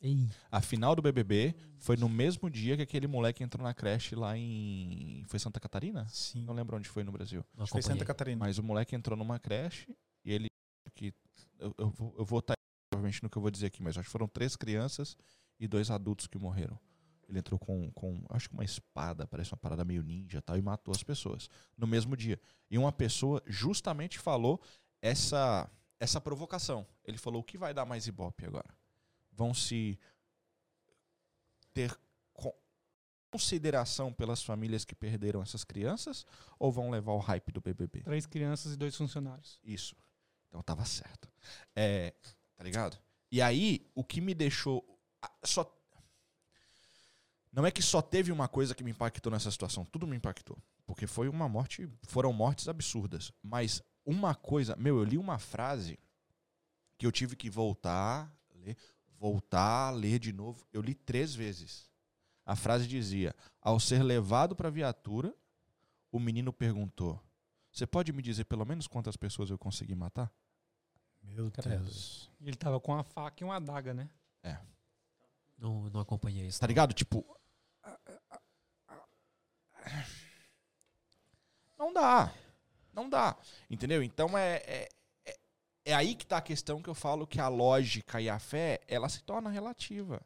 Ei. 0.00 0.28
A 0.50 0.60
final 0.60 0.94
do 0.94 1.02
BBB 1.02 1.54
foi 1.78 1.96
no 1.96 2.08
mesmo 2.08 2.48
dia 2.48 2.76
que 2.76 2.82
aquele 2.82 3.06
moleque 3.06 3.42
entrou 3.42 3.64
na 3.64 3.74
creche 3.74 4.14
lá 4.14 4.36
em 4.36 5.24
foi 5.26 5.38
Santa 5.38 5.58
Catarina? 5.58 6.06
Sim. 6.08 6.44
Não 6.44 6.54
lembro 6.54 6.76
onde 6.76 6.88
foi 6.88 7.02
no 7.02 7.10
Brasil. 7.10 7.44
Não 7.56 7.66
Foi 7.66 7.82
Santa. 7.82 8.04
Catarina. 8.04 8.38
Mas 8.38 8.58
o 8.58 8.62
moleque 8.62 8.94
entrou 8.94 9.16
numa 9.16 9.38
creche 9.38 9.96
e 10.24 10.32
ele 10.32 10.48
que 10.94 11.12
eu, 11.58 11.74
eu 11.78 11.90
vou, 11.90 12.14
eu 12.18 12.24
vou 12.24 12.38
estar 12.38 12.54
provavelmente 12.90 13.22
no 13.22 13.30
que 13.30 13.36
eu 13.36 13.42
vou 13.42 13.50
dizer 13.50 13.66
aqui, 13.66 13.82
mas 13.82 13.96
acho 13.96 14.06
que 14.06 14.12
foram 14.12 14.28
três 14.28 14.56
crianças 14.56 15.16
e 15.58 15.66
dois 15.66 15.90
adultos 15.90 16.26
que 16.26 16.38
morreram. 16.38 16.78
Ele 17.28 17.38
entrou 17.38 17.58
com, 17.58 17.90
com 17.92 18.24
acho 18.30 18.48
que 18.48 18.54
uma 18.54 18.64
espada, 18.64 19.26
parece 19.26 19.52
uma 19.52 19.58
parada 19.58 19.84
meio 19.84 20.02
ninja, 20.02 20.38
e 20.38 20.40
tal, 20.40 20.56
e 20.56 20.62
matou 20.62 20.92
as 20.92 21.02
pessoas 21.02 21.48
no 21.76 21.86
mesmo 21.86 22.16
dia. 22.16 22.40
E 22.70 22.78
uma 22.78 22.90
pessoa 22.90 23.42
justamente 23.46 24.18
falou 24.18 24.60
essa 25.02 25.70
essa 26.00 26.20
provocação. 26.20 26.86
Ele 27.04 27.18
falou 27.18 27.40
o 27.40 27.44
que 27.44 27.58
vai 27.58 27.74
dar 27.74 27.84
mais 27.84 28.06
ibope 28.06 28.46
agora? 28.46 28.72
Vão 29.38 29.54
se 29.54 29.96
ter 31.72 31.96
co- 32.34 32.56
consideração 33.30 34.12
pelas 34.12 34.42
famílias 34.42 34.84
que 34.84 34.96
perderam 34.96 35.40
essas 35.40 35.62
crianças 35.62 36.26
ou 36.58 36.72
vão 36.72 36.90
levar 36.90 37.12
o 37.12 37.18
hype 37.20 37.52
do 37.52 37.60
BBB? 37.60 38.00
Três 38.00 38.26
crianças 38.26 38.72
e 38.72 38.76
dois 38.76 38.96
funcionários. 38.96 39.60
Isso. 39.62 39.94
Então 40.48 40.60
tava 40.60 40.84
certo. 40.84 41.28
É, 41.76 42.12
tá 42.56 42.64
ligado? 42.64 42.98
E 43.30 43.40
aí, 43.40 43.86
o 43.94 44.02
que 44.02 44.20
me 44.20 44.34
deixou. 44.34 44.84
Só. 45.44 45.72
Não 47.52 47.64
é 47.64 47.70
que 47.70 47.80
só 47.82 48.02
teve 48.02 48.32
uma 48.32 48.48
coisa 48.48 48.74
que 48.74 48.82
me 48.82 48.90
impactou 48.90 49.30
nessa 49.30 49.50
situação, 49.52 49.84
tudo 49.84 50.04
me 50.06 50.16
impactou. 50.16 50.58
Porque 50.84 51.06
foi 51.06 51.28
uma 51.28 51.48
morte. 51.48 51.88
Foram 52.02 52.32
mortes 52.32 52.66
absurdas. 52.66 53.32
Mas 53.40 53.82
uma 54.04 54.34
coisa. 54.34 54.74
Meu, 54.74 54.98
eu 54.98 55.04
li 55.04 55.16
uma 55.16 55.38
frase 55.38 55.96
que 56.96 57.06
eu 57.06 57.12
tive 57.12 57.36
que 57.36 57.48
voltar, 57.48 58.34
ler, 58.56 58.76
voltar, 59.18 59.90
ler 59.90 60.18
de 60.18 60.32
novo. 60.32 60.66
Eu 60.72 60.80
li 60.80 60.94
três 60.94 61.34
vezes. 61.34 61.90
A 62.46 62.56
frase 62.56 62.86
dizia: 62.86 63.34
Ao 63.60 63.78
ser 63.78 64.02
levado 64.02 64.56
pra 64.56 64.70
viatura, 64.70 65.34
o 66.10 66.18
menino 66.18 66.52
perguntou: 66.52 67.22
Você 67.70 67.86
pode 67.86 68.12
me 68.12 68.22
dizer 68.22 68.44
pelo 68.44 68.64
menos 68.64 68.86
quantas 68.86 69.16
pessoas 69.16 69.50
eu 69.50 69.58
consegui 69.58 69.94
matar? 69.94 70.32
Meu 71.22 71.50
Credo. 71.50 71.84
Deus. 71.84 72.30
E 72.40 72.48
ele 72.48 72.56
tava 72.56 72.80
com 72.80 72.92
uma 72.92 73.04
faca 73.04 73.42
e 73.42 73.44
uma 73.44 73.56
adaga, 73.56 73.92
né? 73.92 74.08
Não, 75.58 75.90
não 75.90 76.00
acompanhei 76.00 76.46
isso. 76.46 76.60
Tá 76.60 76.66
ligado? 76.66 76.94
Tipo. 76.94 77.26
Não 81.78 81.92
dá. 81.92 82.32
Não 82.92 83.08
dá. 83.08 83.36
Entendeu? 83.70 84.02
Então 84.02 84.36
é, 84.36 84.56
é, 84.66 84.88
é, 85.88 85.94
aí 85.94 86.14
que 86.14 86.26
tá 86.26 86.36
a 86.36 86.42
questão 86.42 86.82
que 86.82 86.88
eu 86.90 86.94
falo 86.94 87.26
que 87.26 87.40
a 87.40 87.48
lógica 87.48 88.20
e 88.20 88.28
a 88.28 88.38
fé, 88.38 88.78
ela 88.86 89.08
se 89.08 89.22
torna 89.22 89.48
relativa. 89.48 90.20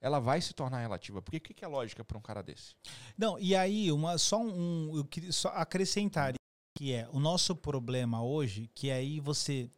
Ela 0.00 0.20
vai 0.20 0.40
se 0.40 0.54
tornar 0.54 0.80
relativa. 0.80 1.20
Porque 1.20 1.38
o 1.38 1.40
que, 1.40 1.54
que 1.54 1.64
é 1.64 1.68
lógica 1.68 2.04
pra 2.04 2.16
um 2.16 2.20
cara 2.20 2.40
desse? 2.40 2.76
Não, 3.18 3.36
e 3.36 3.56
aí, 3.56 3.90
uma, 3.90 4.16
só 4.16 4.40
um. 4.40 4.96
Eu 4.96 5.04
queria 5.04 5.32
só 5.32 5.48
acrescentar 5.48 6.34
que 6.76 6.92
é 6.92 7.08
o 7.10 7.18
nosso 7.18 7.56
problema 7.56 8.22
hoje, 8.22 8.70
que 8.72 8.88
aí 8.92 9.18
você. 9.18 9.68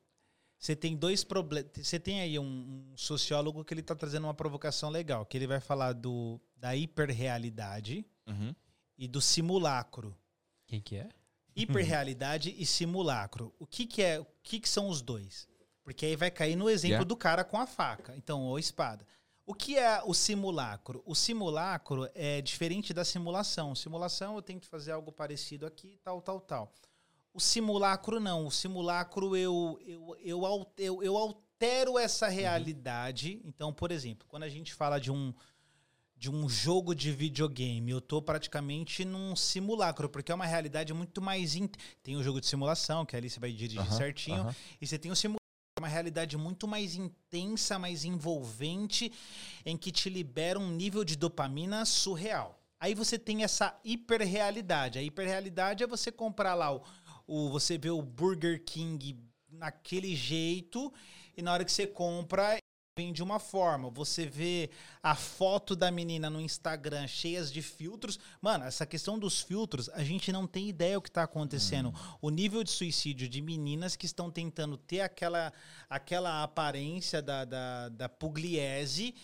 Você 0.59 0.77
tem 0.77 0.95
dois 0.95 1.25
problemas. 1.25 1.71
Você 1.75 1.99
tem 1.99 2.21
aí 2.21 2.39
um, 2.39 2.93
um 2.93 2.97
sociólogo 2.97 3.65
que 3.65 3.73
ele 3.73 3.81
está 3.81 3.95
trazendo 3.95 4.25
uma 4.25 4.35
provocação 4.35 4.91
legal, 4.91 5.25
que 5.25 5.39
ele 5.39 5.47
vai 5.47 5.61
falar 5.61 5.95
do, 5.95 6.39
da 6.55 6.77
hiperrealidade 6.77 8.05
e 8.99 9.09
do 9.09 9.23
simulacro. 9.23 10.15
Quem 10.67 10.83
que 10.83 10.97
é? 10.97 11.09
Hiperrealidade 11.63 12.55
e 12.59 12.65
simulacro. 12.65 13.53
O 13.59 13.67
que, 13.67 13.87
que 13.87 14.03
é? 14.03 14.21
O 14.21 14.27
que, 14.43 14.61
que 14.61 14.69
são 14.69 14.89
os 14.89 15.03
dois? 15.03 15.49
Porque 15.83 16.07
aí 16.07 16.17
vai 16.17 16.31
cair 16.31 16.55
no 16.55 16.69
exemplo 16.69 16.89
Yeah. 16.97 17.09
do 17.09 17.17
cara 17.17 17.45
com 17.45 17.59
a 17.59 17.67
faca, 17.67 18.15
então 18.17 18.43
ou 18.43 18.59
espada. 18.59 19.07
O 19.47 19.55
que 19.55 19.79
é 19.79 20.03
o 20.05 20.13
simulacro? 20.13 21.03
O 21.07 21.15
simulacro 21.15 22.09
é 22.15 22.43
diferente 22.43 22.93
da 22.93 23.05
simulação. 23.05 23.75
Simulação 23.75 24.35
eu 24.35 24.43
tenho 24.43 24.61
que 24.61 24.67
fazer 24.67 24.93
algo 24.93 25.11
parecido 25.11 25.65
aqui, 25.65 25.99
tal, 26.03 26.21
tal, 26.21 26.39
tal. 26.41 26.73
O 27.33 27.41
simulacro 27.41 28.21
não. 28.21 28.47
O 28.47 28.51
simulacro 28.51 29.35
eu 29.35 29.81
eu, 29.87 30.17
eu, 30.21 30.67
eu, 30.77 31.03
eu 31.03 31.17
altero 31.17 31.99
essa 31.99 32.29
realidade. 32.29 33.41
Então, 33.43 33.73
por 33.73 33.91
exemplo, 33.91 34.27
quando 34.29 34.43
a 34.43 34.49
gente 34.51 34.75
fala 34.75 35.01
de 35.01 35.11
um 35.11 35.33
de 36.19 36.29
um 36.31 36.49
jogo 36.49 36.95
de 36.95 37.13
videogame, 37.13 37.93
eu 37.93 38.01
tô 38.01 38.21
praticamente 38.21 39.05
num 39.05 39.37
simulacro, 39.37 40.09
porque 40.09 40.33
é 40.33 40.35
uma 40.35 40.47
realidade 40.47 40.93
muito 40.93 41.23
mais. 41.23 41.55
in- 41.55 41.71
Tem 42.03 42.17
o 42.17 42.23
jogo 42.25 42.41
de 42.41 42.47
simulação, 42.47 43.07
que 43.07 43.15
ali 43.17 43.31
você 43.31 43.39
vai 43.39 43.53
dirigir 43.53 43.81
certinho, 43.97 44.45
e 44.81 44.87
você 44.87 44.99
tem 44.99 45.13
o 45.13 45.17
simulacro, 45.17 45.39
que 45.39 45.81
é 45.81 45.81
uma 45.81 45.89
realidade 45.89 46.37
muito 46.37 46.67
mais 46.67 46.97
intensa, 46.97 47.79
mais 47.79 48.05
envolvente, 48.05 49.13
em 49.65 49.77
que 49.77 49.93
te 49.93 50.11
libera 50.11 50.59
um 50.59 50.69
nível 50.71 51.05
de 51.05 51.17
dopamina 51.17 51.85
surreal. 51.85 52.59
Aí 52.81 52.95
você 52.95 53.17
tem 53.19 53.45
essa 53.45 53.79
hiperrealidade. 53.85 54.99
A 54.99 55.03
hiperrealidade 55.03 55.85
é 55.85 55.87
você 55.87 56.11
comprar 56.11 56.55
lá 56.55 56.75
o, 56.75 56.83
o 57.27 57.49
você 57.51 57.79
vê 57.79 57.91
o 57.91 58.03
Burger 58.03 58.63
King 58.65 59.17
naquele 59.51 60.15
jeito 60.17 60.93
e 61.37 61.43
na 61.43 61.53
hora 61.53 61.65
que 61.65 61.73
você 61.73 61.87
compra 61.87 62.59
vem 62.99 63.13
de 63.13 63.23
uma 63.23 63.39
forma. 63.39 63.89
Você 63.91 64.27
vê 64.27 64.71
a 65.01 65.15
foto 65.15 65.77
da 65.77 65.89
menina 65.89 66.29
no 66.29 66.41
Instagram 66.41 67.07
cheias 67.07 67.53
de 67.53 67.63
filtros. 67.63 68.19
Mano, 68.41 68.65
essa 68.65 68.85
questão 68.85 69.17
dos 69.17 69.41
filtros, 69.41 69.89
a 69.91 70.03
gente 70.03 70.33
não 70.33 70.49
tem 70.49 70.69
ideia 70.69 70.99
o 70.99 71.01
que 71.03 71.09
está 71.09 71.23
acontecendo. 71.23 71.95
O 72.21 72.29
nível 72.29 72.65
de 72.65 72.73
suicídio 72.73 73.29
de 73.29 73.41
meninas 73.41 73.95
que 73.95 74.05
estão 74.05 74.33
tentando 74.33 74.77
ter 74.77 75.01
aquela, 75.01 75.53
aquela 75.89 76.43
aparência 76.43 77.23
da, 77.23 77.45
da, 77.45 77.89
da 77.89 78.09
pugliese 78.09 79.15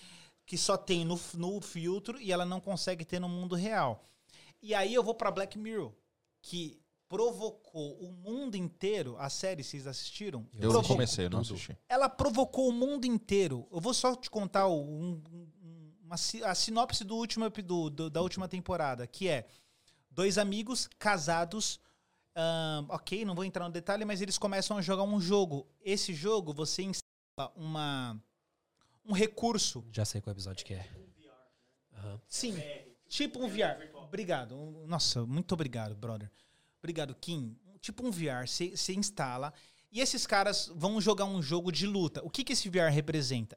que 0.46 0.56
só 0.56 0.76
tem 0.76 1.04
no, 1.04 1.20
no 1.34 1.60
filtro 1.60 2.20
e 2.20 2.30
ela 2.30 2.44
não 2.44 2.60
consegue 2.60 3.04
ter 3.04 3.18
no 3.18 3.28
mundo 3.28 3.56
real. 3.56 4.04
E 4.62 4.72
aí 4.72 4.94
eu 4.94 5.02
vou 5.02 5.14
para 5.14 5.32
Black 5.32 5.58
Mirror, 5.58 5.92
que 6.40 6.78
provocou 7.14 7.94
o 8.00 8.10
mundo 8.12 8.56
inteiro. 8.56 9.16
A 9.18 9.30
série, 9.30 9.62
vocês 9.62 9.86
assistiram? 9.86 10.44
Eu 10.52 10.70
Provocou- 10.70 10.88
comecei, 10.96 11.26
eu 11.26 11.30
não 11.30 11.40
assisti. 11.40 11.76
ela 11.88 12.08
provocou 12.08 12.68
o 12.68 12.72
mundo 12.72 13.04
inteiro. 13.04 13.68
Eu 13.70 13.80
vou 13.80 13.94
só 13.94 14.16
te 14.16 14.28
contar 14.28 14.66
um- 14.68 15.22
um- 15.32 15.92
uma, 16.02 16.16
a 16.50 16.54
sinopse 16.56 17.04
do 17.04 17.14
último, 17.16 17.48
do, 17.48 17.88
do- 17.90 18.10
da 18.10 18.20
última 18.20 18.48
temporada, 18.48 19.06
que 19.06 19.28
é 19.28 19.46
dois 20.10 20.38
amigos 20.38 20.88
casados. 20.98 21.78
ahn, 22.36 22.86
ok, 22.88 23.24
não 23.24 23.32
vou 23.32 23.44
entrar 23.44 23.64
no 23.64 23.72
detalhe, 23.72 24.04
mas 24.04 24.20
eles 24.20 24.36
começam 24.36 24.76
a 24.76 24.82
jogar 24.82 25.04
um 25.04 25.20
jogo. 25.20 25.68
Esse 25.80 26.12
jogo 26.12 26.52
você 26.52 26.82
instala 26.82 27.52
uma, 27.54 28.20
um 29.04 29.12
recurso. 29.12 29.84
Já 29.92 30.04
sei 30.04 30.20
qual 30.20 30.32
episódio 30.32 30.66
que 30.66 30.74
é. 30.74 30.84
Aham. 31.96 32.20
Sim, 32.26 32.60
tipo 33.08 33.38
um 33.38 33.46
VR. 33.46 33.88
Obrigado. 33.94 34.56
Um- 34.56 34.84
Nossa, 34.84 35.24
muito 35.24 35.52
obrigado, 35.54 35.94
brother. 35.94 36.28
Obrigado, 36.84 37.14
Kim. 37.14 37.56
Tipo 37.80 38.06
um 38.06 38.10
VR, 38.10 38.46
você 38.46 38.92
instala. 38.94 39.54
E 39.90 40.00
esses 40.00 40.26
caras 40.26 40.70
vão 40.74 41.00
jogar 41.00 41.24
um 41.24 41.40
jogo 41.40 41.72
de 41.72 41.86
luta. 41.86 42.20
O 42.22 42.28
que, 42.28 42.44
que 42.44 42.52
esse 42.52 42.68
VR 42.68 42.90
representa? 42.92 43.56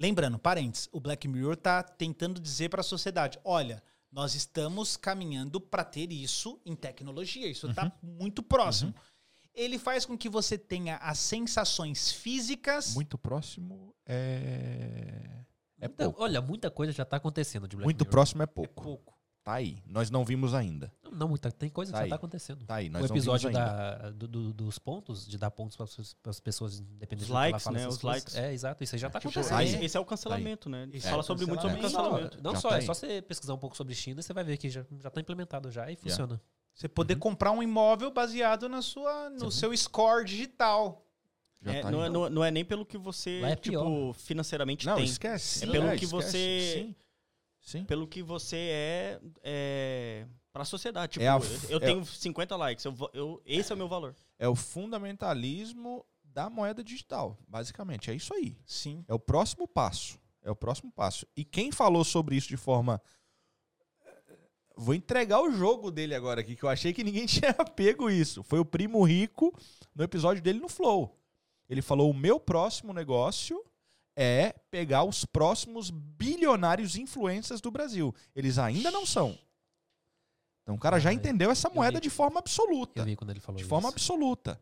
Lembrando, 0.00 0.38
parênteses, 0.38 0.88
o 0.90 0.98
Black 0.98 1.28
Mirror 1.28 1.54
tá 1.56 1.82
tentando 1.82 2.40
dizer 2.40 2.70
para 2.70 2.80
a 2.80 2.84
sociedade: 2.84 3.38
olha, 3.44 3.82
nós 4.10 4.34
estamos 4.34 4.96
caminhando 4.96 5.60
para 5.60 5.84
ter 5.84 6.10
isso 6.10 6.58
em 6.64 6.74
tecnologia. 6.74 7.46
Isso 7.46 7.68
está 7.68 7.92
muito 8.02 8.42
próximo. 8.42 8.94
Ele 9.54 9.78
faz 9.78 10.06
com 10.06 10.16
que 10.16 10.30
você 10.30 10.56
tenha 10.56 10.96
as 10.96 11.18
sensações 11.18 12.10
físicas. 12.10 12.94
Muito 12.94 13.18
próximo 13.18 13.94
é. 14.06 15.44
É 15.78 15.88
Muita- 15.88 16.04
pouco. 16.04 16.22
olha, 16.22 16.40
muita 16.40 16.70
coisa 16.70 16.92
já 16.92 17.04
tá 17.04 17.16
acontecendo 17.16 17.66
de 17.68 17.76
Black 17.76 17.84
Muito 17.84 18.00
Mirror. 18.02 18.10
próximo 18.10 18.42
é 18.42 18.44
É 18.44 18.46
pouco. 18.46 19.11
Tá 19.44 19.54
aí. 19.54 19.82
Nós 19.86 20.08
não 20.08 20.24
vimos 20.24 20.54
ainda. 20.54 20.92
Não, 21.02 21.10
não 21.10 21.28
muita. 21.28 21.50
Tem 21.50 21.68
coisa 21.68 21.90
que 21.90 21.94
Tá 21.94 21.98
já 21.98 22.04
aí. 22.04 22.10
tá 22.10 22.14
acontecendo. 22.16 22.64
Tá 22.64 22.76
aí. 22.76 22.88
Nós 22.88 23.02
o 23.02 23.12
episódio 23.12 23.50
não 23.50 23.58
vimos 23.60 23.72
ainda. 23.76 23.98
da, 23.98 24.10
do- 24.10 24.28
do- 24.28 24.52
dos 24.52 24.78
pontos, 24.78 25.26
de 25.26 25.36
dar 25.36 25.50
pontos 25.50 25.76
para 25.76 25.86
as 26.30 26.38
pessoas, 26.38 26.78
independente 26.78 27.22
Os 27.24 27.26
que 27.26 27.32
likes, 27.32 27.64
fala, 27.64 27.76
né? 27.78 27.88
Os 27.88 27.98
coisas. 27.98 28.04
likes. 28.24 28.36
É, 28.36 28.52
exato. 28.52 28.84
Isso 28.84 28.94
aí 28.94 29.00
já 29.00 29.10
tá 29.10 29.18
Tipo, 29.18 29.30
acontecendo. 29.30 29.58
aí. 29.58 29.84
esse, 29.84 29.96
é 29.96 30.00
o 30.00 30.04
cancelamento, 30.04 30.68
né? 30.70 30.88
Isso 30.92 31.08
fala 31.08 31.20
é 31.20 31.22
sobre 31.24 31.44
muito 31.46 31.60
sobre 31.62 31.80
cancelamento. 31.80 32.12
Não, 32.14 32.20
cancelamento. 32.32 32.42
não 32.44 32.54
Já 32.54 32.60
só, 32.60 32.68
tá 32.68 32.78
é 32.78 32.80
só 32.82 32.94
você 32.94 33.20
pesquisar 33.20 33.54
um 33.54 33.58
pouco 33.58 33.76
sobre 33.76 33.94
China, 33.96 34.22
você 34.22 34.32
vai 34.32 34.44
ver 34.44 34.56
que 34.58 34.70
já, 34.70 34.84
já 35.00 35.10
tá 35.10 35.20
implementado 35.20 35.70
já 35.72 35.90
e 35.90 35.96
funciona. 35.96 36.40
Você 36.74 36.88
poder 36.88 37.16
comprar 37.16 37.50
um 37.50 37.62
imóvel 37.62 38.12
baseado 38.12 38.68
na 38.68 38.80
sua, 38.80 39.28
no 39.28 39.50
seu 39.50 39.76
score 39.76 40.24
digital. 40.24 41.04
Já 41.60 41.72
É, 41.74 41.80
tá 41.82 41.90
não, 41.90 42.04
é, 42.04 42.08
não 42.08 42.26
é- 42.26 42.30
não 42.30 42.44
é 42.44 42.50
nem 42.50 42.64
pelo 42.64 42.86
que 42.86 42.96
você, 42.96 43.40
é 43.44 43.54
tipo, 43.56 44.12
financeiramente 44.14 44.86
Não, 44.86 44.94
tem. 44.96 45.04
esquece. 45.04 45.64
É 45.64 45.66
pelo 45.70 45.88
que 45.90 46.04
esquece. 46.04 46.06
você- 46.06 46.72
Sim. 46.86 46.94
Sim. 47.62 47.84
Pelo 47.84 48.06
que 48.08 48.22
você 48.22 48.56
é, 48.56 49.20
é 49.42 50.26
pra 50.52 50.64
sociedade. 50.64 51.12
Tipo, 51.12 51.24
É 51.24 51.28
a- 51.28 51.36
eu, 51.38 51.70
eu 51.70 51.76
é- 51.78 51.80
tenho 51.86 52.04
50 52.04 52.56
likes. 52.56 52.84
Eu, 52.84 52.94
eu- 53.14 53.42
esse 53.46 53.70
é 53.72 53.74
o 53.74 53.78
meu 53.78 53.88
valor. 53.88 54.14
É 54.38 54.48
o 54.48 54.54
fundamentalismo 54.56 56.04
da 56.24 56.50
moeda 56.50 56.82
digital, 56.82 57.38
basicamente. 57.48 58.10
É 58.10 58.14
isso 58.14 58.34
aí. 58.34 58.56
Sim. 58.66 59.04
É 59.08 59.14
o 59.14 59.18
próximo 59.18 59.66
passo. 59.68 60.18
É 60.42 60.50
o 60.50 60.56
próximo 60.56 60.90
passo. 60.90 61.24
E 61.36 61.44
quem 61.44 61.70
falou 61.70 62.02
sobre 62.04 62.34
isso 62.36 62.48
de 62.48 62.56
forma. 62.56 63.00
Vou 64.76 64.94
entregar 64.94 65.40
o 65.40 65.52
jogo 65.52 65.90
dele 65.90 66.14
agora 66.14 66.40
aqui, 66.40 66.56
que 66.56 66.62
eu 66.64 66.68
achei 66.68 66.92
que 66.92 67.04
ninguém 67.04 67.26
tinha 67.44 67.52
pego 67.76 68.10
isso. 68.10 68.42
Foi 68.42 68.58
o 68.58 68.64
Primo 68.64 69.02
Rico 69.04 69.56
no 69.94 70.02
episódio 70.02 70.42
dele 70.42 70.58
no 70.58 70.68
Flow. 70.68 71.16
Ele 71.68 71.82
falou: 71.82 72.10
o 72.10 72.14
meu 72.14 72.40
próximo 72.40 72.92
negócio 72.92 73.62
é 74.16 74.52
pegar 74.70 75.04
os 75.04 75.24
próximos 75.24 75.90
bilionários 75.90 76.96
influencers 76.96 77.60
do 77.60 77.70
Brasil. 77.70 78.14
Eles 78.34 78.58
ainda 78.58 78.90
não 78.90 79.04
são. 79.06 79.38
Então 80.62 80.74
o 80.74 80.78
cara 80.78 80.98
já 81.00 81.12
entendeu 81.12 81.50
essa 81.50 81.68
moeda 81.68 82.00
de 82.00 82.08
forma 82.10 82.38
absoluta. 82.38 83.00
Eu 83.00 83.04
vi 83.04 83.16
quando 83.16 83.30
ele 83.30 83.40
falou 83.40 83.56
De 83.56 83.62
isso. 83.62 83.68
forma 83.70 83.88
absoluta. 83.88 84.60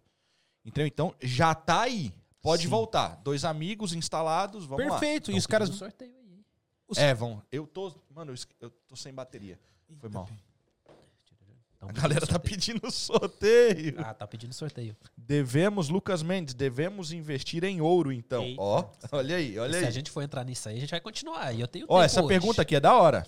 Entendeu? 0.65 0.87
Então 0.87 1.15
já 1.21 1.55
tá 1.55 1.83
aí. 1.83 2.13
Pode 2.41 2.63
Sim. 2.63 2.69
voltar. 2.69 3.17
Dois 3.23 3.45
amigos 3.45 3.93
instalados, 3.93 4.65
vamos 4.65 4.87
lá. 4.87 4.99
Perfeito. 4.99 5.31
E 5.31 5.37
os 5.39 5.47
caras. 5.47 5.69
sorteio 5.71 6.15
aí. 6.17 6.45
Os- 6.89 6.97
É, 6.99 7.13
vão. 7.13 7.43
Eu 7.53 7.67
tô. 7.67 7.93
Mano, 8.11 8.33
eu 8.33 8.37
eu 8.61 8.71
tô 8.89 8.97
sem 8.97 9.13
bateria. 9.13 9.59
Foi 9.99 10.09
mal. 10.09 10.29
Tão 11.81 11.89
A 11.89 11.93
galera 11.93 12.27
tá 12.27 12.39
pedindo 12.39 12.91
sorteio. 12.91 13.95
Ah, 13.99 14.13
tá 14.13 14.27
pedindo 14.27 14.53
sorteio. 14.53 14.95
Devemos, 15.17 15.89
Lucas 15.89 16.23
Mendes, 16.23 16.53
devemos 16.53 17.11
investir 17.11 17.65
em 17.65 17.81
ouro, 17.81 18.13
então. 18.13 18.43
Eita. 18.45 18.61
Ó, 18.61 18.91
olha 19.13 19.37
aí, 19.37 19.59
olha 19.59 19.79
Se 19.79 19.85
a 19.85 19.89
aí. 19.89 19.93
gente 19.93 20.11
for 20.11 20.21
entrar 20.23 20.45
nisso 20.45 20.69
aí, 20.69 20.77
a 20.77 20.81
gente 20.81 20.91
vai 20.91 21.01
continuar. 21.01 21.55
E 21.55 21.61
eu 21.63 21.67
tenho 21.67 21.87
Ó, 21.89 21.95
tempo 21.97 22.05
essa 22.05 22.21
hoje. 22.21 22.29
pergunta 22.29 22.61
aqui 22.61 22.77
é 22.77 22.81
da 22.81 22.95
hora. 22.95 23.27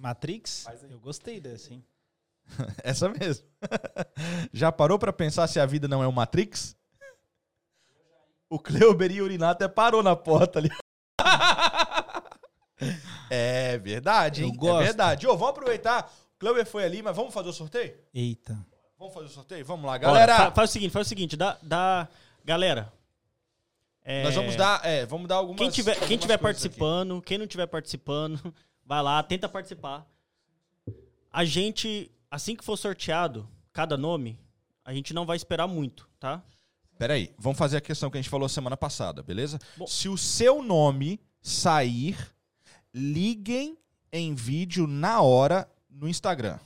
Matrix? 0.00 0.64
Eu 0.90 0.98
gostei 0.98 1.38
dessa, 1.38 1.74
hein? 1.74 1.84
Essa 2.82 3.08
mesmo. 3.08 3.44
Já 4.52 4.72
parou 4.72 4.98
pra 4.98 5.12
pensar 5.12 5.46
se 5.46 5.60
a 5.60 5.66
vida 5.66 5.86
não 5.86 6.02
é 6.02 6.08
um 6.08 6.12
Matrix? 6.12 6.74
O 8.48 8.58
Cleuber 8.58 9.10
e 9.10 9.20
o 9.20 9.24
Uriná 9.24 9.50
até 9.50 9.66
parou 9.68 10.02
na 10.02 10.16
porta 10.16 10.58
ali. 10.58 10.70
É 13.30 13.78
verdade, 13.78 14.42
Eu 14.42 14.48
hein? 14.48 14.54
gosto. 14.54 14.82
É 14.82 14.84
verdade. 14.84 15.26
Ô, 15.26 15.36
vamos 15.36 15.50
aproveitar. 15.50 16.12
O 16.36 16.38
Cleuber 16.38 16.66
foi 16.66 16.84
ali, 16.84 17.02
mas 17.02 17.16
vamos 17.16 17.32
fazer 17.32 17.48
o 17.48 17.52
sorteio? 17.52 17.94
Eita. 18.12 18.58
Vamos 18.98 19.14
fazer 19.14 19.26
o 19.26 19.30
sorteio? 19.30 19.64
Vamos 19.64 19.86
lá, 19.86 19.96
galera. 19.98 20.36
fa- 20.36 20.50
faz 20.52 20.70
o 20.70 20.72
seguinte, 20.72 20.90
faz 20.90 21.06
o 21.06 21.08
seguinte. 21.08 21.36
Dá, 21.36 21.58
dá- 21.62 22.06
galera. 22.44 22.92
é, 24.04 24.22
Nós 24.22 24.34
vamos 24.34 24.54
dar, 24.56 24.84
é, 24.84 25.06
vamos 25.06 25.26
dar 25.28 25.36
algumas 25.36 25.58
Quem 25.60 25.70
tiver, 25.70 25.94
quem 25.94 26.02
algumas 26.02 26.20
tiver 26.20 26.38
coisas 26.38 26.62
aqui. 26.64 26.68
participando, 26.68 27.22
quem 27.22 27.38
não 27.38 27.46
tiver 27.46 27.66
participando, 27.66 28.54
vai 28.84 29.02
lá, 29.02 29.22
tenta 29.22 29.48
participar. 29.48 30.06
A 31.32 31.44
gente, 31.44 32.10
assim 32.30 32.54
que 32.54 32.64
for 32.64 32.76
sorteado 32.76 33.48
cada 33.72 33.96
nome, 33.96 34.38
a 34.84 34.92
gente 34.92 35.12
não 35.14 35.26
vai 35.26 35.36
esperar 35.36 35.66
muito, 35.66 36.08
tá? 36.20 36.42
Peraí, 36.98 37.34
vamos 37.38 37.58
fazer 37.58 37.78
a 37.78 37.80
questão 37.80 38.10
que 38.10 38.16
a 38.16 38.20
gente 38.20 38.30
falou 38.30 38.48
semana 38.48 38.76
passada, 38.76 39.22
beleza? 39.22 39.58
Bom. 39.76 39.86
Se 39.86 40.08
o 40.08 40.16
seu 40.16 40.62
nome 40.62 41.20
sair, 41.42 42.16
liguem 42.94 43.76
em 44.12 44.34
vídeo 44.34 44.86
na 44.86 45.20
hora 45.20 45.68
no 45.96 46.08
Instagram. 46.08 46.58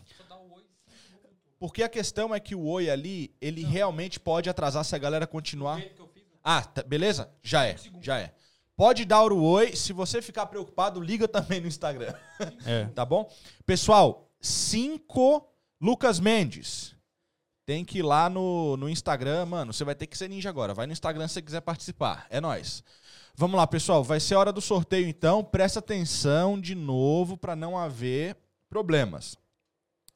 Porque 1.59 1.83
a 1.83 1.89
questão 1.89 2.35
é 2.35 2.41
que 2.41 2.55
o 2.55 2.67
oi 2.67 2.89
ali, 2.89 3.35
ele 3.41 3.63
realmente 3.63 4.19
pode 4.19 4.49
atrasar 4.49 4.83
se 4.85 4.95
a 4.95 4.99
galera 4.99 5.27
continuar. 5.27 5.83
Ah, 6.43 6.63
tá- 6.63 6.83
beleza? 6.83 7.31
Já 7.43 7.67
é, 7.67 7.77
já 8.01 8.19
é. 8.19 8.33
Pode 8.75 9.05
dar 9.05 9.31
o 9.31 9.43
oi. 9.43 9.77
Se 9.77 9.93
você 9.93 10.23
ficar 10.23 10.47
preocupado, 10.47 11.03
liga 11.03 11.29
também 11.29 11.61
no 11.61 11.67
Instagram. 11.69 12.15
É. 12.65 12.87
Tá 12.95 13.05
bom? 13.05 13.31
Pessoal, 13.67 14.27
5 14.41 15.47
Lucas 15.79 16.19
Mendes. 16.19 16.97
Tem 17.67 17.85
que 17.85 17.99
ir 17.99 18.03
lá 18.03 18.31
no, 18.31 18.79
no 18.79 18.89
Instagram, 18.89 19.45
mano. 19.45 19.73
Você 19.75 19.85
vai 19.85 19.95
ter 19.95 20.07
que 20.07 20.17
ser 20.17 20.29
ninja 20.29 20.49
agora. 20.49 20.73
Vai 20.73 20.87
no 20.87 20.95
Instagram 20.95 21.29
se 21.29 21.35
você 21.35 21.43
quiser 21.43 21.61
participar. 21.61 22.27
É 22.31 22.41
nóis. 22.41 22.83
Vamos 23.35 23.57
lá, 23.59 23.67
pessoal. 23.67 24.03
Vai 24.03 24.19
ser 24.19 24.35
hora 24.35 24.51
do 24.51 24.63
sorteio, 24.63 25.07
então. 25.07 25.45
Presta 25.45 25.79
atenção 25.79 26.59
de 26.59 26.75
novo 26.75 27.37
para 27.37 27.55
não 27.55 27.79
haver 27.79 28.35
problemas. 28.71 29.37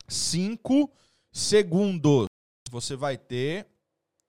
5 0.09 0.91
segundos. 1.33 2.27
Você 2.71 2.97
vai 2.97 3.19
ter 3.19 3.67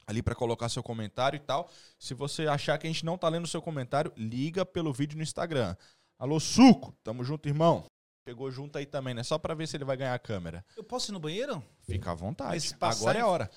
ali 0.08 0.22
para 0.22 0.36
colocar 0.36 0.70
seu 0.70 0.84
comentário 0.84 1.38
e 1.38 1.40
tal. 1.40 1.70
Se 1.98 2.14
você 2.14 2.48
achar 2.48 2.78
que 2.78 2.88
a 2.88 2.90
gente 2.90 3.06
não 3.06 3.18
tá 3.18 3.30
lendo 3.30 3.48
seu 3.48 3.62
comentário, 3.62 4.12
liga 4.18 4.66
pelo 4.66 4.92
vídeo 4.92 5.18
no 5.18 5.24
Instagram. 5.24 5.76
Alô, 6.20 6.40
Suco. 6.40 6.94
Tamo 7.04 7.24
junto, 7.24 7.48
irmão. 7.48 7.86
Pegou 8.26 8.50
junto 8.50 8.78
aí 8.78 8.86
também, 8.86 9.14
né? 9.14 9.24
Só 9.24 9.38
pra 9.38 9.54
ver 9.54 9.68
se 9.68 9.78
ele 9.78 9.86
vai 9.86 9.96
ganhar 9.96 10.14
a 10.14 10.20
câmera. 10.20 10.66
Eu 10.76 10.84
posso 10.84 11.12
ir 11.12 11.14
no 11.14 11.20
banheiro? 11.20 11.64
Fica 11.84 12.12
à 12.12 12.16
vontade. 12.16 12.74
Passar 12.76 13.02
Agora 13.02 13.20
é 13.20 13.22
a 13.22 13.28
hora. 13.28 13.52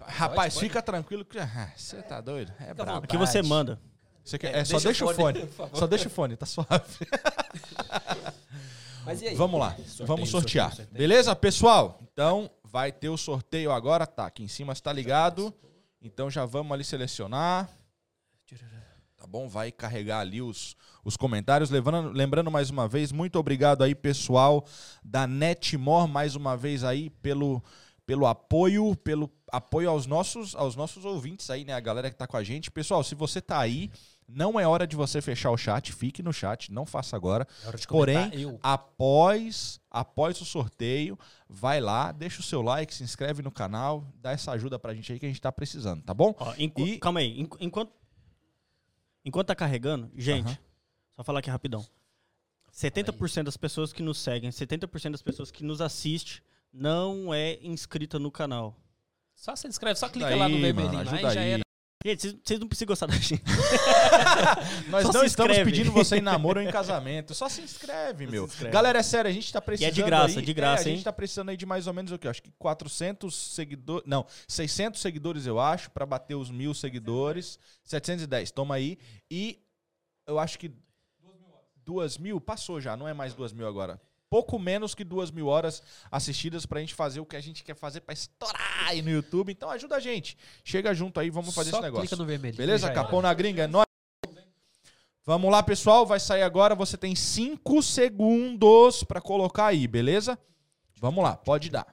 Rapaz, 0.00 0.54
pode. 0.54 0.66
fica 0.66 0.82
tranquilo 0.82 1.24
que 1.24 1.38
ah, 1.38 1.72
você 1.76 2.02
tá 2.02 2.20
doido. 2.20 2.52
É 2.60 2.74
brabo. 2.74 3.04
Aqui 3.04 3.16
você 3.16 3.42
manda. 3.42 3.80
Você 4.24 4.38
quer- 4.38 4.54
é, 4.54 4.64
só 4.64 4.78
deixa 4.78 5.04
o 5.04 5.14
fone. 5.14 5.48
Só 5.74 5.86
deixa 5.86 6.06
o 6.06 6.10
fone, 6.10 6.36
tá 6.36 6.46
suave. 6.46 6.70
Vamos 9.36 9.60
lá. 9.60 9.70
Sorteio, 9.76 10.06
Vamos 10.06 10.30
sortear. 10.30 10.68
sorteio, 10.68 10.86
sorteio. 10.88 11.08
Beleza, 11.08 11.36
pessoal? 11.36 11.98
Então, 12.12 12.50
vai 12.64 12.90
ter 12.90 13.08
o 13.08 13.16
sorteio 13.16 13.70
agora. 13.72 14.06
Tá, 14.06 14.26
aqui 14.26 14.42
em 14.42 14.48
cima 14.48 14.72
está 14.72 14.92
ligado. 14.92 15.52
Então 16.00 16.30
já 16.30 16.44
vamos 16.44 16.72
ali 16.72 16.82
selecionar. 16.84 17.68
Tá 19.16 19.26
bom? 19.28 19.48
Vai 19.48 19.70
carregar 19.70 20.18
ali 20.18 20.42
os, 20.42 20.76
os 21.04 21.16
comentários. 21.16 21.70
Lembrando, 21.70 22.10
lembrando 22.10 22.50
mais 22.50 22.70
uma 22.70 22.88
vez, 22.88 23.12
muito 23.12 23.38
obrigado 23.38 23.84
aí, 23.84 23.94
pessoal 23.94 24.66
da 25.00 25.28
Netmore, 25.28 26.10
mais 26.10 26.34
uma 26.34 26.56
vez 26.56 26.82
aí 26.82 27.08
pelo, 27.08 27.62
pelo 28.04 28.26
apoio, 28.26 28.96
pelo 28.96 29.30
apoio 29.52 29.88
aos 29.90 30.06
nossos, 30.06 30.56
aos 30.56 30.74
nossos 30.74 31.04
ouvintes 31.04 31.48
aí, 31.50 31.64
né? 31.64 31.72
A 31.72 31.78
galera 31.78 32.10
que 32.10 32.16
tá 32.16 32.26
com 32.26 32.36
a 32.36 32.42
gente. 32.42 32.68
Pessoal, 32.68 33.04
se 33.04 33.14
você 33.14 33.40
tá 33.40 33.60
aí, 33.60 33.92
não 34.28 34.58
é 34.58 34.66
hora 34.66 34.86
de 34.86 34.96
você 34.96 35.20
fechar 35.20 35.50
o 35.50 35.56
chat, 35.56 35.92
fique 35.92 36.22
no 36.22 36.32
chat, 36.32 36.72
não 36.72 36.86
faça 36.86 37.14
agora. 37.16 37.46
É 37.64 37.68
hora 37.68 37.76
de 37.78 37.86
Porém, 37.86 38.30
eu. 38.34 38.58
após, 38.62 39.80
após 39.90 40.40
o 40.40 40.44
sorteio, 40.44 41.18
vai 41.48 41.80
lá, 41.80 42.12
deixa 42.12 42.40
o 42.40 42.42
seu 42.42 42.62
like, 42.62 42.94
se 42.94 43.02
inscreve 43.02 43.42
no 43.42 43.50
canal, 43.50 44.06
dá 44.20 44.32
essa 44.32 44.52
ajuda 44.52 44.78
pra 44.78 44.94
gente 44.94 45.12
aí 45.12 45.18
que 45.18 45.26
a 45.26 45.28
gente 45.28 45.40
tá 45.40 45.52
precisando, 45.52 46.02
tá 46.02 46.14
bom? 46.14 46.34
Ó, 46.38 46.54
enqu- 46.58 46.86
E- 46.86 46.98
Calma 46.98 47.20
aí. 47.20 47.38
enqu- 47.40 47.58
Enquanto, 47.60 47.92
enquanto 49.24 49.46
tá 49.48 49.54
carregando, 49.54 50.10
gente, 50.16 50.46
Aham. 50.46 50.58
só 51.16 51.24
falar 51.24 51.38
aqui 51.40 51.50
rapidão. 51.50 51.84
70% 52.72 53.44
das 53.44 53.56
pessoas 53.56 53.92
que 53.92 54.02
nos 54.02 54.18
seguem, 54.18 54.50
70% 54.50 55.12
das 55.12 55.22
pessoas 55.22 55.50
que 55.50 55.62
nos 55.62 55.80
assistem 55.82 56.40
não 56.72 57.32
é 57.34 57.58
inscrita 57.62 58.18
no 58.18 58.30
canal. 58.30 58.74
Só 59.34 59.54
se 59.56 59.66
inscreve, 59.68 59.98
só 59.98 60.08
clica 60.08 60.28
Ajuda 60.28 60.40
lá 60.44 60.48
no 60.48 60.56
aí, 60.56 60.60
vermelhinho 60.62 60.94
e 60.94 61.08
ajuda 61.08 61.34
já 61.34 61.40
aí. 61.40 61.50
era. 61.50 61.62
Gente, 62.04 62.40
vocês- 62.44 62.58
não 62.60 62.66
precisam 62.66 62.86
gostar 62.88 63.06
da 63.06 63.14
gente. 63.14 63.42
Nós 64.90 65.06
Só 65.06 65.12
não 65.12 65.24
estamos 65.24 65.52
inscreve. 65.56 65.70
pedindo 65.70 65.92
você 65.92 66.16
em 66.16 66.20
namoro 66.20 66.60
ou 66.60 66.66
em 66.66 66.70
casamento. 66.72 67.34
Só 67.34 67.48
se 67.48 67.60
inscreve, 67.60 68.26
meu. 68.26 68.46
se 68.46 68.54
inscreve. 68.54 68.72
Galera, 68.72 68.98
é 68.98 69.02
sério, 69.02 69.30
a 69.30 69.32
gente 69.32 69.52
tá 69.52 69.60
precisando. 69.60 69.94
de 69.94 70.02
graça, 70.02 70.38
aí- 70.40 70.44
de 70.44 70.54
graça, 70.54 70.82
é, 70.82 70.86
A 70.86 70.88
gente 70.88 70.98
hein? 70.98 71.04
tá 71.04 71.12
precisando 71.12 71.48
aí 71.50 71.56
de 71.56 71.64
mais 71.66 71.86
ou 71.86 71.92
menos 71.92 72.10
o 72.12 72.18
quê? 72.18 72.28
Acho 72.28 72.42
que 72.42 72.50
400 72.58 73.34
seguidores. 73.54 74.04
Não, 74.08 74.26
600 74.48 75.00
seguidores, 75.00 75.46
eu 75.46 75.60
acho, 75.60 75.90
pra 75.90 76.04
bater 76.04 76.34
os 76.34 76.50
mil 76.50 76.74
seguidores. 76.74 77.58
710, 77.84 78.50
toma 78.50 78.74
aí. 78.74 78.98
E 79.30 79.58
eu 80.26 80.38
acho 80.38 80.58
que. 80.58 80.70
Duas 81.84 82.16
mil? 82.16 82.40
Passou 82.40 82.80
já, 82.80 82.96
não 82.96 83.08
é 83.08 83.12
mais 83.12 83.34
duas 83.34 83.52
mil 83.52 83.66
agora. 83.66 84.00
Pouco 84.32 84.58
menos 84.58 84.94
que 84.94 85.04
duas 85.04 85.30
mil 85.30 85.46
horas 85.46 85.82
assistidas 86.10 86.64
pra 86.64 86.80
gente 86.80 86.94
fazer 86.94 87.20
o 87.20 87.26
que 87.26 87.36
a 87.36 87.40
gente 87.42 87.62
quer 87.62 87.76
fazer 87.76 88.00
pra 88.00 88.14
estourar 88.14 88.88
aí 88.88 89.02
no 89.02 89.10
YouTube. 89.10 89.52
Então 89.52 89.68
ajuda 89.68 89.96
a 89.96 90.00
gente. 90.00 90.38
Chega 90.64 90.94
junto 90.94 91.20
aí, 91.20 91.28
vamos 91.28 91.54
fazer 91.54 91.68
Só 91.68 91.76
esse 91.76 91.82
negócio. 91.84 92.08
clica 92.08 92.16
no 92.16 92.24
vermelho. 92.26 92.56
Beleza? 92.56 92.90
Capão 92.90 93.20
na 93.20 93.34
gringa, 93.34 93.64
é 93.64 93.66
nóis. 93.66 93.84
Vamos 95.22 95.52
lá, 95.52 95.62
pessoal. 95.62 96.06
Vai 96.06 96.18
sair 96.18 96.40
agora. 96.40 96.74
Você 96.74 96.96
tem 96.96 97.14
5 97.14 97.82
segundos 97.82 99.04
pra 99.04 99.20
colocar 99.20 99.66
aí, 99.66 99.86
beleza? 99.86 100.38
Vamos 100.96 101.22
lá, 101.22 101.36
pode 101.36 101.68
dar. 101.68 101.86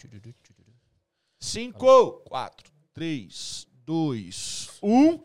5, 1.41 2.23
4, 2.25 2.71
3, 2.93 3.67
2, 3.83 4.69
1. 4.81 5.23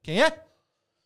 Quem 0.00 0.22
é? 0.22 0.46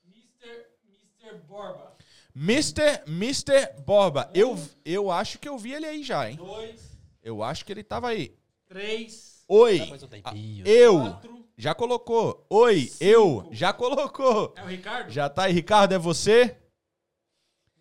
Mr. 0.05 0.66
Mr. 0.86 1.39
Borba. 1.48 1.93
Mr. 2.36 3.02
Mr. 3.06 3.80
Borba. 3.84 4.30
Eu, 4.34 4.58
eu 4.84 5.10
acho 5.10 5.38
que 5.38 5.48
eu 5.48 5.56
vi 5.56 5.72
ele 5.72 5.86
aí 5.86 6.02
já, 6.02 6.28
hein? 6.28 6.36
Dois, 6.36 6.98
Eu 7.22 7.42
acho 7.42 7.64
que 7.64 7.72
ele 7.72 7.84
tava 7.84 8.08
aí. 8.08 8.36
três, 8.66 9.44
Oi. 9.46 9.80
Um 9.80 9.98
tempinho. 10.08 10.66
Eu. 10.66 11.00
quatro. 11.00 11.44
Já 11.56 11.74
colocou. 11.74 12.44
Oi. 12.50 12.90
Eu. 12.98 13.48
Já 13.52 13.72
colocou. 13.72 14.52
É 14.56 14.62
o 14.62 14.66
Ricardo? 14.66 15.10
Já 15.10 15.28
tá 15.28 15.44
aí. 15.44 15.52
Ricardo, 15.52 15.92
é 15.92 15.98
você? 15.98 16.56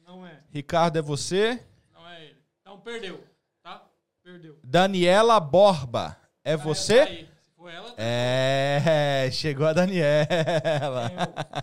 Não 0.06 0.25
é. 0.27 0.43
Ricardo, 0.49 0.98
é 0.98 1.01
você? 1.01 1.59
Não 1.91 2.07
é 2.07 2.25
ele. 2.25 2.38
Então 2.61 2.80
perdeu, 2.80 3.23
tá? 3.64 3.83
Perdeu. 4.22 4.59
Daniela 4.64 5.40
Borba. 5.40 6.15
É 6.43 6.56
você? 6.56 6.99
Aí, 6.99 7.17
se 7.25 7.30
ela, 7.69 7.88
tá 7.90 7.93
É, 7.98 9.30
chegou 9.32 9.66
a 9.67 9.74
Daniela. 9.74 10.25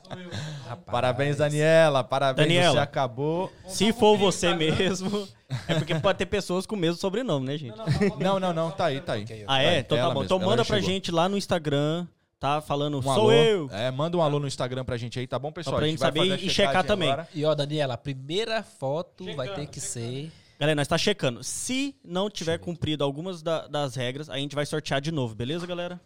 sou 0.08 0.18
eu. 0.20 0.30
Rapaz. 0.68 0.80
Parabéns, 0.90 1.36
Daniela. 1.36 2.02
Parabéns, 2.04 2.48
Daniela. 2.48 2.74
você 2.74 2.78
acabou. 2.80 3.52
Se 3.66 3.92
for 3.92 4.16
você 4.16 4.54
mesmo, 4.54 5.26
é 5.68 5.74
porque 5.74 5.94
pode 5.96 6.18
ter 6.18 6.26
pessoas 6.26 6.66
com 6.66 6.74
o 6.74 6.78
mesmo 6.78 6.96
sobrenome, 6.96 7.46
né, 7.46 7.56
gente? 7.56 7.76
Não, 8.18 8.38
não, 8.40 8.52
não, 8.52 8.70
tá 8.70 8.86
aí, 8.86 9.00
tá 9.00 9.14
aí. 9.14 9.24
Ah, 9.46 9.62
é? 9.62 9.66
Vai, 9.70 9.78
Então 9.80 9.98
tá 9.98 10.04
bom. 10.04 10.10
mesmo, 10.20 10.24
Então 10.24 10.38
manda 10.38 10.64
pra 10.64 10.80
gente 10.80 11.10
lá 11.12 11.28
no 11.28 11.36
Instagram, 11.36 12.06
tá? 12.38 12.60
Falando, 12.60 12.98
Um 12.98 13.02
sou 13.02 13.12
alô. 13.12 13.32
eu. 13.32 13.68
É, 13.72 13.90
manda 13.90 14.16
um 14.16 14.22
alô 14.22 14.38
no 14.40 14.46
Instagram 14.46 14.84
pra 14.84 14.96
gente 14.96 15.18
aí, 15.18 15.26
tá 15.26 15.38
bom, 15.38 15.52
pessoal? 15.52 15.74
Só 15.74 15.78
pra 15.78 15.86
A 15.86 15.88
gente 15.90 15.98
vai 15.98 16.08
saber 16.08 16.44
e 16.44 16.50
checar 16.50 16.84
também. 16.84 17.10
agora. 17.10 17.28
E 17.34 17.44
ó, 17.44 17.54
Daniela, 17.54 17.94
a 17.94 17.98
primeira 17.98 18.62
foto 18.62 19.24
vai 19.36 19.48
ter 19.54 19.66
que 19.66 19.80
ser. 19.80 20.30
Galera, 20.60 20.76
nós 20.76 20.86
tá 20.86 20.98
checando. 20.98 21.42
Se 21.42 21.96
não 22.04 22.28
tiver 22.28 22.58
cumprido 22.58 23.02
algumas 23.02 23.42
da- 23.42 23.66
das 23.66 23.94
regras, 23.94 24.28
a 24.28 24.36
gente 24.36 24.54
vai 24.54 24.66
sortear 24.66 25.00
de 25.00 25.10
novo, 25.10 25.34
beleza, 25.34 25.66
galera? 25.66 25.98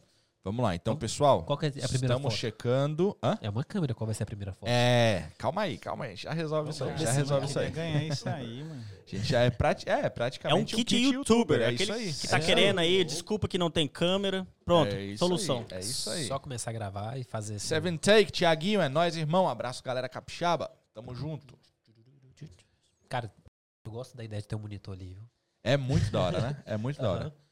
Vamos 0.44 0.62
lá, 0.62 0.74
então, 0.74 0.94
pessoal. 0.94 1.42
Qual 1.42 1.56
que 1.58 1.64
é 1.64 1.68
a 1.70 1.72
primeira 1.72 1.94
Estamos 1.96 2.22
foto? 2.22 2.36
checando. 2.36 3.16
Hã? 3.22 3.36
É 3.40 3.48
uma 3.50 3.64
câmera, 3.64 3.94
qual 3.94 4.04
vai 4.06 4.14
ser 4.14 4.24
a 4.24 4.26
primeira 4.26 4.52
foto? 4.52 4.68
É, 4.68 5.30
calma 5.38 5.62
aí, 5.62 5.78
calma 5.78 6.04
aí. 6.04 6.14
Já 6.16 6.32
resolve 6.34 6.68
isso 6.70 6.84
aí, 6.84 6.96
já 6.98 7.10
resolve 7.12 7.46
isso 7.46 7.58
aí. 7.58 7.70
ganhar 7.70 8.02
isso 8.06 8.28
aí, 8.28 8.62
mano. 8.62 8.84
A 9.06 9.10
gente 9.16 9.24
já 9.26 9.40
é, 9.40 9.50
prati 9.50 9.88
é 9.88 10.12
É 10.44 10.54
um 10.54 10.64
kit, 10.64 10.96
youtuber. 10.96 11.62
É 11.62 11.68
aquele 11.68 11.82
isso 11.84 11.92
aí. 11.92 12.12
que 12.12 12.28
tá 12.28 12.36
é 12.36 12.38
isso 12.40 12.46
querendo 12.46 12.78
aí, 12.78 13.02
desculpa 13.04 13.48
que 13.48 13.56
não 13.56 13.70
tem 13.70 13.88
câmera. 13.88 14.46
Pronto, 14.66 14.94
É 14.94 15.02
isso 15.02 15.18
solução. 15.18 15.64
aí, 15.70 15.78
É 15.78 15.80
isso 15.80 16.10
aí. 16.10 16.26
Só 16.26 16.38
começar 16.38 16.70
a 16.70 16.74
gravar 16.74 17.18
e 17.18 17.24
fazer 17.24 17.54
esse. 17.54 17.66
Seven 17.66 17.96
Take, 17.96 18.30
Tiaguinho, 18.30 18.82
é 18.82 18.88
nóis, 18.88 19.16
irmão. 19.16 19.48
Abraço, 19.48 19.82
galera 19.82 20.08
capixaba. 20.10 20.70
Tamo 20.92 21.14
junto. 21.14 21.58
Cara, 23.08 23.32
eu 23.84 23.92
gosto 23.92 24.16
da 24.16 24.24
ideia 24.24 24.40
de 24.40 24.48
ter 24.48 24.56
um 24.56 24.60
monitor 24.60 24.94
ali, 24.94 25.14
viu? 25.14 25.22
É 25.62 25.76
muito 25.76 26.10
da 26.10 26.20
hora, 26.20 26.40
né? 26.40 26.62
É 26.66 26.76
muito 26.76 27.00
da 27.00 27.10
hora. 27.10 27.34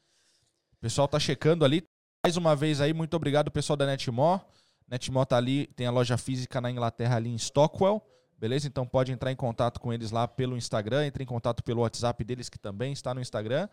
O 0.73 0.81
pessoal 0.83 1.07
tá 1.07 1.17
checando 1.17 1.63
ali. 1.63 1.81
Mais 2.25 2.35
uma 2.35 2.57
vez 2.57 2.81
aí, 2.81 2.93
muito 2.93 3.13
obrigado, 3.15 3.49
pessoal 3.49 3.77
da 3.77 3.85
Netmore. 3.85 4.41
Netmore 4.85 5.25
tá 5.25 5.37
ali, 5.37 5.67
tem 5.67 5.87
a 5.87 5.91
loja 5.91 6.17
física 6.17 6.59
na 6.59 6.69
Inglaterra 6.69 7.15
ali 7.15 7.29
em 7.29 7.37
Stockwell. 7.37 8.01
Beleza? 8.37 8.67
Então 8.67 8.85
pode 8.85 9.09
entrar 9.09 9.31
em 9.31 9.35
contato 9.37 9.79
com 9.79 9.93
eles 9.93 10.11
lá 10.11 10.27
pelo 10.27 10.57
Instagram, 10.57 11.05
entre 11.05 11.23
em 11.23 11.25
contato 11.25 11.63
pelo 11.63 11.83
WhatsApp 11.83 12.21
deles, 12.25 12.49
que 12.49 12.59
também 12.59 12.91
está 12.91 13.13
no 13.13 13.21
Instagram. 13.21 13.69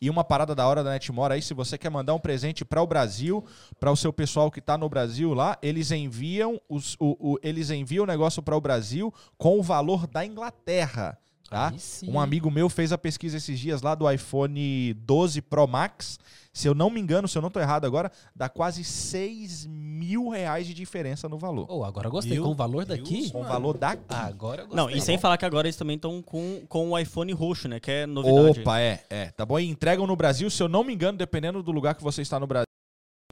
E 0.00 0.08
uma 0.08 0.22
parada 0.22 0.54
da 0.54 0.64
hora 0.64 0.84
da 0.84 0.90
Netmore 0.90 1.32
aí, 1.34 1.42
se 1.42 1.52
você 1.54 1.76
quer 1.76 1.90
mandar 1.90 2.14
um 2.14 2.20
presente 2.20 2.64
para 2.64 2.80
o 2.80 2.86
Brasil, 2.86 3.44
para 3.80 3.90
o 3.90 3.96
seu 3.96 4.12
pessoal 4.12 4.48
que 4.52 4.60
está 4.60 4.78
no 4.78 4.88
Brasil 4.88 5.34
lá, 5.34 5.58
eles 5.60 5.90
enviam 5.90 6.60
os, 6.68 6.94
o, 7.00 7.32
o- 7.32 7.38
eles 7.42 7.70
enviam 7.70 8.04
o 8.04 8.06
negócio 8.06 8.40
para 8.40 8.56
o 8.56 8.60
Brasil 8.60 9.12
com 9.36 9.58
o 9.58 9.62
valor 9.64 10.06
da 10.06 10.24
Inglaterra. 10.24 11.18
Tá? 11.48 11.72
Um 12.08 12.18
amigo 12.18 12.50
meu 12.50 12.68
fez 12.68 12.90
a 12.90 12.98
pesquisa 12.98 13.36
esses 13.36 13.58
dias 13.58 13.82
lá 13.82 13.94
do 13.94 14.10
iPhone 14.10 14.94
12 14.94 15.42
Pro 15.42 15.66
Max. 15.66 16.18
Se 16.52 16.68
eu 16.68 16.74
não 16.74 16.88
me 16.88 17.00
engano, 17.00 17.26
se 17.26 17.36
eu 17.36 17.42
não 17.42 17.50
tô 17.50 17.58
errado 17.58 17.84
agora, 17.84 18.10
dá 18.34 18.48
quase 18.48 18.84
6 18.84 19.66
mil 19.66 20.28
reais 20.28 20.66
de 20.66 20.72
diferença 20.72 21.28
no 21.28 21.36
valor. 21.36 21.66
Oh, 21.68 21.84
agora 21.84 22.06
eu 22.06 22.10
gostei. 22.10 22.38
Com 22.38 22.50
o 22.50 22.54
valor 22.54 22.86
daqui. 22.86 23.22
Viu? 23.22 23.30
Com 23.32 23.40
o 23.40 23.44
valor 23.44 23.76
daqui. 23.76 24.04
Ah, 24.08 24.26
agora 24.26 24.62
eu 24.62 24.66
gostei. 24.68 24.84
Não, 24.84 24.90
e 24.90 25.00
sem 25.00 25.18
falar 25.18 25.36
que 25.36 25.44
agora 25.44 25.66
eles 25.66 25.76
também 25.76 25.96
estão 25.96 26.22
com, 26.22 26.64
com 26.68 26.90
o 26.90 26.98
iPhone 26.98 27.32
roxo, 27.32 27.68
né? 27.68 27.80
Que 27.80 27.90
é 27.90 28.06
novidade. 28.06 28.60
Opa, 28.60 28.80
é, 28.80 29.04
é. 29.10 29.26
Tá 29.32 29.44
bom? 29.44 29.58
E 29.58 29.68
entregam 29.68 30.06
no 30.06 30.14
Brasil, 30.14 30.48
se 30.48 30.62
eu 30.62 30.68
não 30.68 30.84
me 30.84 30.94
engano, 30.94 31.18
dependendo 31.18 31.62
do 31.62 31.72
lugar 31.72 31.94
que 31.94 32.02
você 32.02 32.22
está 32.22 32.38
no 32.38 32.46
Brasil, 32.46 32.66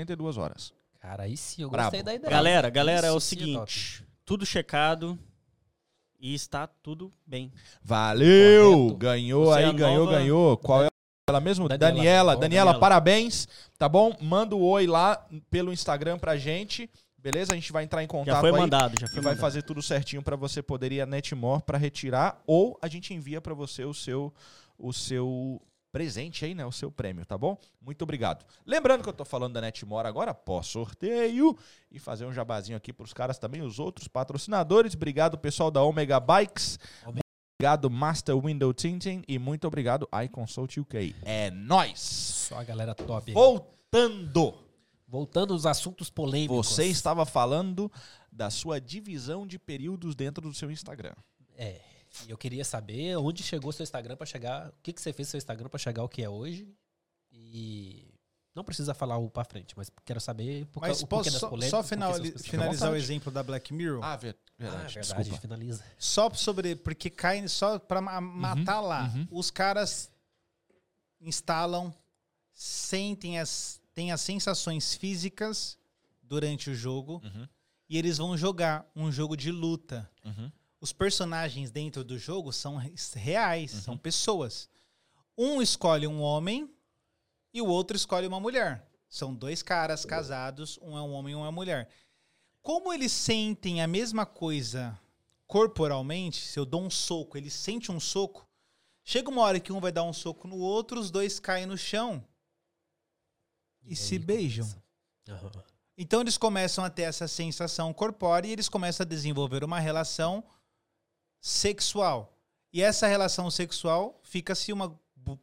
72 0.00 0.36
horas. 0.36 0.72
Cara, 1.00 1.24
aí 1.24 1.36
sim 1.36 1.62
eu 1.62 1.70
gostei 1.70 2.02
da 2.02 2.14
ideia. 2.14 2.30
Galera, 2.30 2.70
galera, 2.70 3.06
é 3.06 3.12
o 3.12 3.20
seguinte. 3.20 4.04
Tudo 4.24 4.44
checado 4.44 5.18
e 6.22 6.32
está 6.34 6.66
tudo 6.66 7.12
bem. 7.26 7.52
Valeu! 7.82 8.72
Correto. 8.72 8.96
Ganhou 8.96 9.46
Você 9.46 9.60
é 9.60 9.64
aí, 9.64 9.70
a 9.70 9.72
ganhou, 9.72 10.04
nova- 10.06 10.18
ganhou. 10.18 10.56
Qual 10.56 10.84
é 10.84 10.88
ela 11.28 11.40
mesmo? 11.40 11.68
Daniela. 11.68 11.92
Daniela. 11.94 12.36
Daniela, 12.36 12.78
parabéns, 12.78 13.48
tá 13.76 13.88
bom? 13.88 14.16
Manda 14.20 14.54
o 14.54 14.62
oi 14.62 14.86
lá 14.86 15.26
pelo 15.50 15.72
Instagram 15.72 16.18
pra 16.18 16.36
gente, 16.36 16.88
beleza? 17.18 17.52
A 17.52 17.56
gente 17.56 17.72
vai 17.72 17.84
entrar 17.84 18.02
em 18.02 18.06
contato 18.06 18.34
Já 18.36 18.40
foi 18.40 18.50
aí 18.50 18.56
mandado, 18.56 18.94
já 19.00 19.06
e 19.06 19.10
foi 19.10 19.20
vai 19.20 19.32
mandado. 19.32 19.40
fazer 19.40 19.62
tudo 19.62 19.82
certinho 19.82 20.22
pra 20.22 20.36
você 20.36 20.62
poder 20.62 20.92
ir 20.92 21.00
a 21.00 21.06
Netmore 21.06 21.62
pra 21.62 21.76
retirar 21.78 22.40
ou 22.46 22.78
a 22.80 22.86
gente 22.88 23.12
envia 23.12 23.40
pra 23.40 23.54
você 23.54 23.84
o 23.84 23.92
seu 23.94 24.32
o 24.78 24.92
seu 24.92 25.60
presente 25.92 26.44
aí, 26.46 26.54
né? 26.54 26.64
O 26.64 26.72
seu 26.72 26.90
prêmio, 26.90 27.24
tá 27.26 27.36
bom? 27.36 27.56
Muito 27.80 28.02
obrigado. 28.02 28.44
Lembrando 28.66 29.02
que 29.02 29.08
eu 29.08 29.12
tô 29.12 29.24
falando 29.24 29.52
da 29.52 29.60
Netmore 29.60 30.08
agora, 30.08 30.32
pós 30.32 30.66
sorteio 30.66 31.56
e 31.90 31.98
fazer 31.98 32.24
um 32.24 32.32
jabazinho 32.32 32.76
aqui 32.76 32.92
pros 32.92 33.12
caras 33.12 33.38
também, 33.38 33.60
os 33.60 33.78
outros 33.78 34.08
patrocinadores. 34.08 34.94
Obrigado, 34.94 35.36
pessoal 35.36 35.70
da 35.70 35.82
Omega 35.82 36.18
Bikes. 36.18 36.78
Obrigado, 37.04 37.90
Master 37.90 38.36
Window 38.36 38.72
Tinting. 38.72 39.22
E 39.28 39.38
muito 39.38 39.66
obrigado, 39.66 40.08
iConsult 40.24 40.80
UK. 40.80 41.14
É 41.22 41.50
nóis! 41.50 42.00
Só 42.00 42.56
a 42.56 42.64
galera 42.64 42.94
top. 42.94 43.32
Voltando! 43.32 44.54
Voltando 45.06 45.52
aos 45.52 45.66
assuntos 45.66 46.08
polêmicos. 46.08 46.68
Você 46.68 46.86
estava 46.86 47.26
falando 47.26 47.92
da 48.32 48.48
sua 48.48 48.80
divisão 48.80 49.46
de 49.46 49.58
períodos 49.58 50.14
dentro 50.14 50.48
do 50.48 50.54
seu 50.54 50.70
Instagram. 50.70 51.12
É. 51.54 51.91
E 52.26 52.30
eu 52.30 52.36
queria 52.38 52.64
saber 52.64 53.16
onde 53.16 53.42
chegou 53.42 53.72
seu 53.72 53.82
Instagram 53.84 54.16
pra 54.16 54.26
chegar. 54.26 54.68
O 54.68 54.74
que, 54.82 54.92
que 54.92 55.00
você 55.00 55.12
fez 55.12 55.28
seu 55.28 55.38
Instagram 55.38 55.68
pra 55.68 55.78
chegar 55.78 56.02
ao 56.02 56.08
que 56.08 56.22
é 56.22 56.28
hoje. 56.28 56.68
E. 57.32 58.08
Não 58.54 58.62
precisa 58.62 58.92
falar 58.92 59.16
o 59.16 59.30
pra 59.30 59.44
frente, 59.44 59.72
mas 59.78 59.90
quero 60.04 60.20
saber 60.20 60.66
por, 60.66 60.80
Mas 60.82 61.00
o 61.00 61.06
porquê 61.06 61.30
posso 61.30 61.40
das 61.40 61.50
polêmicas. 61.50 61.70
só 61.70 61.82
finalizar 61.82 62.92
o 62.92 62.96
exemplo 62.96 63.32
da 63.32 63.42
Black 63.42 63.72
Mirror? 63.72 64.04
Ah, 64.04 64.14
ver- 64.14 64.36
Ah, 64.58 64.64
verdade. 64.86 64.94
verdade, 64.94 65.40
finaliza. 65.40 65.82
Só 65.98 66.28
sobre. 66.34 66.76
Porque 66.76 67.08
cai 67.08 67.48
só 67.48 67.78
pra 67.78 68.02
ma- 68.02 68.20
matar 68.20 68.80
lá. 68.82 69.04
uhum. 69.14 69.26
Os 69.30 69.50
caras 69.50 70.10
instalam, 71.20 71.94
sentem 72.52 73.38
as. 73.38 73.80
têm 73.94 74.12
as 74.12 74.20
sensações 74.20 74.94
físicas 74.94 75.78
durante 76.22 76.68
o 76.70 76.74
jogo. 76.74 77.20
Uhum. 77.24 77.48
E 77.88 77.98
eles 77.98 78.18
vão 78.18 78.36
jogar 78.36 78.86
um 78.96 79.10
jogo 79.12 79.36
de 79.36 79.50
luta. 79.50 80.10
Uhum. 80.24 80.50
Os 80.82 80.92
personagens 80.92 81.70
dentro 81.70 82.02
do 82.02 82.18
jogo 82.18 82.52
são 82.52 82.76
re- 82.76 82.92
reais, 83.14 83.72
Uhum. 83.72 83.80
são 83.82 83.96
pessoas. 83.96 84.68
Um 85.38 85.62
escolhe 85.62 86.08
um 86.08 86.20
homem 86.20 86.68
e 87.54 87.62
o 87.62 87.66
outro 87.68 87.96
escolhe 87.96 88.26
uma 88.26 88.40
mulher. 88.40 88.84
São 89.08 89.32
dois 89.32 89.62
caras 89.62 90.04
casados, 90.04 90.78
um 90.82 90.98
é 90.98 91.00
um 91.00 91.12
homem 91.12 91.34
e 91.34 91.36
um 91.36 91.40
é 91.40 91.42
uma 91.44 91.52
mulher. 91.52 91.88
Como 92.60 92.92
eles 92.92 93.12
sentem 93.12 93.80
a 93.80 93.86
mesma 93.86 94.26
coisa 94.26 94.98
corporalmente, 95.46 96.44
se 96.44 96.58
eu 96.58 96.64
dou 96.66 96.82
um 96.82 96.90
soco, 96.90 97.36
ele 97.38 97.48
sente 97.50 97.92
um 97.92 98.00
soco, 98.00 98.44
chega 99.04 99.30
uma 99.30 99.42
hora 99.42 99.60
que 99.60 99.72
um 99.72 99.80
vai 99.80 99.92
dar 99.92 100.02
um 100.02 100.12
soco 100.12 100.48
no 100.48 100.56
outro, 100.56 100.98
os 100.98 101.12
dois 101.12 101.38
caem 101.38 101.64
no 101.66 101.78
chão 101.78 102.24
e, 103.84 103.94
se 103.94 104.14
aí 104.14 104.18
beijam. 104.18 104.66
Então 105.96 106.20
eles 106.22 106.36
começam 106.36 106.82
a 106.84 106.90
ter 106.90 107.02
essa 107.02 107.28
sensação 107.28 107.92
corpórea 107.92 108.48
e 108.48 108.52
eles 108.52 108.68
começam 108.68 109.04
a 109.04 109.08
desenvolver 109.08 109.62
uma 109.62 109.78
relação 109.78 110.42
sexual. 111.42 112.32
E 112.72 112.80
essa 112.80 113.06
relação 113.06 113.50
sexual 113.50 114.18
fica-se 114.22 114.72
uma, 114.72 114.98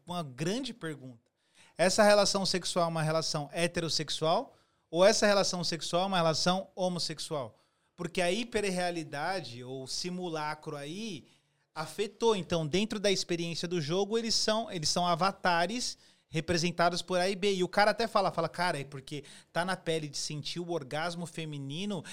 uma 0.07 0.23
grande 0.23 0.73
pergunta. 0.73 1.29
Essa 1.77 2.01
relação 2.01 2.45
sexual 2.45 2.85
é 2.85 2.89
uma 2.89 3.03
relação 3.03 3.49
heterossexual 3.53 4.55
ou 4.89 5.05
essa 5.05 5.27
relação 5.27 5.63
sexual 5.63 6.03
é 6.03 6.07
uma 6.07 6.17
relação 6.17 6.67
homossexual? 6.75 7.55
Porque 7.95 8.21
a 8.21 8.31
hiperrealidade 8.31 9.63
ou 9.63 9.85
simulacro 9.85 10.75
aí 10.75 11.27
afetou. 11.75 12.35
Então, 12.35 12.65
dentro 12.65 12.99
da 12.99 13.11
experiência 13.11 13.67
do 13.67 13.79
jogo, 13.79 14.17
eles 14.17 14.33
são, 14.33 14.71
eles 14.71 14.89
são 14.89 15.05
avatares 15.05 15.97
representados 16.29 17.01
por 17.01 17.19
A 17.19 17.29
e 17.29 17.35
B. 17.35 17.53
E 17.53 17.63
o 17.63 17.67
cara 17.67 17.91
até 17.91 18.07
fala, 18.07 18.31
fala, 18.31 18.49
cara, 18.49 18.79
é 18.79 18.83
porque 18.83 19.23
tá 19.51 19.63
na 19.63 19.75
pele 19.75 20.07
de 20.07 20.17
sentir 20.17 20.59
o 20.59 20.71
orgasmo 20.71 21.25
feminino 21.25 22.03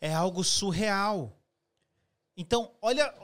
é 0.00 0.14
algo 0.14 0.42
surreal. 0.42 1.36
Então, 2.36 2.72
olha, 2.82 3.14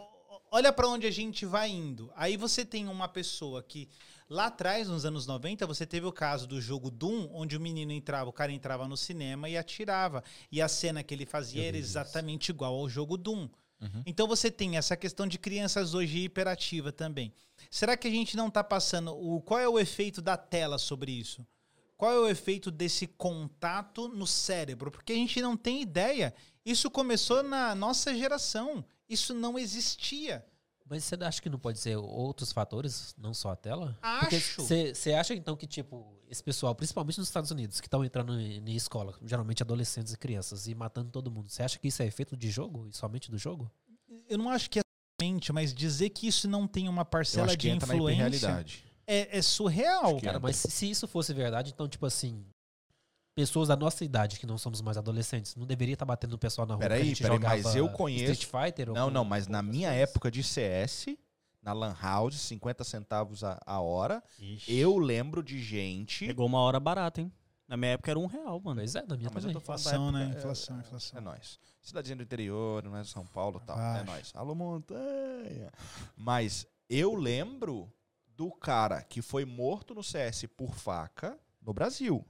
olha 0.50 0.72
para 0.72 0.88
onde 0.88 1.06
a 1.06 1.10
gente 1.10 1.44
vai 1.46 1.70
indo. 1.70 2.12
Aí 2.14 2.36
você 2.36 2.64
tem 2.64 2.88
uma 2.88 3.08
pessoa 3.08 3.62
que 3.62 3.88
lá 4.28 4.46
atrás, 4.46 4.88
nos 4.88 5.04
anos 5.04 5.26
90, 5.26 5.66
você 5.66 5.84
teve 5.84 6.06
o 6.06 6.12
caso 6.12 6.46
do 6.46 6.60
jogo 6.60 6.90
Doom, 6.90 7.28
onde 7.32 7.56
o 7.56 7.60
menino 7.60 7.92
entrava, 7.92 8.30
o 8.30 8.32
cara 8.32 8.52
entrava 8.52 8.86
no 8.86 8.96
cinema 8.96 9.48
e 9.48 9.56
atirava. 9.56 10.22
E 10.50 10.62
a 10.62 10.68
cena 10.68 11.02
que 11.02 11.12
ele 11.12 11.26
fazia 11.26 11.64
era 11.64 11.72
vi 11.72 11.80
isso. 11.80 11.90
exatamente 11.90 12.50
igual 12.50 12.74
ao 12.74 12.88
jogo 12.88 13.16
Doom. 13.16 13.48
Uhum. 13.80 14.02
Então 14.04 14.28
você 14.28 14.50
tem 14.50 14.76
essa 14.76 14.96
questão 14.96 15.26
de 15.26 15.38
crianças 15.38 15.94
hoje 15.94 16.18
hiperativa 16.18 16.92
também. 16.92 17.32
Será 17.70 17.96
que 17.96 18.06
a 18.06 18.10
gente 18.10 18.36
não 18.36 18.48
está 18.48 18.62
passando 18.62 19.12
o 19.12 19.40
qual 19.40 19.58
é 19.58 19.68
o 19.68 19.78
efeito 19.78 20.20
da 20.20 20.36
tela 20.36 20.78
sobre 20.78 21.12
isso? 21.12 21.46
Qual 21.96 22.12
é 22.12 22.18
o 22.18 22.28
efeito 22.28 22.70
desse 22.70 23.06
contato 23.06 24.08
no 24.08 24.26
cérebro? 24.26 24.90
Porque 24.90 25.12
a 25.12 25.16
gente 25.16 25.40
não 25.42 25.56
tem 25.56 25.82
ideia. 25.82 26.34
Isso 26.64 26.90
começou 26.90 27.42
na 27.42 27.74
nossa 27.74 28.14
geração. 28.14 28.84
Isso 29.10 29.34
não 29.34 29.58
existia. 29.58 30.44
Mas 30.88 31.04
você 31.04 31.14
acha 31.22 31.40
que 31.40 31.48
não 31.48 31.58
pode 31.58 31.78
ser 31.78 31.96
outros 31.96 32.52
fatores, 32.52 33.14
não 33.16 33.32
só 33.32 33.50
a 33.50 33.56
tela? 33.56 33.96
Acho. 34.02 34.62
Você 34.62 35.12
acha 35.12 35.34
então 35.34 35.56
que, 35.56 35.66
tipo, 35.66 36.16
esse 36.28 36.42
pessoal, 36.42 36.74
principalmente 36.74 37.18
nos 37.18 37.28
Estados 37.28 37.50
Unidos, 37.52 37.80
que 37.80 37.86
estão 37.86 38.04
entrando 38.04 38.40
em, 38.40 38.58
em 38.58 38.74
escola, 38.74 39.14
geralmente 39.22 39.62
adolescentes 39.62 40.12
e 40.12 40.18
crianças, 40.18 40.66
e 40.66 40.74
matando 40.74 41.10
todo 41.10 41.30
mundo, 41.30 41.48
você 41.48 41.62
acha 41.62 41.78
que 41.78 41.86
isso 41.86 42.02
é 42.02 42.06
efeito 42.06 42.36
de 42.36 42.50
jogo 42.50 42.88
e 42.88 42.96
somente 42.96 43.30
do 43.30 43.38
jogo? 43.38 43.70
Eu 44.28 44.36
não 44.36 44.50
acho 44.50 44.68
que 44.68 44.80
é 44.80 44.82
somente, 45.20 45.52
mas 45.52 45.72
dizer 45.72 46.10
que 46.10 46.26
isso 46.26 46.48
não 46.48 46.66
tem 46.66 46.88
uma 46.88 47.02
Eu 47.02 47.06
parcela 47.06 47.46
acho 47.46 47.58
que 47.58 47.68
de 47.70 47.76
influência. 47.76 48.66
é, 49.06 49.38
é 49.38 49.42
surreal. 49.42 50.20
Cara, 50.20 50.40
mas 50.40 50.56
se, 50.56 50.70
se 50.72 50.90
isso 50.90 51.06
fosse 51.06 51.32
verdade, 51.32 51.70
então, 51.72 51.88
tipo 51.88 52.04
assim, 52.04 52.44
pessoas 53.34 53.68
da 53.68 53.76
nossa 53.76 54.04
idade, 54.04 54.38
que 54.38 54.46
não 54.46 54.58
somos 54.58 54.80
mais 54.82 54.96
adolescentes, 54.96 55.54
não 55.56 55.66
deveria 55.66 55.94
estar 55.94 56.04
batendo 56.04 56.32
no 56.32 56.38
pessoal 56.38 56.66
na 56.66 56.74
rua. 56.74 56.80
Peraí, 56.82 57.14
peraí, 57.16 57.38
mas 57.38 57.74
eu 57.76 57.88
conheço- 57.90 58.32
Street 58.32 58.66
Fighter? 58.66 58.88
ou 58.90 58.94
Não, 58.94 59.06
com- 59.06 59.10
não, 59.14 59.24
mas 59.24 59.46
na 59.46 59.62
minha 59.62 59.88
coisas? 59.90 60.08
época 60.10 60.30
de 60.30 60.42
CS, 60.42 61.16
na 61.62 61.72
Lan 61.72 61.94
House, 62.00 62.40
50 62.40 62.84
centavos 62.84 63.44
a, 63.44 63.60
a 63.66 63.80
hora, 63.80 64.22
Ixi. 64.38 64.72
eu 64.74 64.98
lembro 64.98 65.42
de 65.42 65.62
gente. 65.62 66.26
Pegou 66.26 66.46
uma 66.46 66.58
hora 66.60 66.80
barata, 66.80 67.20
hein? 67.20 67.32
Na 67.68 67.76
minha 67.76 67.92
época 67.92 68.10
era 68.10 68.18
um 68.18 68.26
real, 68.26 68.60
mano. 68.60 68.80
Pois 68.80 68.94
é, 68.96 69.02
na 69.06 69.16
minha 69.16 69.28
Não, 69.28 69.34
mas 69.34 69.44
eu 69.44 69.52
tô 69.52 69.60
falando 69.60 69.80
Inflação, 69.80 70.10
né? 70.12 70.22
época, 70.22 70.34
é- 70.36 70.38
Inflação, 70.40 70.76
é, 70.76 70.80
inflação. 70.80 71.18
É 71.18 71.20
nóis. 71.20 71.60
Cidadezinha 71.80 72.16
do 72.16 72.22
interior, 72.24 72.82
não 72.82 72.96
é 72.96 73.04
São 73.04 73.24
Paulo 73.24 73.60
e 73.62 73.66
tal. 73.66 73.78
É 73.78 73.82
Acho. 74.00 74.04
nóis. 74.06 74.32
Alô, 74.34 74.54
montanha. 74.56 75.70
Mas 76.16 76.66
eu 76.88 77.14
lembro 77.14 77.92
do 78.36 78.50
cara 78.50 79.02
que 79.02 79.22
foi 79.22 79.44
morto 79.44 79.94
no 79.94 80.02
CS 80.02 80.46
por 80.48 80.74
faca 80.74 81.38
no 81.62 81.72
Brasil, 81.72 82.26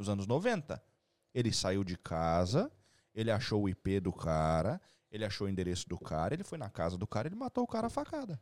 nos 0.00 0.08
anos 0.08 0.26
90. 0.26 0.82
Ele 1.32 1.52
saiu 1.52 1.84
de 1.84 1.96
casa, 1.96 2.72
ele 3.14 3.30
achou 3.30 3.62
o 3.62 3.68
IP 3.68 4.00
do 4.00 4.12
cara, 4.12 4.80
ele 5.12 5.24
achou 5.24 5.46
o 5.46 5.50
endereço 5.50 5.88
do 5.88 5.98
cara, 5.98 6.34
ele 6.34 6.42
foi 6.42 6.58
na 6.58 6.68
casa 6.68 6.96
do 6.98 7.06
cara, 7.06 7.28
ele 7.28 7.36
matou 7.36 7.62
o 7.62 7.66
cara 7.66 7.86
a 7.86 7.90
facada. 7.90 8.40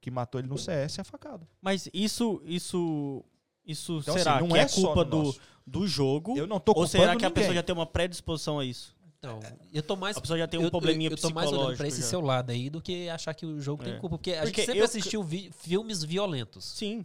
Que 0.00 0.10
matou 0.10 0.38
ele 0.38 0.48
no 0.48 0.58
CS 0.58 0.98
a 0.98 1.04
facada. 1.04 1.48
Mas 1.62 1.88
isso, 1.94 2.42
isso, 2.44 3.24
isso 3.64 3.98
Então, 4.02 4.14
será 4.18 4.36
assim, 4.36 4.42
não 4.42 4.48
que 4.54 4.58
é 4.58 4.62
é, 4.62 4.68
culpa 4.68 5.04
no 5.04 5.10
do, 5.10 5.22
nosso. 5.22 5.40
do 5.66 5.86
jogo? 5.86 6.36
Eu 6.36 6.46
não 6.46 6.60
tô 6.60 6.72
Ou 6.76 6.86
será 6.86 7.04
que 7.16 7.24
a 7.24 7.28
ninguém. 7.28 7.30
pessoa 7.30 7.54
já 7.54 7.62
tem 7.62 7.74
uma 7.74 7.86
predisposição 7.86 8.58
a 8.58 8.64
isso? 8.64 8.94
Então, 9.18 9.40
eu 9.72 9.82
tô 9.82 9.96
mais. 9.96 10.16
A 10.16 10.20
pessoa 10.20 10.38
já 10.38 10.46
tem 10.46 10.60
um 10.60 10.64
eu, 10.64 10.70
probleminha 10.70 11.08
eu, 11.08 11.16
eu 11.16 11.20
tô 11.20 11.30
mais 11.30 11.50
olhando 11.50 11.76
pra 11.76 11.88
esse 11.88 12.02
já. 12.02 12.06
seu 12.08 12.20
lado 12.20 12.50
aí 12.50 12.68
do 12.68 12.82
que 12.82 13.08
achar 13.08 13.32
que 13.32 13.46
o 13.46 13.58
jogo 13.60 13.82
tem 13.82 13.94
É. 13.94 13.98
culpa. 13.98 14.18
Porque 14.18 14.32
a 14.34 14.42
Porque 14.42 14.48
gente 14.60 14.66
sempre 14.66 14.80
eu- 14.80 14.84
assistiu 14.84 15.22
vi- 15.24 15.50
filmes 15.58 16.04
violentos. 16.04 16.64
Sim. 16.76 17.04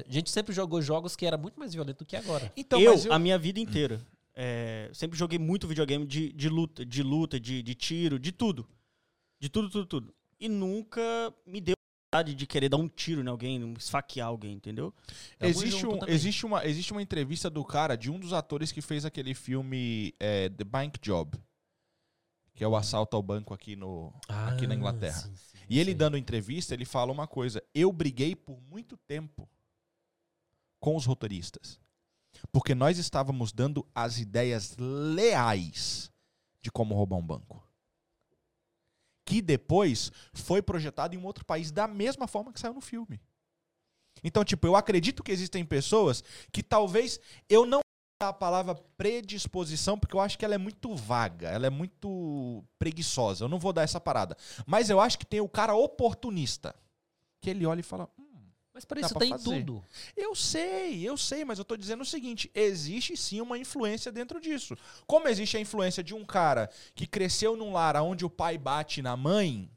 A 0.00 0.04
gente 0.12 0.30
sempre 0.30 0.54
jogou 0.54 0.80
jogos 0.80 1.14
que 1.16 1.26
era 1.26 1.36
muito 1.36 1.58
mais 1.58 1.72
violento 1.74 1.98
do 1.98 2.04
que 2.06 2.16
agora. 2.16 2.52
Então, 2.56 2.80
eu, 2.80 2.92
mas 2.92 3.04
eu- 3.04 3.12
a 3.12 3.18
minha 3.18 3.38
vida 3.38 3.60
inteira, 3.60 4.00
é, 4.34 4.90
sempre 4.94 5.18
joguei 5.18 5.38
muito 5.38 5.68
videogame 5.68 6.06
de, 6.06 6.32
de 6.32 6.48
luta, 6.48 6.84
de 6.84 7.02
luta, 7.02 7.38
de, 7.38 7.62
de 7.62 7.74
tiro, 7.74 8.18
de 8.18 8.32
tudo. 8.32 8.66
De 9.38 9.48
tudo, 9.48 9.68
tudo, 9.68 9.86
tudo. 9.86 10.14
E 10.40 10.48
nunca 10.48 11.00
me 11.46 11.60
deu 11.60 11.74
vontade 12.06 12.34
de 12.34 12.46
querer 12.46 12.68
dar 12.68 12.76
um 12.76 12.88
tiro 12.88 13.22
em 13.22 13.28
alguém, 13.28 13.74
esfaquear 13.78 14.28
alguém, 14.28 14.52
entendeu? 14.54 14.92
Tamo 15.38 15.50
Existe, 15.50 15.86
um, 15.86 15.98
também. 15.98 16.14
existe, 16.14 16.46
uma, 16.46 16.64
existe 16.66 16.92
uma 16.92 17.02
entrevista 17.02 17.48
do 17.50 17.64
cara, 17.64 17.96
de 17.96 18.10
um 18.10 18.18
dos 18.18 18.32
atores 18.32 18.70
que 18.72 18.80
fez 18.82 19.04
aquele 19.04 19.34
filme 19.34 20.14
é, 20.20 20.48
The 20.48 20.64
Bank 20.64 20.98
Job, 21.00 21.38
que 22.54 22.62
é 22.62 22.68
o 22.68 22.76
assalto 22.76 23.16
ao 23.16 23.22
banco 23.22 23.54
aqui, 23.54 23.74
no, 23.76 24.12
aqui 24.28 24.66
na 24.66 24.74
Ah, 24.74 24.76
Inglaterra. 24.76 25.12
sim, 25.20 25.34
sim, 25.36 25.58
E 25.70 25.78
ele 25.78 25.90
sei. 25.90 25.94
dando 25.94 26.16
entrevista, 26.16 26.74
ele 26.74 26.84
fala 26.84 27.10
uma 27.12 27.26
coisa: 27.26 27.62
eu 27.74 27.90
briguei 27.92 28.36
por 28.36 28.60
muito 28.60 28.96
tempo 28.96 29.48
com 30.82 30.96
os 30.96 31.06
roteiristas, 31.06 31.78
porque 32.50 32.74
nós 32.74 32.98
estávamos 32.98 33.52
dando 33.52 33.86
as 33.94 34.18
ideias 34.18 34.76
leais 34.76 36.10
de 36.60 36.72
como 36.72 36.92
roubar 36.92 37.18
um 37.18 37.26
banco. 37.26 37.62
Que 39.24 39.40
depois 39.40 40.10
foi 40.34 40.60
projetado 40.60 41.14
em 41.14 41.18
um 41.18 41.24
outro 41.24 41.44
país 41.44 41.70
da 41.70 41.86
mesma 41.86 42.26
forma 42.26 42.52
que 42.52 42.58
saiu 42.58 42.74
no 42.74 42.80
filme. 42.80 43.20
Então, 44.24 44.44
tipo, 44.44 44.66
eu 44.66 44.74
acredito 44.74 45.22
que 45.22 45.30
existem 45.30 45.64
pessoas 45.64 46.24
que 46.50 46.64
talvez 46.64 47.20
eu 47.48 47.64
não 47.64 47.80
a 48.20 48.32
palavra 48.32 48.74
predisposição, 48.96 49.98
porque 49.98 50.14
eu 50.14 50.20
acho 50.20 50.38
que 50.38 50.44
ela 50.44 50.54
é 50.54 50.58
muito 50.58 50.94
vaga, 50.94 51.48
ela 51.48 51.66
é 51.66 51.70
muito 51.70 52.64
preguiçosa. 52.78 53.44
Eu 53.44 53.48
não 53.48 53.58
vou 53.58 53.72
dar 53.72 53.82
essa 53.82 54.00
parada. 54.00 54.36
Mas 54.66 54.90
eu 54.90 55.00
acho 55.00 55.18
que 55.18 55.26
tem 55.26 55.40
o 55.40 55.48
cara 55.48 55.74
oportunista. 55.74 56.74
Que 57.40 57.50
ele 57.50 57.66
olha 57.66 57.80
e 57.80 57.84
fala: 57.84 58.08
"Hum, 58.18 58.21
Mas 58.74 58.84
para 58.86 59.00
isso 59.00 59.14
tem 59.16 59.28
fazer. 59.30 59.44
tudo. 59.60 59.84
Eu 60.16 60.34
sei, 60.34 61.06
eu 61.06 61.16
sei, 61.16 61.44
mas 61.44 61.58
eu 61.58 61.64
tô 61.64 61.76
dizendo 61.76 62.00
o 62.02 62.06
seguinte: 62.06 62.50
existe 62.54 63.16
sim 63.16 63.40
uma 63.40 63.58
influência 63.58 64.10
dentro 64.10 64.40
disso. 64.40 64.76
Como 65.06 65.28
existe 65.28 65.56
a 65.56 65.60
influência 65.60 66.02
de 66.02 66.14
um 66.14 66.24
cara 66.24 66.70
que 66.94 67.06
cresceu 67.06 67.54
num 67.56 67.72
lar 67.72 67.96
onde 67.96 68.24
o 68.24 68.30
pai 68.30 68.56
bate 68.56 69.02
na 69.02 69.14
mãe, 69.16 69.70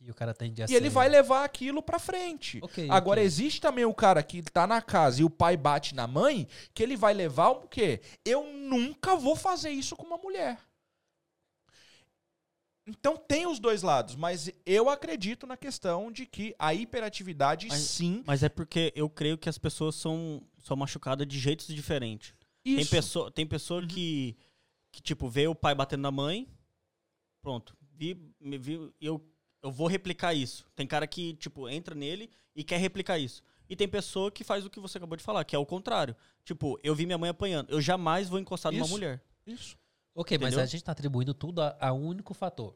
E 0.00 0.10
o 0.10 0.14
cara 0.14 0.32
tende 0.32 0.62
a 0.62 0.66
e 0.70 0.74
ele 0.74 0.86
ser- 0.88 0.94
vai 0.94 1.08
levar 1.10 1.44
aquilo 1.44 1.82
pra 1.82 1.98
frente. 1.98 2.58
Ok, 2.62 2.88
Agora, 2.90 3.20
ok. 3.20 3.26
existe 3.26 3.60
também 3.60 3.84
o 3.84 3.92
cara 3.92 4.22
que 4.22 4.40
tá 4.42 4.66
na 4.66 4.80
casa 4.80 5.20
e 5.20 5.24
o 5.24 5.28
pai 5.28 5.54
bate 5.58 5.94
na 5.94 6.06
mãe, 6.06 6.48
que 6.72 6.82
ele 6.82 6.96
vai 6.96 7.12
levar 7.12 7.50
o 7.50 7.68
quê? 7.68 8.00
Eu 8.24 8.44
nunca 8.50 9.14
vou 9.16 9.36
fazer 9.36 9.68
isso 9.70 9.94
com 9.94 10.06
uma 10.06 10.16
mulher. 10.16 10.58
Então 12.98 13.16
tem 13.16 13.46
os 13.46 13.58
dois 13.60 13.82
lados, 13.82 14.16
mas 14.16 14.50
eu 14.66 14.90
acredito 14.90 15.46
na 15.46 15.56
questão 15.56 16.10
de 16.10 16.26
que 16.26 16.54
a 16.58 16.74
hiperatividade 16.74 17.68
Mas- 17.68 17.80
sim. 17.80 18.22
Mas 18.26 18.42
é 18.42 18.48
porque 18.48 18.92
eu 18.96 19.08
creio 19.08 19.38
que 19.38 19.48
as 19.48 19.58
pessoas 19.58 19.94
são, 19.94 20.42
são 20.58 20.76
machucadas 20.76 21.26
de 21.26 21.38
jeitos 21.38 21.66
diferentes. 21.68 22.34
Tem 22.64 22.80
Isso. 22.80 22.90
pessoa, 22.90 23.30
tem 23.30 23.46
pessoa 23.46 23.86
que, 23.86 24.36
que, 24.92 25.00
tipo, 25.00 25.28
vê 25.28 25.46
o 25.46 25.54
pai 25.54 25.74
batendo 25.74 26.02
na 26.02 26.10
mãe, 26.10 26.48
pronto, 27.40 27.76
vi, 27.94 28.16
me 28.40 28.58
vi, 28.58 28.92
eu, 29.00 29.24
eu 29.62 29.70
vou 29.70 29.86
replicar 29.86 30.34
isso. 30.34 30.66
Tem 30.74 30.86
cara 30.86 31.06
que, 31.06 31.34
tipo, 31.34 31.68
entra 31.68 31.94
nele 31.94 32.28
e 32.54 32.62
quer 32.64 32.78
replicar 32.78 33.18
isso. 33.18 33.42
E 33.68 33.76
tem 33.76 33.88
pessoa 33.88 34.30
que 34.32 34.42
faz 34.42 34.66
o 34.66 34.70
que 34.70 34.80
você 34.80 34.98
acabou 34.98 35.16
de 35.16 35.22
falar, 35.22 35.44
que 35.44 35.54
é 35.54 35.58
o 35.58 35.64
contrário. 35.64 36.16
Tipo, 36.44 36.78
eu 36.82 36.94
vi 36.94 37.06
minha 37.06 37.16
mãe 37.18 37.30
apanhando, 37.30 37.70
eu 37.70 37.80
jamais 37.80 38.28
vou 38.28 38.38
encostar 38.40 38.72
numa 38.72 38.84
Isso. 38.84 38.92
mulher. 38.92 39.22
Isso. 39.46 39.78
Ok, 40.14 40.36
mas 40.38 40.48
Entendeu? 40.48 40.64
a 40.64 40.66
gente 40.66 40.84
tá 40.84 40.92
atribuindo 40.92 41.32
tudo 41.32 41.62
a, 41.62 41.76
a 41.80 41.92
um 41.92 42.06
único 42.06 42.34
fator. 42.34 42.74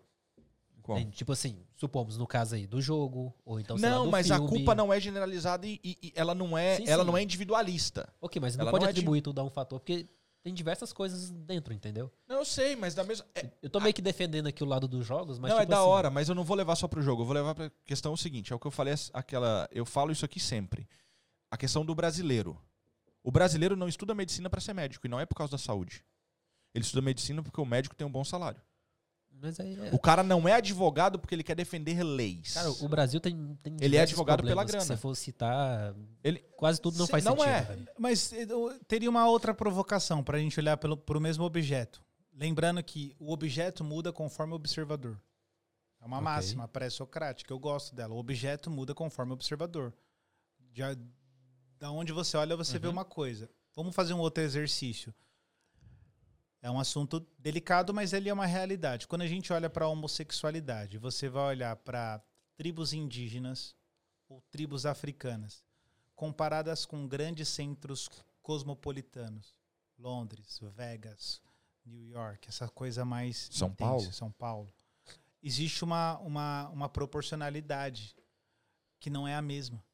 Entende? 0.87 1.17
Tipo 1.17 1.33
assim, 1.33 1.65
supomos 1.77 2.19
no 2.19 2.27
caso 2.27 2.55
aí 2.55 2.67
do 2.67 2.81
jogo, 2.81 3.35
ou 3.45 3.59
então 3.59 3.79
sei 3.79 3.89
lá, 3.89 3.97
não, 3.97 4.05
do 4.05 4.11
mas 4.11 4.31
a 4.31 4.35
filme. 4.37 4.51
culpa 4.51 4.75
não 4.75 4.93
é 4.93 5.01
generalizada 5.01 5.67
e, 5.67 5.81
e- 5.83 5.97
e 6.03 6.13
ela 6.15 6.35
não 6.35 6.59
é, 6.59 6.77
Sim, 6.77 6.85
ela 6.87 7.03
sim. 7.03 7.11
não 7.11 7.17
é 7.17 7.23
individualista. 7.23 8.07
Ok, 8.21 8.39
mas 8.41 8.55
não 8.55 8.63
Ela 8.65 8.71
pode 8.71 8.83
não 8.85 8.91
é 8.91 8.93
de- 8.93 8.99
atribuir 9.01 9.23
tudo 9.23 9.41
a 9.41 9.45
um 9.45 9.49
fator, 9.49 9.81
porque 9.81 10.07
tem 10.43 10.53
diversas 10.53 10.93
coisas 10.93 11.31
dentro, 11.31 11.73
entendeu? 11.73 12.13
Não, 12.29 12.37
eu 12.37 12.45
sei, 12.45 12.77
mas 12.77 12.95
da 12.95 13.03
mesma. 13.03 13.25
é- 13.35 13.49
Eu 13.63 13.71
tô 13.71 13.81
meio 13.81 13.95
que 13.95 14.03
defendendo 14.03 14.47
aqui 14.47 14.63
o 14.63 14.67
lado 14.67 14.87
dos 14.87 15.07
jogos, 15.07 15.39
mas 15.39 15.51
não, 15.53 15.57
é 15.59 15.63
tipo 15.63 15.71
da 15.71 15.79
assim, 15.79 15.87
hora, 15.89 16.11
mas 16.11 16.29
eu 16.29 16.35
não 16.35 16.45
vou 16.45 16.55
levar 16.55 16.77
só 16.77 16.87
pro 16.87 17.01
jogo. 17.01 17.23
Eu 17.23 17.27
vou 17.27 17.35
levar 17.35 17.55
pra 17.55 17.71
questão 17.87 18.13
o 18.13 18.17
seguinte: 18.19 18.53
é 18.53 18.57
o 18.57 18.59
que 18.59 18.67
eu 18.67 18.71
falei, 18.71 18.93
aquela. 19.15 19.67
Eu 19.73 19.87
falo 19.87 20.13
isso 20.13 20.25
aqui 20.27 20.39
sempre. 20.39 20.87
A 21.51 21.57
questão 21.57 21.83
do 21.83 21.95
brasileiro. 21.95 22.61
O 23.23 23.31
brasileiro 23.33 23.75
não 23.75 23.89
estuda 23.89 24.15
medicina 24.15 24.51
pra 24.51 24.61
ser 24.61 24.75
médico, 24.75 25.07
e 25.07 25.09
não 25.09 25.19
é 25.19 25.25
por 25.25 25.35
causa 25.35 25.53
da 25.53 25.59
saúde. 25.59 26.05
Ele 26.75 26.85
estuda 26.85 27.01
medicina 27.03 27.43
porque 27.43 27.61
o 27.61 27.65
médico 27.65 27.95
tem 27.95 28.07
um 28.07 28.11
bom 28.11 28.25
salário. 28.25 28.61
Mas 29.31 29.59
aí, 29.61 29.75
é- 29.79 29.91
O 29.95 29.99
cara 29.99 30.23
não 30.23 30.49
é 30.49 30.53
advogado 30.55 31.19
porque 31.19 31.35
ele 31.35 31.43
quer 31.43 31.55
defender 31.55 32.03
leis. 32.03 32.55
Cara, 32.55 32.71
o 32.71 32.89
Brasil 32.89 33.21
tem, 33.21 33.55
tem 33.63 33.77
Ele 33.81 33.97
é 33.97 34.01
advogado 34.01 34.43
pela 34.45 34.65
grana. 34.65 34.85
Se 34.85 34.97
for 34.97 35.15
citar, 35.15 35.95
Ele- 36.23 36.39
quase 36.57 36.81
tudo 36.81 36.97
não 36.99 37.07
Se- 37.07 37.13
faz 37.13 37.25
não 37.25 37.33
sentido. 37.37 37.49
é. 37.51 37.61
velho. 37.63 37.89
Mas 37.99 38.33
eu 38.33 38.79
teria 38.89 39.11
uma 39.11 39.29
outra 39.29 39.53
provocação 39.53 40.23
para 40.23 40.37
a 40.39 40.41
gente 40.41 40.59
olhar 40.59 40.77
pelo, 40.77 40.97
pro 40.97 41.21
mesmo 41.21 41.45
objeto. 41.45 42.03
Lembrando 42.33 42.83
que 42.83 43.15
o 43.19 43.33
objeto 43.33 43.85
muda 43.85 44.13
conforme 44.13 44.53
o 44.53 44.57
observador. 44.57 45.21
É 46.01 46.07
uma 46.07 46.17
Ok. 46.19 46.25
máxima 46.25 46.69
pré-socrática, 46.69 47.53
eu 47.53 47.59
gosto 47.59 47.95
dela. 47.95 48.15
O 48.15 48.19
objeto 48.19 48.71
muda 48.71 48.95
conforme 48.95 49.33
o 49.33 49.35
observador. 49.35 49.93
Já, 50.73 50.97
da 51.79 51.91
onde 51.91 52.13
você 52.13 52.37
olha, 52.37 52.57
você 52.57 52.79
vê 52.79 52.87
Uhum. 52.87 52.93
uma 52.93 53.05
coisa. 53.05 53.49
Vamos 53.75 53.95
fazer 53.95 54.15
um 54.15 54.19
outro 54.21 54.43
exercício. 54.43 55.15
É 56.65 56.71
um 56.71 56.81
assunto 56.81 57.21
delicado, 57.39 57.93
mas 57.93 58.15
ele 58.15 58.31
é 58.31 58.33
uma 58.33 58.47
realidade. 58.47 59.07
Quando 59.07 59.21
a 59.21 59.27
gente 59.27 59.53
olha 59.53 59.69
para 59.69 59.85
a 59.85 59.89
homossexualidade, 59.89 60.97
você 60.97 61.29
vai 61.29 61.49
olhar 61.49 61.77
para 61.77 62.25
tribos 62.57 62.95
indígenas 62.95 63.77
ou 64.31 64.41
tribos 64.51 64.87
africanas, 64.87 65.63
comparadas 66.17 66.87
com 66.87 67.07
grandes 67.07 67.49
centros 67.49 68.09
cosmopolitanos, 68.41 69.61
Londres, 69.99 70.59
Vegas, 70.75 71.43
New 71.85 72.07
York, 72.09 72.49
essa 72.49 72.67
coisa 72.67 73.05
mais 73.05 73.51
São 73.53 73.69
intensa, 73.69 73.91
Paulo. 73.91 74.13
São 74.15 74.33
Paulo. 74.33 74.75
Existe 75.43 75.85
uma, 75.85 76.19
uma, 76.21 76.71
uma 76.71 76.89
proporcionalidade 76.89 78.17
que 78.99 79.11
não 79.11 79.29
é 79.29 79.35
a 79.35 79.43
mesma. 79.43 79.85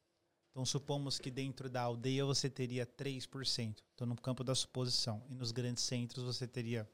Então, 0.50 0.64
supomos 0.64 1.18
que 1.18 1.30
dentro 1.30 1.70
da 1.70 1.82
aldeia 1.82 2.24
você 2.24 2.50
teria 2.50 2.84
3%. 2.84 3.76
Estou 3.90 4.06
no 4.06 4.16
campo 4.16 4.42
da 4.42 4.54
suposição. 4.54 5.22
E 5.28 5.34
nos 5.34 5.52
grandes 5.52 5.84
centros 5.84 6.24
você 6.24 6.46
teria 6.46 6.88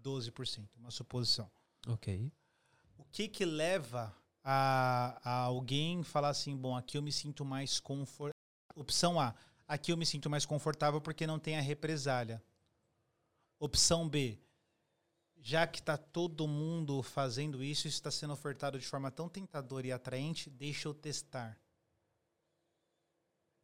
12%. 0.00 0.68
Uma 0.76 0.90
suposição. 0.90 1.50
Ok. 1.86 2.32
O 2.96 3.04
que 3.04 3.28
que 3.28 3.44
leva 3.44 4.14
a, 4.44 5.20
a 5.22 5.32
alguém 5.42 6.02
falar 6.02 6.30
assim, 6.30 6.56
bom, 6.56 6.76
aqui 6.76 6.96
eu 6.96 7.02
me 7.02 7.12
sinto 7.12 7.44
mais 7.44 7.80
confortável. 7.80 8.32
Opção 8.74 9.20
A, 9.20 9.34
aqui 9.66 9.92
eu 9.92 9.96
me 9.96 10.06
sinto 10.06 10.30
mais 10.30 10.46
confortável 10.46 11.00
porque 11.00 11.26
não 11.26 11.38
tem 11.38 11.58
a 11.58 11.60
represália. 11.60 12.42
Opção 13.58 14.08
B, 14.08 14.40
já 15.40 15.66
que 15.66 15.80
está 15.80 15.96
todo 15.96 16.48
mundo 16.48 17.02
fazendo 17.02 17.62
isso, 17.62 17.86
isso 17.86 17.96
está 17.96 18.10
sendo 18.10 18.32
ofertado 18.32 18.78
de 18.78 18.86
forma 18.86 19.10
tão 19.10 19.28
tentadora 19.28 19.86
e 19.86 19.92
atraente, 19.92 20.48
deixa 20.48 20.88
eu 20.88 20.94
testar. 20.94 21.60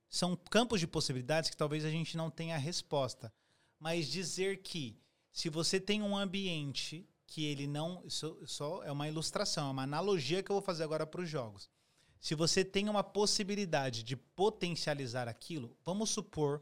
São 0.09 0.37
campos 0.37 0.81
de 0.81 0.87
possibilidades 0.87 1.51
que 1.51 1.57
talvez 1.57 1.85
a 1.85 1.91
gente 1.91 2.17
não 2.17 2.31
tenha 2.31 2.55
a 2.55 2.59
resposta. 2.59 3.33
Mas 3.79 4.09
dizer 4.09 4.63
que 4.63 4.99
se 5.31 5.49
você 5.49 5.79
tem 5.79 6.03
um 6.03 6.17
ambiente 6.17 7.09
que 7.29 7.45
ele 7.45 7.67
não. 7.67 8.03
Isso 8.05 8.37
só 8.47 8.83
é 8.83 8.91
uma 8.91 9.07
ilustração, 9.07 9.69
é 9.69 9.71
uma 9.71 9.83
analogia 9.83 10.43
que 10.43 10.51
eu 10.51 10.55
vou 10.55 10.63
fazer 10.63 10.83
agora 10.83 11.07
para 11.07 11.21
os 11.21 11.29
jogos. 11.29 11.71
Se 12.19 12.35
você 12.35 12.65
tem 12.65 12.89
uma 12.89 13.05
possibilidade 13.05 14.03
de 14.03 14.17
potencializar 14.17 15.29
aquilo, 15.29 15.77
vamos 15.85 16.11
supor 16.11 16.61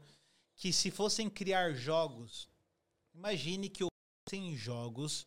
que 0.55 0.71
se 0.71 0.91
fossem 0.91 1.29
criar 1.29 1.73
jogos, 1.73 2.47
imagine 3.13 3.69
que 3.69 3.83
houvessem 3.83 4.55
jogos 4.55 5.25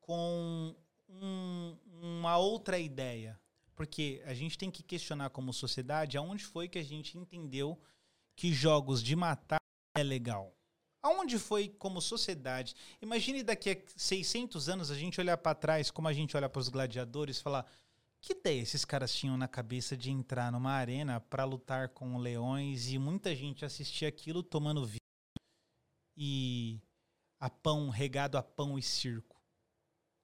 com 0.00 0.74
um- 1.08 1.76
uma 2.02 2.36
outra 2.38 2.78
ideia. 2.78 3.39
Porque 3.80 4.22
a 4.26 4.34
gente 4.34 4.58
tem 4.58 4.70
que 4.70 4.82
questionar 4.82 5.30
como 5.30 5.54
sociedade 5.54 6.18
aonde 6.18 6.44
foi 6.44 6.68
que 6.68 6.78
a 6.78 6.82
gente 6.82 7.16
entendeu 7.16 7.80
que 8.36 8.52
jogos 8.52 9.02
de 9.02 9.16
matar 9.16 9.58
é 9.96 10.02
legal. 10.02 10.54
Aonde 11.02 11.38
foi 11.38 11.70
como 11.70 11.98
sociedade? 11.98 12.76
Imagine 13.00 13.42
daqui 13.42 13.70
a 13.70 13.76
600 13.96 14.68
anos 14.68 14.90
a 14.90 14.94
gente 14.94 15.18
olhar 15.18 15.38
para 15.38 15.54
trás, 15.54 15.90
como 15.90 16.08
a 16.08 16.12
gente 16.12 16.36
olha 16.36 16.46
para 16.46 16.60
os 16.60 16.68
gladiadores, 16.68 17.38
e 17.38 17.42
falar: 17.42 17.64
que 18.20 18.34
ideia 18.34 18.60
esses 18.60 18.84
caras 18.84 19.14
tinham 19.14 19.38
na 19.38 19.48
cabeça 19.48 19.96
de 19.96 20.10
entrar 20.10 20.52
numa 20.52 20.72
arena 20.72 21.18
para 21.18 21.44
lutar 21.44 21.88
com 21.88 22.18
leões 22.18 22.92
e 22.92 22.98
muita 22.98 23.34
gente 23.34 23.64
assistir 23.64 24.04
aquilo 24.04 24.42
tomando 24.42 24.84
vinho 24.84 24.98
e 26.18 26.82
a 27.40 27.48
pão 27.48 27.88
regado 27.88 28.36
a 28.36 28.42
pão 28.42 28.78
e 28.78 28.82
circo? 28.82 29.39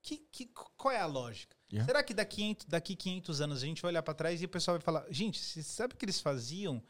Que, 0.06 0.18
que, 0.30 0.46
qual 0.76 0.94
é 0.94 1.00
a 1.00 1.06
lógica? 1.06 1.56
Yeah. 1.72 1.84
Será 1.84 2.00
que 2.00 2.14
daqui, 2.14 2.36
500 2.36 2.66
daqui 2.66 2.94
500 2.94 3.40
anos 3.40 3.60
a 3.62 3.66
gente 3.66 3.82
vai 3.82 3.90
olhar 3.90 4.02
para 4.04 4.14
trás 4.14 4.40
e 4.40 4.44
o 4.44 4.48
pessoal 4.48 4.76
vai 4.76 4.84
falar: 4.84 5.04
gente, 5.10 5.40
sabe 5.64 5.94
o 5.94 5.96
que 5.96 6.04
eles 6.04 6.20
faziam? 6.20 6.80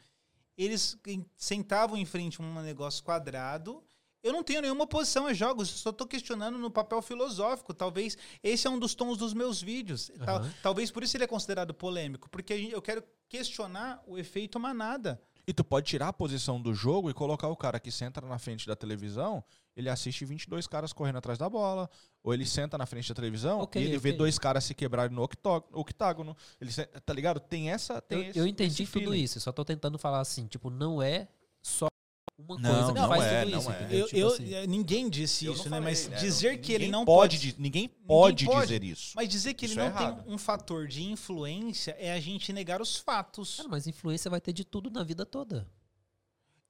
Eles 0.55 0.95
sentavam 1.35 1.97
em 1.97 2.05
frente 2.05 2.39
a 2.39 2.43
um 2.43 2.61
negócio 2.61 3.03
quadrado. 3.03 3.83
Eu 4.23 4.33
não 4.33 4.43
tenho 4.43 4.61
nenhuma 4.61 4.83
oposição 4.83 5.25
a 5.25 5.33
jogos, 5.33 5.69
eu 5.69 5.77
só 5.77 5.89
estou 5.89 6.05
questionando 6.05 6.57
no 6.59 6.69
papel 6.69 7.01
filosófico. 7.01 7.73
Talvez 7.73 8.17
esse 8.43 8.67
é 8.67 8.69
um 8.69 8.77
dos 8.77 8.93
tons 8.93 9.17
dos 9.17 9.33
meus 9.33 9.61
vídeos. 9.61 10.11
Tal- 10.23 10.37
Aham. 10.37 10.53
talvez 10.61 10.91
por 10.91 11.03
isso 11.03 11.17
ele 11.17 11.23
é 11.23 11.27
considerado 11.27 11.73
polêmico, 11.73 12.29
porque 12.29 12.53
eu 12.53 12.81
quero 12.81 13.03
questionar 13.27 14.03
o 14.05 14.17
efeito 14.17 14.59
manada. 14.59 15.19
E 15.49 15.53
tu 15.53 15.63
pode 15.63 15.85
tirar 15.87 16.09
a 16.09 16.13
posição 16.13 16.61
do 16.61 16.73
jogo 16.73 17.09
e 17.09 17.13
colocar 17.13 17.47
o 17.47 17.55
cara 17.55 17.79
que 17.79 17.89
senta 17.89 18.19
na 18.19 18.37
frente 18.37 18.67
da 18.67 18.75
televisão, 18.75 19.41
ele 19.77 19.87
assiste 19.89 20.25
22 20.25 20.67
caras 20.67 20.91
correndo 20.91 21.19
atrás 21.19 21.37
da 21.39 21.49
bola, 21.49 21.89
ou 22.21 22.33
ele 22.33 22.45
senta 22.45 22.77
na 22.77 22.85
frente 22.85 23.07
da 23.07 23.15
televisão 23.15 23.61
Ok, 23.61 23.81
e 23.81 23.85
ele 23.85 23.97
vê 23.97 24.11
dois 24.11 24.37
caras 24.37 24.65
se 24.65 24.75
quebrarem 24.75 25.15
no 25.15 25.23
octágono. 25.71 26.35
Ele 26.59 26.69
se- 26.69 26.85
tá 26.85 27.13
ligado? 27.13 27.39
Tem 27.39 27.71
essa, 27.71 28.01
tem 28.01 28.23
Eu, 28.23 28.29
esse- 28.29 28.39
eu 28.39 28.45
entendi 28.45 28.85
tudo 28.85 28.99
feeling. 29.05 29.23
isso, 29.23 29.39
só 29.39 29.53
tô 29.53 29.63
tentando 29.63 29.97
falar 29.97 30.19
assim, 30.19 30.47
tipo, 30.47 30.69
não 30.69 31.01
é 31.01 31.29
só 31.61 31.87
uma 32.37 32.57
Não, 32.59 32.69
coisa 32.71 32.93
que 32.93 32.99
não 32.99 33.07
faz 33.07 33.23
é, 33.23 33.39
tudo 33.43 33.51
não 33.51 33.59
isso, 33.59 33.71
é. 33.71 33.87
Eu, 33.91 34.05
Tipo 34.05 34.17
eu- 34.17 34.27
assim. 34.27 34.53
eh, 34.53 34.67
ninguém 34.67 35.09
disse 35.09 35.45
Eu 35.45 35.53
não 35.53 35.59
isso, 35.59 35.69
né? 35.69 35.79
Mas 35.79 36.07
né? 36.07 36.17
dizer 36.17 36.57
que 36.59 36.71
ele 36.71 36.87
não 36.87 37.03
pode, 37.03 37.37
pode. 37.37 37.55
ninguém 37.61 37.87
pode, 37.87 38.45
dizer 38.45 38.83
isso. 38.83 39.13
Mas 39.15 39.27
dizer 39.27 39.53
que 39.55 39.65
Isso 39.65 39.73
ele 39.73 39.81
é 39.81 39.89
não 39.89 39.99
errado. 39.99 40.23
tem 40.23 40.33
um 40.33 40.37
fator 40.37 40.87
de 40.87 41.03
influência 41.03 41.95
é 41.99 42.11
a 42.13 42.19
gente 42.19 42.53
negar 42.53 42.81
os 42.81 42.95
fatos. 42.95 43.55
Cara, 43.57 43.69
mas 43.69 43.87
influência 43.87 44.29
vai 44.29 44.39
ter 44.39 44.53
de 44.53 44.63
tudo 44.63 44.89
na 44.91 45.03
vida 45.03 45.25
toda. 45.25 45.67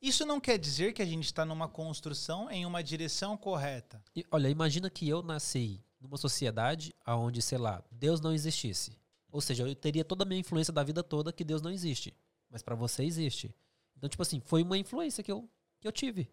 Isso 0.01 0.25
não 0.25 0.39
quer 0.39 0.57
dizer 0.57 0.93
que 0.93 1.01
a 1.01 1.05
gente 1.05 1.25
está 1.25 1.43
numa 1.43 1.67
construção 1.67 2.49
em 2.51 2.65
uma 2.65 2.83
direção 2.83 3.35
correta. 3.35 4.01
E, 4.15 4.23
olha, 4.31 4.47
imagina 4.47 4.89
que 4.89 5.09
eu 5.09 5.21
nasci 5.23 5.83
numa 5.99 6.17
sociedade 6.17 6.95
onde, 7.07 7.41
sei 7.41 7.57
lá, 7.57 7.83
Deus 7.91 8.21
não 8.21 8.31
existisse. 8.31 8.95
Ou 9.31 9.41
seja, 9.41 9.63
eu 9.67 9.75
teria 9.75 10.05
toda 10.05 10.23
a 10.23 10.25
minha 10.25 10.39
influência 10.39 10.71
da 10.71 10.83
vida 10.83 11.03
toda 11.03 11.33
que 11.33 11.43
Deus 11.43 11.61
não 11.61 11.71
existe. 11.71 12.15
Mas 12.49 12.61
pra 12.61 12.75
você 12.75 13.03
existe. 13.03 13.53
Então, 13.97 14.07
tipo 14.07 14.21
assim, 14.21 14.39
foi 14.39 14.61
uma 14.61 14.77
influência 14.77 15.23
que 15.23 15.31
eu, 15.31 15.49
que 15.79 15.87
eu 15.87 15.91
tive. 15.91 16.29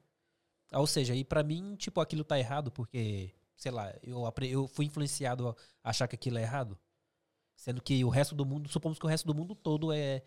Ah, 0.73 0.81
Ou 0.81 0.87
seja, 0.87 1.15
e 1.15 1.25
pra 1.25 1.43
mim, 1.43 1.77
tipo, 1.77 2.01
aquilo 2.01 2.25
tá 2.25 2.39
errado 2.39 2.71
porque, 2.71 3.33
sei 3.57 3.71
lá, 3.71 3.93
eu, 4.03 4.23
eu 4.43 4.67
fui 4.69 4.87
influenciado 4.87 5.49
a 5.83 5.91
achar 5.91 6.09
que 6.09 6.15
aquilo 6.17 6.39
é 6.39 6.43
errado. 6.43 6.79
Sendo 7.57 7.81
que 7.81 8.05
o 8.05 8.09
resto 8.09 8.35
do 8.35 8.45
mundo, 8.45 8.69
supomos 8.69 8.99
que 8.99 9.07
o 9.07 9.09
resto 9.09 9.27
do 9.27 9.35
mundo 9.35 9.55
todo 9.55 9.93
é, 9.93 10.23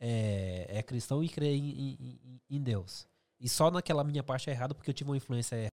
é, 0.00 0.66
é 0.78 0.82
cristão 0.82 1.22
e 1.22 1.28
crê 1.28 1.54
em, 1.54 1.70
em- 1.70 2.40
em- 2.50 2.62
Deus. 2.62 3.06
E 3.38 3.48
só 3.48 3.70
naquela 3.70 4.02
minha 4.02 4.22
parte 4.22 4.50
é 4.50 4.52
errado 4.52 4.74
porque 4.74 4.90
eu 4.90 4.94
tive 4.94 5.10
uma 5.10 5.16
influência 5.16 5.54
errada. 5.56 5.68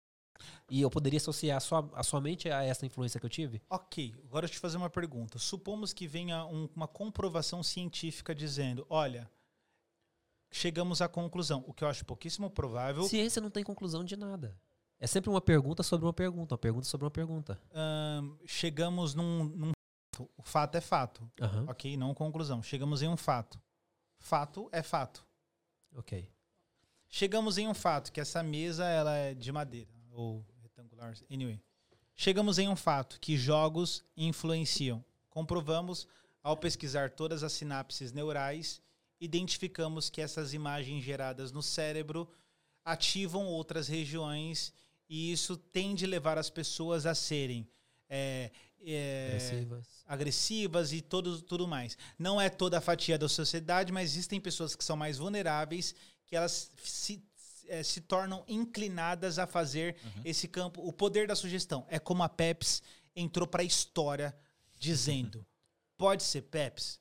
E 0.70 0.82
eu 0.82 0.90
poderia 0.90 1.18
associar 1.18 1.60
só, 1.62 1.90
a 1.94 2.04
somente 2.04 2.50
a 2.50 2.64
essa 2.64 2.86
influência 2.86 3.20
que 3.20 3.26
eu 3.26 3.30
tive? 3.30 3.62
Ok, 3.70 4.14
agora 4.26 4.46
eu 4.46 4.50
te 4.50 4.58
fazer 4.60 4.78
uma 4.78 4.90
pergunta. 4.90 5.38
Supomos 5.38 5.94
que 5.94 6.08
venha 6.08 6.46
um- 6.46 6.70
uma 6.76 6.88
comprovação 6.88 7.62
científica 7.64 8.34
dizendo: 8.34 8.86
olha, 8.90 9.30
chegamos 10.52 11.02
à 11.02 11.08
conclusão, 11.08 11.64
o 11.66 11.74
que 11.74 11.84
eu 11.84 11.88
acho 11.88 12.06
pouquíssimo 12.06 12.50
provável. 12.50 13.04
Ciência 13.04 13.42
não 13.42 13.50
tem 13.50 13.64
conclusão 13.64 14.04
de 14.04 14.16
nada. 14.16 14.56
É 15.00 15.08
sempre 15.08 15.30
uma 15.30 15.42
pergunta 15.42 15.82
sobre 15.82 16.06
uma 16.06 16.14
pergunta, 16.14 16.54
uma 16.54 16.60
pergunta 16.60 16.86
sobre 16.86 17.06
uma 17.06 17.12
pergunta. 17.12 17.60
chegamos 18.46 19.16
num, 19.16 19.46
num 19.46 19.72
fato. 19.72 20.30
O 20.38 20.44
fato 20.44 20.76
é 20.76 20.82
fato, 20.82 21.32
Aham, 21.42 21.66
ok? 21.68 21.98
Não 21.98 22.14
conclusão. 22.14 22.62
Chegamos 22.62 23.02
em 23.02 23.08
um 23.08 23.18
fato. 23.18 23.60
Fato 24.20 24.70
é 24.72 24.84
fato. 24.84 25.26
ok. 25.96 26.30
Chegamos 27.10 27.58
em 27.58 27.68
um 27.68 27.74
fato, 27.74 28.12
que 28.12 28.22
essa 28.22 28.42
mesa 28.42 28.86
ela 28.86 29.14
é 29.16 29.34
de 29.34 29.52
madeira, 29.52 29.90
ou 30.12 30.46
retangular, 30.62 31.14
anyway. 31.30 31.60
Chegamos 32.16 32.58
em 32.58 32.70
um 32.70 32.76
fato, 32.76 33.20
que 33.20 33.36
jogos 33.36 34.06
influenciam. 34.16 35.04
Comprovamos, 35.30 36.08
ao 36.44 36.56
pesquisar 36.56 37.10
todas 37.10 37.44
as 37.44 37.52
sinapses 37.52 38.14
neurais, 38.14 38.82
identificamos 39.22 40.10
que 40.10 40.20
essas 40.20 40.54
imagens 40.54 41.04
geradas 41.04 41.52
no 41.52 41.62
cérebro 41.62 42.28
ativam 42.84 43.46
outras 43.46 43.88
regiões 43.88 44.74
e 45.08 45.32
isso 45.32 45.56
tende 45.56 46.06
a 46.06 46.08
levar 46.08 46.38
as 46.38 46.50
pessoas 46.50 47.06
a 47.06 47.14
serem 47.14 47.68
é, 48.10 48.52
é, 48.84 49.28
Agressivas. 49.28 49.88
agressivas 50.08 50.94
e 50.94 51.02
tudo, 51.02 51.42
tudo 51.42 51.68
mais. 51.68 51.98
Não 52.18 52.42
é 52.42 52.50
toda 52.50 52.80
a 52.80 52.82
fatia 52.82 53.18
da 53.18 53.30
sociedade, 53.30 53.92
mas 53.92 54.12
existem 54.12 54.42
pessoas 54.42 54.76
que 54.76 54.84
são 54.84 54.98
mais 54.98 55.18
vulneráveis, 55.18 55.94
que 56.26 56.36
elas 56.36 56.72
se, 56.84 57.24
eh, 57.68 57.84
se 57.84 58.02
tornam 58.02 58.44
inclinadas 58.48 59.38
a 59.38 59.46
fazer 59.46 59.96
esse 60.26 60.48
campo. 60.48 60.82
O 60.82 60.92
poder 60.92 61.28
da 61.28 61.36
sugestão. 61.36 61.86
É 61.90 62.00
como 62.00 62.24
a 62.24 62.30
Pepsi 62.30 62.82
entrou 63.16 63.48
para 63.48 63.62
a 63.62 63.66
história 63.66 64.36
dizendo: 64.80 65.46
pode 65.98 66.24
ser 66.24 66.42
Pepsi? 66.44 67.01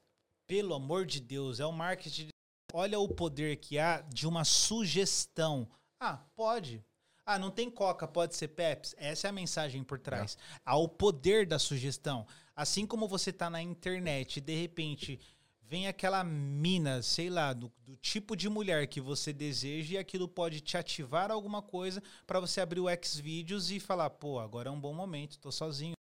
Pelo 0.50 0.74
amor 0.74 1.06
de 1.06 1.20
Deus, 1.20 1.60
é 1.60 1.64
o 1.64 1.70
marketing. 1.70 2.30
Olha 2.72 2.98
o 2.98 3.08
poder 3.08 3.58
que 3.58 3.78
há 3.78 4.00
de 4.00 4.26
uma 4.26 4.44
sugestão. 4.44 5.70
Ah, 6.00 6.18
pode. 6.34 6.84
Ah, 7.24 7.38
não 7.38 7.52
tem 7.52 7.70
Coca, 7.70 8.08
pode 8.08 8.34
ser 8.34 8.48
Pepsi. 8.48 8.96
Essa 8.98 9.28
é 9.28 9.30
a 9.30 9.32
mensagem 9.32 9.84
por 9.84 10.00
trás. 10.00 10.36
Há 10.64 10.76
o 10.76 10.88
poder 10.88 11.46
da 11.46 11.56
sugestão. 11.56 12.26
Assim 12.56 12.84
como 12.84 13.06
você 13.06 13.32
tá 13.32 13.48
na 13.48 13.62
internet 13.62 14.38
e 14.38 14.40
de 14.40 14.60
repente 14.60 15.20
vem 15.62 15.86
aquela 15.86 16.24
mina, 16.24 17.00
sei 17.00 17.30
lá, 17.30 17.52
do, 17.52 17.70
do 17.84 17.96
tipo 17.98 18.34
de 18.34 18.48
mulher 18.48 18.88
que 18.88 19.00
você 19.00 19.32
deseja 19.32 19.94
e 19.94 19.98
aquilo 19.98 20.26
pode 20.26 20.60
te 20.60 20.76
ativar 20.76 21.30
alguma 21.30 21.62
coisa 21.62 22.02
para 22.26 22.40
você 22.40 22.60
abrir 22.60 22.80
o 22.80 22.88
Xvideos 23.00 23.70
e 23.70 23.78
falar, 23.78 24.10
pô, 24.10 24.40
agora 24.40 24.68
é 24.68 24.72
um 24.72 24.80
bom 24.80 24.92
momento, 24.92 25.38
tô 25.38 25.52
sozinho. 25.52 25.94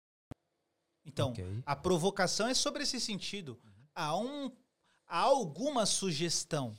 Então, 1.05 1.29
Ok. 1.29 1.45
a 1.67 1.75
provocação 1.75 2.47
é 2.47 2.55
sobre 2.55 2.81
esse 2.81 2.99
sentido. 2.99 3.61
Há, 3.99 4.15
um, 4.15 4.49
há 5.09 5.19
alguma 5.19 5.85
sugestão. 5.85 6.73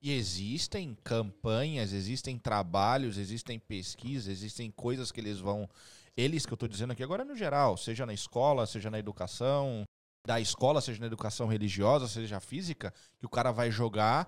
E 0.00 0.10
existem 0.10 0.96
campanhas, 1.04 1.92
existem 1.92 2.38
trabalhos, 2.38 3.18
existem 3.18 3.58
pesquisas, 3.58 4.28
existem 4.28 4.70
coisas 4.70 5.12
que 5.12 5.20
eles 5.20 5.38
vão. 5.38 5.68
Eles 6.16 6.46
que 6.46 6.52
eu 6.52 6.56
estou 6.56 6.66
dizendo 6.66 6.92
aqui 6.92 7.02
agora 7.02 7.26
no 7.26 7.36
geral, 7.36 7.76
seja 7.76 8.06
na 8.06 8.14
escola, 8.14 8.66
seja 8.66 8.90
na 8.90 8.98
educação, 8.98 9.84
da 10.26 10.40
escola, 10.40 10.80
seja 10.80 10.98
na 10.98 11.06
educação 11.08 11.46
religiosa, 11.46 12.08
seja 12.08 12.40
física, 12.40 12.90
que 13.18 13.26
o 13.26 13.28
cara 13.28 13.52
vai 13.52 13.70
jogar 13.70 14.26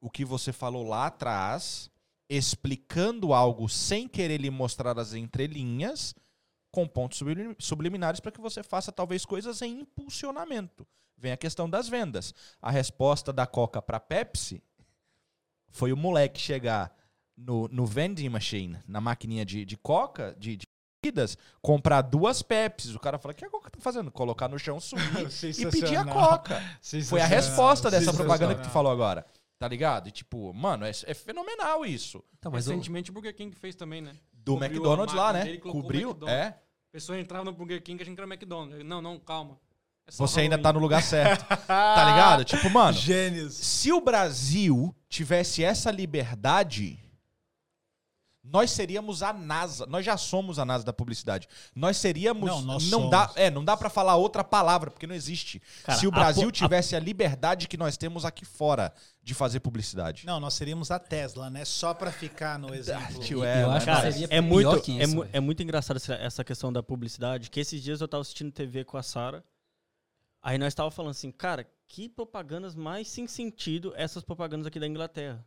o 0.00 0.08
que 0.08 0.24
você 0.24 0.52
falou 0.52 0.86
lá 0.86 1.06
atrás, 1.06 1.90
explicando 2.28 3.34
algo 3.34 3.68
sem 3.68 4.06
querer 4.06 4.40
lhe 4.40 4.50
mostrar 4.50 4.96
as 5.00 5.14
entrelinhas, 5.14 6.14
com 6.70 6.86
pontos 6.86 7.18
sublim- 7.18 7.56
subliminares 7.58 8.20
para 8.20 8.30
que 8.30 8.40
você 8.40 8.62
faça 8.62 8.92
talvez 8.92 9.24
coisas 9.24 9.60
em 9.62 9.80
impulsionamento. 9.80 10.86
Vem 11.22 11.30
a 11.30 11.36
questão 11.36 11.70
das 11.70 11.88
vendas. 11.88 12.34
A 12.60 12.68
resposta 12.68 13.32
da 13.32 13.46
Coca 13.46 13.80
para 13.80 14.00
Pepsi 14.00 14.60
foi 15.70 15.92
o 15.92 15.96
moleque 15.96 16.40
chegar 16.40 16.92
no, 17.36 17.68
no 17.68 17.86
vending 17.86 18.28
machine, 18.28 18.80
na 18.88 19.00
maquininha 19.00 19.44
de, 19.44 19.64
de 19.64 19.76
Coca, 19.76 20.34
de, 20.36 20.56
de 20.56 20.66
bebidas, 21.00 21.38
comprar 21.60 22.02
duas 22.02 22.42
Pepsis. 22.42 22.96
O 22.96 22.98
cara 22.98 23.20
fala: 23.20 23.32
o 23.32 23.36
que 23.36 23.44
a 23.44 23.50
Coca 23.50 23.70
tá 23.70 23.78
fazendo? 23.80 24.10
Colocar 24.10 24.48
no 24.48 24.58
chão, 24.58 24.80
subir 24.80 25.28
e 25.60 25.70
pedir 25.70 25.96
a 25.96 26.04
Coca. 26.04 26.60
Foi 27.04 27.20
a 27.20 27.26
resposta 27.26 27.88
dessa 27.88 28.12
propaganda 28.12 28.56
que 28.56 28.62
tu 28.62 28.70
falou 28.70 28.90
agora. 28.90 29.24
Tá 29.60 29.68
ligado? 29.68 30.08
E 30.08 30.10
tipo, 30.10 30.52
mano, 30.52 30.84
é, 30.84 30.90
é 30.90 31.14
fenomenal 31.14 31.86
isso. 31.86 32.20
Então, 32.36 32.50
mas 32.50 32.66
o, 32.66 32.70
Recentemente 32.70 33.12
o 33.12 33.14
Burger 33.14 33.36
King 33.36 33.54
fez 33.54 33.76
também, 33.76 34.02
né? 34.02 34.16
Do 34.32 34.54
Cobriu 34.54 34.68
McDonald's 34.68 35.14
a 35.14 35.22
lá, 35.22 35.32
né? 35.32 35.52
e 35.52 35.58
Cobriu. 35.58 36.18
É. 36.26 36.46
A 36.46 36.90
pessoa 36.90 37.16
entrava 37.16 37.44
no 37.44 37.52
Burger 37.52 37.80
King 37.80 38.02
achando 38.02 38.16
que 38.16 38.20
era 38.20 38.28
McDonald's. 38.28 38.84
Não, 38.84 39.00
não, 39.00 39.20
calma. 39.20 39.60
É 40.12 40.14
só 40.14 40.26
Você 40.26 40.40
ainda 40.40 40.58
tá 40.58 40.72
no 40.72 40.78
lugar 40.78 41.02
certo. 41.02 41.44
tá 41.66 42.04
ligado? 42.10 42.44
Tipo, 42.44 42.68
mano. 42.68 42.96
Gênios. 42.96 43.54
Se 43.54 43.90
o 43.92 44.00
Brasil 44.00 44.94
tivesse 45.08 45.64
essa 45.64 45.90
liberdade, 45.90 46.98
Nós 48.44 48.72
seríamos 48.72 49.22
a 49.22 49.32
NASA. 49.32 49.86
Nós 49.86 50.04
já 50.04 50.16
somos 50.16 50.58
a 50.58 50.64
NASA 50.64 50.84
da 50.84 50.92
publicidade. 50.92 51.48
Nós 51.76 51.96
seríamos. 51.96 52.44
Não, 52.50 52.60
nós 52.60 52.90
não 52.90 53.08
dá, 53.08 53.20
somos. 53.28 53.36
é, 53.36 53.48
não 53.50 53.64
dá 53.64 53.76
para 53.76 53.88
falar 53.88 54.16
outra 54.16 54.42
palavra 54.42 54.90
porque 54.90 55.06
não 55.06 55.14
existe. 55.14 55.62
Cara, 55.84 55.96
Se 55.96 56.06
o 56.08 56.10
a 56.10 56.12
Brasil 56.12 56.42
po- 56.42 56.48
a- 56.48 56.52
tivesse 56.52 56.96
a 56.96 56.98
liberdade 56.98 57.68
que 57.68 57.76
nós 57.76 57.96
temos 57.96 58.24
aqui 58.24 58.44
fora 58.44 58.92
de 59.22 59.32
fazer 59.32 59.60
publicidade. 59.60 60.26
Não, 60.26 60.40
nós 60.40 60.54
seríamos 60.54 60.90
a 60.90 60.98
Tesla, 60.98 61.48
né? 61.50 61.64
Só 61.64 61.94
pra 61.94 62.10
ficar 62.10 62.58
no 62.58 62.74
exemplo. 62.74 63.20
tio, 63.20 63.44
é, 63.44 63.62
eu 63.62 63.70
acho 63.70 63.86
cara? 63.86 64.06
que 64.08 64.12
seria 64.12 64.26
é 64.26 64.42
pior 64.42 64.42
muito, 64.42 64.80
que 64.82 65.00
é, 65.00 65.04
isso, 65.04 65.14
mu- 65.14 65.22
velho. 65.22 65.30
é 65.36 65.40
muito 65.40 65.62
engraçado 65.62 65.96
essa, 65.98 66.14
essa 66.14 66.42
questão 66.44 66.72
da 66.72 66.82
publicidade, 66.82 67.48
que 67.48 67.60
esses 67.60 67.80
dias 67.80 68.00
eu 68.00 68.08
tava 68.08 68.22
assistindo 68.22 68.50
TV 68.50 68.84
com 68.84 68.96
a 68.98 69.02
Sara, 69.04 69.44
aí 70.42 70.58
nós 70.58 70.74
tava 70.74 70.90
falando 70.90 71.12
assim, 71.12 71.30
cara, 71.30 71.66
que 71.86 72.08
propagandas 72.08 72.74
mais 72.74 73.08
sem 73.08 73.26
sentido 73.26 73.92
essas 73.96 74.22
propagandas 74.22 74.66
aqui 74.66 74.80
da 74.80 74.86
Inglaterra. 74.86 75.46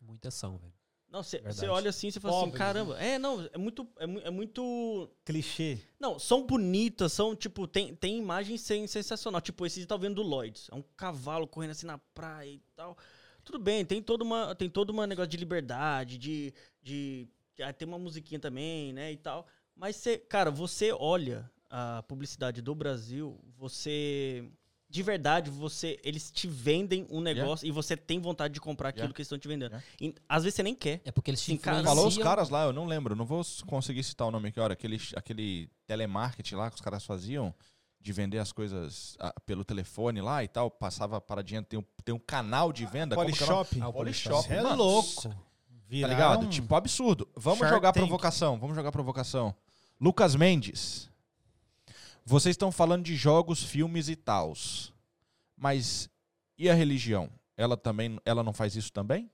Muita 0.00 0.28
ação, 0.28 0.58
velho. 0.58 0.72
Não, 1.08 1.22
você 1.22 1.40
olha 1.68 1.90
assim 1.90 2.08
e 2.08 2.12
fala 2.12 2.34
Pobres, 2.34 2.54
assim, 2.54 2.58
caramba, 2.58 3.00
é, 3.00 3.20
não, 3.20 3.48
é 3.52 3.56
muito, 3.56 3.88
é, 3.98 4.04
é 4.26 4.30
muito... 4.30 5.08
Clichê. 5.24 5.78
Não, 5.98 6.18
são 6.18 6.44
bonitas, 6.44 7.12
são, 7.12 7.36
tipo, 7.36 7.68
tem, 7.68 7.94
tem 7.94 8.18
imagens 8.18 8.62
sen- 8.62 8.88
sensacional. 8.88 9.40
Tipo, 9.40 9.64
esse 9.64 9.86
tá 9.86 9.96
vendo 9.96 10.16
do 10.16 10.22
Lloyds. 10.22 10.68
É 10.72 10.74
um 10.74 10.82
cavalo 10.96 11.46
correndo 11.46 11.70
assim 11.70 11.86
na 11.86 11.98
praia 11.98 12.50
e 12.50 12.60
tal. 12.74 12.98
Tudo 13.44 13.60
bem, 13.60 13.84
tem 13.84 14.02
toda 14.02 14.24
uma, 14.24 14.56
tem 14.56 14.68
todo 14.68 14.90
uma 14.90 15.06
negócio 15.06 15.30
de 15.30 15.36
liberdade, 15.36 16.18
de, 16.18 16.52
de, 16.82 17.28
ah, 17.60 17.72
tem 17.72 17.86
uma 17.86 17.98
musiquinha 17.98 18.40
também, 18.40 18.92
né, 18.92 19.12
e 19.12 19.16
tal. 19.16 19.46
Mas 19.76 19.94
você, 19.94 20.18
cara, 20.18 20.50
você 20.50 20.92
olha 20.92 21.48
a 21.76 22.04
publicidade 22.04 22.62
do 22.62 22.72
Brasil, 22.72 23.36
você 23.58 24.48
de 24.88 25.02
verdade, 25.02 25.50
você 25.50 25.98
eles 26.04 26.30
te 26.30 26.46
vendem 26.46 27.04
um 27.10 27.20
negócio 27.20 27.66
e 27.66 27.72
você 27.72 27.96
tem 27.96 28.20
vontade 28.20 28.54
de 28.54 28.60
comprar 28.60 28.90
aquilo 28.90 29.06
Yeah. 29.06 29.14
que 29.14 29.20
eles 29.22 29.26
estão 29.26 29.38
te 29.38 29.48
vendendo. 29.48 29.72
Yeah. 29.72 29.86
E, 30.00 30.14
às 30.28 30.44
vezes 30.44 30.54
você 30.54 30.62
nem 30.62 30.74
quer. 30.74 31.00
É 31.04 31.10
porque 31.10 31.32
eles 31.32 31.42
te 31.42 31.52
influenciam. 31.52 31.84
Falou 31.84 32.06
os 32.06 32.16
caras 32.16 32.48
lá, 32.48 32.62
eu 32.64 32.72
não 32.72 32.84
lembro, 32.86 33.16
não 33.16 33.24
vou 33.24 33.42
conseguir 33.66 34.04
citar 34.04 34.28
o 34.28 34.30
nome 34.30 34.50
aqui, 34.50 34.60
olha, 34.60 34.72
aquele, 34.74 35.00
aquele 35.16 35.68
telemarketing 35.84 36.54
lá 36.54 36.70
que 36.70 36.76
os 36.76 36.80
caras 36.80 37.04
faziam 37.04 37.52
de 38.00 38.12
vender 38.12 38.38
as 38.38 38.52
coisas 38.52 39.16
ah, 39.18 39.34
pelo 39.44 39.64
telefone 39.64 40.20
lá 40.20 40.44
e 40.44 40.48
tal, 40.48 40.70
passava 40.70 41.20
para 41.20 41.40
adiante, 41.40 41.66
tem 41.66 41.78
um, 41.80 41.84
tem 42.04 42.14
um 42.14 42.18
canal 42.20 42.72
de 42.72 42.86
venda. 42.86 43.16
é 43.16 43.18
nome? 43.18 43.32
Polishop. 43.32 43.80
Ah, 43.80 43.88
o 43.88 43.92
Polishop. 43.92 44.52
É 44.52 44.62
Mano, 44.62 44.76
louco. 44.76 45.22
Tá 45.22 45.34
ligado? 45.88 46.46
Tipo, 46.48 46.72
absurdo. 46.76 47.28
Vamos 47.34 47.58
Shark 47.58 47.74
jogar 47.74 47.92
Tank. 47.92 48.06
provocação, 48.06 48.60
vamos 48.60 48.76
jogar 48.76 48.92
provocação. 48.92 49.52
Lucas 50.00 50.36
Mendes. 50.36 51.12
Vocês 52.24 52.54
estão 52.54 52.72
falando 52.72 53.04
de 53.04 53.14
jogos, 53.16 53.62
filmes 53.62 54.08
e 54.08 54.16
tals. 54.16 54.92
Mas 55.56 56.08
e 56.58 56.70
a 56.70 56.74
religião? 56.74 57.28
Ela 57.56 57.76
também, 57.76 58.18
ela 58.24 58.42
não 58.42 58.52
faz 58.52 58.74
isso 58.74 58.92
também? 58.92 59.30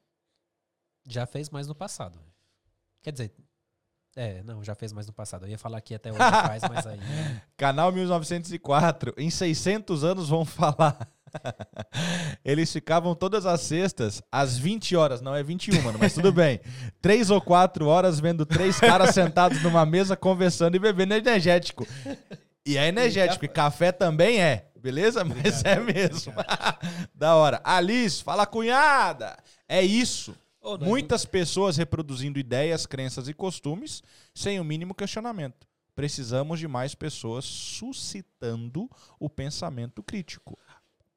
Já 1.08 1.26
fez 1.26 1.48
mais 1.48 1.66
no 1.66 1.74
passado. 1.74 2.18
Quer 3.02 3.12
dizer, 3.12 3.32
é, 4.16 4.42
não, 4.42 4.62
já 4.62 4.74
fez 4.74 4.92
mais 4.92 5.06
no 5.06 5.12
passado. 5.12 5.46
Eu 5.46 5.50
ia 5.50 5.58
falar 5.58 5.80
que 5.80 5.94
até 5.94 6.10
hoje 6.10 6.18
faz, 6.18 6.62
mas 6.68 6.86
aí. 6.86 6.98
né? 6.98 7.42
Canal 7.56 7.92
1904. 7.92 9.14
Em 9.16 9.30
600 9.30 10.04
anos 10.04 10.28
vão 10.28 10.44
falar. 10.44 11.08
Eles 12.44 12.72
ficavam 12.72 13.14
todas 13.14 13.46
as 13.46 13.60
sextas, 13.60 14.20
às 14.32 14.58
20 14.58 14.96
horas, 14.96 15.20
não 15.20 15.34
é 15.34 15.42
21, 15.42 15.80
mano, 15.82 15.98
mas 15.98 16.12
tudo 16.12 16.32
bem. 16.32 16.60
Três 17.00 17.30
ou 17.30 17.40
quatro 17.40 17.86
horas 17.86 18.18
vendo 18.18 18.44
três 18.44 18.80
caras 18.80 19.14
sentados 19.14 19.62
numa 19.62 19.86
mesa 19.86 20.16
conversando 20.16 20.74
e 20.74 20.80
bebendo 20.80 21.14
energético. 21.14 21.86
E 22.66 22.76
é 22.76 22.88
energético, 22.88 23.44
e 23.44 23.48
café 23.48 23.90
também 23.90 24.40
é, 24.40 24.70
beleza? 24.78 25.24
Mas 25.24 25.64
é 25.64 25.80
mesmo. 25.80 26.32
da 27.14 27.34
hora. 27.34 27.60
Alice, 27.64 28.22
fala 28.22 28.46
cunhada. 28.46 29.36
É 29.68 29.82
isso. 29.82 30.36
Nós- 30.62 30.78
Muitas 30.80 31.24
pessoas 31.24 31.76
reproduzindo 31.76 32.38
ideias, 32.38 32.84
crenças 32.86 33.28
e 33.28 33.34
costumes 33.34 34.02
sem 34.34 34.60
o 34.60 34.64
mínimo 34.64 34.94
questionamento. 34.94 35.66
Precisamos 35.94 36.58
de 36.58 36.68
mais 36.68 36.94
pessoas 36.94 37.44
suscitando 37.44 38.88
o 39.18 39.28
pensamento 39.28 40.02
crítico. 40.02 40.58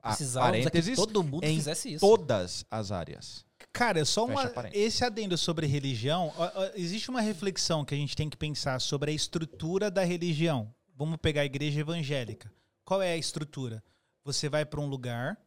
Precisávamos 0.01 0.57
é 0.57 0.59
que 0.59 0.69
parênteses, 0.69 0.95
todo 0.97 1.23
mundo 1.23 1.45
em 1.45 1.55
fizesse 1.55 1.93
isso. 1.93 2.05
todas 2.05 2.65
as 2.69 2.91
áreas. 2.91 3.45
Cara, 3.71 3.99
é 4.01 4.05
só 4.05 4.25
uma, 4.25 4.51
esse 4.73 5.05
adendo 5.05 5.37
sobre 5.37 5.65
religião. 5.65 6.33
ó, 6.37 6.51
ó, 6.53 6.69
existe 6.75 7.09
uma 7.09 7.21
reflexão 7.21 7.85
que 7.85 7.95
a 7.95 7.97
gente 7.97 8.15
tem 8.15 8.29
que 8.29 8.35
pensar 8.35 8.79
sobre 8.81 9.11
a 9.11 9.13
estrutura 9.13 9.89
da 9.89 10.03
religião. 10.03 10.73
Vamos 10.95 11.17
pegar 11.17 11.41
a 11.41 11.45
igreja 11.45 11.79
evangélica. 11.79 12.51
Qual 12.85 13.01
é 13.01 13.13
a 13.13 13.17
estrutura? 13.17 13.83
Você 14.23 14.47
vai 14.47 14.65
para 14.65 14.79
um 14.79 14.87
lugar, 14.87 15.37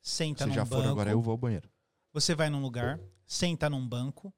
senta 0.00 0.44
Vocês 0.44 0.48
num 0.48 0.54
já 0.54 0.64
banco. 0.64 0.76
foram, 0.76 0.90
agora 0.90 1.10
eu 1.10 1.20
vou 1.20 1.32
ao 1.32 1.38
banheiro. 1.38 1.68
Você 2.12 2.34
vai 2.34 2.48
num 2.48 2.60
lugar, 2.60 3.00
senta 3.26 3.68
num 3.68 3.86
banco. 3.86 4.32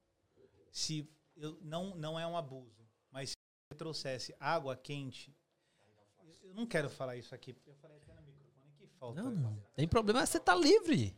Se 0.70 1.08
eu, 1.36 1.58
não, 1.62 1.94
não 1.96 2.18
é 2.18 2.26
um 2.26 2.36
abuso, 2.36 2.82
mas 3.10 3.30
se 3.30 3.36
você 3.68 3.76
trouxesse 3.76 4.34
água 4.40 4.76
quente, 4.76 5.36
eu 6.42 6.54
não 6.54 6.66
quero 6.66 6.88
falar 6.88 7.16
isso 7.16 7.34
aqui. 7.34 7.56
Eu 7.66 7.74
falei 7.74 7.96
até 7.98 8.14
no 8.14 8.22
microfone 8.22 8.72
que 8.78 8.86
falta. 8.86 9.22
Não, 9.22 9.30
não 9.30 9.62
tem 9.74 9.86
problema, 9.86 10.24
você 10.24 10.40
tá 10.40 10.54
livre. 10.54 11.16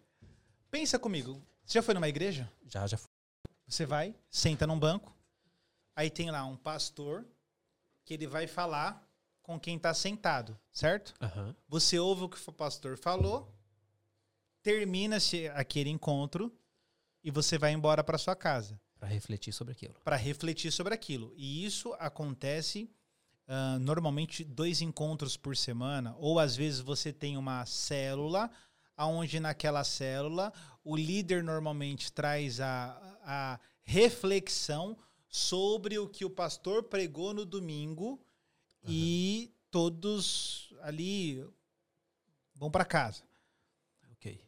Pensa 0.70 0.98
comigo. 0.98 1.42
Você 1.64 1.74
já 1.78 1.82
foi 1.82 1.94
numa 1.94 2.08
igreja? 2.08 2.50
Já, 2.66 2.86
já 2.86 2.96
foi. 2.96 3.10
Você 3.66 3.84
vai, 3.84 4.14
senta 4.30 4.66
num 4.66 4.78
banco, 4.78 5.14
aí 5.94 6.10
tem 6.10 6.30
lá 6.30 6.44
um 6.44 6.56
pastor 6.56 7.26
que 8.04 8.14
ele 8.14 8.26
vai 8.26 8.46
falar 8.46 9.05
com 9.46 9.60
quem 9.60 9.76
está 9.76 9.94
sentado, 9.94 10.58
certo? 10.72 11.14
Aham. 11.22 11.54
Você 11.68 12.00
ouve 12.00 12.24
o 12.24 12.28
que 12.28 12.36
o 12.48 12.52
pastor 12.52 12.98
falou, 12.98 13.54
termina-se 14.60 15.46
aquele 15.50 15.88
encontro 15.88 16.52
e 17.22 17.30
você 17.30 17.56
vai 17.56 17.70
embora 17.70 18.02
para 18.02 18.18
sua 18.18 18.34
casa 18.34 18.80
Pra 18.98 19.08
refletir 19.08 19.52
sobre 19.52 19.70
aquilo. 19.72 19.94
para 20.02 20.16
refletir 20.16 20.72
sobre 20.72 20.92
aquilo. 20.92 21.32
E 21.36 21.64
isso 21.64 21.94
acontece 22.00 22.90
ah, 23.46 23.78
normalmente 23.78 24.42
dois 24.42 24.80
encontros 24.82 25.36
por 25.36 25.56
semana, 25.56 26.16
ou 26.18 26.40
às 26.40 26.56
vezes 26.56 26.80
você 26.80 27.12
tem 27.12 27.36
uma 27.36 27.64
célula, 27.66 28.50
aonde 28.96 29.38
naquela 29.38 29.84
célula 29.84 30.52
o 30.82 30.96
líder 30.96 31.44
normalmente 31.44 32.10
traz 32.12 32.60
a, 32.60 33.18
a 33.22 33.60
reflexão 33.84 34.98
sobre 35.28 36.00
o 36.00 36.08
que 36.08 36.24
o 36.24 36.30
pastor 36.30 36.82
pregou 36.82 37.32
no 37.32 37.44
domingo 37.44 38.20
e 38.86 39.52
todos 39.70 40.72
ali 40.82 41.46
vão 42.54 42.70
para 42.70 42.84
casa. 42.84 43.22
Ok. 44.12 44.40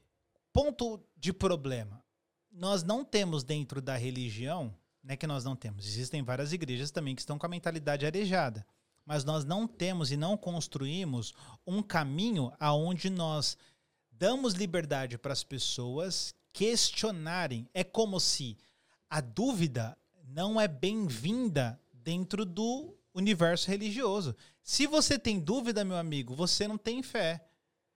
Ponto 0.52 1.00
de 1.16 1.32
problema. 1.32 2.02
Nós 2.50 2.82
não 2.82 3.04
temos 3.04 3.44
dentro 3.44 3.80
da 3.80 3.96
religião, 3.96 4.74
não 5.02 5.12
é 5.12 5.16
que 5.16 5.26
nós 5.26 5.44
não 5.44 5.54
temos, 5.54 5.86
existem 5.86 6.22
várias 6.22 6.52
igrejas 6.52 6.90
também 6.90 7.14
que 7.14 7.20
estão 7.20 7.38
com 7.38 7.46
a 7.46 7.48
mentalidade 7.48 8.04
arejada, 8.04 8.66
mas 9.04 9.24
nós 9.24 9.44
não 9.44 9.66
temos 9.66 10.10
e 10.10 10.16
não 10.16 10.36
construímos 10.36 11.32
um 11.66 11.82
caminho 11.82 12.52
aonde 12.58 13.08
nós 13.08 13.56
damos 14.10 14.54
liberdade 14.54 15.16
para 15.16 15.32
as 15.32 15.44
pessoas 15.44 16.34
questionarem. 16.52 17.68
É 17.72 17.84
como 17.84 18.18
se 18.18 18.56
a 19.08 19.20
dúvida 19.20 19.96
não 20.26 20.60
é 20.60 20.66
bem-vinda 20.66 21.80
dentro 21.92 22.44
do 22.44 22.97
universo 23.14 23.68
religioso. 23.68 24.34
Se 24.62 24.86
você 24.86 25.18
tem 25.18 25.40
dúvida, 25.40 25.84
meu 25.84 25.96
amigo, 25.96 26.34
você 26.34 26.68
não 26.68 26.78
tem 26.78 27.02
fé. 27.02 27.48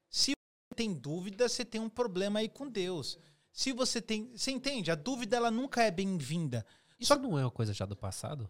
Se 0.09 0.33
você 0.33 0.75
tem 0.77 0.95
dúvida, 0.95 1.49
você 1.49 1.65
tem 1.65 1.81
um 1.81 1.89
problema 1.89 2.41
aí 2.41 2.49
com 2.49 2.69
Deus. 2.69 3.19
Se 3.53 3.73
você 3.73 4.01
tem, 4.01 4.37
você 4.37 4.51
entende? 4.51 4.91
A 4.91 4.95
dúvida 4.95 5.37
ela 5.37 5.51
nunca 5.51 5.83
é 5.83 5.91
bem-vinda. 5.91 6.67
Isso 6.99 7.15
não 7.17 7.39
é 7.39 7.45
uma 7.45 7.51
coisa 7.51 7.75
já 7.75 7.85
do 7.85 7.97
passado? 7.97 8.49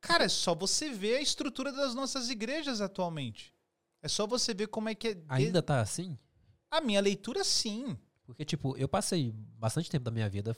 Cara, 0.00 0.24
é 0.24 0.28
só 0.28 0.54
você 0.54 0.90
ver 0.90 1.16
a 1.16 1.20
estrutura 1.20 1.72
das 1.72 1.94
nossas 1.94 2.30
igrejas 2.30 2.80
atualmente. 2.80 3.54
É 4.02 4.08
só 4.08 4.26
você 4.26 4.52
ver 4.52 4.68
como 4.68 4.88
é 4.88 4.94
que 4.94 5.08
é. 5.08 5.22
Ainda 5.28 5.62
tá 5.62 5.80
assim? 5.80 6.18
A 6.70 6.80
minha 6.80 7.00
leitura, 7.00 7.42
sim. 7.42 7.96
Porque, 8.26 8.44
tipo, 8.44 8.76
eu 8.76 8.88
passei 8.88 9.32
bastante 9.32 9.90
tempo 9.90 10.04
da 10.04 10.10
minha 10.10 10.28
vida 10.28 10.56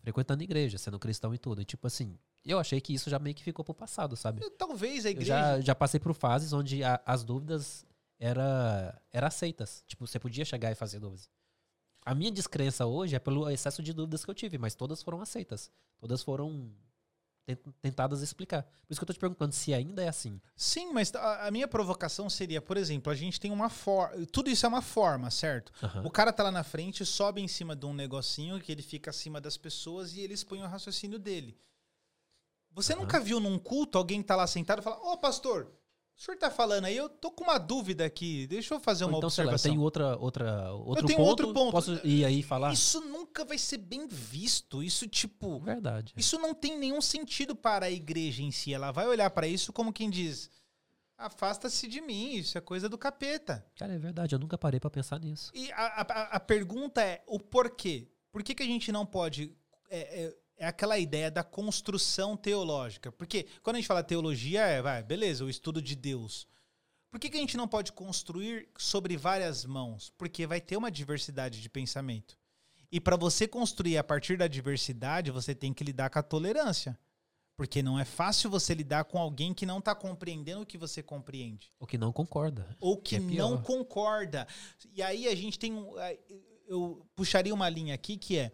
frequentando 0.00 0.42
igreja, 0.42 0.76
sendo 0.76 0.98
cristão 0.98 1.34
e 1.34 1.38
tudo. 1.38 1.62
E, 1.62 1.64
tipo 1.64 1.86
assim, 1.86 2.18
eu 2.44 2.58
achei 2.58 2.80
que 2.80 2.92
isso 2.94 3.08
já 3.10 3.18
meio 3.18 3.34
que 3.36 3.42
ficou 3.42 3.64
pro 3.64 3.74
passado, 3.74 4.16
sabe? 4.16 4.40
Talvez 4.50 5.04
a 5.06 5.08
Eu 5.08 5.12
igreja. 5.12 5.32
já, 5.36 5.60
já 5.60 5.74
passei 5.74 6.00
por 6.00 6.12
fases 6.14 6.52
onde 6.52 6.82
a- 6.82 7.00
as 7.06 7.22
dúvidas 7.24 7.84
era, 8.18 9.00
era 9.10 9.26
aceitas. 9.28 9.84
Tipo, 9.86 10.06
você 10.06 10.18
podia 10.18 10.44
chegar 10.44 10.70
e 10.70 10.74
fazer 10.74 10.98
dúvidas. 11.00 11.28
A 12.04 12.14
minha 12.14 12.30
descrença 12.32 12.84
hoje 12.86 13.14
é 13.14 13.18
pelo 13.18 13.48
excesso 13.48 13.82
de 13.82 13.92
dúvidas 13.92 14.24
que 14.24 14.30
eu 14.30 14.34
tive, 14.34 14.58
mas 14.58 14.74
todas 14.74 15.02
foram 15.02 15.20
aceitas. 15.20 15.70
Todas 16.00 16.20
foram 16.22 16.72
ten- 17.46 17.56
tentadas 17.80 18.22
explicar. 18.22 18.62
Por 18.64 18.90
isso 18.92 19.00
que 19.00 19.04
eu 19.04 19.06
tô 19.06 19.12
te 19.12 19.20
perguntando 19.20 19.52
se 19.54 19.72
ainda 19.72 20.02
é 20.02 20.08
assim. 20.08 20.40
Sim, 20.56 20.92
mas 20.92 21.14
a, 21.14 21.46
a 21.46 21.50
minha 21.52 21.68
provocação 21.68 22.28
seria, 22.28 22.60
por 22.60 22.76
exemplo, 22.76 23.12
a 23.12 23.14
gente 23.14 23.38
tem 23.38 23.52
uma 23.52 23.68
forma. 23.70 24.26
Tudo 24.26 24.50
isso 24.50 24.66
é 24.66 24.68
uma 24.68 24.82
forma, 24.82 25.30
certo? 25.30 25.72
Aham. 25.80 26.04
O 26.04 26.10
cara 26.10 26.32
tá 26.32 26.42
lá 26.42 26.50
na 26.50 26.64
frente, 26.64 27.06
sobe 27.06 27.40
em 27.40 27.46
cima 27.48 27.76
de 27.76 27.86
um 27.86 27.94
negocinho 27.94 28.60
que 28.60 28.72
ele 28.72 28.82
fica 28.82 29.10
acima 29.10 29.40
das 29.40 29.56
pessoas 29.56 30.14
e 30.14 30.20
ele 30.20 30.34
expõe 30.34 30.60
o 30.60 30.66
raciocínio 30.66 31.20
dele. 31.20 31.56
Você 32.74 32.92
Aham. 32.92 33.02
nunca 33.02 33.20
viu 33.20 33.38
num 33.40 33.58
culto 33.58 33.98
alguém 33.98 34.22
tá 34.22 34.34
lá 34.36 34.46
sentado 34.46 34.80
e 34.80 34.82
fala: 34.82 34.96
Ô 35.12 35.16
pastor, 35.18 35.70
o 36.16 36.20
senhor 36.20 36.36
tá 36.38 36.50
falando 36.50 36.84
aí, 36.86 36.96
eu 36.96 37.08
tô 37.08 37.30
com 37.30 37.44
uma 37.44 37.58
dúvida 37.58 38.04
aqui, 38.04 38.46
deixa 38.46 38.74
eu 38.74 38.80
fazer 38.80 39.04
uma 39.04 39.18
então, 39.18 39.28
sei 39.30 39.44
lá, 39.44 39.50
eu 39.50 39.54
observação. 39.54 39.70
tenho 39.72 39.82
outra, 39.82 40.16
outra, 40.18 40.72
outro 40.72 41.06
tenho 41.06 41.18
ponto, 41.18 41.28
outro 41.28 41.52
ponto. 41.52 41.72
Posso 41.72 42.00
ir 42.06 42.24
aí 42.24 42.42
falar? 42.42 42.72
Isso 42.72 43.00
nunca 43.00 43.44
vai 43.44 43.58
ser 43.58 43.78
bem 43.78 44.06
visto. 44.06 44.82
Isso, 44.82 45.06
tipo, 45.08 45.58
Verdade. 45.60 46.12
isso 46.16 46.38
não 46.38 46.54
tem 46.54 46.78
nenhum 46.78 47.00
sentido 47.00 47.54
para 47.56 47.86
a 47.86 47.90
igreja 47.90 48.42
em 48.42 48.50
si. 48.50 48.72
Ela 48.72 48.90
vai 48.92 49.06
olhar 49.06 49.28
para 49.30 49.46
isso 49.46 49.72
como 49.72 49.92
quem 49.92 50.08
diz: 50.08 50.48
afasta-se 51.18 51.86
de 51.88 52.00
mim, 52.00 52.34
isso 52.36 52.56
é 52.56 52.60
coisa 52.60 52.88
do 52.88 52.98
capeta. 52.98 53.64
Cara, 53.76 53.92
é 53.94 53.98
verdade. 53.98 54.34
Eu 54.34 54.38
nunca 54.38 54.56
parei 54.58 54.80
pra 54.80 54.90
pensar 54.90 55.18
nisso. 55.20 55.50
E 55.54 55.70
a, 55.72 56.02
a- 56.02 56.22
a 56.36 56.40
pergunta 56.40 57.02
é 57.02 57.22
o 57.26 57.38
porquê. 57.38 58.08
Por 58.30 58.42
que, 58.42 58.54
que 58.54 58.62
a 58.62 58.66
gente 58.66 58.90
não 58.90 59.04
pode. 59.04 59.54
É, 59.90 60.24
é- 60.24 60.36
é 60.62 60.66
aquela 60.68 60.96
ideia 60.96 61.28
da 61.28 61.42
construção 61.42 62.36
teológica. 62.36 63.10
Porque 63.10 63.46
quando 63.62 63.76
a 63.76 63.78
gente 63.80 63.88
fala 63.88 64.02
teologia, 64.04 64.62
é, 64.62 64.80
vai, 64.80 65.02
beleza, 65.02 65.44
o 65.44 65.50
estudo 65.50 65.82
de 65.82 65.96
Deus. 65.96 66.46
Por 67.10 67.18
que, 67.18 67.28
que 67.28 67.36
a 67.36 67.40
gente 67.40 67.56
não 67.56 67.66
pode 67.66 67.90
construir 67.92 68.68
sobre 68.78 69.16
várias 69.16 69.64
mãos? 69.64 70.12
Porque 70.16 70.46
vai 70.46 70.60
ter 70.60 70.76
uma 70.76 70.90
diversidade 70.90 71.60
de 71.60 71.68
pensamento. 71.68 72.38
E 72.92 73.00
para 73.00 73.16
você 73.16 73.48
construir 73.48 73.98
a 73.98 74.04
partir 74.04 74.36
da 74.38 74.46
diversidade, 74.46 75.32
você 75.32 75.52
tem 75.54 75.74
que 75.74 75.82
lidar 75.82 76.10
com 76.10 76.18
a 76.20 76.22
tolerância. 76.22 76.96
Porque 77.56 77.82
não 77.82 77.98
é 77.98 78.04
fácil 78.04 78.48
você 78.48 78.72
lidar 78.72 79.04
com 79.04 79.18
alguém 79.18 79.52
que 79.52 79.66
não 79.66 79.78
está 79.78 79.94
compreendendo 79.94 80.62
o 80.62 80.66
que 80.66 80.78
você 80.78 81.02
compreende 81.02 81.70
O 81.78 81.86
que 81.86 81.98
não 81.98 82.12
concorda. 82.12 82.76
ou 82.80 82.96
que, 82.96 83.18
Que 83.20 83.34
é 83.34 83.38
não 83.38 83.60
concorda. 83.60 84.46
E 84.94 85.02
aí 85.02 85.26
a 85.26 85.34
gente 85.34 85.58
tem 85.58 85.72
um. 85.72 85.98
eh, 85.98 86.18
Eu 86.68 87.04
puxaria 87.14 87.52
uma 87.52 87.68
linha 87.68 87.94
aqui 87.94 88.16
que 88.16 88.38
é: 88.38 88.52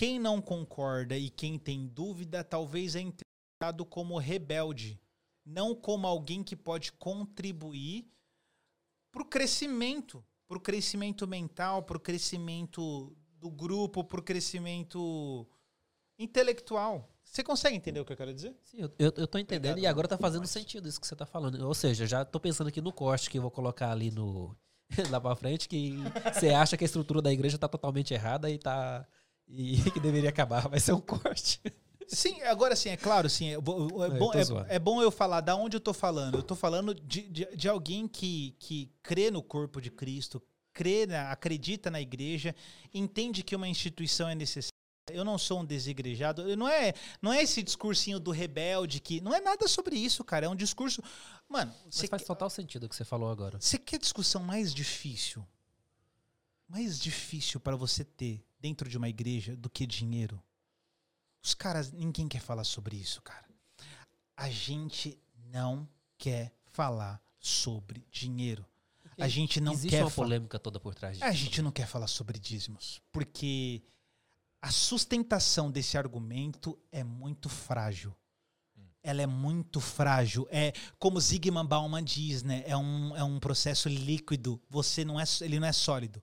quem 0.00 0.18
não 0.18 0.40
concorda 0.40 1.14
e 1.14 1.28
quem 1.28 1.58
tem 1.58 1.86
dúvida, 1.86 2.42
talvez 2.42 2.96
é 2.96 3.00
interpretado 3.00 3.84
como 3.84 4.16
rebelde, 4.16 4.98
não 5.44 5.74
como 5.74 6.06
alguém 6.06 6.42
que 6.42 6.56
pode 6.56 6.90
contribuir 6.92 8.10
para 9.12 9.20
o 9.20 9.26
crescimento, 9.26 10.24
para 10.48 10.56
o 10.56 10.60
crescimento 10.60 11.28
mental, 11.28 11.82
para 11.82 11.98
o 11.98 12.00
crescimento 12.00 13.14
do 13.32 13.50
grupo, 13.50 14.02
para 14.02 14.20
o 14.20 14.22
crescimento 14.22 15.46
intelectual. 16.18 17.06
Você 17.22 17.44
consegue 17.44 17.76
entender 17.76 18.00
o 18.00 18.04
que 18.06 18.14
eu 18.14 18.16
quero 18.16 18.32
dizer? 18.32 18.56
Sim, 18.62 18.78
eu, 18.78 18.90
eu, 18.98 19.12
eu 19.18 19.26
tô 19.26 19.36
entendendo 19.36 19.72
Obrigado, 19.72 19.84
e 19.84 19.86
agora 19.86 20.08
tá 20.08 20.16
fazendo 20.16 20.40
Mas- 20.40 20.50
sentido 20.50 20.88
isso 20.88 20.98
que 20.98 21.06
você 21.06 21.14
tá 21.14 21.26
falando. 21.26 21.62
Ou 21.62 21.74
seja, 21.74 22.06
já 22.06 22.24
tô 22.24 22.40
pensando 22.40 22.68
aqui 22.68 22.80
no 22.80 22.90
corte 22.90 23.28
que 23.28 23.36
eu 23.36 23.42
vou 23.42 23.50
colocar 23.50 23.90
ali 23.90 24.10
no. 24.10 24.56
lá 25.10 25.20
pra 25.20 25.36
frente, 25.36 25.68
que 25.68 25.94
você 26.32 26.48
acha 26.48 26.74
que 26.74 26.84
a 26.84 26.86
estrutura 26.86 27.20
da 27.20 27.30
igreja 27.30 27.58
tá 27.58 27.68
totalmente 27.68 28.14
errada 28.14 28.48
e 28.48 28.58
tá. 28.58 29.06
E 29.52 29.76
que 29.90 30.00
deveria 30.00 30.30
acabar. 30.30 30.68
Vai 30.68 30.80
ser 30.80 30.92
um 30.92 31.00
corte. 31.00 31.60
Sim, 32.06 32.42
agora 32.42 32.74
sim, 32.74 32.88
é 32.88 32.96
claro, 32.96 33.30
sim. 33.30 33.50
É, 33.50 33.52
é 33.52 33.60
bom, 33.60 34.32
é- 34.34 34.44
zoando. 34.44 34.66
é 34.68 34.78
bom 34.78 35.00
eu 35.00 35.10
falar 35.10 35.40
da 35.40 35.54
onde 35.54 35.76
eu 35.76 35.80
tô 35.80 35.92
falando. 35.92 36.36
Eu 36.36 36.42
tô 36.42 36.56
falando 36.56 36.92
de, 36.94 37.22
de, 37.28 37.56
de 37.56 37.68
alguém 37.68 38.08
que, 38.08 38.56
que 38.58 38.90
crê 39.02 39.30
no 39.30 39.42
corpo 39.42 39.80
de 39.80 39.90
Cristo, 39.90 40.42
crê, 40.72 41.06
na, 41.06 41.30
acredita 41.30 41.90
na 41.90 42.00
igreja, 42.00 42.54
entende 42.92 43.42
que 43.44 43.54
uma 43.54 43.68
instituição 43.68 44.28
é 44.28 44.34
necessária. 44.34 44.70
Eu 45.12 45.24
não 45.24 45.38
sou 45.38 45.60
um 45.60 45.64
desigrejado. 45.64 46.56
Não 46.56 46.68
é, 46.68 46.94
não 47.22 47.32
é 47.32 47.42
esse 47.42 47.62
discursinho 47.62 48.18
do 48.20 48.30
rebelde 48.30 49.00
que. 49.00 49.20
Não 49.20 49.34
é 49.34 49.40
nada 49.40 49.66
sobre 49.66 49.96
isso, 49.96 50.22
cara. 50.24 50.46
É 50.46 50.48
um 50.48 50.54
discurso. 50.56 51.02
Mano, 51.48 51.72
Mas 51.84 51.94
você 51.94 52.06
faz 52.08 52.22
quer, 52.22 52.26
total 52.26 52.50
sentido 52.50 52.84
o 52.84 52.88
que 52.88 52.94
você 52.94 53.04
falou 53.04 53.28
agora. 53.30 53.58
você 53.60 53.78
quer 53.78 53.98
discussão 53.98 54.42
mais 54.42 54.72
difícil? 54.74 55.44
Mais 56.68 56.98
difícil 57.00 57.58
para 57.60 57.74
você 57.76 58.04
ter 58.04 58.44
dentro 58.60 58.88
de 58.88 58.96
uma 58.96 59.08
igreja 59.08 59.56
do 59.56 59.70
que 59.70 59.86
dinheiro? 59.86 60.42
Os 61.42 61.54
caras, 61.54 61.90
ninguém 61.90 62.28
quer 62.28 62.40
falar 62.40 62.64
sobre 62.64 62.96
isso, 62.96 63.22
cara. 63.22 63.48
A 64.36 64.50
gente 64.50 65.18
não 65.52 65.88
quer 66.18 66.52
falar 66.66 67.22
sobre 67.38 68.06
dinheiro. 68.10 68.64
A 69.18 69.28
gente 69.28 69.60
não 69.60 69.72
Existe 69.72 69.90
quer 69.90 70.04
uma 70.04 70.10
polêmica 70.10 70.58
toda 70.58 70.80
por 70.80 70.94
trás 70.94 71.18
disso. 71.18 71.24
a 71.28 71.32
gente 71.32 71.60
não 71.60 71.70
quer 71.70 71.86
falar 71.86 72.06
sobre 72.06 72.38
dízimos, 72.38 73.02
porque 73.12 73.82
a 74.62 74.70
sustentação 74.70 75.70
desse 75.70 75.98
argumento 75.98 76.78
é 76.90 77.04
muito 77.04 77.48
frágil. 77.48 78.14
Ela 79.02 79.22
é 79.22 79.26
muito 79.26 79.80
frágil. 79.80 80.46
É 80.50 80.72
como 80.98 81.18
Zygmunt 81.20 81.66
Bauman 81.66 82.04
diz, 82.04 82.42
né? 82.42 82.62
É 82.66 82.76
um, 82.76 83.16
é 83.16 83.24
um 83.24 83.38
processo 83.40 83.88
líquido. 83.88 84.60
Você 84.68 85.04
não 85.04 85.18
é, 85.18 85.24
ele 85.40 85.58
não 85.58 85.66
é 85.66 85.72
sólido. 85.72 86.22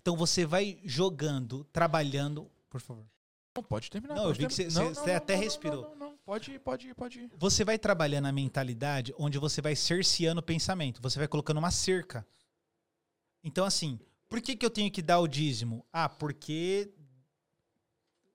Então 0.00 0.16
você 0.16 0.44
vai 0.46 0.80
jogando, 0.84 1.64
trabalhando. 1.64 2.50
Por 2.68 2.80
favor. 2.80 3.06
Não, 3.54 3.62
pode 3.62 3.90
terminar. 3.90 4.14
Não, 4.14 4.24
eu 4.24 4.28
pode 4.28 4.38
vi 4.40 4.46
que 4.46 4.54
você- 4.54 4.64
Não, 4.64 4.70
você 4.94 5.00
não, 5.00 5.06
não, 5.06 5.16
até 5.16 5.34
não, 5.34 5.42
respirou. 5.42 5.82
Não, 5.82 5.90
não, 5.90 6.10
não, 6.10 6.16
Pode, 6.26 6.58
pode, 6.58 6.92
pode 6.94 7.20
ir. 7.20 7.30
Você 7.38 7.64
vai 7.64 7.78
trabalhando 7.78 8.26
a 8.26 8.32
mentalidade 8.32 9.14
onde 9.16 9.38
você 9.38 9.62
vai 9.62 9.76
cerceando 9.76 10.40
o 10.40 10.42
pensamento. 10.44 11.00
Você 11.00 11.18
vai 11.18 11.28
colocando 11.28 11.58
uma 11.58 11.70
cerca. 11.70 12.26
Então, 13.44 13.64
assim, 13.64 13.98
por 14.28 14.40
que, 14.40 14.56
que 14.56 14.66
eu 14.66 14.70
tenho 14.70 14.90
que 14.90 15.00
dar 15.00 15.20
o 15.20 15.28
dízimo? 15.28 15.86
Ah, 15.92 16.08
porque. 16.08 16.92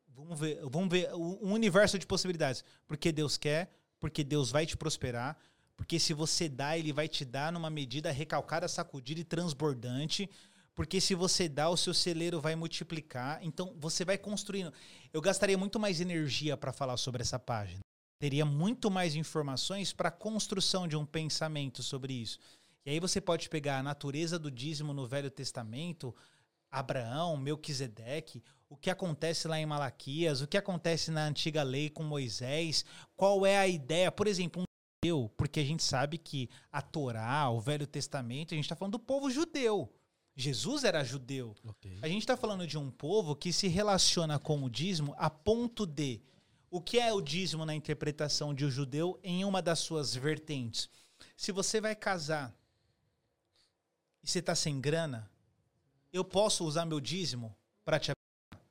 Vamos 0.07 0.39
ver, 0.39 0.59
vamos 0.69 0.89
ver 0.89 1.13
um 1.13 1.51
universo 1.53 1.99
de 1.99 2.05
possibilidades. 2.07 2.63
Porque 2.87 3.11
Deus 3.11 3.37
quer, 3.37 3.71
porque 3.99 4.23
Deus 4.23 4.51
vai 4.51 4.65
te 4.65 4.77
prosperar, 4.77 5.37
porque 5.75 5.99
se 5.99 6.13
você 6.13 6.47
dá, 6.47 6.77
Ele 6.77 6.93
vai 6.93 7.07
te 7.07 7.25
dar 7.25 7.51
numa 7.51 7.69
medida 7.69 8.11
recalcada, 8.11 8.67
sacudida 8.67 9.19
e 9.19 9.23
transbordante. 9.25 10.29
Porque 10.73 11.01
se 11.01 11.13
você 11.13 11.49
dá, 11.49 11.69
o 11.69 11.77
seu 11.77 11.93
celeiro 11.93 12.39
vai 12.39 12.55
multiplicar. 12.55 13.39
Então, 13.41 13.75
você 13.77 14.05
vai 14.05 14.17
construindo. 14.17 14.73
Eu 15.13 15.21
gastaria 15.21 15.57
muito 15.57 15.79
mais 15.79 15.99
energia 15.99 16.55
para 16.55 16.71
falar 16.71 16.97
sobre 16.97 17.21
essa 17.21 17.37
página 17.37 17.81
teria 18.21 18.45
muito 18.45 18.91
mais 18.91 19.15
informações 19.15 19.91
para 19.91 20.09
a 20.09 20.11
construção 20.11 20.87
de 20.87 20.95
um 20.95 21.03
pensamento 21.03 21.81
sobre 21.81 22.13
isso. 22.13 22.37
E 22.85 22.91
aí 22.91 22.99
você 22.99 23.19
pode 23.19 23.49
pegar 23.49 23.79
a 23.79 23.83
natureza 23.83 24.37
do 24.37 24.51
dízimo 24.51 24.93
no 24.93 25.07
Velho 25.07 25.31
Testamento, 25.31 26.15
Abraão, 26.69 27.35
Melquisedeque, 27.35 28.43
o 28.69 28.77
que 28.77 28.91
acontece 28.91 29.47
lá 29.47 29.59
em 29.59 29.65
Malaquias, 29.65 30.39
o 30.39 30.47
que 30.47 30.55
acontece 30.55 31.09
na 31.09 31.25
antiga 31.25 31.63
lei 31.63 31.89
com 31.89 32.03
Moisés, 32.03 32.85
qual 33.15 33.43
é 33.43 33.57
a 33.57 33.67
ideia, 33.67 34.11
por 34.11 34.27
exemplo, 34.27 34.61
um 34.61 34.65
judeu, 35.03 35.27
porque 35.35 35.59
a 35.59 35.65
gente 35.65 35.81
sabe 35.81 36.19
que 36.19 36.47
a 36.71 36.79
Torá, 36.79 37.49
o 37.49 37.59
Velho 37.59 37.87
Testamento, 37.87 38.53
a 38.53 38.55
gente 38.55 38.65
está 38.65 38.75
falando 38.75 38.93
do 38.93 38.99
povo 38.99 39.31
judeu. 39.31 39.91
Jesus 40.35 40.83
era 40.83 41.03
judeu. 41.03 41.55
Ok. 41.65 41.99
A 42.01 42.07
gente 42.07 42.21
está 42.21 42.37
falando 42.37 42.65
de 42.65 42.77
um 42.77 42.89
povo 42.89 43.35
que 43.35 43.51
se 43.51 43.67
relaciona 43.67 44.39
com 44.39 44.63
o 44.63 44.69
dízimo 44.69 45.13
a 45.17 45.29
ponto 45.29 45.85
de. 45.85 46.21
O 46.69 46.79
que 46.79 46.99
é 46.99 47.11
o 47.11 47.21
dízimo 47.21 47.65
na 47.65 47.75
interpretação 47.75 48.53
de 48.53 48.65
um 48.65 48.71
judeu 48.71 49.19
em 49.21 49.43
uma 49.43 49.61
das 49.61 49.79
suas 49.79 50.15
vertentes? 50.15 50.89
Se 51.35 51.51
você 51.51 51.81
vai 51.81 51.95
casar 51.95 52.55
e 54.23 54.29
você 54.29 54.39
está 54.39 54.55
sem 54.55 54.79
grana, 54.79 55.29
eu 56.13 56.23
posso 56.23 56.65
usar 56.65 56.85
meu 56.85 57.01
dízimo 57.01 57.53
para 57.83 57.99
te 57.99 58.11
abençoar. 58.11 58.67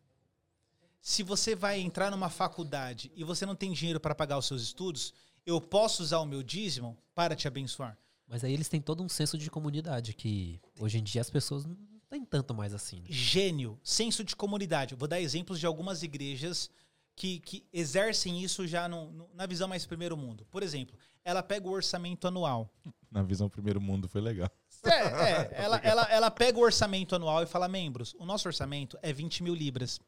Se 1.02 1.22
você 1.22 1.54
vai 1.54 1.80
entrar 1.80 2.10
numa 2.10 2.30
faculdade 2.30 3.12
e 3.14 3.22
você 3.22 3.44
não 3.44 3.54
tem 3.54 3.72
dinheiro 3.72 4.00
para 4.00 4.14
pagar 4.14 4.38
os 4.38 4.46
seus 4.46 4.62
estudos, 4.62 5.12
eu 5.44 5.60
posso 5.60 6.02
usar 6.02 6.20
o 6.20 6.26
meu 6.26 6.42
dízimo 6.42 6.96
para 7.14 7.36
te 7.36 7.46
abençoar. 7.46 7.98
Mas 8.30 8.44
aí 8.44 8.52
eles 8.54 8.68
têm 8.68 8.80
todo 8.80 9.02
um 9.02 9.08
senso 9.08 9.36
de 9.36 9.50
comunidade 9.50 10.14
que 10.14 10.60
hoje 10.78 10.98
em 10.98 11.02
dia 11.02 11.20
as 11.20 11.28
pessoas 11.28 11.66
não 11.66 11.76
têm 12.08 12.24
tanto 12.24 12.54
mais 12.54 12.72
assim. 12.72 13.00
né? 13.00 13.06
gênio, 13.08 13.78
senso 13.82 14.22
de 14.22 14.36
comunidade. 14.36 14.92
Eu 14.94 14.98
vou 14.98 15.08
dar 15.08 15.20
exemplos 15.20 15.58
de 15.58 15.66
algumas 15.66 16.02
igrejas 16.04 16.70
que, 17.16 17.40
que 17.40 17.66
exercem 17.72 18.40
isso 18.42 18.66
já 18.68 18.88
no- 18.88 19.10
no- 19.10 19.28
na 19.34 19.46
visão 19.46 19.66
mais 19.68 19.84
primeiro 19.84 20.16
mundo. 20.16 20.46
Por 20.50 20.62
exemplo, 20.62 20.96
ela 21.24 21.42
pega 21.42 21.68
o 21.68 21.72
orçamento 21.72 22.26
anual. 22.28 22.72
Na 23.10 23.22
visão 23.22 23.48
primeiro 23.50 23.80
mundo 23.80 24.08
foi 24.08 24.20
legal. 24.20 24.48
É, 24.84 24.88
é, 24.88 25.50
ela, 25.64 25.76
ela, 25.78 26.02
ela 26.04 26.30
pega 26.30 26.56
o 26.56 26.62
orçamento 26.62 27.14
anual 27.16 27.42
e 27.42 27.46
fala, 27.46 27.68
membros, 27.68 28.14
o 28.18 28.24
nosso 28.24 28.46
orçamento 28.48 28.96
é 29.02 29.12
20 29.12 29.42
mil 29.42 29.54
libras. 29.54 30.00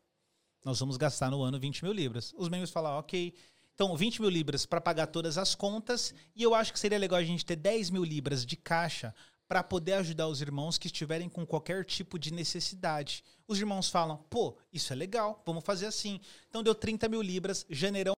Nós 0.64 0.78
vamos 0.78 0.96
gastar 0.96 1.28
no 1.28 1.42
ano 1.42 1.58
20 1.58 1.82
mil 1.82 1.92
libras. 1.92 2.32
Os 2.38 2.48
membros 2.48 2.70
falam, 2.70 2.96
ok. 2.98 3.34
Então, 3.74 3.96
20 3.96 4.20
mil 4.20 4.30
libras 4.30 4.66
para 4.66 4.80
pagar 4.80 5.06
todas 5.06 5.38
as 5.38 5.54
contas. 5.54 6.14
E 6.34 6.42
eu 6.42 6.54
acho 6.54 6.72
que 6.72 6.78
seria 6.78 6.98
legal 6.98 7.18
a 7.18 7.24
gente 7.24 7.44
ter 7.44 7.56
10 7.56 7.90
mil 7.90 8.04
libras 8.04 8.44
de 8.44 8.56
caixa 8.56 9.14
para 9.48 9.62
poder 9.62 9.94
ajudar 9.94 10.28
os 10.28 10.40
irmãos 10.40 10.78
que 10.78 10.86
estiverem 10.86 11.28
com 11.28 11.46
qualquer 11.46 11.84
tipo 11.84 12.18
de 12.18 12.32
necessidade. 12.32 13.22
Os 13.46 13.58
irmãos 13.58 13.88
falam, 13.88 14.16
pô, 14.30 14.56
isso 14.72 14.92
é 14.92 14.96
legal, 14.96 15.42
vamos 15.44 15.64
fazer 15.64 15.86
assim. 15.86 16.20
Então, 16.48 16.62
deu 16.62 16.74
30 16.74 17.08
mil 17.08 17.20
libras, 17.20 17.66
janeirão. 17.68 18.14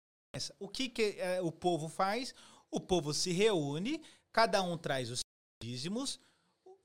O 0.59 0.67
que, 0.67 0.89
que 0.89 1.15
eh, 1.19 1.41
o 1.41 1.51
povo 1.51 1.87
faz? 1.87 2.33
O 2.69 2.79
povo 2.79 3.13
se 3.13 3.31
reúne, 3.31 4.01
cada 4.31 4.61
um 4.63 4.77
traz 4.77 5.11
os 5.11 5.19
dízimos, 5.61 6.19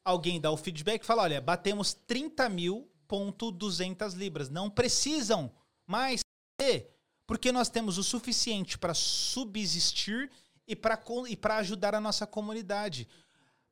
alguém 0.05 0.41
dá 0.41 0.51
o 0.51 0.57
feedback 0.57 1.03
e 1.03 1.07
fala: 1.07 1.23
olha, 1.23 1.41
batemos 1.41 1.95
30 1.95 2.49
mil 2.49 2.91
ponto 3.07 3.51
200 3.51 4.15
libras. 4.15 4.51
Não 4.51 4.71
precisam 4.71 5.51
mais 5.87 6.21
ter, 6.59 6.98
porque 7.29 7.53
nós 7.53 7.69
temos 7.69 7.99
o 7.99 8.03
suficiente 8.03 8.79
para 8.79 8.95
subsistir 8.95 10.31
e 10.67 10.75
para 10.75 10.99
e 11.29 11.37
para 11.37 11.59
ajudar 11.59 11.95
a 11.95 12.01
nossa 12.01 12.27
comunidade. 12.27 13.07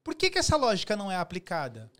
Por 0.05 0.15
que, 0.15 0.28
que 0.28 0.39
essa 0.39 0.57
lógica 0.59 0.94
não 0.94 1.10
é 1.10 1.17
aplicada? 1.17 1.91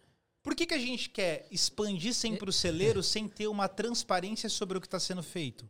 Por 0.43 0.55
que, 0.55 0.67
que 0.67 0.75
a 0.75 0.79
gente 0.79 1.09
quer 1.09 1.49
expandir 1.51 2.13
sempre 2.13 2.51
o 2.51 2.53
celeiro 2.53 3.03
sem 3.03 3.27
ter 3.27 3.47
uma 3.47 3.69
transparência 3.69 4.51
sobre 4.51 4.77
o 4.77 4.81
que 4.83 4.87
está 4.87 5.01
sendo 5.01 5.23
feito? 5.23 5.69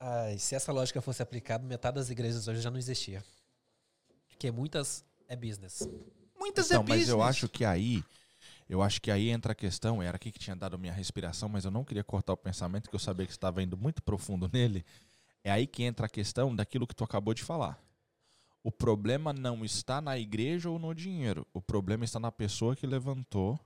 Ai, 0.00 0.38
se 0.38 0.56
essa 0.56 0.72
lógica 0.72 1.00
fosse 1.00 1.22
aplicada, 1.22 1.64
metade 1.64 1.94
das 1.94 2.10
igrejas 2.10 2.48
hoje 2.48 2.60
já 2.60 2.70
não 2.70 2.78
existia. 2.78 3.24
Porque 4.28 4.50
muitas 4.50 5.04
é 5.28 5.36
business. 5.36 5.88
Muitas 6.36 6.66
Então, 6.66 6.82
é 6.82 6.84
mas 6.84 6.98
business. 6.98 7.08
eu 7.08 7.22
acho 7.22 7.48
que 7.48 7.64
aí 7.64 8.02
Eu 8.68 8.82
acho 8.82 9.00
que 9.00 9.10
aí 9.10 9.30
entra 9.30 9.52
a 9.52 9.54
questão, 9.54 10.02
era 10.02 10.16
aqui 10.16 10.30
que 10.30 10.38
tinha 10.38 10.54
dado 10.54 10.78
minha 10.78 10.92
respiração, 10.92 11.48
mas 11.48 11.64
eu 11.64 11.70
não 11.70 11.84
queria 11.84 12.04
cortar 12.04 12.34
o 12.34 12.36
pensamento, 12.36 12.90
que 12.90 12.94
eu 12.94 13.00
sabia 13.00 13.24
que 13.24 13.32
você 13.32 13.36
estava 13.36 13.62
indo 13.62 13.78
muito 13.78 14.02
profundo 14.02 14.50
nele. 14.52 14.84
É 15.48 15.50
aí 15.50 15.66
que 15.66 15.82
entra 15.82 16.04
a 16.04 16.10
questão 16.10 16.54
daquilo 16.54 16.86
que 16.86 16.94
tu 16.94 17.02
acabou 17.02 17.32
de 17.32 17.42
falar. 17.42 17.82
O 18.62 18.70
problema 18.70 19.32
não 19.32 19.64
está 19.64 19.98
na 19.98 20.18
igreja 20.18 20.68
ou 20.68 20.78
no 20.78 20.94
dinheiro. 20.94 21.46
O 21.54 21.62
problema 21.62 22.04
está 22.04 22.20
na 22.20 22.30
pessoa 22.30 22.76
que 22.76 22.86
levantou 22.86 23.58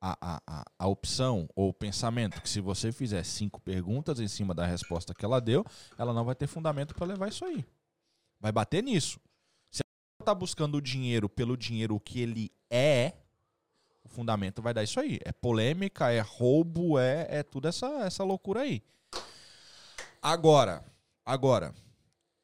a, 0.00 0.16
a, 0.22 0.42
a, 0.46 0.64
a 0.78 0.86
opção 0.86 1.46
ou 1.54 1.68
o 1.68 1.74
pensamento 1.74 2.40
que 2.40 2.48
se 2.48 2.62
você 2.62 2.90
fizer 2.92 3.22
cinco 3.24 3.60
perguntas 3.60 4.20
em 4.20 4.26
cima 4.26 4.54
da 4.54 4.64
resposta 4.64 5.12
que 5.12 5.22
ela 5.22 5.38
deu, 5.38 5.66
ela 5.98 6.14
não 6.14 6.24
vai 6.24 6.34
ter 6.34 6.46
fundamento 6.46 6.94
para 6.94 7.08
levar 7.08 7.28
isso 7.28 7.44
aí. 7.44 7.62
Vai 8.40 8.50
bater 8.50 8.82
nisso. 8.82 9.20
Se 9.70 9.82
ela 9.82 10.22
está 10.22 10.34
buscando 10.34 10.78
o 10.78 10.80
dinheiro 10.80 11.28
pelo 11.28 11.58
dinheiro 11.58 12.00
que 12.00 12.22
ele 12.22 12.50
é, 12.70 13.12
o 14.02 14.08
fundamento 14.08 14.62
vai 14.62 14.72
dar 14.72 14.82
isso 14.82 14.98
aí. 14.98 15.20
É 15.26 15.30
polêmica, 15.30 16.10
é 16.10 16.20
roubo, 16.20 16.98
é, 16.98 17.26
é 17.28 17.42
tudo 17.42 17.68
essa, 17.68 17.86
essa 18.06 18.24
loucura 18.24 18.60
aí. 18.60 18.82
Agora, 20.22 20.84
agora, 21.24 21.74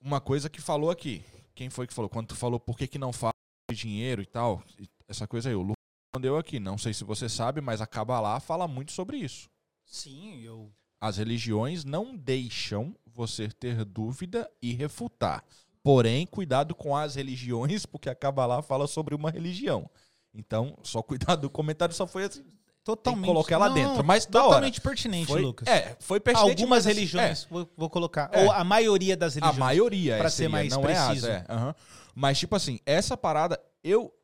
uma 0.01 0.19
coisa 0.19 0.49
que 0.49 0.63
falou 0.63 0.91
aqui. 0.91 1.23
Quem 1.55 1.69
foi 1.69 1.87
que 1.87 1.93
falou? 1.93 2.09
Quando 2.09 2.29
tu 2.29 2.35
falou 2.35 2.59
por 2.59 2.79
que, 2.79 2.89
que 2.89 2.99
não 2.99 3.13
fala 3.13 3.35
de 3.71 3.77
dinheiro 3.77 4.23
e 4.23 4.27
tal, 4.27 4.63
essa 5.07 5.27
coisa 5.27 5.51
aí, 5.51 5.55
o 5.55 5.61
Lu 5.61 5.75
respondeu 6.09 6.39
aqui. 6.39 6.59
Não 6.59 6.79
sei 6.79 6.95
se 6.95 7.05
você 7.05 7.29
sabe, 7.29 7.61
mas 7.61 7.83
a 7.83 7.87
Kabbalah 7.87 8.41
fala 8.41 8.67
muito 8.67 8.93
sobre 8.93 9.19
isso. 9.19 9.51
Sim, 9.85 10.41
eu. 10.43 10.73
As 10.99 11.19
religiões 11.19 11.85
não 11.85 12.17
deixam 12.17 12.97
você 13.05 13.49
ter 13.49 13.85
dúvida 13.85 14.51
e 14.63 14.73
refutar. 14.73 15.45
Porém, 15.83 16.27
cuidado 16.27 16.75
com 16.75 16.97
as 16.97 17.15
religiões, 17.15 17.85
porque 17.87 18.09
a 18.09 18.15
Kabbalah 18.15 18.63
fala 18.63 18.87
sobre 18.87 19.15
uma 19.15 19.31
religião. 19.31 19.89
Então, 20.33 20.79
só 20.83 21.03
cuidado, 21.03 21.45
o 21.45 21.51
comentário 21.51 21.95
só 21.95 22.07
foi 22.07 22.25
assim. 22.25 22.45
Totalmente. 22.87 23.27
colocar 23.27 23.59
lá 23.59 23.67
Não, 23.67 23.75
dentro, 23.75 24.05
mas 24.05 24.25
totalmente 24.27 24.81
pertinente, 24.81 25.27
Foi, 25.27 25.43
Lucas. 25.43 25.67
é, 25.67 25.97
foi 25.99 26.21
pertinente. 26.21 26.53
Algumas 26.63 26.85
mas, 26.85 26.95
religiões, 26.95 27.45
vou, 27.51 27.69
vou 27.77 27.91
colocar. 27.91 28.31
É. 28.33 28.45
Ou 28.45 28.53
a 28.53 28.63
maioria 28.63 29.17
das 29.17 29.33
A 29.33 29.41
religiões. 29.41 29.59
maioria, 29.59 30.17
pra 30.19 30.27
é, 30.27 30.31
ser 30.31 30.37
seria, 30.37 30.51
mais 30.51 30.73
não 30.73 30.83
preciso. 30.83 31.27
é 31.27 31.37
as, 31.39 31.43
é, 31.43 31.53
aham. 31.53 31.75
Mas, 32.15 32.39
tipo 32.39 32.55
assim, 32.55 32.79
essa 32.87 33.17
parada, 33.17 33.61
eu. 33.83 34.15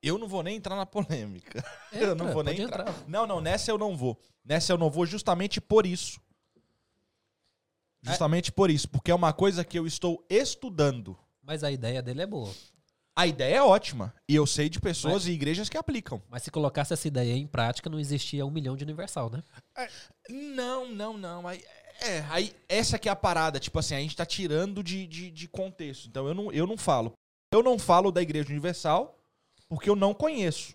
Eu 0.00 0.16
não 0.16 0.28
vou 0.28 0.44
nem 0.44 0.56
entrar 0.56 0.76
na 0.76 0.86
polêmica. 0.86 1.64
eu 1.90 2.14
não 2.14 2.32
vou 2.32 2.44
nem 2.44 2.60
entrar. 2.60 2.88
entrar. 2.88 3.08
Não, 3.08 3.26
não, 3.26 3.40
nessa 3.40 3.72
eu 3.72 3.76
não 3.76 3.96
vou. 3.96 4.16
Nessa 4.44 4.72
eu 4.72 4.78
não 4.78 4.90
vou 4.90 5.04
justamente 5.04 5.60
por 5.60 5.84
isso. 5.84 6.20
Justamente 8.00 8.52
por 8.52 8.70
isso. 8.70 8.88
Porque 8.88 9.10
é 9.10 9.14
uma 9.14 9.32
coisa 9.32 9.64
que 9.64 9.76
eu 9.76 9.88
estou 9.88 10.24
estudando. 10.30 11.18
Mas 11.42 11.64
a 11.64 11.70
ideia 11.72 12.00
dele 12.00 12.22
é 12.22 12.26
boa. 12.26 12.52
A 13.14 13.26
ideia 13.26 13.56
é 13.56 13.62
ótima. 13.62 14.14
E 14.28 14.34
eu 14.34 14.46
sei 14.46 14.68
de 14.68 14.80
pessoas 14.80 15.26
e 15.26 15.32
igrejas 15.32 15.68
que 15.68 15.76
aplicam. 15.76 16.22
Mas 16.30 16.42
se 16.44 16.50
colocasse 16.50 16.92
essa 16.94 17.06
ideia 17.06 17.34
em 17.34 17.46
prática, 17.46 17.90
não 17.90 18.00
existia 18.00 18.44
um 18.46 18.50
milhão 18.50 18.74
de 18.76 18.84
universal, 18.84 19.28
né? 19.30 19.42
Não, 20.30 20.88
não, 20.90 21.18
não. 21.18 21.46
Aí, 21.46 21.62
é, 22.00 22.20
aí 22.30 22.54
essa 22.68 22.98
que 22.98 23.08
é 23.08 23.12
a 23.12 23.16
parada. 23.16 23.60
Tipo 23.60 23.78
assim, 23.78 23.94
a 23.94 24.00
gente 24.00 24.16
tá 24.16 24.24
tirando 24.24 24.82
de, 24.82 25.06
de, 25.06 25.30
de 25.30 25.46
contexto. 25.48 26.08
Então 26.08 26.26
eu 26.26 26.34
não, 26.34 26.52
eu 26.52 26.66
não 26.66 26.76
falo. 26.78 27.12
Eu 27.52 27.62
não 27.62 27.78
falo 27.78 28.10
da 28.10 28.22
Igreja 28.22 28.48
Universal 28.48 29.18
porque 29.68 29.90
eu 29.90 29.96
não 29.96 30.14
conheço. 30.14 30.74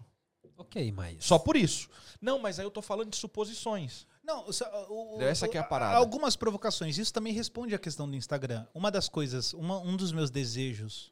Ok, 0.57 0.91
mas. 0.91 1.23
Só 1.23 1.37
por 1.39 1.55
isso. 1.55 1.89
Não, 2.21 2.39
mas 2.39 2.59
aí 2.59 2.65
eu 2.65 2.71
tô 2.71 2.81
falando 2.81 3.09
de 3.11 3.17
suposições. 3.17 4.05
Não, 4.23 4.45
o- 4.47 5.17
o- 5.17 5.21
Essa 5.21 5.47
que 5.47 5.57
é 5.57 5.59
a 5.59 5.63
parada. 5.63 5.95
Algumas 5.95 6.35
provocações. 6.35 6.97
Isso 6.97 7.13
também 7.13 7.31
responde 7.33 7.73
à 7.73 7.79
questão 7.79 8.09
do 8.09 8.15
Instagram. 8.15 8.65
Uma 8.73 8.91
das 8.91 9.07
coisas, 9.07 9.53
uma- 9.53 9.79
um 9.79 9.95
dos 9.95 10.11
meus 10.11 10.29
desejos 10.29 11.11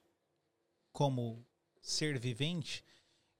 como 0.95 1.45
ser 1.81 2.17
vivente, 2.17 2.81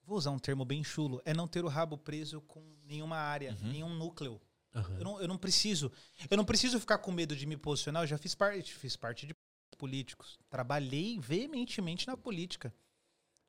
vou 0.03 0.17
usar 0.17 0.31
um 0.31 0.37
termo 0.37 0.65
bem 0.65 0.83
chulo, 0.83 1.21
é 1.23 1.33
não 1.33 1.47
ter 1.47 1.63
o 1.63 1.69
rabo 1.69 1.97
preso 1.97 2.41
com 2.41 2.61
nenhuma 2.83 3.15
área, 3.15 3.55
Uhum. 3.61 3.67
nenhum 3.71 3.93
núcleo. 3.95 4.41
Aham. 4.75 4.97
Eu 4.97 5.03
não, 5.05 5.21
eu 5.21 5.27
não 5.29 5.37
preciso. 5.37 5.89
Eu 6.29 6.35
não 6.35 6.43
preciso 6.43 6.77
ficar 6.81 6.97
com 6.97 7.13
medo 7.13 7.33
de 7.33 7.45
me 7.45 7.55
posicionar. 7.55 8.03
Eu 8.03 8.07
já 8.07 8.17
fiz 8.17 8.35
parte, 8.35 8.73
fiz 8.73 8.97
parte 8.97 9.25
de 9.25 9.33
políticos. 9.77 10.37
Trabalhei 10.49 11.17
veementemente 11.17 12.05
na 12.07 12.17
política. 12.17 12.73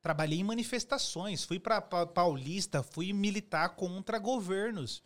Trabalhei 0.01 0.39
em 0.39 0.45
manifestações. 0.45 1.43
Fui 1.45 1.59
para 1.59 1.81
Paulista, 1.81 2.81
fui 2.85 3.13
militar 3.13 3.71
contra 3.71 4.21
governos. 4.21 5.03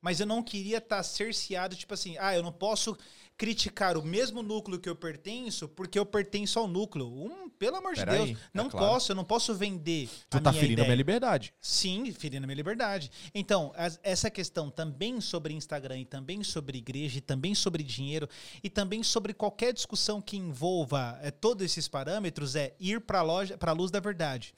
Mas 0.00 0.20
eu 0.20 0.26
não 0.26 0.42
queria 0.42 0.78
estar 0.78 1.02
cerceado, 1.02 1.74
tipo 1.76 1.92
assim, 1.94 2.16
ah, 2.18 2.34
eu 2.34 2.42
não 2.42 2.52
posso 2.52 2.96
criticar 3.36 3.96
o 3.96 4.02
mesmo 4.02 4.42
núcleo 4.42 4.80
que 4.80 4.88
eu 4.88 4.96
pertenço 4.96 5.68
porque 5.68 5.96
eu 5.96 6.04
pertenço 6.04 6.58
ao 6.58 6.66
núcleo. 6.66 7.06
Um, 7.06 7.48
pelo 7.48 7.76
amor 7.76 7.94
de 7.94 8.00
Pera 8.00 8.12
Deus, 8.12 8.28
aí, 8.30 8.34
é 8.34 8.36
não 8.52 8.68
claro. 8.68 8.86
posso, 8.86 9.12
eu 9.12 9.16
não 9.16 9.24
posso 9.24 9.54
vender 9.54 10.08
Tu 10.28 10.36
a 10.36 10.40
tá 10.40 10.50
minha 10.50 10.60
ferindo 10.60 10.80
a 10.80 10.84
ideia. 10.84 10.88
minha 10.88 10.96
liberdade. 10.96 11.54
Sim, 11.60 12.12
ferindo 12.12 12.44
a 12.44 12.46
minha 12.48 12.56
liberdade. 12.56 13.10
Então, 13.32 13.72
as- 13.76 13.98
essa 14.02 14.28
questão 14.28 14.70
também 14.70 15.20
sobre 15.20 15.54
Instagram 15.54 15.98
e 16.00 16.04
também 16.04 16.42
sobre 16.42 16.78
igreja 16.78 17.18
e 17.18 17.20
também 17.20 17.54
sobre 17.54 17.82
dinheiro 17.84 18.28
e 18.62 18.68
também 18.68 19.04
sobre 19.04 19.32
qualquer 19.32 19.72
discussão 19.72 20.20
que 20.20 20.36
envolva 20.36 21.16
é, 21.22 21.30
todos 21.30 21.64
esses 21.64 21.86
parâmetros 21.86 22.56
é 22.56 22.74
ir 22.80 23.00
para 23.00 23.22
loja, 23.22 23.56
para 23.56 23.70
a 23.70 23.74
luz 23.74 23.90
da 23.92 24.00
verdade. 24.00 24.52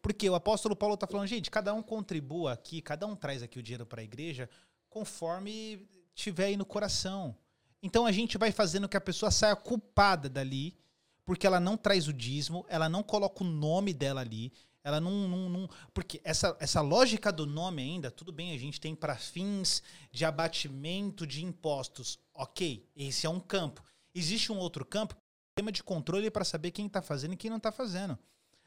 Porque 0.00 0.28
o 0.30 0.34
apóstolo 0.34 0.74
Paulo 0.74 0.94
está 0.94 1.06
falando, 1.06 1.26
gente, 1.28 1.50
cada 1.50 1.72
um 1.74 1.82
contribua 1.82 2.52
aqui, 2.54 2.80
cada 2.80 3.06
um 3.06 3.14
traz 3.14 3.42
aqui 3.42 3.58
o 3.58 3.62
dinheiro 3.62 3.84
para 3.84 4.00
a 4.00 4.04
igreja 4.04 4.48
conforme 4.94 5.86
tiver 6.14 6.46
aí 6.46 6.56
no 6.56 6.64
coração. 6.64 7.36
Então 7.82 8.06
a 8.06 8.12
gente 8.12 8.38
vai 8.38 8.52
fazendo 8.52 8.88
que 8.88 8.96
a 8.96 9.00
pessoa 9.00 9.30
saia 9.32 9.56
culpada 9.56 10.28
dali, 10.28 10.78
porque 11.24 11.46
ela 11.46 11.58
não 11.58 11.76
traz 11.76 12.06
o 12.06 12.12
dízimo, 12.12 12.64
ela 12.68 12.88
não 12.88 13.02
coloca 13.02 13.42
o 13.42 13.46
nome 13.46 13.92
dela 13.92 14.20
ali, 14.20 14.52
ela 14.84 15.00
não. 15.00 15.26
não- 15.28 15.48
não- 15.48 15.68
porque 15.92 16.20
essa, 16.22 16.56
essa 16.60 16.80
lógica 16.80 17.32
do 17.32 17.44
nome 17.44 17.82
ainda, 17.82 18.08
tudo 18.10 18.30
bem, 18.32 18.54
a 18.54 18.58
gente 18.58 18.80
tem 18.80 18.94
para 18.94 19.16
fins 19.16 19.82
de 20.12 20.24
abatimento 20.24 21.26
de 21.26 21.44
impostos. 21.44 22.18
Ok, 22.32 22.88
esse 22.94 23.26
é 23.26 23.30
um 23.30 23.40
campo. 23.40 23.82
Existe 24.14 24.52
um 24.52 24.58
outro 24.58 24.84
campo, 24.84 25.16
sistema 25.48 25.72
de 25.72 25.82
controle 25.82 26.30
para 26.30 26.44
saber 26.44 26.70
quem 26.70 26.86
está 26.86 27.02
fazendo 27.02 27.34
e 27.34 27.36
quem 27.36 27.50
não 27.50 27.56
está 27.56 27.72
fazendo. 27.72 28.16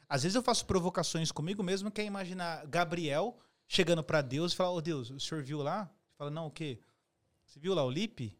Às 0.08 0.22
vezes 0.24 0.36
eu 0.36 0.42
faço 0.42 0.66
provocações 0.66 1.32
comigo 1.32 1.62
mesmo, 1.62 1.90
que 1.90 2.00
é 2.02 2.04
imaginar 2.04 2.66
Gabriel 2.66 3.38
chegando 3.66 4.02
para 4.02 4.20
Deus 4.20 4.52
e 4.52 4.56
falar: 4.56 4.72
Ô 4.72 4.80
Deus, 4.80 5.10
o 5.10 5.18
senhor 5.20 5.42
viu 5.42 5.62
lá? 5.62 5.90
Fala: 6.18 6.30
Não, 6.30 6.46
o 6.46 6.50
quê? 6.50 6.80
Você 7.46 7.58
viu 7.58 7.72
lá 7.72 7.82
o 7.82 7.90
Lipe? 7.90 8.36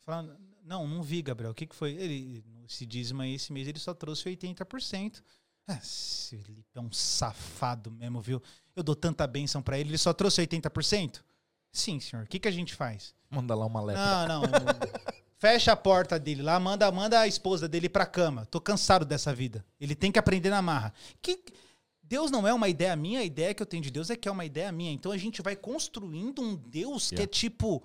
Fala, 0.00 0.36
não, 0.64 0.88
não 0.88 1.02
vi, 1.02 1.22
Gabriel. 1.22 1.52
O 1.52 1.54
que, 1.54 1.66
que 1.66 1.74
foi? 1.74 1.92
Ele, 1.92 2.44
esse 2.66 2.84
dízimo 2.84 3.22
aí, 3.22 3.34
esse 3.34 3.52
mês, 3.52 3.68
ele 3.68 3.78
só 3.78 3.94
trouxe 3.94 4.24
80%. 4.24 5.22
Ah, 5.68 5.78
esse 5.82 6.36
Lipe 6.36 6.76
é 6.76 6.80
um 6.80 6.92
safado 6.92 7.90
mesmo, 7.90 8.20
viu? 8.20 8.42
Eu 8.74 8.82
dou 8.82 8.96
tanta 8.96 9.26
bênção 9.26 9.62
pra 9.62 9.78
ele, 9.78 9.90
ele 9.90 9.98
só 9.98 10.12
trouxe 10.12 10.44
80%? 10.44 11.22
Sim, 11.70 12.00
senhor. 12.00 12.24
O 12.24 12.28
que, 12.28 12.38
que 12.38 12.48
a 12.48 12.50
gente 12.50 12.74
faz? 12.74 13.14
Manda 13.30 13.54
lá 13.54 13.66
uma 13.66 13.80
letra. 13.80 14.26
Não, 14.26 14.42
não. 14.42 14.48
Fecha 15.38 15.72
a 15.72 15.76
porta 15.76 16.18
dele 16.18 16.42
lá, 16.42 16.58
manda, 16.58 16.90
manda 16.90 17.20
a 17.20 17.26
esposa 17.26 17.68
dele 17.68 17.88
pra 17.88 18.06
cama. 18.06 18.46
Tô 18.46 18.60
cansado 18.60 19.04
dessa 19.04 19.34
vida. 19.34 19.64
Ele 19.80 19.94
tem 19.94 20.10
que 20.10 20.18
aprender 20.18 20.50
na 20.50 20.62
marra. 20.62 20.92
Que 21.20 21.42
Deus 22.14 22.30
não 22.30 22.46
é 22.46 22.54
uma 22.54 22.68
ideia 22.68 22.94
minha, 22.94 23.18
a 23.18 23.24
ideia 23.24 23.52
que 23.52 23.60
eu 23.60 23.66
tenho 23.66 23.82
de 23.82 23.90
Deus 23.90 24.08
é 24.08 24.14
que 24.16 24.28
é 24.28 24.30
uma 24.30 24.44
ideia 24.44 24.70
minha. 24.70 24.92
Então 24.92 25.10
a 25.10 25.18
gente 25.18 25.42
vai 25.42 25.56
construindo 25.56 26.40
um 26.40 26.54
Deus 26.54 27.08
que 27.08 27.16
é 27.16 27.18
Yeah. 27.18 27.32
tipo. 27.32 27.84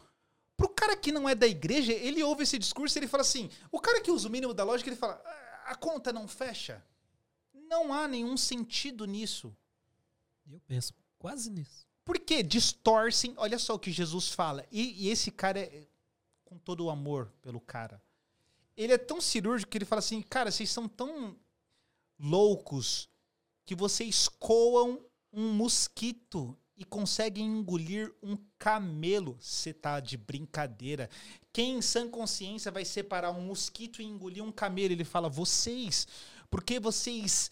Pro 0.56 0.69
cara 0.69 0.95
que 0.95 1.11
não 1.11 1.27
é 1.27 1.33
da 1.33 1.48
igreja, 1.48 1.91
ele 1.93 2.22
ouve 2.22 2.43
esse 2.43 2.59
discurso 2.59 2.95
e 2.95 2.99
ele 2.99 3.08
fala 3.08 3.22
assim: 3.22 3.49
o 3.72 3.80
cara 3.80 4.01
que 4.01 4.11
usa 4.11 4.27
o 4.27 4.32
mínimo 4.32 4.53
da 4.53 4.64
lógica, 4.64 4.88
ele 4.88 4.95
fala: 4.98 5.19
"Ah, 5.25 5.72
a 5.72 5.75
conta 5.75 6.14
não 6.14 6.27
fecha. 6.27 6.85
Não 7.53 7.91
há 7.91 8.08
nenhum 8.08 8.38
sentido 8.38 9.06
nisso. 9.06 9.56
Eu 10.48 10.59
penso 10.67 10.93
quase 11.17 11.49
nisso. 11.49 11.88
Porque 12.06 12.43
distorcem, 12.43 13.33
olha 13.35 13.58
só 13.58 13.74
o 13.74 13.80
que 13.80 13.91
Jesus 13.91 14.30
fala. 14.30 14.64
E, 14.72 15.06
e 15.06 15.09
esse 15.09 15.32
cara 15.32 15.59
é 15.59 15.88
com 16.45 16.58
todo 16.59 16.85
o 16.85 16.91
amor 16.91 17.32
pelo 17.41 17.59
cara. 17.59 17.99
Ele 18.77 18.93
é 18.93 18.98
tão 18.98 19.19
cirúrgico 19.19 19.72
que 19.72 19.77
ele 19.80 19.85
fala 19.85 19.99
assim: 19.99 20.22
cara, 20.22 20.51
vocês 20.51 20.69
são 20.69 20.88
tão 20.88 21.35
loucos 22.19 23.09
que 23.69 23.75
vocês 23.75 24.27
coam 24.27 24.99
um 25.31 25.53
mosquito 25.53 26.57
e 26.75 26.83
conseguem 26.83 27.45
engolir 27.45 28.11
um 28.23 28.35
camelo. 28.57 29.38
Você 29.39 29.72
tá 29.72 29.99
de 29.99 30.17
brincadeira. 30.17 31.07
Quem 31.53 31.77
em 31.77 31.81
sã 31.83 32.09
consciência 32.09 32.72
vai 32.72 32.83
separar 32.83 33.30
um 33.30 33.41
mosquito 33.41 34.01
e 34.01 34.06
engolir 34.06 34.43
um 34.43 34.51
camelo? 34.51 34.91
Ele 34.91 35.03
fala: 35.03 35.30
vocês, 35.30 36.07
porque 36.49 36.80
vocês 36.80 37.51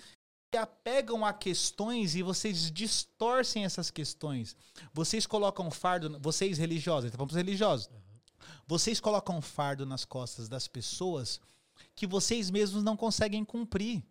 se 0.52 0.58
apegam 0.58 1.24
a 1.24 1.32
questões 1.32 2.16
e 2.16 2.24
vocês 2.24 2.72
distorcem 2.72 3.64
essas 3.64 3.92
questões. 3.92 4.56
Vocês 4.92 5.28
colocam 5.28 5.70
fardo, 5.70 6.20
vocês 6.20 6.58
religiosos, 6.58 7.10
então 7.10 7.20
vamos 7.20 7.36
religiosos. 7.36 7.92
Vocês 8.66 9.00
colocam 9.00 9.40
fardo 9.40 9.86
nas 9.86 10.04
costas 10.04 10.50
das 10.50 10.68
pessoas 10.68 11.40
que 11.96 12.08
vocês 12.08 12.50
mesmos 12.50 12.84
não 12.84 12.98
conseguem 12.98 13.46
cumprir. 13.46 14.04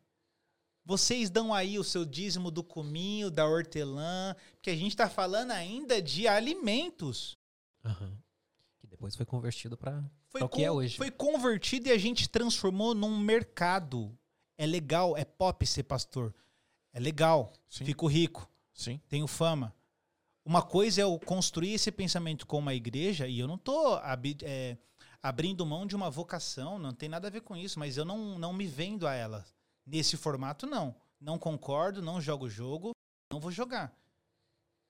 Vocês 0.86 1.28
dão 1.28 1.52
aí 1.52 1.80
o 1.80 1.84
seu 1.84 2.04
dízimo 2.04 2.48
do 2.48 2.62
cominho, 2.62 3.28
da 3.28 3.44
hortelã, 3.44 4.36
porque 4.52 4.70
a 4.70 4.76
gente 4.76 4.92
está 4.92 5.10
falando 5.10 5.50
ainda 5.50 6.00
de 6.00 6.28
alimentos. 6.28 7.36
Aham. 7.84 8.16
Que 8.78 8.86
depois 8.86 9.16
foi 9.16 9.26
convertido 9.26 9.76
pra 9.76 10.04
o 10.40 10.48
que 10.48 10.62
é 10.62 10.70
hoje. 10.70 10.96
foi 10.96 11.10
convertido 11.10 11.88
e 11.88 11.90
a 11.92 11.98
gente 11.98 12.28
transformou 12.28 12.94
num 12.94 13.18
mercado. 13.18 14.16
É 14.56 14.64
legal, 14.64 15.16
é 15.16 15.24
pop 15.24 15.66
ser 15.66 15.82
pastor. 15.82 16.32
É 16.92 17.00
legal. 17.00 17.52
Sim. 17.68 17.84
Fico 17.84 18.06
rico. 18.06 18.48
Sim. 18.72 19.00
Tenho 19.08 19.26
fama. 19.26 19.74
Uma 20.44 20.62
coisa 20.62 21.00
é 21.00 21.04
eu 21.04 21.18
construir 21.18 21.72
esse 21.72 21.90
pensamento 21.90 22.46
com 22.46 22.58
uma 22.60 22.74
igreja, 22.74 23.26
e 23.26 23.40
eu 23.40 23.48
não 23.48 23.56
estou 23.56 24.00
abrindo 25.20 25.66
mão 25.66 25.84
de 25.84 25.96
uma 25.96 26.08
vocação, 26.08 26.78
não 26.78 26.94
tem 26.94 27.08
nada 27.08 27.26
a 27.26 27.30
ver 27.30 27.40
com 27.40 27.56
isso, 27.56 27.76
mas 27.76 27.96
eu 27.96 28.04
não, 28.04 28.38
não 28.38 28.52
me 28.52 28.68
vendo 28.68 29.08
a 29.08 29.14
ela. 29.14 29.44
Nesse 29.86 30.16
formato, 30.16 30.66
não. 30.66 30.94
Não 31.20 31.38
concordo, 31.38 32.02
não 32.02 32.20
jogo 32.20 32.46
o 32.46 32.50
jogo, 32.50 32.90
não 33.32 33.40
vou 33.40 33.50
jogar. 33.50 33.96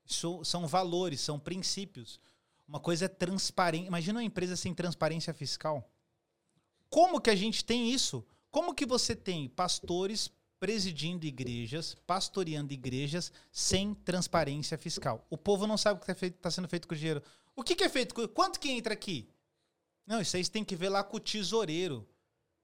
Isso 0.04 0.44
são 0.44 0.66
valores, 0.66 1.20
são 1.20 1.38
princípios. 1.38 2.18
Uma 2.66 2.80
coisa 2.80 3.04
é 3.04 3.08
transparente. 3.08 3.86
Imagina 3.86 4.18
uma 4.18 4.24
empresa 4.24 4.56
sem 4.56 4.74
transparência 4.74 5.34
fiscal. 5.34 5.88
Como 6.88 7.20
que 7.20 7.30
a 7.30 7.36
gente 7.36 7.64
tem 7.64 7.90
isso? 7.90 8.24
Como 8.50 8.74
que 8.74 8.86
você 8.86 9.14
tem 9.14 9.48
pastores 9.48 10.30
presidindo 10.58 11.26
igrejas, 11.26 11.94
pastoreando 12.06 12.72
igrejas 12.72 13.32
sem 13.52 13.94
transparência 13.94 14.78
fiscal? 14.78 15.26
O 15.28 15.36
povo 15.36 15.66
não 15.66 15.76
sabe 15.76 16.00
o 16.00 16.04
que 16.04 16.10
está 16.10 16.30
tá 16.42 16.50
sendo 16.50 16.68
feito 16.68 16.88
com 16.88 16.94
o 16.94 16.96
dinheiro. 16.96 17.22
O 17.54 17.62
que, 17.62 17.74
que 17.74 17.84
é 17.84 17.88
feito 17.88 18.14
com. 18.14 18.26
Quanto 18.28 18.58
que 18.58 18.70
entra 18.70 18.94
aqui? 18.94 19.28
Não, 20.06 20.20
isso 20.20 20.36
aí 20.36 20.44
você 20.44 20.50
tem 20.50 20.64
que 20.64 20.76
ver 20.76 20.88
lá 20.88 21.02
com 21.02 21.16
o 21.16 21.20
tesoureiro. 21.20 22.06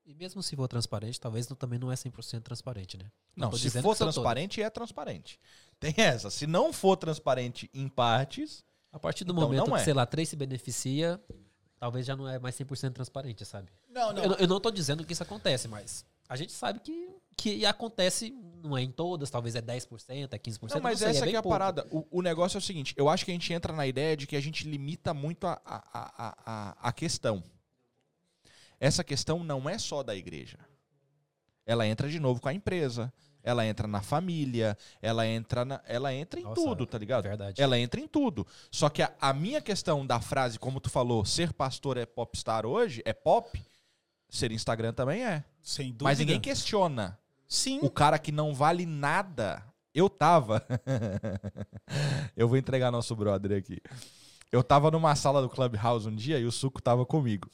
E 0.05 0.15
mesmo 0.15 0.43
se 0.43 0.57
for 0.57 0.67
transparente, 0.67 1.21
talvez 1.21 1.49
não- 1.49 1.57
também 1.57 1.79
não 1.79 1.91
é 1.93 1.95
100% 1.97 2.43
transparente, 2.43 2.97
né? 2.99 3.05
Não, 3.37 3.51
tô 3.51 3.57
se 3.57 3.71
for 3.71 3.73
são 3.73 3.83
todos. 3.83 3.99
transparente, 4.15 4.61
é 4.61 4.69
transparente. 4.69 5.39
Tem 5.79 5.95
essa. 5.97 6.29
Se 6.31 6.47
não 6.47 6.73
for 6.73 6.97
transparente 6.97 7.71
em 7.73 7.89
partes, 7.89 8.65
A 8.95 8.99
partir 8.99 9.25
do 9.25 9.33
Então, 9.33 9.45
momento 9.45 9.67
não 9.69 9.75
que, 9.77 9.81
é. 9.81 9.85
sei 9.85 9.95
lá, 9.95 10.05
três 10.05 10.29
se 10.29 10.37
beneficia, 10.37 11.19
talvez 11.79 12.05
já 12.05 12.15
não 12.15 12.29
é 12.29 12.39
mais 12.39 12.55
100% 12.55 12.93
transparente, 12.93 13.43
sabe? 13.45 13.71
Não, 13.89 14.13
não. 14.13 14.23
Eu, 14.23 14.33
eu 14.35 14.47
não 14.47 14.61
tô 14.61 14.71
dizendo 14.71 15.03
que 15.05 15.13
isso 15.15 15.23
acontece, 15.23 15.67
mas 15.67 16.05
a 16.29 16.37
gente 16.37 16.53
sabe 16.53 16.79
que, 16.81 17.09
que 17.37 17.65
acontece, 17.65 18.31
não 18.63 18.77
é 18.77 18.83
em 18.83 18.91
todas, 18.91 19.31
talvez 19.31 19.55
é 19.55 19.63
10%, 19.63 20.33
é 20.35 20.39
15%. 20.39 20.75
Não, 20.75 20.81
mas 20.83 20.99
sei, 20.99 21.09
essa 21.09 21.21
bem 21.23 21.31
que 21.31 21.37
é 21.37 21.39
a 21.39 21.43
pouco. 21.43 21.55
parada. 21.57 21.87
O, 21.91 22.07
o 22.11 22.21
negócio 22.23 22.57
é 22.57 22.59
o 22.59 22.63
seguinte: 22.63 22.93
eu 22.99 23.09
acho 23.09 23.25
que 23.25 23.31
a 23.31 23.35
gente 23.35 23.51
entra 23.53 23.73
na 23.73 23.87
ideia 23.87 24.15
de 24.17 24.27
que 24.27 24.37
a 24.37 24.41
gente 24.43 24.69
limita 24.69 25.15
muito 25.15 25.47
a, 25.47 25.59
a, 25.65 25.79
a, 25.93 26.35
a, 26.45 26.89
a 26.89 26.93
questão. 26.93 27.43
Essa 28.83 29.05
questão 29.05 29.45
não 29.45 29.71
é 29.71 29.79
só 29.79 30.03
da 30.03 30.13
igreja. 30.13 30.59
Ela 31.65 31.87
entra 31.87 32.09
de 32.09 32.19
novo 32.19 32.41
com 32.41 32.49
a 32.49 32.53
empresa. 32.53 33.13
Ela 33.41 33.65
entra 33.65 33.87
na 33.87 34.03
família. 34.03 34.77
Ela 35.01 35.25
entra, 35.25 35.65
na, 35.65 35.81
ela 35.87 36.13
entra 36.13 36.41
em 36.41 36.43
Nossa, 36.43 36.57
tudo, 36.57 36.85
tá 36.85 36.99
ligado? 36.99 37.23
Verdade. 37.23 37.63
Ela 37.63 37.79
entra 37.79 38.01
em 38.01 38.09
tudo. 38.09 38.45
Só 38.73 38.89
que 38.89 39.01
a, 39.01 39.13
a 39.21 39.33
minha 39.33 39.61
questão 39.61 40.05
da 40.05 40.21
frase, 40.21 40.59
como 40.59 40.81
tu 40.81 40.91
falou, 40.91 41.25
ser 41.25 41.53
pastor 41.53 41.97
é 41.97 42.05
popstar 42.05 42.67
hoje, 42.67 43.01
é 43.05 43.13
pop. 43.13 43.57
Ser 44.29 44.51
Instagram 44.51 44.93
também 44.93 45.25
é. 45.25 45.45
Sem 45.63 45.93
dúvida. 45.93 46.03
Mas 46.07 46.19
ninguém 46.19 46.41
questiona. 46.41 47.17
Sim. 47.47 47.79
O 47.83 47.91
cara 47.91 48.19
que 48.19 48.33
não 48.33 48.53
vale 48.53 48.85
nada. 48.85 49.63
Eu 49.95 50.11
tava. 50.11 50.61
eu 52.37 52.49
vou 52.49 52.57
entregar 52.57 52.91
nosso 52.91 53.15
brother 53.15 53.57
aqui. 53.57 53.81
Eu 54.51 54.65
tava 54.65 54.91
numa 54.91 55.15
sala 55.15 55.41
do 55.41 55.49
Clubhouse 55.49 56.09
um 56.09 56.17
dia 56.17 56.41
e 56.41 56.45
o 56.45 56.51
Suco 56.51 56.83
tava 56.83 57.07
comigo. 57.07 57.49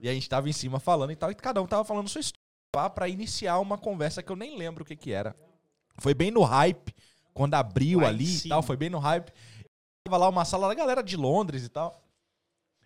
E 0.00 0.08
a 0.08 0.14
gente 0.14 0.28
tava 0.28 0.48
em 0.48 0.52
cima 0.52 0.80
falando 0.80 1.12
e 1.12 1.16
tal, 1.16 1.30
e 1.30 1.34
cada 1.34 1.60
um 1.60 1.66
tava 1.66 1.84
falando 1.84 2.08
sua 2.08 2.20
história 2.20 2.40
pá, 2.72 2.88
pra 2.88 3.08
iniciar 3.08 3.58
uma 3.58 3.76
conversa 3.76 4.22
que 4.22 4.30
eu 4.30 4.36
nem 4.36 4.56
lembro 4.56 4.82
o 4.82 4.86
que 4.86 4.96
que 4.96 5.12
era. 5.12 5.36
Foi 5.98 6.14
bem 6.14 6.30
no 6.30 6.42
hype, 6.42 6.94
quando 7.34 7.54
abriu 7.54 8.04
ali 8.04 8.24
e 8.24 8.38
cima. 8.38 8.54
tal, 8.54 8.62
foi 8.62 8.76
bem 8.76 8.88
no 8.88 8.98
hype. 8.98 9.32
Tava 10.04 10.16
lá 10.16 10.28
uma 10.28 10.44
sala 10.44 10.68
da 10.68 10.74
galera 10.74 11.02
de 11.02 11.16
Londres 11.16 11.64
e 11.64 11.68
tal. 11.68 12.02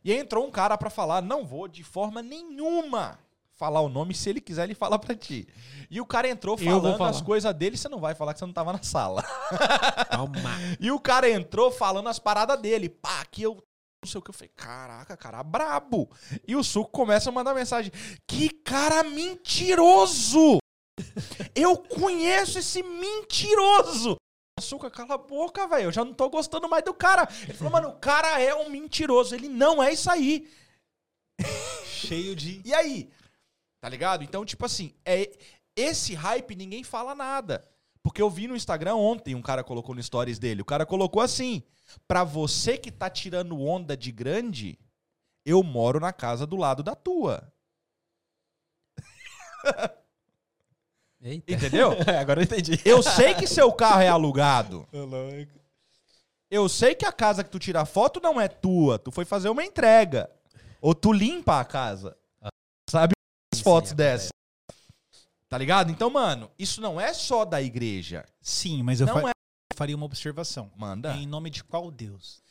E 0.02 0.12
aí 0.12 0.18
entrou 0.18 0.47
um 0.47 0.51
cara 0.51 0.76
pra 0.76 0.91
falar, 0.91 1.23
não 1.23 1.47
vou 1.47 1.68
de 1.68 1.83
forma 1.83 2.20
nenhuma 2.20 3.18
falar 3.55 3.81
o 3.81 3.89
nome, 3.89 4.15
se 4.15 4.28
ele 4.28 4.41
quiser 4.41 4.65
ele 4.65 4.75
fala 4.75 4.99
pra 4.99 5.15
ti. 5.15 5.47
E 5.89 6.01
o 6.01 6.07
cara 6.07 6.28
entrou 6.28 6.59
falando 6.59 7.05
as 7.05 7.20
coisas 7.20 7.55
dele, 7.55 7.76
você 7.76 7.89
não 7.89 8.01
vai 8.01 8.15
falar 8.15 8.34
que 8.34 8.41
você 8.41 8.47
não 8.47 8.52
tava 8.52 8.73
na 8.73 8.83
sala. 8.83 9.23
Calma. 10.10 10.51
E 10.81 10.91
o 10.91 10.99
cara 10.99 11.31
entrou 11.31 11.70
falando 11.70 12.09
as 12.09 12.18
paradas 12.18 12.60
dele. 12.60 12.89
Pá, 12.89 13.25
que 13.31 13.43
eu 13.43 13.62
não 14.05 14.10
sei 14.10 14.18
o 14.18 14.23
que. 14.23 14.31
Eu 14.31 14.34
falei, 14.34 14.50
caraca, 14.55 15.16
cara, 15.16 15.42
brabo. 15.42 16.10
E 16.47 16.55
o 16.55 16.62
Suco 16.62 16.91
começa 16.91 17.31
a 17.31 17.33
mandar 17.33 17.55
mensagem. 17.55 17.91
Que 18.26 18.50
cara 18.50 19.02
mentiroso! 19.02 20.58
Eu 21.55 21.76
conheço 21.76 22.58
esse 22.58 22.83
mentiroso! 22.83 24.16
Açúcar, 24.58 24.91
cala 24.91 25.15
a 25.15 25.18
boca, 25.18 25.66
velho. 25.66 25.84
Eu 25.86 25.92
já 25.92 26.05
não 26.05 26.15
tô 26.15 26.28
gostando 26.28 26.68
mais 26.68 26.84
do 26.84 26.94
cara. 26.94 27.28
Ele 27.42 27.55
falou, 27.55 27.73
mano, 27.73 27.89
o 27.89 27.99
cara 27.99 28.41
é 28.41 28.55
um 28.55 28.70
mentiroso. 28.70 29.34
Ele 29.34 29.49
não 29.49 29.83
é 29.83 29.92
isso 29.92 30.10
aí. 30.10 30.49
Cheio 31.84 32.36
de. 32.36 32.60
E 32.65 32.73
aí? 32.73 33.10
Tá 33.81 33.89
ligado? 33.89 34.23
Então, 34.23 34.44
tipo 34.44 34.65
assim, 34.65 34.94
é 35.05 35.33
esse 35.76 36.15
hype 36.15 36.55
ninguém 36.55 36.84
fala 36.84 37.15
nada. 37.15 37.68
Porque 38.02 38.23
eu 38.23 38.31
vi 38.31 38.47
no 38.47 38.55
Instagram 38.55 38.94
ontem, 38.97 39.34
um 39.34 39.42
cara 39.42 39.65
colocou 39.65 39.94
no 39.94 40.02
stories 40.02 40.39
dele. 40.39 40.62
O 40.62 40.65
cara 40.65 40.86
colocou 40.86 41.20
assim: 41.20 41.62
Pra 42.06 42.24
você 42.24 42.76
que 42.76 42.90
tá 42.90 43.08
tirando 43.08 43.60
onda 43.60 43.97
de 43.97 44.10
grande, 44.12 44.78
eu 45.44 45.62
moro 45.62 46.00
na 46.00 46.12
casa 46.12 46.47
do 46.47 46.56
lado 46.56 46.82
da 46.82 46.94
tua. 46.94 47.52
Eita. 51.20 51.52
Entendeu? 51.52 51.92
Agora 52.20 52.40
eu 52.40 52.44
entendi. 52.44 52.78
Eu 52.84 53.02
sei 53.02 53.34
que 53.34 53.47
seu 53.47 53.73
carro 53.73 54.02
é 54.02 54.08
alugado. 54.08 54.86
Eu 56.50 56.68
sei 56.68 56.94
que 56.94 57.05
a 57.05 57.10
casa 57.10 57.42
que 57.42 57.50
tu 57.50 57.58
tira 57.58 57.84
foto 57.84 58.20
não 58.20 58.40
é 58.40 58.47
tua. 58.47 58.97
Tu 58.97 59.10
foi 59.10 59.24
fazer 59.24 59.48
uma 59.48 59.64
entrega. 59.64 60.31
Ou 60.81 60.94
tu 60.94 61.12
limpa 61.12 61.58
a 61.58 61.64
casa. 61.64 62.16
Sabe 62.89 63.12
as 63.52 63.60
fotos 63.60 63.90
sim, 63.90 63.97
dessas. 63.97 64.28
Tá 65.48 65.58
ligado? 65.58 65.90
Então, 65.90 66.08
mano, 66.10 66.48
isso 66.56 66.81
não 66.81 67.00
é 67.00 67.12
só 67.12 67.44
da 67.44 67.60
igreja. 67.60 68.24
Sim, 68.40 68.84
mas 68.84 69.00
eu 69.00 69.06
Não 69.06 69.20
fa- 69.20 69.31
é. 69.31 69.34
Faria 69.75 69.97
uma 69.97 70.07
observação. 70.07 70.70
Manda. 70.77 71.15
Em 71.17 71.27
nome 71.27 71.51
de 71.51 71.62
qual 71.65 71.91
Deus? 71.91 72.43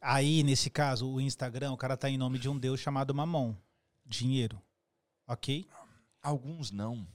Aí, 0.00 0.42
nesse 0.42 0.70
caso, 0.70 1.08
o 1.08 1.20
Instagram, 1.20 1.72
o 1.72 1.76
cara 1.76 1.96
tá 1.96 2.08
em 2.10 2.16
nome 2.18 2.38
de 2.38 2.48
um 2.48 2.58
Deus 2.58 2.80
chamado 2.80 3.14
Mamon. 3.14 3.54
Dinheiro. 4.04 4.60
Ok? 5.26 5.66
Alguns 6.22 6.70
não. 6.70 7.06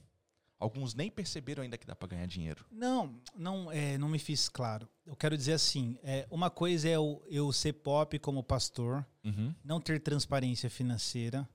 Alguns 0.58 0.94
nem 0.94 1.10
perceberam 1.10 1.62
ainda 1.64 1.76
que 1.76 1.86
dá 1.86 1.96
pra 1.96 2.06
ganhar 2.08 2.26
dinheiro. 2.26 2.64
Não, 2.70 3.20
não, 3.34 3.70
é, 3.72 3.98
não 3.98 4.08
me 4.08 4.18
fiz 4.18 4.48
claro. 4.48 4.88
Eu 5.04 5.16
quero 5.16 5.36
dizer 5.36 5.54
assim: 5.54 5.98
é, 6.04 6.26
uma 6.30 6.50
coisa 6.50 6.88
é 6.88 6.92
eu, 6.92 7.20
eu 7.28 7.52
ser 7.52 7.72
pop 7.72 8.16
como 8.20 8.44
pastor, 8.44 9.04
Uhum. 9.24 9.52
não 9.64 9.80
ter 9.80 10.00
transparência 10.00 10.70
financeira, 10.70 11.48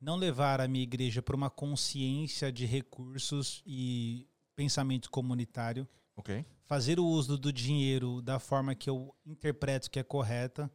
não 0.00 0.16
levar 0.16 0.60
a 0.60 0.66
minha 0.68 0.82
igreja 0.84 1.20
para 1.20 1.36
uma 1.36 1.50
consciência 1.50 2.50
de 2.50 2.64
recursos 2.64 3.62
e 3.66 4.26
pensamento 4.54 5.10
comunitário, 5.10 5.86
Ok. 6.16 6.42
Fazer 6.66 6.98
o 6.98 7.06
uso 7.06 7.38
do 7.38 7.52
dinheiro 7.52 8.20
da 8.20 8.38
forma 8.38 8.74
que 8.74 8.90
eu 8.90 9.14
interpreto 9.24 9.90
que 9.90 9.98
é 9.98 10.02
correta, 10.02 10.70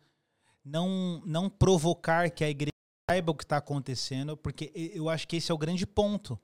não, 0.64 1.22
não 1.26 1.50
provocar 1.50 2.30
que 2.32 2.44
a 2.44 2.50
igreja 2.50 2.72
saiba 3.10 3.32
o 3.32 3.36
que 3.36 3.44
está 3.44 3.58
acontecendo, 3.58 4.38
porque 4.38 4.72
eu 4.96 5.10
acho 5.10 5.28
que 5.28 5.36
esse 5.36 5.52
é 5.52 5.54
o 5.54 5.58
grande 5.58 5.86
ponto. 5.86 6.40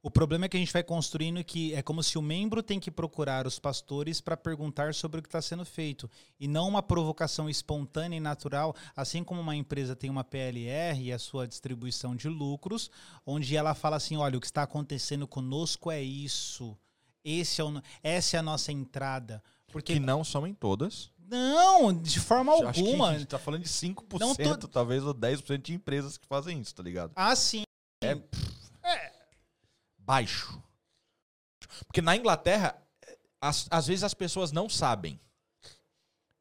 O 0.00 0.10
problema 0.10 0.46
é 0.46 0.48
que 0.48 0.56
a 0.56 0.60
gente 0.60 0.72
vai 0.72 0.82
construindo 0.82 1.42
que 1.44 1.74
é 1.74 1.82
como 1.82 2.02
se 2.02 2.16
o 2.16 2.22
membro 2.22 2.62
tem 2.62 2.78
que 2.78 2.90
procurar 2.90 3.46
os 3.46 3.58
pastores 3.58 4.20
para 4.20 4.36
perguntar 4.36 4.94
sobre 4.94 5.18
o 5.18 5.22
que 5.22 5.28
está 5.28 5.42
sendo 5.42 5.64
feito 5.64 6.08
e 6.38 6.46
não 6.46 6.68
uma 6.68 6.82
provocação 6.82 7.50
espontânea 7.50 8.16
e 8.16 8.20
natural, 8.20 8.74
assim 8.96 9.24
como 9.24 9.40
uma 9.40 9.56
empresa 9.56 9.96
tem 9.96 10.08
uma 10.08 10.22
PLR 10.22 11.02
e 11.02 11.12
a 11.12 11.18
sua 11.18 11.48
distribuição 11.48 12.14
de 12.14 12.28
lucros, 12.28 12.90
onde 13.26 13.56
ela 13.56 13.74
fala 13.74 13.96
assim, 13.96 14.16
olha, 14.16 14.38
o 14.38 14.40
que 14.40 14.46
está 14.46 14.62
acontecendo 14.62 15.26
conosco 15.26 15.90
é 15.90 16.00
isso. 16.00 16.76
Esse 17.30 17.60
é 17.60 17.64
o, 17.64 17.82
essa 18.02 18.36
é 18.36 18.40
a 18.40 18.42
nossa 18.42 18.72
entrada. 18.72 19.42
Porque 19.70 19.94
Que 19.94 20.00
não 20.00 20.24
são 20.24 20.46
em 20.46 20.54
todas. 20.54 21.10
não, 21.28 21.92
de 21.92 22.18
forma 22.20 22.52
Acho 22.54 22.72
que 22.72 22.80
alguma. 22.80 23.10
a 23.10 23.18
gente 23.18 23.28
tá 23.28 23.38
falando 23.38 23.62
de 23.62 23.68
5%, 23.68 24.18
Não 24.20 24.34
tô- 24.58 24.66
talvez, 24.68 25.04
ou 25.04 25.12
10% 25.14 25.58
de 25.62 25.74
empresas 25.74 26.16
que 26.16 26.26
fazem 26.26 26.58
isso, 26.60 26.74
tá 26.74 26.82
ligado? 26.82 27.12
Ah, 27.14 27.36
sim. 27.36 27.62
Baixo. 29.98 30.62
Porque 31.86 32.00
na 32.00 32.16
Inglaterra, 32.16 32.76
as- 33.40 33.66
às 33.70 33.86
vezes 33.86 34.02
as 34.04 34.14
pessoas 34.14 34.52
não 34.52 34.68
sabem. 34.68 35.20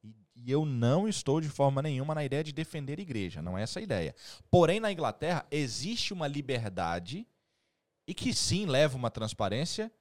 E, 0.04 0.16
e 0.36 0.52
eu 0.52 0.66
não 0.66 1.08
estou 1.08 1.42
de 1.42 1.50
forma 1.50 1.82
nenhuma 1.82 2.16
na 2.16 2.24
ideia 2.24 2.44
de 2.44 2.54
defender 2.54 2.98
a 2.98 3.02
igreja, 3.02 3.42
não 3.42 3.58
é 3.58 3.64
essa 3.64 3.80
a 3.80 3.84
ideia. 3.84 4.16
Porém, 4.50 4.80
na 4.80 4.92
Inglaterra, 4.92 5.46
existe 5.52 6.14
uma 6.14 6.28
liberdade 6.28 7.28
e 8.08 8.14
que 8.14 8.34
sim 8.34 8.66
leva 8.66 8.96
uma 8.96 9.12
transparência 9.12 9.92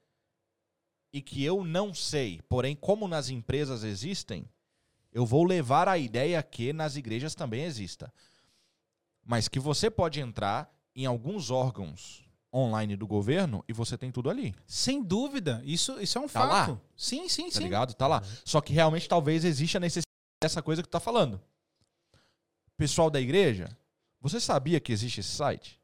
e 1.13 1.21
que 1.21 1.43
eu 1.43 1.63
não 1.63 1.93
sei. 1.93 2.41
Porém, 2.49 2.75
como 2.75 3.07
nas 3.07 3.29
empresas 3.29 3.83
existem, 3.83 4.47
eu 5.11 5.25
vou 5.25 5.43
levar 5.43 5.87
a 5.87 5.97
ideia 5.97 6.41
que 6.43 6.73
nas 6.73 6.95
igrejas 6.95 7.33
também 7.35 7.63
exista. 7.63 8.13
Mas 9.25 9.47
que 9.47 9.59
você 9.59 9.89
pode 9.89 10.19
entrar 10.19 10.73
em 10.95 11.05
alguns 11.05 11.49
órgãos 11.51 12.23
online 12.53 12.95
do 12.95 13.05
governo 13.05 13.63
e 13.67 13.73
você 13.73 13.97
tem 13.97 14.11
tudo 14.11 14.29
ali, 14.29 14.55
Sem 14.65 15.03
dúvida. 15.03 15.61
Isso, 15.65 15.99
isso 16.01 16.17
é 16.17 16.21
um 16.21 16.27
Tá 16.27 16.43
lá? 16.45 16.65
fato. 16.67 16.81
Sim, 16.95 17.27
sim, 17.27 17.45
tá 17.45 17.51
sim. 17.57 17.63
ligado? 17.63 17.93
Tá 17.93 18.07
lá. 18.07 18.23
Só 18.45 18.61
que 18.61 18.73
realmente 18.73 19.07
talvez 19.07 19.43
exista 19.43 19.77
a 19.77 19.81
necessidade 19.81 20.05
dessa 20.41 20.61
coisa 20.61 20.81
que 20.81 20.87
tu 20.87 20.91
tá 20.91 20.99
falando. 20.99 21.41
Pessoal 22.77 23.09
da 23.09 23.19
igreja, 23.19 23.69
você 24.21 24.39
sabia 24.39 24.79
que 24.79 24.91
existe 24.91 25.19
esse 25.19 25.31
site? 25.31 25.79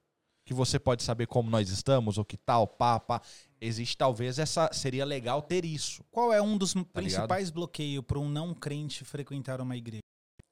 Que 0.45 0.53
você 0.53 0.79
pode 0.79 1.03
saber 1.03 1.27
como 1.27 1.49
nós 1.49 1.69
estamos, 1.69 2.17
ou 2.17 2.25
que 2.25 2.37
tal, 2.37 2.67
pá, 2.67 2.99
pá. 2.99 3.21
Existe 3.61 3.97
talvez 3.97 4.39
essa. 4.39 4.71
Seria 4.73 5.05
legal 5.05 5.41
ter 5.41 5.63
isso. 5.63 6.03
Qual 6.11 6.33
é 6.33 6.41
um 6.41 6.57
dos 6.57 6.73
Tá 6.73 6.83
principais 6.93 7.49
bloqueios 7.49 8.03
para 8.03 8.19
um 8.19 8.27
não 8.27 8.53
crente 8.53 9.05
frequentar 9.05 9.61
uma 9.61 9.77
igreja 9.77 10.01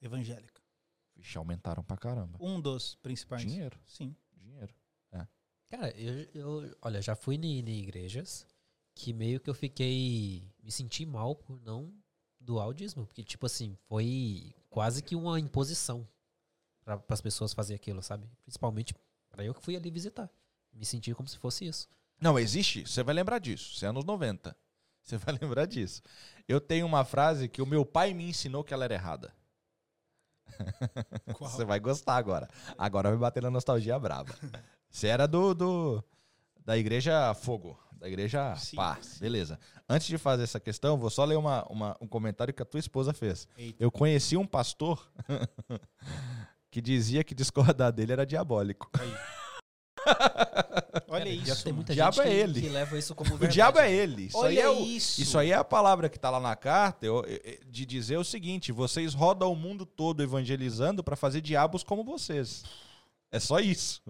evangélica? 0.01 0.61
Vixe, 1.15 1.37
aumentaram 1.37 1.83
pra 1.83 1.97
caramba. 1.97 2.37
Um 2.39 2.59
dos 2.59 2.95
principais. 2.95 3.41
Dinheiro. 3.41 3.77
Sim. 3.85 4.15
Dinheiro. 4.33 4.73
Cara, 5.71 5.89
eu, 5.91 6.27
eu 6.33 6.75
olha, 6.81 7.01
já 7.01 7.15
fui 7.15 7.35
em, 7.35 7.59
em 7.59 7.79
igrejas 7.79 8.45
que 8.93 9.13
meio 9.13 9.39
que 9.39 9.49
eu 9.49 9.53
fiquei. 9.53 10.43
Me 10.61 10.69
senti 10.69 11.05
mal 11.05 11.33
por 11.33 11.57
não 11.61 11.93
doar 12.37 12.67
o 12.67 12.73
dízimo. 12.73 13.05
Porque, 13.05 13.23
tipo 13.23 13.45
assim, 13.45 13.77
foi 13.87 14.53
quase 14.69 15.01
que 15.01 15.15
uma 15.15 15.39
imposição 15.39 16.05
para 16.83 17.01
as 17.07 17.21
pessoas 17.21 17.53
fazer 17.53 17.73
aquilo, 17.73 18.01
sabe? 18.01 18.27
Principalmente 18.43 18.93
para 19.31 19.43
eu 19.45 19.53
que 19.53 19.61
fui 19.63 19.75
ali 19.75 19.89
visitar. 19.89 20.29
Me 20.73 20.85
senti 20.85 21.13
como 21.13 21.27
se 21.27 21.37
fosse 21.37 21.65
isso. 21.65 21.87
Não, 22.19 22.37
existe. 22.37 22.85
Você 22.87 23.01
vai 23.03 23.13
lembrar 23.15 23.39
disso. 23.39 23.75
Você 23.75 23.85
é 23.85 23.89
anos 23.89 24.03
90. 24.05 24.55
Você 25.01 25.17
vai 25.17 25.35
lembrar 25.41 25.65
disso. 25.65 26.01
Eu 26.47 26.61
tenho 26.61 26.85
uma 26.85 27.03
frase 27.03 27.47
que 27.49 27.61
o 27.61 27.65
meu 27.65 27.83
pai 27.85 28.13
me 28.13 28.29
ensinou 28.29 28.63
que 28.63 28.73
ela 28.73 28.83
era 28.85 28.93
errada. 28.93 29.33
Você 31.39 31.65
vai 31.65 31.79
gostar 31.79 32.15
agora. 32.17 32.47
Agora 32.77 33.09
vai 33.09 33.17
bater 33.17 33.41
na 33.41 33.49
nostalgia 33.49 33.97
braba. 33.97 34.33
Você 34.89 35.07
era 35.07 35.27
do, 35.27 35.53
do 35.53 36.03
da 36.65 36.77
igreja 36.77 37.33
Fogo. 37.33 37.79
Da 37.93 38.07
igreja 38.07 38.55
Sim, 38.55 38.75
Pá. 38.75 38.97
sim. 39.01 39.19
Beleza. 39.19 39.59
Antes 39.87 40.07
de 40.07 40.17
fazer 40.17 40.43
essa 40.43 40.59
questão, 40.59 40.97
vou 40.97 41.09
só 41.09 41.23
ler 41.23 41.37
uma, 41.37 41.63
uma- 41.67 41.97
um 42.01 42.07
comentário 42.07 42.51
que 42.53 42.61
a 42.61 42.65
tua 42.65 42.79
esposa 42.79 43.13
fez. 43.13 43.47
Eita. 43.55 43.83
Eu 43.83 43.91
conheci 43.91 44.35
um 44.35 44.45
pastor 44.45 45.07
que 46.71 46.81
dizia 46.81 47.23
que 47.23 47.35
discordar 47.35 47.91
dele 47.93 48.13
era 48.13 48.25
diabólico. 48.25 48.89
Olha 51.07 51.25
Cara, 51.25 51.29
isso. 51.29 51.43
pior 51.45 51.55
que 51.57 51.63
tem 51.63 51.73
muita 51.73 51.91
O 51.91 51.95
diabo 51.95 52.15
gente 52.15 52.25
é 52.25 52.29
que, 52.29 52.35
ele. 52.35 52.61
que 52.61 52.69
leva 52.69 52.97
isso 52.97 53.13
como 53.13 53.29
O 53.29 53.33
verdade. 53.37 53.53
diabo 53.53 53.79
é 53.79 53.91
ele. 53.91 54.23
Isso 54.25 54.37
aí 54.41 54.57
Olha 54.57 54.61
é 54.61 54.69
o, 54.69 54.79
isso. 54.83 55.21
Isso 55.21 55.37
aí 55.37 55.51
é 55.51 55.55
a 55.55 55.63
palavra 55.63 56.09
que 56.09 56.17
tá 56.17 56.29
lá 56.29 56.39
na 56.39 56.55
carta 56.55 57.05
eu- 57.05 57.23
eu- 57.25 57.39
eu- 57.43 57.57
de 57.67 57.85
dizer 57.85 58.17
o 58.17 58.23
seguinte: 58.23 58.71
vocês 58.71 59.13
rodam 59.13 59.51
o 59.51 59.55
mundo 59.55 59.85
todo 59.85 60.23
evangelizando 60.23 61.03
pra 61.03 61.15
fazer 61.15 61.41
diabos 61.41 61.83
como 61.83 62.03
vocês. 62.03 62.63
É 63.31 63.39
só 63.39 63.59
isso. 63.59 64.01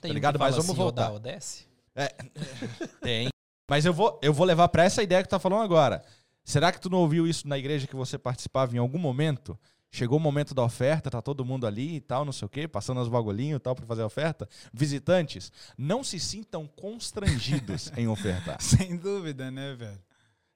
Tá 0.00 0.08
ligado? 0.08 0.38
Mas 0.38 0.54
vamos 0.54 0.70
assim, 0.70 0.76
voltar. 0.76 1.10
ou 1.12 1.18
desce? 1.18 1.66
Tem. 3.00 3.28
Mas 3.70 3.84
eu 3.84 3.92
vou, 3.92 4.18
eu 4.22 4.32
vou 4.32 4.46
levar 4.46 4.68
pra 4.68 4.84
essa 4.84 5.02
ideia 5.02 5.22
que 5.22 5.28
tu 5.28 5.32
tá 5.32 5.38
falando 5.38 5.62
agora. 5.62 6.04
Será 6.44 6.72
que 6.72 6.80
tu 6.80 6.88
não 6.90 6.98
ouviu 6.98 7.26
isso 7.26 7.46
na 7.48 7.58
igreja 7.58 7.86
que 7.86 7.96
você 7.96 8.18
participava 8.18 8.74
em 8.74 8.78
algum 8.78 8.98
momento? 8.98 9.58
Chegou 9.90 10.18
o 10.18 10.20
momento 10.20 10.52
da 10.54 10.62
oferta, 10.62 11.10
tá 11.10 11.22
todo 11.22 11.44
mundo 11.44 11.66
ali 11.66 11.96
e 11.96 12.00
tal, 12.00 12.24
não 12.24 12.32
sei 12.32 12.44
o 12.46 12.48
quê, 12.48 12.68
passando 12.68 13.00
os 13.00 13.08
bagulhinhos 13.08 13.56
e 13.56 13.60
tal 13.60 13.74
pra 13.74 13.86
fazer 13.86 14.02
a 14.02 14.06
oferta. 14.06 14.46
Visitantes, 14.72 15.50
não 15.78 16.04
se 16.04 16.20
sintam 16.20 16.66
constrangidos 16.66 17.90
em 17.96 18.06
ofertar. 18.06 18.60
Sem 18.60 18.96
dúvida, 18.96 19.50
né, 19.50 19.74
velho? 19.74 19.98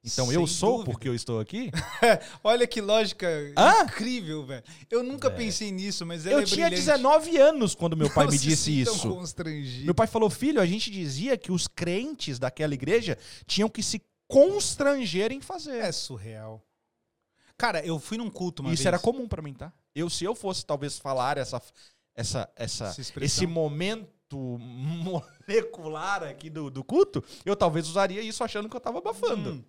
Então 0.05 0.25
Sem 0.27 0.35
eu 0.35 0.45
sou 0.45 0.71
dúvida. 0.79 0.91
porque 0.91 1.07
eu 1.09 1.15
estou 1.15 1.39
aqui? 1.39 1.71
Olha 2.43 2.67
que 2.67 2.81
lógica 2.81 3.25
Hã? 3.57 3.83
incrível, 3.85 4.45
velho. 4.45 4.63
Eu 4.91 5.01
nunca 5.01 5.29
É. 5.29 5.31
pensei 5.31 5.71
nisso, 5.71 6.05
mas 6.05 6.25
ela 6.25 6.35
Eu 6.35 6.39
é 6.41 6.45
tinha 6.45 6.67
brilhante. 6.67 6.85
19 6.85 7.37
anos 7.37 7.73
quando 7.73 7.95
meu 7.95 8.09
pai 8.09 8.25
Não 8.25 8.31
me 8.33 8.37
se 8.37 8.43
disse 8.43 8.81
isso. 8.81 9.07
constrangidos. 9.09 9.85
Meu 9.85 9.95
pai 9.95 10.05
falou: 10.05 10.29
filho, 10.29 10.59
a 10.59 10.65
gente 10.65 10.91
dizia 10.91 11.37
que 11.37 11.53
os 11.53 11.67
crentes 11.69 12.37
daquela 12.37 12.73
igreja 12.73 13.17
tinham 13.47 13.69
que 13.69 13.81
se 13.81 14.01
constranger 14.27 15.31
em 15.31 15.39
fazer. 15.41 15.77
É 15.77 15.91
surreal. 15.91 16.61
Cara, 17.63 17.79
eu 17.85 17.97
fui 17.97 18.17
num 18.17 18.29
culto 18.29 18.61
uma 18.61 18.73
Isso 18.73 18.83
vez. 18.83 18.87
era 18.87 18.99
comum 18.99 19.25
pra 19.25 19.41
mim, 19.41 19.53
tá? 19.53 19.71
Eu, 19.95 20.09
se 20.09 20.25
eu 20.25 20.35
fosse 20.35 20.65
talvez 20.65 20.99
falar 20.99 21.37
essa, 21.37 21.61
essa, 22.13 22.51
essa, 22.57 22.93
esse 23.21 23.47
momento 23.47 24.57
molecular 24.59 26.23
aqui 26.23 26.49
do, 26.49 26.69
do 26.69 26.83
culto, 26.83 27.23
eu 27.45 27.55
talvez 27.55 27.87
usaria 27.87 28.19
isso 28.21 28.43
achando 28.43 28.67
que 28.67 28.75
eu 28.75 28.81
tava 28.81 28.97
abafando. 28.97 29.51
Hum, 29.51 29.63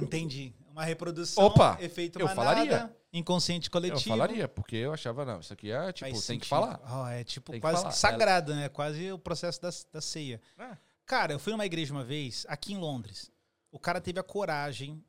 entendi. 0.00 0.54
Uma 0.70 0.84
reprodução, 0.84 1.42
Opa, 1.42 1.76
efeito 1.80 2.20
eu 2.20 2.26
manada, 2.28 2.44
falaria. 2.44 2.96
inconsciente 3.12 3.66
Eu 3.66 3.72
coletivo. 3.72 4.10
falaria, 4.10 4.46
porque 4.46 4.76
eu 4.76 4.92
achava, 4.92 5.24
não, 5.24 5.40
isso 5.40 5.52
aqui 5.52 5.72
é 5.72 5.92
tipo, 5.92 6.08
Faz 6.12 6.24
tem 6.24 6.38
que 6.38 6.46
sentido. 6.46 6.48
falar. 6.48 6.80
Ó, 6.88 7.08
é 7.08 7.24
tipo 7.24 7.50
Tem 7.50 7.60
que 7.60 7.66
quase 7.66 7.84
que 7.88 7.96
sagrado, 7.96 8.54
né? 8.54 8.68
Quase 8.68 9.10
o 9.10 9.18
processo 9.18 9.60
da, 9.60 9.70
da 9.92 10.00
ceia. 10.00 10.40
É. 10.56 10.76
Cara, 11.04 11.32
eu 11.32 11.40
fui 11.40 11.50
numa 11.50 11.66
igreja 11.66 11.92
uma 11.92 12.04
vez, 12.04 12.46
aqui 12.48 12.72
em 12.72 12.78
Londres. 12.78 13.32
O 13.72 13.80
cara 13.80 14.00
teve 14.00 14.20
a 14.20 14.22
coragem 14.22 15.04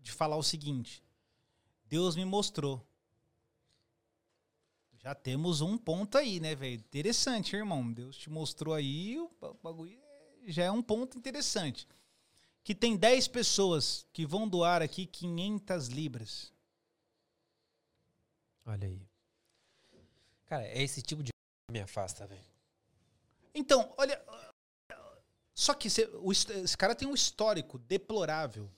de 0.00 0.10
falar 0.10 0.36
o 0.36 0.42
seguinte: 0.42 1.00
Deus 1.88 2.16
me 2.16 2.24
mostrou. 2.24 2.84
Já 4.98 5.14
temos 5.14 5.60
um 5.60 5.78
ponto 5.78 6.18
aí, 6.18 6.40
né, 6.40 6.54
velho? 6.54 6.74
Interessante, 6.74 7.54
irmão. 7.56 7.90
Deus 7.92 8.16
te 8.16 8.28
mostrou 8.28 8.74
aí, 8.74 9.18
o 9.18 9.30
ba- 9.40 9.54
bagulho 9.62 9.96
é- 9.98 10.50
já 10.50 10.64
é 10.64 10.70
um 10.70 10.82
ponto 10.82 11.16
interessante. 11.16 11.86
Que 12.64 12.74
tem 12.74 12.96
10 12.96 13.26
pessoas 13.28 14.06
que 14.12 14.26
vão 14.26 14.46
doar 14.48 14.82
aqui 14.82 15.06
500 15.06 15.86
libras. 15.88 16.52
Olha 18.66 18.86
aí. 18.88 19.00
Cara, 20.46 20.64
é 20.66 20.82
esse 20.82 21.00
tipo 21.00 21.22
de 21.22 21.30
que 21.32 21.72
me 21.72 21.80
afasta, 21.80 22.26
velho. 22.26 22.44
Então, 23.54 23.94
olha. 23.96 24.22
Só 25.54 25.74
que 25.74 25.88
o 26.20 26.30
esse 26.32 26.76
cara 26.76 26.94
tem 26.94 27.08
um 27.08 27.14
histórico 27.14 27.78
deplorável. 27.78 28.70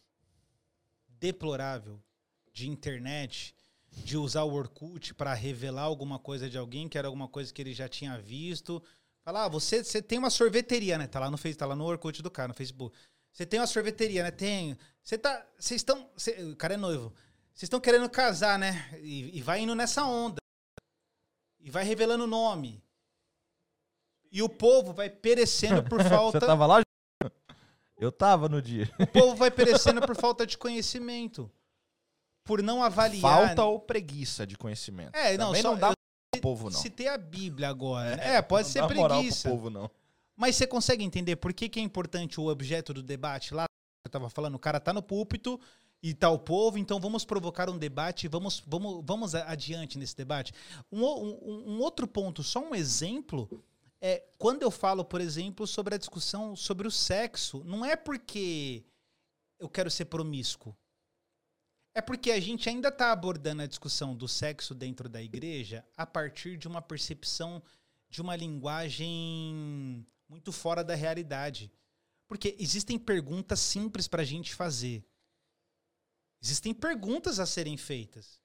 Deplorável. 1.08 2.00
De 2.60 2.68
internet. 2.68 3.54
De 4.04 4.16
usar 4.18 4.42
o 4.44 4.52
Orkut 4.52 5.14
para 5.14 5.32
revelar 5.34 5.82
alguma 5.82 6.18
coisa 6.18 6.48
de 6.48 6.58
alguém, 6.58 6.88
que 6.88 6.98
era 6.98 7.08
alguma 7.08 7.26
coisa 7.26 7.52
que 7.52 7.60
ele 7.62 7.72
já 7.72 7.88
tinha 7.88 8.18
visto. 8.18 8.82
Falar, 9.24 9.44
ah, 9.44 9.48
você, 9.48 9.82
você 9.82 10.00
tem 10.02 10.18
uma 10.18 10.28
sorveteria, 10.30 10.98
né? 10.98 11.06
Tá 11.06 11.18
lá 11.20 11.30
no 11.30 11.36
Face, 11.38 11.56
tá 11.56 11.64
lá 11.66 11.74
no 11.74 11.84
Orkut 11.84 12.22
do 12.22 12.30
cara, 12.30 12.48
no 12.48 12.54
Facebook. 12.54 12.94
Você 13.32 13.46
tem 13.46 13.58
uma 13.60 13.66
sorveteria, 13.66 14.22
né? 14.22 14.30
Tenho. 14.30 14.76
Você 15.02 15.16
tá. 15.16 15.46
Vocês 15.58 15.80
estão. 15.80 16.08
cê- 16.16 16.42
O 16.52 16.56
cara 16.56 16.74
é 16.74 16.76
noivo. 16.76 17.12
Vocês 17.54 17.64
estão 17.64 17.80
querendo 17.80 18.08
casar, 18.10 18.58
né? 18.58 18.88
E, 19.02 19.38
e 19.38 19.42
vai 19.42 19.60
indo 19.60 19.74
nessa 19.74 20.04
onda. 20.04 20.36
E 21.60 21.70
vai 21.70 21.82
revelando 21.84 22.24
o 22.24 22.28
nome. 22.28 22.82
E 24.30 24.42
o 24.42 24.48
povo 24.48 24.92
vai 24.92 25.08
perecendo 25.10 25.82
por 25.82 26.02
falta. 26.04 26.38
Você 26.40 26.46
tava 26.46 26.66
lá? 26.66 26.80
Eu 27.98 28.12
tava 28.12 28.48
no 28.48 28.62
dia. 28.62 28.88
O 28.98 29.06
povo 29.06 29.34
vai 29.34 29.50
perecendo 29.50 30.00
por 30.00 30.16
falta 30.16 30.46
de 30.46 30.56
conhecimento. 30.56 31.50
Por 32.44 32.62
não 32.62 32.82
avaliar. 32.82 33.20
Falta 33.46 33.64
ou 33.64 33.78
preguiça 33.78 34.46
de 34.46 34.56
conhecimento. 34.56 35.14
É, 35.14 35.36
não, 35.36 35.48
Também 35.48 35.62
só 35.62 35.70
não 35.72 35.78
dá 35.78 35.92
pro 36.32 36.40
povo, 36.40 36.70
não. 36.70 36.78
Citei 36.78 37.08
a 37.08 37.18
Bíblia 37.18 37.68
agora. 37.68 38.16
né? 38.16 38.36
É, 38.36 38.42
pode 38.42 38.64
Não 38.66 38.72
ser 38.72 38.80
dá 38.80 38.88
moral 38.94 39.08
pro 39.08 39.16
preguiça. 39.18 39.48
povo, 39.48 39.70
não. 39.70 39.90
Mas 40.36 40.56
você 40.56 40.66
consegue 40.66 41.04
entender 41.04 41.36
por 41.36 41.52
que, 41.52 41.68
que 41.68 41.78
é 41.78 41.82
importante 41.82 42.40
o 42.40 42.46
objeto 42.48 42.94
do 42.94 43.02
debate? 43.02 43.52
Lá 43.54 43.66
eu 44.06 44.10
tava 44.10 44.30
falando, 44.30 44.54
o 44.54 44.58
cara 44.58 44.80
tá 44.80 44.92
no 44.92 45.02
púlpito 45.02 45.60
e 46.02 46.14
tá 46.14 46.30
o 46.30 46.38
povo, 46.38 46.78
então 46.78 46.98
vamos 46.98 47.26
provocar 47.26 47.68
um 47.68 47.76
debate, 47.76 48.26
vamos, 48.26 48.62
vamos, 48.66 49.04
vamos 49.04 49.34
adiante 49.34 49.98
nesse 49.98 50.16
debate. 50.16 50.52
Um, 50.90 51.04
um- 51.04 51.64
um 51.74 51.80
outro 51.80 52.08
ponto, 52.08 52.42
só 52.42 52.58
um 52.60 52.74
exemplo, 52.74 53.62
é 54.00 54.24
quando 54.38 54.62
eu 54.62 54.70
falo, 54.70 55.04
por 55.04 55.20
exemplo, 55.20 55.66
sobre 55.66 55.94
a 55.94 55.98
discussão 55.98 56.56
sobre 56.56 56.88
o 56.88 56.90
sexo, 56.90 57.62
não 57.66 57.84
é 57.84 57.94
porque 57.96 58.82
eu 59.58 59.68
quero 59.68 59.90
ser 59.90 60.06
promíscuo. 60.06 60.74
É 61.92 62.00
porque 62.00 62.30
a 62.30 62.40
gente 62.40 62.68
ainda 62.68 62.88
está 62.88 63.10
abordando 63.10 63.62
a 63.62 63.66
discussão 63.66 64.14
do 64.14 64.28
sexo 64.28 64.74
dentro 64.74 65.08
da 65.08 65.20
igreja 65.20 65.84
a 65.96 66.06
partir 66.06 66.56
de 66.56 66.68
uma 66.68 66.80
percepção 66.80 67.62
de 68.08 68.20
uma 68.20 68.36
linguagem 68.36 70.06
muito 70.28 70.52
fora 70.52 70.84
da 70.84 70.94
realidade. 70.94 71.70
Porque 72.28 72.54
existem 72.60 72.96
perguntas 72.98 73.58
simples 73.58 74.06
para 74.06 74.22
a 74.22 74.24
gente 74.24 74.54
fazer. 74.54 75.04
Existem 76.40 76.72
perguntas 76.72 77.40
a 77.40 77.46
serem 77.46 77.76
feitas. 77.76 78.40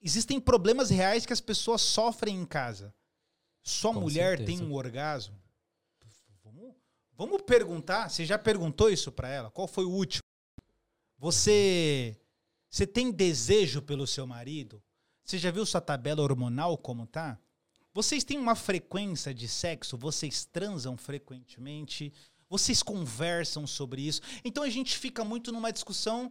Existem 0.00 0.40
problemas 0.40 0.90
reais 0.90 1.26
que 1.26 1.32
as 1.32 1.40
pessoas 1.40 1.82
sofrem 1.82 2.36
em 2.36 2.46
casa. 2.46 2.94
Sua 3.62 3.92
Com 3.92 4.00
mulher 4.00 4.38
certeza. 4.38 4.58
tem 4.58 4.66
um 4.66 4.72
orgasmo? 4.72 5.36
Vamos, 6.42 6.74
vamos 7.12 7.42
perguntar. 7.42 8.08
Você 8.08 8.24
já 8.24 8.38
perguntou 8.38 8.88
isso 8.90 9.12
para 9.12 9.28
ela? 9.28 9.50
Qual 9.50 9.66
foi 9.66 9.84
o 9.84 9.90
último? 9.90 10.22
Você, 11.18 12.16
você 12.68 12.86
tem 12.86 13.10
desejo 13.10 13.80
pelo 13.82 14.06
seu 14.06 14.26
marido? 14.26 14.82
Você 15.24 15.38
já 15.38 15.50
viu 15.50 15.64
sua 15.66 15.80
tabela 15.80 16.22
hormonal 16.22 16.76
como 16.78 17.06
tá? 17.06 17.38
Vocês 17.92 18.22
têm 18.24 18.38
uma 18.38 18.54
frequência 18.54 19.32
de 19.32 19.48
sexo? 19.48 19.96
Vocês 19.96 20.44
transam 20.44 20.96
frequentemente? 20.96 22.12
Vocês 22.48 22.82
conversam 22.82 23.66
sobre 23.66 24.02
isso? 24.02 24.20
Então 24.44 24.62
a 24.62 24.68
gente 24.68 24.96
fica 24.98 25.24
muito 25.24 25.50
numa 25.50 25.72
discussão. 25.72 26.30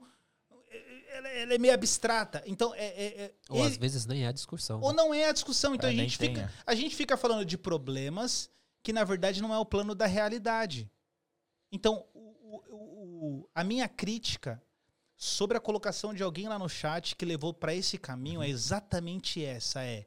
Ela, 1.10 1.30
ela 1.30 1.54
é 1.54 1.58
meio 1.58 1.74
abstrata. 1.74 2.44
Então, 2.46 2.74
é, 2.76 2.86
é- 2.86 3.22
é- 3.24 3.34
Ou 3.50 3.62
às 3.64 3.72
ele- 3.72 3.80
vezes 3.80 4.06
nem 4.06 4.26
é 4.26 4.28
a 4.28 4.32
discussão. 4.32 4.82
ou 4.82 4.92
né? 4.92 4.98
não 4.98 5.14
é 5.14 5.26
a 5.30 5.32
discussão. 5.32 5.74
Então 5.74 5.90
É, 5.90 5.94
a, 5.94 5.96
gente 5.96 6.18
fica, 6.18 6.42
é. 6.42 6.50
a 6.66 6.76
gente 6.76 6.96
fica 6.96 7.18
falando 7.18 7.46
de 7.46 7.58
problemas 7.58 8.50
que, 8.84 8.94
na 8.94 9.04
verdade, 9.04 9.42
não 9.42 9.54
é 9.54 9.58
o 9.58 9.66
plano 9.66 9.96
da 9.96 10.06
realidade. 10.06 10.90
Então, 11.72 12.06
o- 12.14 12.62
o- 12.70 13.42
o- 13.44 13.50
a 13.56 13.64
minha 13.64 13.88
crítica 13.88 14.62
sobre 15.18 15.58
a 15.58 15.62
colocação 15.62 16.14
de 16.14 16.24
alguém 16.24 16.48
lá 16.48 16.60
no 16.60 16.70
chat 16.70 17.16
que 17.16 17.26
levou 17.26 17.54
para 17.54 17.74
esse 17.74 17.98
caminho 17.98 18.42
é 18.42 18.50
exatamente 18.50 19.44
essa: 19.44 19.82
é 19.84 20.06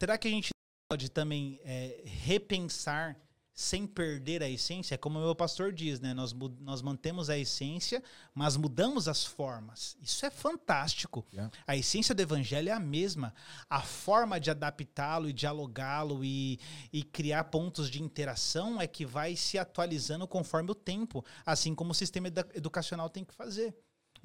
será 0.00 0.16
que 0.16 0.28
a 0.28 0.30
gente 0.30 0.50
pode 0.90 1.10
também 1.10 1.60
é, 1.64 2.02
repensar 2.04 3.16
sem 3.56 3.86
perder 3.86 4.42
a 4.42 4.50
essência, 4.50 4.94
é 4.94 4.98
como 4.98 5.18
o 5.18 5.22
meu 5.22 5.34
pastor 5.34 5.72
diz, 5.72 5.98
né? 5.98 6.12
Nós, 6.12 6.34
nós 6.60 6.82
mantemos 6.82 7.30
a 7.30 7.38
essência, 7.38 8.04
mas 8.34 8.54
mudamos 8.54 9.08
as 9.08 9.24
formas. 9.24 9.96
Isso 10.02 10.26
é 10.26 10.30
fantástico. 10.30 11.24
Yeah. 11.32 11.50
A 11.66 11.74
essência 11.74 12.14
do 12.14 12.20
evangelho 12.20 12.68
é 12.68 12.72
a 12.72 12.78
mesma. 12.78 13.32
A 13.70 13.80
forma 13.80 14.38
de 14.38 14.50
adaptá-lo 14.50 15.26
e 15.26 15.32
dialogá-lo 15.32 16.22
e, 16.22 16.60
e 16.92 17.02
criar 17.02 17.44
pontos 17.44 17.88
de 17.88 18.02
interação 18.02 18.78
é 18.78 18.86
que 18.86 19.06
vai 19.06 19.34
se 19.34 19.56
atualizando 19.56 20.28
conforme 20.28 20.70
o 20.70 20.74
tempo, 20.74 21.24
assim 21.46 21.74
como 21.74 21.92
o 21.92 21.94
sistema 21.94 22.28
edu- 22.28 22.50
educacional 22.52 23.08
tem 23.08 23.24
que 23.24 23.32
fazer. 23.32 23.74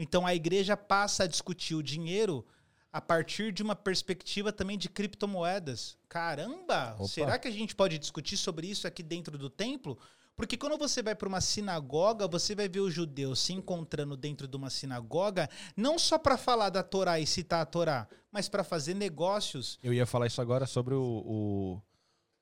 Então 0.02 0.26
a 0.26 0.34
igreja 0.34 0.76
passa 0.76 1.26
a 1.26 1.28
discutir 1.28 1.76
o 1.76 1.84
dinheiro 1.84 2.44
a 2.92 3.00
partir 3.00 3.52
de 3.52 3.62
uma 3.62 3.76
perspectiva 3.76 4.52
também 4.52 4.78
de 4.78 4.90
criptomoedas. 4.90 5.96
Caramba! 6.10 6.96
Opa. 6.96 7.08
Será 7.08 7.38
que 7.40 7.48
a 7.48 7.52
gente 7.52 7.76
pode 7.76 8.00
discutir 8.00 8.36
sobre 8.36 8.68
isso 8.68 8.88
aqui 8.88 9.04
dentro 9.04 9.38
do 9.38 9.50
templo? 9.50 9.98
Porque 10.36 10.58
quando 10.58 10.78
você 10.78 11.04
vai 11.04 11.14
para 11.14 11.28
uma 11.28 11.40
sinagoga, 11.40 12.28
você 12.28 12.56
vai 12.56 12.68
ver 12.68 12.80
os 12.80 12.92
judeus 12.92 13.40
se 13.40 13.54
encontrando 13.54 14.18
dentro 14.18 14.48
de 14.48 14.58
uma 14.58 14.72
sinagoga, 14.72 15.48
não 15.78 16.00
só 16.00 16.18
para 16.18 16.36
falar 16.36 16.70
da 16.70 16.82
Torá 16.82 17.20
e 17.20 17.28
citar 17.28 17.62
a 17.62 17.66
Torá, 17.66 18.08
mas 18.32 18.50
para 18.50 18.64
fazer 18.64 18.96
negócios. 18.96 19.78
Eu 19.84 19.94
ia 19.94 20.06
falar 20.08 20.26
isso 20.26 20.42
agora 20.42 20.66
sobre 20.66 20.96
o, 20.96 21.82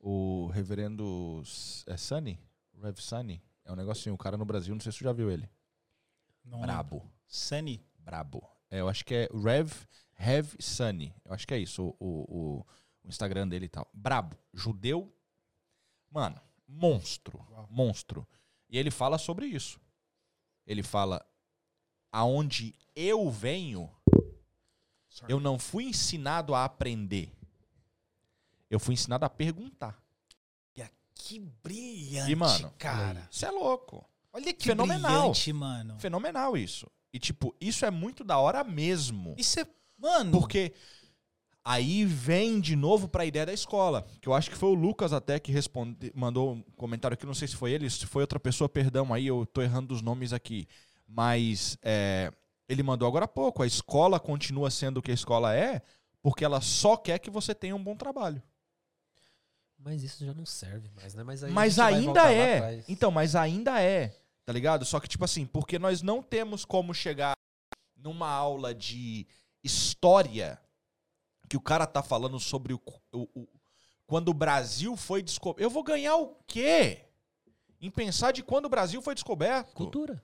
o, 0.01 0.45
o 0.45 0.47
reverendo 0.47 1.43
é 1.85 1.97
Sunny, 1.97 2.39
Rev 2.81 2.97
Sunny. 2.99 3.43
É 3.65 3.71
um 3.71 3.75
negocinho, 3.75 4.15
o 4.15 4.17
cara 4.17 4.38
no 4.38 4.45
Brasil, 4.45 4.73
não 4.73 4.81
sei 4.81 4.91
se 4.91 4.99
você 4.99 5.03
já 5.03 5.11
viu 5.11 5.29
ele. 5.29 5.49
Brabo. 6.45 7.05
Sunny. 7.30 7.85
Brabo. 7.99 8.45
É, 8.69 8.80
eu 8.80 8.90
acho 8.90 9.06
que 9.06 9.14
é 9.14 9.30
Rev, 9.32 9.72
Rev 10.14 10.53
Sunny. 10.59 11.16
Eu 11.24 11.33
acho 11.33 11.48
que 11.48 11.53
é 11.53 11.59
isso, 11.59 11.95
o, 11.99 12.06
o, 12.27 12.66
o 13.03 13.08
Instagram 13.08 13.48
dele 13.48 13.66
e 13.67 13.69
tal. 13.69 13.88
Brabo. 13.93 14.35
Judeu. 14.53 15.14
Mano, 16.11 16.41
monstro. 16.67 17.40
Monstro. 17.69 18.27
E 18.69 18.77
ele 18.77 18.91
fala 18.91 19.17
sobre 19.17 19.45
isso. 19.45 19.80
Ele 20.66 20.83
fala: 20.83 21.25
aonde 22.11 22.75
eu 22.95 23.30
venho, 23.30 23.90
eu 25.27 25.40
não 25.40 25.58
fui 25.58 25.85
ensinado 25.85 26.53
a 26.53 26.66
aprender. 26.66 27.32
Eu 28.69 28.80
fui 28.80 28.93
ensinado 28.93 29.24
a 29.25 29.30
perguntar. 29.30 30.03
Que 31.19 31.38
brilhante, 31.38 32.32
E, 32.32 32.35
mano, 32.35 32.74
cara. 32.77 33.27
Isso 33.30 33.45
é 33.45 33.51
louco. 33.51 34.09
Olha 34.32 34.53
que 34.53 34.64
Fenomenal. 34.66 35.19
brilhante, 35.19 35.51
mano. 35.51 35.99
Fenomenal 35.99 36.56
isso. 36.56 36.90
E, 37.11 37.19
tipo, 37.19 37.55
isso 37.59 37.85
é 37.85 37.91
muito 37.91 38.23
da 38.23 38.38
hora 38.38 38.63
mesmo. 38.63 39.35
Isso 39.38 39.59
é, 39.59 39.65
mano. 39.97 40.31
Porque 40.31 40.73
aí 41.63 42.05
vem 42.05 42.59
de 42.59 42.75
novo 42.75 43.07
pra 43.07 43.25
ideia 43.25 43.45
da 43.45 43.53
escola. 43.53 44.05
Que 44.21 44.29
eu 44.29 44.33
acho 44.33 44.49
que 44.49 44.55
foi 44.55 44.69
o 44.69 44.73
Lucas 44.73 45.13
até 45.13 45.39
que 45.39 45.51
responde, 45.51 46.11
mandou 46.15 46.53
um 46.53 46.61
comentário 46.75 47.13
aqui, 47.13 47.25
não 47.25 47.33
sei 47.33 47.47
se 47.47 47.55
foi 47.55 47.71
ele, 47.71 47.89
se 47.89 48.05
foi 48.05 48.21
outra 48.21 48.39
pessoa, 48.39 48.69
perdão 48.69 49.13
aí, 49.13 49.27
eu 49.27 49.45
tô 49.45 49.61
errando 49.61 49.93
os 49.93 50.01
nomes 50.01 50.33
aqui. 50.33 50.67
Mas 51.07 51.77
é, 51.81 52.31
ele 52.67 52.83
mandou 52.83 53.07
agora 53.07 53.25
há 53.25 53.27
pouco. 53.27 53.63
A 53.63 53.67
escola 53.67 54.19
continua 54.19 54.69
sendo 54.69 54.97
o 54.97 55.01
que 55.01 55.11
a 55.11 55.15
escola 55.15 55.55
é, 55.55 55.81
porque 56.21 56.45
ela 56.45 56.61
só 56.61 56.95
quer 56.95 57.17
que 57.19 57.29
você 57.29 57.55
tenha 57.55 57.75
um 57.75 57.83
bom 57.83 57.95
trabalho. 57.95 58.41
Mas 59.77 60.03
isso 60.03 60.25
já 60.25 60.33
não 60.33 60.45
serve 60.45 60.89
mais, 60.95 61.15
né? 61.15 61.23
Mas, 61.23 61.43
a 61.43 61.47
Mas 61.47 61.79
ainda 61.79 62.33
é. 62.33 62.83
Então, 62.88 63.09
mas 63.09 63.33
ainda 63.35 63.81
é. 63.81 64.13
Tá 64.49 64.53
ligado? 64.53 64.83
Só 64.83 64.99
que, 64.99 65.07
tipo 65.07 65.23
assim, 65.23 65.45
porque 65.45 65.77
nós 65.77 66.01
não 66.01 66.23
temos 66.23 66.65
como 66.65 66.91
chegar 66.91 67.33
numa 67.95 68.27
aula 68.27 68.73
de 68.73 69.27
história 69.63 70.59
que 71.47 71.55
o 71.55 71.61
cara 71.61 71.85
tá 71.85 72.01
falando 72.01 72.39
sobre 72.39 72.73
o, 72.73 72.81
o- 73.13 73.29
o- 73.41 73.47
quando 74.07 74.29
o 74.29 74.33
Brasil 74.33 74.97
foi 74.97 75.21
descoberto. 75.21 75.61
Eu 75.61 75.69
vou 75.69 75.83
ganhar 75.83 76.15
o 76.15 76.33
quê? 76.47 77.05
Em 77.79 77.91
pensar 77.91 78.31
de 78.31 78.41
quando 78.41 78.65
o 78.65 78.69
Brasil 78.69 78.99
foi 79.03 79.13
descoberto? 79.13 79.71
Cultura. 79.71 80.19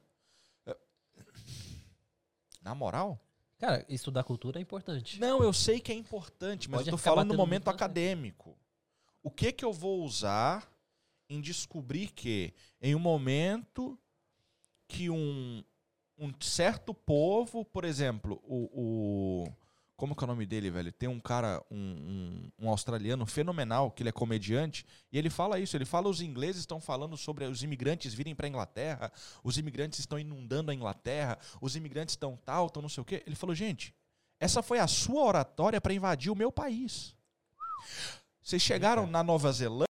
Na 2.63 2.73
moral? 2.73 3.19
Cara, 3.59 3.85
estudar 3.87 4.23
cultura 4.23 4.57
é 4.57 4.61
importante. 4.63 5.19
Não, 5.19 5.43
eu 5.43 5.53
sei 5.53 5.79
que 5.79 5.91
é 5.91 5.95
importante, 5.95 6.67
mas 6.67 6.79
Pode 6.79 6.89
eu 6.89 6.93
tô 6.93 6.97
falando 6.97 7.27
no 7.27 7.37
momento 7.37 7.65
na 7.67 7.73
acadêmico. 7.73 8.57
O 9.21 9.29
que 9.29 9.51
que 9.51 9.63
eu 9.63 9.71
vou 9.71 10.03
usar 10.03 10.67
em 11.29 11.39
descobrir 11.39 12.07
que 12.11 12.55
em 12.81 12.95
um 12.95 12.99
momento 12.99 13.95
que 14.87 15.09
um, 15.09 15.63
um 16.17 16.31
certo 16.39 16.93
povo, 16.93 17.65
por 17.65 17.83
exemplo, 17.85 18.39
o, 18.43 18.69
o- 19.43 19.53
como 19.97 20.13
que 20.13 20.23
é 20.23 20.25
o 20.25 20.27
nome 20.27 20.45
dele, 20.45 20.69
velho? 20.69 20.91
Tem 20.91 21.07
um 21.07 21.19
cara, 21.21 21.63
um, 21.71 21.77
um- 21.77 22.65
um 22.65 22.69
australiano 22.69 23.25
fenomenal, 23.25 23.89
que 23.91 24.03
ele 24.03 24.09
é 24.09 24.11
comediante, 24.11 24.85
e 25.11 25.17
ele 25.17 25.29
fala 25.29 25.57
isso, 25.59 25.75
ele 25.77 25.85
fala 25.85 26.09
os 26.09 26.19
ingleses 26.21 26.61
estão 26.61 26.81
falando 26.81 27.15
sobre 27.15 27.45
os 27.45 27.63
imigrantes 27.63 28.13
virem 28.13 28.35
pra 28.35 28.47
Inglaterra, 28.47 29.09
os 29.43 29.57
imigrantes 29.57 29.99
estão 29.99 30.19
inundando 30.19 30.69
a 30.69 30.73
Inglaterra, 30.75 31.37
os 31.61 31.75
imigrantes 31.77 32.13
estão 32.13 32.35
tal, 32.43 32.67
estão 32.67 32.81
não 32.81 32.89
sei 32.89 33.01
o 33.01 33.05
quê. 33.05 33.23
Ele 33.25 33.35
falou, 33.37 33.55
gente, 33.55 33.93
essa 34.37 34.61
foi 34.61 34.79
a 34.79 34.87
sua 34.87 35.23
oratória 35.23 35.79
para 35.79 35.93
invadir 35.93 36.29
o 36.29 36.35
meu 36.35 36.51
país. 36.51 37.15
Vocês 38.43 38.61
chegaram 38.61 39.07
na 39.07 39.23
Nova 39.23 39.49
Zelândia, 39.51 39.84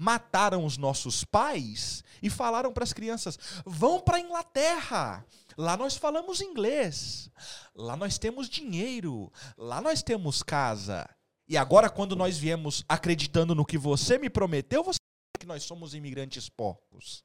mataram 0.00 0.64
os 0.64 0.78
nossos 0.78 1.24
pais 1.24 2.02
e 2.22 2.30
falaram 2.30 2.72
para 2.72 2.84
as 2.84 2.92
crianças: 2.94 3.38
vão 3.66 4.00
para 4.00 4.18
Inglaterra. 4.18 5.26
Lá 5.58 5.76
nós 5.76 5.94
falamos 5.94 6.40
inglês. 6.40 7.30
Lá 7.74 7.96
nós 7.98 8.16
temos 8.16 8.48
dinheiro. 8.48 9.30
Lá 9.58 9.78
nós 9.82 10.02
temos 10.02 10.42
casa. 10.42 11.06
E 11.46 11.54
agora, 11.54 11.90
quando 11.90 12.16
nós 12.16 12.38
viemos 12.38 12.82
acreditando 12.88 13.54
no 13.54 13.66
que 13.66 13.76
você 13.76 14.16
me 14.16 14.30
prometeu, 14.30 14.82
você 14.82 14.98
que 15.38 15.46
nós 15.46 15.64
somos 15.64 15.94
imigrantes 15.94 16.48
porcos. 16.48 17.22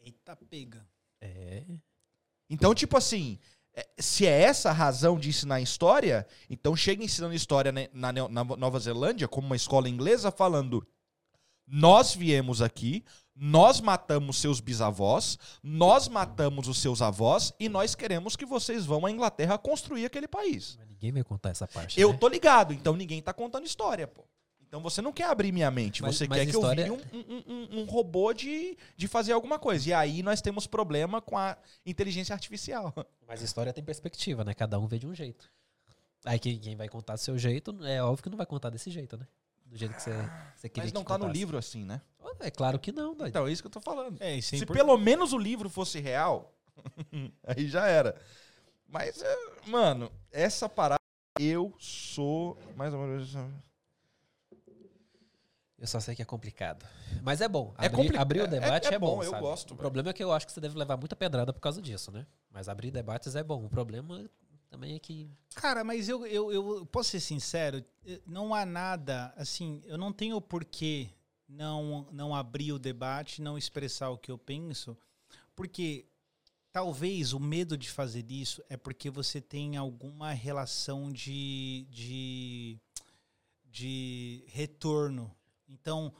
Eita, 0.00 0.36
pega. 0.36 0.86
É. 1.22 1.64
Então, 2.50 2.74
tipo 2.74 2.96
assim, 2.98 3.38
é, 3.74 3.88
se 3.98 4.26
é 4.26 4.42
essa 4.42 4.68
a 4.68 4.74
razão 4.74 5.18
de 5.18 5.30
ensinar 5.30 5.62
história, 5.62 6.26
então 6.50 6.76
chega 6.76 7.02
ensinando 7.02 7.34
história 7.34 7.72
né, 7.72 7.88
na, 7.92 8.12
na 8.12 8.44
Nova 8.44 8.78
Zelândia, 8.78 9.28
como 9.28 9.46
uma 9.46 9.56
escola 9.56 9.88
inglesa, 9.88 10.30
falando: 10.30 10.86
nós 11.66 12.14
viemos 12.14 12.62
aqui, 12.62 13.04
nós 13.34 13.80
matamos 13.80 14.38
seus 14.38 14.60
bisavós, 14.60 15.38
nós 15.62 16.08
matamos 16.08 16.68
os 16.68 16.78
seus 16.78 17.02
avós 17.02 17.52
e 17.60 17.68
nós 17.68 17.94
queremos 17.94 18.34
que 18.36 18.46
vocês 18.46 18.86
vão 18.86 19.04
à 19.04 19.10
Inglaterra 19.10 19.58
construir 19.58 20.06
aquele 20.06 20.26
país. 20.28 20.76
Mas 20.78 20.88
ninguém 20.88 21.12
vai 21.12 21.22
contar 21.24 21.50
essa 21.50 21.66
parte. 21.66 22.00
Eu 22.00 22.12
né? 22.12 22.18
tô 22.18 22.28
ligado, 22.28 22.72
então 22.72 22.94
ninguém 22.96 23.20
tá 23.20 23.32
contando 23.32 23.66
história, 23.66 24.06
pô. 24.06 24.24
Então 24.68 24.80
você 24.80 25.00
não 25.00 25.12
quer 25.12 25.24
abrir 25.24 25.52
minha 25.52 25.70
mente, 25.70 26.02
Mas- 26.02 26.16
você 26.16 26.26
mas 26.26 26.38
quer 26.38 26.44
que 26.46 26.50
história- 26.52 26.86
eu 26.86 26.96
vire 26.96 27.14
um, 27.14 27.18
um- 27.20 27.44
um- 27.46 27.80
um 27.80 27.84
robô 27.84 28.32
de, 28.32 28.76
de 28.96 29.06
fazer 29.06 29.32
alguma 29.32 29.58
coisa. 29.58 29.88
E 29.88 29.92
aí 29.92 30.22
nós 30.22 30.40
temos 30.42 30.66
problema 30.66 31.20
com 31.20 31.36
a 31.38 31.56
inteligência 31.84 32.32
artificial. 32.32 32.92
Mas 33.28 33.42
história 33.42 33.72
tem 33.72 33.84
perspectiva, 33.84 34.44
né? 34.44 34.54
Cada 34.54 34.78
um 34.78 34.86
vê 34.86 34.98
de 34.98 35.06
um 35.06 35.14
jeito. 35.14 35.48
Aí 36.24 36.38
quem, 36.40 36.58
quem 36.58 36.74
vai 36.74 36.88
contar 36.88 37.14
do 37.14 37.20
seu 37.20 37.38
jeito, 37.38 37.76
é 37.84 38.02
óbvio 38.02 38.24
que 38.24 38.30
não 38.30 38.36
vai 38.36 38.46
contar 38.46 38.70
desse 38.70 38.90
jeito, 38.90 39.16
né? 39.16 39.26
Do 39.66 39.76
jeito 39.76 39.94
que 39.94 40.02
você, 40.02 40.12
você 40.54 40.68
queria 40.68 40.84
Mas 40.84 40.92
não 40.92 41.02
que 41.02 41.08
tá 41.08 41.18
no 41.18 41.28
livro 41.28 41.58
assim, 41.58 41.84
né? 41.84 42.00
É 42.40 42.50
claro 42.50 42.78
que 42.78 42.92
não. 42.92 43.16
Então, 43.26 43.46
é 43.46 43.52
isso 43.52 43.62
que 43.62 43.66
eu 43.66 43.70
tô 43.72 43.80
falando. 43.80 44.20
É, 44.20 44.34
isso 44.36 44.54
é 44.54 44.58
Se 44.58 44.64
importante. 44.64 44.84
pelo 44.86 44.98
menos 44.98 45.32
o 45.32 45.38
livro 45.38 45.68
fosse 45.70 45.98
real, 46.00 46.54
aí 47.44 47.66
já 47.68 47.86
era. 47.86 48.20
Mas, 48.88 49.20
é, 49.22 49.36
mano, 49.66 50.10
essa 50.30 50.68
parada, 50.68 51.00
eu 51.40 51.74
sou 51.78 52.58
mais 52.76 52.92
ou 52.94 53.00
menos. 53.00 53.34
Eu 55.78 55.86
só 55.86 56.00
sei 56.00 56.14
que 56.14 56.22
é 56.22 56.24
complicado. 56.24 56.86
Mas 57.22 57.40
é 57.40 57.48
bom. 57.48 57.74
É 57.78 57.86
Abrir, 57.86 57.96
compli- 58.04 58.16
abrir 58.18 58.38
é- 58.40 58.44
o 58.44 58.46
debate 58.48 58.88
é- 58.88 58.92
é, 58.92 58.94
é 58.94 58.98
bom, 58.98 59.16
bom. 59.16 59.22
eu 59.22 59.30
sabe? 59.30 59.42
gosto, 59.42 59.66
O 59.72 59.74
velho. 59.74 59.80
problema 59.80 60.10
é 60.10 60.12
que 60.12 60.24
eu 60.24 60.32
acho 60.32 60.46
que 60.46 60.52
você 60.52 60.60
deve 60.60 60.78
levar 60.78 60.96
muita 60.96 61.14
pedrada 61.14 61.52
por 61.52 61.60
causa 61.60 61.82
disso, 61.82 62.10
né? 62.10 62.26
Mas 62.50 62.68
abrir 62.68 62.90
debates 62.90 63.34
é 63.36 63.42
bom. 63.42 63.64
O 63.64 63.68
problema 63.68 64.24
também 64.76 64.94
é 64.94 64.98
que. 64.98 65.26
Cara, 65.54 65.82
mas 65.82 66.06
eu, 66.06 66.26
eu, 66.26 66.52
eu 66.52 66.86
posso 66.86 67.10
ser 67.10 67.20
sincero, 67.20 67.82
eh, 68.04 68.20
não 68.26 68.54
há 68.54 68.66
nada, 68.66 69.32
assim, 69.34 69.82
eu 69.86 69.96
não 69.96 70.12
tenho 70.12 70.38
por 70.38 70.66
que 70.66 71.08
não, 71.48 72.06
não 72.12 72.34
abrir 72.34 72.72
o 72.72 72.78
debate, 72.78 73.40
não 73.40 73.56
expressar 73.56 74.10
o 74.10 74.18
que 74.18 74.30
eu 74.30 74.36
penso, 74.36 74.94
porque 75.54 76.06
talvez 76.70 77.32
o 77.32 77.40
medo 77.40 77.76
de 77.76 77.88
fazer 77.88 78.30
isso 78.30 78.62
é 78.68 78.76
porque 78.76 79.08
você 79.08 79.40
tem 79.40 79.78
alguma 79.78 80.32
relação 80.32 81.10
de, 81.10 81.86
de, 81.88 82.78
de 83.64 84.44
retorno. 84.48 85.34
Então, 85.66 86.12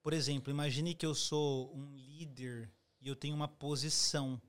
por 0.00 0.12
exemplo, 0.12 0.52
imagine 0.52 0.94
que 0.94 1.04
eu 1.04 1.16
sou 1.16 1.74
um 1.74 1.96
líder 1.96 2.70
e 3.00 3.08
eu 3.08 3.16
tenho 3.16 3.34
uma 3.34 3.48
posição 3.48 4.40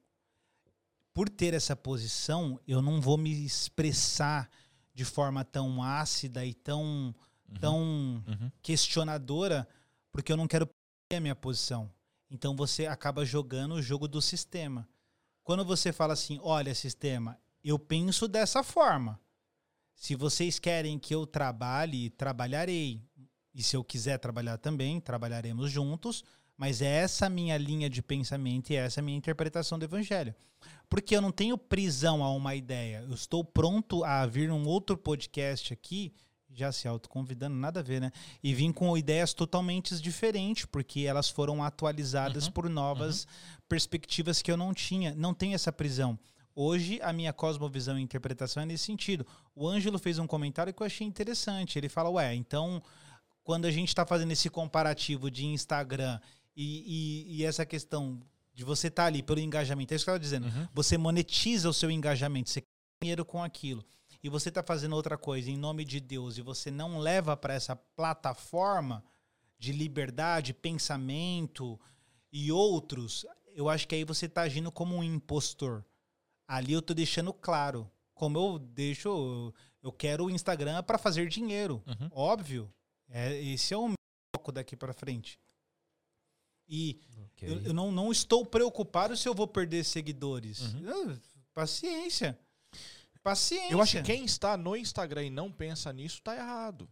por 1.16 1.30
ter 1.30 1.54
essa 1.54 1.78
posição, 1.78 2.60
eu 2.68 2.82
não 2.82 3.00
vou 3.00 3.18
me 3.18 3.46
expressar 3.46 4.50
de 4.94 5.06
forma 5.06 5.46
tão 5.46 5.82
ácida 5.82 6.46
e 6.46 6.54
tão, 6.54 7.16
tão 7.62 7.78
Uhum. 8.28 8.52
questionadora, 8.62 9.66
porque 10.12 10.30
eu 10.34 10.36
não 10.36 10.46
quero 10.46 10.68
perder 10.68 11.18
a 11.18 11.22
minha 11.22 11.36
posição. 11.36 11.90
Então 12.30 12.54
você 12.54 12.86
acaba 12.86 13.24
jogando 13.26 13.76
o 13.76 13.82
jogo 13.82 14.10
do 14.10 14.22
sistema. 14.22 14.88
Quando 15.42 15.64
você 15.64 15.94
fala 15.94 16.12
assim, 16.12 16.38
olha, 16.44 16.76
sistema, 16.76 17.40
eu 17.64 17.80
penso 17.80 18.28
dessa 18.28 18.62
forma. 18.62 19.18
Se 19.96 20.16
vocês 20.16 20.60
querem 20.60 21.00
que 21.00 21.16
eu 21.16 21.26
trabalhe, 21.26 22.10
trabalharei. 22.10 23.02
E 23.54 23.64
se 23.64 23.78
eu 23.78 23.86
quiser 23.86 24.18
trabalhar 24.18 24.58
também, 24.58 25.00
trabalharemos 25.00 25.72
juntos, 25.72 26.26
Mas 26.58 26.82
é 26.82 26.88
essa 26.88 27.26
a 27.26 27.30
minha 27.30 27.58
linha 27.58 27.90
de 27.90 28.02
pensamento 28.02 28.72
e 28.72 28.76
essa 28.76 29.02
a 29.02 29.04
minha 29.04 29.18
interpretação 29.18 29.78
do 29.78 29.86
evangelho. 29.86 30.34
Porque 30.90 31.16
eu 31.16 31.22
não 31.22 31.32
tenho 31.32 31.58
prisão 31.58 32.24
a 32.24 32.32
uma 32.32 32.56
ideia. 32.56 33.04
Eu 33.08 33.14
estou 33.14 33.44
pronto 33.44 34.04
a 34.04 34.26
vir 34.26 34.50
num 34.50 34.66
outro 34.66 34.98
podcast 34.98 35.74
aqui, 35.74 36.14
já 36.54 36.72
se 36.72 36.88
autoconvidando, 36.88 37.56
nada 37.56 37.82
a 37.82 37.84
ver, 37.84 38.00
né? 38.00 38.12
E 38.42 38.54
vim 38.54 38.72
com 38.72 38.98
ideias 38.98 39.34
totalmente 39.34 40.00
diferentes, 40.00 40.66
porque 40.66 41.02
elas 41.02 41.30
foram 41.30 41.62
atualizadas 41.62 42.46
Uhum, 42.46 42.52
por 42.54 42.70
novas 42.70 43.28
perspectivas 43.68 44.42
que 44.42 44.50
eu 44.52 44.56
não 44.56 44.74
tinha. 44.74 45.14
Não 45.16 45.34
tenho 45.34 45.54
essa 45.54 45.72
prisão. 45.72 46.18
Hoje, 46.56 47.02
a 47.02 47.12
minha 47.12 47.34
cosmovisão 47.34 48.00
e 48.00 48.02
interpretação 48.02 48.64
é 48.64 48.66
nesse 48.66 48.86
sentido. 48.86 49.28
O 49.54 49.68
Ângelo 49.68 50.00
fez 50.00 50.18
um 50.18 50.26
comentário 50.26 50.74
que 50.74 50.82
eu 50.82 50.88
achei 50.88 51.06
interessante. 51.06 51.78
Ele 51.78 51.90
fala, 51.90 52.10
ué, 52.12 52.34
então, 52.34 52.82
quando 53.44 53.66
a 53.66 53.72
gente 53.72 53.90
está 53.90 54.06
fazendo 54.06 54.32
esse 54.32 54.50
comparativo 54.50 55.30
de 55.30 55.46
Instagram 55.46 56.18
e, 56.56 57.26
e- 57.36 57.38
e 57.38 57.44
essa 57.44 57.66
questão 57.66 58.22
de 58.54 58.64
você 58.64 58.88
estar 58.88 59.06
ali 59.06 59.22
pelo 59.22 59.40
engajamento, 59.40 59.94
é 59.94 59.96
isso 59.96 60.06
que 60.06 60.10
eu 60.10 60.16
estava 60.16 60.24
dizendo. 60.24 60.48
Uhum. 60.48 60.68
Você 60.74 60.98
monetiza 60.98 61.70
o 61.70 61.74
seu 61.74 61.92
engajamento, 61.92 62.50
você 62.50 62.62
ganha 62.62 62.70
dinheiro 63.04 63.26
com 63.26 63.44
aquilo. 63.44 63.84
E 64.24 64.30
você 64.30 64.50
está 64.50 64.64
fazendo 64.64 64.96
outra 64.96 65.18
coisa 65.18 65.52
em 65.52 65.58
nome 65.58 65.84
de 65.86 66.00
Deus 66.00 66.38
e 66.38 66.42
você 66.42 66.72
não 66.72 66.98
leva 66.98 67.36
para 67.38 67.54
essa 67.54 67.76
plataforma 67.76 69.04
de 69.60 69.72
liberdade, 69.72 70.54
pensamento 70.54 71.80
e 72.32 72.52
outros, 72.52 73.26
eu 73.54 73.70
acho 73.70 73.88
que 73.88 73.96
aí 73.96 74.04
você 74.04 74.26
está 74.26 74.42
agindo 74.42 74.72
como 74.72 74.96
um 74.96 75.04
impostor. 75.04 75.84
Ali 76.48 76.74
eu 76.74 76.82
tô 76.82 76.94
deixando 76.94 77.32
claro. 77.34 77.90
Como 78.14 78.38
eu 78.38 78.60
deixo, 78.60 79.10
eu- 79.10 79.54
eu 79.84 79.92
quero 79.92 80.26
o 80.26 80.30
Instagram 80.30 80.82
para 80.84 80.98
fazer 80.98 81.28
dinheiro. 81.28 81.84
Uhum. 81.86 82.10
Óbvio. 82.12 82.72
É, 83.10 83.40
esse 83.42 83.74
é 83.74 83.78
o 83.78 83.88
meu 83.90 83.96
foco 84.36 84.52
daqui 84.52 84.76
para 84.76 84.94
frente. 84.94 85.38
E 86.68 87.00
Ok. 87.26 87.50
eu, 87.50 87.62
eu 87.68 87.74
não, 87.74 87.92
não 87.92 88.12
estou 88.12 88.46
preocupado 88.46 89.16
se 89.16 89.28
eu 89.28 89.34
vou 89.34 89.48
perder 89.48 89.84
seguidores. 89.84 90.62
Uhum. 90.74 91.12
Ah, 91.14 91.18
Paciência. 91.54 92.38
Paciência. 93.24 93.72
Eu 93.72 93.82
acho 93.82 93.98
que 93.98 94.04
quem 94.04 94.26
está 94.26 94.56
no 94.58 94.76
Instagram 94.76 95.24
e 95.26 95.30
não 95.30 95.52
pensa 95.52 95.92
nisso 95.92 96.22
tá 96.22 96.36
errado. 96.36 96.88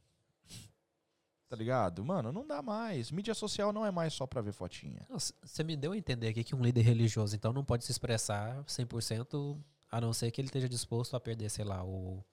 Tá 1.48 1.56
ligado? 1.56 2.04
Mano, 2.04 2.32
não 2.32 2.48
dá 2.48 2.64
mais. 2.64 3.12
Mídia 3.12 3.36
social 3.36 3.72
não 3.72 3.86
é 3.86 3.92
mais 3.92 4.14
só 4.14 4.26
pra 4.26 4.42
ver 4.42 4.54
fotinha. 4.54 5.06
Você 5.10 5.64
me 5.64 5.76
deu 5.76 5.92
a 5.92 5.98
entender 5.98 6.30
aqui 6.30 6.44
que 6.44 6.56
um 6.56 6.64
líder 6.64 6.82
religioso, 6.82 7.36
então, 7.36 7.54
não 7.54 7.64
pode 7.64 7.86
se 7.86 7.92
expressar 7.92 8.64
100%, 8.64 9.62
a 9.92 10.02
não 10.02 10.12
ser 10.14 10.32
que 10.32 10.42
ele 10.42 10.48
esteja 10.48 10.68
disposto 10.68 11.16
a 11.16 11.20
perder, 11.20 11.52
sei 11.52 11.64
lá, 11.64 11.84
o... 11.86 12.24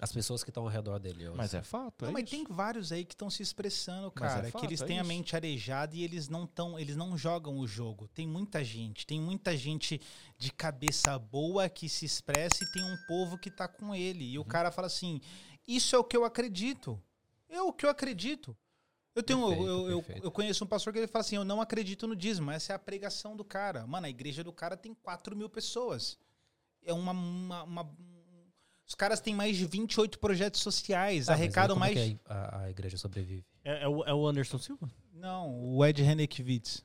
as 0.00 0.10
pessoas 0.12 0.42
que 0.42 0.50
estão 0.50 0.64
ao 0.64 0.68
redor 0.68 0.98
dele. 0.98 1.28
Mas 1.30 1.54
assim. 1.54 1.58
é 1.58 1.62
fato, 1.62 2.04
é 2.04 2.06
Não, 2.06 2.12
mas 2.12 2.24
isso. 2.24 2.32
tem 2.32 2.44
vários 2.44 2.90
aí 2.90 3.04
que 3.04 3.14
estão 3.14 3.30
se 3.30 3.42
expressando, 3.42 4.08
é 4.08 4.10
cara. 4.10 4.50
fato, 4.50 4.60
que 4.60 4.66
eles 4.66 4.80
é 4.82 4.86
têm 4.86 4.98
a 4.98 5.02
isso. 5.02 5.08
mente 5.08 5.36
arejada 5.36 5.94
e 5.96 6.02
eles 6.02 6.28
não 6.28 6.46
tão, 6.46 6.78
eles 6.78 6.96
não 6.96 7.16
jogam 7.16 7.58
o 7.58 7.66
jogo. 7.66 8.08
Tem 8.08 8.26
muita 8.26 8.64
gente, 8.64 9.06
tem 9.06 9.20
muita 9.20 9.56
gente 9.56 10.00
de 10.36 10.52
cabeça 10.52 11.18
boa 11.18 11.68
que 11.68 11.88
se 11.88 12.04
expressa 12.04 12.64
e 12.64 12.72
tem 12.72 12.82
um 12.84 12.96
povo 13.06 13.38
que 13.38 13.50
tá 13.50 13.68
com 13.68 13.94
ele. 13.94 14.24
Uhum. 14.24 14.30
E 14.32 14.38
o 14.38 14.44
cara 14.44 14.70
fala 14.72 14.86
assim: 14.88 15.20
"Isso 15.66 15.94
é 15.94 15.98
o 15.98 16.04
que 16.04 16.16
eu 16.16 16.24
acredito. 16.24 17.00
É 17.48 17.62
o 17.62 17.72
que 17.72 17.86
eu 17.86 17.90
acredito." 17.90 18.56
Eu 19.14 19.22
tenho, 19.22 19.46
Perfeito, 19.46 19.68
eu, 19.68 19.90
eu, 19.90 20.02
perfeito. 20.02 20.24
eu 20.26 20.30
conheço 20.32 20.64
um 20.64 20.66
pastor 20.66 20.92
que 20.92 20.98
ele 20.98 21.06
fala 21.06 21.20
assim: 21.20 21.36
eu 21.36 21.44
não 21.44 21.60
acredito 21.60 22.04
no 22.08 22.16
dízimo. 22.16 22.50
Essa 22.50 22.72
é 22.72 22.74
a 22.76 22.78
pregação 22.80 23.36
do 23.36 23.44
cara. 23.44 23.86
Mano, 23.86 24.06
a 24.06 24.10
igreja 24.10 24.42
do 24.42 24.52
cara 24.52 24.76
tem 24.76 24.92
4 24.92 25.36
mil 25.36 25.48
pessoas. 25.48 26.18
É 26.84 26.92
uma. 26.92 27.12
uma- 27.12 27.62
uma- 27.62 27.96
os 28.86 28.94
caras 28.94 29.20
têm 29.20 29.34
mais 29.34 29.56
de 29.56 29.64
28 29.66 30.18
projetos 30.18 30.60
sociais, 30.60 31.26
mas 31.26 31.28
aí 31.30 31.34
arrecadam 31.34 31.74
como 31.76 31.84
é 31.84 31.94
mais. 31.94 32.08
que 32.08 32.20
a, 32.26 32.60
a 32.64 32.70
igreja 32.70 32.96
sobrevive. 32.96 33.44
É, 33.64 33.84
é 33.84 33.88
o, 33.88 34.04
é 34.04 34.12
o 34.14 34.26
Anderson 34.26 34.58
Silva? 34.58 34.90
Não, 35.12 35.58
o 35.58 35.84
Ed 35.84 36.02
Renekiewicz. 36.02 36.84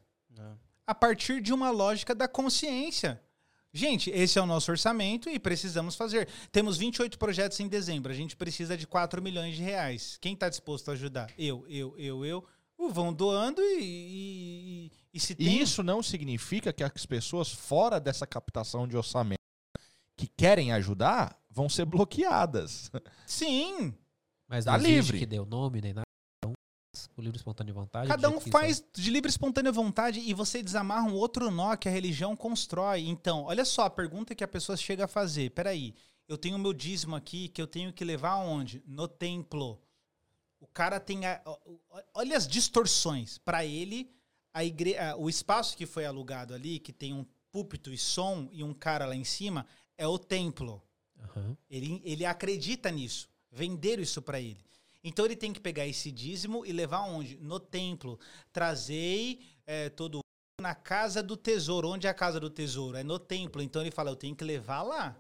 A 0.87 0.95
partir 0.95 1.41
de 1.41 1.53
uma 1.53 1.69
lógica 1.69 2.15
da 2.15 2.27
consciência. 2.27 3.21
Gente, 3.71 4.09
esse 4.09 4.39
é 4.39 4.41
o 4.41 4.45
nosso 4.47 4.71
orçamento 4.71 5.29
e 5.29 5.37
precisamos 5.37 5.95
fazer. 5.95 6.27
Temos 6.51 6.77
28 6.77 7.19
projetos 7.19 7.59
em 7.59 7.67
dezembro. 7.67 8.11
A 8.11 8.15
gente 8.15 8.35
precisa 8.35 8.75
de 8.75 8.87
4 8.87 9.21
milhões 9.21 9.55
de 9.55 9.61
reais. 9.61 10.17
Quem 10.19 10.33
está 10.33 10.49
disposto 10.49 10.89
a 10.89 10.93
ajudar? 10.93 11.29
Eu, 11.37 11.63
eu, 11.67 11.93
eu, 11.99 12.25
eu. 12.25 12.43
Uh, 12.77 12.89
Vão 12.89 13.13
doando 13.13 13.61
e, 13.61 13.83
e, 13.83 14.85
e- 14.87 14.91
e 15.13 15.19
se 15.19 15.33
E 15.33 15.35
tem... 15.35 15.61
isso 15.61 15.83
não 15.83 16.01
significa 16.01 16.73
que 16.73 16.83
as 16.83 17.05
pessoas 17.05 17.51
fora 17.51 17.99
dessa 17.99 18.25
captação 18.25 18.87
de 18.87 18.97
orçamento 18.97 19.37
que 20.17 20.27
querem 20.27 20.71
ajudar 20.71 21.38
vão 21.49 21.67
ser 21.69 21.85
bloqueadas. 21.85 22.91
Sim, 23.25 23.93
Mas 24.47 24.65
Tá 24.65 24.77
livre. 24.77 25.25
que 25.25 25.39
o 25.39 25.45
nome 25.45 25.81
nem 25.81 25.93
nada. 25.93 26.03
Por 27.15 27.21
livre 27.23 27.37
e 27.37 27.39
espontânea 27.39 27.73
vontade. 27.73 28.07
Cada 28.07 28.29
um 28.29 28.39
faz 28.39 28.83
de 28.93 29.09
livre 29.11 29.29
e 29.29 29.31
espontânea 29.31 29.71
vontade 29.71 30.19
e 30.19 30.33
você 30.33 30.61
desamarra 30.63 31.07
um 31.07 31.13
outro 31.13 31.51
nó 31.51 31.75
que 31.75 31.87
a 31.87 31.91
religião 31.91 32.35
constrói. 32.35 33.01
Então, 33.07 33.43
olha 33.43 33.63
só 33.63 33.83
a 33.83 33.89
pergunta 33.89 34.33
que 34.33 34.43
a 34.43 34.47
pessoa 34.47 34.75
chega 34.75 35.05
a 35.05 35.07
fazer. 35.07 35.51
Peraí, 35.51 35.93
eu 36.27 36.37
tenho 36.37 36.55
o 36.55 36.59
meu 36.59 36.73
dízimo 36.73 37.15
aqui 37.15 37.47
que 37.47 37.61
eu 37.61 37.67
tenho 37.67 37.93
que 37.93 38.03
levar 38.03 38.31
aonde? 38.31 38.81
No 38.87 39.07
templo. 39.07 39.79
O 40.59 40.67
cara 40.67 40.99
tem. 40.99 41.25
a- 41.25 41.41
olha 42.13 42.35
as 42.35 42.47
distorções. 42.47 43.37
Para 43.37 43.63
ele, 43.65 44.11
a 44.53 44.63
igre... 44.63 44.97
a- 44.97 45.15
o 45.15 45.29
espaço 45.29 45.77
que 45.77 45.85
foi 45.85 46.05
alugado 46.05 46.53
ali, 46.53 46.79
que 46.79 46.91
tem 46.91 47.13
um 47.13 47.25
púlpito 47.51 47.93
e 47.93 47.97
som 47.97 48.49
e 48.51 48.63
um 48.63 48.73
cara 48.73 49.05
lá 49.05 49.15
em 49.15 49.23
cima, 49.23 49.65
é 49.97 50.07
o 50.07 50.17
templo. 50.17 50.81
Aham. 51.19 51.57
Ele, 51.69 52.01
ele 52.03 52.25
acredita 52.25 52.89
nisso. 52.91 53.29
Venderam 53.51 54.03
isso 54.03 54.21
para 54.21 54.39
ele. 54.39 54.63
Então 55.03 55.25
ele 55.25 55.35
tem 55.35 55.53
que 55.53 55.59
pegar 55.59 55.87
esse 55.87 56.11
dízimo 56.11 56.65
e 56.65 56.71
levar 56.71 57.01
onde? 57.01 57.37
No 57.37 57.59
templo. 57.59 58.19
Trazei 58.51 59.41
é, 59.65 59.89
todo 59.89 60.19
na 60.61 60.75
casa 60.75 61.23
do 61.23 61.37
tesouro. 61.37 61.89
Onde 61.89 62.07
é 62.07 62.09
a 62.09 62.13
casa 62.13 62.39
do 62.39 62.49
tesouro? 62.49 62.97
É 62.97 63.03
no 63.03 63.17
templo. 63.17 63.61
Então 63.61 63.81
ele 63.81 63.91
fala, 63.91 64.11
eu 64.11 64.15
tenho 64.15 64.35
que 64.35 64.43
levar 64.43 64.81
lá. 64.81 65.17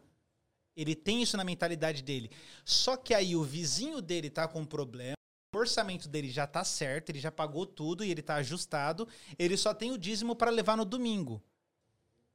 Ele 0.75 0.95
tem 0.95 1.21
isso 1.21 1.35
na 1.35 1.43
mentalidade 1.43 2.01
dele. 2.01 2.29
Só 2.63 2.95
que 2.95 3.13
aí 3.13 3.35
o 3.35 3.43
vizinho 3.43 4.01
dele 4.01 4.29
tá 4.29 4.47
com 4.47 4.61
um 4.61 4.65
problema. 4.65 5.13
O 5.53 5.57
orçamento 5.57 6.07
dele 6.07 6.29
já 6.29 6.45
tá 6.45 6.63
certo, 6.63 7.09
ele 7.09 7.19
já 7.19 7.31
pagou 7.31 7.65
tudo 7.65 8.03
e 8.03 8.11
ele 8.11 8.21
tá 8.21 8.35
ajustado. 8.35 9.07
Ele 9.37 9.57
só 9.57 9.73
tem 9.73 9.91
o 9.91 9.97
dízimo 9.97 10.35
para 10.35 10.51
levar 10.51 10.77
no 10.77 10.85
domingo. 10.85 11.41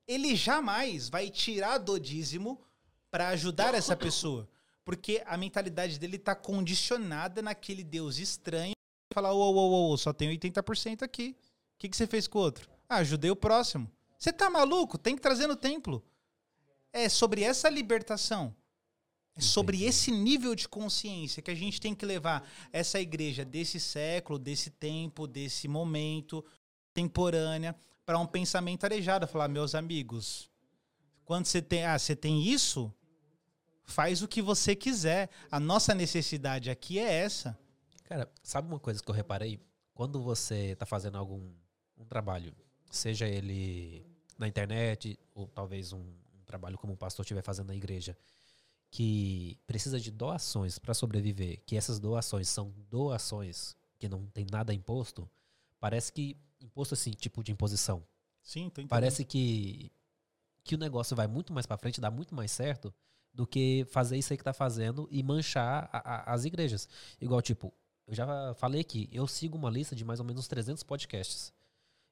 Ele 0.06 0.34
jamais 0.34 1.08
vai 1.08 1.30
tirar 1.30 1.78
do 1.78 1.98
dízimo 1.98 2.60
para 3.14 3.28
ajudar 3.28 3.74
essa 3.74 3.96
pessoa. 3.96 4.48
Porque 4.84 5.22
a 5.24 5.36
mentalidade 5.36 6.00
dele 6.00 6.18
tá 6.18 6.34
condicionada 6.34 7.40
naquele 7.40 7.84
Deus 7.84 8.18
estranho. 8.18 8.72
Falar, 9.12 9.32
ô, 9.32 9.38
ô, 9.38 9.56
ô, 9.56 9.92
ô, 9.92 9.96
só 9.96 10.12
tem 10.12 10.36
80% 10.36 11.02
aqui. 11.02 11.36
O 11.38 11.78
que, 11.78 11.88
que 11.88 11.96
você 11.96 12.08
fez 12.08 12.26
com 12.26 12.40
o 12.40 12.42
outro? 12.42 12.68
Ah, 12.88 12.96
ajudei 12.96 13.30
o 13.30 13.36
próximo. 13.36 13.88
Você 14.18 14.32
tá 14.32 14.50
maluco? 14.50 14.98
Tem 14.98 15.14
que 15.14 15.22
trazer 15.22 15.46
no 15.46 15.54
templo. 15.54 16.04
É 16.92 17.08
sobre 17.08 17.44
essa 17.44 17.68
libertação. 17.68 18.52
É 19.36 19.40
sobre 19.40 19.76
Entendi. 19.76 19.90
esse 19.90 20.10
nível 20.10 20.52
de 20.56 20.68
consciência 20.68 21.40
que 21.40 21.52
a 21.52 21.54
gente 21.54 21.80
tem 21.80 21.94
que 21.94 22.04
levar 22.04 22.44
essa 22.72 22.98
igreja 22.98 23.44
desse 23.44 23.78
século, 23.78 24.40
desse 24.40 24.70
tempo, 24.70 25.28
desse 25.28 25.68
momento, 25.68 26.44
temporânea, 26.92 27.76
para 28.04 28.18
um 28.18 28.26
pensamento 28.26 28.82
arejado. 28.82 29.28
Falar, 29.28 29.46
meus 29.46 29.76
amigos, 29.76 30.50
quando 31.24 31.46
você 31.46 31.62
tem, 31.62 31.84
ah, 31.84 31.96
você 31.96 32.16
tem 32.16 32.42
isso, 32.42 32.92
faz 33.84 34.22
o 34.22 34.28
que 34.28 34.42
você 34.42 34.74
quiser. 34.74 35.30
A 35.50 35.60
nossa 35.60 35.94
necessidade 35.94 36.70
aqui 36.70 36.98
é 36.98 37.12
essa. 37.12 37.58
Cara, 38.04 38.30
sabe 38.42 38.68
uma 38.68 38.80
coisa 38.80 39.02
que 39.02 39.10
eu 39.10 39.14
reparei? 39.14 39.60
Quando 39.94 40.22
você 40.22 40.74
tá 40.76 40.84
fazendo 40.84 41.16
algum 41.18 41.52
um 41.96 42.04
trabalho, 42.04 42.52
seja 42.90 43.26
ele 43.28 44.04
na 44.36 44.48
internet, 44.48 45.18
ou 45.34 45.46
talvez 45.46 45.92
um, 45.92 46.00
um 46.00 46.44
trabalho 46.44 46.76
como 46.76 46.92
um 46.92 46.96
pastor 46.96 47.24
estiver 47.24 47.42
fazendo 47.42 47.68
na 47.68 47.76
igreja, 47.76 48.16
que 48.90 49.58
precisa 49.66 50.00
de 50.00 50.10
doações 50.10 50.78
para 50.78 50.92
sobreviver, 50.92 51.62
que 51.64 51.76
essas 51.76 52.00
doações 52.00 52.48
são 52.48 52.74
doações 52.90 53.76
que 53.98 54.08
não 54.08 54.26
tem 54.26 54.46
nada 54.50 54.74
imposto, 54.74 55.30
parece 55.78 56.12
que 56.12 56.36
imposto 56.60 56.94
assim, 56.94 57.12
tipo 57.12 57.42
de 57.44 57.52
imposição. 57.52 58.04
Sim, 58.42 58.64
tô 58.64 58.80
entendendo. 58.80 58.90
Parece 58.90 59.24
que 59.24 59.92
que 60.64 60.74
o 60.74 60.78
negócio 60.78 61.14
vai 61.14 61.26
muito 61.26 61.52
mais 61.52 61.66
para 61.66 61.76
frente, 61.76 62.00
dá 62.00 62.10
muito 62.10 62.34
mais 62.34 62.50
certo 62.50 62.92
do 63.34 63.46
que 63.46 63.84
fazer 63.90 64.16
isso 64.16 64.32
aí 64.32 64.36
que 64.38 64.44
tá 64.44 64.52
fazendo 64.52 65.08
e 65.10 65.22
manchar 65.22 65.90
a- 65.92 65.98
a- 66.30 66.32
as 66.34 66.44
igrejas. 66.44 66.88
Igual, 67.20 67.42
tipo, 67.42 67.74
eu 68.06 68.14
já 68.14 68.54
falei 68.54 68.80
aqui, 68.80 69.08
eu 69.12 69.26
sigo 69.26 69.56
uma 69.58 69.68
lista 69.70 69.96
de 69.96 70.04
mais 70.04 70.20
ou 70.20 70.26
menos 70.26 70.46
300 70.46 70.82
podcasts. 70.84 71.52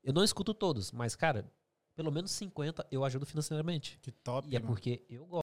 Eu 0.02 0.12
não 0.12 0.24
escuto 0.24 0.52
todos, 0.52 0.90
mas, 0.90 1.14
cara, 1.14 1.46
pelo 1.94 2.10
menos 2.10 2.32
50 2.32 2.84
eu 2.90 3.04
ajudo 3.04 3.24
financeiramente. 3.24 3.98
Que 4.02 4.10
top, 4.10 4.48
E 4.50 4.56
é 4.56 4.58
mano. 4.58 4.72
porque 4.72 5.04
eu 5.08 5.24
gosto, 5.26 5.42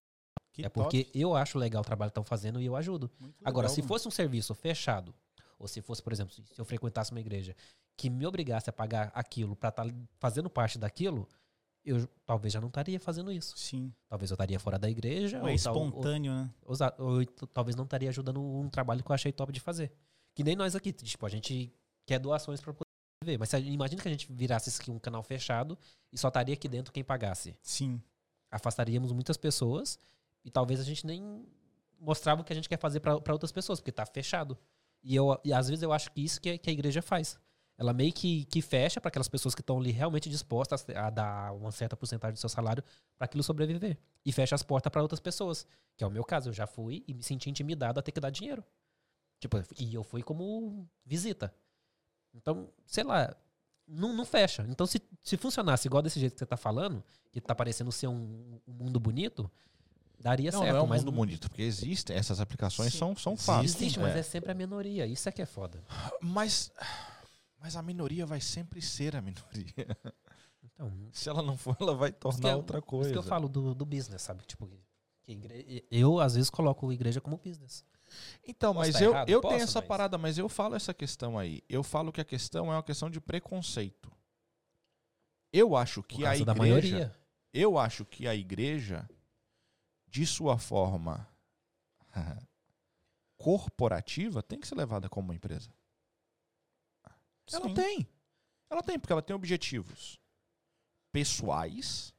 Que 0.52 0.66
é 0.66 0.70
top. 0.70 0.84
porque 0.84 1.10
eu 1.18 1.34
acho 1.36 1.58
legal 1.58 1.82
o 1.82 1.86
trabalho 1.86 2.10
que 2.10 2.14
estão 2.14 2.24
fazendo 2.26 2.60
e 2.60 2.66
eu 2.66 2.76
ajudo. 2.76 3.10
Muito 3.18 3.36
Agora, 3.46 3.68
legal, 3.68 3.76
se 3.76 3.82
mano. 3.82 3.88
fosse 3.88 4.08
um 4.08 4.12
serviço 4.12 4.54
fechado, 4.54 5.16
ou 5.58 5.68
se 5.68 5.82
fosse, 5.82 6.04
por 6.04 6.12
exemplo, 6.12 6.34
se 6.34 6.44
eu 6.60 6.66
frequentasse 6.66 7.12
uma 7.12 7.20
igreja 7.22 7.56
que 7.96 8.10
me 8.10 8.26
obrigasse 8.26 8.70
a 8.70 8.74
pagar 8.74 9.12
aquilo 9.14 9.56
para 9.56 9.70
estar 9.70 9.86
fazendo 10.20 10.50
parte 10.50 10.78
daquilo, 10.78 11.28
eu 11.90 12.08
talvez 12.26 12.54
já 12.54 12.60
não 12.62 12.68
estaria 12.70 13.00
fazendo 13.00 13.32
isso. 13.32 13.58
Sim. 13.58 13.94
Talvez 14.08 14.32
eu 14.32 14.36
estaria 14.36 14.60
fora 14.60 14.78
da 14.80 14.90
igreja, 14.90 15.38
É 15.38 15.42
ou, 15.42 15.46
tal- 15.58 15.76
ou- 15.78 15.86
espontâneo, 15.88 16.34
né? 16.34 16.50
ou 16.64 16.76
ou 17.06 17.26
talvez 17.54 17.76
não 17.76 17.84
estaria 17.86 18.10
ajudando 18.10 18.42
um 18.42 18.70
trabalho 18.70 19.04
que 19.04 19.12
eu 19.12 19.14
achei 19.16 19.32
top 19.32 19.52
de 19.52 19.60
fazer. 19.60 19.92
Que 20.36 20.44
nem 20.44 20.56
nós 20.56 20.76
aqui, 20.76 20.92
tipo, 20.94 21.26
a 21.26 21.30
gente 21.30 21.72
quer 22.06 22.20
doações 22.20 22.62
para 22.62 22.74
sobreviver. 22.74 23.40
Mas 23.40 23.50
se 23.50 23.56
a- 23.56 23.60
imagina 23.60 24.02
que 24.02 24.08
a 24.08 24.12
gente 24.12 24.32
virasse 24.32 24.70
isso 24.70 24.82
aqui 24.82 24.90
um 24.92 25.00
canal 25.00 25.22
fechado 25.24 25.78
e 26.12 26.18
só 26.18 26.28
estaria 26.30 26.54
aqui 26.54 26.68
dentro 26.68 26.94
quem 26.94 27.04
pagasse. 27.04 27.56
Sim. 27.62 28.02
Afastaríamos 28.52 29.12
muitas 29.12 29.38
pessoas 29.38 30.00
e 30.44 30.50
talvez 30.50 30.80
a 30.80 30.84
gente 30.84 31.06
nem 31.06 31.46
mostrava 32.00 32.42
o 32.42 32.44
que 32.46 32.54
a 32.54 32.56
gente 32.56 32.70
quer 32.70 32.80
fazer 32.80 33.00
para 33.00 33.34
outras 33.34 33.52
pessoas, 33.52 33.80
porque 33.80 33.92
tá 33.92 34.06
fechado. 34.06 34.58
E, 35.04 35.16
eu, 35.16 35.40
e 35.44 35.54
às 35.54 35.68
vezes 35.70 35.84
eu 35.84 35.92
acho 35.94 36.12
que 36.12 36.22
isso 36.24 36.40
que, 36.42 36.58
que 36.58 36.70
a 36.70 36.74
igreja 36.74 37.02
faz. 37.02 37.38
Ela 37.80 37.94
meio 37.94 38.12
que, 38.12 38.44
que 38.46 38.62
fecha 38.62 39.00
para 39.00 39.08
aquelas 39.08 39.30
pessoas 39.30 39.56
que 39.56 39.62
estão 39.62 39.80
ali 39.80 39.90
realmente 39.92 40.30
dispostas 40.30 40.86
a 40.94 41.10
dar 41.10 41.54
uma 41.54 41.72
certa 41.72 41.96
porcentagem 41.96 42.34
do 42.34 42.40
seu 42.40 42.50
salário 42.50 42.84
para 43.18 43.24
aquilo 43.24 43.42
sobreviver. 43.42 43.98
E 44.26 44.34
fecha 44.34 44.54
as 44.54 44.62
portas 44.62 44.92
para 44.92 45.02
outras 45.02 45.22
pessoas. 45.22 45.66
Que 45.96 46.04
é 46.04 46.08
o 46.08 46.12
meu 46.12 46.26
caso. 46.26 46.50
Eu 46.50 46.54
já 46.54 46.68
fui 46.68 47.06
e 47.08 47.14
me 47.14 47.24
senti 47.24 47.50
intimidado 47.50 47.98
a 47.98 48.04
ter 48.04 48.12
que 48.12 48.20
dar 48.20 48.32
dinheiro. 48.32 48.62
Tipo, 49.40 49.64
e 49.80 49.96
eu 49.96 50.04
fui 50.04 50.22
como 50.22 50.86
visita. 51.06 51.54
Então, 52.34 52.70
sei 52.86 53.06
lá, 53.06 53.34
não, 53.88 54.12
não 54.12 54.26
fecha. 54.26 54.66
Então, 54.68 54.86
se, 54.86 55.02
se 55.24 55.38
funcionasse 55.38 55.88
igual 55.88 56.04
desse 56.04 56.20
jeito 56.20 56.34
que 56.34 56.40
você 56.40 56.46
tá 56.46 56.58
falando, 56.58 57.02
que 57.32 57.40
tá 57.40 57.56
parecendo 57.56 57.94
ser 57.94 58.08
um, 58.08 58.60
um 58.68 58.74
mundo 58.74 59.00
bonito, 59.00 59.50
daria 60.20 60.52
Não, 60.52 60.60
certo. 60.60 60.74
não 60.74 60.80
é 60.80 60.84
um 60.84 60.88
mas 60.88 61.02
mundo 61.06 61.16
bonito, 61.16 61.48
porque 61.50 61.62
existem, 61.62 62.14
essas 62.16 62.42
aplicações 62.42 62.92
Sim. 62.92 63.00
são, 63.00 63.16
são 63.16 63.38
fatos. 63.38 63.74
Existe, 63.74 64.00
mas 64.02 64.18
É. 64.18 64.20
é 64.20 64.24
sempre 64.24 64.52
a 64.52 64.54
minoria. 64.54 65.06
Isso 65.08 65.30
é 65.30 65.32
que 65.32 65.42
é 65.42 65.46
foda. 65.46 65.82
Mas, 66.22 66.72
mas 67.60 67.76
a 67.76 67.82
minoria 67.82 68.26
vai 68.26 68.40
sempre 68.42 68.82
ser 68.82 69.16
a 69.16 69.22
minoria. 69.22 69.98
Então, 70.64 70.92
Se 71.12 71.30
ela 71.30 71.42
não 71.42 71.58
for, 71.58 71.76
ela 71.80 71.96
vai 71.96 72.10
Isso 72.10 72.20
tornar 72.20 72.50
é- 72.50 72.56
outra 72.56 72.78
Isso 72.80 72.88
coisa. 72.88 73.12
que 73.12 73.18
eu 73.18 73.24
falo 73.24 73.48
do, 73.50 73.74
do 73.76 73.86
business, 73.86 74.22
sabe? 74.22 74.44
Tipo, 74.46 74.68
que 74.68 75.32
igre- 75.32 75.86
eu 75.92 76.20
às 76.20 76.36
vezes 76.36 76.50
coloco 76.50 76.90
a 76.90 76.94
igreja 76.94 77.20
como 77.22 77.38
business. 77.38 77.84
Então, 78.48 78.74
Posso 78.74 78.92
mas 78.92 79.02
eu, 79.02 79.12
errado? 79.12 79.30
eu 79.30 79.42
Posso, 79.42 79.54
tenho 79.54 79.64
essa 79.64 79.80
mas- 79.80 79.88
parada, 79.88 80.18
mas 80.18 80.38
eu 80.38 80.50
falo 80.50 80.76
essa 80.76 80.94
questão 80.94 81.38
aí. 81.38 81.62
Eu 81.70 81.84
falo 81.84 82.12
que 82.12 82.20
a 82.22 82.26
questão 82.26 82.72
é 82.72 82.76
uma 82.76 82.84
questão 82.84 83.10
de 83.10 83.22
preconceito. 83.22 84.12
Eu 85.54 85.76
acho 85.76 86.02
que 86.04 86.26
a 86.26 86.30
igreja. 86.30 86.46
da 86.46 86.56
maioria. 86.56 87.16
Eu 87.54 87.78
acho 87.78 88.06
que 88.06 88.28
a 88.28 88.36
igreja, 88.36 89.08
de 90.08 90.26
sua 90.26 90.58
forma 90.58 91.28
corporativa, 93.38 94.42
tem 94.44 94.60
que 94.60 94.68
ser 94.68 94.76
levada 94.76 95.08
como 95.10 95.28
uma 95.30 95.36
empresa. 95.36 95.70
Ela 97.52 97.68
Sim. 97.68 97.74
tem. 97.74 98.08
Ela 98.70 98.84
tem, 98.84 99.00
porque 99.00 99.12
ela 99.12 99.22
tem 99.22 99.36
objetivos 99.36 100.20
pessoais, 101.12 102.14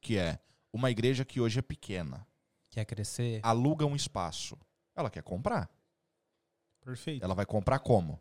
que 0.00 0.18
é 0.18 0.38
uma 0.72 0.90
igreja 0.90 1.24
que 1.24 1.40
hoje 1.40 1.58
é 1.58 1.62
pequena, 1.62 2.26
Quer 2.70 2.84
crescer. 2.84 3.40
aluga 3.42 3.86
um 3.86 3.94
espaço. 3.96 4.58
Ela 4.94 5.10
quer 5.10 5.22
comprar. 5.22 5.70
Perfeito. 6.80 7.22
Ela 7.24 7.34
vai 7.34 7.46
comprar 7.46 7.78
como? 7.78 8.20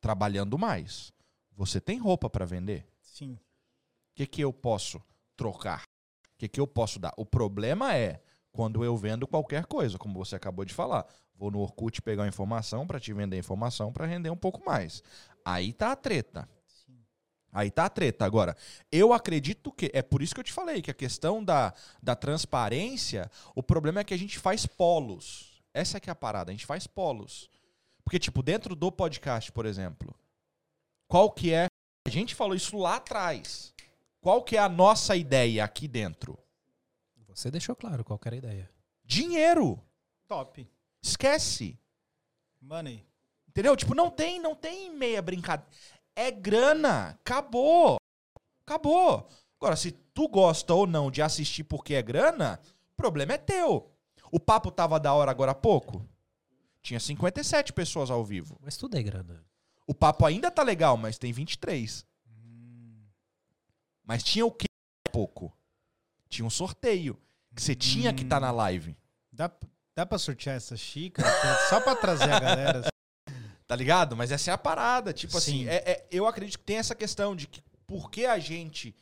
Trabalhando 0.00 0.58
mais. 0.58 1.12
Você 1.52 1.80
tem 1.80 1.98
roupa 1.98 2.28
para 2.28 2.44
vender? 2.44 2.88
Sim. 3.00 3.34
O 3.34 3.40
que, 4.16 4.26
que 4.26 4.40
eu 4.40 4.52
posso 4.52 5.02
trocar? 5.36 5.82
O 5.82 6.38
que, 6.38 6.48
que 6.48 6.60
eu 6.60 6.66
posso 6.66 6.98
dar? 6.98 7.12
O 7.16 7.24
problema 7.24 7.94
é 7.96 8.22
quando 8.58 8.84
eu 8.84 8.96
vendo 8.96 9.24
qualquer 9.24 9.66
coisa, 9.66 9.96
como 9.96 10.18
você 10.18 10.34
acabou 10.34 10.64
de 10.64 10.74
falar. 10.74 11.06
Vou 11.36 11.48
no 11.48 11.60
Orkut 11.60 12.02
pegar 12.02 12.22
uma 12.22 12.28
informação 12.28 12.88
para 12.88 12.98
te 12.98 13.12
vender 13.12 13.38
informação 13.38 13.92
para 13.92 14.04
render 14.04 14.30
um 14.30 14.36
pouco 14.36 14.66
mais. 14.66 15.00
Aí 15.44 15.72
tá 15.72 15.92
a 15.92 15.96
treta. 15.96 16.48
Sim. 16.66 16.98
Aí 17.52 17.70
tá 17.70 17.84
a 17.84 17.88
treta. 17.88 18.24
Agora, 18.24 18.56
eu 18.90 19.12
acredito 19.12 19.70
que. 19.70 19.92
É 19.94 20.02
por 20.02 20.22
isso 20.22 20.34
que 20.34 20.40
eu 20.40 20.44
te 20.44 20.52
falei 20.52 20.82
que 20.82 20.90
a 20.90 20.94
questão 20.94 21.44
da, 21.44 21.72
da 22.02 22.16
transparência, 22.16 23.30
o 23.54 23.62
problema 23.62 24.00
é 24.00 24.04
que 24.04 24.12
a 24.12 24.18
gente 24.18 24.40
faz 24.40 24.66
polos. 24.66 25.62
Essa 25.72 25.98
é 25.98 26.00
que 26.00 26.10
é 26.10 26.12
a 26.12 26.16
parada, 26.16 26.50
a 26.50 26.52
gente 26.52 26.66
faz 26.66 26.84
polos. 26.84 27.48
Porque, 28.02 28.18
tipo, 28.18 28.42
dentro 28.42 28.74
do 28.74 28.90
podcast, 28.90 29.52
por 29.52 29.66
exemplo, 29.66 30.12
qual 31.06 31.30
que 31.30 31.54
é. 31.54 31.68
A 32.08 32.10
gente 32.10 32.34
falou 32.34 32.56
isso 32.56 32.76
lá 32.76 32.96
atrás. 32.96 33.72
Qual 34.20 34.42
que 34.42 34.56
é 34.56 34.58
a 34.58 34.68
nossa 34.68 35.14
ideia 35.14 35.62
aqui 35.62 35.86
dentro? 35.86 36.36
Você 37.38 37.52
deixou 37.52 37.76
claro 37.76 38.04
qual 38.04 38.18
que 38.18 38.26
era 38.26 38.34
a 38.34 38.38
ideia. 38.38 38.70
Dinheiro. 39.04 39.80
Top. 40.26 40.68
Esquece. 41.00 41.78
Money. 42.60 43.06
Entendeu? 43.48 43.76
Tipo, 43.76 43.94
não 43.94 44.10
tem, 44.10 44.40
não 44.40 44.56
tem 44.56 44.90
meia 44.90 45.22
brincadeira. 45.22 45.70
É 46.16 46.32
grana. 46.32 47.10
Acabou. 47.10 47.96
Acabou. 48.62 49.28
Agora, 49.56 49.76
se 49.76 49.92
tu 49.92 50.26
gosta 50.26 50.74
ou 50.74 50.84
não 50.84 51.12
de 51.12 51.22
assistir 51.22 51.62
porque 51.62 51.94
é 51.94 52.02
grana, 52.02 52.60
o 52.90 52.96
problema 52.96 53.34
é 53.34 53.38
teu. 53.38 53.88
O 54.32 54.40
papo 54.40 54.72
tava 54.72 54.98
da 54.98 55.14
hora 55.14 55.30
agora 55.30 55.52
há 55.52 55.54
pouco. 55.54 56.04
Tinha 56.82 56.98
57 56.98 57.72
pessoas 57.72 58.10
ao 58.10 58.24
vivo. 58.24 58.58
Mas 58.60 58.76
tudo 58.76 58.96
é 58.96 59.02
grana. 59.02 59.46
O 59.86 59.94
papo 59.94 60.26
ainda 60.26 60.50
tá 60.50 60.64
legal, 60.64 60.96
mas 60.96 61.18
tem 61.18 61.32
23. 61.32 62.04
Mas 64.04 64.24
tinha 64.24 64.44
o 64.44 64.50
que 64.50 64.66
pouco? 65.12 65.56
Tinha 66.28 66.44
um 66.44 66.50
sorteio. 66.50 67.16
Que 67.58 67.64
você 67.64 67.74
tinha 67.74 68.12
que 68.14 68.22
estar 68.22 68.38
na 68.38 68.52
live. 68.52 68.96
Dá, 69.32 69.50
dá 69.96 70.06
pra 70.06 70.16
sortear 70.16 70.54
essa 70.54 70.76
xícara? 70.76 71.28
Só 71.68 71.80
pra 71.80 71.96
trazer 71.96 72.30
a 72.30 72.38
galera. 72.38 72.82
Tá 73.66 73.76
ligado? 73.76 74.16
Mas 74.16 74.30
essa 74.30 74.50
é 74.50 74.54
a 74.54 74.56
parada. 74.56 75.12
Tipo 75.12 75.36
assim, 75.36 75.64
Sim. 75.64 75.68
é- 75.68 75.90
é- 75.90 76.06
eu 76.10 76.26
acredito 76.26 76.58
que 76.58 76.64
tem 76.64 76.78
essa 76.78 76.94
questão 76.94 77.36
de 77.36 77.46
que 77.46 77.60
porque 77.86 78.24
a 78.24 78.38
gente 78.38 78.94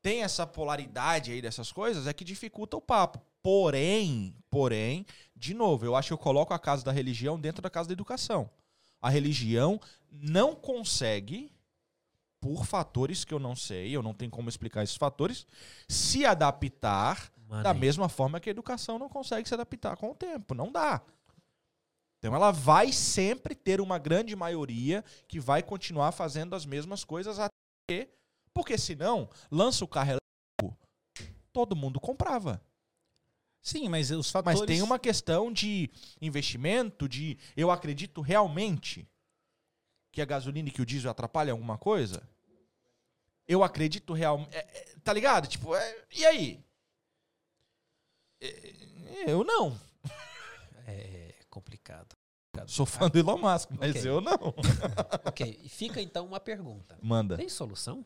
tem 0.00 0.22
essa 0.22 0.46
polaridade 0.46 1.32
aí 1.32 1.42
dessas 1.42 1.70
coisas, 1.70 2.06
é 2.06 2.12
que 2.14 2.24
dificulta 2.24 2.78
o 2.78 2.80
papo. 2.80 3.20
Porém, 3.42 4.34
porém, 4.48 5.04
de 5.36 5.52
novo, 5.52 5.84
eu 5.84 5.94
acho 5.94 6.08
que 6.08 6.12
eu 6.14 6.18
coloco 6.18 6.54
a 6.54 6.58
casa 6.58 6.82
da 6.82 6.92
religião 6.92 7.38
dentro 7.38 7.60
da 7.60 7.68
casa 7.68 7.88
da 7.88 7.92
educação. 7.92 8.48
A 9.02 9.10
religião 9.10 9.78
não 10.10 10.54
consegue, 10.54 11.52
por 12.40 12.64
fatores 12.64 13.22
que 13.22 13.34
eu 13.34 13.38
não 13.38 13.54
sei, 13.54 13.94
eu 13.94 14.02
não 14.02 14.14
tenho 14.14 14.30
como 14.30 14.48
explicar 14.48 14.82
esses 14.82 14.96
fatores, 14.96 15.46
se 15.86 16.24
adaptar 16.24 17.30
Mano, 17.50 17.64
da 17.64 17.74
mesma 17.74 18.08
forma 18.08 18.38
que 18.38 18.48
a 18.48 18.52
educação 18.52 18.96
não 18.96 19.08
consegue 19.08 19.48
se 19.48 19.52
adaptar 19.52 19.96
com 19.96 20.12
o 20.12 20.14
tempo. 20.14 20.54
Não 20.54 20.70
dá. 20.70 21.02
Então 22.18 22.32
ela 22.32 22.52
vai 22.52 22.92
sempre 22.92 23.56
ter 23.56 23.80
uma 23.80 23.98
grande 23.98 24.36
maioria 24.36 25.04
que 25.26 25.40
vai 25.40 25.60
continuar 25.60 26.12
fazendo 26.12 26.54
as 26.54 26.64
mesmas 26.64 27.02
coisas 27.02 27.40
até. 27.40 28.08
Porque 28.54 28.78
senão, 28.78 29.28
lança 29.50 29.84
o 29.84 29.88
carro 29.88 30.12
elétrico, 30.12 30.78
todo 31.52 31.74
mundo 31.74 31.98
comprava. 31.98 32.62
Sim, 33.60 33.88
mas 33.88 34.12
os 34.12 34.30
fatores... 34.30 34.60
Mas 34.60 34.66
tem 34.66 34.80
uma 34.80 34.98
questão 34.98 35.52
de 35.52 35.90
investimento, 36.20 37.08
de 37.08 37.36
eu 37.56 37.70
acredito 37.70 38.20
realmente 38.20 39.08
que 40.12 40.22
a 40.22 40.24
gasolina 40.24 40.68
e 40.68 40.72
que 40.72 40.82
o 40.82 40.86
diesel 40.86 41.10
atrapalham 41.10 41.54
alguma 41.54 41.76
coisa. 41.76 42.22
Eu 43.46 43.64
acredito 43.64 44.12
realmente. 44.12 44.56
tá 45.02 45.12
ligado? 45.12 45.48
Tipo, 45.48 45.74
é, 45.74 46.04
e 46.16 46.24
aí? 46.24 46.64
É, 48.40 48.74
Eu 49.26 49.44
não. 49.44 49.78
É 50.86 51.34
complicado. 51.48 52.16
Sou 52.66 52.84
fã 52.84 53.08
do 53.08 53.18
Elon 53.18 53.38
Musk, 53.38 53.70
mas 53.78 53.96
Ok. 53.96 54.10
eu 54.10 54.20
não. 54.20 54.34
ok, 55.24 55.60
e 55.62 55.68
fica 55.68 56.00
então 56.00 56.26
uma 56.26 56.40
pergunta. 56.40 56.98
Manda. 57.00 57.36
Tem 57.36 57.48
solução? 57.48 58.04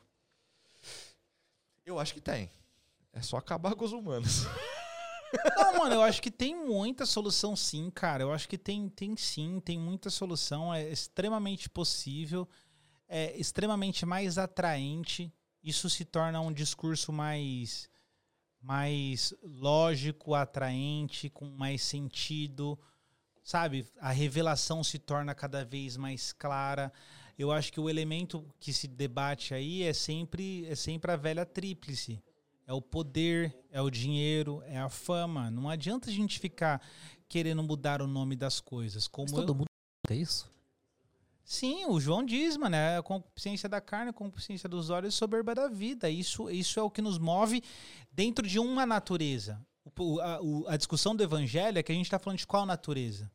Eu 1.85 1.99
acho 1.99 2.15
que 2.15 2.21
tem. 2.21 2.51
É 3.13 3.23
só 3.23 3.37
acabar 3.37 3.75
com 3.75 3.85
os 3.85 3.93
humanos. 3.93 4.45
Não, 5.57 5.79
mano, 5.79 5.97
eu 5.97 6.03
acho 6.03 6.23
que 6.23 6.31
tem 6.31 6.55
muita 6.55 7.05
solução 7.05 7.57
sim, 7.57 7.91
cara. 7.91 8.23
Eu 8.23 8.33
acho 8.33 8.49
que 8.49 8.57
tem, 8.57 8.89
tem 8.89 9.17
sim, 9.17 9.59
tem 9.61 9.77
muita 9.77 10.09
solução. 10.09 10.73
É 10.73 10.89
extremamente 10.89 11.69
possível, 11.69 12.49
é 13.09 13.37
extremamente 13.37 14.07
mais 14.07 14.39
atraente. 14.39 15.33
Isso 15.63 15.91
se 15.91 16.05
torna 16.05 16.41
um 16.41 16.53
discurso 16.53 17.13
mais, 17.13 17.89
mais 18.65 19.35
lógico, 19.43 20.35
atraente, 20.35 21.29
com 21.29 21.45
mais 21.51 21.83
sentido. 21.83 22.79
Sabe? 23.43 23.87
A 24.01 24.11
revelação 24.11 24.83
se 24.83 24.99
torna 24.99 25.35
cada 25.35 25.65
vez 25.65 25.97
mais 25.99 26.33
clara. 26.33 26.91
Eu 27.39 27.53
acho 27.53 27.71
que 27.73 27.79
o 27.81 27.91
elemento 27.91 28.45
que 28.59 28.73
se 28.73 28.89
debate 28.89 29.53
aí 29.53 29.83
é 29.83 29.93
sempre, 29.93 30.65
é 30.67 30.75
sempre 30.75 31.13
a 31.13 31.17
velha 31.17 31.45
tríplice. 31.45 32.23
É 32.67 32.73
o 32.73 32.81
poder, 32.81 33.55
é 33.71 33.83
o 33.83 33.91
dinheiro, 33.91 34.63
é 34.65 34.79
a 34.79 34.89
fama. 34.89 35.51
Não 35.51 35.69
adianta 35.69 36.09
a 36.09 36.13
gente 36.13 36.39
ficar 36.39 36.81
querendo 37.29 37.63
mudar 37.63 38.01
o 38.01 38.07
nome 38.07 38.35
das 38.35 38.61
coisas. 38.61 39.07
Como 39.07 39.29
Mas 39.31 39.39
eu- 39.41 39.47
todo 39.47 39.55
mundo 39.55 39.67
é 40.09 40.15
isso? 40.15 40.51
Sim, 41.45 41.85
o 41.87 42.01
João 42.01 42.25
diz, 42.25 42.57
mano, 42.57 42.75
é 42.75 42.97
a 42.97 43.03
concupiscência 43.03 43.69
da 43.69 43.81
carne, 43.81 44.11
a 44.11 44.15
concupiscência 44.15 44.67
dos 44.69 44.89
olhos 44.89 45.15
e 45.15 45.17
soberba 45.17 45.55
da 45.55 45.69
vida. 45.69 46.09
Isso, 46.09 46.49
isso 46.51 46.81
é 46.81 46.83
o 46.83 46.91
que 46.91 47.03
nos 47.03 47.19
move 47.19 47.63
dentro 48.11 48.47
de 48.47 48.59
uma 48.59 48.87
natureza. 48.87 49.61
O- 49.99 50.21
a, 50.21 50.41
o- 50.41 50.65
a 50.67 50.77
discussão 50.77 51.15
do 51.15 51.23
evangelho 51.23 51.79
é 51.79 51.83
que 51.83 51.93
a 51.93 51.95
gente 51.95 52.07
está 52.07 52.19
falando 52.19 52.39
de 52.39 52.47
qual 52.47 52.65
natureza? 52.65 53.31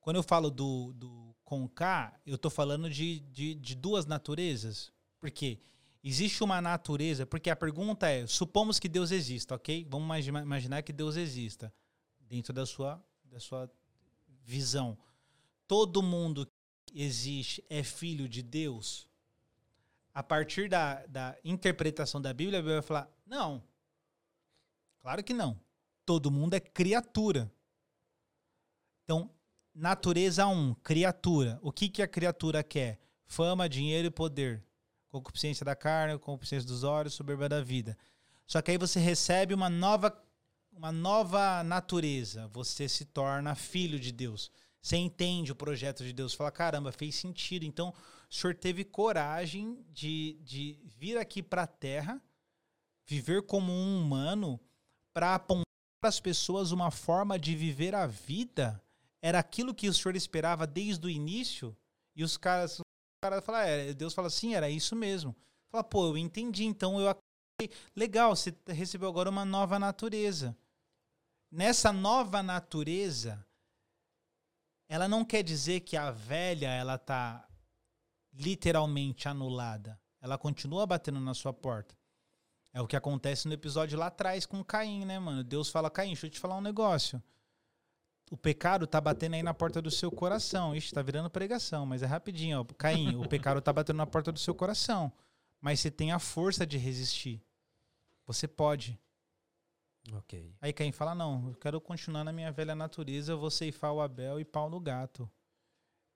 Quando 0.00 0.16
eu 0.16 0.22
falo 0.22 0.50
do, 0.50 0.94
do 0.94 1.36
com 1.44 1.68
K, 1.68 2.18
eu 2.24 2.36
estou 2.36 2.50
falando 2.50 2.88
de, 2.88 3.20
de, 3.20 3.54
de 3.54 3.74
duas 3.74 4.06
naturezas. 4.06 4.90
Por 5.18 5.30
quê? 5.30 5.58
Existe 6.02 6.42
uma 6.42 6.62
natureza, 6.62 7.26
porque 7.26 7.50
a 7.50 7.56
pergunta 7.56 8.08
é, 8.08 8.26
supomos 8.26 8.78
que 8.78 8.88
Deus 8.88 9.10
exista, 9.10 9.54
ok? 9.56 9.86
Vamos 9.90 10.06
imagi- 10.06 10.30
imaginar 10.30 10.82
que 10.82 10.92
Deus 10.94 11.16
exista 11.16 11.70
dentro 12.18 12.54
da 12.54 12.64
sua, 12.64 12.98
da 13.24 13.38
sua 13.38 13.70
visão. 14.42 14.96
Todo 15.68 16.02
mundo 16.02 16.48
existe 16.94 17.64
é 17.68 17.82
filho 17.82 18.28
de 18.28 18.42
Deus, 18.42 19.08
a 20.12 20.22
partir 20.22 20.68
da, 20.68 21.04
da 21.06 21.36
interpretação 21.44 22.20
da 22.20 22.32
Bíblia, 22.32 22.58
a 22.58 22.62
Bíblia 22.62 22.80
vai 22.80 22.86
falar: 22.86 23.10
não. 23.26 23.62
Claro 25.00 25.24
que 25.24 25.32
não. 25.32 25.58
Todo 26.04 26.30
mundo 26.30 26.54
é 26.54 26.60
criatura. 26.60 27.50
Então, 29.04 29.30
natureza 29.74 30.46
1, 30.46 30.74
criatura. 30.82 31.58
O 31.62 31.72
que, 31.72 31.88
que 31.88 32.02
a 32.02 32.08
criatura 32.08 32.62
quer? 32.62 32.98
Fama, 33.26 33.68
dinheiro 33.68 34.08
e 34.08 34.10
poder. 34.10 34.62
Concupiscência 35.08 35.64
da 35.64 35.74
carne, 35.74 36.18
concupiscência 36.18 36.68
dos 36.68 36.84
olhos, 36.84 37.14
soberba 37.14 37.48
da 37.48 37.60
vida. 37.60 37.96
Só 38.46 38.60
que 38.60 38.70
aí 38.70 38.78
você 38.78 39.00
recebe 39.00 39.54
uma 39.54 39.70
nova, 39.70 40.16
uma 40.72 40.92
nova 40.92 41.62
natureza. 41.62 42.48
Você 42.48 42.88
se 42.88 43.04
torna 43.04 43.54
filho 43.54 43.98
de 43.98 44.12
Deus. 44.12 44.50
Você 44.82 44.96
entende 44.96 45.52
o 45.52 45.56
projeto 45.56 46.02
de 46.02 46.12
Deus. 46.12 46.34
Fala, 46.34 46.50
caramba, 46.50 46.90
fez 46.92 47.14
sentido. 47.14 47.64
Então, 47.64 47.92
o 48.30 48.34
senhor 48.34 48.54
teve 48.54 48.84
coragem 48.84 49.84
de, 49.92 50.38
de 50.42 50.78
vir 50.98 51.18
aqui 51.18 51.42
para 51.42 51.62
a 51.62 51.66
Terra, 51.66 52.22
viver 53.06 53.42
como 53.42 53.72
um 53.72 54.00
humano, 54.00 54.58
para 55.12 55.34
apontar 55.34 55.64
para 56.00 56.08
as 56.08 56.18
pessoas 56.18 56.72
uma 56.72 56.90
forma 56.90 57.38
de 57.38 57.54
viver 57.54 57.94
a 57.94 58.06
vida. 58.06 58.82
Era 59.20 59.38
aquilo 59.38 59.74
que 59.74 59.88
o 59.88 59.94
senhor 59.94 60.16
esperava 60.16 60.66
desde 60.66 61.06
o 61.06 61.10
início. 61.10 61.76
E 62.16 62.24
os 62.24 62.38
caras, 62.38 62.78
os 62.78 62.84
caras 63.22 63.44
falam, 63.44 63.60
é, 63.60 63.92
Deus 63.92 64.14
fala 64.14 64.28
assim, 64.28 64.54
era 64.54 64.70
isso 64.70 64.96
mesmo. 64.96 65.36
Fala, 65.70 65.84
pô, 65.84 66.06
eu 66.06 66.16
entendi, 66.16 66.64
então 66.64 66.98
eu 66.98 67.08
acreditei. 67.08 67.78
Legal, 67.94 68.34
você 68.34 68.54
recebeu 68.66 69.08
agora 69.08 69.28
uma 69.28 69.44
nova 69.44 69.78
natureza. 69.78 70.56
Nessa 71.52 71.92
nova 71.92 72.42
natureza, 72.42 73.44
ela 74.90 75.06
não 75.06 75.24
quer 75.24 75.44
dizer 75.44 75.80
que 75.80 75.96
a 75.96 76.10
velha 76.10 76.66
ela 76.66 76.98
tá 76.98 77.48
literalmente 78.34 79.28
anulada. 79.28 79.96
Ela 80.20 80.36
continua 80.36 80.84
batendo 80.84 81.20
na 81.20 81.32
sua 81.32 81.52
porta. 81.52 81.96
É 82.72 82.80
o 82.80 82.88
que 82.88 82.96
acontece 82.96 83.46
no 83.46 83.54
episódio 83.54 83.96
lá 83.96 84.06
atrás 84.06 84.44
com 84.44 84.64
Caim, 84.64 85.04
né, 85.04 85.16
mano? 85.16 85.44
Deus 85.44 85.70
fala, 85.70 85.88
Caim, 85.88 86.08
deixa 86.08 86.26
eu 86.26 86.30
te 86.30 86.40
falar 86.40 86.56
um 86.56 86.60
negócio. 86.60 87.22
O 88.32 88.36
pecado 88.36 88.84
tá 88.84 89.00
batendo 89.00 89.34
aí 89.34 89.44
na 89.44 89.54
porta 89.54 89.80
do 89.80 89.92
seu 89.92 90.10
coração. 90.10 90.74
Ixi, 90.74 90.92
tá 90.92 91.02
virando 91.02 91.30
pregação, 91.30 91.86
mas 91.86 92.02
é 92.02 92.06
rapidinho, 92.06 92.60
ó. 92.60 92.64
Caim, 92.74 93.14
o 93.14 93.28
pecado 93.28 93.60
tá 93.60 93.72
batendo 93.72 93.96
na 93.98 94.08
porta 94.08 94.32
do 94.32 94.40
seu 94.40 94.56
coração. 94.56 95.12
Mas 95.60 95.78
você 95.78 95.88
tem 95.88 96.10
a 96.10 96.18
força 96.18 96.66
de 96.66 96.76
resistir. 96.76 97.40
Você 98.26 98.48
pode. 98.48 98.98
Ok. 100.12 100.54
Aí 100.60 100.72
Caim 100.72 100.92
fala: 100.92 101.14
Não, 101.14 101.48
eu 101.48 101.54
quero 101.54 101.80
continuar 101.80 102.24
na 102.24 102.32
minha 102.32 102.50
velha 102.50 102.74
natureza, 102.74 103.32
eu 103.32 103.38
vou 103.38 103.50
ceifar 103.50 103.92
o 103.92 104.00
Abel 104.00 104.40
e 104.40 104.44
pau 104.44 104.70
no 104.70 104.80
gato. 104.80 105.30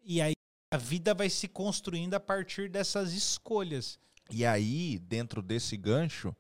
E 0.02 0.20
aí 0.20 0.34
a 0.72 0.76
vida 0.76 1.14
vai 1.14 1.30
se 1.30 1.46
construindo 1.46 2.14
a 2.14 2.20
partir 2.20 2.68
dessas 2.68 3.12
escolhas. 3.12 3.98
E 4.30 4.44
aí, 4.44 4.98
dentro 4.98 5.42
desse 5.42 5.76
gancho, 5.76 6.34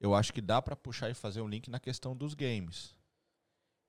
eu 0.00 0.14
acho 0.14 0.32
que 0.32 0.40
dá 0.40 0.60
pra 0.60 0.74
puxar 0.74 1.10
e 1.10 1.14
fazer 1.14 1.40
um 1.40 1.48
link 1.48 1.70
na 1.70 1.78
questão 1.78 2.16
dos 2.16 2.34
games. 2.34 2.96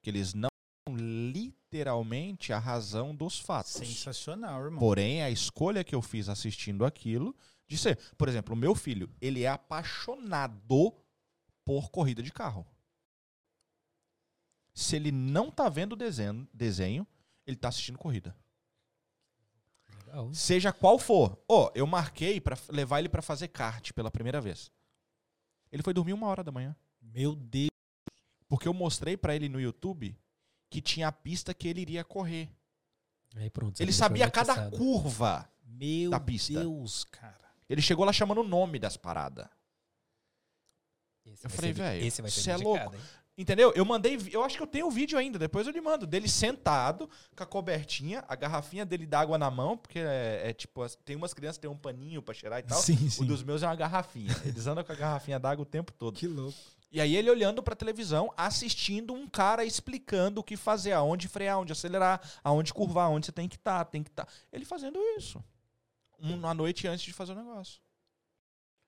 Que 0.01 0.09
eles 0.09 0.33
não 0.33 0.49
são 0.87 0.95
literalmente 0.95 2.53
a 2.53 2.59
razão 2.59 3.15
dos 3.15 3.39
fatos. 3.39 3.71
Sensacional, 3.71 4.65
irmão. 4.65 4.79
Porém, 4.79 5.23
a 5.23 5.31
escolha 5.31 5.83
que 5.83 5.95
eu 5.95 6.01
fiz 6.01 6.29
assistindo 6.29 6.85
aquilo 6.85 7.35
de 7.67 7.77
ser, 7.77 7.97
por 8.17 8.29
exemplo, 8.29 8.53
o 8.53 8.57
meu 8.57 8.75
filho, 8.75 9.09
ele 9.19 9.43
é 9.43 9.49
apaixonado 9.49 10.93
por 11.65 11.89
corrida 11.89 12.21
de 12.21 12.31
carro. 12.31 12.65
Se 14.77 14.95
ele 14.95 15.11
não 15.11 15.49
tá 15.49 15.69
vendo 15.69 15.95
desenho, 15.95 16.47
desenho 16.53 17.07
ele 17.47 17.57
tá 17.57 17.67
assistindo 17.69 17.97
corrida. 17.97 18.37
Legal. 20.05 20.31
Seja 20.35 20.71
qual 20.71 20.99
for. 20.99 21.35
Ó, 21.49 21.71
eu 21.73 21.87
marquei 21.87 22.39
pra 22.39 22.55
levar 22.69 22.99
ele 22.99 23.09
pra 23.09 23.23
fazer 23.23 23.47
kart 23.47 23.91
pela 23.93 24.11
primeira 24.11 24.39
vez. 24.39 24.71
Ele 25.71 25.81
foi 25.81 25.95
dormir 25.95 26.13
uma 26.13 26.27
hora 26.27 26.43
da 26.43 26.51
manhã. 26.51 26.75
Meu 27.01 27.33
Deus. 27.35 27.71
Porque 28.47 28.67
eu 28.67 28.73
mostrei 28.73 29.17
pra 29.17 29.35
ele 29.35 29.49
no 29.49 29.59
YouTube 29.59 30.15
que 30.69 30.79
tinha 30.79 31.07
a 31.07 31.11
pista 31.11 31.55
que 31.55 31.67
ele 31.67 31.81
iria 31.81 32.03
correr. 32.03 32.47
Aí 33.35 33.49
pronto. 33.49 33.77
você 33.77 33.83
Ele 33.83 33.91
sabia 33.91 34.29
cada 34.29 34.69
curva. 34.69 35.51
Meu 35.63 36.11
Da 36.11 36.19
pista. 36.19 36.53
Deus, 36.53 37.03
cara. 37.05 37.51
Ele 37.67 37.81
chegou 37.81 38.05
lá 38.05 38.13
chamando 38.13 38.41
o 38.41 38.47
nome 38.47 38.77
das 38.77 38.95
paradas. 38.95 39.47
Esse 41.25 41.47
Eu 41.47 41.49
falei, 41.49 41.73
velho, 41.73 42.05
Esse 42.05 42.21
vai 42.21 42.29
ser 42.29 42.41
cê 42.41 42.51
é 42.51 42.57
louco. 42.57 42.93
hein? 42.93 43.01
Entendeu? 43.37 43.71
Eu 43.75 43.85
mandei, 43.85 44.17
eu 44.31 44.43
acho 44.43 44.57
que 44.57 44.63
eu 44.63 44.67
tenho 44.67 44.87
o 44.87 44.91
vídeo 44.91 45.15
ainda, 45.17 45.37
depois 45.37 45.67
eu 45.67 45.71
lhe 45.73 45.79
mando, 45.79 46.07
dele 46.07 46.27
sentado, 46.27 47.07
com 47.35 47.43
a 47.43 47.45
cobertinha, 47.45 48.25
a 48.27 48.35
garrafinha 48.35 48.83
dele 48.83 49.05
d'água 49.05 49.37
na 49.37 49.51
mão, 49.51 49.77
porque 49.77 49.99
é, 49.99 50.49
é 50.49 50.53
tipo, 50.53 50.81
as- 50.81 50.95
tem 51.05 51.15
umas 51.15 51.35
crianças 51.35 51.57
que 51.57 51.61
tem 51.61 51.69
um 51.69 51.77
paninho 51.77 52.19
pra 52.21 52.33
cheirar 52.33 52.59
e 52.59 52.63
tal. 52.63 52.79
Sim, 52.81 52.95
O 53.05 53.11
sim. 53.11 53.25
dos 53.25 53.43
meus 53.43 53.61
é 53.61 53.67
uma 53.67 53.75
garrafinha. 53.75 54.35
Eles 54.43 54.65
andam 54.65 54.83
com 54.83 54.91
a 54.91 54.95
garrafinha 54.95 55.39
d'água 55.39 55.61
o 55.61 55.65
tempo 55.67 55.93
todo. 55.93 56.17
Que 56.17 56.25
louco. 56.27 56.57
E 56.91 56.99
aí 56.99 57.15
ele 57.15 57.29
olhando 57.29 57.61
pra 57.61 57.75
televisão, 57.75 58.33
assistindo 58.35 59.13
um 59.13 59.27
cara 59.27 59.63
explicando 59.63 60.41
o 60.41 60.43
que 60.43 60.57
fazer, 60.57 60.93
aonde 60.93 61.27
frear, 61.27 61.59
onde 61.59 61.71
acelerar, 61.71 62.19
aonde 62.43 62.73
curvar, 62.73 63.05
aonde 63.05 63.27
você 63.27 63.31
tem 63.31 63.47
que 63.47 63.57
estar, 63.57 63.85
tem 63.85 64.01
que 64.01 64.09
estar. 64.09 64.27
Ele 64.51 64.65
fazendo 64.65 64.97
isso. 65.15 65.43
Uma 66.17 66.55
noite 66.55 66.87
antes 66.87 67.05
de 67.05 67.13
fazer 67.13 67.33
o 67.33 67.35
negócio. 67.35 67.79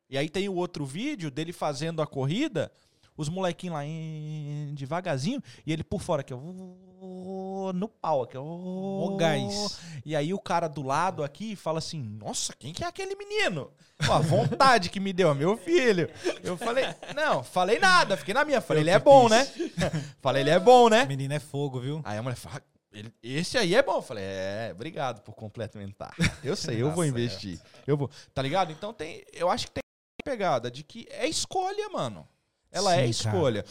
E 0.09 0.17
aí 0.17 0.27
tem 0.27 0.49
o 0.49 0.55
outro 0.55 0.85
vídeo 0.87 1.29
dele 1.29 1.53
fazendo 1.53 2.01
a 2.01 2.07
corrida, 2.07 2.71
os 3.19 3.29
molequinhos 3.29 3.73
lá 3.75 3.85
em- 3.85 4.73
devagarzinho, 4.73 5.41
e 5.65 5.73
ele 5.73 5.83
por 5.83 6.01
fora 6.01 6.21
aqui, 6.21 6.33
ó, 6.33 6.37
no 7.73 7.87
pau 7.87 8.23
aqui, 8.23 8.37
ó. 8.37 8.41
O 8.43 9.17
gás. 9.17 9.79
E 10.05 10.15
aí 10.15 10.33
o 10.33 10.39
cara 10.39 10.67
do 10.67 10.81
lado 10.81 11.23
aqui 11.23 11.55
fala 11.55 11.79
assim: 11.79 12.01
Nossa, 12.01 12.53
quem 12.57 12.73
que 12.73 12.83
é 12.83 12.87
aquele 12.87 13.15
menino? 13.15 13.71
Ó, 14.07 14.13
a 14.13 14.19
vontade 14.19 14.89
que 14.89 14.99
me 14.99 15.11
deu, 15.11 15.33
meu 15.35 15.57
filho. 15.57 16.09
Eu 16.41 16.55
falei, 16.57 16.85
não, 17.15 17.43
falei 17.43 17.79
nada, 17.79 18.15
fiquei 18.15 18.33
na 18.33 18.45
minha. 18.45 18.61
Falei, 18.61 18.83
ele 18.83 18.89
é 18.91 18.99
bom, 18.99 19.27
né? 19.27 19.45
Falei, 20.21 20.41
ele 20.43 20.49
é 20.51 20.59
bom, 20.59 20.87
né? 20.89 21.03
Menino 21.05 21.33
é 21.33 21.39
fogo, 21.39 21.81
viu? 21.81 22.01
Aí 22.05 22.17
a 22.17 22.23
mulher 22.23 22.37
fala, 22.37 22.61
"Ele- 22.93 23.13
esse 23.21 23.57
aí 23.57 23.75
é 23.75 23.83
bom. 23.83 23.97
Eu 23.97 24.01
falei, 24.01 24.23
é, 24.23 24.69
obrigado 24.73 25.21
por 25.21 25.33
complementar. 25.35 26.13
Eu 26.41 26.55
sei, 26.55 26.81
eu 26.81 26.91
vou 26.91 27.03
Tá 27.03 27.07
investir. 27.09 27.59
Eu 27.85 27.97
vou. 27.97 28.09
Tá 28.33 28.41
ligado? 28.41 28.71
Então 28.71 28.93
tem. 28.93 29.23
Eu 29.33 29.49
acho 29.49 29.67
que 29.67 29.73
tem 29.73 29.83
pegada 30.23 30.71
de 30.71 30.81
que 30.83 31.05
é 31.11 31.27
escolha, 31.27 31.89
mano. 31.89 32.25
Ela 32.71 32.95
é 32.95 33.11
Sim, 33.11 33.23
cara. 33.23 33.35
escolha. 33.35 33.65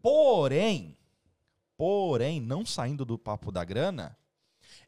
Porém, 0.00 0.96
porém, 1.76 2.40
não 2.40 2.66
saindo 2.66 3.04
do 3.04 3.18
papo 3.18 3.50
da 3.50 3.64
grana, 3.64 4.16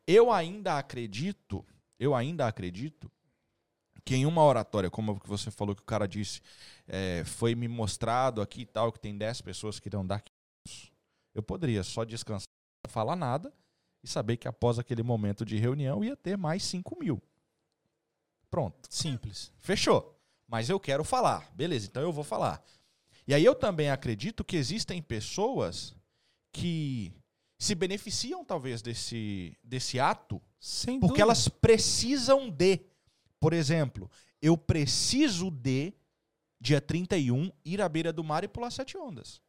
eu 0.06 0.30
ainda 0.30 0.78
acredito, 0.78 1.64
eu 1.98 2.14
ainda 2.14 2.46
acredito 2.46 3.10
que 4.04 4.14
em 4.14 4.26
uma 4.26 4.44
oratória, 4.44 4.90
como 4.90 5.18
que 5.18 5.28
você 5.28 5.50
falou 5.50 5.74
que 5.74 5.82
o 5.82 5.86
cara 5.86 6.06
disse, 6.06 6.42
é, 6.86 7.24
foi 7.24 7.54
me 7.54 7.66
mostrado 7.66 8.42
aqui 8.42 8.62
e 8.62 8.66
tal, 8.66 8.92
que 8.92 9.00
tem 9.00 9.16
10 9.16 9.40
pessoas 9.40 9.80
que 9.80 9.88
irão 9.88 10.06
dar 10.06 10.20
500, 10.66 10.92
eu 11.34 11.42
poderia 11.42 11.82
só 11.82 12.04
descansar, 12.04 12.46
não 12.84 12.90
falar 12.92 13.16
nada 13.16 13.52
e 14.02 14.08
saber 14.08 14.36
que 14.36 14.46
após 14.46 14.78
aquele 14.78 15.02
momento 15.02 15.44
de 15.44 15.56
reunião 15.56 16.04
ia 16.04 16.16
ter 16.16 16.36
mais 16.36 16.62
5 16.64 16.98
mil. 16.98 17.22
Pronto. 18.50 18.86
Simples. 18.90 19.50
Fechou. 19.58 20.14
Mas 20.46 20.68
eu 20.68 20.78
quero 20.78 21.02
falar. 21.02 21.50
Beleza, 21.54 21.86
então 21.86 22.02
eu 22.02 22.12
vou 22.12 22.22
falar. 22.22 22.62
E 23.26 23.34
aí 23.34 23.44
eu 23.44 23.54
também 23.54 23.90
acredito 23.90 24.44
que 24.44 24.56
existem 24.56 25.00
pessoas 25.00 25.94
que 26.52 27.12
se 27.58 27.74
beneficiam 27.74 28.44
talvez 28.44 28.82
desse, 28.82 29.56
desse 29.62 29.98
ato 29.98 30.40
Sem 30.60 31.00
porque 31.00 31.08
dúvida. 31.14 31.22
elas 31.22 31.48
precisam 31.48 32.50
de. 32.50 32.80
Por 33.40 33.52
exemplo, 33.52 34.10
eu 34.40 34.56
preciso 34.56 35.50
de, 35.50 35.92
dia 36.60 36.80
31, 36.80 37.50
ir 37.64 37.80
à 37.80 37.88
beira 37.88 38.12
do 38.12 38.22
mar 38.24 38.44
e 38.44 38.48
pular 38.48 38.70
sete 38.70 38.96
ondas. 38.96 39.40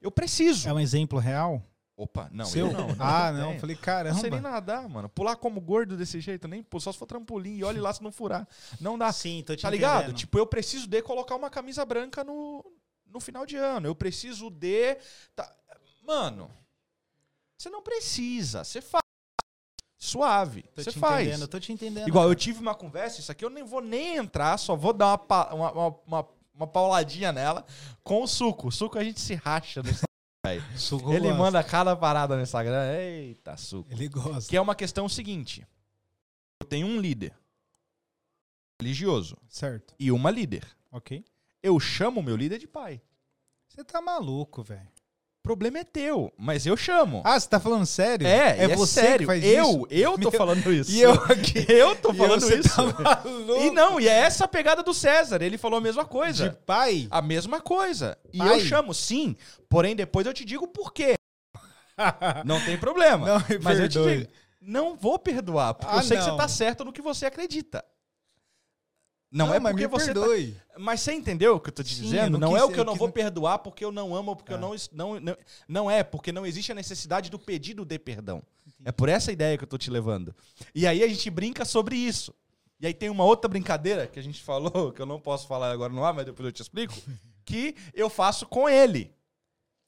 Eu 0.00 0.10
preciso. 0.10 0.68
É 0.68 0.72
um 0.72 0.80
exemplo 0.80 1.18
real? 1.18 1.62
Opa, 1.96 2.30
não, 2.32 2.44
Seu? 2.44 2.68
eu 2.68 2.72
não. 2.72 2.94
não 2.94 2.96
ah, 3.00 3.32
tenho. 3.32 3.42
não. 3.44 3.58
Falei, 3.58 3.76
Não 3.76 4.14
sei 4.20 4.30
nem 4.30 4.40
caramba. 4.40 4.50
nadar, 4.50 4.88
mano. 4.88 5.08
Pular 5.08 5.34
como 5.34 5.60
gordo 5.60 5.96
desse 5.96 6.20
jeito, 6.20 6.46
nem 6.46 6.62
pô, 6.62 6.78
só 6.78 6.92
se 6.92 6.98
for 6.98 7.06
trampolim 7.06 7.56
e 7.56 7.64
olhe 7.64 7.80
lá 7.80 7.92
se 7.92 8.02
não 8.02 8.12
furar. 8.12 8.46
Não 8.80 8.96
dá. 8.96 9.10
Sim, 9.12 9.42
tô 9.44 9.56
te 9.56 9.62
Tá 9.62 9.70
ligado? 9.70 9.96
entendendo. 10.02 10.16
Tipo, 10.16 10.38
eu 10.38 10.46
preciso 10.46 10.86
de 10.86 11.02
colocar 11.02 11.34
uma 11.34 11.50
camisa 11.50 11.84
branca 11.84 12.22
no, 12.22 12.64
no 13.08 13.20
final 13.20 13.44
de 13.46 13.56
ano. 13.56 13.86
Eu 13.86 13.94
preciso 13.94 14.50
de. 14.50 14.96
tá- 15.34 15.54
Mano, 16.02 16.50
você 17.58 17.68
não 17.70 17.82
precisa. 17.82 18.64
Você 18.64 18.80
faz. 18.80 19.02
Suave. 20.00 20.62
Tô 20.74 20.82
Você 20.82 20.92
faz. 20.92 21.26
entendendo, 21.28 21.48
tô 21.48 21.58
te 21.60 21.72
entendendo. 21.72 22.08
Igual, 22.08 22.28
eu 22.28 22.34
tive 22.34 22.60
uma 22.60 22.74
conversa, 22.74 23.20
isso 23.20 23.32
aqui 23.32 23.44
eu 23.44 23.50
nem 23.50 23.64
vou 23.64 23.80
nem 23.82 24.16
entrar, 24.16 24.56
só 24.56 24.76
vou 24.76 24.92
dar 24.92 25.06
uma, 25.08 25.18
pa- 25.18 25.52
uma, 25.52 25.72
uma, 25.72 25.88
uma, 26.06 26.28
uma 26.54 26.66
pauladinha 26.68 27.32
nela 27.32 27.66
com 28.04 28.22
o 28.22 28.26
suco. 28.28 28.68
O 28.68 28.72
suco 28.72 28.96
a 28.96 29.02
gente 29.04 29.20
se 29.20 29.34
racha 29.34 29.82
no 29.82 29.90
Instagram, 29.90 30.06
Ele 31.14 31.20
gosta. 31.28 31.34
manda 31.34 31.64
cada 31.64 31.96
parada 31.96 32.36
no 32.36 32.42
Instagram. 32.42 32.92
Eita, 32.96 33.56
suco. 33.56 33.90
Ele 33.92 34.08
gosta. 34.08 34.48
Que 34.48 34.56
é 34.56 34.60
uma 34.60 34.74
questão 34.76 35.08
seguinte. 35.08 35.66
Eu 36.62 36.66
tenho 36.68 36.86
um 36.86 37.00
líder 37.00 37.36
religioso 38.80 39.36
Certo. 39.48 39.94
e 39.98 40.10
uma 40.12 40.30
líder. 40.30 40.64
Ok. 40.92 41.24
Eu 41.62 41.78
chamo 41.80 42.22
meu 42.22 42.36
líder 42.36 42.58
de 42.58 42.66
pai. 42.66 43.00
Você 43.68 43.84
tá 43.84 44.00
maluco, 44.00 44.62
velho. 44.62 44.88
problema 45.42 45.78
é 45.78 45.84
teu, 45.84 46.32
mas 46.36 46.66
eu 46.66 46.76
chamo. 46.76 47.22
Ah, 47.24 47.38
você 47.38 47.48
tá 47.48 47.58
falando 47.60 47.86
sério? 47.86 48.26
é, 48.26 48.58
é 48.58 48.64
e 48.64 48.76
você 48.76 49.00
sério. 49.00 49.18
que 49.20 49.26
faz 49.26 49.42
eu, 49.44 49.70
isso? 49.70 49.86
eu 49.90 50.18
tô 50.18 50.30
falando 50.30 50.72
isso. 50.72 50.90
E 50.92 51.00
eu 51.00 51.12
aqui. 51.12 51.64
Eu 51.68 51.96
tô 51.96 52.12
falando 52.14 52.40
você 52.40 52.58
isso. 52.58 52.74
tá 52.74 52.82
maluco? 53.24 53.60
E 53.62 53.70
não, 53.70 54.00
e 54.00 54.08
é 54.08 54.12
essa 54.12 54.44
a 54.44 54.48
pegada 54.48 54.82
do 54.82 54.92
César. 54.94 55.40
Ele 55.42 55.56
falou 55.58 55.78
a 55.78 55.80
mesma 55.80 56.04
De 56.04 56.08
coisa. 56.10 56.58
pai? 56.66 57.06
A 57.10 57.22
mesma 57.22 57.60
coisa. 57.60 58.16
E 58.32 58.38
Pai. 58.38 58.54
eu 58.56 58.60
chamo, 58.60 58.92
sim. 58.94 59.36
Porém, 59.68 59.94
depois 59.96 60.26
eu 60.26 60.34
te 60.34 60.44
digo 60.44 60.66
por 60.68 60.92
quê. 60.92 61.14
Não 62.44 62.62
tem 62.64 62.76
problema. 62.78 63.26
Não 63.26 63.38
Mas 63.62 63.78
eu 63.80 63.88
te 63.88 63.94
perdoe. 63.98 64.18
digo, 64.18 64.30
não 64.60 64.96
vou 64.96 65.18
perdoar, 65.18 65.74
porque 65.74 65.92
Ah, 65.94 65.98
eu 65.98 66.02
sei 66.02 66.18
que 66.18 66.24
não. 66.24 66.32
você 66.32 66.36
tá 66.36 66.48
certo 66.48 66.84
no 66.84 66.92
que 66.92 67.00
você 67.00 67.24
acredita. 67.26 67.82
Não, 69.30 69.52
é 69.52 69.60
mas 69.60 69.72
porque 69.72 69.86
você 69.86 70.14
tá- 70.14 70.20
perdoe. 70.20 70.56
Mas 70.78 71.00
você 71.02 71.12
entendeu 71.12 71.56
o 71.56 71.60
que 71.60 71.68
eu 71.68 71.72
tô 71.74 71.82
te 71.82 71.94
Sim, 71.94 72.02
dizendo? 72.02 72.38
não 72.38 72.50
Não 72.50 72.56
é 72.56 72.64
o 72.64 72.70
que 72.72 72.80
eu 72.80 72.84
não 72.84 72.94
vou 72.94 73.10
perdoar 73.12 73.58
porque 73.58 73.84
eu 73.84 73.92
não 73.92 74.14
amo, 74.14 74.34
porque 74.34 74.52
eu 74.52 74.56
Ah. 74.56 74.60
não, 74.60 74.74
não, 74.92 75.20
não. 75.20 75.36
Não 75.68 75.90
é, 75.90 76.02
porque 76.02 76.32
não 76.32 76.46
existe 76.46 76.72
a 76.72 76.74
necessidade 76.74 77.28
do 77.30 77.38
pedido 77.38 77.84
de 77.84 77.98
perdão. 77.98 78.42
É 78.84 78.90
por 78.92 79.08
essa 79.08 79.30
ideia 79.30 79.58
que 79.58 79.64
eu 79.64 79.68
tô 79.68 79.76
te 79.76 79.90
levando. 79.90 80.34
E 80.74 80.86
aí 80.86 81.02
a 81.02 81.08
gente 81.08 81.28
brinca 81.28 81.64
sobre 81.66 81.96
isso. 81.96 82.32
E 82.80 82.86
aí 82.86 82.94
tem 82.94 83.10
uma 83.10 83.24
outra 83.24 83.48
brincadeira 83.48 84.06
que 84.06 84.18
a 84.18 84.22
gente 84.22 84.40
falou, 84.42 84.92
que 84.92 85.02
eu 85.02 85.06
não 85.06 85.20
posso 85.20 85.46
falar 85.46 85.70
agora 85.72 85.92
no 85.92 86.02
ar, 86.04 86.14
mas 86.14 86.24
depois 86.24 86.46
eu 86.46 86.52
te 86.52 86.62
explico, 86.62 86.94
que 87.44 87.74
eu 87.92 88.08
faço 88.08 88.46
com 88.46 88.66
ele. 88.68 89.12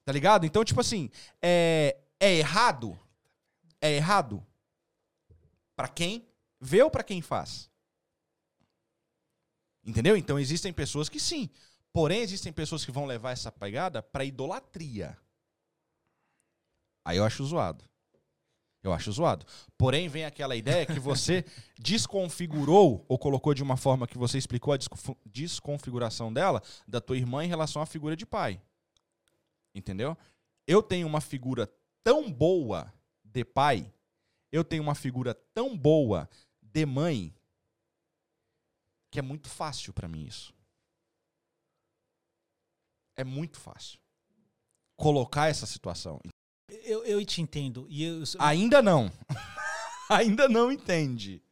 Tá 0.04 0.12
ligado? 0.12 0.44
Então, 0.44 0.62
tipo 0.64 0.80
assim, 0.80 1.08
é, 1.40 1.96
é 2.18 2.34
errado? 2.34 2.98
É 3.80 3.92
errado? 3.92 4.44
Pra 5.76 5.88
quem 5.88 6.26
vê 6.60 6.82
ou 6.82 6.90
pra 6.90 7.02
quem 7.04 7.22
faz? 7.22 7.69
Entendeu? 9.84 10.16
Então 10.16 10.38
existem 10.38 10.72
pessoas 10.72 11.08
que 11.08 11.18
sim. 11.18 11.48
Porém, 11.92 12.20
existem 12.20 12.52
pessoas 12.52 12.84
que 12.84 12.92
vão 12.92 13.06
levar 13.06 13.32
essa 13.32 13.50
pegada 13.50 14.02
pra 14.02 14.24
idolatria. 14.24 15.16
Aí 17.04 17.16
eu 17.16 17.24
acho 17.24 17.44
zoado. 17.44 17.84
Eu 18.82 18.92
acho 18.92 19.12
zoado. 19.12 19.44
Porém, 19.76 20.08
vem 20.08 20.24
aquela 20.24 20.56
ideia 20.56 20.86
que 20.86 20.98
você 20.98 21.44
desconfigurou 21.78 23.04
ou 23.08 23.18
colocou 23.18 23.52
de 23.52 23.62
uma 23.62 23.76
forma 23.76 24.06
que 24.06 24.16
você 24.16 24.38
explicou 24.38 24.72
a 24.72 24.76
desconf- 24.76 25.16
desconfiguração 25.26 26.32
dela, 26.32 26.62
da 26.86 27.00
tua 27.00 27.16
irmã 27.16 27.44
em 27.44 27.48
relação 27.48 27.82
à 27.82 27.86
figura 27.86 28.16
de 28.16 28.24
pai. 28.24 28.60
Entendeu? 29.74 30.16
Eu 30.66 30.82
tenho 30.82 31.06
uma 31.06 31.20
figura 31.20 31.70
tão 32.02 32.30
boa 32.32 32.92
de 33.24 33.44
pai, 33.44 33.92
eu 34.50 34.64
tenho 34.64 34.82
uma 34.82 34.94
figura 34.94 35.34
tão 35.54 35.76
boa 35.76 36.28
de 36.62 36.86
mãe, 36.86 37.34
que 39.10 39.18
é 39.18 39.22
muito 39.22 39.48
fácil 39.48 39.92
pra 39.92 40.08
mim 40.08 40.24
isso. 40.24 40.54
É 43.16 43.24
muito 43.24 43.58
fácil. 43.58 43.98
Colocar 44.96 45.48
essa 45.48 45.66
situação. 45.66 46.20
Eu, 46.84 47.04
eu 47.04 47.24
te 47.24 47.42
entendo. 47.42 47.86
E 47.88 48.04
eu, 48.04 48.22
Ainda 48.38 48.80
não. 48.80 49.10
Ainda 50.08 50.48
não 50.48 50.70
entende. 50.70 51.42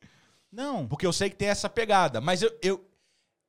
Não. 0.51 0.87
Porque 0.87 1.07
eu 1.07 1.13
sei 1.13 1.31
que 1.31 1.37
tem 1.37 1.49
essa 1.49 1.69
pegada. 1.69 2.21
Mas 2.21 2.43
eu, 2.43 2.59
eu, 2.63 2.89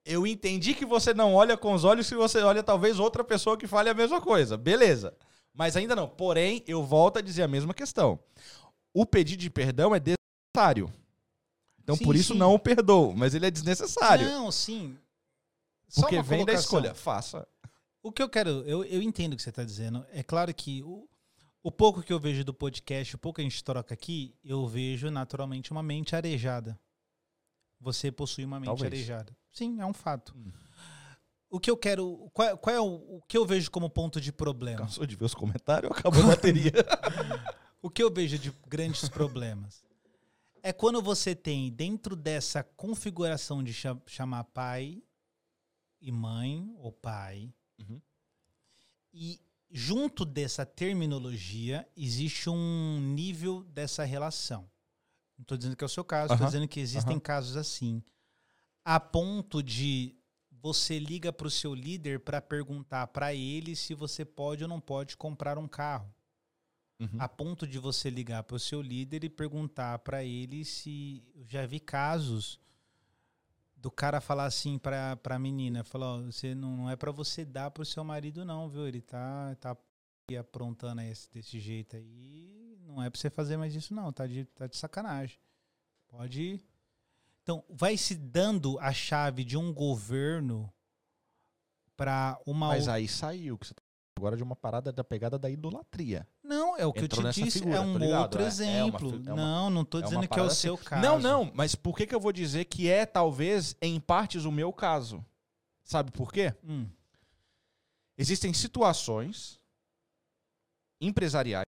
eu 0.06 0.28
entendi 0.28 0.74
que 0.74 0.86
você 0.86 1.14
não 1.14 1.34
olha 1.34 1.56
com 1.56 1.74
os 1.74 1.84
olhos 1.84 2.08
se 2.08 2.16
você 2.16 2.40
olha 2.40 2.64
talvez 2.64 3.00
outra 3.00 3.24
pessoa 3.24 3.58
que 3.58 3.68
fale 3.68 3.90
a 3.90 3.94
mesma 3.94 4.20
coisa. 4.20 4.58
Beleza. 4.58 5.16
Mas 5.54 5.76
ainda 5.78 5.96
não. 5.96 6.08
Porém, 6.08 6.64
eu 6.68 6.84
volto 6.84 7.18
a 7.18 7.22
dizer 7.22 7.44
a 7.44 7.48
mesma 7.48 7.74
questão. 7.74 8.20
O 8.94 9.06
pedido 9.06 9.40
de 9.40 9.50
perdão 9.50 9.94
é 9.94 10.00
desnecessário. 10.00 10.92
Então, 11.90 11.98
Sim, 11.98 12.04
por 12.04 12.16
isso, 12.16 12.34
sim. 12.34 12.40
não 12.40 12.54
o 12.54 12.60
perdoo. 12.60 13.16
Mas 13.16 13.34
ele 13.34 13.48
é 13.48 13.52
desnecessário. 13.52 14.28
Não, 14.28 14.52
sim. 14.52 14.96
Só 15.88 16.02
porque 16.02 16.22
vem 16.22 16.46
da 16.46 16.54
colocação. 16.54 16.60
escolha. 16.60 16.94
Faça. 16.94 17.48
O 18.04 18.12
que 18.12 18.22
eu 18.22 18.30
quero, 18.30 18.50
eu, 18.68 18.84
eu 18.86 19.02
entendo 19.02 19.34
o 19.34 19.36
que 19.36 19.42
você 19.42 19.50
está 19.50 19.64
dizendo. 19.64 20.06
É 20.12 20.22
claro 20.22 20.54
que 20.54 20.84
o, 20.84 21.10
o 21.64 21.72
pouco 21.72 22.04
que 22.04 22.14
eu 22.14 22.20
vejo 22.20 22.44
do 22.44 22.54
podcast, 22.54 23.16
o 23.16 23.18
pouco 23.18 23.38
que 23.38 23.42
a 23.42 23.44
gente 23.44 23.64
troca 23.64 23.92
aqui, 23.92 24.36
eu 24.44 24.68
vejo 24.68 25.10
naturalmente 25.10 25.72
uma 25.72 25.82
mente 25.82 26.16
arejada. 26.16 26.80
Você 27.82 28.12
possui 28.12 28.46
uma 28.46 28.60
mente 28.60 28.68
Talvez. 28.68 28.94
arejada. 28.94 29.36
Sim, 29.52 29.82
é 29.82 29.86
um 29.86 29.94
fato. 29.94 30.36
Hum. 30.38 30.52
O 31.50 31.60
que 31.60 31.72
eu 31.72 31.76
quero. 31.76 32.30
Qual, 32.36 32.56
qual 32.60 32.76
é 32.76 32.80
o, 32.80 33.18
o 33.18 33.22
que 33.28 33.36
eu 33.36 33.48
vejo 33.48 33.72
como 33.72 33.90
ponto 33.90 34.22
de 34.22 34.32
problema? 34.32 34.82
Cansou 34.82 35.08
de 35.08 35.16
ver 35.16 35.26
os 35.26 35.34
comentários? 35.34 35.92
Acabou 35.92 36.22
a 36.24 36.28
bateria. 36.28 36.72
O 37.82 37.90
que 37.90 38.04
eu 38.04 38.12
vejo 38.12 38.38
de 38.38 38.54
grandes 38.68 39.08
problemas 39.08 39.82
é 40.64 40.74
quando 40.74 41.02
você 41.02 41.36
tem 41.36 41.72
dentro 41.72 42.16
dessa 42.16 42.64
configuração 42.64 43.64
de 43.64 43.74
cha- 43.74 43.98
chamar 44.06 44.44
pai 44.46 45.02
e 46.02 46.12
mãe 46.12 46.74
ou 46.78 46.92
pai 46.92 47.54
Uhum. 47.80 48.02
e 49.14 49.40
junto 49.72 50.26
dessa 50.26 50.66
terminologia 50.66 51.88
existe 51.96 52.50
um 52.50 53.00
nível 53.00 53.64
dessa 53.64 54.04
relação. 54.04 54.70
Não 55.38 55.44
estou 55.44 55.58
dizendo 55.58 55.76
que 55.76 55.84
é 55.84 55.88
o 55.88 55.90
seu 55.90 56.04
caso, 56.04 56.34
estou 56.34 56.46
Aham, 56.46 56.46
dizendo 56.48 56.68
que 56.68 56.80
existem 56.80 57.14
aham. 57.14 57.20
casos 57.20 57.56
assim, 57.56 58.04
a 58.84 59.00
ponto 59.00 59.64
de 59.64 60.16
você 60.52 61.00
liga 61.00 61.32
para 61.32 61.48
o 61.48 61.52
seu 61.52 61.74
líder 61.74 62.20
para 62.20 62.42
perguntar 62.42 63.08
para 63.08 63.34
ele 63.34 63.76
se 63.76 63.94
você 63.94 64.26
pode 64.26 64.64
ou 64.64 64.70
não 64.70 64.82
pode 64.82 65.16
comprar 65.16 65.58
um 65.58 65.68
carro 65.68 66.14
Uhum. 67.00 67.10
a 67.18 67.30
ponto 67.30 67.66
de 67.66 67.80
você 67.80 68.10
ligar 68.10 68.44
para 68.44 68.58
o 68.58 68.60
seu 68.60 68.82
líder 68.82 69.24
e 69.24 69.30
perguntar 69.30 69.98
para 70.00 70.22
ele 70.24 70.66
se 70.66 71.24
eu 71.34 71.46
já 71.48 71.66
vi 71.66 71.80
casos 71.80 72.60
do 73.78 73.90
cara 73.90 74.20
falar 74.20 74.44
assim 74.46 74.78
para 74.78 75.18
a 75.24 75.40
menina, 75.40 75.82
falar, 75.86 76.16
ó, 76.16 76.22
você 76.24 76.54
não, 76.54 76.76
não 76.76 76.90
é 76.90 76.98
para 76.98 77.10
você 77.12 77.46
dar 77.46 77.72
pro 77.72 77.86
seu 77.86 78.04
marido 78.04 78.44
não, 78.44 78.68
viu? 78.70 78.86
Ele 78.86 79.02
tá 79.02 79.56
tá 79.56 79.78
aprontando 80.38 81.00
esse, 81.02 81.32
desse 81.32 81.58
jeito 81.60 81.96
aí, 81.96 82.78
não 82.82 83.02
é 83.02 83.10
para 83.10 83.18
você 83.20 83.30
fazer 83.30 83.56
mais 83.56 83.74
isso 83.74 83.94
não, 83.94 84.12
tá 84.12 84.28
de 84.28 84.44
tá 84.46 84.68
de 84.68 84.76
sacanagem. 84.76 85.40
Pode 86.10 86.62
Então, 87.44 87.64
vai 87.70 87.96
se 87.96 88.14
dando 88.16 88.78
a 88.80 88.92
chave 88.92 89.46
de 89.46 89.56
um 89.56 89.74
governo 89.74 90.70
para 91.96 92.38
uma 92.46 92.68
Mas 92.68 92.80
outra- 92.82 92.94
aí 92.96 93.08
saiu. 93.08 93.58
Que 93.58 93.68
você 93.68 93.74
tá 93.74 93.82
agora 94.20 94.38
de 94.38 94.44
uma 94.44 94.56
parada 94.56 94.92
da 94.92 95.04
pegada 95.04 95.40
da 95.40 95.50
idolatria. 95.50 96.28
Não, 96.44 96.76
é 96.78 96.86
o 96.86 96.92
que 96.94 97.00
Entrou 97.06 97.26
eu 97.26 97.32
te 97.34 97.44
disse, 97.44 97.60
figura, 97.60 97.78
é 97.78 97.80
um 97.80 97.98
tá 97.98 98.20
outro 98.22 98.40
É- 98.42 98.44
é 98.44 98.46
uma 98.46 98.48
exemplo. 98.48 99.10
é 99.26 99.34
uma- 99.34 99.36
não, 99.36 99.70
não 99.70 99.86
tô 99.86 100.00
é 100.00 100.02
dizendo 100.04 100.22
que 100.22 100.26
é 100.26 100.42
o 100.42 100.46
parada 100.46 100.54
seu 100.54 100.74
assim. 100.76 100.84
caso. 100.84 101.02
Não, 101.02 101.20
não, 101.20 101.52
mas 101.54 101.74
por 101.76 101.96
que, 101.98 102.06
que 102.06 102.14
eu 102.14 102.20
vou 102.20 102.32
dizer 102.32 102.66
que 102.66 102.90
é, 102.90 103.06
talvez, 103.06 103.76
em 103.82 104.00
partes, 104.00 104.46
o 104.46 104.52
meu 104.52 104.72
caso? 104.74 105.26
Sabe 105.84 106.12
por 106.12 106.32
quê? 106.32 106.54
Hum, 106.64 106.88
Existem 108.18 108.54
situações 108.54 109.58
empresariais 111.00 111.64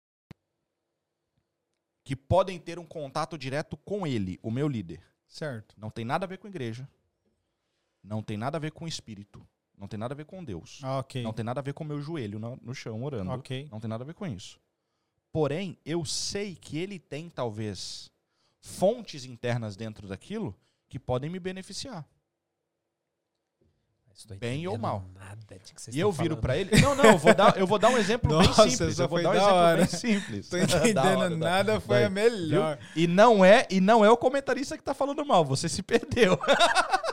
que 2.03 2.15
podem 2.15 2.57
ter 2.57 2.79
um 2.79 2.85
contato 2.85 3.37
direto 3.37 3.75
com 3.77 4.07
ele, 4.07 4.39
o 4.41 4.49
meu 4.49 4.67
líder. 4.67 5.01
certo. 5.27 5.75
Não 5.77 5.89
tem 5.89 6.05
nada 6.05 6.25
a 6.25 6.27
ver 6.27 6.37
com 6.37 6.47
igreja. 6.47 6.87
Não 8.01 8.23
tem 8.23 8.37
nada 8.37 8.55
a 8.57 8.61
ver 8.61 8.71
com 8.71 8.87
espírito. 8.87 9.45
Não 9.77 9.87
tem 9.87 9.99
nada 9.99 10.13
a 10.13 10.17
ver 10.17 10.25
com 10.25 10.43
Deus. 10.43 10.79
Ah, 10.83 10.99
ok. 10.99 11.21
Não 11.21 11.31
tem 11.33 11.45
nada 11.45 11.59
a 11.59 11.63
ver 11.63 11.73
com 11.73 11.83
o 11.83 11.87
meu 11.87 12.01
joelho 12.01 12.39
no, 12.39 12.57
no 12.61 12.73
chão 12.73 13.03
orando. 13.03 13.29
Ok. 13.31 13.67
Não 13.71 13.79
tem 13.79 13.87
nada 13.89 14.03
a 14.03 14.07
ver 14.07 14.13
com 14.15 14.25
isso. 14.25 14.59
Porém, 15.31 15.77
eu 15.85 16.03
sei 16.03 16.55
que 16.55 16.77
ele 16.79 16.97
tem, 16.97 17.29
talvez, 17.29 18.09
fontes 18.59 19.23
internas 19.23 19.75
dentro 19.75 20.07
daquilo 20.07 20.55
que 20.89 20.97
podem 20.97 21.29
me 21.29 21.39
beneficiar. 21.39 22.03
Bem 24.39 24.65
ou 24.67 24.79
mal. 24.79 25.05
Nada 25.13 25.59
de 25.63 25.71
que 25.75 25.79
vocês 25.79 25.95
E 25.95 25.99
eu 25.99 26.11
viro 26.11 26.29
falando. 26.29 26.41
pra 26.41 26.57
ele. 26.57 26.81
Não, 26.81 26.95
não, 26.95 27.05
eu 27.05 27.17
vou 27.19 27.35
dar, 27.35 27.55
eu 27.55 27.67
vou 27.67 27.77
dar 27.77 27.89
um 27.89 27.97
exemplo 27.99 28.31
Nossa, 28.33 28.63
bem 28.63 28.71
simples. 28.71 28.97
Eu 28.97 29.07
vou 29.07 29.21
dar 29.21 29.29
um 29.29 29.33
exemplo 29.33 29.53
hora. 29.53 29.77
bem 29.77 29.85
simples. 29.85 30.49
Tô 30.49 30.57
entendendo 30.57 30.97
hora, 31.19 31.29
da- 31.29 31.35
nada, 31.37 31.79
foi 31.79 31.97
Vai. 31.97 32.03
a 32.05 32.09
melhor. 32.09 32.79
E 32.95 33.05
não 33.05 33.45
é, 33.45 33.67
e 33.69 33.79
não 33.79 34.03
é 34.03 34.09
o 34.09 34.17
comentarista 34.17 34.75
que 34.75 34.83
tá 34.83 34.95
falando 34.95 35.23
mal, 35.23 35.45
você 35.45 35.69
se 35.69 35.83
perdeu. 35.83 36.35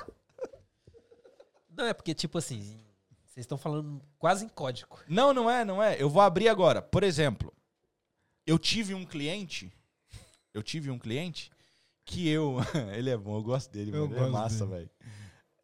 Não, 1.77 1.86
é 1.86 1.94
porque, 1.94 2.15
tipo 2.15 2.39
assim, 2.39 2.78
vocês 3.25 3.44
estão 3.44 3.59
falando 3.59 4.01
quase 4.19 4.44
em 4.44 4.49
código. 4.49 4.99
Não, 5.09 5.33
não 5.35 5.51
é, 5.51 5.65
não 5.65 5.83
é. 5.83 6.01
Eu 6.01 6.09
vou 6.09 6.23
abrir 6.23 6.49
agora. 6.49 6.81
Por 6.81 7.03
exemplo, 7.03 7.53
eu 8.47 8.59
tive 8.59 8.94
um 8.94 9.05
cliente, 9.05 9.73
eu 10.53 10.62
tive 10.62 10.91
um 10.91 10.99
cliente 10.99 11.51
que 12.05 12.28
eu, 12.28 12.59
ele 12.94 13.11
é 13.11 13.17
bom, 13.17 13.36
eu 13.36 13.43
gosto 13.43 13.70
dele, 13.73 13.91
Eu 13.91 14.05
é 14.05 14.09
gosto 14.09 14.31
massa, 14.33 14.67
dele. 14.67 14.70
velho. 14.78 14.91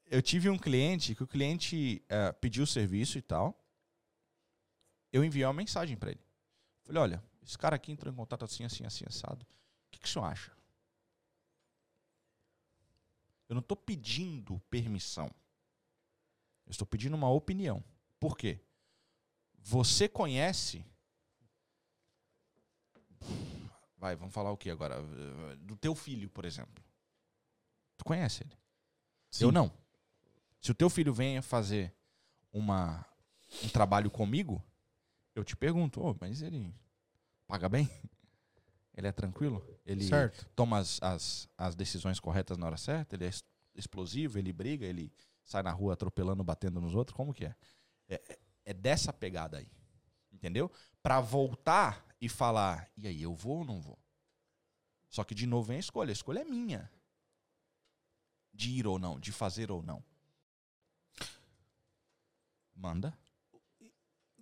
Eu 0.07 0.21
tive 0.21 0.51
um 0.51 0.59
cliente 0.59 1.15
que 1.15 1.23
o 1.23 1.27
cliente 1.27 2.03
eh, 2.09 2.33
pediu 2.33 2.65
o 2.65 2.67
serviço 2.67 3.17
e 3.17 3.23
tal. 3.23 3.57
Eu 5.13 5.25
enviei 5.25 5.45
uma 5.47 5.53
mensagem 5.53 5.97
pra 5.97 6.11
ele. 6.11 6.21
Falei, 6.83 7.03
olha, 7.03 7.23
esse 7.45 7.57
cara 7.57 7.77
aqui 7.77 7.93
entrou 7.93 8.13
em 8.13 8.17
contato 8.17 8.45
assim, 8.45 8.65
assim, 8.65 8.85
assim, 8.85 9.05
assado. 9.07 9.45
O 9.45 9.91
que, 9.93 10.01
que 10.01 10.07
o 10.07 10.09
senhor 10.09 10.25
acha? 10.25 10.51
Eu 13.49 13.55
não 13.55 13.61
estou 13.61 13.77
pedindo 13.77 14.61
permissão. 14.69 15.31
Eu 16.71 16.73
estou 16.73 16.87
pedindo 16.87 17.17
uma 17.17 17.29
opinião. 17.29 17.83
Por 18.21 18.39
quê? 18.39 18.61
Você 19.59 20.09
conhece. 20.09 20.85
Vai, 23.99 24.15
vamos 24.15 24.33
falar 24.33 24.53
o 24.53 24.57
que 24.57 24.71
agora? 24.71 25.03
Do 25.57 25.77
teu 25.77 25.97
filho, 25.97 26.31
por 26.31 26.45
exemplo. 26.45 26.81
Tu 27.97 28.05
conhece 28.05 28.45
ele? 28.45 28.57
Eu 29.41 29.51
não. 29.51 29.73
Se 30.61 30.71
o 30.71 30.75
teu 30.75 30.89
filho 30.89 31.13
vem 31.13 31.43
fazer 31.43 31.93
uma, 32.53 33.05
um 33.65 33.69
trabalho 33.69 34.09
comigo, 34.09 34.63
eu 35.35 35.43
te 35.43 35.57
pergunto, 35.57 36.01
"Ô, 36.01 36.17
mas 36.21 36.41
ele 36.41 36.73
paga 37.49 37.69
bem? 37.69 37.91
Ele 38.95 39.09
é 39.09 39.13
tranquilo? 39.13 39.61
Ele 39.85 40.05
Certo. 40.05 40.47
toma 40.55 40.79
as, 40.79 41.03
as, 41.03 41.49
as 41.59 41.75
decisões 41.75 42.21
corretas 42.21 42.57
na 42.57 42.67
hora 42.67 42.77
certa? 42.77 43.17
Ele 43.17 43.25
é 43.27 43.31
explosivo? 43.75 44.39
Ele 44.39 44.53
briga? 44.53 44.87
Ele 44.87 45.13
sai 45.51 45.63
na 45.65 45.73
rua 45.73 45.95
atropelando, 45.95 46.45
batendo 46.45 46.81
nos 46.81 46.95
outros? 46.95 47.17
Como 47.17 47.35
que 47.35 47.45
é? 47.45 47.55
É, 48.09 48.15
é- 48.29 48.39
é 48.67 48.73
dessa 48.73 49.13
pegada 49.13 49.59
aí. 49.59 49.69
Entendeu? 50.33 50.71
Pra 51.03 51.21
voltar 51.21 52.07
e 52.21 52.29
falar, 52.29 52.89
e 52.97 53.07
aí, 53.09 53.23
eu 53.23 53.35
vou 53.35 53.59
ou 53.59 53.65
não 53.65 53.81
vou? 53.81 53.99
Só 55.09 55.25
que 55.25 55.35
de 55.35 55.47
novo 55.47 55.67
vem 55.69 55.79
a 55.79 55.81
escolha. 55.81 56.11
A 56.11 56.13
escolha 56.13 56.41
é 56.41 56.45
minha. 56.45 56.89
De 58.55 58.71
ir 58.71 58.87
ou 58.87 58.97
não, 58.99 59.19
de 59.19 59.33
fazer 59.33 59.73
ou 59.73 59.83
não. 59.83 60.05
Manda. 62.75 63.13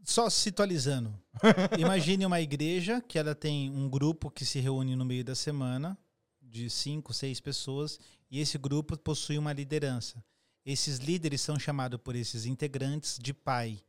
Só 0.05 0.29
situalizando. 0.29 1.19
Imagine 1.79 2.27
uma 2.27 2.41
igreja 2.41 3.01
que 3.01 3.19
ela 3.19 3.35
tem 3.35 3.71
um 3.71 3.89
grupo 3.89 4.31
que 4.31 4.45
se 4.45 4.61
reúne 4.61 4.95
no 4.95 5.05
meio 5.05 5.25
da 5.25 5.35
semana, 5.35 5.97
de 6.43 6.69
cinco, 6.69 7.15
seis 7.15 7.41
pessoas, 7.41 7.99
e 8.31 8.41
esse 8.41 8.59
grupo 8.59 8.97
possui 8.99 9.39
uma 9.39 9.53
liderança. 9.53 10.23
Esses 10.71 10.99
líderes 10.99 11.41
são 11.41 11.59
chamados 11.59 11.99
por 11.99 12.15
esses 12.15 12.45
integrantes 12.45 13.19
de 13.19 13.33
pai. 13.33 13.83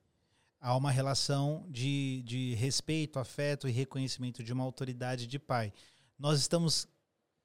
Há 0.61 0.77
uma 0.77 0.89
relação 0.89 1.65
de, 1.69 2.23
de 2.25 2.53
respeito, 2.55 3.19
afeto 3.19 3.67
e 3.67 3.71
reconhecimento 3.71 4.41
de 4.41 4.53
uma 4.53 4.63
autoridade 4.63 5.27
de 5.27 5.37
pai. 5.37 5.73
Nós 6.17 6.39
estamos 6.39 6.87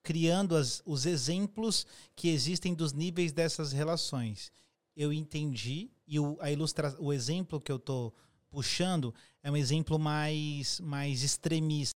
criando 0.05 0.55
as- 0.55 0.81
os 0.87 1.05
exemplos 1.05 1.85
que 2.15 2.29
existem 2.29 2.75
dos 2.75 2.93
níveis 2.93 3.33
dessas 3.33 3.73
relações. 3.73 4.53
Eu 4.95 5.13
entendi 5.13 5.91
e 6.07 6.21
o, 6.21 6.39
a 6.41 6.53
ilustra, 6.53 6.95
o 7.01 7.13
exemplo 7.13 7.61
que 7.61 7.73
eu 7.73 7.77
estou 7.77 8.15
puxando 8.49 9.13
é 9.43 9.51
um 9.51 9.57
exemplo 9.57 9.99
mais, 9.99 10.79
mais 10.79 11.25
extremista, 11.25 11.99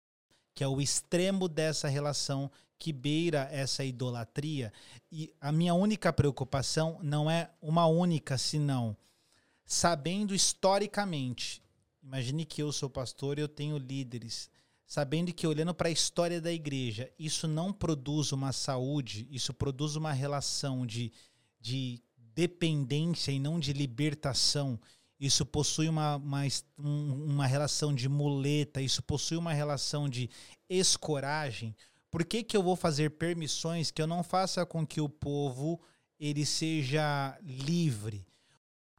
que 0.55 0.63
é 0.63 0.69
o 0.69 0.81
extremo 0.81 1.49
dessa 1.49 1.89
relação 1.89 2.49
que 2.79 2.93
beira 2.93 3.49
essa 3.51 3.85
idolatria. 3.85 4.73
E 5.11 5.33
a 5.41 5.51
minha 5.53 5.75
única 5.75 6.13
preocupação 6.13 6.99
não 7.03 7.31
é 7.31 7.51
uma 7.61 7.87
única, 7.87 8.37
senão 8.39 8.97
sabendo 9.65 10.35
historicamente. 10.35 11.63
Imagine 12.03 12.45
que 12.45 12.63
eu 12.63 12.71
sou 12.73 12.91
pastor 12.91 13.39
e 13.39 13.43
eu 13.43 13.49
tenho 13.49 13.79
líderes. 13.79 14.51
Sabendo 14.87 15.33
que 15.33 15.47
olhando 15.47 15.75
para 15.75 15.89
a 15.89 15.93
história 15.93 16.41
da 16.41 16.53
igreja, 16.53 17.11
isso 17.19 17.49
não 17.49 17.73
produz 17.73 18.33
uma 18.33 18.53
saúde, 18.53 19.27
isso 19.31 19.55
produz 19.55 19.97
uma 19.97 20.13
relação 20.13 20.87
de, 20.87 21.11
de 21.59 22.03
dependência 22.35 23.33
e 23.33 23.39
não 23.41 23.59
de 23.59 23.73
libertação. 23.73 24.79
Isso 25.19 25.47
possui 25.47 25.89
uma, 25.89 26.17
uma, 26.17 26.43
um- 26.79 27.25
uma 27.33 27.47
relação 27.47 27.95
de 27.95 28.09
muleta, 28.09 28.83
isso 28.83 29.03
possui 29.03 29.39
uma 29.39 29.55
relação 29.55 30.07
de 30.09 30.29
escoragem. 30.69 31.75
Por 32.15 32.25
que, 32.25 32.45
que 32.45 32.57
eu 32.57 32.63
vou 32.63 32.77
fazer 32.77 33.11
permissões 33.11 33.91
que 33.91 34.01
eu 34.01 34.07
não 34.07 34.23
faça 34.23 34.65
com 34.65 34.87
que 34.87 35.01
o 35.01 35.09
povo 35.09 35.81
ele 36.17 36.47
seja 36.47 37.37
livre? 37.43 38.25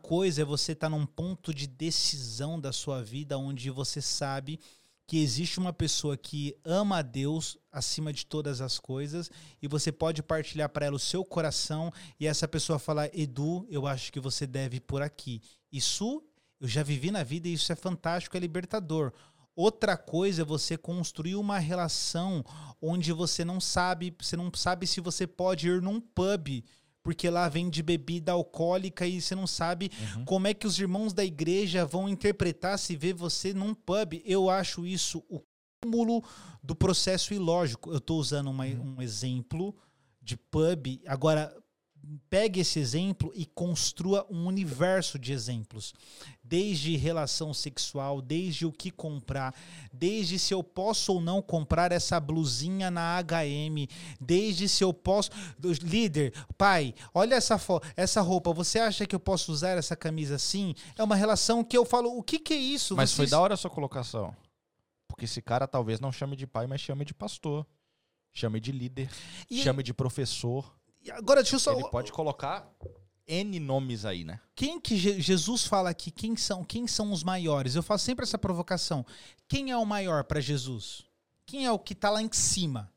Coisa 0.02 0.42
é 0.42 0.44
você 0.44 0.74
estar 0.74 0.90
num 0.90 1.06
ponto 1.06 1.54
de 1.54 1.66
decisão 1.66 2.60
da 2.60 2.74
sua 2.74 3.02
vida 3.02 3.38
onde 3.38 3.70
você 3.70 4.02
sabe 4.02 4.60
que 5.08 5.20
existe 5.20 5.60
uma 5.60 5.72
pessoa 5.72 6.18
que 6.18 6.58
ama 6.66 6.98
a 6.98 7.02
Deus 7.02 7.58
acima 7.72 8.12
de 8.12 8.26
todas 8.26 8.60
as 8.60 8.80
coisas 8.80 9.32
e 9.62 9.68
você 9.70 9.94
pode 9.94 10.22
partilhar 10.22 10.68
para 10.68 10.88
ela 10.88 10.98
o 10.98 11.00
seu 11.00 11.24
coração 11.24 11.94
e 12.20 12.28
essa 12.28 12.50
pessoa 12.50 12.78
falar: 12.78 13.10
Edu, 13.18 13.66
eu 13.70 13.88
acho 13.88 14.12
que 14.12 14.20
você 14.20 14.46
deve 14.46 14.76
ir 14.76 14.82
por 14.82 15.02
aqui. 15.02 15.42
Isso 15.72 16.22
eu 16.60 16.68
já 16.68 16.84
vivi 16.84 17.12
na 17.12 17.24
vida 17.24 17.48
e 17.48 17.54
isso 17.54 17.72
é 17.72 17.76
fantástico, 17.76 18.36
é 18.36 18.42
libertador. 18.42 19.14
Outra 19.56 19.96
coisa 19.96 20.42
é 20.42 20.46
você 20.46 20.78
construir 20.78 21.36
uma 21.36 21.58
relação 21.60 22.44
onde 22.82 23.14
você 23.14 23.46
não 23.46 23.60
sabe, 23.62 24.14
você 24.20 24.36
não 24.36 24.52
sabe 24.54 24.86
se 24.86 25.00
você 25.00 25.26
pode 25.26 25.68
ir 25.70 25.82
num 25.82 26.02
pub, 26.02 26.64
porque 27.02 27.30
lá 27.30 27.48
vende 27.48 27.82
bebida 27.82 28.32
alcoólica 28.34 29.08
e 29.08 29.22
você 29.22 29.34
não 29.36 29.48
sabe 29.48 29.90
como 30.26 30.48
é 30.48 30.54
que 30.54 30.68
os 30.68 30.78
irmãos 30.80 31.14
da 31.14 31.24
igreja 31.24 31.86
vão 31.86 32.10
interpretar 32.10 32.78
se 32.80 32.96
vê 32.98 33.14
você 33.14 33.54
num 33.54 33.74
pub. 33.74 34.22
Eu 34.26 34.50
acho 34.50 34.86
isso 34.86 35.24
o 35.30 35.42
cúmulo 35.82 36.24
do 36.64 36.76
processo 36.76 37.34
ilógico. 37.34 37.92
Eu 37.92 37.98
estou 38.00 38.20
usando 38.20 38.50
uma- 38.50 38.66
um 38.66 39.02
exemplo 39.02 39.74
de 40.22 40.36
pub. 40.36 41.00
Agora, 41.06 41.56
pegue 42.30 42.60
esse 42.60 42.80
exemplo 42.80 43.32
e 43.36 43.46
construa 43.46 44.26
um 44.30 44.46
universo 44.48 45.18
de 45.20 45.32
exemplos. 45.32 45.94
Desde 46.48 46.96
relação 46.96 47.56
sexual, 47.56 48.22
desde 48.22 48.68
o 48.68 48.72
que 48.72 48.92
comprar, 48.92 49.52
desde 49.92 50.38
se 50.38 50.54
eu 50.54 50.64
posso 50.64 51.14
ou 51.14 51.20
não 51.20 51.42
comprar 51.42 51.92
essa 51.92 52.20
blusinha 52.20 52.92
na 52.92 53.18
HM, 53.20 53.88
desde 54.22 54.70
se 54.70 54.84
eu 54.84 54.94
posso. 54.94 55.32
Líder, 55.82 56.34
pai, 56.56 56.94
olha 57.16 57.34
essa, 57.34 57.58
fo- 57.58 57.82
essa 57.98 58.22
roupa, 58.22 58.54
você 58.54 58.78
acha 58.78 59.08
que 59.08 59.16
eu 59.16 59.20
posso 59.20 59.52
usar 59.52 59.70
essa 59.78 59.96
camisa 59.96 60.36
assim? 60.36 60.76
É 60.96 61.04
uma 61.04 61.16
relação 61.16 61.64
que 61.64 61.76
eu 61.76 61.84
falo, 61.84 62.16
o 62.16 62.22
que, 62.22 62.38
que 62.38 62.54
é 62.54 62.58
isso? 62.58 62.96
Mas 62.96 63.12
foi 63.12 63.26
da 63.26 63.40
hora 63.42 63.56
a 63.56 63.58
sua 63.58 63.72
colocação. 63.72 64.36
Porque 65.08 65.26
esse 65.26 65.42
cara 65.42 65.68
talvez 65.68 66.00
não 66.00 66.12
chame 66.12 66.36
de 66.36 66.46
pai, 66.46 66.68
mas 66.68 66.80
chame 66.80 67.04
de 67.06 67.14
pastor. 67.14 67.66
Chame 68.34 68.60
de 68.60 68.72
líder. 68.72 69.10
E- 69.50 69.64
Chame 69.64 69.82
de 69.82 69.94
professor. 69.96 70.72
E 71.02 71.10
Agora, 71.10 71.42
deixa 71.42 71.56
eu 71.56 71.60
só. 71.60 71.72
Ele 71.74 71.90
pode 71.90 72.12
colocar 72.12 72.70
N 73.28 73.60
nomes 73.60 74.06
aí, 74.06 74.24
né? 74.24 74.40
Quem 74.56 74.80
que 74.80 74.96
Je- 74.98 75.20
Jesus 75.20 75.66
fala 75.66 75.90
aqui? 75.90 76.12
Quem 76.12 76.36
são, 76.38 76.64
quem 76.64 76.88
são 76.88 77.12
os 77.12 77.24
maiores? 77.24 77.76
Eu 77.76 77.82
faço 77.84 78.06
sempre 78.06 78.24
essa 78.24 78.38
provocação. 78.38 79.06
Quem 79.48 79.72
é 79.72 79.78
o 79.78 79.86
maior 79.86 80.24
para 80.24 80.40
Jesus? 80.40 81.04
Quem 81.46 81.66
é 81.66 81.72
o 81.72 81.80
que 81.80 81.96
tá 81.96 82.10
lá 82.10 82.22
em 82.22 82.32
cima? 82.32 82.92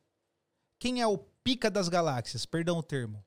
Quem 0.79 1.01
é 1.01 1.07
o 1.07 1.19
pica 1.19 1.71
das 1.71 1.89
galáxias? 1.89 2.45
Perdão 2.47 2.79
o 2.79 2.83
termo. 2.83 3.25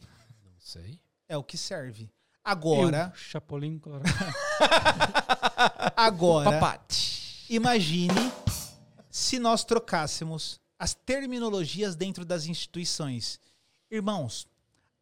Não 0.00 0.58
sei. 0.58 0.98
É 1.28 1.36
o 1.36 1.44
que 1.44 1.56
serve. 1.58 2.10
Agora, 2.42 3.10
Eu, 3.14 3.18
Chapolin 3.18 3.78
Colorado. 3.78 4.10
agora, 5.96 6.50
Papá. 6.58 6.84
imagine 7.48 8.14
se 9.10 9.38
nós 9.38 9.64
trocássemos 9.64 10.60
as 10.78 10.94
terminologias 10.94 11.94
dentro 11.94 12.24
das 12.24 12.46
instituições. 12.46 13.40
Irmãos, 13.90 14.46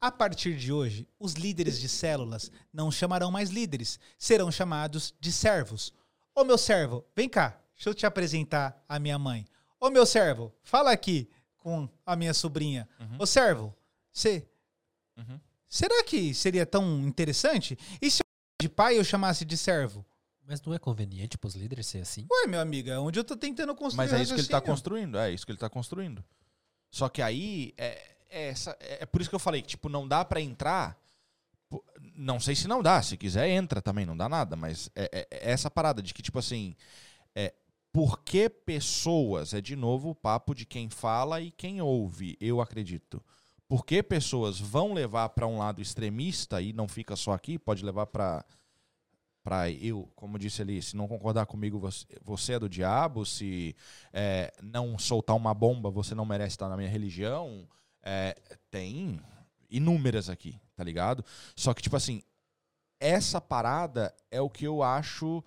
a 0.02 0.10
partir 0.10 0.56
de 0.56 0.72
hoje, 0.72 1.08
os 1.16 1.34
líderes 1.34 1.78
de 1.78 1.89
células 1.89 2.50
não 2.72 2.90
chamarão 2.90 3.31
mais 3.31 3.50
líderes, 3.50 4.00
serão 4.18 4.50
chamados 4.50 5.14
de 5.20 5.31
servos. 5.31 5.92
Ô 6.34 6.42
meu 6.42 6.58
servo, 6.58 7.05
vem 7.14 7.28
cá, 7.28 7.56
deixa 7.76 7.89
eu 7.89 7.94
te 7.94 8.05
apresentar 8.05 8.84
a 8.89 8.98
minha 8.98 9.16
mãe. 9.16 9.47
Ô 9.78 9.90
meu 9.90 10.05
servo, 10.05 10.52
fala 10.64 10.90
aqui 10.90 11.31
com 11.56 11.89
a 12.05 12.16
minha 12.16 12.34
sobrinha. 12.34 12.89
Ô 13.16 13.24
servo, 13.24 13.72
você. 14.12 14.44
Uhum. 15.16 15.39
Será 15.68 16.02
que 16.02 16.34
seria 16.34 16.66
tão 16.66 17.06
interessante? 17.06 17.78
E 18.00 18.10
se 18.10 18.22
eu 18.22 18.26
de 18.60 18.68
pai 18.68 18.98
eu 18.98 19.05
chamasse 19.05 19.44
de 19.44 19.56
servo? 19.56 20.05
Mas 20.44 20.60
não 20.62 20.74
é 20.74 20.81
conveniente 20.81 21.39
pros 21.39 21.55
líderes 21.55 21.86
ser 21.86 21.98
assim? 21.98 22.26
Ué, 22.28 22.48
meu 22.48 22.60
amigo, 22.60 22.90
é 22.90 22.98
onde 22.98 23.20
eu 23.20 23.24
tô 23.24 23.36
tentando 23.36 23.72
construir 23.72 24.08
Mas 24.08 24.12
é 24.12 24.20
isso 24.20 24.34
que 24.34 24.40
ele 24.40 24.48
tá 24.48 24.56
raciocínio. 24.56 24.74
construindo. 24.74 25.18
É 25.18 25.31
isso 25.31 25.47
que 25.47 25.52
ele 25.52 25.58
tá 25.60 25.70
construindo. 25.70 26.24
Só 26.90 27.08
que 27.08 27.22
aí 27.22 27.72
é 27.78 28.11
essa, 28.33 28.77
é 28.81 29.05
por 29.07 29.20
isso 29.20 29.31
que 29.31 29.36
eu 29.36 29.41
falei 29.41 29.62
que 29.62 29.69
tipo 29.69 29.89
não 29.89 30.07
dá 30.09 30.25
pra 30.25 30.41
entrar. 30.41 30.99
Não 32.15 32.39
sei 32.39 32.55
se 32.55 32.69
não 32.69 32.83
dá. 32.83 33.01
Se 33.02 33.17
quiser 33.17 33.49
entra 33.49 33.81
também, 33.81 34.05
não 34.05 34.17
dá 34.17 34.28
nada. 34.28 34.57
Mas 34.57 34.91
é, 34.94 35.09
é- 35.12 35.28
é 35.31 35.51
essa 35.52 35.70
parada 35.70 36.02
de 36.02 36.12
que 36.12 36.23
tipo 36.23 36.39
assim, 36.39 36.75
é 37.35 37.55
por 37.93 38.20
que 38.23 38.49
pessoas 38.49 39.55
é 39.55 39.61
de 39.61 39.77
novo 39.77 40.11
o 40.11 40.15
papo 40.15 40.55
de 40.55 40.67
quem 40.67 40.89
fala 40.91 41.41
e 41.41 41.51
quem 41.51 41.81
ouve. 41.81 42.36
Eu 42.41 42.61
acredito. 42.61 43.23
Por 43.69 43.86
que 43.86 44.02
pessoas 44.02 44.59
vão 44.61 44.93
levar 44.93 45.31
pra 45.31 45.47
um 45.47 45.59
lado 45.59 45.81
extremista 45.81 46.61
e 46.61 46.73
não 46.75 46.86
fica 46.86 47.17
só 47.17 47.33
aqui, 47.33 47.59
pode 47.59 47.85
levar 47.85 48.07
pra 48.07 48.44
para 49.43 49.69
eu, 49.69 50.09
como 50.15 50.39
disse 50.39 50.62
ali, 50.62 50.81
se 50.81 50.97
não 50.97 51.09
concordar 51.09 51.47
comigo, 51.47 51.77
você, 51.77 52.07
você 52.23 52.52
é 52.52 52.59
do 52.61 52.69
diabo, 52.69 53.27
se 53.27 53.75
é, 54.12 54.52
não 54.62 54.97
soltar 54.97 55.35
uma 55.35 55.52
bomba, 55.52 55.91
você 55.91 56.15
não 56.15 56.25
merece 56.25 56.55
estar 56.55 56.69
na 56.69 56.77
minha 56.77 56.89
religião. 56.89 57.67
É, 58.02 58.36
tem 58.70 59.20
inúmeras 59.70 60.28
aqui, 60.28 60.60
tá 60.74 60.84
ligado? 60.84 61.24
Só 61.56 61.72
que, 61.72 61.82
tipo 61.82 61.97
assim, 61.97 62.22
essa 63.00 63.40
parada 63.40 64.14
é 64.31 64.40
o 64.40 64.50
que 64.50 64.64
eu 64.64 64.82
acho, 64.82 65.42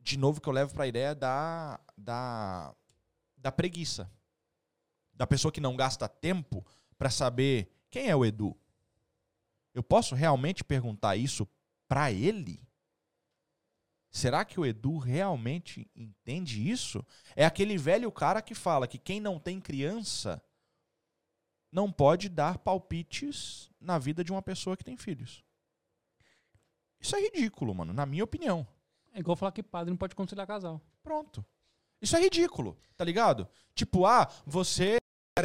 de 0.00 0.16
novo, 0.16 0.40
que 0.40 0.48
eu 0.48 0.52
levo 0.52 0.74
pra 0.74 0.86
ideia 0.86 1.14
da, 1.14 1.78
da, 1.96 2.74
da 3.36 3.52
preguiça. 3.52 4.10
Da 5.12 5.26
pessoa 5.26 5.52
que 5.52 5.60
não 5.60 5.76
gasta 5.76 6.08
tempo 6.08 6.66
pra 6.96 7.10
saber 7.10 7.70
quem 7.90 8.08
é 8.08 8.16
o 8.16 8.24
Edu. 8.24 8.56
Eu 9.74 9.82
posso 9.82 10.14
realmente 10.14 10.64
perguntar 10.64 11.16
isso 11.16 11.46
pra 11.86 12.10
ele? 12.10 12.60
Será 14.10 14.44
que 14.44 14.60
o 14.60 14.66
Edu 14.66 14.98
realmente 14.98 15.90
entende 15.94 16.68
isso? 16.70 17.04
É 17.34 17.44
aquele 17.44 17.78
velho 17.78 18.10
cara 18.12 18.42
que 18.42 18.54
fala 18.54 18.86
que 18.86 18.98
quem 18.98 19.20
não 19.20 19.38
tem 19.38 19.60
criança 19.60 20.42
não 21.72 21.90
pode 21.90 22.28
dar 22.28 22.58
palpites 22.58 23.70
na 23.80 23.98
vida 23.98 24.22
de 24.22 24.30
uma 24.30 24.42
pessoa 24.42 24.76
que 24.76 24.84
tem 24.84 24.96
filhos. 24.96 25.42
Isso 27.00 27.16
é 27.16 27.20
ridículo, 27.20 27.74
mano, 27.74 27.92
na 27.92 28.06
minha 28.06 28.22
opinião. 28.22 28.66
É 29.14 29.18
igual 29.20 29.36
falar 29.36 29.52
que 29.52 29.62
padre 29.62 29.90
não 29.90 29.96
pode 29.96 30.14
conciliar 30.14 30.46
casal. 30.46 30.80
Pronto. 31.02 31.44
Isso 32.00 32.16
é 32.16 32.20
ridículo, 32.20 32.76
tá 32.96 33.04
ligado? 33.04 33.48
Tipo, 33.74 34.06
ah, 34.06 34.28
você. 34.46 34.98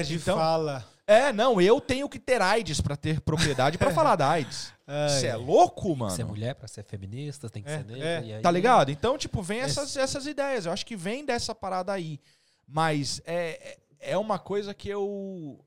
de 0.06 0.16
Então, 0.16 0.38
fala. 0.38 0.86
é, 1.08 1.32
não, 1.32 1.60
eu 1.62 1.80
tenho 1.80 2.08
que 2.10 2.20
ter 2.20 2.42
AIDS 2.42 2.82
pra 2.82 2.96
ter 2.96 3.22
propriedade 3.22 3.78
pra 3.78 3.90
falar 3.92 4.16
da 4.16 4.30
AIDS. 4.30 4.74
Ai, 4.86 5.10
Você 5.10 5.28
é 5.28 5.36
louco, 5.36 5.96
mano? 5.96 6.12
Ser 6.16 6.24
mulher 6.26 6.56
pra 6.56 6.68
ser 6.68 6.84
feminista, 6.84 7.50
tem 7.50 7.64
que 7.64 7.70
É, 7.70 7.78
ser 7.80 7.86
negra. 7.86 8.06
é. 8.08 8.36
aí- 8.36 8.42
Tá 8.42 8.52
ligado? 8.52 8.92
Então, 8.92 9.18
tipo, 9.18 9.42
vem 9.42 9.60
essas, 9.60 9.96
essas 9.98 10.26
ideias. 10.28 10.66
Eu 10.66 10.72
acho 10.72 10.86
que 10.86 10.96
vem 10.96 11.26
dessa 11.26 11.54
parada 11.56 11.92
aí. 11.94 12.20
Mas 12.68 13.22
é, 13.26 13.72
é 13.74 13.88
é 14.00 14.16
uma 14.18 14.38
coisa 14.38 14.76
que 14.76 14.88
eu, 14.88 15.60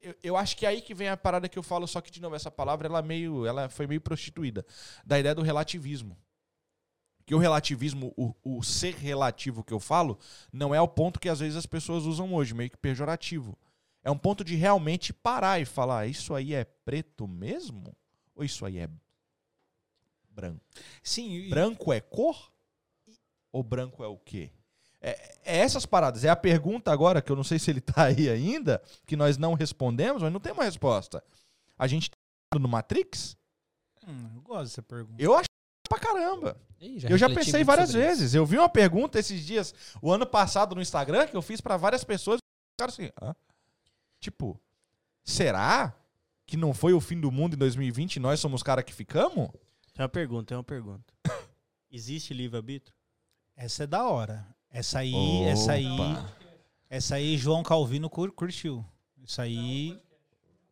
eu. 0.00 0.14
Eu 0.22 0.36
acho 0.36 0.56
que 0.56 0.66
é 0.66 0.70
aí 0.70 0.80
que 0.80 0.94
vem 0.94 1.08
a 1.08 1.16
parada 1.16 1.48
que 1.48 1.58
eu 1.58 1.62
falo, 1.62 1.86
só 1.86 2.00
que, 2.00 2.10
de 2.10 2.20
novo, 2.20 2.34
essa 2.36 2.50
palavra 2.50 2.88
ela 2.88 3.02
meio. 3.02 3.46
Ela 3.46 3.68
foi 3.68 3.86
meio 3.86 4.00
prostituída. 4.00 4.64
Da 5.04 5.18
ideia 5.18 5.34
do 5.34 5.42
relativismo. 5.42 6.16
Que 7.26 7.34
o 7.34 7.38
relativismo, 7.38 8.14
o, 8.16 8.34
o 8.42 8.62
ser 8.62 8.94
relativo 8.94 9.62
que 9.62 9.72
eu 9.72 9.78
falo, 9.78 10.18
não 10.50 10.74
é 10.74 10.80
o 10.80 10.88
ponto 10.88 11.20
que 11.20 11.28
às 11.28 11.40
vezes 11.40 11.56
as 11.56 11.66
pessoas 11.66 12.04
usam 12.04 12.32
hoje, 12.32 12.54
meio 12.54 12.70
que 12.70 12.76
pejorativo. 12.78 13.58
É 14.02 14.10
um 14.10 14.16
ponto 14.16 14.42
de 14.42 14.54
realmente 14.54 15.12
parar 15.12 15.60
e 15.60 15.64
falar: 15.66 16.06
isso 16.06 16.34
aí 16.34 16.54
é 16.54 16.64
preto 16.64 17.28
mesmo? 17.28 17.94
Ou 18.34 18.44
isso 18.44 18.64
aí 18.64 18.78
é 18.78 18.88
branco? 20.30 20.64
Sim, 21.02 21.32
e- 21.34 21.48
Branco 21.50 21.92
é 21.92 22.00
cor? 22.00 22.50
Ou 23.52 23.62
branco 23.62 24.04
é 24.04 24.06
o 24.06 24.16
quê? 24.16 24.50
É, 25.00 25.38
é 25.44 25.58
essas 25.58 25.86
paradas. 25.86 26.24
É 26.24 26.28
a 26.28 26.36
pergunta 26.36 26.90
agora, 26.90 27.22
que 27.22 27.30
eu 27.30 27.36
não 27.36 27.44
sei 27.44 27.58
se 27.58 27.70
ele 27.70 27.80
tá 27.80 28.04
aí 28.04 28.28
ainda, 28.28 28.82
que 29.06 29.16
nós 29.16 29.36
não 29.36 29.54
respondemos, 29.54 30.22
mas 30.22 30.32
não 30.32 30.40
tem 30.40 30.52
uma 30.52 30.64
resposta. 30.64 31.22
A 31.78 31.86
gente 31.86 32.10
tá 32.10 32.58
no 32.58 32.68
Matrix? 32.68 33.36
Hum, 34.06 34.30
eu 34.34 34.42
gosto 34.42 34.64
dessa 34.64 34.82
pergunta. 34.82 35.22
Eu 35.22 35.34
acho 35.34 35.48
pra 35.88 35.98
caramba. 35.98 36.56
Ih, 36.80 36.98
eu 37.08 37.18
já 37.18 37.28
pensei 37.28 37.64
várias 37.64 37.90
sobre 37.90 38.06
isso. 38.06 38.18
vezes. 38.18 38.34
Eu 38.34 38.46
vi 38.46 38.58
uma 38.58 38.68
pergunta 38.68 39.18
esses 39.18 39.44
dias, 39.44 39.74
o 40.00 40.12
ano 40.12 40.26
passado 40.26 40.74
no 40.74 40.82
Instagram, 40.82 41.26
que 41.26 41.36
eu 41.36 41.42
fiz 41.42 41.60
pra 41.60 41.76
várias 41.76 42.04
pessoas. 42.04 42.38
Cara, 42.78 42.90
assim, 42.90 43.10
hã? 43.20 43.34
tipo, 44.20 44.60
será 45.24 45.94
que 46.46 46.56
não 46.56 46.72
foi 46.72 46.92
o 46.92 47.00
fim 47.00 47.20
do 47.20 47.30
mundo 47.30 47.54
em 47.54 47.58
2020 47.58 48.16
e 48.16 48.20
nós 48.20 48.40
somos 48.40 48.60
os 48.60 48.62
caras 48.62 48.84
que 48.84 48.92
ficamos? 48.92 49.50
Tem 49.92 50.02
uma 50.02 50.08
pergunta, 50.08 50.46
tem 50.46 50.56
uma 50.56 50.64
pergunta. 50.64 51.12
Existe 51.90 52.32
livre-arbítrio? 52.32 52.94
Essa 53.56 53.84
é 53.84 53.86
da 53.86 54.06
hora. 54.06 54.46
Essa 54.70 55.00
aí, 55.00 55.14
essa 55.44 55.72
aí, 55.72 55.86
Opa. 55.90 56.32
essa 56.90 57.14
aí 57.16 57.36
João 57.36 57.62
Calvino 57.62 58.08
cur- 58.10 58.32
curtiu. 58.32 58.84
Isso 59.22 59.40
aí, 59.40 59.98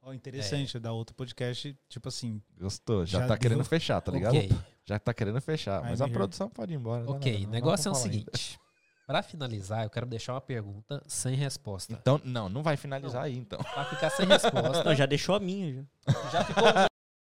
ó, 0.02 0.12
interessante, 0.12 0.78
da 0.78 0.92
outro 0.92 1.15
podcast, 1.15 1.76
tipo 1.89 2.08
assim, 2.08 2.41
Gostou, 2.58 3.05
já, 3.07 3.20
Já 3.20 3.26
tá 3.26 3.36
querendo 3.39 3.58
deu. 3.58 3.65
fechar, 3.66 4.00
tá 4.00 4.12
ligado? 4.12 4.36
Ok, 4.36 4.50
Já 4.84 4.99
tá 4.99 5.12
querendo 5.15 5.41
fechar, 5.41 5.83
mas 5.83 6.00
a 6.00 6.08
produção 6.08 6.49
pode 6.49 6.73
ir 6.73 6.76
embora. 6.76 7.05
não, 7.05 7.12
ok. 7.15 7.33
não, 7.33 7.41
O 7.41 7.44
não, 7.44 7.50
negócio 7.52 7.89
é 7.89 7.92
o 7.92 7.94
seguinte. 7.94 8.58
Pra 9.07 9.23
finalizar, 9.23 9.84
eu 9.84 9.91
quero 9.91 10.05
deixar 10.07 10.34
uma 10.34 10.41
pergunta 10.41 11.00
sem 11.07 11.36
resposta. 11.36 11.92
Então, 11.92 12.20
não, 12.25 12.49
não 12.49 12.60
vai 12.62 12.76
finalizar 12.76 13.23
aí, 13.23 13.36
então. 13.36 13.58
Pra 13.62 13.84
ficar 13.84 14.10
sem 14.10 14.26
resposta. 14.26 14.83
Não, 14.83 14.94
já 14.97 15.07
deixou 15.07 15.36
a 15.36 15.41
minha. 15.41 15.86
Já. 16.08 16.31
já 16.31 16.44
ficou. 16.44 16.65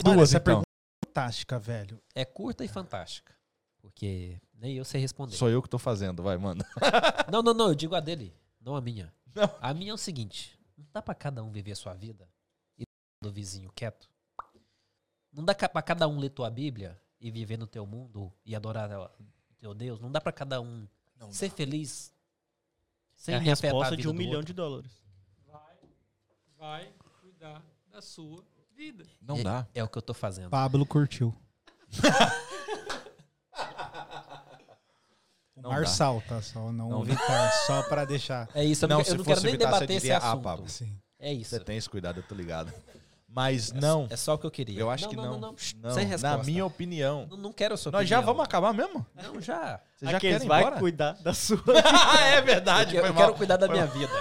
duas, 0.05 0.29
essa 0.29 0.37
então. 0.37 0.43
pergunta 0.45 0.67
é 0.69 1.07
fantástica, 1.07 1.59
velho. 1.59 1.99
É 2.15 2.25
curta 2.25 2.65
e 2.65 2.69
fantástica. 2.69 3.35
Porque 3.81 4.39
nem 4.61 4.77
eu 4.77 4.85
sei 4.85 5.01
responder. 5.01 5.35
Sou 5.37 5.49
eu 5.49 5.63
que 5.63 5.69
tô 5.69 5.79
fazendo, 5.79 6.23
vai, 6.23 6.37
manda. 6.37 6.65
Não, 7.33 7.43
não, 7.43 7.55
não. 7.55 7.69
Eu 7.69 7.75
digo 7.75 7.95
a 7.95 8.01
dele, 8.01 8.35
não 8.61 8.77
a 8.77 8.81
minha. 8.81 9.13
Não. 9.35 9.49
A 9.61 9.73
minha 9.73 9.93
é 9.93 9.95
o 9.95 9.99
seguinte: 9.99 10.59
não 10.77 10.87
dá 10.93 11.01
pra 11.01 11.15
cada 11.15 11.43
um 11.43 11.51
viver 11.51 11.73
a 11.73 11.77
sua 11.77 11.95
vida 11.95 12.29
e 12.79 12.83
do 13.23 13.31
vizinho 13.33 13.71
quieto. 13.73 14.09
Não 15.33 15.45
dá 15.45 15.55
pra 15.55 15.81
cada 15.83 16.07
um 16.09 16.19
ler 16.19 16.31
tua 16.31 16.51
Bíblia 16.51 17.01
e 17.21 17.31
viver 17.31 17.57
no 17.57 17.67
teu 17.67 17.87
mundo 17.87 18.33
e 18.45 18.55
adorar 18.57 18.91
o 18.91 19.55
teu 19.59 19.73
Deus. 19.73 20.01
Não 20.01 20.11
dá 20.11 20.21
pra 20.21 20.33
cada 20.33 20.61
um 20.61 20.87
ser 21.31 21.51
feliz 21.51 22.13
sem 23.15 23.35
é 23.35 23.39
a 23.39 23.41
resposta 23.41 23.91
vida 23.91 24.03
de 24.03 24.09
um 24.09 24.13
milhão 24.13 24.37
outro. 24.39 24.47
de 24.47 24.53
dólares. 24.53 24.93
Vai, 25.47 25.77
vai 26.59 26.93
cuidar 27.21 27.63
da 27.91 28.03
sua 28.03 28.45
vida. 28.75 29.07
Não 29.21 29.37
É- 29.37 29.43
dá. 29.45 29.69
É 29.75 29.85
o 29.85 29.89
que 29.89 29.97
eu 29.99 30.03
tô 30.03 30.13
fazendo. 30.15 30.51
Pablo 30.51 30.85
curtiu. 30.85 31.33
o 35.50 35.50
Não 35.63 35.71
Marçal, 35.71 36.23
tá? 36.29 36.41
Só 36.43 36.73
não, 36.73 36.89
Não 36.89 37.03
Vitar, 37.03 37.53
só 37.67 37.83
pra 37.83 38.05
deixar. 38.05 38.49
É 38.55 38.65
isso, 38.65 38.85
eu 38.85 38.89
não, 38.89 38.99
eu 39.01 39.05
se 39.05 39.11
não 39.17 39.25
quero 39.25 39.37
fosse 39.37 39.47
nem 39.47 39.55
evitar, 39.55 39.71
você 39.71 39.75
debater 39.81 39.97
esse 39.97 40.07
diria, 40.07 40.19
"Ah, 40.19 40.29
assunto. 40.31 40.43
Pablo." 40.43 40.69
Sim. 40.69 40.97
É 41.19 41.33
isso. 41.33 41.51
Você 41.51 41.61
tem 41.61 41.77
esse 41.77 41.89
cuidado, 41.89 42.19
eu 42.21 42.23
tô 42.23 42.35
ligado. 42.35 42.73
Mas 43.33 43.71
não, 43.71 44.09
É 44.11 44.17
só 44.17 44.35
o 44.35 44.39
que 44.39 44.45
eu 44.47 44.51
queria. 44.51 44.81
eu 44.81 44.91
acho 44.91 45.05
Não, 45.05 45.11
que 45.11 45.17
não. 45.17 45.23
não. 45.25 45.33
Não, 45.33 45.41
não. 45.41 45.49
Não, 45.83 45.95
Sem 45.95 46.05
Na 46.05 46.11
resposta. 46.11 46.45
minha 46.47 46.67
opinião. 46.67 47.29
Não, 47.31 47.37
não 47.37 47.53
quero 47.53 47.75
a 47.75 47.77
sua 47.77 47.93
Nós 47.93 48.09
já 48.09 48.21
vamos 48.21 48.43
acabar 48.43 48.73
mesmo? 48.75 49.07
Não, 49.15 49.41
já. 49.41 49.81
Você 49.97 50.07
já 50.07 50.19
quer 50.19 50.43
ir 50.43 50.47
vai 50.49 50.63
embora? 50.63 50.79
cuidar 50.81 51.13
da 51.23 51.33
sua. 51.33 51.63
é 52.35 52.41
verdade, 52.41 52.97
Eu, 52.97 53.07
eu 53.07 53.15
quero 53.15 53.35
cuidar 53.35 53.57
da 53.57 53.69
minha 53.69 53.87
vida. 53.87 54.13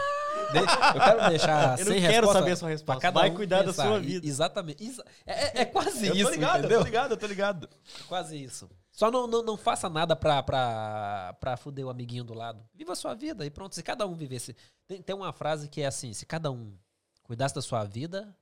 De- 0.51 0.58
Eu 0.59 1.01
quero 1.01 1.30
deixar 1.30 1.80
Eu 1.80 1.85
não 1.85 1.92
sem 1.93 2.01
quero 2.01 2.11
resposta 2.27 2.40
saber 2.40 2.51
a 2.51 2.56
sua 2.56 2.66
pra 2.66 2.72
resposta. 2.72 3.01
cada 3.01 3.19
Vai 3.19 3.30
um 3.30 3.35
cuidar 3.35 3.58
da 3.59 3.64
pensar. 3.66 3.85
sua 3.88 3.98
E- 3.98 4.01
vida. 4.01 4.27
Exatamente. 4.27 4.84
Exa- 4.84 5.06
É, 5.26 5.34
é- 5.34 5.61
é 5.61 5.66
quase 5.66 6.08
Eu 6.08 6.16
isso, 6.16 6.26
tô 6.26 6.32
ligado, 6.32 6.59
entendeu? 6.59 6.77
eu 6.77 6.84
tô 6.84 6.85
ligado, 6.85 7.11
eu 7.11 7.18
tô 7.18 7.27
ligado. 7.27 7.69
Quase 8.08 8.43
isso. 8.43 8.69
Só 8.92 9.09
não, 9.11 9.27
não, 9.27 9.42
não 9.43 9.56
faça 9.58 9.88
nada 9.90 10.16
pra, 10.16 10.42
pra, 10.43 11.35
pra 11.40 11.56
fuder 11.58 11.85
o 11.85 11.90
amiguinho 11.90 12.24
do 12.24 12.34
lado. 12.34 12.68
Viva 12.74 12.93
a 12.93 12.95
sua 12.95 13.14
vida 13.14 13.45
e 13.45 13.50
pronto. 13.50 13.74
Se 13.76 13.84
cada 13.84 14.06
um 14.06 14.14
vivesse... 14.16 14.56
Tem, 14.88 15.01
tem 15.01 15.16
uma 15.16 15.32
frase 15.32 15.69
que 15.69 15.82
é 15.82 15.85
assim, 15.85 16.11
se 16.14 16.26
cada 16.26 16.51
um 16.51 16.76
cuidasse 17.24 17.53
da 17.56 17.61
sua 17.61 17.84
vida... 17.85 18.35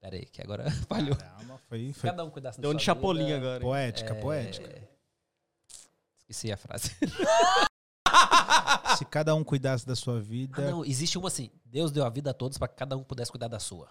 Pera 0.00 0.16
aí, 0.16 0.26
que 0.26 0.42
agora 0.42 0.70
falhou. 0.86 1.16
Caramba, 1.16 1.58
foi, 1.66 1.86
Se 1.88 1.94
foi 1.94 2.10
cada 2.10 2.24
um 2.24 2.30
cuidasse 2.30 2.58
da 2.58 2.62
Deu 2.62 2.70
sua 2.70 2.74
um 2.74 2.78
de 2.78 2.84
chapolim 2.84 3.24
vida... 3.24 3.36
agora. 3.38 3.54
hein? 3.56 3.60
poética, 3.62 4.12
é, 4.14 4.20
poética. 4.20 4.88
Esqueci 6.18 6.52
a 6.52 6.56
frase. 6.58 6.90
Se 8.98 9.04
cada 9.06 9.34
um 9.34 9.42
cuidasse 9.42 9.86
da 9.86 9.96
sua 9.96 10.18
Ah, 10.18 10.20
vida. 10.20 10.70
não, 10.70 10.84
existe 10.84 11.18
uma 11.18 11.28
assim. 11.28 11.50
Deus 11.64 11.90
deu 11.90 12.04
a 12.04 12.10
vida 12.10 12.30
a 12.30 12.34
todos 12.34 12.58
pra 12.58 12.68
que 12.68 12.76
cada 12.76 12.96
um 12.96 13.02
pudesse 13.02 13.30
cuidar 13.30 13.48
da 13.48 13.58
sua. 13.58 13.88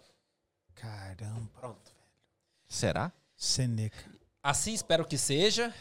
Caramba. 0.76 1.50
Pronto. 1.60 1.92
Será? 2.68 3.11
Seneca. 3.35 4.10
Assim 4.43 4.73
espero 4.73 5.05
que 5.05 5.17
seja. 5.17 5.73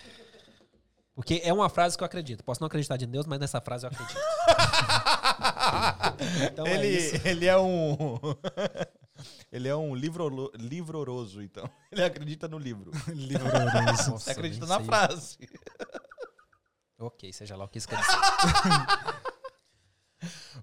Porque 1.15 1.41
é 1.45 1.53
uma 1.53 1.69
frase 1.69 1.97
que 1.97 2.03
eu 2.03 2.07
acredito. 2.07 2.43
Posso 2.45 2.61
não 2.61 2.67
acreditar 2.69 3.01
em 3.03 3.09
Deus, 3.09 3.27
mas 3.27 3.39
nessa 3.41 3.61
frase 3.61 3.85
eu 3.85 3.91
acredito. 3.91 4.17
então 6.51 6.67
é 6.67 6.75
ele, 6.75 6.89
isso. 6.89 7.29
ele 7.29 7.47
é 7.47 7.59
um. 7.59 8.19
ele 9.53 9.69
é 9.69 9.77
um 9.77 9.95
livro, 9.95 10.51
livroroso, 10.55 11.43
então. 11.43 11.69
Ele 11.93 12.03
acredita 12.05 12.49
no 12.49 12.59
livro. 12.59 12.91
Livroso. 13.09 13.83
Nossa, 13.85 14.11
Você 14.13 14.31
acredita 14.31 14.65
na 14.65 14.77
sei. 14.77 14.85
frase. 14.87 15.37
Ok, 16.99 17.31
seja 17.33 17.57
lá 17.57 17.65
o 17.65 17.69
que 17.69 17.79
isso 17.79 17.89
quer 17.89 17.99
dizer. 18.01 18.17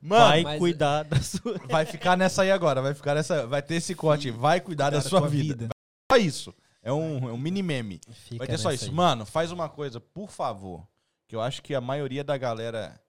Mano, 0.02 0.26
vai 0.26 0.42
mas- 0.44 0.58
cuidar 0.58 1.04
da 1.04 1.22
sua. 1.22 1.60
vai 1.70 1.86
ficar 1.86 2.16
nessa 2.18 2.42
aí 2.44 2.52
agora. 2.52 2.82
Vai 2.82 2.94
ficar 2.96 3.14
nessa. 3.14 3.46
Vai 3.46 3.62
ter 3.62 3.76
esse 3.76 3.94
corte. 3.94 4.32
Vai 4.32 4.60
cuidar 4.62 4.90
da 4.90 5.02
sua 5.02 5.28
vida. 5.28 5.68
Só 6.12 6.18
isso. 6.18 6.56
É 6.82 6.94
um, 6.94 7.30
é 7.30 7.34
um 7.34 7.38
mini 7.38 7.62
meme. 7.62 8.00
Fica 8.12 8.38
Vai 8.38 8.48
ter 8.48 8.58
só 8.58 8.72
isso. 8.72 8.86
aí. 8.86 8.92
Mano, 8.92 9.26
faz 9.26 9.52
uma 9.52 9.68
coisa, 9.70 10.00
por 10.00 10.30
favor. 10.30 10.88
Que 11.28 11.36
eu 11.36 11.42
acho 11.42 11.62
que 11.62 11.76
a 11.76 11.82
maioria 11.82 12.24
da 12.24 12.38
galera. 12.38 13.00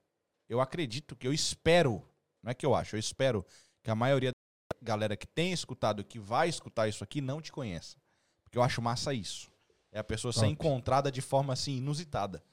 Eu 0.49 0.59
acredito 0.59 1.15
que 1.15 1.27
eu 1.27 1.33
espero. 1.33 2.03
Não 2.43 2.51
é 2.51 2.53
que 2.53 2.65
eu 2.65 2.75
acho, 2.75 2.95
eu 2.95 2.99
espero 2.99 3.45
que 3.83 3.89
a 3.89 3.95
maioria 3.95 4.31
da 4.31 4.85
galera 4.85 5.15
que 5.15 5.27
tem 5.27 5.51
escutado, 5.51 6.03
que 6.03 6.19
vai 6.19 6.49
escutar 6.49 6.87
isso 6.87 7.03
aqui, 7.03 7.21
não 7.21 7.39
te 7.41 7.51
conheça. 7.51 7.97
Porque 8.43 8.57
eu 8.57 8.63
acho 8.63 8.81
massa 8.81 9.13
isso. 9.13 9.49
É 9.91 9.99
a 9.99 10.03
pessoa 10.03 10.33
ser 10.33 10.47
encontrada 10.47 11.11
de 11.11 11.21
forma 11.21 11.53
assim, 11.53 11.77
inusitada. 11.77 12.43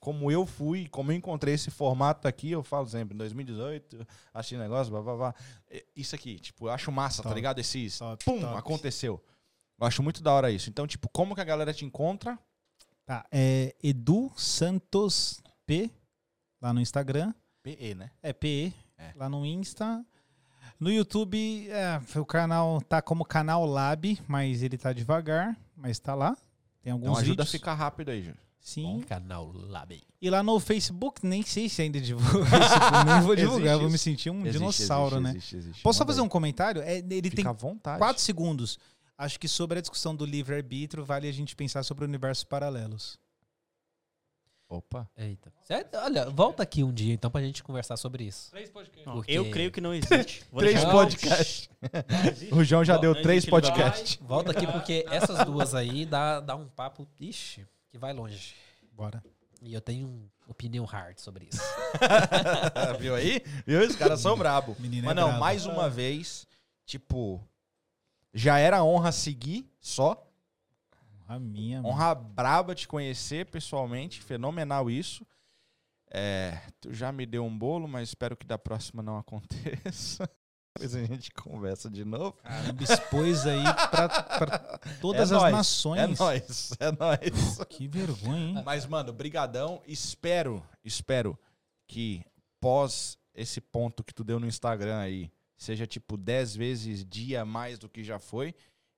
Como 0.00 0.30
eu 0.30 0.46
fui, 0.46 0.88
como 0.88 1.10
eu 1.10 1.16
encontrei 1.16 1.54
esse 1.54 1.70
formato 1.70 2.28
aqui, 2.28 2.52
eu 2.52 2.62
falo 2.62 2.86
sempre, 2.86 3.14
em 3.14 3.18
2018, 3.18 4.06
achei 4.32 4.56
negócio, 4.56 4.92
blá, 4.92 5.02
blá, 5.02 5.16
blá. 5.16 5.34
É, 5.68 5.84
Isso 5.96 6.14
aqui, 6.14 6.38
tipo, 6.38 6.68
eu 6.68 6.70
acho 6.72 6.92
massa, 6.92 7.22
tá 7.22 7.28
Top. 7.28 7.34
ligado? 7.34 7.58
Esses, 7.58 7.98
Top, 7.98 8.24
pum, 8.24 8.46
aconteceu. 8.56 9.20
Eu 9.80 9.86
acho 9.86 10.02
muito 10.02 10.22
da 10.22 10.32
hora 10.32 10.50
isso. 10.50 10.68
Então, 10.68 10.86
tipo, 10.86 11.08
como 11.08 11.34
que 11.34 11.40
a 11.40 11.44
galera 11.44 11.72
te 11.72 11.84
encontra? 11.84 12.38
Tá, 13.06 13.24
é 13.30 13.74
Edu 13.82 14.30
Santos 14.36 15.40
P, 15.66 15.90
lá 16.60 16.72
no 16.72 16.80
Instagram. 16.80 17.32
PE, 17.62 17.94
né? 17.94 18.10
É 18.22 18.32
PE, 18.32 18.74
É. 18.98 19.12
lá 19.14 19.28
no 19.28 19.44
Insta. 19.46 20.04
No 20.78 20.90
YouTube, 20.92 21.68
é, 21.70 22.00
o 22.18 22.24
canal 22.26 22.80
tá 22.82 23.00
como 23.02 23.24
canal 23.24 23.64
Lab, 23.66 24.18
mas 24.28 24.62
ele 24.62 24.76
tá 24.78 24.92
devagar, 24.92 25.56
mas 25.76 25.98
tá 25.98 26.14
lá. 26.14 26.36
Tem 26.82 26.92
alguns 26.92 27.06
Então 27.08 27.16
ajuda 27.20 27.30
vídeos. 27.42 27.48
a 27.48 27.50
ficar 27.52 27.74
rápido 27.74 28.10
aí, 28.10 28.22
Júlio. 28.22 28.38
Sim. 28.60 29.00
Canal 29.08 29.50
Lab. 29.52 30.00
E 30.20 30.30
lá 30.30 30.42
no 30.42 30.58
Facebook, 30.60 31.24
nem 31.26 31.42
sei 31.42 31.68
se 31.68 31.80
ainda 31.82 32.00
divulga. 32.00 32.44
Facebook, 32.46 33.04
nem 33.06 33.20
vou 33.22 33.34
divulgar, 33.36 33.66
Existe 33.68 33.80
vou 33.82 33.90
me 33.90 33.98
sentir 33.98 34.30
um 34.30 34.40
Existe, 34.40 34.52
dinossauro, 34.58 35.16
existe, 35.16 35.22
né? 35.24 35.30
existe, 35.30 35.56
existe. 35.56 35.82
Posso 35.82 35.98
só 35.98 36.04
fazer 36.06 36.20
um 36.20 36.28
comentário? 36.28 36.82
É, 36.82 36.98
ele 36.98 37.30
Fica 37.30 37.36
tem 37.42 37.46
à 37.46 37.52
vontade. 37.52 37.98
quatro 37.98 38.22
segundos. 38.22 38.78
Acho 39.18 39.38
que 39.40 39.48
sobre 39.48 39.78
a 39.78 39.82
discussão 39.82 40.14
do 40.14 40.24
livre-arbítrio, 40.24 41.04
vale 41.04 41.28
a 41.28 41.32
gente 41.32 41.56
pensar 41.56 41.82
sobre 41.82 42.04
universos 42.04 42.44
paralelos. 42.44 43.18
Opa. 44.68 45.08
Eita. 45.16 45.50
Certo? 45.62 45.96
Olha, 45.96 46.28
volta 46.30 46.62
aqui 46.62 46.84
um 46.84 46.92
dia 46.92 47.14
então 47.14 47.30
pra 47.30 47.40
gente 47.40 47.62
conversar 47.64 47.96
sobre 47.96 48.24
isso. 48.24 48.50
Três 48.50 48.70
podcasts. 48.70 49.10
Porque- 49.12 49.32
Eu 49.32 49.50
creio 49.50 49.72
que 49.72 49.80
não 49.80 49.94
existe. 49.94 50.44
Vou 50.52 50.60
Três 50.60 50.84
podcasts. 50.84 51.68
O 52.52 52.62
João 52.62 52.84
já 52.84 52.94
Não, 52.94 53.00
deu 53.00 53.14
não 53.14 53.22
três 53.22 53.44
podcasts. 53.46 54.16
Volta 54.20 54.50
aqui 54.52 54.66
porque 54.66 55.04
essas 55.10 55.44
duas 55.46 55.74
aí 55.74 56.04
dá, 56.04 56.38
dá 56.40 56.54
um 56.54 56.68
papo, 56.68 57.08
ixi, 57.18 57.66
que 57.90 57.96
vai 57.98 58.12
longe. 58.12 58.54
Bora. 58.92 59.24
E 59.62 59.72
eu 59.74 59.80
tenho 59.80 60.30
opinião 60.46 60.84
hard 60.84 61.18
sobre 61.18 61.48
isso. 61.50 61.62
Viu 63.00 63.14
aí? 63.14 63.42
Viu? 63.66 63.80
Os 63.80 63.96
caras 63.96 64.20
são 64.20 64.36
brabo. 64.36 64.76
Menino 64.78 65.04
é 65.04 65.06
Mas 65.06 65.16
não, 65.16 65.24
brabo. 65.28 65.40
mais 65.40 65.64
uma 65.66 65.88
vez, 65.88 66.46
tipo, 66.84 67.42
já 68.32 68.58
era 68.58 68.82
honra 68.82 69.12
seguir 69.12 69.70
só. 69.80 70.24
A 71.26 71.38
minha, 71.38 71.82
mano. 71.82 71.94
Honra 71.94 72.14
braba 72.14 72.74
te 72.74 72.88
conhecer 72.88 73.46
pessoalmente, 73.46 74.22
fenomenal 74.22 74.90
isso. 74.90 75.26
É, 76.10 76.58
tu 76.80 76.92
já 76.92 77.12
me 77.12 77.26
deu 77.26 77.44
um 77.44 77.56
bolo, 77.58 77.86
mas 77.86 78.08
espero 78.08 78.36
que 78.36 78.46
da 78.46 78.56
próxima 78.56 79.02
não 79.02 79.16
aconteça. 79.18 80.28
Depois 80.74 80.94
a 80.94 81.04
gente 81.04 81.30
conversa 81.32 81.90
de 81.90 82.04
novo. 82.04 82.32
Caramba, 82.34 82.82
expôs 82.82 83.46
aí 83.46 83.62
pra, 83.90 84.08
pra 84.08 84.58
todas 85.00 85.32
É 85.32 85.34
as 85.34 85.42
nóis, 85.42 85.52
nações. 85.54 86.00
É 86.00 86.06
nóis, 86.06 86.72
é 86.78 86.92
nóis. 86.92 87.58
Que 87.68 87.88
vergonha, 87.88 88.58
hein? 88.58 88.62
Mas, 88.64 88.86
mano, 88.86 89.12
brigadão. 89.12 89.82
Espero, 89.86 90.64
espero 90.84 91.36
que 91.86 92.24
pós 92.60 93.18
esse 93.34 93.60
ponto 93.60 94.04
que 94.04 94.14
tu 94.14 94.22
deu 94.22 94.38
no 94.38 94.46
Instagram 94.46 94.98
aí, 94.98 95.30
seja 95.58 95.86
tipo 95.86 96.16
10 96.16 96.56
vezes 96.56 97.04
dia 97.04 97.44
mais 97.44 97.78
do 97.78 97.88
que 97.88 98.02
já 98.02 98.18
foi. 98.18 98.54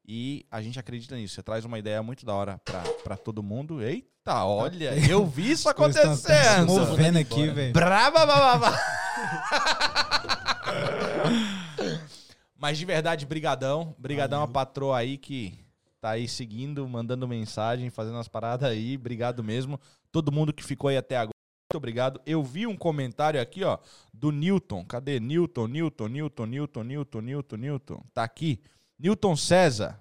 E 0.06 0.44
a 0.50 0.60
gente 0.60 0.78
acredita 0.78 1.16
nisso. 1.16 1.34
Você 1.34 1.42
traz 1.42 1.64
uma 1.64 1.78
ideia 1.78 2.02
muito 2.02 2.26
da 2.26 2.34
hora 2.34 2.60
pra, 2.64 2.80
pra 3.02 3.16
todo 3.16 3.42
mundo. 3.42 3.82
Eita, 3.82 4.44
olha, 4.44 4.92
eu 5.08 5.26
vi 5.26 5.50
isso 5.52 5.68
acontecendo. 5.68 6.66
movendo 6.66 7.18
aqui, 7.18 7.48
velho. 7.48 7.72
Braba, 7.72 8.26
babá. 8.26 8.78
Mas 12.56 12.76
de 12.76 12.84
verdade, 12.84 13.24
brigadão. 13.24 13.94
Brigadão 13.98 14.42
a 14.42 14.48
patroa 14.48 14.98
aí 14.98 15.16
que 15.16 15.58
tá 16.00 16.10
aí 16.10 16.28
seguindo, 16.28 16.86
mandando 16.88 17.26
mensagem, 17.28 17.88
fazendo 17.88 18.18
as 18.18 18.28
paradas 18.28 18.68
aí. 18.68 18.96
Obrigado 18.96 19.42
mesmo. 19.42 19.80
Todo 20.12 20.32
mundo 20.32 20.52
que 20.52 20.62
ficou 20.64 20.88
aí 20.88 20.96
até 20.96 21.16
agora. 21.16 21.39
Muito 21.70 21.76
obrigado. 21.78 22.20
Eu 22.26 22.42
vi 22.42 22.66
um 22.66 22.76
comentário 22.76 23.40
aqui, 23.40 23.62
ó, 23.62 23.78
do 24.12 24.32
Newton. 24.32 24.84
Cadê? 24.84 25.20
Newton, 25.20 25.68
Newton, 25.68 26.08
Newton, 26.08 26.46
Newton, 26.46 26.82
Newton, 26.82 27.20
Newton, 27.20 27.56
Newton. 27.56 28.02
Tá 28.12 28.24
aqui. 28.24 28.60
Newton 28.98 29.36
César. 29.36 29.96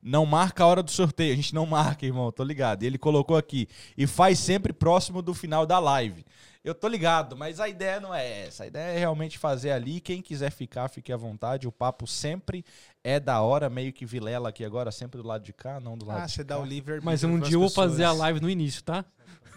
Não 0.00 0.24
marca 0.24 0.64
a 0.64 0.66
hora 0.66 0.82
do 0.82 0.90
sorteio. 0.90 1.34
A 1.34 1.36
gente 1.36 1.54
não 1.54 1.66
marca, 1.66 2.06
irmão. 2.06 2.32
Tô 2.32 2.42
ligado. 2.42 2.84
E 2.84 2.86
ele 2.86 2.96
colocou 2.96 3.36
aqui. 3.36 3.68
E 3.98 4.06
faz 4.06 4.38
sempre 4.38 4.72
próximo 4.72 5.20
do 5.20 5.34
final 5.34 5.66
da 5.66 5.78
live. 5.78 6.24
Eu 6.64 6.74
tô 6.74 6.88
ligado, 6.88 7.36
mas 7.36 7.60
a 7.60 7.68
ideia 7.68 8.00
não 8.00 8.14
é 8.14 8.46
essa. 8.46 8.64
A 8.64 8.66
ideia 8.66 8.96
é 8.96 8.98
realmente 8.98 9.38
fazer 9.38 9.72
ali. 9.72 10.00
Quem 10.00 10.22
quiser 10.22 10.50
ficar, 10.50 10.88
fique 10.88 11.12
à 11.12 11.18
vontade. 11.18 11.68
O 11.68 11.72
papo 11.72 12.06
sempre 12.06 12.64
é 13.04 13.20
da 13.20 13.42
hora, 13.42 13.68
meio 13.68 13.92
que 13.92 14.06
vilela 14.06 14.48
aqui 14.48 14.64
agora, 14.64 14.90
sempre 14.90 15.20
do 15.20 15.28
lado 15.28 15.44
de 15.44 15.52
cá, 15.52 15.78
não 15.80 15.98
do 15.98 16.06
lado 16.06 16.22
Ah, 16.22 16.26
de 16.26 16.32
você 16.32 16.42
cá. 16.42 16.54
dá 16.54 16.58
o 16.58 16.64
livre 16.64 16.98
Mas 17.02 17.22
um 17.22 17.38
dia 17.38 17.54
eu 17.56 17.60
vou 17.60 17.70
fazer 17.70 18.04
a 18.04 18.12
live 18.12 18.40
no 18.40 18.48
início, 18.48 18.82
tá? 18.82 19.04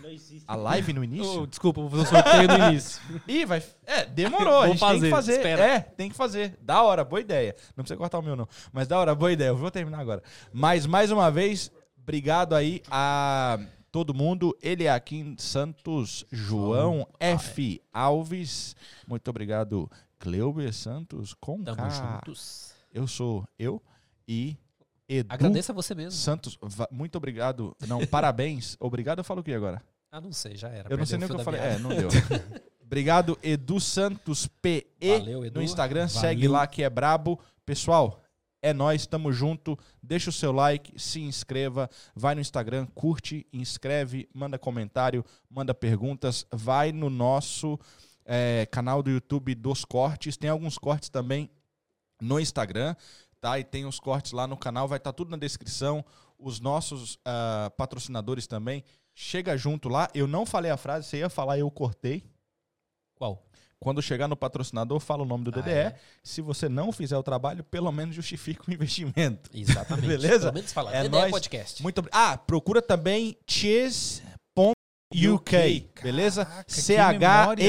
Não 0.01 0.09
existe. 0.09 0.45
A 0.47 0.55
live 0.55 0.93
no 0.93 1.03
início? 1.03 1.43
Oh, 1.43 1.47
desculpa, 1.47 1.81
vou 1.81 1.89
fazer 1.89 2.03
o 2.03 2.05
sorteio 2.07 2.47
no 2.47 2.69
início. 2.69 3.01
Ih, 3.27 3.45
vai. 3.45 3.63
É, 3.85 4.05
demorou. 4.05 4.61
a 4.61 4.67
gente 4.69 4.79
tem 4.79 4.89
que 4.89 4.95
fazer, 4.95 5.09
fazer. 5.09 5.33
espera. 5.33 5.63
É, 5.63 5.79
tem 5.79 6.09
que 6.09 6.15
fazer. 6.15 6.57
Da 6.61 6.81
hora, 6.83 7.03
boa 7.03 7.19
ideia. 7.19 7.55
Não 7.75 7.83
precisa 7.83 7.97
cortar 7.97 8.19
o 8.19 8.21
meu, 8.21 8.35
não. 8.35 8.47
Mas 8.71 8.87
da 8.87 8.97
hora, 8.97 9.13
boa 9.13 9.31
ideia. 9.31 9.49
Eu 9.49 9.57
vou 9.57 9.69
terminar 9.71 9.99
agora. 9.99 10.23
Mas, 10.53 10.85
mais 10.85 11.11
uma 11.11 11.29
vez, 11.29 11.71
obrigado 12.01 12.55
aí 12.55 12.81
a 12.89 13.59
todo 13.91 14.13
mundo. 14.13 14.57
Eliakim 14.61 15.35
Santos, 15.37 16.25
João 16.31 17.07
F. 17.19 17.81
Alves. 17.93 18.75
Muito 19.07 19.27
obrigado, 19.29 19.89
Cleuber 20.17 20.73
Santos. 20.73 21.33
Com 21.33 21.63
Tamo 21.63 21.77
K. 21.77 21.89
juntos. 21.89 22.73
Eu 22.93 23.07
sou 23.07 23.45
eu 23.57 23.81
e 24.27 24.57
Edu 25.09 25.33
Agradeça 25.33 25.71
a 25.71 25.75
você 25.75 25.95
mesmo. 25.95 26.11
Santos. 26.11 26.55
Muito 26.91 27.17
obrigado. 27.17 27.75
Não, 27.87 28.05
parabéns. 28.05 28.77
Obrigado, 28.79 29.17
eu 29.17 29.23
falo 29.23 29.41
o 29.41 29.43
que 29.43 29.51
agora? 29.51 29.81
Ah, 30.11 30.21
não 30.21 30.31
sei, 30.31 30.55
já 30.55 30.69
era. 30.69 30.87
Eu 30.87 30.97
não 30.97 31.05
sei 31.05 31.17
nem 31.17 31.25
o 31.25 31.29
que 31.29 31.35
eu 31.35 31.43
falei. 31.43 31.59
É, 31.59 31.79
não 31.79 31.89
deu. 31.89 32.09
Obrigado, 32.79 33.37
Edu 33.41 33.79
Santos 33.79 34.47
PE 34.47 34.85
Valeu, 35.01 35.45
Edu. 35.45 35.59
no 35.59 35.63
Instagram. 35.63 36.07
Valeu. 36.07 36.21
Segue 36.21 36.47
lá 36.47 36.67
que 36.67 36.83
é 36.83 36.89
brabo. 36.89 37.39
Pessoal, 37.65 38.21
é 38.61 38.71
nós, 38.71 39.07
tamo 39.07 39.31
junto. 39.31 39.77
Deixa 40.01 40.29
o 40.29 40.33
seu 40.33 40.51
like, 40.51 40.99
se 40.99 41.21
inscreva, 41.21 41.89
vai 42.15 42.35
no 42.35 42.41
Instagram, 42.41 42.85
curte, 42.93 43.47
inscreve, 43.51 44.29
manda 44.33 44.59
comentário, 44.59 45.25
manda 45.49 45.73
perguntas, 45.73 46.45
vai 46.51 46.91
no 46.91 47.09
nosso 47.09 47.79
é, 48.25 48.67
canal 48.71 49.01
do 49.01 49.09
YouTube 49.09 49.55
dos 49.55 49.85
cortes. 49.85 50.37
Tem 50.37 50.49
alguns 50.49 50.77
cortes 50.77 51.09
também 51.09 51.49
no 52.21 52.39
Instagram, 52.39 52.95
tá? 53.41 53.59
E 53.59 53.63
tem 53.63 53.85
os 53.85 53.99
cortes 53.99 54.31
lá 54.31 54.47
no 54.47 54.57
canal, 54.57 54.87
vai 54.87 54.97
estar 54.97 55.13
tudo 55.13 55.31
na 55.31 55.37
descrição. 55.37 56.03
Os 56.37 56.59
nossos 56.59 57.17
ah, 57.25 57.71
patrocinadores 57.77 58.47
também. 58.47 58.83
Chega 59.13 59.57
junto 59.57 59.89
lá. 59.89 60.07
Eu 60.13 60.27
não 60.27 60.45
falei 60.45 60.71
a 60.71 60.77
frase, 60.77 61.07
você 61.07 61.17
ia 61.17 61.29
falar, 61.29 61.59
eu 61.59 61.69
cortei. 61.69 62.23
Qual? 63.15 63.45
Quando 63.81 64.01
chegar 64.01 64.27
no 64.27 64.35
patrocinador, 64.35 64.99
fala 64.99 65.23
o 65.23 65.25
nome 65.25 65.43
do 65.45 65.51
Ah, 65.57 65.61
DDE. 65.61 65.71
é? 65.71 65.95
Se 66.23 66.41
você 66.41 66.67
não 66.69 66.91
fizer 66.91 67.17
o 67.17 67.23
trabalho, 67.23 67.63
pelo 67.63 67.91
menos 67.91 68.15
justifica 68.15 68.63
o 68.69 68.71
investimento. 68.73 69.49
Exatamente. 69.53 70.07
Beleza? 70.19 70.39
Pelo 70.39 70.53
menos 70.53 70.71
falar. 70.73 70.93
É 70.95 71.05
É 71.05 71.09
nóis. 71.09 71.31
Podcast. 71.31 71.81
Muito 71.83 72.03
Ah, 72.11 72.37
procura 72.37 72.81
também 72.81 73.37
cheers.uk, 73.47 74.21
beleza? 76.01 76.45
Caraca, 76.45 76.63
que 76.65 76.81
C-H-E-E-R-S.uk. 76.81 77.59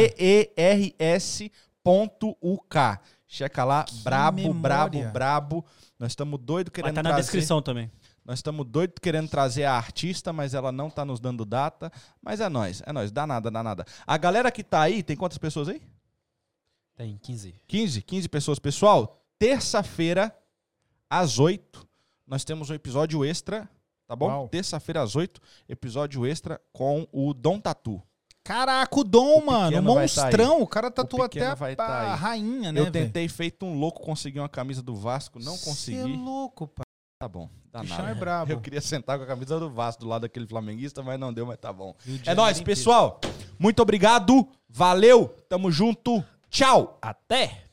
Checa 3.33 3.63
lá, 3.63 3.85
brabo, 4.03 4.39
memória. 4.39 4.61
brabo, 4.61 5.13
brabo. 5.13 5.65
Nós 5.97 6.11
estamos 6.11 6.41
doidos 6.41 6.73
Vai 6.75 6.83
querendo 6.83 6.97
na 6.97 7.03
trazer. 7.11 7.23
descrição 7.23 7.63
também. 7.63 7.89
Nós 8.25 8.41
estamos 8.41 8.67
doidos 8.67 8.97
querendo 9.01 9.29
trazer 9.29 9.63
a 9.63 9.73
artista, 9.75 10.33
mas 10.33 10.53
ela 10.53 10.73
não 10.73 10.91
tá 10.91 11.05
nos 11.05 11.21
dando 11.21 11.45
data. 11.45 11.93
Mas 12.21 12.41
é 12.41 12.49
nós, 12.49 12.83
é 12.85 12.93
nós. 12.93 13.13
Dá 13.13 13.29
nada, 13.29 13.49
dá 13.49 13.63
nada. 13.63 13.87
A 14.05 14.17
galera 14.17 14.51
que 14.51 14.65
tá 14.65 14.81
aí, 14.81 15.01
tem 15.01 15.17
quantas 15.17 15.39
pessoas 15.39 15.69
aí? 15.69 15.81
Tem 16.97 17.17
15. 17.19 17.55
15, 17.69 18.03
15 18.03 18.29
pessoas. 18.29 18.59
Pessoal, 18.59 19.23
terça-feira, 19.39 20.37
às 21.09 21.39
8, 21.39 21.87
nós 22.27 22.43
temos 22.45 22.69
um 22.69 22.75
episódio 22.75 23.25
extra, 23.25 23.71
tá 24.09 24.17
bom? 24.17 24.49
Terça-feira, 24.49 25.03
às 25.03 25.15
8, 25.15 25.41
episódio 25.69 26.27
extra 26.27 26.61
com 26.73 27.07
o 27.13 27.33
Dom 27.33 27.61
Tatu. 27.61 28.03
Caraca, 28.51 28.99
o 28.99 29.05
Dom, 29.05 29.39
O 29.39 29.47
mano. 29.47 29.77
tá 29.77 29.81
monstrão. 29.81 30.61
o 30.61 30.67
cara 30.67 30.91
tatuou 30.91 31.23
até 31.23 31.47
a, 31.47 31.55
vai 31.55 31.77
tá 31.77 31.85
a 31.85 32.15
rainha, 32.17 32.73
né, 32.73 32.81
Eu 32.81 32.91
tentei, 32.91 33.29
feito 33.29 33.65
um 33.65 33.79
louco, 33.79 34.03
conseguir 34.03 34.41
uma 34.41 34.49
camisa 34.49 34.83
do 34.83 34.93
Vasco, 34.97 35.39
não 35.39 35.57
Cê 35.57 35.65
consegui. 35.65 36.01
é 36.01 36.05
louco, 36.05 36.67
pai. 36.67 36.83
Tá 37.21 37.29
bom, 37.29 37.49
dá 37.71 37.83
é 38.09 38.15
brabo. 38.15 38.51
Eu 38.53 38.61
queria 38.61 38.81
sentar 38.81 39.19
com 39.19 39.23
a 39.25 39.27
camisa 39.27 39.61
do 39.61 39.71
Vasco 39.71 40.03
do 40.03 40.09
lado 40.09 40.23
daquele 40.23 40.49
flamenguista, 40.49 41.01
mas 41.01 41.21
não 41.21 41.33
deu, 41.33 41.47
mas 41.47 41.59
tá 41.59 41.73
bom. 41.73 41.95
É 42.27 42.35
nóis, 42.35 42.61
pessoal. 42.61 43.21
Muito 43.57 43.81
obrigado. 43.83 44.49
Valeu. 44.69 45.29
Tamo 45.49 45.71
junto. 45.71 46.25
Tchau. 46.49 46.99
Até! 47.01 47.70